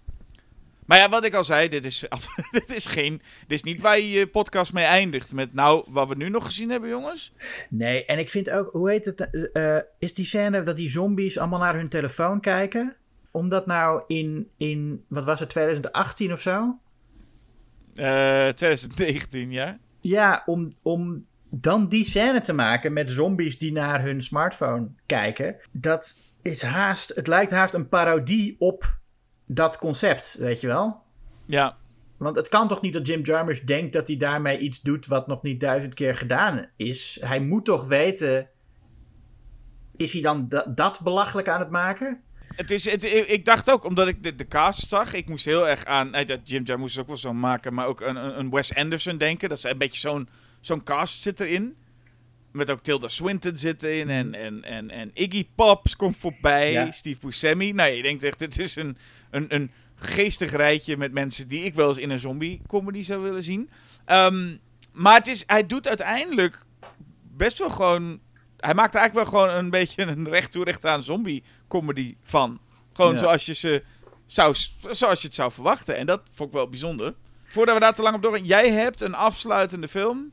Maar 0.89 0.99
ja, 0.99 1.09
wat 1.09 1.25
ik 1.25 1.35
al 1.35 1.45
zei, 1.45 1.69
dit 1.69 1.85
is, 1.85 2.05
dit 2.51 2.75
is, 2.75 2.87
geen, 2.87 3.23
dit 3.47 3.59
is 3.59 3.63
niet 3.63 3.81
waar 3.81 3.99
je 3.99 4.11
je 4.11 4.27
podcast 4.27 4.73
mee 4.73 4.85
eindigt. 4.85 5.33
Met 5.33 5.55
nou, 5.55 5.85
wat 5.89 6.09
we 6.09 6.15
nu 6.15 6.29
nog 6.29 6.45
gezien 6.45 6.71
hebben, 6.71 6.91
jongens. 6.91 7.33
Nee, 7.71 8.05
en 8.05 8.19
ik 8.19 8.29
vind 8.29 8.51
ook, 8.51 8.73
hoe 8.73 8.91
heet 8.91 9.05
het? 9.05 9.29
Uh, 9.53 9.79
is 9.99 10.15
die 10.15 10.25
scène 10.25 10.63
dat 10.63 10.77
die 10.77 10.91
zombies 10.91 11.39
allemaal 11.39 11.59
naar 11.59 11.75
hun 11.75 11.89
telefoon 11.89 12.41
kijken? 12.41 12.97
Omdat 13.31 13.67
nou 13.67 14.03
in, 14.07 14.49
in 14.57 15.05
wat 15.09 15.25
was 15.25 15.41
het, 15.41 15.51
2018 15.51 16.33
of 16.33 16.41
zo? 16.41 16.79
Uh, 17.95 18.49
2019, 18.49 19.51
ja. 19.51 19.79
Ja, 20.01 20.43
om, 20.47 20.73
om 20.83 21.21
dan 21.51 21.89
die 21.89 22.05
scène 22.05 22.41
te 22.41 22.53
maken 22.53 22.93
met 22.93 23.11
zombies 23.11 23.59
die 23.59 23.73
naar 23.73 24.03
hun 24.03 24.23
smartphone 24.23 24.89
kijken. 25.07 25.57
Dat 25.73 26.19
is 26.43 26.63
haast, 26.63 27.15
het 27.15 27.27
lijkt 27.27 27.53
haast 27.53 27.75
een 27.75 27.89
parodie 27.89 28.57
op 28.59 28.98
dat 29.49 29.79
concept, 29.79 30.37
weet 30.39 30.61
je 30.61 30.67
wel? 30.67 31.03
Ja. 31.47 31.77
Want 32.17 32.37
het 32.37 32.49
kan 32.49 32.69
toch 32.69 32.81
niet 32.81 32.93
dat 32.93 33.07
Jim 33.07 33.23
Jarmusch 33.23 33.65
denkt 33.65 33.93
dat 33.93 34.07
hij 34.07 34.17
daarmee 34.17 34.59
iets 34.59 34.81
doet 34.81 35.07
wat 35.07 35.27
nog 35.27 35.43
niet 35.43 35.61
duizend 35.61 35.95
keer 35.95 36.17
gedaan 36.17 36.69
is. 36.77 37.19
Hij 37.21 37.41
moet 37.41 37.65
toch 37.65 37.87
weten. 37.87 38.49
Is 39.97 40.13
hij 40.13 40.23
dan 40.23 40.49
dat 40.75 41.01
belachelijk 41.01 41.49
aan 41.49 41.61
het 41.61 41.71
maken? 41.71 42.23
het 42.59 42.71
is, 42.71 42.91
het, 42.91 43.05
ik 43.31 43.45
dacht 43.45 43.71
ook, 43.71 43.85
omdat 43.85 44.09
ik 44.09 44.23
de, 44.23 44.35
de 44.35 44.47
cast 44.47 44.89
zag, 44.89 45.13
ik 45.13 45.29
moest 45.29 45.45
heel 45.45 45.69
erg 45.69 45.85
aan, 45.85 46.15
eh, 46.15 46.27
dat 46.27 46.49
Jim 46.49 46.63
Jarmusch 46.65 46.99
ook 46.99 47.07
wel 47.07 47.17
zo 47.17 47.33
maken, 47.33 47.75
maar 47.75 47.87
ook 47.87 48.01
een, 48.01 48.39
een 48.39 48.51
Wes 48.51 48.75
Anderson 48.75 49.19
denken. 49.19 49.49
Dat 49.49 49.59
is 49.59 49.65
een 49.65 49.79
beetje 49.79 50.01
zo'n 50.01 50.29
zo'n 50.61 50.83
cast 50.83 51.23
zit 51.23 51.41
erin. 51.41 51.77
Met 52.53 52.71
ook 52.71 52.83
Tilda 52.83 53.09
Swinton 53.09 53.57
zit 53.57 53.83
erin 53.83 54.11
en, 54.11 54.35
en, 54.35 54.65
en, 54.65 54.91
en 54.91 55.11
Iggy 55.15 55.47
Pops 55.55 55.97
komt 55.97 56.17
voorbij, 56.17 56.93
Steve 56.93 57.19
Buscemi. 57.21 57.73
Nou, 57.73 57.91
je 57.91 58.03
denkt 58.03 58.23
echt, 58.23 58.39
dit 58.39 58.59
is 58.59 58.77
een, 58.77 58.97
een, 59.31 59.55
een 59.55 59.71
geestig 59.95 60.51
rijtje 60.51 60.97
met 60.97 61.13
mensen 61.13 61.49
die 61.49 61.65
ik 61.65 61.75
wel 61.75 61.89
eens 61.89 61.99
in 61.99 62.11
een 62.11 62.19
zombie-comedy 62.19 63.03
zou 63.03 63.23
willen 63.23 63.43
zien. 63.43 63.71
Ehm, 64.05 64.57
maar 64.93 65.15
het 65.15 65.29
is, 65.29 65.45
hij 65.47 65.67
doet 65.67 65.89
uiteindelijk 65.89 66.65
best 67.23 67.59
wel 67.59 67.71
gewoon... 67.71 68.21
Hij 68.57 68.75
maakt 68.75 68.95
eigenlijk 68.95 69.31
wel 69.31 69.41
gewoon 69.41 69.59
een 69.59 69.71
beetje 69.71 70.03
een 70.03 70.29
recht 70.29 70.53
toe 70.53 70.65
recht 70.65 70.85
aan 70.85 71.03
zombie-comedy 71.03 72.17
van. 72.23 72.61
Gewoon 72.93 73.19
zoals, 73.19 73.47
je 73.47 73.55
ze 73.55 73.83
zou, 74.27 74.55
zoals 74.91 75.21
je 75.21 75.27
het 75.27 75.37
zou 75.37 75.53
verwachten. 75.53 75.97
En 75.97 76.07
dat 76.07 76.23
vond 76.33 76.49
ik 76.49 76.55
wel 76.55 76.69
bijzonder. 76.69 77.15
Voordat 77.45 77.75
we 77.75 77.81
daar 77.81 77.95
te 77.95 78.03
lang 78.03 78.17
op 78.17 78.23
doorgaan. 78.23 78.45
Jij 78.45 78.71
hebt 78.71 79.01
een 79.01 79.15
afsluitende 79.15 79.89
film 79.89 80.33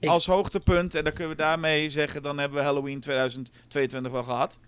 als 0.00 0.26
hoogtepunt. 0.26 0.94
En 0.94 1.04
dan 1.04 1.12
kunnen 1.12 1.36
we 1.36 1.42
daarmee 1.42 1.88
zeggen, 1.88 2.22
dan 2.22 2.38
hebben 2.38 2.58
we 2.58 2.64
Halloween 2.64 3.00
2022 3.00 4.12
wel 4.12 4.22
gehad. 4.22 4.60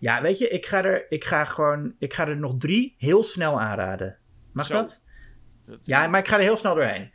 Ja, 0.00 0.22
weet 0.22 0.38
je, 0.38 0.48
ik 0.48 0.66
ga 0.66 0.84
er, 0.84 1.06
ik 1.08 1.24
ga 1.24 1.44
gewoon, 1.44 1.94
ik 1.98 2.14
ga 2.14 2.28
er 2.28 2.36
nog 2.36 2.54
drie 2.58 2.94
heel 2.98 3.22
snel 3.22 3.60
aanraden. 3.60 4.18
Mag 4.52 4.66
dat? 4.66 5.00
Ja, 5.82 6.06
maar 6.06 6.20
ik 6.20 6.28
ga 6.28 6.36
er 6.36 6.42
heel 6.42 6.56
snel 6.56 6.74
doorheen. 6.74 7.12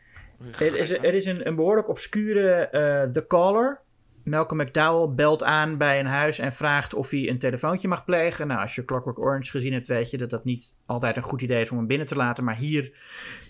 Er 0.60 0.76
is, 0.76 0.90
er 0.90 1.14
is 1.14 1.26
een, 1.26 1.48
een 1.48 1.56
behoorlijk 1.56 1.90
obscure 1.90 2.70
uh, 2.72 3.12
The 3.12 3.28
Caller. 3.28 3.82
Malcolm 4.30 4.62
McDowell 4.62 5.16
belt 5.16 5.44
aan 5.44 5.78
bij 5.78 6.00
een 6.00 6.06
huis 6.06 6.40
en 6.40 6.54
vraagt 6.54 6.94
of 6.94 7.10
hij 7.10 7.30
een 7.30 7.40
telefoontje 7.40 7.88
mag 7.88 8.06
plegen. 8.06 8.48
Nou, 8.48 8.62
als 8.62 8.76
je 8.76 8.86
Clockwork 8.86 9.20
Orange 9.20 9.52
gezien 9.52 9.74
hebt, 9.74 9.88
weet 9.88 10.10
je 10.10 10.18
dat 10.18 10.30
dat 10.30 10.46
niet 10.46 10.76
altijd 10.86 11.16
een 11.16 11.24
goed 11.24 11.42
idee 11.42 11.62
is 11.62 11.72
om 11.72 11.78
hem 11.78 11.88
binnen 11.88 12.08
te 12.08 12.16
laten. 12.16 12.44
Maar 12.44 12.56
hier 12.56 12.98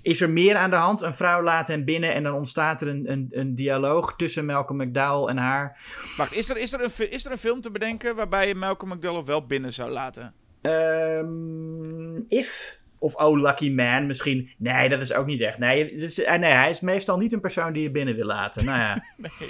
is 0.02 0.22
er 0.22 0.30
meer 0.30 0.56
aan 0.56 0.70
de 0.70 0.76
hand. 0.76 1.02
Een 1.02 1.16
vrouw 1.16 1.44
laat 1.44 1.68
hem 1.68 1.86
binnen 1.86 2.14
en 2.14 2.24
dan 2.24 2.34
ontstaat 2.34 2.82
er 2.82 2.88
een, 2.88 3.12
een, 3.12 3.28
een 3.32 3.56
dialoog 3.56 4.16
tussen 4.16 4.46
Malcolm 4.46 4.78
McDowell 4.78 5.30
en 5.30 5.38
haar. 5.38 5.78
Wacht, 6.18 6.34
is 6.34 6.50
er, 6.50 6.58
is, 6.58 6.74
er 6.74 6.82
een, 6.82 7.12
is 7.12 7.26
er 7.26 7.32
een 7.32 7.38
film 7.38 7.62
te 7.62 7.72
bedenken 7.72 8.16
waarbij 8.16 8.48
je 8.48 8.56
Malcolm 8.56 8.92
McDowell 8.92 9.24
wel 9.24 9.46
binnen 9.46 9.74
zou 9.74 9.92
laten? 9.92 10.34
Um, 10.62 12.26
if. 12.28 12.78
Of 12.98 13.16
Oh 13.16 13.42
Lucky 13.42 13.72
Man 13.72 14.06
misschien. 14.06 14.50
Nee, 14.58 14.90
dat 14.90 15.02
is 15.02 15.14
ook 15.14 15.26
niet 15.26 15.42
echt. 15.42 15.58
Nee, 15.58 15.92
is, 15.92 16.24
eh, 16.24 16.40
nee, 16.40 16.52
hij 16.52 16.70
is 16.70 16.80
meestal 16.80 17.18
niet 17.18 17.34
een 17.34 17.40
persoon 17.40 17.74
die 17.74 17.84
je 17.84 17.92
binnen 17.92 18.16
wil 18.16 18.26
laten. 18.26 18.66
Nou 18.66 18.80
ja. 18.80 18.94
nee. 19.18 19.50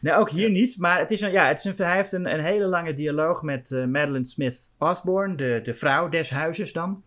Nee, 0.00 0.14
ook 0.14 0.30
hier 0.30 0.50
niet. 0.50 0.78
Maar 0.78 0.98
het 0.98 1.10
is 1.10 1.20
een, 1.20 1.32
ja, 1.32 1.46
het 1.46 1.58
is 1.58 1.64
een, 1.64 1.74
hij 1.76 1.96
heeft 1.96 2.12
een, 2.12 2.32
een 2.32 2.40
hele 2.40 2.66
lange 2.66 2.92
dialoog 2.92 3.42
met 3.42 3.70
uh, 3.70 3.84
Madeline 3.84 4.24
Smith 4.24 4.70
Osborne, 4.78 5.34
de, 5.34 5.60
de 5.64 5.74
vrouw 5.74 6.08
des 6.08 6.30
huizes 6.30 6.72
dan. 6.72 7.02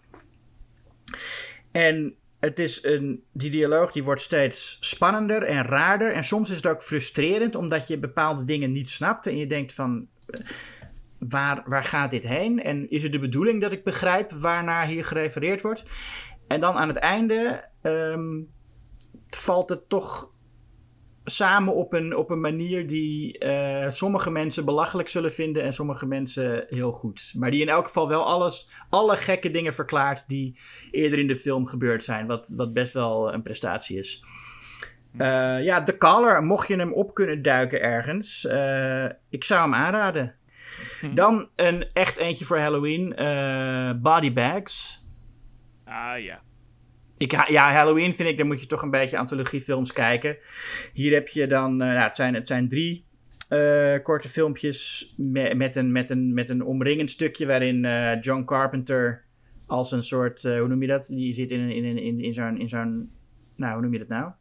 En 1.72 2.16
het 2.40 2.60
is 2.60 2.84
een, 2.84 3.24
die 3.32 3.52
dialoog 3.52 3.92
die 3.92 4.04
wordt 4.04 4.22
steeds 4.22 4.78
spannender 4.80 5.44
en 5.44 5.64
raarder. 5.64 6.14
En 6.14 6.24
soms 6.24 6.50
is 6.50 6.56
het 6.56 6.68
ook 6.68 6.84
frustrerend, 6.84 7.56
omdat 7.56 7.88
je 7.88 7.98
bepaalde 7.98 8.44
dingen 8.44 8.72
niet 8.72 8.90
snapt. 8.90 9.28
En 9.28 9.38
je 9.38 9.48
denkt 9.48 9.74
van, 9.74 10.08
eh, 10.26 10.40
waar, 11.18 11.64
waar 11.66 11.84
gaat 11.84 12.12
dit 12.12 12.28
heen? 12.28 12.64
En 12.64 12.90
is 12.90 13.04
het 13.04 13.12
de 13.12 13.20
bedoeling 13.20 13.62
dat 13.62 13.72
ik 13.72 13.84
begrijp 13.84 14.32
waarnaar 14.32 14.88
hier 14.88 15.06
gerefereerd 15.06 15.62
wordt? 15.62 15.86
En 16.48 16.60
dan 16.60 16.76
aan 16.76 16.88
het 16.88 16.98
einde 16.98 17.64
um, 17.84 18.50
valt 19.30 19.70
het 19.70 19.90
toch 19.90 20.32
samen 21.30 21.76
op 21.76 21.94
een, 21.94 22.16
op 22.16 22.30
een 22.30 22.40
manier 22.40 22.88
die 22.88 23.46
uh, 23.46 23.92
sommige 23.92 24.32
mensen 24.32 24.66
belachelijk 24.66 25.10
zullen 25.10 25.34
vinden 25.34 25.64
en 25.64 25.74
sommige 25.74 26.06
mensen 26.06 26.66
heel 26.70 26.92
goed. 26.92 27.34
Maar 27.38 27.52
die 27.52 27.62
in 27.62 27.70
elk 27.70 27.86
geval 27.86 28.08
wel 28.08 28.26
alles, 28.26 28.70
alle 28.90 29.18
gekke 29.18 29.52
dingen 29.52 29.74
verklaart 29.74 30.24
die 30.28 30.60
eerder 30.92 31.20
in 31.20 31.28
de 31.28 31.36
film 31.36 31.66
gebeurd 31.66 32.04
zijn. 32.04 32.28
Wat, 32.28 32.54
wat 32.58 32.74
best 32.74 32.94
wel 32.94 33.34
een 33.34 33.42
prestatie 33.42 33.98
is. 33.98 34.24
Uh, 35.18 35.64
ja, 35.64 35.84
The 35.84 35.98
Caller, 35.98 36.44
mocht 36.44 36.68
je 36.68 36.76
hem 36.76 36.94
op 36.94 37.14
kunnen 37.14 37.42
duiken 37.42 37.82
ergens, 37.82 38.46
uh, 38.46 39.06
ik 39.30 39.44
zou 39.44 39.62
hem 39.62 39.74
aanraden. 39.74 40.36
Dan 41.14 41.50
een 41.56 41.92
echt 41.94 42.18
eentje 42.18 42.46
voor 42.46 42.60
Halloween, 42.60 43.10
Body 44.02 44.34
Bags. 44.34 45.06
Ah 45.86 46.20
ja. 46.20 46.42
Ik, 47.20 47.32
ja, 47.48 47.72
Halloween 47.72 48.14
vind 48.14 48.30
ik, 48.30 48.38
dan 48.38 48.48
moet 48.48 48.60
je 48.60 48.66
toch 48.66 48.82
een 48.82 48.90
beetje 48.90 49.18
antologiefilms 49.18 49.94
kijken. 49.94 50.38
Hier 50.94 51.14
heb 51.14 51.28
je 51.28 51.48
dan, 51.48 51.72
uh, 51.72 51.78
nou, 51.88 52.00
het, 52.00 52.16
zijn, 52.16 52.34
het 52.34 52.48
zijn 52.48 52.68
drie 52.68 53.06
uh, 53.50 53.96
korte 54.04 54.30
filmpjes 54.30 55.14
me, 55.18 55.56
met, 55.56 55.76
een, 55.76 55.92
met, 55.92 56.10
een, 56.10 56.34
met 56.34 56.50
een 56.50 56.64
omringend 56.64 57.10
stukje 57.10 57.46
waarin 57.46 57.84
uh, 57.84 58.22
John 58.22 58.44
Carpenter 58.44 59.26
als 59.68 59.92
een 59.92 60.04
soort, 60.04 60.44
hoe 60.44 60.68
noem 60.68 60.82
je 60.82 60.88
dat? 60.88 61.08
Die 61.08 61.34
zit 61.34 61.52
in, 61.52 61.70
in, 61.70 61.98
in, 61.98 62.20
in, 62.20 62.34
zo'n, 62.34 62.60
in 62.60 62.70
zo'n, 62.70 63.12
nou, 63.56 63.74
hoe 63.74 63.82
noem 63.82 63.94
je 63.94 64.00
dat 64.00 64.08
nou? 64.08 64.32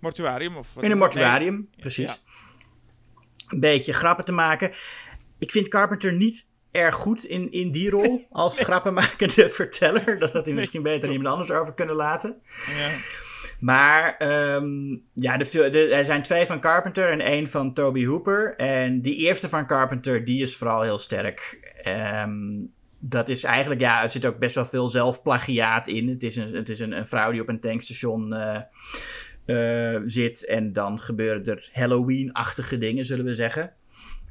Mortuarium? 0.00 0.56
Of 0.56 0.74
wat 0.74 0.84
in 0.84 0.90
een 0.90 0.98
mortuarium, 0.98 1.54
nee. 1.54 1.80
precies. 1.80 2.12
Ja. 2.12 2.18
Een 3.48 3.60
beetje 3.60 3.92
grappen 3.92 4.24
te 4.24 4.32
maken. 4.32 4.70
Ik 5.38 5.50
vind 5.50 5.68
Carpenter 5.68 6.12
niet 6.12 6.48
erg 6.70 6.94
goed 6.94 7.24
in, 7.24 7.50
in 7.50 7.70
die 7.70 7.90
rol 7.90 8.26
als 8.30 8.60
grappenmakende 8.68 9.50
verteller. 9.50 10.18
Dat 10.18 10.32
had 10.32 10.46
hij 10.46 10.54
misschien 10.54 10.82
beter 10.82 11.10
iemand 11.10 11.34
anders 11.34 11.50
over 11.58 11.74
kunnen 11.74 11.96
laten. 11.96 12.42
Ja. 12.66 12.88
Maar 13.60 14.16
um, 14.54 15.02
ja, 15.14 15.36
de, 15.36 15.68
de, 15.70 15.88
er 15.88 16.04
zijn 16.04 16.22
twee 16.22 16.46
van 16.46 16.60
Carpenter 16.60 17.10
en 17.10 17.20
één 17.20 17.46
van 17.46 17.74
Toby 17.74 18.06
Hooper. 18.06 18.56
En 18.56 19.00
die 19.00 19.16
eerste 19.16 19.48
van 19.48 19.66
Carpenter, 19.66 20.24
die 20.24 20.42
is 20.42 20.56
vooral 20.56 20.82
heel 20.82 20.98
sterk. 20.98 21.72
Um, 22.22 22.72
dat 22.98 23.28
is 23.28 23.44
eigenlijk, 23.44 23.80
ja, 23.80 24.02
er 24.02 24.10
zit 24.10 24.26
ook 24.26 24.38
best 24.38 24.54
wel 24.54 24.64
veel 24.64 24.88
zelfplagiaat 24.88 25.88
in. 25.88 26.08
Het 26.08 26.22
is 26.22 26.36
een, 26.36 26.54
het 26.54 26.68
is 26.68 26.80
een, 26.80 26.92
een 26.92 27.06
vrouw 27.06 27.30
die 27.30 27.40
op 27.40 27.48
een 27.48 27.60
tankstation 27.60 28.34
uh, 28.34 28.60
uh, 29.46 30.00
zit. 30.04 30.46
En 30.46 30.72
dan 30.72 30.98
gebeuren 30.98 31.44
er 31.44 31.68
Halloween-achtige 31.72 32.78
dingen, 32.78 33.04
zullen 33.04 33.24
we 33.24 33.34
zeggen. 33.34 33.72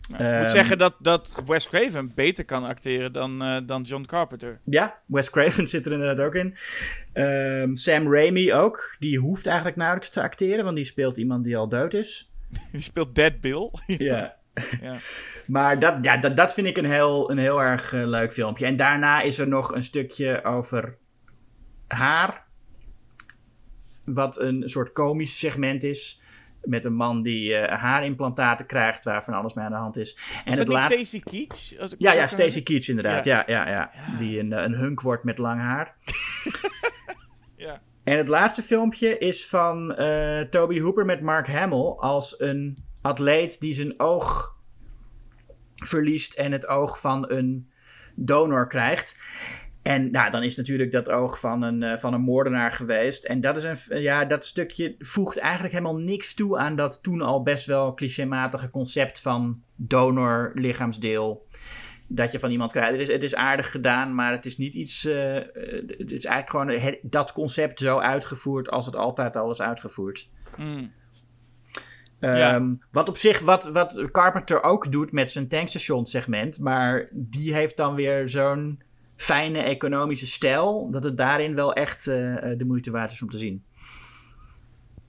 Ik 0.10 0.18
moet 0.18 0.28
ehm, 0.28 0.48
zeggen 0.48 0.78
dat, 0.78 0.96
dat 1.00 1.36
Wes 1.46 1.70
Craven 1.70 2.12
beter 2.16 2.46
kan 2.46 2.64
acteren 2.64 3.12
dan, 3.12 3.44
uh, 3.44 3.58
dan 3.66 3.82
John 3.82 4.06
Carpenter. 4.06 4.60
Ja, 4.64 5.00
Wes 5.06 5.30
Craven 5.30 5.68
zit 5.74 5.86
er 5.86 5.92
inderdaad 5.92 6.26
ook 6.26 6.36
in. 6.36 6.58
Um, 7.14 7.76
Sam 7.76 8.14
Raimi 8.14 8.54
ook. 8.54 8.96
Die 9.00 9.20
hoeft 9.20 9.46
eigenlijk 9.46 9.78
nauwelijks 9.78 10.10
te 10.10 10.22
acteren, 10.22 10.64
want 10.64 10.76
die 10.76 10.86
speelt 10.86 11.18
iemand 11.18 11.44
die 11.44 11.58
al 11.58 11.70
dood 11.70 11.94
is. 11.94 12.32
die 12.72 12.82
speelt 12.82 13.16
Dead 13.16 13.40
Bill. 13.40 13.72
ja. 13.86 14.38
ja. 14.82 14.98
Maar 15.48 15.80
dat, 15.80 15.98
ja, 16.02 16.18
dat, 16.18 16.36
dat 16.36 16.54
vind 16.54 16.68
ik 16.68 16.78
een 16.78 16.86
heel, 16.86 17.32
een 17.32 17.38
heel 17.38 17.62
erg 17.62 17.94
uh, 17.94 18.08
leuk 18.08 18.34
filmpje. 18.34 18.66
En 18.66 18.76
daarna 18.76 19.22
is 19.22 19.38
er 19.38 19.48
nog 19.48 19.76
een 19.76 19.84
stukje 19.84 20.44
over 20.44 20.98
haar. 21.88 22.48
Wat 24.06 24.40
een 24.40 24.70
soort 24.70 24.92
komisch 24.92 25.40
segment 25.40 25.84
is 25.84 26.19
met 26.64 26.86
een 26.86 26.94
man 26.94 27.22
die 27.22 27.52
uh, 27.52 27.68
haarimplantaten 27.68 28.66
krijgt, 28.66 29.06
waar 29.06 29.24
van 29.24 29.34
alles 29.34 29.54
mee 29.54 29.66
aan 29.66 29.72
de 29.72 29.78
hand 29.78 29.98
is. 29.98 30.18
En 30.46 30.52
is 30.52 30.58
dat 30.58 30.68
niet 30.68 30.82
Stacy 30.82 31.20
Keach? 31.20 31.96
ja, 31.98 32.14
ja, 32.14 32.28
Stacy 32.28 32.64
Keach 32.64 32.88
inderdaad. 32.88 33.26
Ja. 33.26 33.44
Ja, 33.48 33.68
ja, 33.68 33.70
ja, 33.70 33.92
Die 34.18 34.40
een, 34.40 34.52
een 34.52 34.74
hunk 34.74 35.02
wordt 35.02 35.24
met 35.24 35.38
lang 35.38 35.62
haar. 35.62 35.96
ja. 37.56 37.82
En 38.04 38.18
het 38.18 38.28
laatste 38.28 38.62
filmpje 38.62 39.18
is 39.18 39.48
van 39.48 40.02
uh, 40.02 40.42
Toby 40.42 40.80
Hooper 40.80 41.06
met 41.06 41.22
Mark 41.22 41.48
Hamill 41.48 41.94
als 41.96 42.40
een 42.40 42.78
atleet 43.02 43.60
die 43.60 43.74
zijn 43.74 44.00
oog 44.00 44.56
verliest 45.76 46.34
en 46.34 46.52
het 46.52 46.68
oog 46.68 47.00
van 47.00 47.32
een 47.32 47.72
donor 48.16 48.68
krijgt. 48.68 49.22
En 49.90 50.12
nou, 50.12 50.32
dan 50.32 50.44
is 50.44 50.56
natuurlijk 50.56 50.92
dat 50.92 51.10
oog 51.10 51.40
van 51.40 51.62
een, 51.62 51.82
uh, 51.82 51.98
van 51.98 52.14
een 52.14 52.22
moordenaar 52.22 52.72
geweest. 52.72 53.26
En 53.26 53.42
dat, 53.42 53.58
is 53.58 53.64
een, 53.64 54.02
ja, 54.02 54.26
dat 54.26 54.46
stukje 54.46 54.96
voegt 55.00 55.38
eigenlijk 55.38 55.74
helemaal 55.74 55.98
niks 55.98 56.34
toe 56.34 56.58
aan 56.58 56.76
dat 56.76 57.04
toen 57.04 57.22
al 57.22 57.44
best 57.44 57.66
wel 57.66 57.94
clichématige 57.94 58.70
concept 58.70 59.22
van 59.22 59.62
donor 59.76 60.52
lichaamsdeel. 60.54 61.48
Dat 62.08 62.32
je 62.32 62.40
van 62.40 62.52
iemand 62.52 62.72
krijgt. 62.72 62.92
Het 62.92 63.00
is, 63.00 63.08
het 63.08 63.24
is 63.24 63.36
aardig 63.36 63.72
gedaan, 63.72 64.16
maar 64.16 64.32
het 64.32 64.46
is 64.46 64.58
niet 64.58 64.76
iets. 64.76 65.06
Uh, 65.06 65.34
het 65.98 66.12
is 66.12 66.26
eigenlijk 66.26 66.50
gewoon 66.50 66.96
dat 67.02 67.34
concept 67.34 67.80
zo 67.80 67.98
uitgevoerd 67.98 68.70
als 68.70 68.86
het 68.86 68.96
altijd 68.96 69.36
al 69.36 69.52
is 69.52 69.62
uitgevoerd. 69.62 70.30
Mm. 70.58 70.92
Um, 72.20 72.36
ja. 72.36 72.78
Wat 72.92 73.10
op 73.10 73.18
zich, 73.18 73.40
wat, 73.40 73.68
wat 73.68 74.06
Carpenter 74.12 74.64
ook 74.64 74.92
doet 74.92 75.12
met 75.12 75.32
zijn 75.32 75.48
tankstation 75.48 76.06
segment. 76.06 76.60
Maar 76.60 77.10
die 77.12 77.54
heeft 77.54 77.78
dan 77.78 77.96
weer 77.96 78.30
zo'n 78.30 78.82
fijne 79.22 79.62
economische 79.62 80.28
stijl, 80.28 80.88
dat 80.92 81.04
het 81.04 81.18
daarin 81.18 81.56
wel 81.56 81.74
echt 81.74 82.08
uh, 82.08 82.16
de 82.58 82.66
moeite 82.66 82.92
waard 82.92 83.12
is 83.12 83.22
om 83.22 83.30
te 83.30 83.38
zien. 83.38 83.64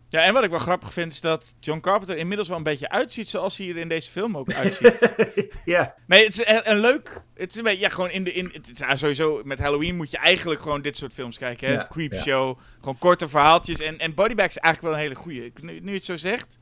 Ja, 0.08 0.22
en 0.22 0.32
wat 0.32 0.44
ik 0.44 0.50
wel 0.50 0.58
grappig 0.58 0.92
vind 0.92 1.12
is 1.12 1.20
dat 1.20 1.54
John 1.60 1.80
Carpenter 1.80 2.16
inmiddels 2.16 2.48
wel 2.48 2.56
een 2.56 2.62
beetje 2.62 2.88
uitziet 2.88 3.28
zoals 3.28 3.58
hij 3.58 3.68
er 3.68 3.76
in 3.76 3.88
deze 3.88 4.10
film 4.10 4.36
ook 4.36 4.52
uitziet. 4.52 5.14
ja. 5.64 5.94
Nee, 6.06 6.24
het 6.24 6.32
is 6.32 6.46
een, 6.46 6.70
een, 6.70 6.78
leuk. 6.78 7.22
Het 7.34 7.50
is 7.50 7.56
een 7.56 7.64
beetje, 7.64 7.80
ja, 7.80 7.88
gewoon 7.88 8.10
in 8.10 8.24
de. 8.24 8.32
In, 8.32 8.50
het 8.52 8.70
is, 8.70 8.98
sowieso 8.98 9.40
met 9.44 9.58
Halloween 9.58 9.96
moet 9.96 10.10
je 10.10 10.18
eigenlijk 10.18 10.60
gewoon 10.60 10.82
dit 10.82 10.96
soort 10.96 11.12
films 11.12 11.38
kijken. 11.38 11.68
Hè? 11.68 11.74
Ja, 11.74 11.86
Creepshow, 11.90 12.58
ja. 12.58 12.64
gewoon 12.78 12.98
korte 12.98 13.28
verhaaltjes. 13.28 13.80
En, 13.80 13.98
en 13.98 14.14
Bodybag 14.14 14.46
is 14.46 14.58
eigenlijk 14.58 14.94
wel 14.94 15.04
een 15.04 15.08
hele 15.08 15.20
goede. 15.20 15.52
Nu, 15.62 15.80
nu 15.80 15.90
je 15.90 15.96
het 15.96 16.04
zo 16.04 16.16
zegt. 16.16 16.58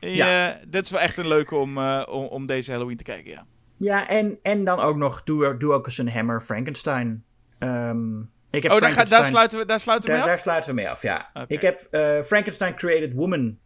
Ja. 0.00 0.48
Uh, 0.48 0.56
dit 0.68 0.84
is 0.84 0.90
wel 0.90 1.00
echt 1.00 1.16
een 1.16 1.28
leuke 1.28 1.54
om, 1.54 1.78
uh, 1.78 2.02
om, 2.08 2.24
om 2.24 2.46
deze 2.46 2.70
Halloween 2.70 2.96
te 2.96 3.04
kijken, 3.04 3.30
ja. 3.30 3.46
Ja, 3.76 4.08
en, 4.08 4.38
en 4.42 4.64
dan 4.64 4.80
ook 4.80 4.96
nog 4.96 5.22
Doe, 5.22 5.56
doe 5.56 5.72
ook 5.72 5.86
eens 5.86 5.98
een 5.98 6.10
Hammer 6.10 6.40
Frankenstein. 6.40 7.24
Ehm, 7.58 8.20
ik 8.50 8.62
heb 8.62 8.72
Oh, 8.72 8.80
daar, 8.80 8.90
ga- 8.90 9.04
daar 9.04 9.24
sluiten 9.24 9.58
we, 9.58 9.64
daar 9.64 9.80
sluiten 9.80 10.08
we 10.10 10.16
daar, 10.16 10.26
mee 10.26 10.28
daar 10.28 10.38
af? 10.38 10.42
sluiten 10.42 10.70
we 10.70 10.76
mee 10.76 10.90
af, 10.90 11.02
ja. 11.02 11.30
Ik 11.46 11.62
heb 11.62 11.86
eh, 11.90 12.22
Frankenstein 12.22 12.74
Created 12.74 13.12
Woman 13.12 13.58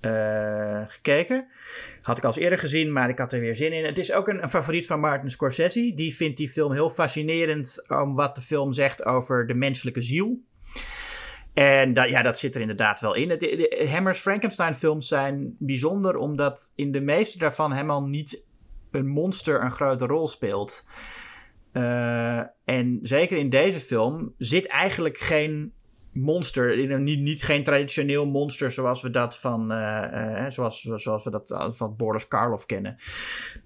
eh, 0.00 0.82
gekeken. 0.86 1.46
Had 2.02 2.16
ik 2.18 2.22
al 2.24 2.28
eens 2.30 2.38
eerder 2.38 2.58
gezien, 2.58 2.92
maar 2.92 3.08
ik 3.08 3.18
had 3.18 3.32
er 3.32 3.40
weer 3.40 3.56
zin 3.56 3.72
in. 3.72 3.84
Het 3.84 3.98
is 3.98 4.12
ook 4.12 4.28
een, 4.28 4.42
een 4.42 4.48
favoriet 4.50 4.86
van 4.86 5.00
Martin 5.00 5.30
Scorsese. 5.30 5.92
Die 5.94 6.14
vindt 6.14 6.36
die 6.36 6.48
film 6.50 6.72
heel 6.72 6.90
fascinerend 6.90 7.86
om 7.88 8.14
wat 8.14 8.34
de 8.34 8.40
film 8.42 8.72
zegt 8.72 9.04
over 9.04 9.46
de 9.46 9.54
menselijke 9.54 10.00
ziel. 10.00 10.40
En 11.54 11.92
dat, 11.94 12.08
ja, 12.08 12.22
dat 12.22 12.38
zit 12.38 12.54
er 12.54 12.60
inderdaad 12.60 13.00
wel 13.00 13.14
in. 13.14 13.30
Het, 13.30 13.40
de, 13.40 13.56
de 13.78 13.88
Hammer's 13.92 14.18
Frankenstein 14.20 14.74
films 14.74 15.08
zijn 15.08 15.56
bijzonder 15.58 16.16
omdat 16.16 16.72
in 16.76 16.92
de 16.92 17.00
meeste 17.00 17.38
daarvan 17.38 17.72
helemaal 17.72 18.06
niet 18.06 18.46
een 18.94 19.06
monster 19.06 19.62
een 19.62 19.72
grote 19.72 20.06
rol 20.06 20.28
speelt. 20.28 20.88
Eh, 21.72 22.40
en 22.64 22.98
zeker 23.02 23.38
in 23.38 23.50
deze 23.50 23.80
film 23.80 24.34
zit 24.38 24.66
eigenlijk 24.66 25.18
geen 25.18 25.72
monster, 26.14 26.98
niet, 27.00 27.20
niet 27.20 27.42
geen 27.42 27.64
traditioneel 27.64 28.26
monster 28.26 28.70
zoals 28.70 29.02
we 29.02 29.10
dat 29.10 29.38
van, 29.38 29.72
eh, 29.72 30.44
eh, 30.44 30.50
zoals, 30.50 30.80
zoals 30.80 31.24
we 31.24 31.30
dat 31.30 31.72
van 31.76 31.96
Boris 31.96 32.28
Karloff 32.28 32.66
kennen. 32.66 32.96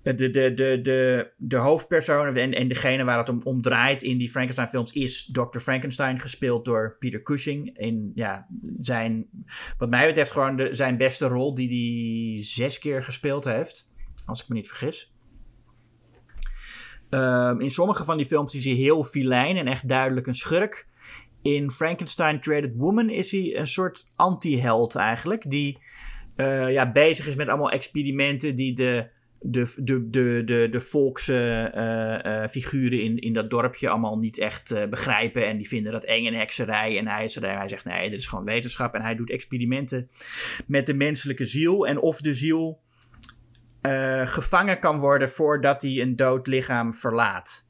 De, 0.03 0.15
de, 0.15 0.31
de, 0.31 0.55
de, 0.55 1.31
de, 1.37 1.57
hoofdpersoon 1.57 2.37
en, 2.37 2.55
en 2.55 2.69
degene 2.69 3.05
waar 3.05 3.19
het 3.19 3.29
om, 3.29 3.41
om 3.45 3.63
draait 3.63 4.03
in 4.03 4.19
die 4.19 4.31
Frankenstein 4.31 4.69
films 4.69 4.93
is 4.93 5.31
Dr. 5.33 5.59
Frankenstein, 5.59 6.21
gespeeld 6.21 6.65
door 6.65 6.97
Peter 6.99 7.23
Cushing. 7.23 7.79
In 7.79 8.13
ja, 8.15 8.47
zijn, 8.81 9.27
wat 9.79 9.91
mij 9.91 10.07
betreft, 10.07 10.31
gewoon 10.31 10.69
zijn 10.71 10.97
beste 10.97 11.27
rol 11.27 11.55
die 11.55 11.69
hij 11.69 12.45
zes 12.45 12.79
keer 12.79 13.03
gespeeld 13.03 13.45
heeft, 13.45 13.93
als 14.25 14.43
ik 14.43 14.49
me 14.49 14.55
niet 14.55 14.69
vergis. 14.69 15.17
Ehm, 17.11 17.61
in 17.61 17.71
sommige 17.71 18.05
van 18.05 18.17
die 18.17 18.27
films 18.27 18.55
is 18.55 18.65
hij 18.65 18.75
heel 18.75 19.05
filijn 19.05 19.57
en 19.57 19.67
echt 19.67 19.89
duidelijk 19.89 20.27
een 20.27 20.35
schurk. 20.35 20.87
In 21.43 21.71
Frankenstein 21.71 22.41
Created 22.41 22.73
Woman 22.77 23.11
is 23.11 23.33
hij 23.33 23.59
een 23.59 23.67
soort 23.67 24.07
anti-held 24.17 24.95
eigenlijk. 24.95 25.51
Die 25.51 25.79
eh, 26.37 26.73
ja, 26.73 26.93
bezig 26.93 27.27
is 27.27 27.35
met 27.35 27.49
allemaal 27.49 27.71
experimenten 27.71 28.55
die 28.55 28.75
de, 28.75 29.07
de, 29.41 29.75
de, 29.77 30.11
de, 30.11 30.43
de, 30.45 30.69
de 30.71 30.81
volkse 30.81 31.71
eh, 31.75 32.43
eh, 32.43 32.51
figuren 32.51 33.03
in, 33.03 33.19
in 33.19 33.33
dat 33.33 33.51
dorpje 33.51 33.89
allemaal 33.89 34.19
niet 34.19 34.39
echt 34.39 34.89
begrijpen. 34.91 35.47
En 35.47 35.57
die 35.57 35.69
vinden 35.69 35.93
dat 35.93 36.05
eng 36.05 36.27
en 36.27 36.35
hekserij. 36.35 36.99
En 36.99 37.07
hij, 37.07 37.31
hij 37.41 37.69
zegt 37.69 37.85
nee, 37.85 38.11
dit 38.11 38.19
is 38.19 38.27
gewoon 38.27 38.45
wetenschap. 38.45 38.95
En 38.95 39.03
hij 39.03 39.15
doet 39.15 39.31
experimenten 39.31 40.11
met 40.67 40.87
de 40.87 40.95
menselijke 40.95 41.47
ziel. 41.47 41.87
En 41.87 42.01
of 42.01 42.21
de 42.21 42.35
ziel 42.35 42.81
eh, 43.89 44.27
gevangen 44.27 44.81
kan 44.81 45.01
worden 45.01 45.31
voordat 45.31 45.83
hij 45.83 46.01
een 46.01 46.17
dood 46.17 46.47
lichaam 46.47 46.95
verlaat. 46.95 47.69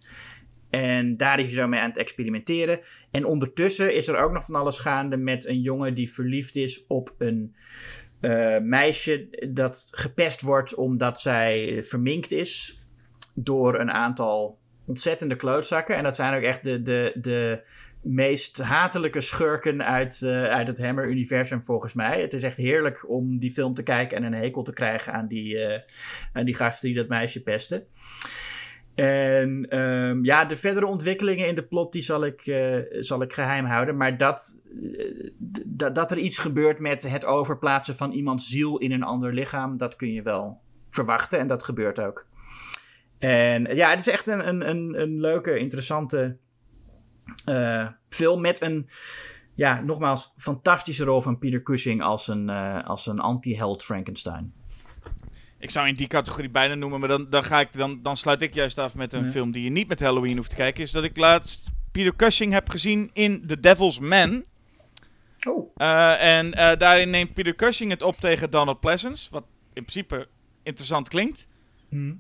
En 0.71 1.17
daar 1.17 1.39
is 1.39 1.45
hij 1.45 1.55
zo 1.55 1.69
mee 1.69 1.81
aan 1.81 1.89
het 1.89 1.99
experimenteren. 1.99 2.81
En 3.11 3.25
ondertussen 3.25 3.95
is 3.95 4.09
er 4.09 4.17
ook 4.17 4.33
nog 4.33 4.45
van 4.45 4.55
alles 4.55 4.79
gaande 4.79 5.17
met 5.17 5.47
een 5.47 5.61
jongen 5.61 5.95
die 5.95 6.13
verliefd 6.13 6.57
is 6.57 6.87
op 6.87 7.15
een 7.19 7.57
eh, 8.21 8.59
meisje 8.59 9.29
dat 9.53 9.89
gepest 9.91 10.41
wordt 10.41 10.75
omdat 10.75 11.21
zij 11.21 11.83
verminkt 11.85 12.33
is 12.33 12.83
door 13.35 13.79
een 13.79 13.91
aantal 13.91 14.59
ontzettende 14.87 15.37
klootzakken. 15.37 15.97
En 15.97 16.03
dat 16.03 16.15
zijn 16.15 16.35
ook 16.35 16.43
echt 16.43 16.65
de, 16.65 16.83
de, 16.83 17.13
de 17.15 17.63
meest 18.03 18.63
hatelijke 18.63 19.21
schurken 19.21 19.85
uit, 19.85 20.23
eh, 20.23 20.45
uit 20.45 20.67
het 20.67 20.83
Hammer-universum 20.85 21.65
volgens 21.65 21.95
mij. 21.95 22.21
Het 22.21 22.33
is 22.33 22.43
echt 22.43 22.57
heerlijk 22.57 23.09
om 23.09 23.39
die 23.39 23.53
film 23.53 23.75
te 23.75 23.83
kijken 23.83 24.17
en 24.17 24.25
een 24.25 24.33
hekel 24.35 24.63
te 24.63 24.73
krijgen 24.73 25.13
aan 25.13 25.27
die, 25.27 25.59
eh, 25.59 25.81
aan 26.33 26.45
die 26.45 26.55
gasten 26.55 26.89
die 26.89 26.97
dat 26.97 27.09
meisje 27.09 27.43
pesten. 27.43 27.87
En 28.95 29.67
ehm, 29.69 30.25
ja, 30.25 30.45
de 30.45 30.57
verdere 30.57 30.87
ontwikkelingen 30.87 31.49
in 31.49 31.55
de 31.55 31.63
plot 31.67 31.93
die 31.93 32.03
zal 32.03 32.25
ik, 32.25 32.47
eh, 32.47 32.77
zal 32.91 33.23
ik 33.23 33.33
geheim 33.33 33.65
houden. 33.65 33.97
Maar 33.97 34.17
dat, 34.17 34.63
dat- 35.67 36.11
er 36.11 36.19
iets 36.19 36.39
gebeurt 36.39 36.79
met 36.79 37.09
het 37.09 37.25
overplaatsen 37.25 37.97
van 37.97 38.13
iemands 38.13 38.49
ziel 38.49 38.79
in 38.79 38.93
een 38.93 39.03
ander 39.03 39.35
lichaam, 39.35 39.77
dat 39.77 39.97
kun 39.97 40.13
je 40.13 40.23
wel 40.23 40.61
verwachten. 40.91 41.39
En 41.39 41.47
dat 41.47 41.65
gebeurt 41.65 41.99
ook. 42.01 42.27
En 43.19 43.77
ja, 43.77 43.91
het 43.91 43.99
is 43.99 44.09
echt 44.09 44.27
een, 44.27 44.49
een, 44.49 44.69
een, 44.69 45.01
een 45.01 45.21
leuke, 45.21 45.59
interessante 45.59 46.37
film 48.09 48.41
met 48.41 48.63
een, 48.63 48.89
ja, 49.55 49.81
nogmaals, 49.81 50.33
fantastische 50.37 51.05
rol 51.05 51.21
van 51.21 51.39
Peter 51.39 51.63
Cushing 51.63 52.03
als 52.03 52.29
een, 52.29 52.49
eh, 52.49 52.87
als 52.89 53.07
een 53.07 53.19
anti-held 53.19 53.85
Frankenstein. 53.85 54.53
Ik 55.59 55.71
zou 55.71 55.89
in 55.89 55.95
die 55.95 56.07
categorie 56.07 56.51
bijna 56.51 56.75
noemen, 56.75 57.01
maar 57.01 57.09
dan, 57.09 57.31
dan, 57.31 57.45
ga 57.45 57.61
ik, 57.61 57.73
dan, 57.73 58.03
dan 58.03 58.17
sluit 58.17 58.43
ik 58.43 58.55
juist 58.55 58.79
af 58.79 58.95
met 58.95 59.13
een 59.13 59.25
Ja. 59.25 59.31
film 59.31 59.53
die 59.53 59.63
je 59.63 59.71
niet 59.71 59.89
met 59.89 60.01
Halloween 60.01 60.37
hoeft 60.37 60.51
te 60.51 60.57
kijken. 60.57 60.83
Is 60.83 60.91
dat 60.91 61.05
ik 61.05 61.17
laatst 61.17 61.71
Peter 61.93 62.17
Cushing 62.17 62.53
heb 62.53 62.69
gezien 62.71 63.11
in 63.13 63.47
The 63.47 63.61
Devil's 63.61 63.99
Man. 63.99 64.45
Oh. 65.49 65.71
Eh, 65.77 66.37
en 66.39 66.53
eh, 66.53 66.77
daarin 66.77 67.11
neemt 67.11 67.35
Peter 67.35 67.55
Cushing 67.55 67.91
het 67.91 68.03
op 68.03 68.15
tegen 68.15 68.51
Donald 68.51 68.81
Pleasence. 68.81 69.31
Wat 69.31 69.45
in 69.73 69.85
principe 69.85 70.29
interessant 70.63 71.09
klinkt. 71.09 71.49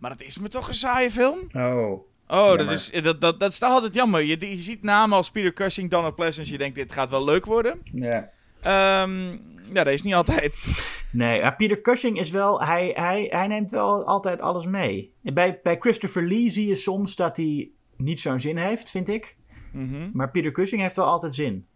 Maar 0.00 0.10
het 0.10 0.22
is 0.22 0.38
me 0.38 0.48
toch 0.48 0.68
een 0.68 0.74
saaie 0.74 1.10
film? 1.10 1.38
Oh. 1.52 2.06
Oh, 2.28 2.58
dat 2.58 2.70
is, 2.70 2.90
dat, 2.90 3.20
dat, 3.20 3.40
dat 3.40 3.52
is 3.52 3.62
altijd 3.62 3.94
jammer. 3.94 4.22
Je, 4.22 4.50
je 4.50 4.60
ziet 4.60 4.82
namen 4.82 5.16
als 5.16 5.30
Peter 5.30 5.52
Cushing, 5.52 5.90
Donald 5.90 6.14
Pleasence. 6.14 6.52
Je 6.52 6.58
denkt, 6.58 6.74
dit 6.74 6.92
gaat 6.92 7.10
wel 7.10 7.24
leuk 7.24 7.44
worden. 7.44 7.80
Ja. 7.84 8.30
Ehm, 8.60 9.30
ja, 9.72 9.84
dat 9.84 9.92
is 9.92 10.02
niet 10.02 10.14
altijd. 10.14 10.66
Nee, 11.12 11.40
maar 11.40 11.56
Peter 11.56 11.80
Cushing 11.80 12.18
is 12.18 12.30
wel, 12.30 12.62
hij, 12.62 12.92
hij, 12.94 13.26
hij 13.30 13.46
neemt 13.46 13.70
wel 13.70 14.04
altijd 14.04 14.42
alles 14.42 14.66
mee. 14.66 15.12
Bij, 15.22 15.60
bij 15.62 15.76
Christopher 15.80 16.28
Lee 16.28 16.50
zie 16.50 16.66
je 16.66 16.74
soms 16.74 17.16
dat 17.16 17.36
hij 17.36 17.70
niet 17.96 18.20
zo'n 18.20 18.40
zin 18.40 18.56
heeft, 18.56 18.90
vind 18.90 19.08
ik. 19.08 19.36
Mhm. 19.72 20.10
Maar 20.12 20.30
Peter 20.30 20.52
Cushing 20.52 20.82
heeft 20.82 20.96
wel 20.96 21.06
altijd 21.06 21.34
zin. 21.34 21.66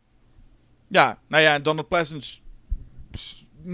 Ja, 0.88 1.18
nou 1.28 1.42
ja, 1.42 1.58
Donald 1.58 1.88
Pleasence 1.88 2.40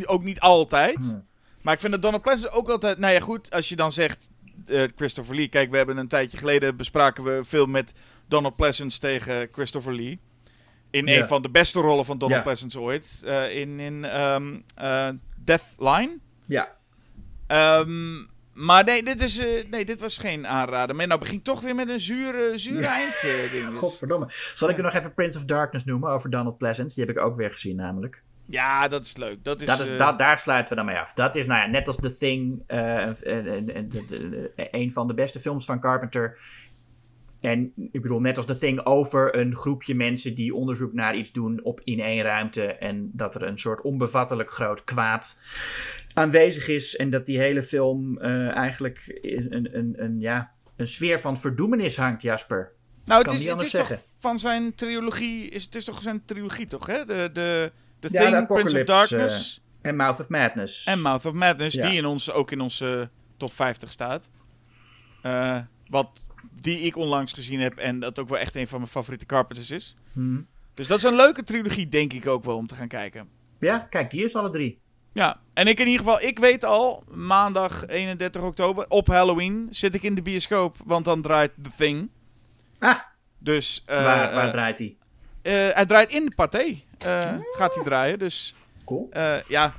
ook 0.04 0.22
niet 0.22 0.40
altijd. 0.40 0.96
Hmm. 0.96 1.26
Maar 1.62 1.74
ik 1.74 1.80
vind 1.80 1.92
dat 1.92 2.02
Donald 2.02 2.22
Pleasence 2.22 2.50
ook 2.50 2.68
altijd... 2.68 2.98
Nou 2.98 3.12
ja, 3.14 3.20
goed, 3.20 3.50
als 3.50 3.68
je 3.68 3.76
dan 3.76 3.92
zegt... 3.92 4.30
eh, 4.68 4.82
Christopher 4.96 5.34
Lee. 5.34 5.48
Kijk, 5.48 5.70
we 5.70 5.76
hebben 5.76 5.96
een 5.96 6.08
tijdje 6.08 6.38
geleden 6.38 6.76
bespraken 6.76 7.24
we 7.24 7.44
film 7.46 7.70
met 7.70 7.94
Donald 8.28 8.56
Pleasence 8.56 8.98
tegen 9.00 9.48
Christopher 9.52 9.94
Lee. 9.94 10.20
In 10.90 11.08
een 11.08 11.26
van 11.26 11.42
de 11.42 11.50
beste 11.50 11.80
rollen 11.80 12.04
van 12.04 12.18
Donald 12.18 12.38
Ja. 12.38 12.44
Pleasence 12.44 12.80
ooit. 12.80 13.22
eh, 13.24 13.56
in 13.56 13.80
in 13.80 14.04
ehm 14.04 14.56
eh, 14.74 15.08
Deathline. 15.36 16.18
Ja. 16.46 16.76
Ehm, 17.46 18.14
maar 18.52 18.84
nee 18.84 19.02
dit, 19.02 19.22
is, 19.22 19.42
nee, 19.70 19.84
dit 19.84 20.00
was 20.00 20.18
geen 20.18 20.46
aanrader. 20.46 20.96
Maar 20.96 21.06
nou 21.06 21.20
begint 21.20 21.44
toch 21.44 21.60
weer 21.60 21.74
met 21.74 21.88
een 21.88 22.00
zure, 22.00 22.58
zure 22.58 22.86
eind. 22.86 23.14
Godverdomme. 23.78 24.26
Zal 24.54 24.68
ik 24.68 24.76
er 24.76 24.82
nog 24.82 24.94
even 24.94 25.14
Prince 25.14 25.38
of 25.38 25.44
Darkness 25.44 25.84
noemen 25.84 26.10
over 26.10 26.30
Donald 26.30 26.58
Pleasance? 26.58 26.94
Die 26.94 27.04
heb 27.04 27.16
ik 27.16 27.22
ook 27.22 27.36
weer 27.36 27.50
gezien 27.50 27.76
namelijk. 27.76 28.22
Ja, 28.50 28.88
dat 28.88 29.04
is 29.04 29.16
leuk. 29.16 29.44
Dat 29.44 29.60
is, 29.60 29.66
Dat 29.66 29.80
is, 29.80 29.86
eh, 29.86 29.98
dat, 29.98 30.18
daar 30.18 30.38
sluiten 30.38 30.68
we 30.76 30.82
dan 30.82 30.92
mee 30.92 31.00
af. 31.02 31.12
Dat 31.12 31.36
is, 31.36 31.46
nou 31.46 31.60
ja, 31.60 31.66
net 31.66 31.86
als 31.86 31.96
The 31.96 32.16
Thing, 32.16 32.62
eh, 32.66 32.96
en- 33.02 33.22
en- 33.22 33.74
en- 33.74 33.88
de- 33.88 34.06
de- 34.08 34.28
de- 34.28 34.68
een 34.70 34.92
van 34.92 35.06
de 35.06 35.14
beste 35.14 35.40
films 35.40 35.64
van 35.64 35.80
Carpenter. 35.80 36.38
En 37.40 37.72
ik 37.92 38.02
bedoel, 38.02 38.20
net 38.20 38.36
als 38.36 38.46
The 38.46 38.58
Thing 38.58 38.84
over 38.86 39.36
een 39.38 39.56
groepje 39.56 39.94
mensen 39.94 40.34
die 40.34 40.54
onderzoek 40.54 40.92
naar 40.92 41.16
iets 41.16 41.32
doen 41.32 41.60
op 41.62 41.80
in 41.84 42.00
één 42.00 42.22
ruimte. 42.22 42.64
En 42.64 43.10
dat 43.12 43.34
er 43.34 43.42
een 43.42 43.58
soort 43.58 43.80
onbevattelijk 43.80 44.50
groot 44.50 44.84
kwaad 44.84 45.40
aanwezig 46.12 46.68
is. 46.68 46.96
En 46.96 47.10
dat 47.10 47.26
die 47.26 47.38
hele 47.38 47.62
film 47.62 48.18
eh, 48.18 48.56
eigenlijk 48.56 49.18
een, 49.22 49.76
een, 49.76 49.94
een, 50.02 50.20
ja, 50.20 50.50
een 50.76 50.88
sfeer 50.88 51.20
van 51.20 51.36
verdoemenis 51.36 51.96
hangt, 51.96 52.22
Jasper. 52.22 52.72
Nou, 53.04 53.18
het 53.18 53.28
kan 53.28 53.36
is, 53.36 53.42
niet 53.42 53.52
het 53.52 53.62
is 53.62 53.70
toch 53.70 53.86
zeggen. 53.86 54.06
van 54.18 54.38
zijn 54.38 54.74
trilogie. 54.74 55.48
Is, 55.48 55.64
het 55.64 55.74
is 55.74 55.84
toch 55.84 56.02
zijn 56.02 56.24
trilogie, 56.24 56.66
toch? 56.66 56.86
Hè? 56.86 57.04
De, 57.04 57.30
de, 57.32 57.72
de 58.00 58.08
Ja, 58.10 58.30
Thing, 58.30 58.46
Prince 58.46 58.78
of 58.80 58.84
Darkness 58.84 59.60
En 59.80 59.96
Mouth 59.96 60.20
of 60.20 60.28
Madness. 60.28 60.84
en 60.84 61.00
Mouth 61.02 61.24
of 61.24 61.32
Madness. 61.32 61.74
Ja. 61.74 61.88
Die 61.88 61.96
in 61.98 62.04
ons, 62.06 62.30
ook 62.30 62.50
in 62.50 62.60
onze 62.60 63.10
top 63.36 63.52
50 63.52 63.92
staat. 63.92 64.28
Eh, 65.22 65.58
wat 65.88 66.26
die 66.62 66.78
ik 66.80 66.96
onlangs 66.96 67.32
gezien 67.32 67.60
heb. 67.60 67.76
En 67.76 67.98
dat 68.00 68.18
ook 68.18 68.28
wel 68.28 68.38
echt 68.38 68.54
een 68.54 68.68
van 68.68 68.78
mijn 68.78 68.90
favoriete 68.90 69.26
Carpenters 69.26 69.70
is. 69.70 69.96
Hm. 70.12 70.40
Dus 70.74 70.86
dat 70.86 70.98
is 70.98 71.04
een 71.04 71.16
leuke 71.16 71.42
trilogie, 71.42 71.88
denk 71.88 72.12
ik 72.12 72.26
ook 72.26 72.44
wel, 72.44 72.56
om 72.56 72.66
te 72.66 72.74
gaan 72.74 72.88
kijken. 72.88 73.28
Ja, 73.58 73.78
kijk, 73.78 74.12
hier 74.12 74.24
is 74.24 74.34
alle 74.34 74.50
drie. 74.50 74.80
Ja, 75.12 75.40
en 75.54 75.66
ik 75.66 75.78
in 75.80 75.86
ieder 75.86 76.04
geval, 76.04 76.20
ik 76.22 76.38
weet 76.38 76.64
al, 76.64 77.02
maandag 77.14 77.86
31 77.86 78.42
oktober, 78.42 78.88
op 78.88 79.06
Halloween, 79.06 79.66
zit 79.70 79.94
ik 79.94 80.02
in 80.02 80.14
de 80.14 80.22
bioscoop, 80.22 80.76
want 80.84 81.04
dan 81.04 81.22
draait 81.22 81.50
The 81.62 81.70
Thing. 81.76 82.10
Ah, 82.78 82.98
Dus, 83.38 83.82
eh, 83.86 84.04
waar, 84.04 84.34
waar 84.34 84.46
eh, 84.46 84.52
draait 84.52 84.78
hij? 84.78 84.96
Eh, 85.48 85.74
hij 85.74 85.86
draait 85.86 86.10
in 86.12 86.24
de 86.24 86.34
paté, 86.34 86.80
eh, 86.98 87.20
gaat 87.52 87.74
hij 87.74 87.84
draaien. 87.84 88.18
Dus 88.18 88.54
Cool. 88.84 89.08
eh, 89.10 89.36
ja, 89.48 89.74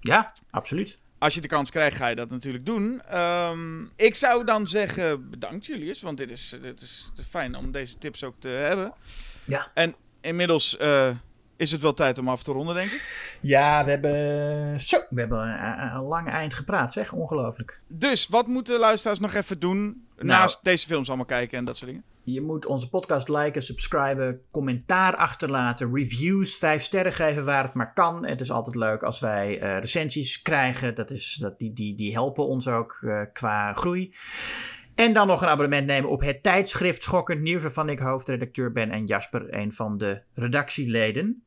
Ja, 0.00 0.32
absoluut. 0.50 0.98
als 1.18 1.34
je 1.34 1.40
de 1.40 1.48
kans 1.48 1.70
krijgt, 1.70 1.96
ga 1.96 2.06
je 2.06 2.14
dat 2.14 2.30
natuurlijk 2.30 2.66
doen. 2.66 3.02
Ehm, 3.08 3.82
ik 3.96 4.14
zou 4.14 4.44
dan 4.44 4.66
zeggen, 4.66 5.30
bedankt 5.30 5.66
Julius, 5.66 6.02
want 6.02 6.18
dit 6.18 6.30
is, 6.30 6.56
dit 6.62 6.80
is 6.80 7.10
fijn 7.28 7.56
om 7.56 7.70
deze 7.72 7.98
tips 7.98 8.24
ook 8.24 8.34
te 8.38 8.48
hebben. 8.48 8.92
Ja. 9.44 9.70
En 9.74 9.94
inmiddels 10.20 10.76
is 11.56 11.72
het 11.72 11.82
wel 11.82 11.94
tijd 11.94 12.18
om 12.18 12.28
af 12.28 12.42
te 12.42 12.52
ronden, 12.52 12.74
denk 12.74 12.90
ik. 12.90 13.02
Ja, 13.40 13.84
we 13.84 13.90
hebben, 13.90 14.80
zo, 14.80 14.98
we 15.10 15.20
hebben 15.20 15.38
een, 15.48 15.94
een 15.94 16.02
lang 16.02 16.28
eind 16.28 16.54
gepraat, 16.54 16.92
zeg. 16.92 17.12
Ongelooflijk. 17.12 17.80
Dus, 17.88 18.26
wat 18.26 18.46
moeten 18.46 18.78
luisteraars 18.78 19.18
nog 19.18 19.34
even 19.34 19.58
doen 19.58 20.03
naast 20.16 20.64
deze 20.64 20.86
films 20.86 21.08
allemaal 21.08 21.26
kijken 21.26 21.58
en 21.58 21.64
dat 21.64 21.76
soort 21.76 21.90
dingen? 21.90 22.06
Je 22.22 22.40
moet 22.40 22.66
onze 22.66 22.88
podcast 22.88 23.28
liken, 23.28 23.62
subscriben, 23.62 24.40
commentaar 24.50 25.16
achterlaten, 25.16 25.94
reviews, 25.94 26.56
vijf 26.56 26.82
sterren 26.82 27.12
geven 27.12 27.44
waar 27.44 27.64
het 27.64 27.74
maar 27.74 27.92
kan. 27.92 28.26
Het 28.26 28.40
is 28.40 28.50
altijd 28.50 28.76
leuk 28.76 29.02
als 29.02 29.20
wij 29.20 29.62
uh, 29.62 29.78
recensies 29.78 30.42
krijgen. 30.42 30.94
Dat 30.94 31.10
is, 31.10 31.34
dat, 31.40 31.58
die, 31.58 31.72
die, 31.72 31.96
die 31.96 32.12
helpen 32.12 32.46
ons 32.46 32.68
ook 32.68 33.00
uh, 33.02 33.20
qua 33.32 33.72
groei. 33.72 34.14
En 34.94 35.12
dan 35.12 35.26
nog 35.26 35.42
een 35.42 35.48
abonnement 35.48 35.86
nemen 35.86 36.10
op 36.10 36.20
het 36.20 36.42
tijdschrift 36.42 37.02
Schokkend 37.02 37.40
Nieuws, 37.40 37.62
waarvan 37.62 37.88
ik 37.88 37.98
hoofdredacteur 37.98 38.72
ben 38.72 38.90
en 38.90 39.06
Jasper 39.06 39.54
een 39.54 39.72
van 39.72 39.98
de 39.98 40.22
redactieleden. 40.34 41.42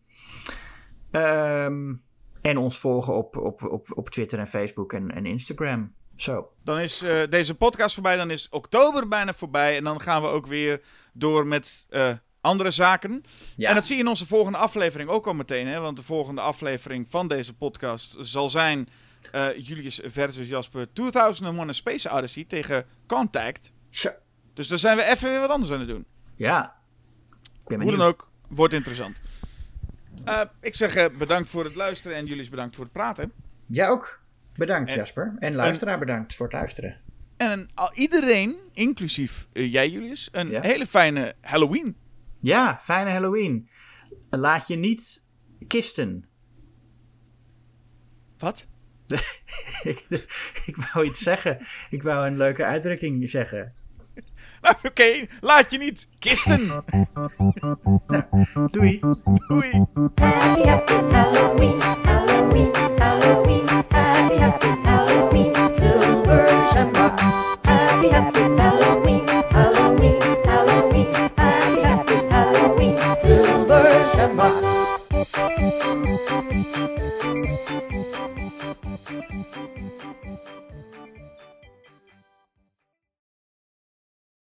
Um, 1.11 2.03
en 2.41 2.57
ons 2.57 2.79
volgen 2.79 3.13
op, 3.13 3.37
op, 3.37 3.63
op, 3.63 3.87
op 3.93 4.09
Twitter 4.09 4.39
en 4.39 4.47
Facebook 4.47 4.93
en, 4.93 5.11
en 5.11 5.25
Instagram. 5.25 5.93
Zo. 6.17 6.51
Dan 6.63 6.79
is 6.79 7.03
uh, 7.03 7.21
deze 7.29 7.55
podcast 7.55 7.93
voorbij, 7.93 8.15
dan 8.15 8.31
is 8.31 8.47
oktober 8.49 9.07
bijna 9.07 9.33
voorbij. 9.33 9.75
En 9.75 9.83
dan 9.83 10.01
gaan 10.01 10.21
we 10.21 10.27
ook 10.27 10.47
weer 10.47 10.81
door 11.13 11.45
met 11.45 11.87
uh, 11.89 12.09
andere 12.41 12.71
zaken. 12.71 13.23
Ja. 13.55 13.69
En 13.69 13.75
dat 13.75 13.85
zie 13.85 13.95
je 13.95 14.01
in 14.01 14.07
onze 14.07 14.27
volgende 14.27 14.57
aflevering 14.57 15.09
ook 15.09 15.27
al 15.27 15.33
meteen. 15.33 15.67
Hè? 15.67 15.79
Want 15.79 15.97
de 15.97 16.03
volgende 16.03 16.41
aflevering 16.41 17.05
van 17.09 17.27
deze 17.27 17.55
podcast 17.55 18.15
zal 18.19 18.49
zijn 18.49 18.89
uh, 19.35 19.57
Julius 19.57 19.99
versus 20.03 20.47
Jasper 20.47 20.93
2001 20.93 21.69
A 21.69 21.71
Space 21.71 22.09
Odyssey 22.09 22.43
tegen 22.43 22.85
Contact. 23.07 23.71
Zo. 23.89 24.09
Dus 24.53 24.67
daar 24.67 24.77
zijn 24.77 24.97
we 24.97 25.03
even 25.03 25.29
weer 25.29 25.39
wat 25.39 25.49
anders 25.49 25.71
aan 25.71 25.79
het 25.79 25.87
doen. 25.87 26.05
Ja. 26.35 26.75
Hoe 27.63 27.91
dan 27.91 28.01
ook, 28.01 28.29
wordt 28.47 28.73
interessant. 28.73 29.17
Ik 30.61 30.75
zeg 30.75 31.17
bedankt 31.17 31.49
voor 31.49 31.63
het 31.63 31.75
luisteren 31.75 32.17
en 32.17 32.25
Julius 32.25 32.49
bedankt 32.49 32.75
voor 32.75 32.83
het 32.83 32.93
praten. 32.93 33.31
Jij 33.65 33.89
ook. 33.89 34.19
Bedankt 34.57 34.91
en, 34.91 34.97
Jasper. 34.97 35.35
En 35.39 35.55
luisteraar 35.55 35.93
en, 35.93 35.99
bedankt 35.99 36.35
voor 36.35 36.45
het 36.45 36.55
luisteren. 36.55 36.97
En 37.37 37.67
al 37.75 37.93
iedereen, 37.93 38.55
inclusief 38.73 39.47
uh, 39.53 39.71
jij 39.71 39.89
Julius, 39.89 40.29
een 40.31 40.49
ja? 40.49 40.61
hele 40.61 40.85
fijne 40.85 41.33
Halloween. 41.41 41.95
Ja, 42.39 42.79
fijne 42.81 43.11
Halloween. 43.11 43.69
Laat 44.29 44.67
je 44.67 44.75
niet 44.75 45.25
kisten. 45.67 46.25
Wat? 48.37 48.67
ik, 49.83 50.05
ik 50.65 50.75
wou 50.75 51.05
iets 51.05 51.19
zeggen. 51.19 51.59
Ik 51.89 52.03
wou 52.03 52.27
een 52.27 52.37
leuke 52.37 52.65
uitdrukking 52.65 53.29
zeggen. 53.29 53.73
Nou, 54.61 54.75
oké, 54.75 54.87
okay. 54.87 55.29
laat 55.41 55.71
je 55.71 55.77
niet 55.77 56.07
kisten. 56.19 56.67
nou, 56.67 56.83
doei. 58.71 58.99
Doei. 59.47 59.85
Happy, 60.15 60.61
happy 60.61 60.93
Halloween. 60.93 62.96
happy 64.47 64.67
Halloween, 64.87 65.53
Silver 65.75 66.47
Shamrock. 66.71 67.19
Happy, 67.65 68.09
happy. 68.09 68.46